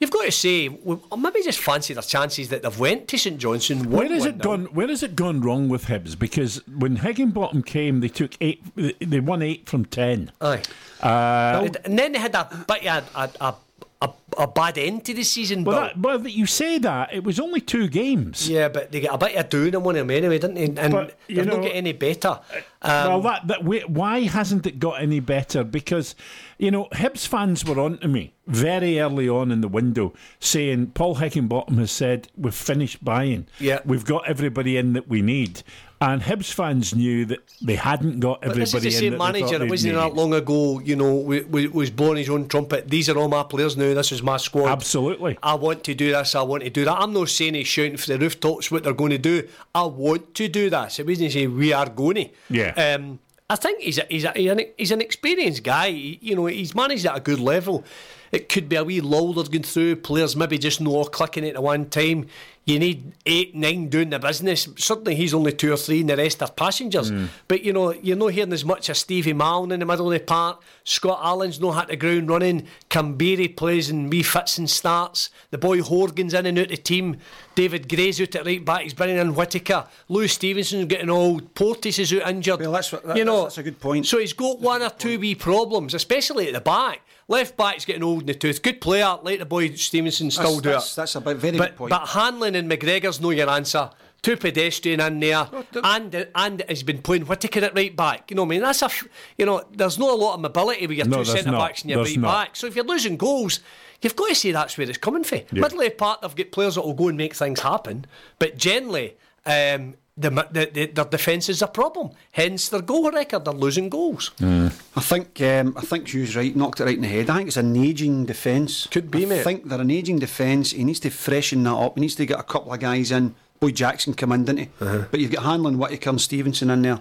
You've 0.00 0.12
got 0.12 0.26
to 0.26 0.32
say, 0.32 0.68
maybe 0.68 1.42
just 1.42 1.58
fancy 1.58 1.92
their 1.92 2.04
chances 2.04 2.50
that 2.50 2.62
they've 2.62 2.78
went 2.78 3.08
to 3.08 3.18
St 3.18 3.36
Johnstone. 3.36 3.90
Where 3.90 4.08
has 4.08 4.24
1-0. 4.24 4.28
it 4.28 4.38
gone? 4.38 4.64
Where 4.66 4.86
has 4.86 5.02
it 5.02 5.16
gone 5.16 5.40
wrong 5.40 5.68
with 5.68 5.86
Hibs? 5.86 6.16
Because 6.16 6.64
when 6.68 6.98
Heckingbottom 6.98 7.66
came, 7.66 7.98
they 7.98 8.08
took 8.08 8.36
eight. 8.40 8.62
They 8.76 9.18
won 9.18 9.42
eight 9.42 9.68
from 9.68 9.84
ten. 9.86 10.30
Aye. 10.40 10.62
Uh, 11.02 11.68
and 11.84 11.98
then 11.98 12.12
they 12.12 12.18
had 12.20 12.34
a 12.34 12.48
bit 12.68 12.86
of 12.86 13.10
a, 13.14 13.30
a, 13.44 13.54
a, 14.00 14.10
a 14.36 14.46
bad 14.46 14.78
end 14.78 15.04
to 15.06 15.12
the 15.14 15.24
season. 15.24 15.64
well, 15.64 15.76
Bill. 15.76 15.82
that, 15.88 15.98
well, 15.98 16.18
that 16.20 16.30
you 16.30 16.46
say 16.46 16.78
that 16.78 17.12
it 17.12 17.24
was 17.24 17.40
only 17.40 17.60
two 17.60 17.88
games. 17.88 18.48
yeah, 18.48 18.68
but 18.68 18.92
they 18.92 19.00
got 19.00 19.14
a 19.14 19.18
bit 19.26 19.34
of 19.36 19.48
doing 19.48 19.74
in 19.74 19.82
one 19.82 19.96
of 19.96 20.06
them 20.06 20.10
anyway, 20.16 20.38
didn't 20.38 20.54
they? 20.54 20.80
And 20.80 20.92
But, 20.92 21.16
you 21.26 21.36
they've 21.36 21.46
know- 21.46 21.56
not 21.56 21.62
get 21.62 21.74
any 21.74 21.92
better. 21.92 22.38
well, 22.84 23.16
Um, 23.16 23.22
that 23.24 23.46
that 23.48 23.64
wait, 23.64 23.90
why 23.90 24.20
hasn't 24.20 24.66
it 24.66 24.78
got 24.78 25.02
any 25.02 25.18
better? 25.18 25.64
Because 25.64 26.14
you 26.58 26.70
know, 26.70 26.86
Hibs 26.92 27.26
fans 27.26 27.64
were 27.64 27.78
on 27.80 27.98
to 27.98 28.08
me 28.08 28.34
very 28.46 29.00
early 29.00 29.28
on 29.28 29.50
in 29.50 29.60
the 29.62 29.68
window 29.68 30.12
saying 30.40 30.88
Paul 30.94 31.16
Heckingbottom 31.16 31.76
has 31.78 31.90
said 31.90 32.28
we've 32.36 32.54
finished 32.54 33.04
buying. 33.04 33.46
Yeah. 33.58 33.80
we've 33.84 34.04
got 34.04 34.28
everybody 34.28 34.76
in 34.76 34.92
that 34.92 35.08
we 35.08 35.22
need. 35.22 35.62
And 36.00 36.22
Hibs 36.22 36.52
fans 36.52 36.94
knew 36.94 37.24
that 37.24 37.40
they 37.60 37.74
hadn't 37.74 38.20
got 38.20 38.40
But 38.40 38.54
this 38.54 38.72
everybody 38.72 38.88
is 38.88 38.94
the 38.94 39.00
same 39.00 39.18
that 39.18 39.32
they 39.32 39.40
thought 39.40 39.50
manager. 39.50 39.64
It 39.64 39.70
wasn't 39.70 39.94
that 39.94 40.14
long 40.14 40.32
ago. 40.32 40.78
You 40.78 40.94
know, 40.94 41.16
we, 41.16 41.40
we, 41.40 41.66
was 41.66 41.90
blowing 41.90 42.18
his 42.18 42.30
own 42.30 42.46
trumpet. 42.46 42.88
These 42.88 43.08
are 43.08 43.18
all 43.18 43.28
my 43.28 43.42
players 43.42 43.76
now. 43.76 43.94
This 43.94 44.12
is 44.12 44.22
my 44.22 44.36
squad. 44.36 44.68
Absolutely. 44.68 45.38
I 45.42 45.54
want 45.54 45.82
to 45.84 45.94
do 45.94 46.12
this. 46.12 46.36
I 46.36 46.42
want 46.42 46.62
to 46.62 46.70
do 46.70 46.84
that. 46.84 46.94
I'm 46.94 47.12
not 47.12 47.28
saying 47.30 47.54
he's 47.54 47.66
shouting 47.66 47.96
for 47.96 48.06
the 48.06 48.18
rooftops 48.18 48.70
what 48.70 48.84
they're 48.84 48.92
going 48.92 49.10
to 49.10 49.18
do. 49.18 49.48
I 49.74 49.84
want 49.86 50.34
to 50.34 50.46
do 50.46 50.70
this. 50.70 51.00
It 51.00 51.06
wasn't 51.06 51.32
saying 51.32 51.56
we 51.56 51.72
are 51.72 51.88
going 51.88 52.14
to. 52.14 52.28
Yeah. 52.48 52.94
Um, 52.94 53.18
I 53.50 53.56
think 53.56 53.80
he's 53.80 53.98
a, 53.98 54.06
he's 54.08 54.24
a, 54.24 54.32
he's 54.32 54.50
an 54.50 54.60
he's 54.76 54.90
an 54.92 55.00
experienced 55.00 55.64
guy. 55.64 55.90
He- 55.90 56.18
you 56.22 56.36
know, 56.36 56.46
he's 56.46 56.74
managed 56.74 57.06
at 57.06 57.16
a 57.16 57.20
good 57.20 57.40
level. 57.40 57.82
It 58.32 58.48
could 58.48 58.68
be 58.68 58.76
a 58.76 58.84
wee 58.84 59.00
lull 59.00 59.32
that's 59.32 59.48
going 59.48 59.62
through. 59.62 59.96
Players 59.96 60.36
maybe 60.36 60.58
just 60.58 60.80
not 60.80 60.90
all 60.90 61.04
clicking 61.06 61.44
it 61.44 61.54
at 61.56 61.62
one 61.62 61.88
time. 61.88 62.26
You 62.66 62.78
need 62.78 63.12
eight, 63.24 63.54
nine 63.54 63.88
doing 63.88 64.10
the 64.10 64.18
business. 64.18 64.68
Certainly, 64.76 65.14
he's 65.14 65.32
only 65.32 65.52
two 65.52 65.72
or 65.72 65.78
three, 65.78 66.00
and 66.00 66.10
the 66.10 66.18
rest 66.18 66.42
are 66.42 66.50
passengers. 66.50 67.08
Hmm. 67.08 67.24
But 67.48 67.62
you 67.64 67.72
know, 67.72 67.94
you're 67.94 68.14
not 68.14 68.32
hearing 68.34 68.52
as 68.52 68.62
much 68.62 68.90
as 68.90 68.98
Stevie 68.98 69.32
Mallan 69.32 69.72
in 69.72 69.80
the 69.80 69.86
middle 69.86 70.12
of 70.12 70.18
the 70.18 70.22
park. 70.22 70.60
Scott 70.84 71.22
Allan's 71.22 71.58
not 71.60 71.78
hit 71.78 71.88
the 71.88 71.96
ground 71.96 72.28
running. 72.28 72.66
Kamberi 72.90 73.56
plays 73.56 73.88
in 73.88 74.10
wee 74.10 74.22
fits 74.22 74.58
and 74.58 74.68
starts. 74.68 75.30
The 75.50 75.56
boy 75.56 75.80
Horgan's 75.80 76.34
in 76.34 76.44
and 76.44 76.58
out 76.58 76.64
of 76.66 76.70
the 76.72 76.76
team. 76.76 77.16
David 77.54 77.88
Gray's 77.88 78.20
out 78.20 78.36
at 78.36 78.44
right 78.44 78.62
back. 78.62 78.82
He's 78.82 78.92
bringing 78.92 79.16
in 79.16 79.34
Whittaker. 79.34 79.86
Lewis 80.10 80.34
Stevenson's 80.34 80.84
getting 80.84 81.08
old. 81.08 81.54
Porteous 81.54 81.98
is 81.98 82.12
out 82.12 82.28
injured. 82.28 82.60
Well, 82.60 82.72
that's 82.72 82.90
that- 82.90 83.16
you 83.16 83.24
know, 83.24 83.36
that's- 83.44 83.54
that's 83.54 83.58
a 83.58 83.62
good 83.62 83.80
point. 83.80 84.06
So 84.06 84.18
he's 84.18 84.34
got 84.34 84.60
one 84.60 84.82
or 84.82 84.90
two 84.90 85.18
wee 85.18 85.34
problems, 85.34 85.94
especially 85.94 86.48
at 86.48 86.52
the 86.52 86.60
back. 86.60 87.00
Left 87.30 87.56
back's 87.58 87.84
getting 87.84 88.02
old 88.02 88.22
in 88.22 88.26
the 88.26 88.34
tooth. 88.34 88.62
Good 88.62 88.80
player, 88.80 89.18
let 89.22 89.38
the 89.38 89.44
boy 89.44 89.74
Stevenson 89.74 90.30
still 90.30 90.56
That's- 90.56 90.62
do 90.62 90.68
that's- 90.70 90.92
it. 90.92 90.96
that's 90.96 91.14
a 91.14 91.20
bit- 91.20 91.36
very 91.36 91.58
but, 91.58 91.70
good 91.70 91.76
point. 91.76 91.90
But 91.90 92.06
Hanlon 92.08 92.54
and 92.54 92.70
McGregor's 92.70 93.20
know 93.20 93.30
your 93.30 93.50
answer. 93.50 93.90
Two 94.20 94.36
pedestrian 94.36 94.98
in 95.00 95.20
there, 95.20 95.46
and 95.84 96.26
and 96.34 96.64
has 96.68 96.82
been 96.82 97.02
playing 97.02 97.22
Whittaker 97.26 97.60
at 97.64 97.76
right 97.76 97.94
back. 97.94 98.30
You 98.30 98.34
know, 98.34 98.42
what 98.42 98.48
I 98.48 98.50
mean, 98.50 98.62
that's 98.62 98.82
a, 98.82 98.90
you 99.36 99.46
know, 99.46 99.62
there's 99.70 99.96
not 99.96 100.10
a 100.10 100.14
lot 100.14 100.34
of 100.34 100.40
mobility 100.40 100.88
with 100.88 100.96
your 100.96 101.06
No, 101.06 101.18
two 101.18 101.26
centre 101.26 101.52
backs 101.52 101.82
and 101.82 101.90
your 101.90 102.02
There's 102.02 102.16
right 102.16 102.22
not. 102.22 102.32
back. 102.46 102.56
So 102.56 102.66
if 102.66 102.74
you're 102.74 102.84
losing 102.84 103.16
goals, 103.16 103.60
you've 104.02 104.16
got 104.16 104.30
to 104.30 104.34
see 104.34 104.50
that's 104.50 104.76
where 104.76 104.88
it's 104.88 104.98
coming 104.98 105.22
from. 105.22 105.38
Yeah. 105.52 105.60
Middle 105.60 105.78
of 105.80 105.84
the 105.84 105.90
park, 105.90 106.22
they've 106.22 106.34
got 106.34 106.50
players 106.50 106.74
that 106.74 106.82
will 106.84 106.94
go 106.94 107.06
and 107.08 107.16
make 107.16 107.34
things 107.36 107.60
happen, 107.60 108.06
but 108.40 108.56
generally. 108.56 109.16
Um, 109.46 109.94
the, 110.18 110.30
the, 110.30 110.70
the, 110.72 110.86
their 110.86 111.04
defence 111.04 111.48
is 111.48 111.62
a 111.62 111.68
problem. 111.68 112.10
Hence 112.32 112.68
their 112.68 112.82
goal 112.82 113.10
record. 113.10 113.44
They're 113.44 113.54
losing 113.54 113.88
goals. 113.88 114.32
Mm. 114.38 114.72
I 114.96 115.00
think 115.00 115.40
um, 115.40 115.74
I 115.76 115.82
think 115.82 116.08
Hugh's 116.08 116.36
right, 116.36 116.54
knocked 116.54 116.80
it 116.80 116.84
right 116.84 116.96
in 116.96 117.02
the 117.02 117.08
head. 117.08 117.30
I 117.30 117.36
think 117.36 117.48
it's 117.48 117.56
an 117.56 117.76
ageing 117.76 118.26
defence. 118.26 118.86
Could 118.88 119.10
be, 119.10 119.24
I 119.24 119.28
mate. 119.28 119.44
think 119.44 119.68
they're 119.68 119.80
an 119.80 119.90
ageing 119.90 120.18
defence. 120.18 120.72
He 120.72 120.84
needs 120.84 121.00
to 121.00 121.10
freshen 121.10 121.62
that 121.64 121.74
up. 121.74 121.94
He 121.94 122.00
needs 122.00 122.16
to 122.16 122.26
get 122.26 122.40
a 122.40 122.42
couple 122.42 122.72
of 122.72 122.80
guys 122.80 123.12
in. 123.12 123.34
Boy 123.60 123.70
Jackson 123.70 124.14
come 124.14 124.32
in, 124.32 124.44
didn't 124.44 124.58
he? 124.58 124.68
Uh-huh. 124.80 125.04
But 125.10 125.20
you've 125.20 125.32
got 125.32 125.44
Hanlon, 125.44 125.78
Whittaker, 125.78 126.10
and 126.10 126.20
Stevenson 126.20 126.70
in 126.70 126.82
there. 126.82 127.00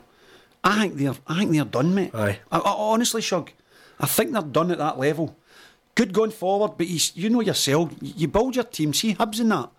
I 0.63 0.79
think 0.79 0.95
they're 0.95 1.15
I 1.27 1.39
think 1.39 1.51
they're 1.51 1.65
done, 1.65 1.93
mate. 1.93 2.13
Aye. 2.13 2.39
I, 2.51 2.57
I, 2.59 2.71
honestly, 2.71 3.21
Shug, 3.21 3.51
I 3.99 4.05
think 4.05 4.31
they're 4.31 4.41
done 4.41 4.71
at 4.71 4.77
that 4.77 4.99
level. 4.99 5.35
Good 5.95 6.13
going 6.13 6.31
forward, 6.31 6.77
but 6.77 6.87
you, 6.87 6.99
you 7.15 7.29
know 7.29 7.41
yourself, 7.41 7.91
you 8.01 8.27
build 8.27 8.55
your 8.55 8.65
team. 8.65 8.93
See 8.93 9.15
Hibs 9.15 9.39
in 9.39 9.49
that. 9.49 9.71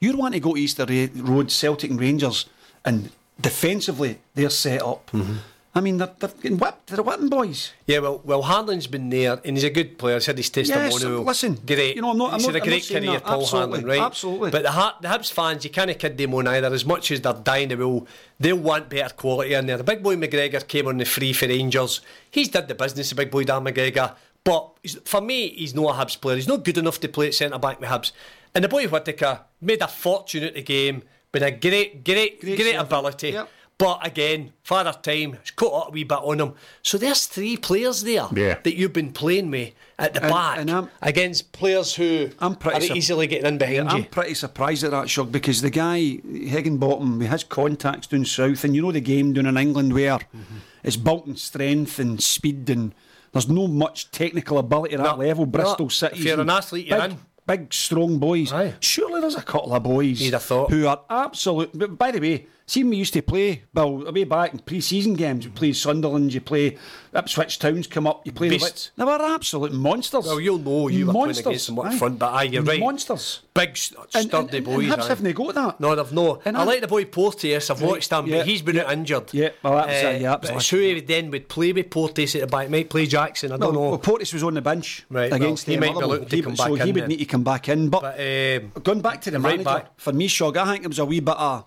You'd 0.00 0.16
want 0.16 0.34
to 0.34 0.40
go 0.40 0.54
to 0.54 0.60
Easter 0.60 0.86
Road, 1.16 1.50
Celtic 1.50 1.90
and 1.90 2.00
Rangers, 2.00 2.46
and 2.84 3.10
defensively 3.40 4.18
they're 4.34 4.50
set 4.50 4.82
up. 4.82 5.10
Mm-hmm. 5.12 5.36
I 5.76 5.80
mean, 5.80 5.98
they're, 5.98 6.10
they're 6.20 6.28
getting 6.40 6.58
whipped. 6.58 6.86
They're 6.86 7.02
whipping 7.02 7.28
boys. 7.28 7.72
Yeah, 7.84 7.98
well, 7.98 8.20
well, 8.24 8.42
Hanlon's 8.42 8.86
been 8.86 9.10
there, 9.10 9.40
and 9.44 9.56
he's 9.56 9.64
a 9.64 9.70
good 9.70 9.98
player. 9.98 10.14
He's 10.14 10.26
had 10.26 10.36
his 10.36 10.48
testimonial. 10.48 11.24
listen, 11.24 11.58
great. 11.66 11.96
you 11.96 12.02
know, 12.02 12.10
I'm 12.12 12.18
not- 12.18 12.32
I'm 12.32 12.38
he's 12.38 12.46
not- 12.46 12.54
had 12.54 12.62
a 12.62 12.66
great 12.66 12.86
career. 12.88 13.18
Paul 13.18 13.40
Absolutely, 13.42 13.78
Hanlon, 13.80 13.84
right? 13.84 14.00
absolutely. 14.00 14.50
But 14.52 14.62
the, 14.62 14.94
the 15.00 15.08
Hibs 15.08 15.32
fans, 15.32 15.64
you 15.64 15.70
can't 15.70 15.98
kid 15.98 16.16
them 16.16 16.32
on 16.34 16.46
either. 16.46 16.72
As 16.72 16.84
much 16.84 17.10
as 17.10 17.22
they're 17.22 17.32
dying 17.32 17.70
to 17.70 17.74
will, 17.74 18.06
they'll 18.38 18.56
want 18.56 18.88
better 18.88 19.12
quality 19.14 19.54
in 19.54 19.66
there. 19.66 19.76
The 19.76 19.82
big 19.82 20.00
boy 20.04 20.14
McGregor 20.14 20.64
came 20.68 20.86
on 20.86 20.98
the 20.98 21.04
free 21.04 21.32
for 21.32 21.48
Rangers. 21.48 22.00
He's 22.30 22.48
did 22.48 22.68
the 22.68 22.76
business, 22.76 23.08
the 23.08 23.16
big 23.16 23.32
boy 23.32 23.42
Dan 23.42 23.64
McGregor. 23.64 24.14
But 24.44 24.78
for 25.06 25.20
me, 25.22 25.48
he's 25.48 25.74
not 25.74 25.96
a 25.96 26.04
Hibs 26.04 26.20
player. 26.20 26.36
He's 26.36 26.46
not 26.46 26.62
good 26.64 26.78
enough 26.78 27.00
to 27.00 27.08
play 27.08 27.26
at 27.26 27.34
centre 27.34 27.58
back 27.58 27.80
with 27.80 27.88
Hibs. 27.88 28.12
And 28.54 28.62
the 28.62 28.68
boy 28.68 28.86
Whittaker 28.86 29.40
made 29.60 29.82
a 29.82 29.88
fortune 29.88 30.44
at 30.44 30.54
the 30.54 30.62
game, 30.62 31.02
been 31.34 31.42
a 31.42 31.50
great, 31.50 32.02
great, 32.04 32.40
great, 32.40 32.58
servant. 32.58 32.80
ability. 32.80 33.30
Yep. 33.32 33.48
But 33.76 34.06
again, 34.06 34.52
father 34.62 34.92
time, 34.92 35.34
it's 35.34 35.50
caught 35.50 35.82
up 35.82 35.88
a 35.88 35.90
wee 35.90 36.04
bit 36.04 36.18
on 36.18 36.40
him. 36.40 36.52
So 36.82 36.96
there's 36.96 37.26
three 37.26 37.56
players 37.56 38.02
there 38.04 38.28
Yeah. 38.32 38.58
that 38.62 38.76
you've 38.76 38.92
been 38.92 39.10
playing 39.12 39.50
with 39.50 39.72
at 39.98 40.14
the 40.14 40.22
And- 40.22 40.30
back 40.32 40.58
and 40.58 40.70
I'm- 40.70 40.90
against 41.02 41.50
players 41.50 41.96
who 41.96 42.30
I'm 42.38 42.54
pretty 42.54 42.76
are 42.84 42.88
sur- 42.88 42.94
easily 42.94 43.26
getting 43.26 43.46
in 43.46 43.58
behind 43.58 43.74
you. 43.90 43.96
I'm 43.96 43.96
you. 43.98 44.04
pretty 44.04 44.34
surprised 44.34 44.84
at 44.84 44.92
that, 44.92 45.10
Shug, 45.10 45.32
because 45.32 45.60
the 45.60 45.70
guy, 45.70 46.20
Heckingbottom, 46.24 47.20
he 47.20 47.26
has 47.26 47.42
contacts 47.42 48.06
down 48.06 48.24
south, 48.24 48.62
and 48.62 48.76
you 48.76 48.82
know 48.82 48.92
the 48.92 49.00
game 49.00 49.32
down 49.32 49.46
in 49.46 49.56
England 49.56 49.92
where 49.92 50.18
Mm-hmm. 50.18 50.58
it's 50.84 50.96
built 50.96 51.26
in 51.26 51.36
strength 51.36 51.98
and 51.98 52.22
speed, 52.22 52.70
and 52.70 52.94
there's 53.32 53.48
no 53.48 53.66
much 53.66 54.08
technical 54.12 54.58
ability 54.58 54.94
at 54.94 55.02
that 55.02 55.18
level. 55.18 55.46
Bristol 55.46 55.86
no. 55.86 55.90
City. 55.90 56.18
If 56.20 56.24
you're 56.24 56.40
an 56.40 56.48
athlete, 56.50 56.86
you're 56.86 57.02
in. 57.04 57.18
Big, 57.46 57.72
strong 57.74 58.18
boys. 58.18 58.52
Aye. 58.52 58.74
Surely 58.80 59.20
there's 59.20 59.34
a 59.34 59.42
couple 59.42 59.74
of 59.74 59.82
boys 59.82 60.20
You'd 60.22 60.32
have 60.32 60.42
thought. 60.42 60.70
who 60.70 60.86
are 60.86 61.02
absolute. 61.10 61.70
But 61.74 61.98
by 61.98 62.10
the 62.10 62.20
way, 62.20 62.46
see 62.66 62.82
when 62.82 62.90
we 62.90 62.96
used 62.96 63.12
to 63.14 63.22
play, 63.22 63.62
Bill, 63.72 64.10
way 64.12 64.24
back 64.24 64.52
in 64.52 64.58
pre 64.60 64.80
season 64.80 65.14
games, 65.14 65.44
you 65.44 65.50
play 65.50 65.72
Sunderland, 65.72 66.32
you 66.34 66.40
play 66.40 66.78
Ipswich 67.14 67.58
Towns 67.58 67.86
come 67.86 68.06
up, 68.06 68.26
you 68.26 68.32
play 68.32 68.48
the 68.48 68.56
Beasts. 68.58 68.90
They 68.96 69.04
were 69.04 69.12
absolute 69.20 69.72
monsters. 69.72 70.24
Well, 70.26 70.40
you'll 70.40 70.58
know 70.58 70.88
you 70.88 71.06
were 71.06 71.12
playing 71.12 71.38
against 71.38 71.66
them 71.66 71.78
up 71.78 71.92
front, 71.94 72.18
but 72.18 72.32
aye, 72.32 72.44
you're 72.44 72.62
right. 72.62 72.80
Monsters. 72.80 73.40
Big, 73.54 73.70
s- 73.70 73.94
And- 74.14 74.28
sturdy 74.28 74.56
and, 74.56 74.66
boys. 74.66 74.90
And 74.90 75.00
Hibs 75.00 75.06
haven't 75.08 75.32
got 75.32 75.54
that. 75.54 75.80
No, 75.80 75.94
they've 75.94 76.12
no. 76.12 76.40
And 76.44 76.56
I 76.56 76.62
I- 76.62 76.64
like 76.64 76.80
the 76.80 76.88
boy 76.88 77.04
Porteous. 77.04 77.70
I've 77.70 77.80
Right, 77.80 77.88
watched 77.90 78.10
him, 78.10 78.26
yeah, 78.26 78.38
but 78.38 78.46
he's 78.48 78.62
been 78.62 78.76
yeah, 78.76 78.82
out 78.84 78.92
injured. 78.92 79.32
yeah, 79.32 79.50
well, 79.62 79.74
that 79.76 79.86
was 79.86 79.96
it, 79.96 80.22
yeah, 80.22 80.30
that 80.30 80.40
was 80.40 80.50
but 80.50 80.54
last 80.56 80.62
it's 80.64 80.70
who 80.70 80.78
he 80.78 81.00
then 81.00 81.30
would 81.30 81.48
play 81.48 81.72
with 81.72 81.90
Porteous 81.90 82.34
at 82.34 82.40
the 82.40 82.46
back. 82.48 82.68
Might 82.70 82.90
play 82.90 83.06
Jackson. 83.06 83.52
I 83.52 83.58
don't 83.58 83.74
know. 83.74 83.90
well, 83.90 83.98
Porteous 83.98 84.32
was 84.32 84.42
on 84.42 84.54
the 84.54 84.62
bench 84.62 85.04
Right, 85.08 85.32
against 85.32 85.68
well, 85.68 85.74
he 85.74 85.80
might 85.80 86.00
be 86.00 86.06
looking 86.06 86.28
to 86.28 86.36
He- 86.36 86.42
come 86.42 86.56
so 86.56 86.64
back 86.76 86.82
he 86.84 86.88
in 86.90 86.94
would 86.96 87.08
need 87.08 87.18
to 87.18 87.24
come 87.26 87.44
back 87.44 87.68
in. 87.68 87.88
But, 87.90 88.00
but 88.00 88.14
um, 88.18 88.72
going 88.82 89.00
back 89.02 89.20
to 89.22 89.30
the 89.30 89.38
manager, 89.38 89.62
back. 89.64 89.92
for 90.00 90.12
me, 90.12 90.26
Shug, 90.26 90.56
I 90.56 90.64
think 90.72 90.84
it 90.84 90.88
was 90.88 90.98
a 90.98 91.04
wee 91.04 91.20
bit 91.20 91.36
of. 91.36 91.64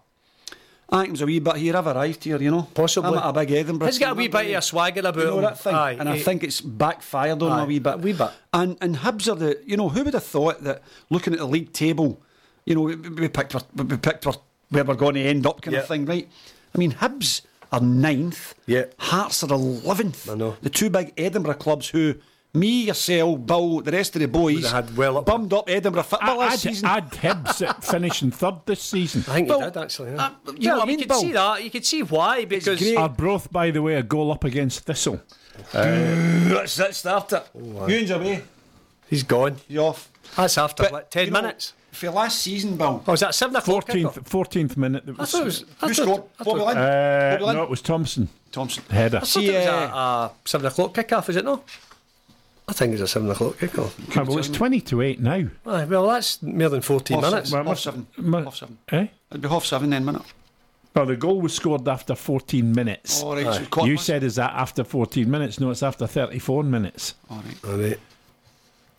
I 0.90 1.00
think 1.00 1.10
it 1.10 1.12
was 1.12 1.22
a 1.22 1.26
wee 1.26 1.40
bit. 1.40 1.58
He 1.58 1.68
have 1.68 1.86
arrived 1.88 2.24
here, 2.24 2.42
you 2.42 2.50
know. 2.50 2.68
Possibly. 2.74 3.10
I'm 3.12 3.18
at 3.18 3.26
a 3.30 3.34
big 3.34 3.52
Edinburgh. 3.52 3.88
He's 3.88 4.00
got 4.00 4.12
a 4.12 4.16
wee 4.16 4.30
bit 4.30 4.46
he? 4.46 4.54
of 4.54 4.60
a 4.60 4.62
swagger 4.62 5.02
about 5.02 5.18
You 5.18 5.26
know 5.26 5.36
him. 5.38 5.42
that 5.42 5.60
thing, 5.60 5.76
Aye, 5.76 5.98
and 6.00 6.08
I 6.08 6.18
think 6.18 6.44
it's 6.44 6.62
backfired 6.62 7.42
on 7.44 7.52
him 7.52 7.60
Aye, 7.60 7.64
a 7.64 7.66
wee 7.68 7.80
bit. 7.80 7.94
a 7.94 7.98
wee 7.98 8.14
bit. 8.14 8.30
And 8.54 8.78
and 8.80 8.96
Hibs 8.98 9.30
are 9.30 9.36
the. 9.36 9.60
You 9.66 9.76
know, 9.76 9.90
who 9.90 10.04
would 10.06 10.14
have 10.14 10.24
thought 10.24 10.64
that 10.64 10.82
looking 11.10 11.34
at 11.34 11.40
the 11.40 11.46
league 11.48 11.74
table, 11.74 12.22
you 12.66 12.76
know, 12.76 12.82
we, 12.82 12.96
we 12.96 13.28
picked 13.28 13.54
our, 13.56 13.62
we 13.76 13.98
picked 13.98 14.26
our, 14.28 14.36
where 14.70 14.86
we're 14.86 14.96
going 14.96 15.16
to 15.16 15.22
end 15.22 15.46
up, 15.46 15.62
kind 15.62 15.74
Yeah. 15.74 15.82
of 15.82 15.88
thing, 15.90 16.06
right? 16.06 16.28
I 16.74 16.78
mean, 16.78 16.94
Hibs 16.94 17.42
are 17.74 17.82
ninth. 17.82 18.56
Yeah. 18.66 18.86
Hearts 18.98 19.44
are 19.44 19.52
eleventh. 19.52 20.30
I 20.30 20.36
know. 20.36 20.56
The 20.62 20.70
two 20.70 20.90
big 20.90 21.14
Edinburgh 21.18 21.56
clubs 21.56 21.90
who. 21.90 22.16
Me, 22.60 22.84
yourself, 22.86 23.46
Bill, 23.46 23.80
the 23.82 23.92
rest 23.92 24.16
of 24.16 24.22
the 24.22 24.28
boys, 24.28 24.64
Would 24.64 24.72
had 24.72 24.98
well 24.98 25.18
up- 25.18 25.26
bummed 25.26 25.54
up 25.54 25.70
Edinburgh 25.70 26.04
football 26.04 26.42
I'd, 26.42 26.60
season. 26.60 26.86
I'd 26.88 27.10
Hibs 27.12 27.84
finishing 27.92 28.32
third 28.32 28.56
this 28.66 28.82
season. 28.82 29.22
I 29.28 29.34
think 29.36 29.50
Well, 29.50 29.60
he 29.60 29.66
did 29.66 29.78
actually. 29.78 30.12
Yeah. 30.12 30.26
uh, 30.26 30.52
you 30.58 30.68
know 30.70 30.78
what 30.78 30.84
I 30.84 30.86
mean, 30.88 31.00
you 31.00 31.06
could 31.06 31.10
Bill? 31.10 31.22
see 31.22 31.32
that. 31.34 31.64
You 31.64 31.70
could 31.72 31.86
see 31.86 32.04
why 32.04 32.46
because 32.46 32.80
great. 32.80 32.98
Arbroath, 32.98 33.52
by 33.52 33.72
the 33.72 33.82
way, 33.82 33.96
a 33.96 34.04
goal 34.04 34.32
up 34.32 34.44
against 34.44 34.82
Thistle. 34.82 35.22
Let's, 35.74 36.78
let's 36.80 36.98
start 36.98 37.34
it. 37.34 37.44
Ewan's 37.56 38.12
away. 38.12 38.44
he's 39.10 39.24
gone. 39.24 39.56
He's 39.68 39.78
off. 39.78 40.10
That's 40.36 40.58
after 40.58 40.84
But, 40.84 40.92
like 40.92 41.10
ten 41.10 41.26
you 41.28 41.32
know, 41.32 41.42
minutes. 41.42 41.74
For 41.92 42.12
last 42.12 42.40
season, 42.42 42.78
Bill. 42.78 43.04
Oh, 43.08 43.12
was 43.12 43.22
that 43.22 43.34
seven 43.34 43.56
o'clock? 43.56 43.88
14th, 43.88 44.24
14th 44.30 44.78
minute. 44.78 45.06
That 45.08 45.16
I 45.18 45.22
was, 45.22 45.32
thought 45.32 45.42
it 45.42 45.46
was. 45.46 45.60
Who 45.62 45.66
thought- 45.80 45.96
scored? 45.96 46.24
I 46.40 46.44
Bobby 46.44 46.60
thought- 46.60 46.68
Lynn? 46.68 46.78
uh, 46.78 47.30
Bobby 47.32 47.46
Linn? 47.46 47.56
no, 47.56 47.64
it 47.64 47.70
was 47.72 47.82
Thompson. 47.82 48.30
Thompson. 48.52 48.84
Header. 48.90 49.18
I 49.18 49.20
thought 49.22 49.28
See, 49.28 49.50
it 49.50 49.54
was 49.58 49.66
a, 49.66 49.72
uh, 49.72 49.98
a 50.28 50.32
seven 50.46 50.68
o'clock 50.68 50.94
kick-off, 50.94 51.30
is 51.30 51.38
it 51.38 51.46
not? 51.46 51.64
I 52.70 52.74
think 52.74 52.94
it's 52.94 53.02
a 53.02 53.08
seven 53.08 53.30
o'clock 53.32 53.58
kick-off. 53.60 53.98
Ah, 54.18 54.24
well, 54.24 54.38
it's 54.40 54.50
20 54.50 54.82
to 54.82 55.02
8 55.02 55.20
now. 55.22 55.48
Aye, 55.66 55.86
well, 55.86 56.08
that's 56.08 56.42
more 56.44 56.68
than 56.70 56.82
fourteen 56.82 57.20
Half 57.22 57.32
minutes. 57.32 57.50
seven. 57.52 57.66
Well, 57.66 57.74
Half 57.74 57.80
seven. 57.84 58.08
mu- 58.18 58.44
Half 58.44 58.56
seven. 58.58 58.78
Eh? 58.92 59.08
It'd 59.32 59.42
be 59.42 59.48
half 59.48 59.64
seven 59.66 59.90
then, 59.90 60.04
minute. 60.04 60.22
Well, 60.94 61.06
the 61.06 61.16
goal 61.16 61.40
was 61.42 61.54
scored 61.54 61.88
after 61.88 62.14
14 62.16 62.74
minutes. 62.74 63.22
All 63.24 63.36
right, 63.36 63.54
so 63.54 63.66
caught 63.68 63.88
you 63.88 63.96
us. 63.96 64.04
said, 64.04 64.24
is 64.24 64.36
that 64.36 64.52
after 64.54 64.84
14 64.84 65.30
minutes? 65.30 65.60
No, 65.60 65.70
it's 65.72 65.84
after 65.84 66.08
34 66.08 66.64
minutes. 66.64 67.14
All 67.30 67.38
right. 67.38 67.58
All 67.72 67.78
right. 67.78 68.00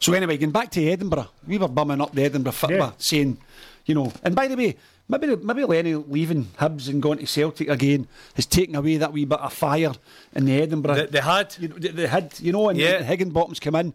So 0.01 0.13
anyway, 0.15 0.37
going 0.39 0.53
back 0.53 0.71
to 0.71 0.85
Edinburgh, 0.89 1.29
we 1.47 1.59
were 1.59 1.67
bumming 1.69 2.01
up 2.01 2.15
the 2.15 2.23
Edinburgh 2.23 2.53
football, 2.53 2.79
Yeah. 2.79 2.93
saying, 2.99 3.37
you 3.85 3.95
know, 3.97 4.13
and 4.23 4.35
by 4.35 4.47
the 4.47 4.57
way, 4.57 4.77
maybe 5.09 5.35
maybe 5.37 5.65
Lenny 5.65 5.95
leaving 5.95 6.45
Hibs 6.59 6.89
and 6.89 7.03
going 7.03 7.19
to 7.19 7.27
Celtic 7.27 7.69
again 7.69 8.07
has 8.35 8.47
taken 8.47 8.75
away 8.77 8.97
that 8.99 9.13
wee 9.13 9.25
bit 9.25 9.41
of 9.41 9.53
fire 9.53 9.93
in 10.35 10.45
the 10.45 10.61
Edinburgh. 10.61 10.95
They, 10.95 11.07
they 11.07 11.21
had. 11.21 11.57
you 11.59 11.69
know, 11.69 11.77
they, 11.79 11.89
they 11.89 12.07
had, 12.07 12.35
you 12.41 12.53
know, 12.53 12.69
and 12.69 12.79
Yeah. 12.79 12.99
the 12.99 13.05
Heckingbottom's 13.05 13.61
come 13.61 13.75
in. 13.75 13.93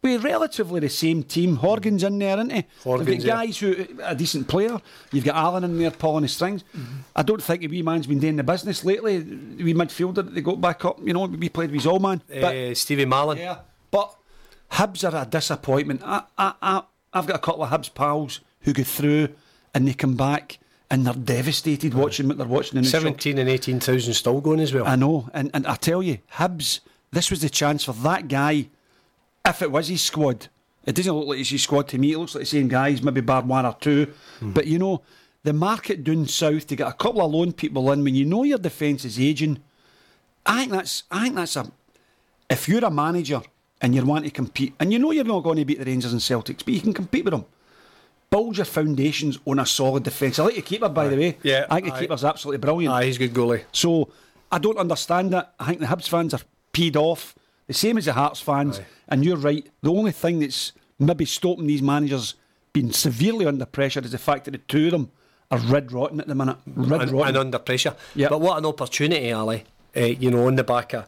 We're 0.00 0.20
relatively 0.20 0.78
the 0.78 0.88
same 0.88 1.24
team. 1.24 1.56
Horgan's 1.56 2.04
in 2.04 2.20
there, 2.20 2.36
isn't 2.36 2.52
he? 2.52 2.64
Horgan's, 2.84 3.08
You've 3.08 3.26
got 3.26 3.44
guys 3.44 3.58
who 3.58 3.84
a 4.04 4.14
decent 4.14 4.46
player. 4.46 4.78
You've 5.10 5.24
got 5.24 5.34
Allan 5.34 5.64
in 5.64 5.76
there 5.76 5.90
pulling 5.90 6.22
the 6.22 6.28
strings. 6.28 6.62
I 7.16 7.22
don't 7.24 7.42
think 7.42 7.62
the 7.62 7.66
wee 7.66 7.82
man's 7.82 8.06
been 8.06 8.20
doing 8.20 8.36
the 8.36 8.44
business 8.44 8.84
lately. 8.84 9.18
The 9.18 9.64
wee 9.64 9.74
midfielder 9.74 10.14
that 10.16 10.34
they 10.36 10.40
got 10.40 10.60
back 10.60 10.84
up, 10.84 11.00
you 11.04 11.12
know, 11.12 11.24
we 11.24 11.48
played 11.48 11.70
with 11.72 11.80
his 11.80 11.86
old 11.88 12.02
man. 12.02 12.22
But- 12.28 12.54
Uh, 12.54 12.74
Stevie 12.76 13.06
Mallan. 13.06 13.38
yeah, 13.38 13.58
but 13.90 14.14
Hibs 14.70 15.02
are 15.12 15.20
a 15.20 15.26
disappointment. 15.26 16.02
I, 16.04 16.22
I, 16.38 16.52
I, 16.62 16.82
I've 17.12 17.26
got 17.26 17.34
a 17.34 17.40
couple 17.40 17.64
of 17.64 17.70
Hibs 17.70 17.92
pals 17.92 18.38
who 18.60 18.72
go 18.72 18.84
through 18.84 19.30
and 19.78 19.86
they 19.86 19.94
come 19.94 20.16
back 20.16 20.58
and 20.90 21.06
they're 21.06 21.14
devastated 21.14 21.94
watching 21.94 22.26
what 22.26 22.36
they're 22.36 22.46
watching 22.48 22.78
in 22.78 22.82
the 22.82 22.90
shop. 22.90 23.02
Seventeen 23.02 23.38
and 23.38 23.48
eighteen 23.48 23.78
thousand 23.78 24.12
still 24.14 24.40
going 24.40 24.58
as 24.58 24.74
well. 24.74 24.84
I 24.88 24.96
know, 24.96 25.30
and, 25.32 25.52
and 25.54 25.64
I 25.68 25.76
tell 25.76 26.02
you, 26.02 26.18
Hibs, 26.32 26.80
this 27.12 27.30
was 27.30 27.42
the 27.42 27.48
chance 27.48 27.84
for 27.84 27.92
that 27.92 28.26
guy, 28.26 28.70
if 29.46 29.62
it 29.62 29.70
was 29.70 29.86
his 29.86 30.02
squad. 30.02 30.48
It 30.84 30.96
doesn't 30.96 31.14
look 31.14 31.28
like 31.28 31.38
it's 31.38 31.50
his 31.50 31.62
squad 31.62 31.86
to 31.88 31.98
me. 31.98 32.12
It 32.12 32.18
looks 32.18 32.34
like 32.34 32.42
the 32.42 32.46
same 32.46 32.66
guys, 32.66 33.02
maybe 33.02 33.20
bar 33.20 33.42
one 33.42 33.66
or 33.66 33.76
two. 33.78 34.12
Hmm. 34.40 34.50
But 34.50 34.66
you 34.66 34.80
know, 34.80 35.02
the 35.44 35.52
market 35.52 36.02
down 36.02 36.26
south 36.26 36.66
to 36.66 36.74
get 36.74 36.88
a 36.88 36.92
couple 36.92 37.24
of 37.24 37.30
lone 37.30 37.52
people 37.52 37.92
in 37.92 38.02
when 38.02 38.16
you 38.16 38.24
know 38.24 38.42
your 38.42 38.58
defence 38.58 39.04
is 39.04 39.20
aging. 39.20 39.62
I 40.44 40.60
think 40.60 40.72
that's 40.72 41.04
I 41.12 41.22
think 41.22 41.36
that's 41.36 41.54
a 41.54 41.70
if 42.50 42.68
you're 42.68 42.84
a 42.84 42.90
manager 42.90 43.42
and 43.80 43.94
you 43.94 44.04
want 44.04 44.24
to 44.24 44.32
compete 44.32 44.74
and 44.80 44.92
you 44.92 44.98
know 44.98 45.12
you're 45.12 45.22
not 45.22 45.44
going 45.44 45.58
to 45.58 45.64
beat 45.64 45.78
the 45.78 45.84
Rangers 45.84 46.12
and 46.12 46.20
Celtics, 46.20 46.64
but 46.64 46.74
you 46.74 46.80
can 46.80 46.92
compete 46.92 47.24
with 47.24 47.32
them. 47.32 47.44
Build 48.30 48.56
your 48.58 48.66
foundations 48.66 49.38
on 49.46 49.58
a 49.58 49.66
solid 49.66 50.02
defence. 50.02 50.38
I 50.38 50.44
like 50.44 50.56
the 50.56 50.62
keeper, 50.62 50.88
by 50.88 51.08
the 51.08 51.16
way. 51.16 51.38
Yeah, 51.42 51.66
I 51.70 51.76
think 51.76 51.86
the 51.86 51.94
aye. 51.94 52.00
keeper's 52.00 52.24
absolutely 52.24 52.58
brilliant. 52.58 52.94
Aye, 52.94 53.04
he's 53.06 53.16
a 53.16 53.20
good 53.20 53.32
goalie. 53.32 53.64
So 53.72 54.10
I 54.52 54.58
don't 54.58 54.78
understand 54.78 55.32
that. 55.32 55.54
I 55.58 55.66
think 55.66 55.80
the 55.80 55.86
Hibs 55.86 56.08
fans 56.08 56.34
are 56.34 56.40
peed 56.72 56.96
off, 56.96 57.34
the 57.66 57.74
same 57.74 57.96
as 57.96 58.04
the 58.04 58.12
Hearts 58.12 58.40
fans. 58.40 58.80
And 59.08 59.24
you're 59.24 59.36
right. 59.36 59.66
The 59.82 59.90
only 59.90 60.12
thing 60.12 60.40
that's 60.40 60.72
maybe 60.98 61.24
stopping 61.24 61.66
these 61.66 61.82
managers 61.82 62.34
being 62.72 62.92
severely 62.92 63.46
under 63.46 63.64
pressure 63.64 64.00
is 64.00 64.12
the 64.12 64.18
fact 64.18 64.44
that 64.44 64.50
the 64.50 64.58
two 64.58 64.86
of 64.86 64.92
them 64.92 65.10
are 65.50 65.58
red 65.58 65.92
rotten 65.92 66.20
at 66.20 66.26
the 66.26 66.34
minute. 66.34 66.58
Red 66.66 67.02
and, 67.02 67.12
rotten. 67.12 67.28
and 67.28 67.36
under 67.38 67.58
pressure. 67.58 67.96
Yeah. 68.14 68.28
But 68.28 68.40
what 68.40 68.58
an 68.58 68.66
opportunity, 68.66 69.30
Ally. 69.30 69.62
Uh, 69.96 70.00
you 70.00 70.30
know, 70.30 70.46
on 70.46 70.56
the 70.56 70.64
back 70.64 70.92
of 70.92 71.06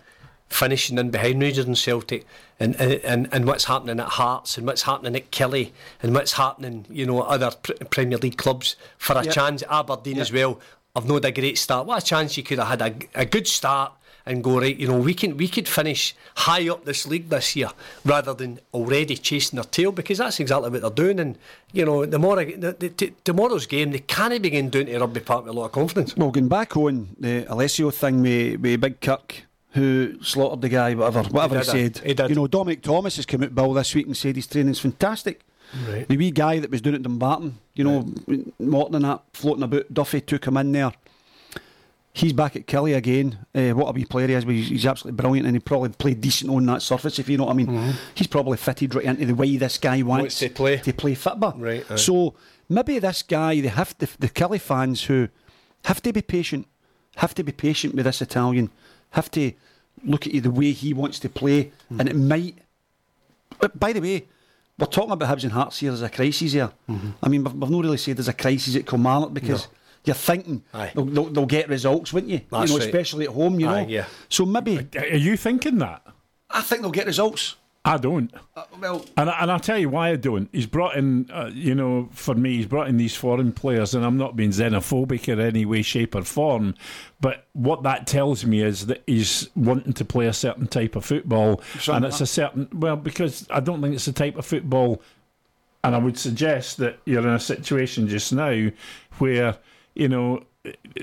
finishing 0.51 0.99
in 0.99 1.11
behind 1.11 1.41
Rangers 1.41 1.65
and 1.65 1.79
Celtic, 1.79 2.27
and, 2.59 2.77
and 2.81 3.29
and 3.33 3.47
what's 3.47 3.65
happening 3.65 3.99
at 4.01 4.09
Hearts, 4.09 4.59
and 4.59 4.67
what's 4.67 4.83
happening 4.83 5.17
at 5.17 5.31
Killie, 5.31 5.71
and 6.03 6.13
what's 6.15 6.33
happening, 6.35 6.85
you 6.91 7.07
know, 7.07 7.21
other 7.23 7.51
pr- 7.63 7.73
Premier 7.89 8.19
League 8.19 8.37
clubs 8.37 8.77
for 8.99 9.17
a 9.17 9.25
Yep. 9.25 9.33
chance 9.35 9.63
Aberdeen 9.71 10.17
Yep. 10.17 10.23
as 10.23 10.33
well. 10.33 10.61
I've 10.95 11.07
not 11.09 11.25
a 11.25 11.31
great 11.31 11.57
start. 11.57 11.87
What 11.87 12.03
a 12.03 12.05
chance 12.05 12.37
you 12.37 12.43
could 12.43 12.59
have 12.59 12.69
had 12.69 12.83
a, 12.83 13.21
a 13.23 13.25
good 13.25 13.47
start 13.47 13.93
and 14.27 14.43
go 14.45 14.59
right. 14.61 14.77
You 14.77 14.89
know, 14.89 14.99
we 14.99 15.15
can 15.15 15.37
we 15.37 15.47
could 15.47 15.69
finish 15.69 16.15
high 16.35 16.69
up 16.69 16.85
this 16.85 17.07
league 17.07 17.29
this 17.31 17.55
year 17.55 17.71
rather 18.05 18.35
than 18.35 18.59
already 18.75 19.17
chasing 19.17 19.57
their 19.57 19.65
tail 19.65 19.93
because 19.93 20.19
that's 20.19 20.41
exactly 20.41 20.69
what 20.69 20.81
they're 20.83 20.91
doing. 20.91 21.21
And 21.21 21.39
you 21.73 21.85
know, 21.87 22.05
the 22.05 22.19
more 22.19 22.45
the, 22.45 22.75
the, 22.79 22.89
t- 22.91 23.13
tomorrow's 23.25 23.67
game, 23.67 23.93
they 23.93 24.01
can't 24.01 24.43
begin 24.43 24.69
doing 24.69 24.87
to 24.87 24.99
Rugby 24.99 25.21
Park 25.21 25.45
with 25.45 25.55
a 25.55 25.59
lot 25.59 25.67
of 25.67 25.73
confidence. 25.73 26.17
Well, 26.17 26.33
going 26.33 26.49
back 26.49 26.77
on 26.77 27.11
the 27.21 27.47
Alessio 27.49 27.91
thing 27.93 28.21
with, 28.21 28.61
with 28.61 28.81
Big 28.81 29.01
Kirk, 29.01 29.45
who 29.73 30.23
slaughtered 30.23 30.63
the 30.63 30.69
guy, 30.69 30.95
whatever, 30.95 31.23
whatever 31.29 31.55
he, 31.57 31.61
uh, 31.61 31.65
said. 31.65 31.99
he 31.99 32.15
did. 32.15 32.29
You 32.31 32.35
know, 32.37 32.47
Dominic 32.47 32.83
Thomas 32.83 33.17
has 33.17 33.27
come 33.27 33.43
out 33.43 33.55
Bill 33.55 33.73
this 33.73 33.95
week 33.95 34.07
and 34.07 34.17
said 34.17 34.37
his 34.37 34.47
training's 34.47 34.81
fantastic. 34.81 35.43
Right. 35.89 36.09
The 36.09 36.17
wee 36.17 36.33
guy 36.33 36.59
that 36.59 36.71
was 36.71 36.81
doing 36.81 36.95
it 36.95 36.99
at 36.99 37.03
Dumbarton, 37.05 37.59
you 37.75 37.85
know, 37.85 38.13
Morton 38.59 38.97
and 38.97 39.05
that 39.05 39.23
floating 39.33 39.63
about, 39.63 39.93
Duffy 39.95 40.21
took 40.21 40.45
him 40.47 40.57
in 40.57 40.73
there. 40.73 40.93
He's 42.13 42.33
back 42.33 42.57
at 42.57 42.67
Killie 42.67 42.97
again. 42.97 43.39
Uh, 43.55 43.71
what 43.71 43.89
a 43.89 43.93
wee 43.93 44.05
player 44.05 44.27
he 44.27 44.35
is. 44.35 44.43
He's, 44.43 44.69
he's 44.69 44.87
absolutely 44.87 45.17
brilliant 45.17 45.47
and 45.47 45.55
he 45.55 45.61
probably 45.61 45.91
played 45.91 46.21
decent 46.21 46.51
on 46.51 46.67
that 46.67 46.83
surface, 46.83 47.21
if 47.21 47.29
you 47.29 47.39
know 47.39 47.45
what 47.45 47.53
I 47.53 47.55
mean. 47.55 47.95
He's 48.17 48.27
probably 48.27 48.57
fitted 48.57 48.93
right 48.97 49.05
into 49.05 49.27
the 49.27 49.35
way 49.35 49.57
this 49.57 49.79
guy 49.79 50.03
wants, 50.03 50.23
Wants 50.23 50.39
to 50.41 50.51
play. 50.51 50.79
to 50.79 50.93
play 50.93 51.15
football. 51.15 51.55
Right, 51.57 51.89
aye. 51.89 51.95
So 51.95 52.35
maybe 52.69 52.99
this 52.99 53.23
guy, 53.23 53.61
they 53.61 53.69
have 53.69 53.97
to, 53.99 54.09
the 54.19 54.29
Killie 54.29 54.61
fans 54.61 55.05
who 55.05 55.29
have 55.85 56.03
to 56.03 56.13
be 56.13 56.21
patient, 56.21 56.67
have 57.17 57.33
to 57.35 57.45
be 57.45 57.53
patient 57.53 57.95
with 57.95 58.07
this 58.07 58.21
Italian, 58.21 58.71
have 59.11 59.31
to 59.33 59.53
look 60.05 60.27
at 60.27 60.35
you 60.35 60.41
the 60.41 60.51
way 60.51 60.73
he 60.73 60.95
wants 60.95 61.19
to 61.21 61.29
play, 61.29 61.73
hmm. 61.89 62.01
and 62.01 62.09
it 62.09 62.17
might. 62.17 62.59
But 63.59 63.79
by 63.79 63.93
the 63.93 64.01
way, 64.01 64.27
we're 64.79 64.87
talking 64.87 65.11
about 65.11 65.29
Hibs 65.29 65.45
and 65.45 65.53
Hearts 65.53 65.79
here. 65.79 65.91
There's 65.91 66.03
a 66.03 66.09
crisis 66.09 66.53
here. 66.53 66.73
Mm-hmm. 66.89 67.11
I 67.23 67.29
mean, 67.29 67.45
we've, 67.45 67.55
we've 67.55 67.71
not 67.71 67.83
really 67.83 67.99
said 67.99 68.17
there's 68.17 68.29
a 68.29 68.33
crisis 68.33 68.77
at 68.77 68.87
Kilmarnock 68.87 69.35
because 69.35 69.69
you're 70.05 70.15
thinking 70.15 70.63
they'll, 70.95 71.05
they'll, 71.05 71.27
they'll 71.27 71.47
get 71.47 71.69
results, 71.69 72.13
wouldn't 72.13 72.33
you? 72.33 72.41
That's 72.51 72.71
you 72.71 72.79
know, 72.79 72.81
right. 72.81 72.89
especially 72.89 73.27
at 73.27 73.33
home. 73.33 73.61
You 73.61 73.69
Aye, 73.69 73.83
know. 73.83 73.89
yeah. 73.89 74.07
So 74.31 74.47
maybe 74.47 74.89
Are 74.97 75.17
you 75.17 75.37
thinking 75.37 75.79
that? 75.79 76.03
I 76.49 76.63
think 76.63 76.81
they'll 76.83 76.91
get 76.91 77.07
results. 77.07 77.57
I 77.83 77.97
don't. 77.97 78.31
Uh, 78.55 78.65
well, 78.79 79.07
And, 79.17 79.31
I- 79.31 79.41
and 79.41 79.51
I'll 79.51 79.59
tell 79.59 79.79
you 79.79 79.89
why 79.89 80.11
I 80.11 80.17
don't. 80.17 80.51
He's 80.53 80.67
brought 80.67 80.97
in, 80.97 81.31
uh, 81.33 81.51
you 81.53 81.75
know, 81.75 82.11
for 82.13 82.35
me, 82.35 82.57
he's 82.57 82.67
brought 82.67 82.89
in 82.89 82.99
these 82.99 83.15
foreign 83.17 83.53
players, 83.53 83.95
and 83.95 84.05
I'm 84.05 84.19
not 84.19 84.37
being 84.37 84.51
xenophobic 84.51 85.29
in 85.29 85.41
any 85.41 85.65
way, 85.65 85.81
shape, 85.81 86.15
or 86.15 86.23
form. 86.23 86.75
But 87.23 87.47
what 87.55 87.83
that 87.85 88.07
tells 88.07 88.45
me 88.45 88.61
is 88.63 88.87
that 88.87 89.03
he's 89.07 89.49
wanting 89.57 89.95
to 89.95 90.05
play 90.05 90.27
a 90.27 90.33
certain 90.35 90.67
type 90.67 90.95
of 90.95 91.07
football, 91.07 91.63
and 91.97 92.05
it's 92.05 92.21
a 92.21 92.27
certain 92.27 92.69
well, 92.75 92.97
because 92.97 93.47
I 93.51 93.61
don't 93.61 93.81
think 93.81 93.95
it's 93.95 94.05
the 94.05 94.13
type 94.13 94.37
of 94.37 94.45
football. 94.45 95.01
And 95.83 95.95
I 95.95 95.99
would 95.99 96.19
suggest 96.19 96.77
that 96.77 96.99
you're 97.07 97.23
in 97.27 97.29
a 97.35 97.41
situation 97.41 98.07
just 98.09 98.31
now 98.35 98.69
where 99.19 99.57
you 99.95 100.09
know 100.09 100.43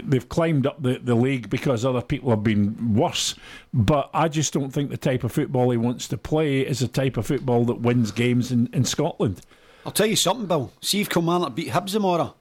they've 0.04 0.30
climbed 0.30 0.68
up 0.68 0.82
the, 0.82 1.00
the 1.00 1.16
league 1.16 1.50
because 1.50 1.84
other 1.84 2.02
people 2.02 2.30
have 2.30 2.44
been 2.44 2.96
worse. 2.96 3.36
But 3.74 4.10
I 4.14 4.28
just 4.28 4.54
don't 4.54 4.72
think 4.72 4.90
the 4.90 4.98
type 4.98 5.24
of 5.24 5.32
football 5.32 5.72
he 5.72 5.78
wants 5.78 6.08
to 6.10 6.18
play 6.18 6.62
is 6.62 6.80
the 6.80 6.88
type 6.88 7.18
of 7.18 7.26
football 7.26 7.66
that 7.66 7.82
wins 7.82 8.12
games 8.12 8.52
in, 8.52 8.70
in 8.74 8.86
Scotland. 8.86 9.42
I'll 9.86 9.92
tell 9.92 10.08
you 10.08 10.16
something, 10.16 10.46
Bill. 10.48 10.72
See 10.82 11.02
if 11.02 11.10
Kilmarnock 11.10 11.56
beat 11.56 11.70
Hibs 11.70 11.92
tomorrow, 11.92 12.36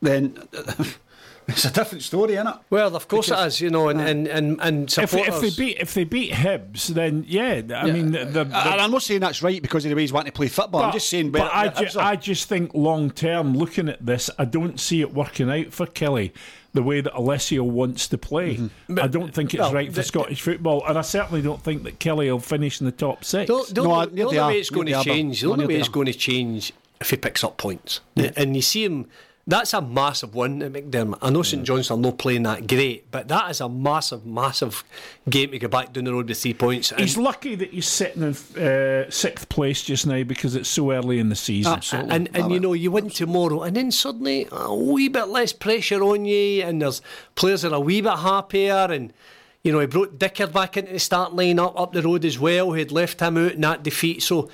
then 0.00 0.38
it's 1.50 1.64
a 1.64 1.70
different 1.70 2.02
story, 2.02 2.34
isn't 2.34 2.46
it? 2.46 2.54
Well, 2.70 2.94
of 2.96 3.06
course 3.08 3.28
Because- 3.28 3.44
it 3.44 3.56
is, 3.56 3.60
you 3.60 3.70
know, 3.70 3.88
and 3.88 4.00
and 4.00 4.26
and, 4.26 4.58
and 4.60 4.84
If, 4.88 5.10
supporters. 5.10 5.34
if 5.34 5.40
they 5.56 5.64
beat 5.64 5.76
if 5.78 5.94
they 5.94 6.04
beat 6.04 6.32
Hibs, 6.32 6.86
then 6.88 7.24
yeah, 7.28 7.62
I 7.76 7.90
mean, 7.90 8.12
the, 8.12 8.24
the, 8.24 8.40
And 8.42 8.80
I'm 8.80 8.90
not 8.90 9.02
saying 9.02 9.20
that's 9.20 9.42
right 9.42 9.60
because 9.60 9.84
of 9.84 9.90
the 9.90 9.94
way 9.96 10.02
he's 10.02 10.12
wanting 10.12 10.32
to 10.32 10.36
play 10.36 10.48
football. 10.48 10.82
I'm 10.82 10.92
just 10.92 11.08
saying, 11.08 11.30
but 11.30 11.42
where- 11.42 11.54
I, 11.54 11.68
ju- 11.68 11.98
I 12.00 12.16
just 12.16 12.48
think 12.48 12.72
long 12.74 13.10
term, 13.10 13.54
looking 13.56 13.88
at 13.88 14.04
this, 14.04 14.30
I 14.38 14.44
don't 14.44 14.78
see 14.80 15.00
it 15.00 15.12
working 15.14 15.50
out 15.50 15.72
for 15.72 15.86
Killie 15.86 16.32
the 16.72 16.82
way 16.84 17.00
that 17.00 17.12
Alessio 17.14 17.64
wants 17.64 18.06
to 18.06 18.16
play. 18.16 18.54
Mm-hmm. 18.56 18.98
I 19.00 19.08
don't 19.08 19.34
think 19.34 19.52
it's 19.54 19.60
well, 19.60 19.72
right 19.74 19.88
for 19.88 19.94
the- 19.96 20.02
Scottish 20.04 20.40
football, 20.40 20.84
and 20.86 20.96
I 20.96 21.02
certainly 21.02 21.42
don't 21.42 21.60
think 21.62 21.82
that 21.82 21.98
Killie 21.98 22.30
will 22.30 22.38
finish 22.38 22.80
in 22.80 22.86
the 22.86 22.92
top 22.92 23.24
six. 23.24 23.48
The, 23.48 23.74
the, 23.74 23.82
No, 23.82 23.90
I- 23.92 24.04
only- 24.04 24.14
the 24.14 24.22
only 24.24 24.38
way 24.38 24.58
it's 24.60 24.70
going 24.70 24.86
to 24.86 25.02
change, 25.02 25.40
the 25.40 25.50
only 25.50 25.66
way 25.66 25.74
it's 25.76 25.88
going 25.88 26.06
to 26.06 26.14
change 26.14 26.72
if 27.00 27.10
he 27.10 27.16
picks 27.16 27.42
up 27.42 27.56
points, 27.56 28.00
and 28.14 28.54
you 28.54 28.62
see 28.62 28.84
him. 28.84 29.06
That's 29.50 29.74
a 29.74 29.82
massive 29.82 30.32
one 30.32 30.62
at 30.62 30.72
McDiarmid. 30.72 31.18
I 31.20 31.30
know 31.30 31.42
St 31.42 31.64
John's 31.64 31.90
are 31.90 31.96
not 31.96 32.18
playing 32.18 32.44
that 32.44 32.68
great, 32.68 33.10
but 33.10 33.26
that 33.26 33.50
is 33.50 33.60
a 33.60 33.68
massive, 33.68 34.24
massive 34.24 34.84
game 35.28 35.50
to 35.50 35.58
go 35.58 35.66
back 35.66 35.92
down 35.92 36.04
the 36.04 36.12
road 36.12 36.28
with 36.28 36.38
three 36.38 36.54
points. 36.54 36.92
And, 36.92 37.00
He's 37.00 37.18
lucky 37.18 37.56
that 37.56 37.70
he's 37.70 37.88
sitting 37.88 38.22
in 38.22 38.62
uh, 38.62 39.10
sixth 39.10 39.48
place 39.48 39.82
just 39.82 40.06
now 40.06 40.22
because 40.22 40.54
it's 40.54 40.68
so 40.68 40.92
early 40.92 41.18
in 41.18 41.30
the 41.30 41.34
season. 41.34 41.72
Absolutely. 41.72 42.14
and, 42.14 42.30
and 42.32 42.52
you 42.52 42.60
know 42.60 42.74
you 42.74 42.92
win 42.92 43.10
tomorrow, 43.10 43.62
and 43.62 43.74
then 43.74 43.90
suddenly 43.90 44.46
a 44.52 44.72
wee 44.72 45.08
bit 45.08 45.26
less 45.26 45.52
pressure 45.52 46.00
on 46.00 46.24
you, 46.26 46.62
and 46.62 46.80
there's 46.80 47.02
players 47.34 47.62
that 47.62 47.72
are 47.72 47.76
a 47.76 47.80
wee 47.80 48.00
bit 48.00 48.18
happier, 48.20 48.86
and 48.88 49.12
you 49.64 49.72
know 49.72 49.80
he 49.80 49.86
brought 49.86 50.16
Dicker 50.16 50.46
back 50.46 50.76
into 50.76 50.92
the 50.92 51.00
start 51.00 51.34
line 51.34 51.58
up 51.58 51.78
up 51.78 51.92
the 51.92 52.02
road 52.02 52.24
as 52.24 52.38
well, 52.38 52.66
who 52.66 52.74
had 52.74 52.92
left 52.92 53.18
him 53.18 53.36
out 53.36 53.52
in 53.54 53.62
that 53.62 53.82
defeat. 53.82 54.22
So 54.22 54.48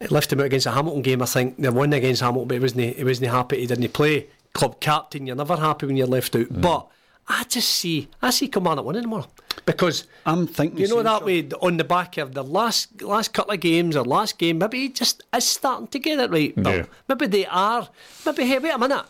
it 0.00 0.10
left 0.10 0.32
him 0.32 0.40
out 0.40 0.46
against 0.46 0.64
the 0.64 0.72
Hamilton 0.72 1.02
game. 1.02 1.22
I 1.22 1.26
think 1.26 1.58
they 1.58 1.68
won 1.68 1.92
against 1.92 2.22
Hamilton, 2.22 2.48
but 2.48 2.54
he 2.54 2.60
wasn't 2.60 2.96
he 2.96 3.04
wasn't 3.04 3.30
happy. 3.30 3.60
He 3.60 3.66
didn't 3.66 3.92
play. 3.92 4.28
Club 4.52 4.80
captain, 4.80 5.26
you're 5.26 5.36
never 5.36 5.56
happy 5.56 5.86
when 5.86 5.96
you're 5.96 6.08
left 6.08 6.34
out. 6.34 6.46
Mm. 6.46 6.60
But 6.60 6.88
I 7.28 7.44
just 7.44 7.70
see 7.70 8.08
I 8.20 8.30
see 8.30 8.48
Kilmarnock 8.48 8.84
winning 8.84 9.02
tomorrow 9.02 9.28
because 9.64 10.08
I'm 10.26 10.48
thinking 10.48 10.80
you 10.80 10.88
know 10.88 11.02
that 11.02 11.24
way 11.24 11.48
on 11.60 11.76
the 11.76 11.84
back 11.84 12.16
of 12.16 12.34
the 12.34 12.42
last 12.42 13.00
last 13.02 13.32
couple 13.32 13.52
of 13.52 13.60
games 13.60 13.94
or 13.94 14.04
last 14.04 14.38
game, 14.38 14.58
maybe 14.58 14.80
he 14.80 14.88
just 14.88 15.22
is 15.34 15.44
starting 15.44 15.86
to 15.88 15.98
get 15.98 16.18
it 16.18 16.30
right. 16.30 16.52
Yeah. 16.56 16.86
Maybe 17.08 17.26
they 17.26 17.46
are. 17.46 17.88
Maybe 18.26 18.44
hey, 18.46 18.58
wait 18.58 18.74
a 18.74 18.78
minute. 18.78 19.04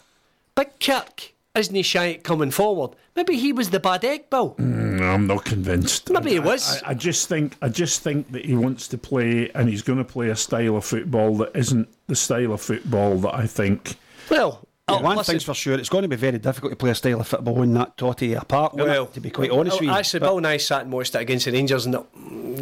Big 0.55 0.79
Kirk 0.79 1.33
isn't 1.55 1.75
he 1.75 1.83
shy 1.83 2.12
at 2.12 2.23
coming 2.23 2.51
forward? 2.51 2.91
Maybe 3.17 3.37
he 3.37 3.53
was 3.53 3.71
the 3.71 3.81
bad 3.81 4.05
egg, 4.05 4.31
Bill. 4.31 4.55
Mm. 4.55 4.90
No, 5.01 5.06
I'm 5.06 5.27
not 5.27 5.44
convinced. 5.47 6.10
Maybe 6.10 6.32
he 6.32 6.40
was. 6.40 6.82
I, 6.82 6.90
I 6.90 6.94
just 6.94 7.28
think 7.28 7.56
I 7.62 7.68
just 7.70 8.02
think 8.02 8.31
that 8.32 8.44
he 8.44 8.55
wants 8.55 8.86
to 8.89 8.98
play, 8.98 9.51
and 9.55 9.68
he's 9.68 9.81
going 9.82 9.98
to 9.98 10.05
play 10.05 10.28
a 10.28 10.36
style 10.36 10.77
of 10.77 10.85
football 10.85 11.36
that 11.39 11.52
isn't 11.56 11.89
the 12.06 12.14
style 12.16 12.52
of 12.52 12.60
football 12.60 13.16
that 13.20 13.35
I 13.35 13.47
think. 13.47 13.97
Well, 14.31 14.66
Yeah, 14.90 14.97
oh, 14.97 15.01
one 15.01 15.16
listen, 15.16 15.32
thing's 15.32 15.44
for 15.44 15.55
sure, 15.55 15.74
it's 15.78 15.89
going 15.89 16.02
to 16.02 16.09
be 16.09 16.16
very 16.16 16.39
difficult 16.39 16.72
to 16.72 16.77
play 16.77 16.90
a 16.90 16.94
style 16.94 17.20
of 17.20 17.27
football 17.27 17.62
in 17.62 17.72
that 17.74 17.97
totty 17.97 18.35
apart. 18.35 18.74
Well, 18.74 19.05
it, 19.05 19.14
to 19.14 19.20
be 19.20 19.31
quite 19.31 19.51
honest 19.51 19.77
oh, 19.77 19.78
with 19.81 19.89
you. 19.89 19.94
Actually, 19.94 20.20
But- 20.20 20.27
Bill 20.27 20.36
and 20.39 20.47
I 20.47 20.56
sat 20.59 20.82
and 20.82 20.93
watched 20.93 21.14
it 21.14 21.20
against 21.22 21.47
the 21.47 21.52
Rangers, 21.52 21.86
and 21.86 21.94
the, 21.94 22.05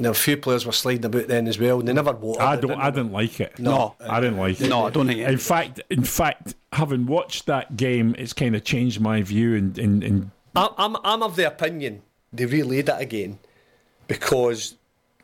the 0.00 0.14
few 0.14 0.36
players 0.36 0.64
were 0.64 0.72
sliding 0.72 1.04
about 1.06 1.26
then 1.26 1.48
as 1.48 1.58
well. 1.58 1.80
And 1.80 1.88
they 1.88 1.92
never 1.92 2.12
watered 2.12 2.42
I 2.42 2.54
don't. 2.54 2.68
didn't 2.68 2.80
I 2.82 2.90
didn't 2.90 3.12
like 3.12 3.40
it. 3.40 3.58
No. 3.58 3.96
I 4.00 4.20
didn't 4.20 4.38
like 4.38 4.60
it. 4.60 4.68
No, 4.68 4.86
I 4.86 4.90
don't 4.90 5.08
think 5.08 5.18
it- 5.20 5.28
In 5.28 5.38
fact, 5.38 5.80
in 5.90 6.04
fact, 6.04 6.54
having 6.72 7.06
watched 7.06 7.46
that 7.46 7.76
game, 7.76 8.14
it's 8.16 8.32
kind 8.32 8.54
of 8.54 8.62
changed 8.62 9.00
my 9.00 9.22
view. 9.22 9.56
And 9.56 9.76
in, 9.76 10.02
in, 10.02 10.30
I'm, 10.54 10.70
I'm, 10.78 10.96
I'm 11.02 11.22
of 11.24 11.34
the 11.34 11.46
opinion 11.48 12.02
they 12.32 12.46
relayed 12.46 12.88
it 12.88 13.00
again 13.00 13.38
because 14.06 14.74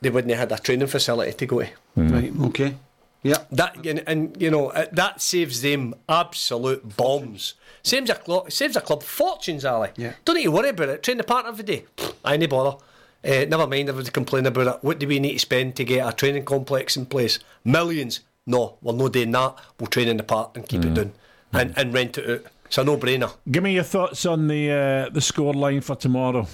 they 0.01 0.09
wouldn't 0.09 0.31
have 0.33 0.49
had 0.49 0.59
a 0.59 0.61
training 0.61 0.87
facility 0.87 1.33
to 1.33 1.45
go 1.45 1.61
to. 1.61 1.69
Right, 1.95 2.33
okay. 2.45 2.75
Yeah. 3.23 3.37
That 3.51 3.83
and, 3.85 4.03
and 4.05 4.39
you 4.39 4.51
know 4.51 4.67
uh, 4.69 4.85
that 4.91 5.19
saves 5.19 5.61
them 5.61 5.95
absolute 6.07 6.95
bombs. 6.95 7.55
Saves 7.81 8.09
a 8.09 8.15
club, 8.15 8.51
saves 8.51 8.75
a 8.75 8.81
club 8.81 9.01
fortunes, 9.01 9.65
Ally. 9.65 9.89
Yeah. 9.95 10.13
Don't 10.25 10.35
need 10.35 10.43
to 10.43 10.51
worry 10.51 10.69
about 10.69 10.89
it. 10.89 11.01
Train 11.01 11.17
the 11.17 11.23
part 11.23 11.47
every 11.47 11.63
day. 11.63 11.85
I 12.23 12.35
ain't 12.35 12.49
bother. 12.49 12.77
Uh, 13.23 13.45
never 13.45 13.65
mind 13.65 13.89
if 13.89 13.95
they 13.95 14.11
complain 14.11 14.45
about 14.45 14.67
it. 14.67 14.83
What 14.83 14.99
do 14.99 15.07
we 15.07 15.19
need 15.19 15.33
to 15.33 15.39
spend 15.39 15.75
to 15.77 15.83
get 15.83 16.07
a 16.07 16.13
training 16.13 16.45
complex 16.45 16.95
in 16.95 17.07
place? 17.07 17.39
Millions. 17.63 18.19
No, 18.45 18.77
we're 18.83 18.93
not 18.93 19.13
doing 19.13 19.31
that. 19.31 19.55
We'll 19.79 19.87
train 19.87 20.07
in 20.07 20.17
the 20.17 20.23
park 20.23 20.55
and 20.55 20.67
keep 20.67 20.85
it 20.85 20.93
down 20.93 21.13
and, 21.51 21.75
and 21.75 21.93
rent 21.93 22.19
it 22.19 22.29
out. 22.29 22.51
It's 22.65 22.77
a 22.77 22.83
no-brainer. 22.83 23.33
give 23.49 23.63
me 23.63 23.73
your 23.73 23.83
thoughts 23.83 24.25
on 24.27 24.47
the 24.47 24.71
uh, 24.71 25.09
the 25.09 25.21
score 25.21 25.53
line 25.53 25.81
for 25.81 25.95
tomorrow. 25.95 26.47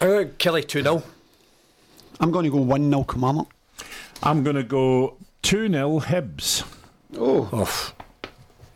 Uh, 0.00 0.24
Killie 0.38 0.66
two 0.66 0.82
0 0.82 1.02
I'm 2.20 2.30
going 2.30 2.44
to 2.44 2.50
go 2.50 2.58
1 2.58 2.90
0 2.90 3.04
Kilmarnock. 3.04 3.50
I'm 4.22 4.42
going 4.42 4.56
to 4.56 4.62
go 4.62 5.16
two 5.42 5.68
0 5.68 6.00
Hibs. 6.00 6.64
Oh, 7.16 7.92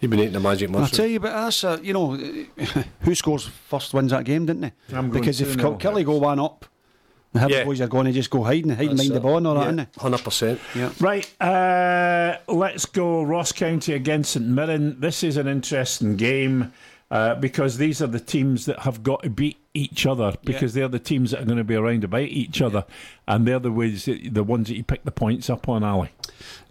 you've 0.00 0.10
been 0.10 0.20
eating 0.20 0.32
the 0.32 0.40
magic 0.40 0.70
I 0.70 0.72
mushroom. 0.72 0.96
tell 0.96 1.06
you, 1.06 1.20
but 1.20 1.32
that's 1.32 1.64
uh, 1.64 1.78
you 1.82 1.92
know, 1.92 2.12
who 3.00 3.14
scores 3.14 3.46
first 3.46 3.92
wins 3.94 4.10
that 4.12 4.24
game, 4.24 4.46
didn't 4.46 4.62
they? 4.62 4.72
I'm 4.96 5.10
going 5.10 5.20
because 5.20 5.40
if 5.40 5.56
2-0 5.56 5.80
Kil- 5.80 5.92
Killie 5.92 6.04
go 6.04 6.16
one 6.18 6.38
up, 6.38 6.64
the 7.32 7.40
Hibs 7.40 7.50
Yeah. 7.50 7.64
boys 7.64 7.80
are 7.80 7.88
going 7.88 8.06
to 8.06 8.12
just 8.12 8.30
go 8.30 8.42
hiding, 8.44 8.70
hiding 8.70 8.96
behind 8.96 9.14
the 9.14 9.20
ball 9.20 9.36
and 9.38 9.46
all 9.46 9.54
that, 9.54 9.64
aren't 9.66 9.76
they? 9.78 9.86
Hundred 10.00 10.22
percent. 10.24 10.60
Yeah. 10.74 10.92
Right, 11.00 11.28
uh, 11.42 12.38
let's 12.48 12.86
go 12.86 13.22
Ross 13.22 13.52
County 13.52 13.92
against 13.92 14.32
St 14.32 14.46
Mirren. 14.46 14.98
This 15.00 15.22
is 15.22 15.36
an 15.36 15.46
interesting 15.48 16.16
game 16.16 16.72
uh, 17.10 17.34
because 17.34 17.76
these 17.76 18.00
are 18.00 18.06
the 18.06 18.20
teams 18.20 18.66
that 18.66 18.78
have 18.80 19.02
got 19.02 19.24
to 19.24 19.30
beat 19.30 19.56
each 19.78 20.06
other 20.06 20.34
because 20.44 20.74
they're 20.74 20.88
the 20.88 20.98
teams 20.98 21.30
that 21.30 21.42
are 21.42 21.44
going 21.44 21.58
to 21.58 21.64
be 21.64 21.74
around 21.74 22.04
about 22.04 22.22
each 22.22 22.60
other, 22.60 22.84
and 23.26 23.46
they're 23.46 23.58
the 23.58 23.72
ways 23.72 24.04
that, 24.06 24.34
the 24.34 24.44
ones 24.44 24.68
that 24.68 24.76
you 24.76 24.84
pick 24.84 25.04
the 25.04 25.10
points 25.10 25.48
up 25.48 25.68
on, 25.68 25.84
Ally. 25.84 26.08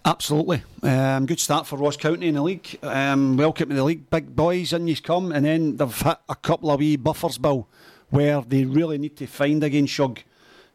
Absolutely. 0.05 0.63
Um, 0.83 1.25
good 1.25 1.39
start 1.39 1.67
for 1.67 1.77
Ross 1.77 1.97
County 1.97 2.27
in 2.27 2.35
the 2.35 2.41
league. 2.41 2.77
Um, 2.83 3.37
welcome 3.37 3.69
to 3.69 3.75
the 3.75 3.83
league, 3.83 4.09
big 4.09 4.35
boys, 4.35 4.73
in 4.73 4.87
you've 4.87 5.03
come. 5.03 5.31
And 5.31 5.45
then 5.45 5.77
they've 5.77 6.01
hit 6.01 6.17
a 6.29 6.35
couple 6.35 6.71
of 6.71 6.79
wee 6.79 6.95
buffers, 6.95 7.37
Bill, 7.37 7.67
where 8.09 8.41
they 8.41 8.63
really 8.63 8.97
need 8.97 9.17
to 9.17 9.27
find 9.27 9.63
again 9.63 9.85
Shug 9.85 10.19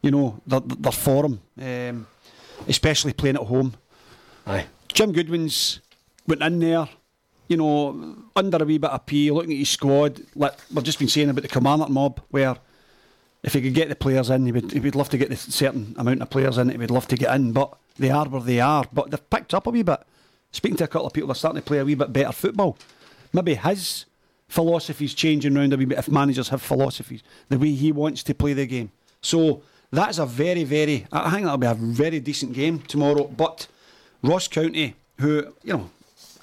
you 0.02 0.10
know, 0.10 0.40
they're, 0.46 0.60
they're 0.60 0.92
for 0.92 1.24
him, 1.24 1.40
um, 1.60 2.06
especially 2.68 3.12
playing 3.12 3.36
at 3.36 3.42
home. 3.42 3.74
Aye. 4.46 4.66
Jim 4.88 5.12
Goodwin's 5.12 5.80
went 6.26 6.42
in 6.42 6.58
there, 6.58 6.88
you 7.48 7.56
know, 7.56 8.16
under 8.34 8.62
a 8.62 8.64
wee 8.64 8.78
bit 8.78 8.90
of 8.90 9.06
P, 9.06 9.30
looking 9.30 9.52
at 9.52 9.58
his 9.58 9.70
squad. 9.70 10.20
Like 10.34 10.54
we've 10.72 10.84
just 10.84 10.98
been 10.98 11.08
saying 11.08 11.30
about 11.30 11.42
the 11.42 11.48
Kilmarnock 11.48 11.90
mob, 11.90 12.20
where 12.30 12.56
if 13.42 13.54
he 13.54 13.60
could 13.60 13.74
get 13.74 13.88
the 13.88 13.96
players 13.96 14.30
in, 14.30 14.46
he 14.46 14.52
would, 14.52 14.72
he 14.72 14.80
would 14.80 14.94
love 14.94 15.08
to 15.10 15.18
get 15.18 15.28
the 15.28 15.36
certain 15.36 15.94
amount 15.98 16.22
of 16.22 16.30
players 16.30 16.58
in. 16.58 16.70
He 16.70 16.76
would 16.76 16.90
love 16.90 17.08
to 17.08 17.16
get 17.16 17.34
in, 17.34 17.52
but 17.52 17.76
they 17.98 18.10
are 18.10 18.28
where 18.28 18.40
they 18.40 18.60
are. 18.60 18.84
But 18.92 19.10
they've 19.10 19.30
picked 19.30 19.54
up 19.54 19.66
a 19.66 19.70
wee 19.70 19.82
bit. 19.82 20.00
Speaking 20.52 20.76
to 20.78 20.84
a 20.84 20.88
couple 20.88 21.06
of 21.06 21.12
people, 21.12 21.28
they're 21.28 21.34
starting 21.34 21.60
to 21.60 21.66
play 21.66 21.78
a 21.78 21.84
wee 21.84 21.94
bit 21.94 22.12
better 22.12 22.32
football. 22.32 22.78
Maybe 23.32 23.54
his 23.54 24.04
philosophy's 24.48 25.14
changing 25.14 25.54
round 25.54 25.72
a 25.72 25.76
wee 25.76 25.86
bit. 25.86 25.98
If 25.98 26.08
managers 26.08 26.50
have 26.50 26.62
philosophies, 26.62 27.22
the 27.48 27.58
way 27.58 27.72
he 27.72 27.90
wants 27.90 28.22
to 28.24 28.34
play 28.34 28.52
the 28.52 28.66
game. 28.66 28.92
So 29.22 29.62
that 29.90 30.10
is 30.10 30.18
a 30.18 30.26
very, 30.26 30.64
very. 30.64 31.06
I 31.10 31.30
think 31.30 31.44
that'll 31.44 31.58
be 31.58 31.66
a 31.66 31.74
very 31.74 32.20
decent 32.20 32.52
game 32.52 32.80
tomorrow. 32.80 33.24
But 33.24 33.66
Ross 34.22 34.46
County, 34.46 34.94
who 35.18 35.52
you 35.64 35.72
know, 35.72 35.90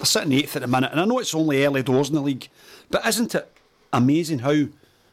they're 0.00 0.06
sitting 0.06 0.32
eighth 0.32 0.56
at 0.56 0.62
the 0.62 0.68
minute, 0.68 0.90
and 0.92 1.00
I 1.00 1.04
know 1.04 1.18
it's 1.18 1.34
only 1.34 1.64
early 1.64 1.82
doors 1.82 2.08
in 2.08 2.14
the 2.14 2.22
league, 2.22 2.48
but 2.90 3.06
isn't 3.06 3.34
it 3.34 3.50
amazing 3.92 4.38
how 4.40 4.64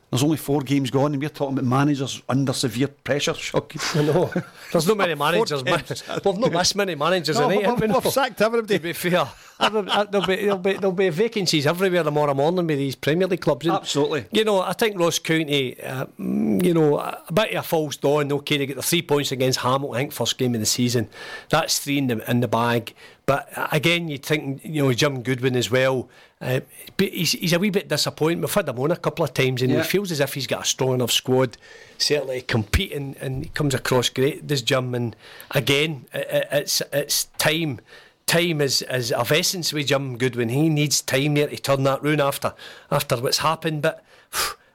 there's 0.09 0.23
only 0.23 0.37
four 0.37 0.61
games 0.61 0.89
gone, 0.89 1.11
and 1.13 1.21
we're 1.21 1.27
talking 1.27 1.57
about 1.57 1.65
managers 1.69 2.21
under 2.29 2.53
severe 2.53 2.87
pressure. 2.87 3.33
Shock. 3.49 3.73
I 3.95 4.03
know. 4.03 4.31
There's 4.71 4.87
not 4.87 4.95
many 4.97 5.15
managers. 5.25 5.63
Man. 5.65 5.83
We've 6.23 6.37
not 6.37 6.51
missed 6.53 6.75
many 6.77 6.95
managers 6.95 7.37
No, 7.37 7.49
in 7.49 7.59
it. 7.59 7.67
we've- 7.81 7.87
we've 7.93 8.13
sacked 8.13 8.41
everybody. 8.41 8.77
To 8.77 8.83
be 8.83 8.93
fair, 8.93 9.27
there'll 9.59 9.81
be, 10.25 10.35
there'll, 10.35 10.57
be, 10.57 10.73
there'll 10.73 10.91
be 10.91 11.09
vacancies 11.09 11.65
everywhere 11.65 12.03
tomorrow 12.03 12.33
morning 12.33 12.67
with 12.67 12.77
these 12.77 12.95
Premier 12.95 13.27
League 13.27 13.41
clubs. 13.41 13.65
And, 13.65 13.75
Absolutely. 13.75 14.25
You 14.31 14.43
know, 14.43 14.61
I 14.61 14.73
think 14.73 14.99
Ross 14.99 15.19
County, 15.19 15.81
uh, 15.81 16.05
mm, 16.19 16.63
you 16.63 16.73
know, 16.73 16.97
a 16.99 17.23
bit 17.33 17.51
of 17.53 17.63
a 17.63 17.67
false 17.67 17.97
dawn. 17.97 18.31
Okay, 18.31 18.57
they 18.57 18.65
get 18.65 18.75
the 18.75 18.83
three 18.83 19.01
points 19.01 19.31
against 19.31 19.59
Hamilton, 19.59 19.95
I 19.95 19.99
think, 19.99 20.11
first 20.13 20.37
game 20.37 20.53
of 20.53 20.59
the 20.59 20.65
season. 20.65 21.09
That's 21.49 21.79
three 21.79 21.97
in 21.97 22.07
the, 22.07 22.29
in 22.29 22.39
the 22.41 22.47
bag. 22.47 22.93
But 23.25 23.49
uh, 23.57 23.67
again, 23.71 24.07
you 24.07 24.17
think, 24.17 24.63
you 24.63 24.83
know, 24.83 24.93
Jim 24.93 25.21
Goodwin 25.21 25.55
as 25.55 25.69
well. 25.69 26.07
Uh, 26.39 26.59
he's, 26.99 27.31
he's 27.31 27.51
a 27.53 27.59
wee 27.59 27.71
bit 27.71 27.87
disappointing. 27.89 28.41
We've 28.41 28.53
had 28.53 28.69
him 28.69 28.79
on 28.79 28.91
a 28.91 28.95
couple 28.95 29.25
of 29.25 29.33
times 29.33 29.61
and 29.63 29.71
Yeah. 29.71 29.81
he 29.81 29.87
feels 29.87 30.11
as 30.11 30.19
if 30.19 30.33
he's 30.35 30.47
got 30.47 30.61
a 30.61 30.65
strong 30.65 30.93
enough 30.93 31.11
squad, 31.11 31.57
certainly 31.97 32.41
competing, 32.43 33.15
and 33.19 33.43
he 33.43 33.49
comes 33.49 33.73
across 33.73 34.07
great, 34.09 34.47
this 34.47 34.61
Jim. 34.61 34.93
And 34.93 35.15
again, 35.51 36.05
i 36.13 36.19
i- 36.19 36.47
it's, 36.59 36.81
it's 36.93 37.25
time. 37.39 37.79
Time 38.27 38.61
is, 38.61 38.83
is 38.83 39.11
of 39.11 39.31
essence 39.31 39.73
with 39.73 39.87
Jim 39.87 40.17
Goodwin. 40.17 40.49
He 40.49 40.69
needs 40.69 41.01
time 41.01 41.33
there 41.33 41.47
to 41.47 41.57
turn 41.57 41.83
that 41.83 42.03
round 42.03 42.21
after 42.21 42.53
after 42.91 43.17
what's 43.17 43.39
happened. 43.39 43.81
But 43.81 44.03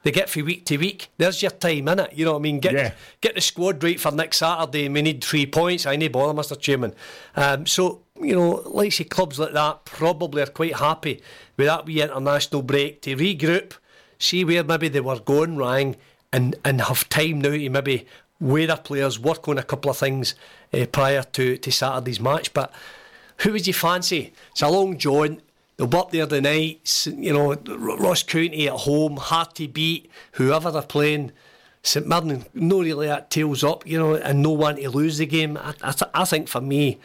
they 0.03 0.11
get 0.11 0.29
from 0.29 0.45
week 0.45 0.65
to 0.65 0.77
week. 0.77 1.09
There's 1.17 1.41
your 1.41 1.51
time, 1.51 1.85
innit? 1.85 2.17
You 2.17 2.25
know 2.25 2.33
what 2.33 2.39
I 2.39 2.41
mean? 2.41 2.59
Get 2.59 2.73
Yeah. 2.73 2.91
get 3.21 3.35
the 3.35 3.41
squad 3.41 3.83
right 3.83 3.99
for 3.99 4.11
next 4.11 4.37
Saturday. 4.37 4.85
and 4.87 4.95
We 4.95 5.01
need 5.03 5.23
three 5.23 5.45
points. 5.45 5.85
I 5.85 5.95
need 5.95 6.11
bother, 6.11 6.33
Mr. 6.33 6.59
Chairman. 6.59 6.93
Um, 7.35 7.65
so 7.65 8.01
you 8.19 8.35
know, 8.35 8.61
like 8.65 8.91
say 8.91 9.03
clubs 9.03 9.39
like 9.39 9.53
that 9.53 9.85
probably 9.85 10.41
are 10.41 10.47
quite 10.47 10.75
happy 10.75 11.21
with 11.57 11.67
that 11.67 11.85
wee 11.85 12.01
international 12.01 12.61
break 12.61 13.01
to 13.03 13.15
regroup, 13.15 13.73
see 14.19 14.43
where 14.43 14.63
maybe 14.63 14.87
they 14.87 14.99
were 14.99 15.19
going 15.19 15.57
wrong, 15.57 15.95
and 16.31 16.55
and 16.65 16.81
have 16.81 17.07
time 17.09 17.39
now 17.41 17.51
to 17.51 17.69
maybe 17.69 18.05
weigh 18.39 18.65
their 18.65 18.77
players, 18.77 19.19
work 19.19 19.47
on 19.47 19.57
a 19.57 19.63
couple 19.63 19.91
of 19.91 19.97
things 19.97 20.35
uh, 20.73 20.85
prior 20.91 21.23
to 21.23 21.57
to 21.57 21.71
Saturday's 21.71 22.19
match. 22.19 22.53
But 22.53 22.73
who 23.43 23.51
would 23.51 23.67
you 23.67 23.73
fancy? 23.73 24.33
It's 24.51 24.61
a 24.61 24.69
long 24.69 24.97
jaunt. 24.97 25.41
They'll 25.77 25.87
be 25.87 25.97
up 25.97 26.11
there 26.11 26.25
the 26.25 26.39
nights, 26.39 27.07
you 27.07 27.33
know, 27.33 27.55
Ross 27.55 28.23
County 28.23 28.67
at 28.67 28.73
home, 28.73 29.17
hard 29.17 29.55
to 29.55 29.67
beat, 29.67 30.09
whoever 30.33 30.71
they're 30.71 30.81
playing. 30.81 31.31
St 31.81 32.07
Mirren, 32.07 32.45
no 32.53 32.81
really 32.81 33.07
that 33.07 33.29
tails 33.29 33.63
up, 33.63 33.85
you 33.85 33.97
know, 33.99 34.15
and 34.15 34.41
no 34.41 34.51
one 34.51 34.77
to 34.77 34.89
lose 34.89 35.17
the 35.17 35.25
game. 35.25 35.57
I, 35.57 35.73
I, 35.81 35.91
th- 35.91 36.11
I 36.13 36.23
think 36.23 36.47
for 36.47 36.61
me, 36.61 36.99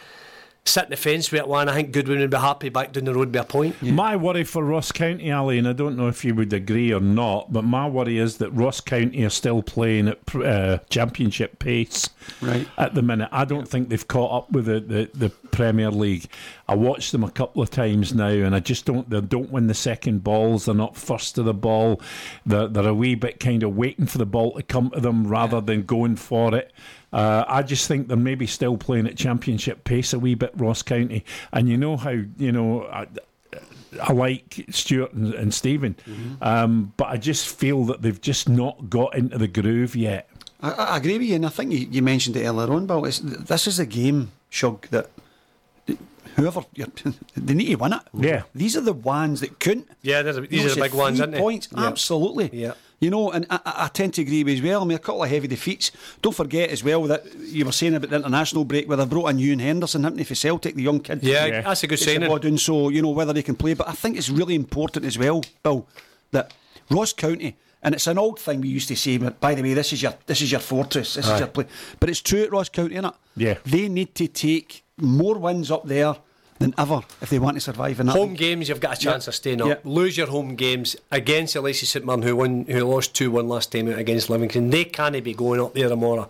sitting 0.69 0.91
the 0.91 0.97
fence 0.97 1.31
with 1.33 1.41
it 1.41 1.49
one, 1.49 1.69
I 1.69 1.75
think 1.75 1.93
Goodwin 1.93 2.19
would 2.21 2.31
be 2.31 2.37
happy 2.37 2.69
back 2.69 2.93
down 2.93 3.05
the 3.05 3.15
road 3.15 3.29
with 3.35 3.37
a 3.41 3.45
point. 3.45 3.81
My 3.83 4.17
worry 4.17 4.45
for 4.45 4.63
Ross 4.65 4.93
County, 4.93 5.31
Ally, 5.31 5.55
and 5.57 5.67
I 5.69 5.73
don't 5.73 5.97
know 5.97 6.09
if 6.09 6.25
you 6.25 6.35
would 6.35 6.53
agree 6.53 6.93
or 6.93 7.01
not, 7.01 7.53
but 7.53 7.65
my 7.65 7.89
worry 7.89 8.19
is 8.19 8.39
that 8.39 8.51
Ross 8.51 8.81
County 8.81 9.25
are 9.25 9.31
still 9.31 9.63
playing 9.63 10.09
at 10.09 10.19
uh, 10.35 10.79
championship 10.91 11.59
pace 11.59 12.09
Right. 12.43 12.69
at 12.77 12.95
the 12.95 13.03
minute. 13.03 13.29
I 13.33 13.45
don't 13.45 13.67
think 13.69 13.89
they've 13.89 14.07
caught 14.07 14.45
up 14.45 14.53
with 14.53 14.67
the, 14.67 14.81
the, 14.81 15.11
the 15.15 15.31
Premier 15.51 15.91
League. 15.91 16.29
I 16.69 16.75
watched 16.75 17.13
them 17.13 17.25
a 17.25 17.31
couple 17.31 17.63
of 17.63 17.71
times 17.71 18.13
now, 18.13 18.29
and 18.29 18.55
I 18.55 18.61
just 18.61 18.85
don't. 18.85 19.09
They 19.09 19.23
don't 19.23 19.51
win 19.51 19.69
the 19.69 19.75
second 19.75 20.23
balls. 20.23 20.67
They're 20.67 20.75
not 20.75 20.97
first 20.97 21.35
to 21.37 21.43
the 21.43 21.55
ball. 21.55 22.01
They're, 22.45 22.69
they're 22.69 22.89
a 22.89 22.95
wee 22.95 23.15
bit 23.15 23.41
kind 23.41 23.63
of 23.63 23.75
waiting 23.75 24.07
for 24.07 24.19
the 24.19 24.27
ball 24.27 24.53
to 24.53 24.63
come 24.63 24.91
to 24.91 25.01
them 25.01 25.27
rather 25.27 25.63
than 25.63 25.85
going 25.85 26.17
for 26.17 26.55
it. 26.55 26.73
Uh, 27.11 27.45
I 27.49 27.63
just 27.63 27.89
think 27.89 28.09
they're 28.09 28.19
maybe 28.19 28.47
still 28.47 28.77
playing 28.77 29.07
at 29.07 29.17
championship 29.17 29.85
pace 29.85 30.13
a 30.13 30.19
wee 30.19 30.35
bit, 30.35 30.53
Ross 30.57 30.83
County. 30.83 31.25
And 31.53 31.69
you 31.69 31.79
know 31.79 31.97
how 31.97 32.11
you 32.11 32.53
know. 32.53 32.85
I, 32.87 33.07
I 34.03 34.13
like 34.13 34.67
Stuart 34.69 35.15
and, 35.15 35.33
and 35.33 35.55
Stephen, 35.55 35.97
um, 36.43 36.93
but 36.99 37.09
I 37.09 37.17
just 37.17 37.49
feel 37.49 37.85
that 37.85 38.03
they've 38.03 38.21
just 38.21 38.47
not 38.47 38.91
got 38.91 39.15
into 39.15 39.39
the 39.39 39.49
groove 39.49 39.97
yet. 39.97 40.29
I, 40.61 40.71
I 40.73 40.97
agree 40.99 41.15
with 41.15 41.27
you, 41.27 41.37
and 41.37 41.47
I 41.47 41.49
think 41.49 41.73
you, 41.73 41.89
you 41.91 42.03
mentioned 42.03 42.37
it 42.37 42.45
earlier 42.45 42.71
on, 42.71 42.87
Bill. 42.87 43.07
It's, 43.07 43.21
this 43.21 43.67
is 43.67 43.79
a 43.79 43.87
game, 43.87 44.33
Shug, 44.51 44.87
that 44.89 45.09
whoever 46.39 46.63
you're, 46.75 46.89
they 47.37 47.55
need 47.55 47.69
to 47.69 47.75
win 47.77 47.93
it. 47.93 48.03
Yeah. 48.15 48.43
these 48.55 48.77
are 48.77 48.81
the 48.81 48.93
ones 48.93 49.41
that 49.41 49.59
couldn't. 49.61 49.89
Yeah, 50.03 50.23
these 50.23 50.37
are- 50.39 50.47
these 50.47 50.65
are 50.67 50.75
the 50.75 50.81
big 50.81 50.95
ones, 50.95 51.17
three 51.19 51.23
aren't 51.25 51.33
they? 51.35 51.41
Points, 51.41 51.69
Yeah. 51.73 51.87
absolutely. 51.87 52.51
Yeah. 52.53 52.73
You 53.01 53.11
know, 53.11 53.31
and 53.31 53.47
I, 53.49 53.61
I 53.65 53.73
I 53.85 53.89
tend 53.89 54.15
to 54.15 54.23
agree 54.23 54.43
with 54.43 54.55
you 54.55 54.59
as 54.59 54.63
well. 54.71 54.83
I 54.83 54.85
mean, 54.85 54.97
a 54.97 54.99
couple 54.99 55.23
of 55.23 55.31
heavy 55.31 55.47
defeats. 55.47 55.93
Don't 56.23 56.35
forget 56.35 56.71
as 56.71 56.83
well 56.83 57.03
that 57.05 57.23
you 57.57 57.65
were 57.65 57.73
saying 57.81 57.95
about 57.95 58.11
the 58.11 58.17
international 58.17 58.65
break 58.65 58.89
where 58.89 58.97
they 58.97 59.05
brought 59.07 59.31
in 59.31 59.39
Ewan 59.39 59.61
Henderson, 59.61 60.03
haven't 60.03 60.17
they, 60.19 60.25
for 60.25 60.35
Celtic, 60.35 60.75
the 60.75 60.83
young 60.83 61.01
kid. 61.01 61.23
Yeah, 61.23 61.47
Yeah. 61.47 61.61
that's 61.61 61.83
a 61.85 61.87
good 61.87 61.95
It's 61.95 62.05
the 62.07 62.15
signing. 62.15 62.29
blood 62.29 62.61
so 62.61 62.89
you 62.89 63.01
know 63.03 63.11
whether 63.19 63.33
they 63.33 63.45
can 63.45 63.55
play. 63.55 63.75
But 63.75 63.89
I 63.89 63.93
think 63.93 64.17
it's 64.17 64.29
really 64.31 64.55
important 64.57 65.05
as 65.05 65.17
well, 65.17 65.43
Bill, 65.63 65.87
that 66.33 66.53
Ross 66.91 67.13
County, 67.13 67.55
and 67.85 67.95
it's 67.95 68.09
an 68.09 68.19
old 68.19 68.41
thing 68.41 68.61
we 68.63 68.69
used 68.69 68.89
to 68.89 68.97
say. 68.97 69.17
But 69.19 69.39
by 69.39 69.55
the 69.55 69.63
way, 69.63 69.75
this 69.75 69.93
is 69.93 70.03
your 70.03 70.15
this 70.27 70.41
is 70.41 70.51
your 70.51 70.61
fortress. 70.61 71.15
This 71.15 71.29
is 71.29 71.39
your 71.39 71.49
play. 71.49 71.67
But 72.01 72.09
it's 72.11 72.21
true 72.21 72.43
at 72.43 72.51
Ross 72.51 72.69
County, 72.69 72.97
innit? 72.97 73.15
Yeah. 73.37 73.59
They 73.65 73.89
need 73.89 74.13
to 74.17 74.27
take 74.27 74.83
more 74.97 75.37
wins 75.39 75.71
up 75.71 75.85
there 75.87 76.17
than 76.59 76.75
ever 76.79 77.01
if 77.21 77.31
they 77.31 77.39
want 77.39 77.57
to 77.57 77.61
survive 77.61 78.01
in 78.01 78.07
that. 78.07 78.13
Home 78.13 78.31
league. 78.31 78.39
games, 78.39 78.69
you've 78.69 78.81
got 78.81 78.97
a 78.99 79.01
chance 79.01 79.27
Yeah. 79.27 79.31
of 79.31 79.35
staying 79.35 79.61
up. 79.63 79.69
Yeah. 79.69 79.75
Lose 79.85 80.17
your 80.17 80.27
home 80.29 80.55
games 80.57 80.97
against 81.11 81.57
of 81.57 81.75
St 81.75 82.05
Mirren, 82.05 82.23
who 82.23 82.37
won, 82.37 82.65
who 82.69 82.85
lost 82.85 83.15
two 83.15 83.31
one 83.31 83.49
last 83.49 83.73
time 83.73 83.89
out 83.91 83.99
against 83.99 84.29
Livingston. 84.31 84.71
They 84.71 84.85
can't 84.85 85.23
be 85.23 85.35
going 85.35 85.61
up 85.61 85.75
there 85.75 85.89
tomorrow. 85.89 86.29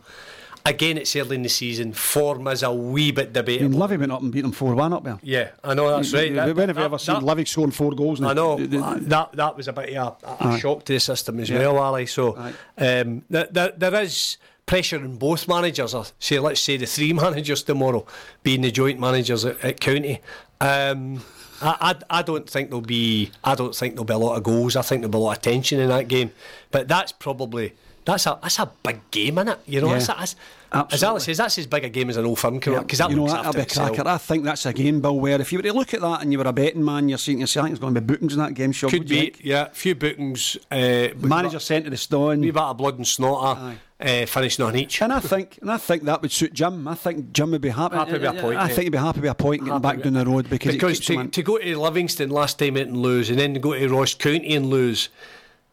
Again, 0.67 0.99
it's 0.99 1.17
early 1.17 1.37
in 1.37 1.43
the 1.43 1.49
season. 1.49 1.95
Form 1.95 2.47
is 2.49 2.63
a 2.63 2.71
wee 2.71 3.11
bit 3.11 3.21
I 3.23 3.25
mean, 3.27 3.33
debatable. 3.33 3.79
Livy 3.79 3.97
went 3.97 4.13
up 4.13 4.21
and 4.21 4.31
beat 4.31 4.43
them 4.43 4.53
4 4.53 4.75
1 4.75 4.93
up 4.93 5.03
there. 5.05 5.19
yeah, 5.23 5.49
I 5.65 5.73
know 5.73 5.89
that's 5.91 6.13
right. 6.13 6.35
That- 6.35 6.55
when 6.55 6.69
have 6.69 6.77
you 6.77 6.85
ever 6.85 6.99
seen 6.99 7.15
that- 7.15 7.23
Livy 7.25 7.47
scoring 7.47 7.71
four 7.71 7.93
goals? 7.93 8.21
I 8.21 8.35
know 8.35 8.59
The- 8.59 8.67
the- 8.67 8.99
that 9.07 9.33
that 9.33 9.57
was 9.57 9.69
a 9.69 9.73
bit 9.73 9.95
of 9.97 10.17
a, 10.23 10.49
a 10.49 10.59
shock 10.59 10.85
to 10.87 10.93
the 10.93 11.01
system 11.01 11.41
as 11.41 11.49
Yeah. 11.49 11.61
well, 11.61 11.79
Ally. 11.83 12.05
So 12.05 12.37
um, 12.37 13.23
th- 13.33 13.49
th- 13.55 13.75
there 13.79 13.95
is 14.03 14.37
pressure 14.69 15.01
on 15.01 15.17
both 15.17 15.49
managers. 15.49 15.95
Or 15.95 16.05
say, 16.21 16.39
let's 16.39 16.61
say 16.61 16.77
the 16.77 16.87
three 16.87 17.13
managers 17.25 17.65
tomorrow, 17.65 18.07
being 18.45 18.61
the 18.61 18.71
joint 18.71 19.01
managers 19.01 19.45
at, 19.45 19.65
at 19.65 19.81
County. 19.81 20.21
Um, 20.61 21.25
I, 21.61 21.97
I, 22.11 22.19
I 22.19 22.23
don't 22.23 22.49
think 22.49 22.71
there'll 22.71 22.81
be 22.81 23.33
I 23.43 23.57
don't 23.57 23.75
think 23.75 23.95
there'll 23.95 24.05
be 24.05 24.15
a 24.15 24.19
lot 24.19 24.37
of 24.37 24.45
goals. 24.45 24.77
I 24.77 24.83
think 24.83 25.03
there'll 25.03 25.11
be 25.11 25.19
a 25.19 25.21
lot 25.21 25.39
of 25.39 25.43
tension 25.43 25.81
in 25.81 25.89
that 25.89 26.07
game. 26.07 26.31
But 26.71 26.87
that's 26.87 27.11
probably 27.11 27.75
that's 28.13 28.27
a 28.27 28.39
that's 28.43 28.59
a 28.59 28.71
big 28.83 29.11
game, 29.11 29.37
innit? 29.37 29.59
You 29.67 29.81
know, 29.81 29.89
Yeah. 29.89 29.99
that's, 29.99 30.35
that's, 30.73 30.95
as. 30.95 31.03
Ally 31.03 31.19
says, 31.19 31.37
that's 31.39 31.59
as 31.59 31.67
big 31.67 31.85
a 31.85 31.89
game 31.89 32.11
as 32.11 32.17
an 32.17 32.27
old 32.27 32.39
firm 32.39 32.55
Yeah, 32.55 32.81
because 32.81 32.99
that 32.99 33.11
you 33.11 33.17
know 33.17 33.23
looks 33.23 33.33
what, 33.35 33.47
after 33.47 33.59
that'll 33.59 33.85
be 33.85 33.91
a 33.91 33.95
cracker. 33.95 34.09
I 34.09 34.19
think 34.19 34.45
that's 34.45 34.67
a 34.67 34.73
game, 34.73 35.01
Bill, 35.01 35.19
where 35.19 35.41
if 35.41 35.53
you 35.53 35.59
were 35.59 35.63
to 35.63 35.73
look 35.73 35.95
at 35.95 36.01
that 36.01 36.23
and 36.23 36.33
you 36.33 36.39
were 36.39 36.47
a 36.47 36.53
betting 36.53 36.85
man, 36.85 37.09
you're 37.09 37.17
I 37.17 37.19
think 37.19 37.39
there's 37.39 37.79
going 37.79 37.95
to 37.95 38.01
be 38.01 38.07
bookings 38.07 38.33
in 38.35 38.39
that 38.39 38.55
game. 38.55 38.73
Sure, 38.73 38.91
Could 38.91 39.09
be, 39.09 39.35
yeah, 39.43 39.67
a 39.67 39.71
few 39.71 39.95
bookings. 39.95 40.57
Uh, 40.71 41.09
Manager 41.19 41.59
sent 41.59 41.85
to 41.85 41.91
the 41.91 41.97
stone. 41.97 42.41
wee 42.41 42.51
bit 42.51 42.63
of 42.63 42.77
blood 42.77 42.97
and 42.97 43.07
snaughter, 43.07 43.79
uh, 44.01 44.27
finishing 44.27 44.65
on 44.65 44.77
each. 44.77 45.03
And 45.03 45.13
I 45.13 45.21
think, 45.21 45.59
and 45.61 45.71
I 45.71 45.77
think 45.77 46.05
that 46.05 46.23
would 46.23 46.33
suit 46.33 46.53
Jim. 46.55 46.87
I 46.89 46.95
think 46.95 47.33
Jim 47.33 47.51
would 47.51 47.61
be 47.61 47.71
happy. 47.71 47.97
Happy 47.97 48.13
with 48.13 48.25
a 48.25 48.33
point, 48.35 48.59
I 48.59 48.63
yeah. 48.63 48.67
think 48.69 48.83
he'd 48.85 48.91
be 48.91 48.99
happy 48.99 49.21
with 49.21 49.31
a 49.31 49.35
point 49.35 49.65
getting 49.65 49.81
back 49.81 50.03
down 50.03 50.15
the 50.15 50.25
road 50.25 50.49
because, 50.49 50.73
because 50.73 51.01
to, 51.01 51.29
to 51.29 51.43
go 51.43 51.59
to 51.59 51.79
Livingston 51.79 52.31
last 52.31 52.59
time 52.59 52.77
out 52.77 52.87
and 52.87 52.97
lose, 52.97 53.29
and 53.31 53.39
then 53.39 53.55
go 53.55 53.75
to 53.75 53.89
Ross 53.89 54.15
County 54.15 54.55
and 54.55 54.67
lose, 54.67 55.09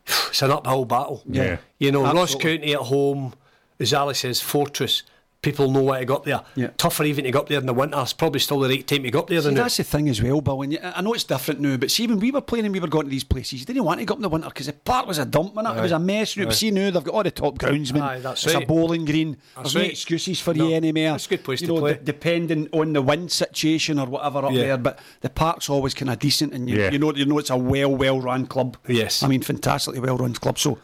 it's 0.28 0.42
an 0.42 0.52
uphill 0.52 0.86
battle. 0.86 1.24
Yeah. 1.28 1.58
You 1.80 1.92
know, 1.92 2.04
Ross 2.04 2.36
County 2.36 2.74
at 2.74 2.82
home, 2.82 3.34
as 3.80 3.94
Ally 3.94 4.14
says, 4.14 4.42
fortress. 4.42 5.04
People 5.46 5.70
know 5.70 5.84
where 5.84 6.00
to 6.00 6.06
go 6.06 6.16
up 6.16 6.26
there. 6.26 6.42
Yeah. 6.56 6.70
Tougher 6.76 7.04
even 7.04 7.24
to 7.26 7.30
go 7.30 7.42
up 7.42 7.50
there 7.50 7.60
in 7.60 7.68
the 7.68 7.74
winter. 7.74 8.00
It's 8.02 8.14
probably 8.14 8.40
still 8.40 8.60
the 8.62 8.68
right 8.68 8.88
time 8.88 9.04
to 9.04 9.12
go 9.12 9.20
up 9.20 9.28
there. 9.28 9.40
See, 9.42 9.46
than 9.46 9.54
now. 9.54 9.62
that's 9.62 9.78
the 9.78 9.84
thing 9.84 10.10
as 10.10 10.20
well, 10.20 10.42
Bill. 10.42 10.58
When 10.58 10.72
you, 10.72 10.80
I 10.82 11.02
know 11.02 11.14
it's 11.14 11.24
different 11.24 11.60
now, 11.60 11.78
but 11.78 11.92
see, 11.92 12.08
when 12.08 12.20
we 12.20 12.32
were 12.32 12.42
playing 12.42 12.66
and 12.66 12.74
we 12.74 12.80
were 12.80 12.88
going 12.88 13.06
to 13.06 13.12
these 13.12 13.24
places, 13.24 13.60
you 13.60 13.66
didn't 13.68 13.84
want 13.84 14.00
to 14.00 14.06
go 14.08 14.14
up 14.14 14.18
in 14.18 14.24
the 14.24 14.30
winter 14.30 14.48
because 14.50 14.66
the 14.66 14.74
park 14.74 15.06
was 15.06 15.20
a 15.20 15.26
dump, 15.26 15.54
man. 15.54 15.68
It 15.68 15.80
was 15.82 15.92
a 15.92 16.00
mess. 16.00 16.36
You 16.36 16.48
Aye. 16.48 16.52
see 16.52 16.72
now 16.72 16.90
they've 16.90 17.04
got 17.04 17.14
all 17.14 17.22
the 17.22 17.30
top 17.30 17.60
groundsmen. 17.60 18.02
Aye, 18.02 18.20
that's 18.22 18.44
it's 18.44 18.56
right. 18.56 18.64
a 18.64 18.68
bowling 18.68 19.06
green. 19.06 19.38
That's 19.56 19.74
There's 19.74 19.86
no 19.86 19.90
excuses 19.92 20.42
for 20.42 20.56
No, 20.56 20.68
you 20.70 20.74
anymore. 20.76 21.14
it's 21.16 21.28
a 21.28 21.30
good 21.30 21.44
place 21.44 21.62
you 21.62 21.68
to 21.68 21.74
know, 21.76 21.80
play. 21.80 21.94
de- 21.94 22.00
depending 22.00 22.68
on 22.72 22.94
the 22.94 23.04
wind 23.04 23.32
situation 23.32 24.00
or 24.00 24.08
whatever 24.08 24.40
up 24.48 24.52
Yeah. 24.52 24.62
there. 24.64 24.78
But 24.78 24.98
the 25.22 25.30
park's 25.30 25.70
always 25.70 25.94
kind 25.94 26.10
of 26.10 26.18
decent, 26.18 26.54
and 26.54 26.68
you, 26.68 26.78
Yeah. 26.80 26.90
you 26.90 26.98
know, 26.98 27.14
you 27.14 27.26
know, 27.28 27.38
it's 27.38 27.52
a 27.52 27.58
well, 27.58 27.96
well 27.96 28.20
run 28.20 28.48
club. 28.48 28.78
Yes. 28.88 29.22
I 29.22 29.28
mean, 29.28 29.44
fantastically 29.44 30.00
well 30.00 30.18
run 30.18 30.34
club. 30.34 30.58
So, 30.58 30.80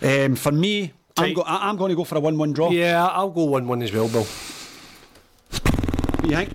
um, 0.00 0.36
for 0.36 0.52
me, 0.52 0.92
I'm, 1.18 1.34
go, 1.34 1.42
I, 1.42 1.70
am 1.70 1.76
going 1.76 1.90
to 1.90 1.96
go 1.96 2.04
for 2.04 2.16
a 2.16 2.20
1 2.20 2.36
1 2.36 2.52
draw. 2.52 2.70
Yeah, 2.70 3.06
I'll 3.06 3.30
go 3.30 3.44
1 3.44 3.66
1 3.66 3.82
as 3.82 3.92
well, 3.92 4.08
Bill. 4.08 4.26
You 6.24 6.36
think? 6.36 6.50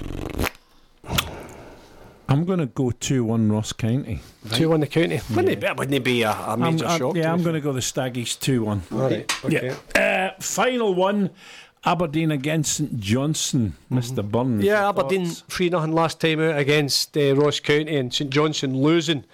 I'm 2.29 2.45
going 2.45 2.59
to 2.59 2.65
go 2.65 2.91
2 2.91 3.25
1 3.25 3.51
Ross 3.51 3.73
County. 3.73 4.21
2 4.51 4.69
1 4.69 4.79
the 4.79 4.87
county. 4.87 5.19
Wouldn't, 5.29 5.49
it, 5.49 5.59
be- 5.59 5.67
wouldn't 5.67 5.93
it 5.93 6.03
be 6.03 6.21
a, 6.21 6.31
a 6.31 6.57
major 6.57 6.85
I'm, 6.85 6.91
I'm- 6.91 6.99
shock? 6.99 7.15
yeah, 7.15 7.33
I'm 7.33 7.43
going 7.43 7.55
to 7.55 7.61
go 7.61 7.73
the 7.73 7.81
Staggies 7.81 8.39
2 8.39 8.63
1. 8.63 8.81
All 8.91 8.99
right, 8.99 9.45
okay. 9.45 9.75
Yeah. 9.95 10.31
Uh, 10.37 10.41
final 10.41 10.93
one 10.93 11.31
Aberdeen 11.83 12.31
against 12.31 12.75
St 12.75 12.99
Johnstone, 12.99 13.73
Mr. 13.91 14.23
Burns. 14.29 14.59
Mm-hmm. 14.59 14.61
Yeah, 14.61 14.87
Aberdeen 14.87 15.25
thoughts? 15.25 15.43
3 15.49 15.69
0 15.69 15.87
last 15.87 16.21
time 16.21 16.39
out 16.39 16.57
against 16.57 17.17
uh, 17.17 17.35
Ross 17.35 17.59
County 17.59 17.97
and 17.97 18.13
St 18.13 18.29
Johnstone 18.29 18.77
losing. 18.77 19.25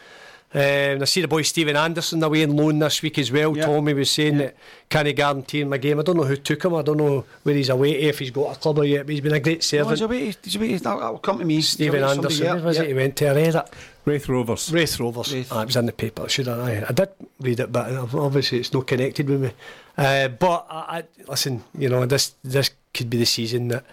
Um, 0.53 1.01
I 1.01 1.05
see 1.05 1.19
the 1.21 1.27
boy 1.27 1.41
Stephen 1.41 1.75
Anderson 1.75 2.23
away 2.23 2.41
in 2.41 2.55
loan 2.55 2.79
this 2.79 3.01
week 3.01 3.19
as 3.19 3.29
well. 3.31 3.55
Yeah. 3.55 3.65
Tommy 3.65 3.93
was 3.93 4.09
saying 4.09 4.37
that 4.37 4.55
can 4.89 5.05
he 5.05 5.11
guarantee 5.13 5.59
him 5.61 5.73
a 5.73 5.77
game? 5.77 5.99
I 5.99 6.03
don't 6.03 6.15
know 6.15 6.23
who 6.23 6.37
took 6.37 6.63
him. 6.63 6.73
I 6.73 6.81
don't 6.83 6.95
know 6.97 7.25
where 7.43 7.53
he's 7.53 7.67
away 7.67 7.93
to, 7.93 7.99
if 7.99 8.19
he's 8.19 8.31
got 8.31 8.55
a 8.55 8.59
club 8.59 8.79
or 8.79 8.85
yet, 8.85 9.05
but 9.05 9.11
he's 9.11 9.21
been 9.21 9.33
a 9.33 9.41
great 9.41 9.57
Oh, 9.57 9.61
servant. 9.61 9.89
he's 9.91 10.01
away, 10.01 10.35
he's 10.41 10.55
away, 10.55 10.71
that, 10.77 10.83
that'll 10.83 11.17
come 11.19 11.39
to 11.39 11.45
me. 11.45 11.55
He's 11.55 11.67
Stephen 11.69 12.01
away 12.01 12.13
somebody, 12.13 12.33
Anderson, 12.35 12.45
yeah, 12.59 12.65
was 12.65 12.77
yeah. 12.77 12.83
it? 12.83 12.87
He 12.87 12.93
went 12.93 13.15
to. 13.17 13.27
I 13.27 13.35
read 13.35 13.55
it. 13.55 13.69
Raith 14.05 14.29
Rovers. 14.29 14.71
Raith 14.71 14.99
Rovers. 15.01 15.33
Raith. 15.33 15.49
Ah, 15.51 15.61
it 15.63 15.65
was 15.65 15.75
in 15.75 15.85
the 15.85 15.91
paper. 15.91 16.29
Should 16.29 16.47
I? 16.47 16.85
I 16.87 16.93
did 16.93 17.09
read 17.41 17.59
it, 17.59 17.71
but 17.71 17.91
obviously 18.15 18.59
it's 18.59 18.71
not 18.73 18.87
connected 18.87 19.29
with 19.29 19.41
me. 19.41 19.51
Uh, 19.97 20.29
but 20.29 20.65
I, 20.69 20.99
I, 20.99 21.03
listen, 21.29 21.63
you 21.77 21.89
know, 21.89 22.05
this 22.05 22.35
this 22.43 22.71
could 22.93 23.09
be 23.09 23.17
the 23.17 23.25
season 23.25 23.67
that 23.67 23.83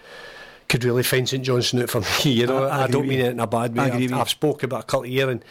could 0.69 0.85
really 0.85 1.03
find 1.03 1.27
St 1.27 1.43
Johnstone 1.43 1.81
out 1.81 1.89
for 1.89 1.99
me. 1.99 2.31
You 2.31 2.47
know, 2.47 2.63
I- 2.63 2.79
I 2.79 2.83
I, 2.85 2.87
don't 2.87 3.07
mean 3.07 3.19
you. 3.19 3.25
it 3.25 3.31
in 3.31 3.39
a 3.41 3.45
bad 3.47 3.75
way. 3.75 3.83
I 3.83 3.87
agree 3.87 4.05
I've, 4.05 4.11
with. 4.11 4.19
I've 4.21 4.29
spoken 4.29 4.65
about 4.65 4.83
a 4.83 4.85
couple 4.85 5.03
of 5.03 5.09
years, 5.11 5.29
and 5.29 5.43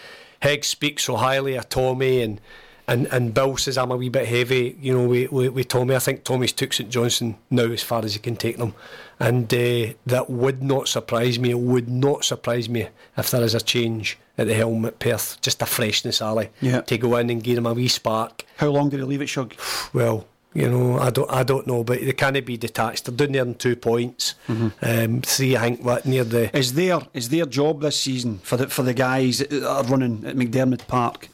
Hegg 0.45 0.63
speaks 0.63 1.05
so 1.05 1.17
highly 1.17 1.55
of 1.55 1.71
Tommy, 1.71 2.21
and 2.21 2.39
and 2.87 3.07
and 3.07 3.33
Bill 3.33 3.57
says 3.57 3.79
I'm 3.79 3.91
a 3.91 3.97
wee 3.97 4.11
bit 4.11 4.29
heavy. 4.29 4.77
You 4.79 4.93
know, 4.93 5.09
with, 5.09 5.33
with, 5.33 5.53
with 5.55 5.69
Tommy, 5.69 5.97
I 5.97 5.99
think 5.99 6.23
Tommy's 6.23 6.53
took 6.53 6.75
St 6.75 6.91
Johnstone 6.91 7.37
now 7.51 7.65
as 7.65 7.83
far 7.83 8.05
as 8.05 8.13
he 8.13 8.21
can 8.21 8.37
take 8.37 8.59
them, 8.59 8.75
and 9.19 9.53
uh, 9.53 9.95
that 10.05 10.27
would 10.29 10.63
not 10.63 10.87
surprise 10.87 11.39
me. 11.39 11.51
It 11.51 11.61
would 11.61 11.89
not 11.89 12.27
surprise 12.27 12.69
me 12.69 12.89
if 13.17 13.31
there 13.31 13.43
is 13.43 13.55
a 13.55 13.61
change 13.61 14.19
at 14.37 14.47
the 14.47 14.53
helm 14.55 14.85
at 14.85 14.99
Perth. 14.99 15.41
Just 15.41 15.63
a 15.63 15.67
freshness, 15.67 16.21
Ally. 16.21 16.49
Yeah. 16.61 16.83
To 16.83 16.99
go 16.99 17.17
in 17.17 17.31
and 17.31 17.43
give 17.43 17.57
him 17.57 17.67
a 17.67 17.73
wee 17.73 17.89
spark. 17.89 18.45
How 18.59 18.69
long 18.69 18.91
did 18.91 19.01
he 19.01 19.07
leave 19.07 19.23
it, 19.23 19.29
Shug? 19.29 19.55
Well, 19.95 20.27
you 20.55 20.69
know, 20.71 20.99
I 20.99 21.11
don't, 21.11 21.31
I 21.31 21.43
don't 21.43 21.67
know, 21.67 21.83
but 21.85 22.01
they 22.01 22.13
can't 22.13 22.47
be 22.47 22.57
detached. 22.57 23.05
They're 23.07 23.15
doing 23.15 23.33
there 23.33 23.43
in 23.43 23.55
two 23.57 23.77
points, 23.77 24.35
Mm-hmm. 24.49 24.69
um, 25.15 25.21
three, 25.23 25.57
I 25.57 25.61
think, 25.63 25.85
what 25.85 26.07
near 26.07 26.25
the. 26.25 26.57
Is 26.57 26.75
their 26.75 27.01
is 27.13 27.29
their 27.29 27.45
job 27.47 27.81
this 27.83 27.99
season 28.01 28.39
for 28.43 28.57
the 28.57 28.69
for 28.69 28.83
the 28.83 28.95
guys 28.95 29.39
that 29.39 29.53
are 29.65 29.83
running 29.85 30.25
at 30.25 30.37
McDiarmid 30.37 30.87
Park? 30.87 31.29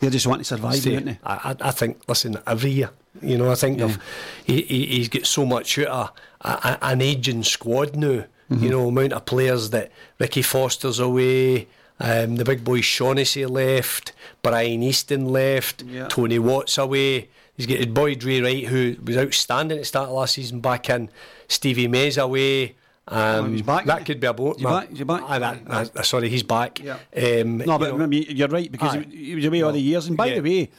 They 0.00 0.10
just 0.10 0.26
want 0.26 0.40
to 0.40 0.44
survive, 0.44 0.76
See, 0.76 0.92
don't 0.94 1.04
they? 1.06 1.18
I, 1.24 1.56
I 1.60 1.70
think, 1.70 2.02
listen, 2.08 2.36
every 2.46 2.70
year, 2.72 2.90
you 3.22 3.38
know, 3.38 3.50
I 3.50 3.54
think 3.54 3.78
Yeah. 3.78 3.84
of, 3.86 3.98
he, 4.44 4.60
he, 4.62 4.86
he's 4.86 5.08
got 5.08 5.24
so 5.24 5.46
much 5.46 5.78
out 5.78 5.88
of 5.88 6.10
a, 6.42 6.48
a, 6.48 6.78
an 6.92 7.00
aging 7.00 7.42
squad 7.44 7.96
now. 7.96 8.24
Mm-hmm. 8.50 8.62
You 8.64 8.70
know, 8.70 8.88
amount 8.88 9.14
of 9.14 9.24
players 9.24 9.70
that 9.70 9.90
Ricky 10.18 10.42
Foster's 10.42 10.98
away, 10.98 11.68
um, 12.00 12.36
the 12.36 12.44
big 12.44 12.64
boy 12.64 12.82
Shaughnessy 12.82 13.46
left, 13.46 14.12
Brian 14.42 14.82
Easton 14.82 15.26
left, 15.30 15.82
Yeah. 15.82 16.08
Tony 16.08 16.38
Watt's 16.38 16.76
away. 16.76 17.30
He's 17.56 17.66
got 17.66 17.78
his 17.78 17.86
boy 17.86 18.14
Drey 18.16 18.42
Wright, 18.42 18.64
who 18.64 18.96
was 19.04 19.16
outstanding 19.16 19.78
at 19.78 19.82
the 19.82 19.86
start 19.86 20.08
of 20.08 20.14
last 20.14 20.34
season, 20.34 20.60
back 20.60 20.90
in. 20.90 21.08
Stevie 21.48 21.88
May's 21.88 22.18
away. 22.18 22.74
Um, 23.06 23.16
Oh, 23.16 23.44
he's 23.50 23.62
back, 23.62 23.84
that 23.84 24.04
could 24.06 24.18
be 24.18 24.26
a 24.26 24.32
boat. 24.32 24.56
Is 24.56 24.62
he 24.62 24.64
back? 24.66 24.90
Is 24.90 24.98
he 24.98 25.04
back? 25.04 25.22
Ah, 25.24 25.38
that- 25.38 26.06
sorry, 26.06 26.28
he's 26.30 26.42
back. 26.42 26.80
Yeah. 26.82 26.94
Um, 27.16 27.58
No, 27.58 27.78
but 27.78 27.92
you 27.92 27.98
know, 27.98 28.04
I 28.04 28.06
mean, 28.06 28.24
you're 28.30 28.48
right 28.48 28.72
because 28.72 28.96
Aye. 28.96 29.06
he, 29.10 29.24
he 29.26 29.34
was 29.36 29.44
away 29.44 29.62
all 29.62 29.72
the 29.72 29.80
years. 29.80 30.06
And 30.08 30.16
by 30.16 30.26
Yeah. 30.26 30.34
the 30.36 30.40
way, 30.40 30.70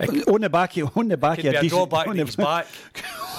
on 0.00 0.40
the 0.40 0.50
back, 0.50 0.76
of, 0.76 0.96
on 0.96 1.08
the 1.08 1.16
back 1.16 1.38
of 1.38 1.44
a 1.44 1.48
a 1.48 1.52
decent, 1.52 1.70
drawback 1.70 2.08
on 2.08 2.16
the, 2.16 2.24
back. 2.24 2.66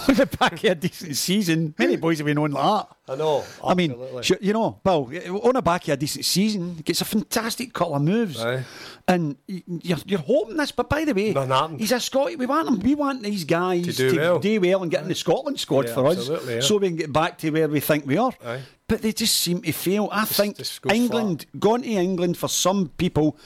on 0.07 0.15
the 0.15 0.25
back 0.25 0.53
of 0.53 0.63
a 0.63 0.75
decent 0.75 1.15
season, 1.17 1.75
many 1.77 1.97
boys 1.97 2.19
have 2.19 2.25
been 2.25 2.37
on 2.37 2.51
like 2.51 2.63
that. 2.63 3.13
I 3.13 3.15
know. 3.15 3.43
I 3.63 3.73
mean, 3.73 3.93
you 4.39 4.53
know, 4.53 4.79
Bill, 4.83 5.11
on 5.43 5.53
the 5.53 5.61
back 5.61 5.83
of 5.83 5.89
a 5.93 5.97
decent 5.97 6.23
season, 6.23 6.75
gets 6.75 7.01
er 7.01 7.03
a 7.03 7.05
fantastic 7.07 7.73
couple 7.73 7.95
of 7.95 8.01
moves. 8.01 8.39
Aye. 8.41 8.63
And 9.07 9.35
you're, 9.47 9.97
you're 10.05 10.19
hoping 10.19 10.55
this, 10.57 10.71
but 10.71 10.89
by 10.89 11.03
the 11.03 11.13
way, 11.13 11.33
he's 11.77 11.91
a 11.91 11.99
Scot. 11.99 12.37
We 12.37 12.45
want 12.45 12.69
him. 12.69 12.79
We 12.79 12.95
want 12.95 13.21
these 13.21 13.43
guys 13.43 13.85
To 13.85 13.91
do 14.11 14.15
well. 14.17 14.39
do 14.39 14.61
well 14.61 14.81
and 14.81 14.89
get 14.91 15.03
in 15.03 15.09
the 15.09 15.15
Scotland 15.15 15.59
squad 15.59 15.87
Yeah, 15.87 15.93
for 15.93 16.07
us, 16.07 16.29
yeah. 16.47 16.61
so 16.61 16.77
we 16.77 16.87
can 16.87 16.95
get 16.95 17.13
back 17.13 17.37
to 17.39 17.51
where 17.51 17.67
we 17.67 17.81
think 17.81 18.07
we 18.07 18.17
are. 18.17 18.33
Aye. 18.45 18.61
But 18.87 19.01
they 19.01 19.11
just 19.11 19.37
seem 19.37 19.61
to 19.61 19.71
fail. 19.73 20.07
I 20.11 20.25
think 20.25 20.57
just 20.57 20.81
goes 20.81 20.93
England, 20.93 21.47
gone 21.59 21.81
to 21.81 21.89
England 21.89 22.37
for 22.37 22.47
some 22.47 22.89
people, 22.97 23.37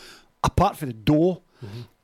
apart 0.43 0.77
from 0.77 0.89
the 0.89 0.93
dough. 0.93 1.41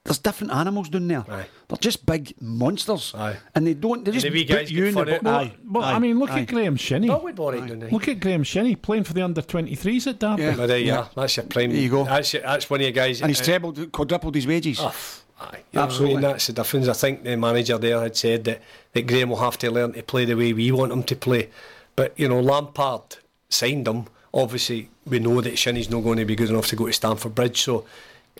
There's 0.05 0.19
different 0.19 0.53
animals 0.53 0.87
down 0.89 1.07
there. 1.07 1.25
Aye. 1.27 1.47
They're 1.67 1.77
just 1.79 2.05
big 2.05 2.35
monsters, 2.39 3.13
Aye. 3.17 3.37
and 3.55 3.65
they 3.65 3.73
don't. 3.73 4.05
They 4.05 4.11
just 4.11 4.23
the 4.23 4.29
wee 4.31 4.45
put 4.45 4.55
guys 4.55 4.71
you 4.71 4.85
in 4.85 4.93
the 4.93 5.03
fun 5.03 5.05
bo- 5.07 5.19
Well, 5.23 5.35
Aye, 5.35 5.53
Well, 5.67 5.83
aye, 5.83 5.93
I 5.93 5.99
mean, 5.99 6.19
look 6.19 6.29
aye. 6.29 6.41
at 6.41 6.47
Graeme 6.47 6.75
Shinnie. 6.75 7.07
That 7.07 7.23
would 7.23 7.37
worry, 7.39 7.59
doesn't 7.61 7.81
he? 7.81 7.89
Look 7.89 8.07
at 8.07 8.19
Graeme 8.19 8.43
Shinnie 8.43 8.75
playing 8.75 9.03
for 9.05 9.13
the 9.13 9.23
under 9.23 9.41
23s 9.41 10.05
at 10.05 10.19
Derby. 10.19 10.43
Yeah. 10.43 10.55
But 10.55 10.67
there 10.67 10.77
you 10.77 10.93
are. 10.93 11.09
That's 11.15 11.35
your 11.37 11.47
prime. 11.47 11.71
There 11.71 11.79
you 11.81 11.89
go. 11.89 12.03
That's, 12.03 12.33
your, 12.33 12.43
that's 12.43 12.69
one 12.69 12.81
of 12.81 12.83
your 12.83 12.91
guys. 12.91 13.21
and 13.21 13.31
he's 13.31 13.41
uh, 13.41 13.45
trebled, 13.45 13.91
quadrupled 13.91 14.35
his 14.35 14.45
wages. 14.45 14.77
Oh, 14.79 14.95
aye. 15.41 15.63
You 15.71 15.79
Absolutely. 15.79 16.17
I 16.17 16.21
mean, 16.21 16.31
that's 16.31 16.45
the 16.47 16.53
difference. 16.53 16.87
I 16.87 16.93
think 16.93 17.23
the 17.23 17.35
manager 17.35 17.79
there 17.79 17.99
had 17.99 18.15
said 18.15 18.43
that, 18.43 18.61
that 18.93 19.07
Graham 19.07 19.29
will 19.29 19.37
have 19.37 19.57
to 19.57 19.71
learn 19.71 19.93
to 19.93 20.03
play 20.03 20.25
the 20.25 20.35
way 20.35 20.53
we 20.53 20.71
want 20.71 20.91
him 20.91 21.01
to 21.01 21.15
play. 21.15 21.49
But, 21.95 22.13
you 22.15 22.29
know, 22.29 22.41
Lampard 22.41 23.17
signed 23.49 23.87
him. 23.87 24.05
Obviously, 24.35 24.89
we 25.07 25.17
know 25.17 25.41
that 25.41 25.57
Shinnie's 25.57 25.89
not 25.89 26.01
going 26.03 26.19
to 26.19 26.25
be 26.25 26.35
good 26.35 26.51
enough 26.51 26.67
to 26.67 26.75
go 26.75 26.85
to 26.85 26.93
Stamford 26.93 27.33
Bridge. 27.33 27.59
So 27.63 27.85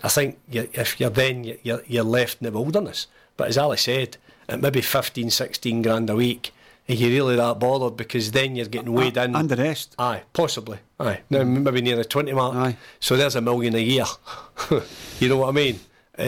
I 0.03 0.09
think 0.09 0.37
you, 0.49 0.67
if 0.73 0.99
you're 0.99 1.09
then, 1.09 1.43
you- 1.43 1.59
you're, 1.63 1.81
you're 1.87 2.03
left 2.03 2.41
in 2.41 2.45
the 2.51 2.57
wilderness. 2.59 3.07
But 3.37 3.47
as 3.49 3.57
Ally 3.57 3.75
said, 3.75 4.17
at 4.47 4.61
maybe 4.61 4.81
15, 4.81 5.29
16 5.29 5.81
grand 5.81 6.09
a 6.09 6.15
week, 6.15 6.51
are 6.87 6.93
you 6.93 7.09
really 7.09 7.35
that 7.35 7.59
bothered? 7.59 7.97
Because 7.97 8.31
then 8.31 8.55
you're 8.55 8.67
getting 8.67 8.93
weighed 8.93 9.17
in. 9.17 9.35
and 9.35 9.49
the 9.49 9.55
rest. 9.55 9.95
Aye, 9.97 10.21
possibly. 10.33 10.77
Aye, 10.99 11.21
now 11.31 11.43
maybe 11.43 11.81
near 11.81 11.95
the 11.95 12.05
twenty 12.05 12.31
mark. 12.31 12.55
Aye. 12.55 12.77
So 12.99 13.17
there's 13.17 13.35
a 13.35 13.41
million 13.41 13.73
a 13.75 13.79
year. 13.79 14.05
you 15.19 15.27
know 15.29 15.37
what 15.37 15.49
I 15.49 15.51
mean? 15.51 15.79
Uh, 16.17 16.21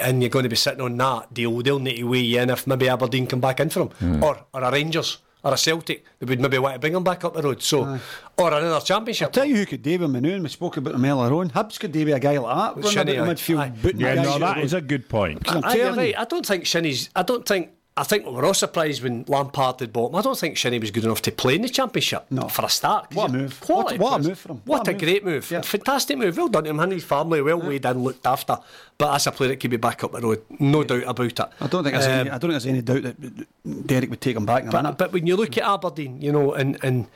and 0.00 0.22
you're 0.22 0.30
going 0.30 0.42
to 0.44 0.48
be 0.48 0.54
sitting 0.56 0.80
on 0.82 0.96
that 0.98 1.32
deal. 1.34 1.50
They'll 1.62 1.78
need 1.78 1.96
to 1.96 2.04
weigh 2.04 2.20
you 2.20 2.40
in 2.40 2.50
if 2.50 2.66
maybe 2.66 2.88
Aberdeen 2.88 3.26
come 3.26 3.40
back 3.40 3.58
in 3.58 3.70
for 3.70 3.88
him, 3.88 4.22
or 4.22 4.38
or 4.52 4.62
a 4.62 4.70
Rangers 4.70 5.18
or 5.44 5.52
a 5.52 5.58
Celtic. 5.58 6.04
They 6.18 6.26
would 6.26 6.40
maybe 6.40 6.58
want 6.58 6.74
to 6.74 6.80
bring 6.80 6.94
him 6.94 7.04
back 7.04 7.24
up 7.24 7.34
the 7.34 7.42
road. 7.42 7.62
So, 7.62 7.98
or 8.38 8.52
another 8.52 8.84
championship. 8.84 9.26
I'll 9.26 9.32
tell 9.32 9.44
you 9.44 9.56
who 9.56 9.66
could 9.66 9.82
do 9.82 9.98
with 9.98 10.10
Manu, 10.10 10.42
we 10.42 10.48
spoke 10.48 10.78
about 10.78 10.94
him 10.94 11.04
earlier 11.04 11.34
on. 11.34 11.50
Hibs 11.50 11.78
could 11.78 11.92
do 11.92 12.04
with 12.06 12.14
a 12.14 12.20
guy 12.20 12.38
like 12.38 12.56
that, 12.56 12.76
running 12.76 12.90
Shinnie, 12.90 13.16
about 13.16 13.36
the 13.36 13.54
aye. 13.54 13.70
midfield, 13.70 13.94
Aye. 13.94 13.94
Yeah, 13.96 14.14
no, 14.22 14.32
out 14.32 14.40
that 14.40 14.70
the 14.70 14.76
a 14.76 14.80
good 14.80 15.08
point. 15.08 15.42
I'm 15.46 15.64
Aye, 15.64 15.76
you're 15.76 15.92
right. 15.94 16.18
I 16.18 16.24
don't 16.24 16.46
think 16.46 16.64
Shinnie's. 16.64 17.10
I 17.14 17.22
don't 17.22 17.46
think. 17.46 17.70
I 17.96 18.02
think 18.02 18.26
we 18.26 18.32
were 18.32 18.44
all 18.44 18.54
surprised 18.54 19.04
when 19.04 19.24
Lampard 19.28 19.78
had 19.78 19.92
bought 19.92 20.10
him. 20.10 20.16
I 20.16 20.22
don't 20.22 20.36
think 20.36 20.56
Shinnie 20.56 20.80
was 20.80 20.90
good 20.90 21.04
enough 21.04 21.22
to 21.22 21.30
play 21.30 21.54
in 21.54 21.62
the 21.62 21.68
championship. 21.68 22.26
No. 22.28 22.48
for 22.48 22.64
a 22.64 22.68
start. 22.68 23.14
What 23.14 23.30
a 23.30 23.32
move. 23.32 23.60
What- 23.68 23.96
what 23.98 24.20
a 24.20 24.28
move 24.28 24.38
for 24.40 24.48
him. 24.50 24.62
What, 24.64 24.80
What 24.80 24.88
a 24.88 24.92
move. 24.92 25.00
great 25.00 25.24
move. 25.24 25.48
Yeah. 25.48 25.60
Fantastic 25.60 26.18
move. 26.18 26.36
Well 26.36 26.48
done 26.48 26.64
to 26.64 26.70
him 26.70 26.80
and 26.80 26.90
his 26.90 27.04
family. 27.04 27.40
Well 27.40 27.60
weighed 27.60 27.84
in, 27.86 28.02
looked 28.02 28.26
after. 28.26 28.58
But 28.98 29.14
as 29.14 29.28
a 29.28 29.30
player, 29.30 29.52
it 29.52 29.60
could 29.60 29.70
be 29.70 29.76
back 29.76 30.02
up 30.02 30.10
the 30.10 30.20
road. 30.20 30.42
No 30.58 30.82
doubt 30.82 31.04
about 31.06 31.26
it. 31.26 31.40
I 31.40 31.66
don't 31.68 31.84
think 31.84 31.94
there's 31.94 32.06
any, 32.06 32.30
Um, 32.30 32.34
I 32.34 32.38
don't 32.38 32.50
think 32.50 32.52
there's 32.52 32.66
any 32.66 32.82
doubt 32.82 33.02
that 33.04 33.86
Derek 33.86 34.10
would 34.10 34.20
take 34.20 34.36
him 34.36 34.46
back 34.46 34.68
but, 34.70 34.98
but 34.98 35.12
when 35.12 35.28
you 35.28 35.36
look 35.36 35.56
at 35.56 35.62
Aberdeen, 35.62 36.20
you 36.20 36.32
know, 36.32 36.52
and, 36.52 36.76
and 36.82 37.06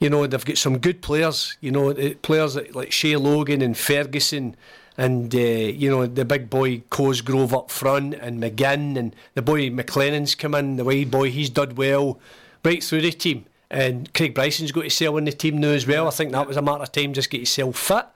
you 0.00 0.10
know 0.10 0.26
they've 0.26 0.44
got 0.44 0.58
some 0.58 0.76
good 0.76 1.00
players. 1.00 1.56
You 1.62 1.70
know, 1.70 1.94
players 2.20 2.56
like, 2.56 2.74
like 2.74 2.92
Shay 2.92 3.16
Logan 3.16 3.62
and 3.62 3.74
Ferguson, 3.74 4.54
and 4.96 5.34
uh, 5.34 5.38
you 5.38 5.90
know 5.90 6.06
the 6.06 6.24
big 6.24 6.48
boy 6.48 6.82
Cosgrove 6.90 7.54
up 7.54 7.70
front, 7.70 8.14
and 8.14 8.42
McGinn, 8.42 8.96
and 8.96 9.14
the 9.34 9.42
boy 9.42 9.70
McLennan's 9.70 10.34
come 10.34 10.54
in. 10.54 10.76
The 10.76 10.84
wide 10.84 11.10
boy, 11.10 11.30
he's 11.30 11.50
done 11.50 11.74
well, 11.74 12.18
right 12.64 12.82
through 12.82 13.02
the 13.02 13.12
team. 13.12 13.46
And 13.70 14.12
Craig 14.14 14.34
Bryson's 14.34 14.72
got 14.72 14.82
to 14.82 14.90
sell 14.90 15.16
in 15.16 15.24
the 15.24 15.32
team 15.32 15.58
now 15.58 15.70
as 15.70 15.86
well. 15.86 16.06
I 16.06 16.10
think 16.10 16.32
that 16.32 16.46
was 16.46 16.56
a 16.56 16.62
matter 16.62 16.84
of 16.84 16.92
time 16.92 17.12
just 17.12 17.30
get 17.30 17.38
himself 17.38 17.76
fit. 17.76 18.06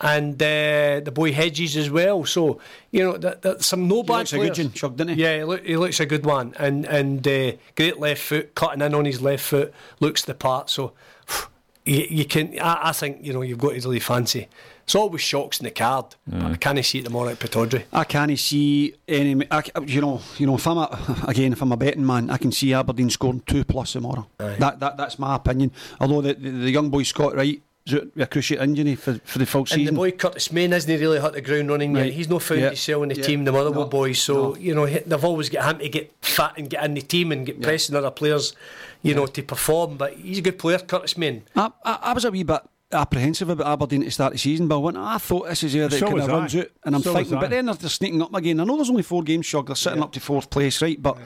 And 0.00 0.40
uh, 0.42 1.00
the 1.00 1.12
boy 1.12 1.32
Hedges 1.32 1.76
as 1.76 1.90
well. 1.90 2.24
So 2.24 2.58
you 2.90 3.04
know, 3.04 3.18
that, 3.18 3.62
some 3.62 3.86
no 3.86 4.02
bad 4.02 4.18
looks 4.18 4.32
a 4.32 4.38
good 4.38 4.54
players. 4.54 4.82
one, 4.82 4.96
doesn't 4.96 5.14
he? 5.14 5.22
Yeah, 5.22 5.36
he, 5.38 5.44
look, 5.44 5.66
he 5.66 5.76
looks 5.76 6.00
a 6.00 6.06
good 6.06 6.24
one, 6.24 6.54
and 6.58 6.86
and 6.86 7.26
uh, 7.26 7.52
great 7.76 7.98
left 7.98 8.22
foot, 8.22 8.54
cutting 8.54 8.80
in 8.80 8.94
on 8.94 9.04
his 9.04 9.20
left 9.20 9.44
foot, 9.44 9.74
looks 9.98 10.24
the 10.24 10.32
part. 10.32 10.70
So 10.70 10.94
you, 11.84 12.06
you 12.08 12.24
can, 12.24 12.58
I, 12.58 12.88
I 12.88 12.92
think 12.92 13.18
you 13.20 13.34
know 13.34 13.42
you've 13.42 13.58
got 13.58 13.74
to 13.74 13.80
really 13.80 14.00
fancy. 14.00 14.48
It's 14.84 14.94
always 14.94 15.20
shocks 15.20 15.60
in 15.60 15.64
the 15.64 15.70
card, 15.70 16.16
but 16.26 16.42
I 16.42 16.50
mm. 16.54 16.60
can't 16.60 16.84
see 16.84 16.98
it 16.98 17.04
tomorrow 17.04 17.28
at 17.30 17.38
Pittodrie. 17.38 17.84
I 17.92 18.04
can't 18.04 18.36
see 18.38 18.94
any. 19.06 19.46
I, 19.50 19.62
c- 19.62 19.70
you 19.86 20.00
know, 20.00 20.20
you 20.38 20.46
know. 20.46 20.56
If 20.56 20.66
I'm 20.66 20.78
a, 20.78 21.24
again, 21.28 21.52
if 21.52 21.62
I'm 21.62 21.72
a 21.72 21.76
betting 21.76 22.04
man, 22.04 22.28
I 22.30 22.36
can 22.38 22.50
see 22.52 22.74
Aberdeen 22.74 23.10
scoring 23.10 23.42
two 23.46 23.64
plus 23.64 23.92
tomorrow. 23.92 24.26
That, 24.38 24.80
that 24.80 24.96
that's 24.96 25.18
my 25.18 25.36
opinion. 25.36 25.70
Although 26.00 26.22
the, 26.22 26.34
the, 26.34 26.50
the 26.50 26.70
young 26.70 26.90
boy 26.90 27.04
Scott 27.04 27.34
Wright 27.36 27.62
is 27.86 27.94
a 27.94 28.00
cruciate 28.26 28.60
injury 28.60 28.94
for, 28.94 29.14
for 29.24 29.38
the 29.38 29.46
full 29.46 29.60
And 29.60 29.68
the 29.68 29.74
season. 29.74 29.94
boy 29.94 30.10
Curtis 30.12 30.52
Main 30.52 30.72
isn't 30.72 31.00
really 31.00 31.20
hit 31.20 31.32
the 31.32 31.40
ground 31.40 31.70
running 31.70 31.94
Right. 31.94 32.06
yet. 32.06 32.14
He's 32.14 32.28
not 32.28 32.42
found 32.42 32.60
Yeah. 32.60 32.66
himself 32.68 33.02
in 33.04 33.08
the 33.08 33.16
Yeah. 33.16 33.22
team, 33.22 33.44
the 33.44 33.52
Motherwell 33.52 33.84
No. 33.84 33.88
boys. 33.88 34.20
So 34.20 34.50
No. 34.50 34.56
you 34.56 34.74
know 34.74 34.86
they've 34.86 35.24
always 35.24 35.48
got 35.48 35.70
him 35.70 35.78
to 35.80 35.88
get 35.88 36.12
fat 36.20 36.54
and 36.58 36.68
get 36.68 36.84
in 36.84 36.94
the 36.94 37.00
team 37.02 37.32
and 37.32 37.46
get 37.46 37.60
pressing 37.62 37.96
other 37.96 38.10
players, 38.10 38.54
you 39.02 39.14
know, 39.14 39.26
to 39.26 39.42
perform. 39.42 39.96
But 39.96 40.14
he's 40.14 40.38
a 40.38 40.42
good 40.42 40.58
player, 40.58 40.78
Curtis 40.78 41.16
Main. 41.16 41.42
I, 41.56 41.70
I, 41.84 41.98
I 42.02 42.12
was 42.12 42.24
a 42.24 42.30
wee 42.30 42.42
bit 42.42 42.60
apprehensive 42.92 43.48
about 43.48 43.66
Aberdeen 43.66 44.02
at 44.02 44.06
the 44.06 44.10
start 44.10 44.28
of 44.32 44.34
the 44.34 44.38
season, 44.38 44.68
but 44.68 44.80
I, 44.96 45.14
I 45.14 45.18
thought 45.18 45.48
this 45.48 45.62
is 45.62 45.74
where 45.74 45.84
it 45.84 45.92
So 45.92 46.06
kind 46.08 46.20
of 46.20 46.28
runs 46.28 46.54
I. 46.54 46.60
out, 46.60 46.68
and 46.84 46.94
I'm 46.96 47.02
So 47.02 47.14
thinking. 47.14 47.38
But 47.38 47.50
then 47.50 47.66
they're, 47.66 47.74
they're 47.74 47.88
sneaking 47.90 48.22
up 48.22 48.34
again. 48.34 48.60
I 48.60 48.64
know 48.64 48.76
there's 48.76 48.90
only 48.90 49.02
four 49.02 49.22
games, 49.22 49.46
Shug. 49.46 49.66
They're 49.66 49.76
sitting 49.76 50.02
up 50.02 50.12
to 50.12 50.20
fourth 50.20 50.50
place, 50.50 50.80
right? 50.82 51.00
But 51.00 51.18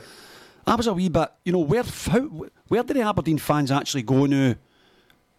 I 0.66 0.74
was 0.74 0.86
a 0.86 0.94
wee 0.94 1.08
bit, 1.08 1.28
you 1.44 1.52
know, 1.52 1.58
where 1.60 1.82
how, 1.82 2.20
where 2.68 2.82
did 2.82 2.96
the 2.96 3.02
Aberdeen 3.02 3.38
fans 3.38 3.70
actually 3.70 4.02
go 4.02 4.26
now? 4.26 4.54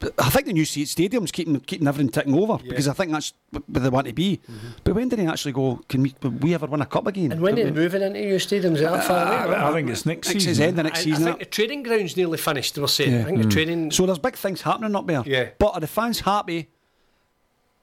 I 0.02 0.30
think 0.30 0.46
the 0.46 0.54
new 0.54 0.66
stadium's 0.66 1.32
keeping 1.32 1.58
keeping 1.62 1.88
everything 1.88 2.10
ticking 2.10 2.34
over 2.34 2.58
yeah. 2.62 2.70
because 2.70 2.88
I 2.88 2.94
think 2.94 3.12
that's 3.12 3.34
where 3.52 3.82
they 3.82 3.90
want 3.90 4.08
to 4.08 4.14
be. 4.14 4.38
Mm-hmm. 4.38 4.68
But 4.84 4.94
when 4.94 5.08
did 5.08 5.20
they 5.20 5.28
actually 5.28 5.54
go? 5.54 5.82
Can 5.88 6.04
we, 6.04 6.14
we 6.42 6.54
ever 6.54 6.66
win 6.66 6.82
a 6.82 6.86
cup 6.86 7.08
again? 7.08 7.32
And 7.32 7.42
when 7.42 7.54
are 7.54 7.64
they 7.64 7.72
moving 7.72 8.02
into 8.02 8.20
new 8.20 8.36
stadiums? 8.36 8.76
Is 8.76 8.82
that 8.82 9.06
far 9.06 9.46
away? 9.46 9.56
I, 9.56 9.70
I 9.70 9.74
think 9.74 9.90
it's 9.90 10.06
next, 10.06 10.28
next 10.28 10.44
season. 10.44 10.68
End, 10.68 10.78
the 10.78 10.84
next 10.84 11.00
I, 11.00 11.04
season. 11.04 11.24
I 11.24 11.26
think 11.28 11.40
the 11.40 11.46
training 11.46 11.84
ground's 11.84 12.18
nearly 12.18 12.38
finished. 12.38 12.76
They 12.76 12.82
were 12.82 12.88
saying. 12.90 13.14
Yeah. 13.14 13.22
I 13.22 13.24
think 13.24 13.40
mm. 13.40 13.44
the 13.44 13.50
training. 13.50 13.92
So 13.92 14.06
there's 14.06 14.20
big 14.20 14.36
things 14.36 14.62
happening 14.62 14.96
up 14.96 15.08
there. 15.08 15.24
Yeah. 15.26 15.50
But 15.58 15.76
are 15.76 15.80
the 15.80 15.88
fans 15.88 16.20
happy 16.20 16.68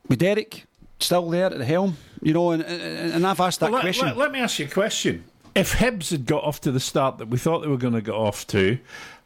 with 0.06 0.18
Derek 0.18 0.66
still 1.00 1.30
there 1.30 1.46
at 1.46 1.56
the 1.56 1.64
helm? 1.64 1.96
You 2.20 2.34
know, 2.34 2.50
and, 2.50 2.62
and 2.62 3.26
I've 3.26 3.40
asked 3.40 3.60
that 3.60 3.72
well, 3.72 3.80
question. 3.80 4.06
Let, 4.08 4.16
let, 4.18 4.32
me 4.32 4.40
ask 4.40 4.58
you 4.58 4.66
a 4.66 4.68
question. 4.68 5.24
If 5.54 5.72
Hibs 5.72 6.10
had 6.10 6.26
got 6.26 6.44
off 6.44 6.60
to 6.62 6.70
the 6.70 6.80
start 6.80 7.18
that 7.18 7.28
we 7.28 7.38
thought 7.38 7.60
they 7.60 7.68
were 7.68 7.78
going 7.78 7.94
to 7.94 8.02
get 8.02 8.14
off 8.14 8.46
to, 8.48 8.78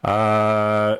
uh, 0.03 0.97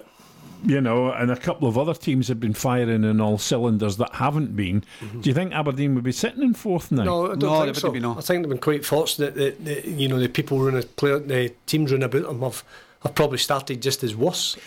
you 0.64 0.82
know, 0.82 1.12
and 1.12 1.32
a 1.32 1.36
couple 1.36 1.68
of 1.68 1.78
other 1.78 1.94
teams 1.94 2.28
have 2.28 2.40
been 2.40 2.54
firing 2.54 3.04
in 3.04 3.22
all 3.22 3.38
cylinders 3.38 3.98
that 3.98 4.16
haven't 4.16 4.56
been. 4.56 4.84
Mm-hmm. 5.02 5.22
Do 5.22 5.30
you 5.30 5.34
think 5.34 5.54
Aberdeen 5.54 5.96
would 5.96 6.04
be 6.04 6.12
sitting 6.12 6.42
in 6.42 6.54
fourth 6.54 6.92
now? 6.92 7.04
No, 7.04 7.26
I 7.26 7.36
don't 7.36 7.40
no, 7.40 7.64
think 7.64 7.76
so. 7.76 7.92
Be, 7.92 8.00
no. 8.00 8.18
I 8.18 8.22
think 8.22 8.44
they've 8.44 8.50
been 8.50 8.58
quite 8.58 8.86
fortunate 8.86 9.36
that, 9.36 9.66
that, 9.66 9.86
you 9.86 10.08
know 10.08 10.20
the 10.20 10.30
people 10.30 10.60
running 10.60 10.84
player, 10.96 11.20
the 11.20 11.54
teams 11.66 11.92
running 11.92 12.06
about 12.06 12.24
them 12.24 12.42
have 12.42 12.64
have 13.04 13.14
probably 13.14 13.38
started 13.38 13.82
just 13.82 14.04
as 14.04 14.16
worse. 14.16 14.58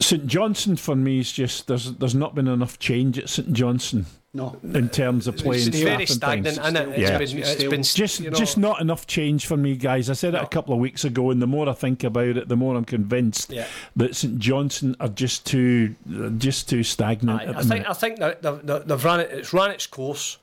St 0.00 0.26
Johnstone 0.26 0.76
for 0.76 0.96
me 0.96 1.20
is 1.20 1.32
just 1.32 1.66
there's 1.68 1.92
there's 1.94 2.14
not 2.14 2.34
been 2.34 2.48
enough 2.48 2.78
change 2.78 3.18
at 3.18 3.28
St 3.28 3.52
Johnstone. 3.52 4.06
No, 4.32 4.56
in 4.62 4.88
terms 4.88 5.26
of 5.26 5.36
playing 5.38 5.66
it's 5.66 5.80
very 5.80 6.06
stagnant, 6.06 6.56
and 6.58 6.76
it? 6.76 6.98
yeah. 7.00 7.18
It's 7.18 7.32
been, 7.32 7.42
it's 7.42 7.64
been 7.64 7.82
just 7.82 8.20
you 8.20 8.30
know, 8.30 8.38
just 8.38 8.56
not 8.56 8.80
enough 8.80 9.08
change 9.08 9.44
for 9.44 9.56
me, 9.56 9.74
guys. 9.74 10.08
I 10.08 10.12
said 10.12 10.34
no. 10.34 10.38
it 10.38 10.44
a 10.44 10.46
couple 10.46 10.72
of 10.72 10.78
weeks 10.78 11.04
ago, 11.04 11.32
and 11.32 11.42
the 11.42 11.48
more 11.48 11.68
I 11.68 11.72
think 11.72 12.04
about 12.04 12.36
it, 12.36 12.46
the 12.48 12.54
more 12.54 12.76
I'm 12.76 12.84
convinced 12.84 13.50
yeah. 13.50 13.66
that 13.96 14.14
St 14.14 14.38
Johnstone 14.38 14.94
are 15.00 15.08
just 15.08 15.46
too 15.46 15.96
just 16.38 16.68
too 16.68 16.84
stagnant. 16.84 17.40
I, 17.40 17.44
I 17.50 17.54
think 17.54 17.68
minute. 17.68 17.88
I 17.88 17.92
think 17.92 18.18
that 18.20 18.42
they've, 18.42 18.86
they've 18.86 19.04
run 19.04 19.18
it. 19.18 19.32
It's 19.32 19.52
run 19.52 19.72
its 19.72 19.88
course, 19.88 20.38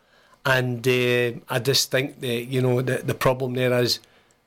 and 0.46 0.86
uh, 0.86 1.32
I 1.48 1.60
just 1.60 1.90
think 1.90 2.20
that 2.20 2.44
you 2.44 2.62
know 2.62 2.82
the 2.82 2.98
the 2.98 3.14
problem 3.16 3.54
there 3.54 3.72
is 3.80 4.00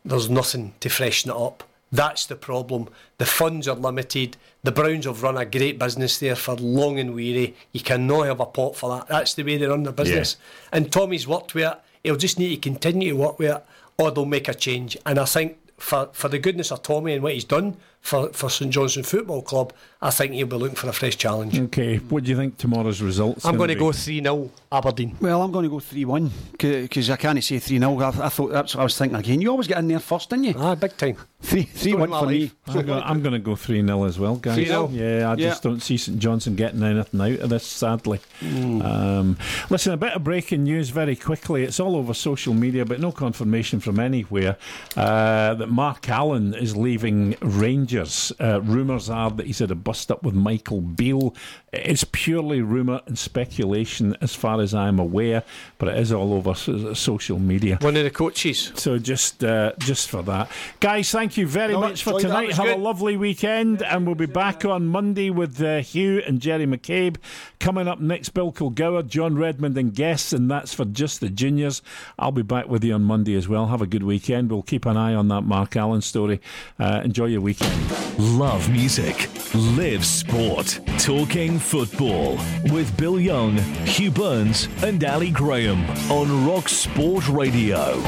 there's 0.05 0.29
nothing 0.29 0.75
to 0.81 0.91
freshen 0.91 1.31
it 1.31 1.37
up. 1.37 1.63
That's 1.93 2.27
the 2.27 2.37
problem. 2.37 2.89
The 3.19 3.27
funds 3.27 3.67
are 3.67 3.75
limited. 3.75 4.37
The 4.63 4.73
Browns 4.73 5.07
have 5.07 5.23
run 5.23 5.37
a 5.37 5.45
great 5.45 5.79
business 5.79 6.19
there 6.19 6.37
for 6.37 6.55
long 6.55 6.99
and 6.99 7.15
weary. 7.15 7.57
You 7.73 7.81
cannot 7.81 8.27
have 8.27 8.41
a 8.41 8.47
pot 8.47 8.77
for 8.77 8.91
that. 8.91 9.09
That's 9.09 9.35
the 9.35 9.43
way 9.43 9.57
they 9.57 9.67
run 9.67 9.83
their 9.83 9.93
business. 9.93 10.37
Yeah. 10.39 10.69
And 10.79 10.93
Tommy's 10.93 11.27
worked 11.27 11.55
with 11.55 11.65
it. 11.65 11.81
He'll 12.05 12.17
just 12.17 12.39
need 12.39 12.51
to 12.51 12.57
continue 12.57 13.11
to 13.11 13.17
work 13.17 13.39
with 13.39 13.51
it, 13.51 13.65
or 13.99 14.11
they'll 14.11 14.25
make 14.25 14.49
a 14.49 14.55
change. 14.55 14.97
And 15.05 15.19
I 15.19 15.25
think 15.25 15.59
for, 15.79 16.11
for 16.13 16.29
the 16.29 16.39
goodness 16.39 16.71
of 16.71 16.83
Tommy 16.83 17.15
and 17.15 17.23
what 17.23 17.35
he's 17.35 17.45
done 17.45 17.77
for, 18.01 18.29
for 18.33 18.51
St 18.51 18.73
Johnstone 18.73 19.05
Football 19.05 19.43
Club, 19.43 19.73
I 20.03 20.11
think 20.11 20.33
he'll 20.33 20.47
be 20.47 20.57
looking 20.57 20.77
for 20.77 20.89
a 20.89 20.93
fresh 20.93 21.17
challenge. 21.17 21.59
Okay, 21.59 21.99
what 21.99 22.25
do 22.25 22.31
you 22.31 22.37
think 22.37 22.57
tomorrow's 22.57 23.03
results? 23.03 23.45
I'm 23.45 23.57
going 23.59 23.69
to 23.69 23.75
go 23.75 23.93
3 23.93 24.23
0 24.23 24.51
Aberdeen. 24.73 25.17
Well, 25.21 25.43
I'm 25.43 25.53
going 25.53 25.65
to 25.65 25.69
go 25.69 25.79
3 25.79 26.07
1 26.07 26.31
because 26.53 27.11
I 27.11 27.17
can't 27.17 27.43
say 27.45 27.59
3 27.59 27.79
0. 27.79 28.01
I, 28.01 28.09
I, 28.09 28.29
thought 28.31 28.51
that's 28.51 28.75
what 28.75 28.81
I 28.81 28.85
was 28.85 28.97
thinking 28.97 29.19
again. 29.19 29.43
You 29.43 29.51
always 29.51 29.67
get 29.67 29.79
in 29.79 29.89
there 29.89 29.99
first, 29.99 30.31
didn't 30.31 30.45
you? 30.47 30.55
Ah, 30.57 30.75
big 30.75 30.97
time. 30.97 31.17
3 31.43 31.63
3 31.65 31.95
1 31.95 32.09
for 32.09 32.27
me. 32.27 32.51
I'm 32.67 33.21
going 33.21 33.35
to 33.35 33.39
go 33.39 33.55
3 33.55 33.85
0 33.85 34.05
as 34.05 34.19
well, 34.19 34.37
guys. 34.37 34.57
3-0? 34.57 34.93
Yeah, 34.93 35.31
I 35.31 35.37
just 35.37 35.65
yeah. 35.65 35.71
don't 35.71 35.81
see 35.81 35.99
St 35.99 36.19
Johnstone 36.19 36.57
getting 36.57 36.83
anything 36.83 37.21
out 37.21 37.41
of 37.41 37.51
this, 37.51 37.67
sadly. 37.67 38.21
Mm. 38.41 38.83
Um, 38.83 39.39
listen, 39.69 39.93
a 39.93 39.99
bit 39.99 40.15
of 40.15 40.25
breaking 40.25 40.65
news 40.65 40.89
very 40.89 41.15
quickly. 41.15 41.65
It's 41.65 41.79
all 41.79 41.95
over 41.95 42.15
social 42.15 42.55
media, 42.55 42.87
but 42.87 43.01
no 43.01 43.13
confirmation 43.13 43.81
from 43.81 44.01
anywhere 44.01 44.57
uh, 44.97 45.55
that 45.55 45.69
Mark 45.69 46.09
Allen 46.09 46.55
is 46.55 46.75
leaving 46.75 47.37
Rangers. 47.43 47.90
Uh, 47.93 48.61
rumours 48.63 49.11
are 49.11 49.31
that 49.31 49.47
he's 49.47 49.59
had 49.59 49.71
a 49.71 49.75
bust 49.75 50.11
up 50.11 50.23
with 50.23 50.35
Michael 50.35 50.81
Beale. 50.81 51.35
It's 51.73 52.05
purely 52.05 52.63
rumour 52.63 53.01
and 53.07 53.19
speculation 53.19 54.17
as 54.21 54.35
far 54.35 54.61
as 54.61 54.75
I'm 54.75 54.99
aware, 54.99 55.45
but 55.79 55.89
it 55.89 55.99
is 55.99 56.13
all 56.13 56.35
over 56.35 56.55
social 56.55 57.39
media. 57.39 57.79
One 57.81 57.97
of 57.97 58.05
the 58.05 58.11
coaches. 58.11 58.73
So 58.75 58.99
just 58.99 59.45
uh, 59.45 59.73
just 59.79 60.09
for 60.09 60.23
that. 60.23 60.51
Guys, 60.81 61.11
thank 61.11 61.37
you 61.37 61.47
very 61.47 61.73
no, 61.73 61.81
much 61.81 62.03
for 62.03 62.21
tonight. 62.21 62.53
Have 62.53 62.67
good. 62.67 62.77
a 62.77 62.81
lovely 62.81 63.17
weekend, 63.17 63.83
and 63.83 64.07
we'll 64.07 64.15
be 64.15 64.27
back 64.27 64.65
on 64.65 64.87
Monday 64.87 65.31
with 65.31 65.61
uh, 65.63 65.79
Hugh 65.79 66.23
and 66.27 66.41
Gerry 66.41 66.67
McCabe. 66.67 67.17
Coming 67.59 67.87
up 67.87 68.01
next, 68.01 68.31
Bill 68.31 68.53
Kilgour, 68.53 69.07
John 69.07 69.37
Redmond, 69.37 69.77
and 69.79 69.95
guests, 69.95 70.33
and 70.33 70.51
that's 70.51 70.75
for 70.75 70.85
just 70.85 71.21
the 71.21 71.29
juniors. 71.29 71.83
I'll 72.19 72.33
be 72.33 72.43
back 72.43 72.69
with 72.69 72.83
you 72.85 72.95
on 72.95 73.03
Monday 73.03 73.37
as 73.37 73.49
well. 73.49 73.67
Have 73.67 73.83
a 73.83 73.87
good 73.87 74.03
weekend. 74.03 74.51
We'll 74.51 74.63
keep 74.63 74.87
an 74.87 74.97
eye 74.97 75.15
on 75.15 75.29
that 75.29 75.43
Mark 75.43 75.77
Allen 75.77 76.03
story. 76.03 76.41
Uh, 76.79 77.01
enjoy 77.05 77.27
your 77.27 77.41
weekend. 77.41 77.80
Love 78.19 78.71
music, 78.71 79.29
live 79.55 80.05
sport, 80.05 80.81
talking 80.99 81.59
football. 81.59 82.39
With 82.73 82.97
Bill 82.97 83.19
Young, 83.21 83.57
Hugh 83.87 84.11
Burns, 84.11 84.69
and 84.83 85.03
Ally 85.03 85.31
Graham 85.31 85.85
on 86.11 86.47
Rock 86.47 86.69
Sport 86.69 87.29
Radio. 87.29 88.01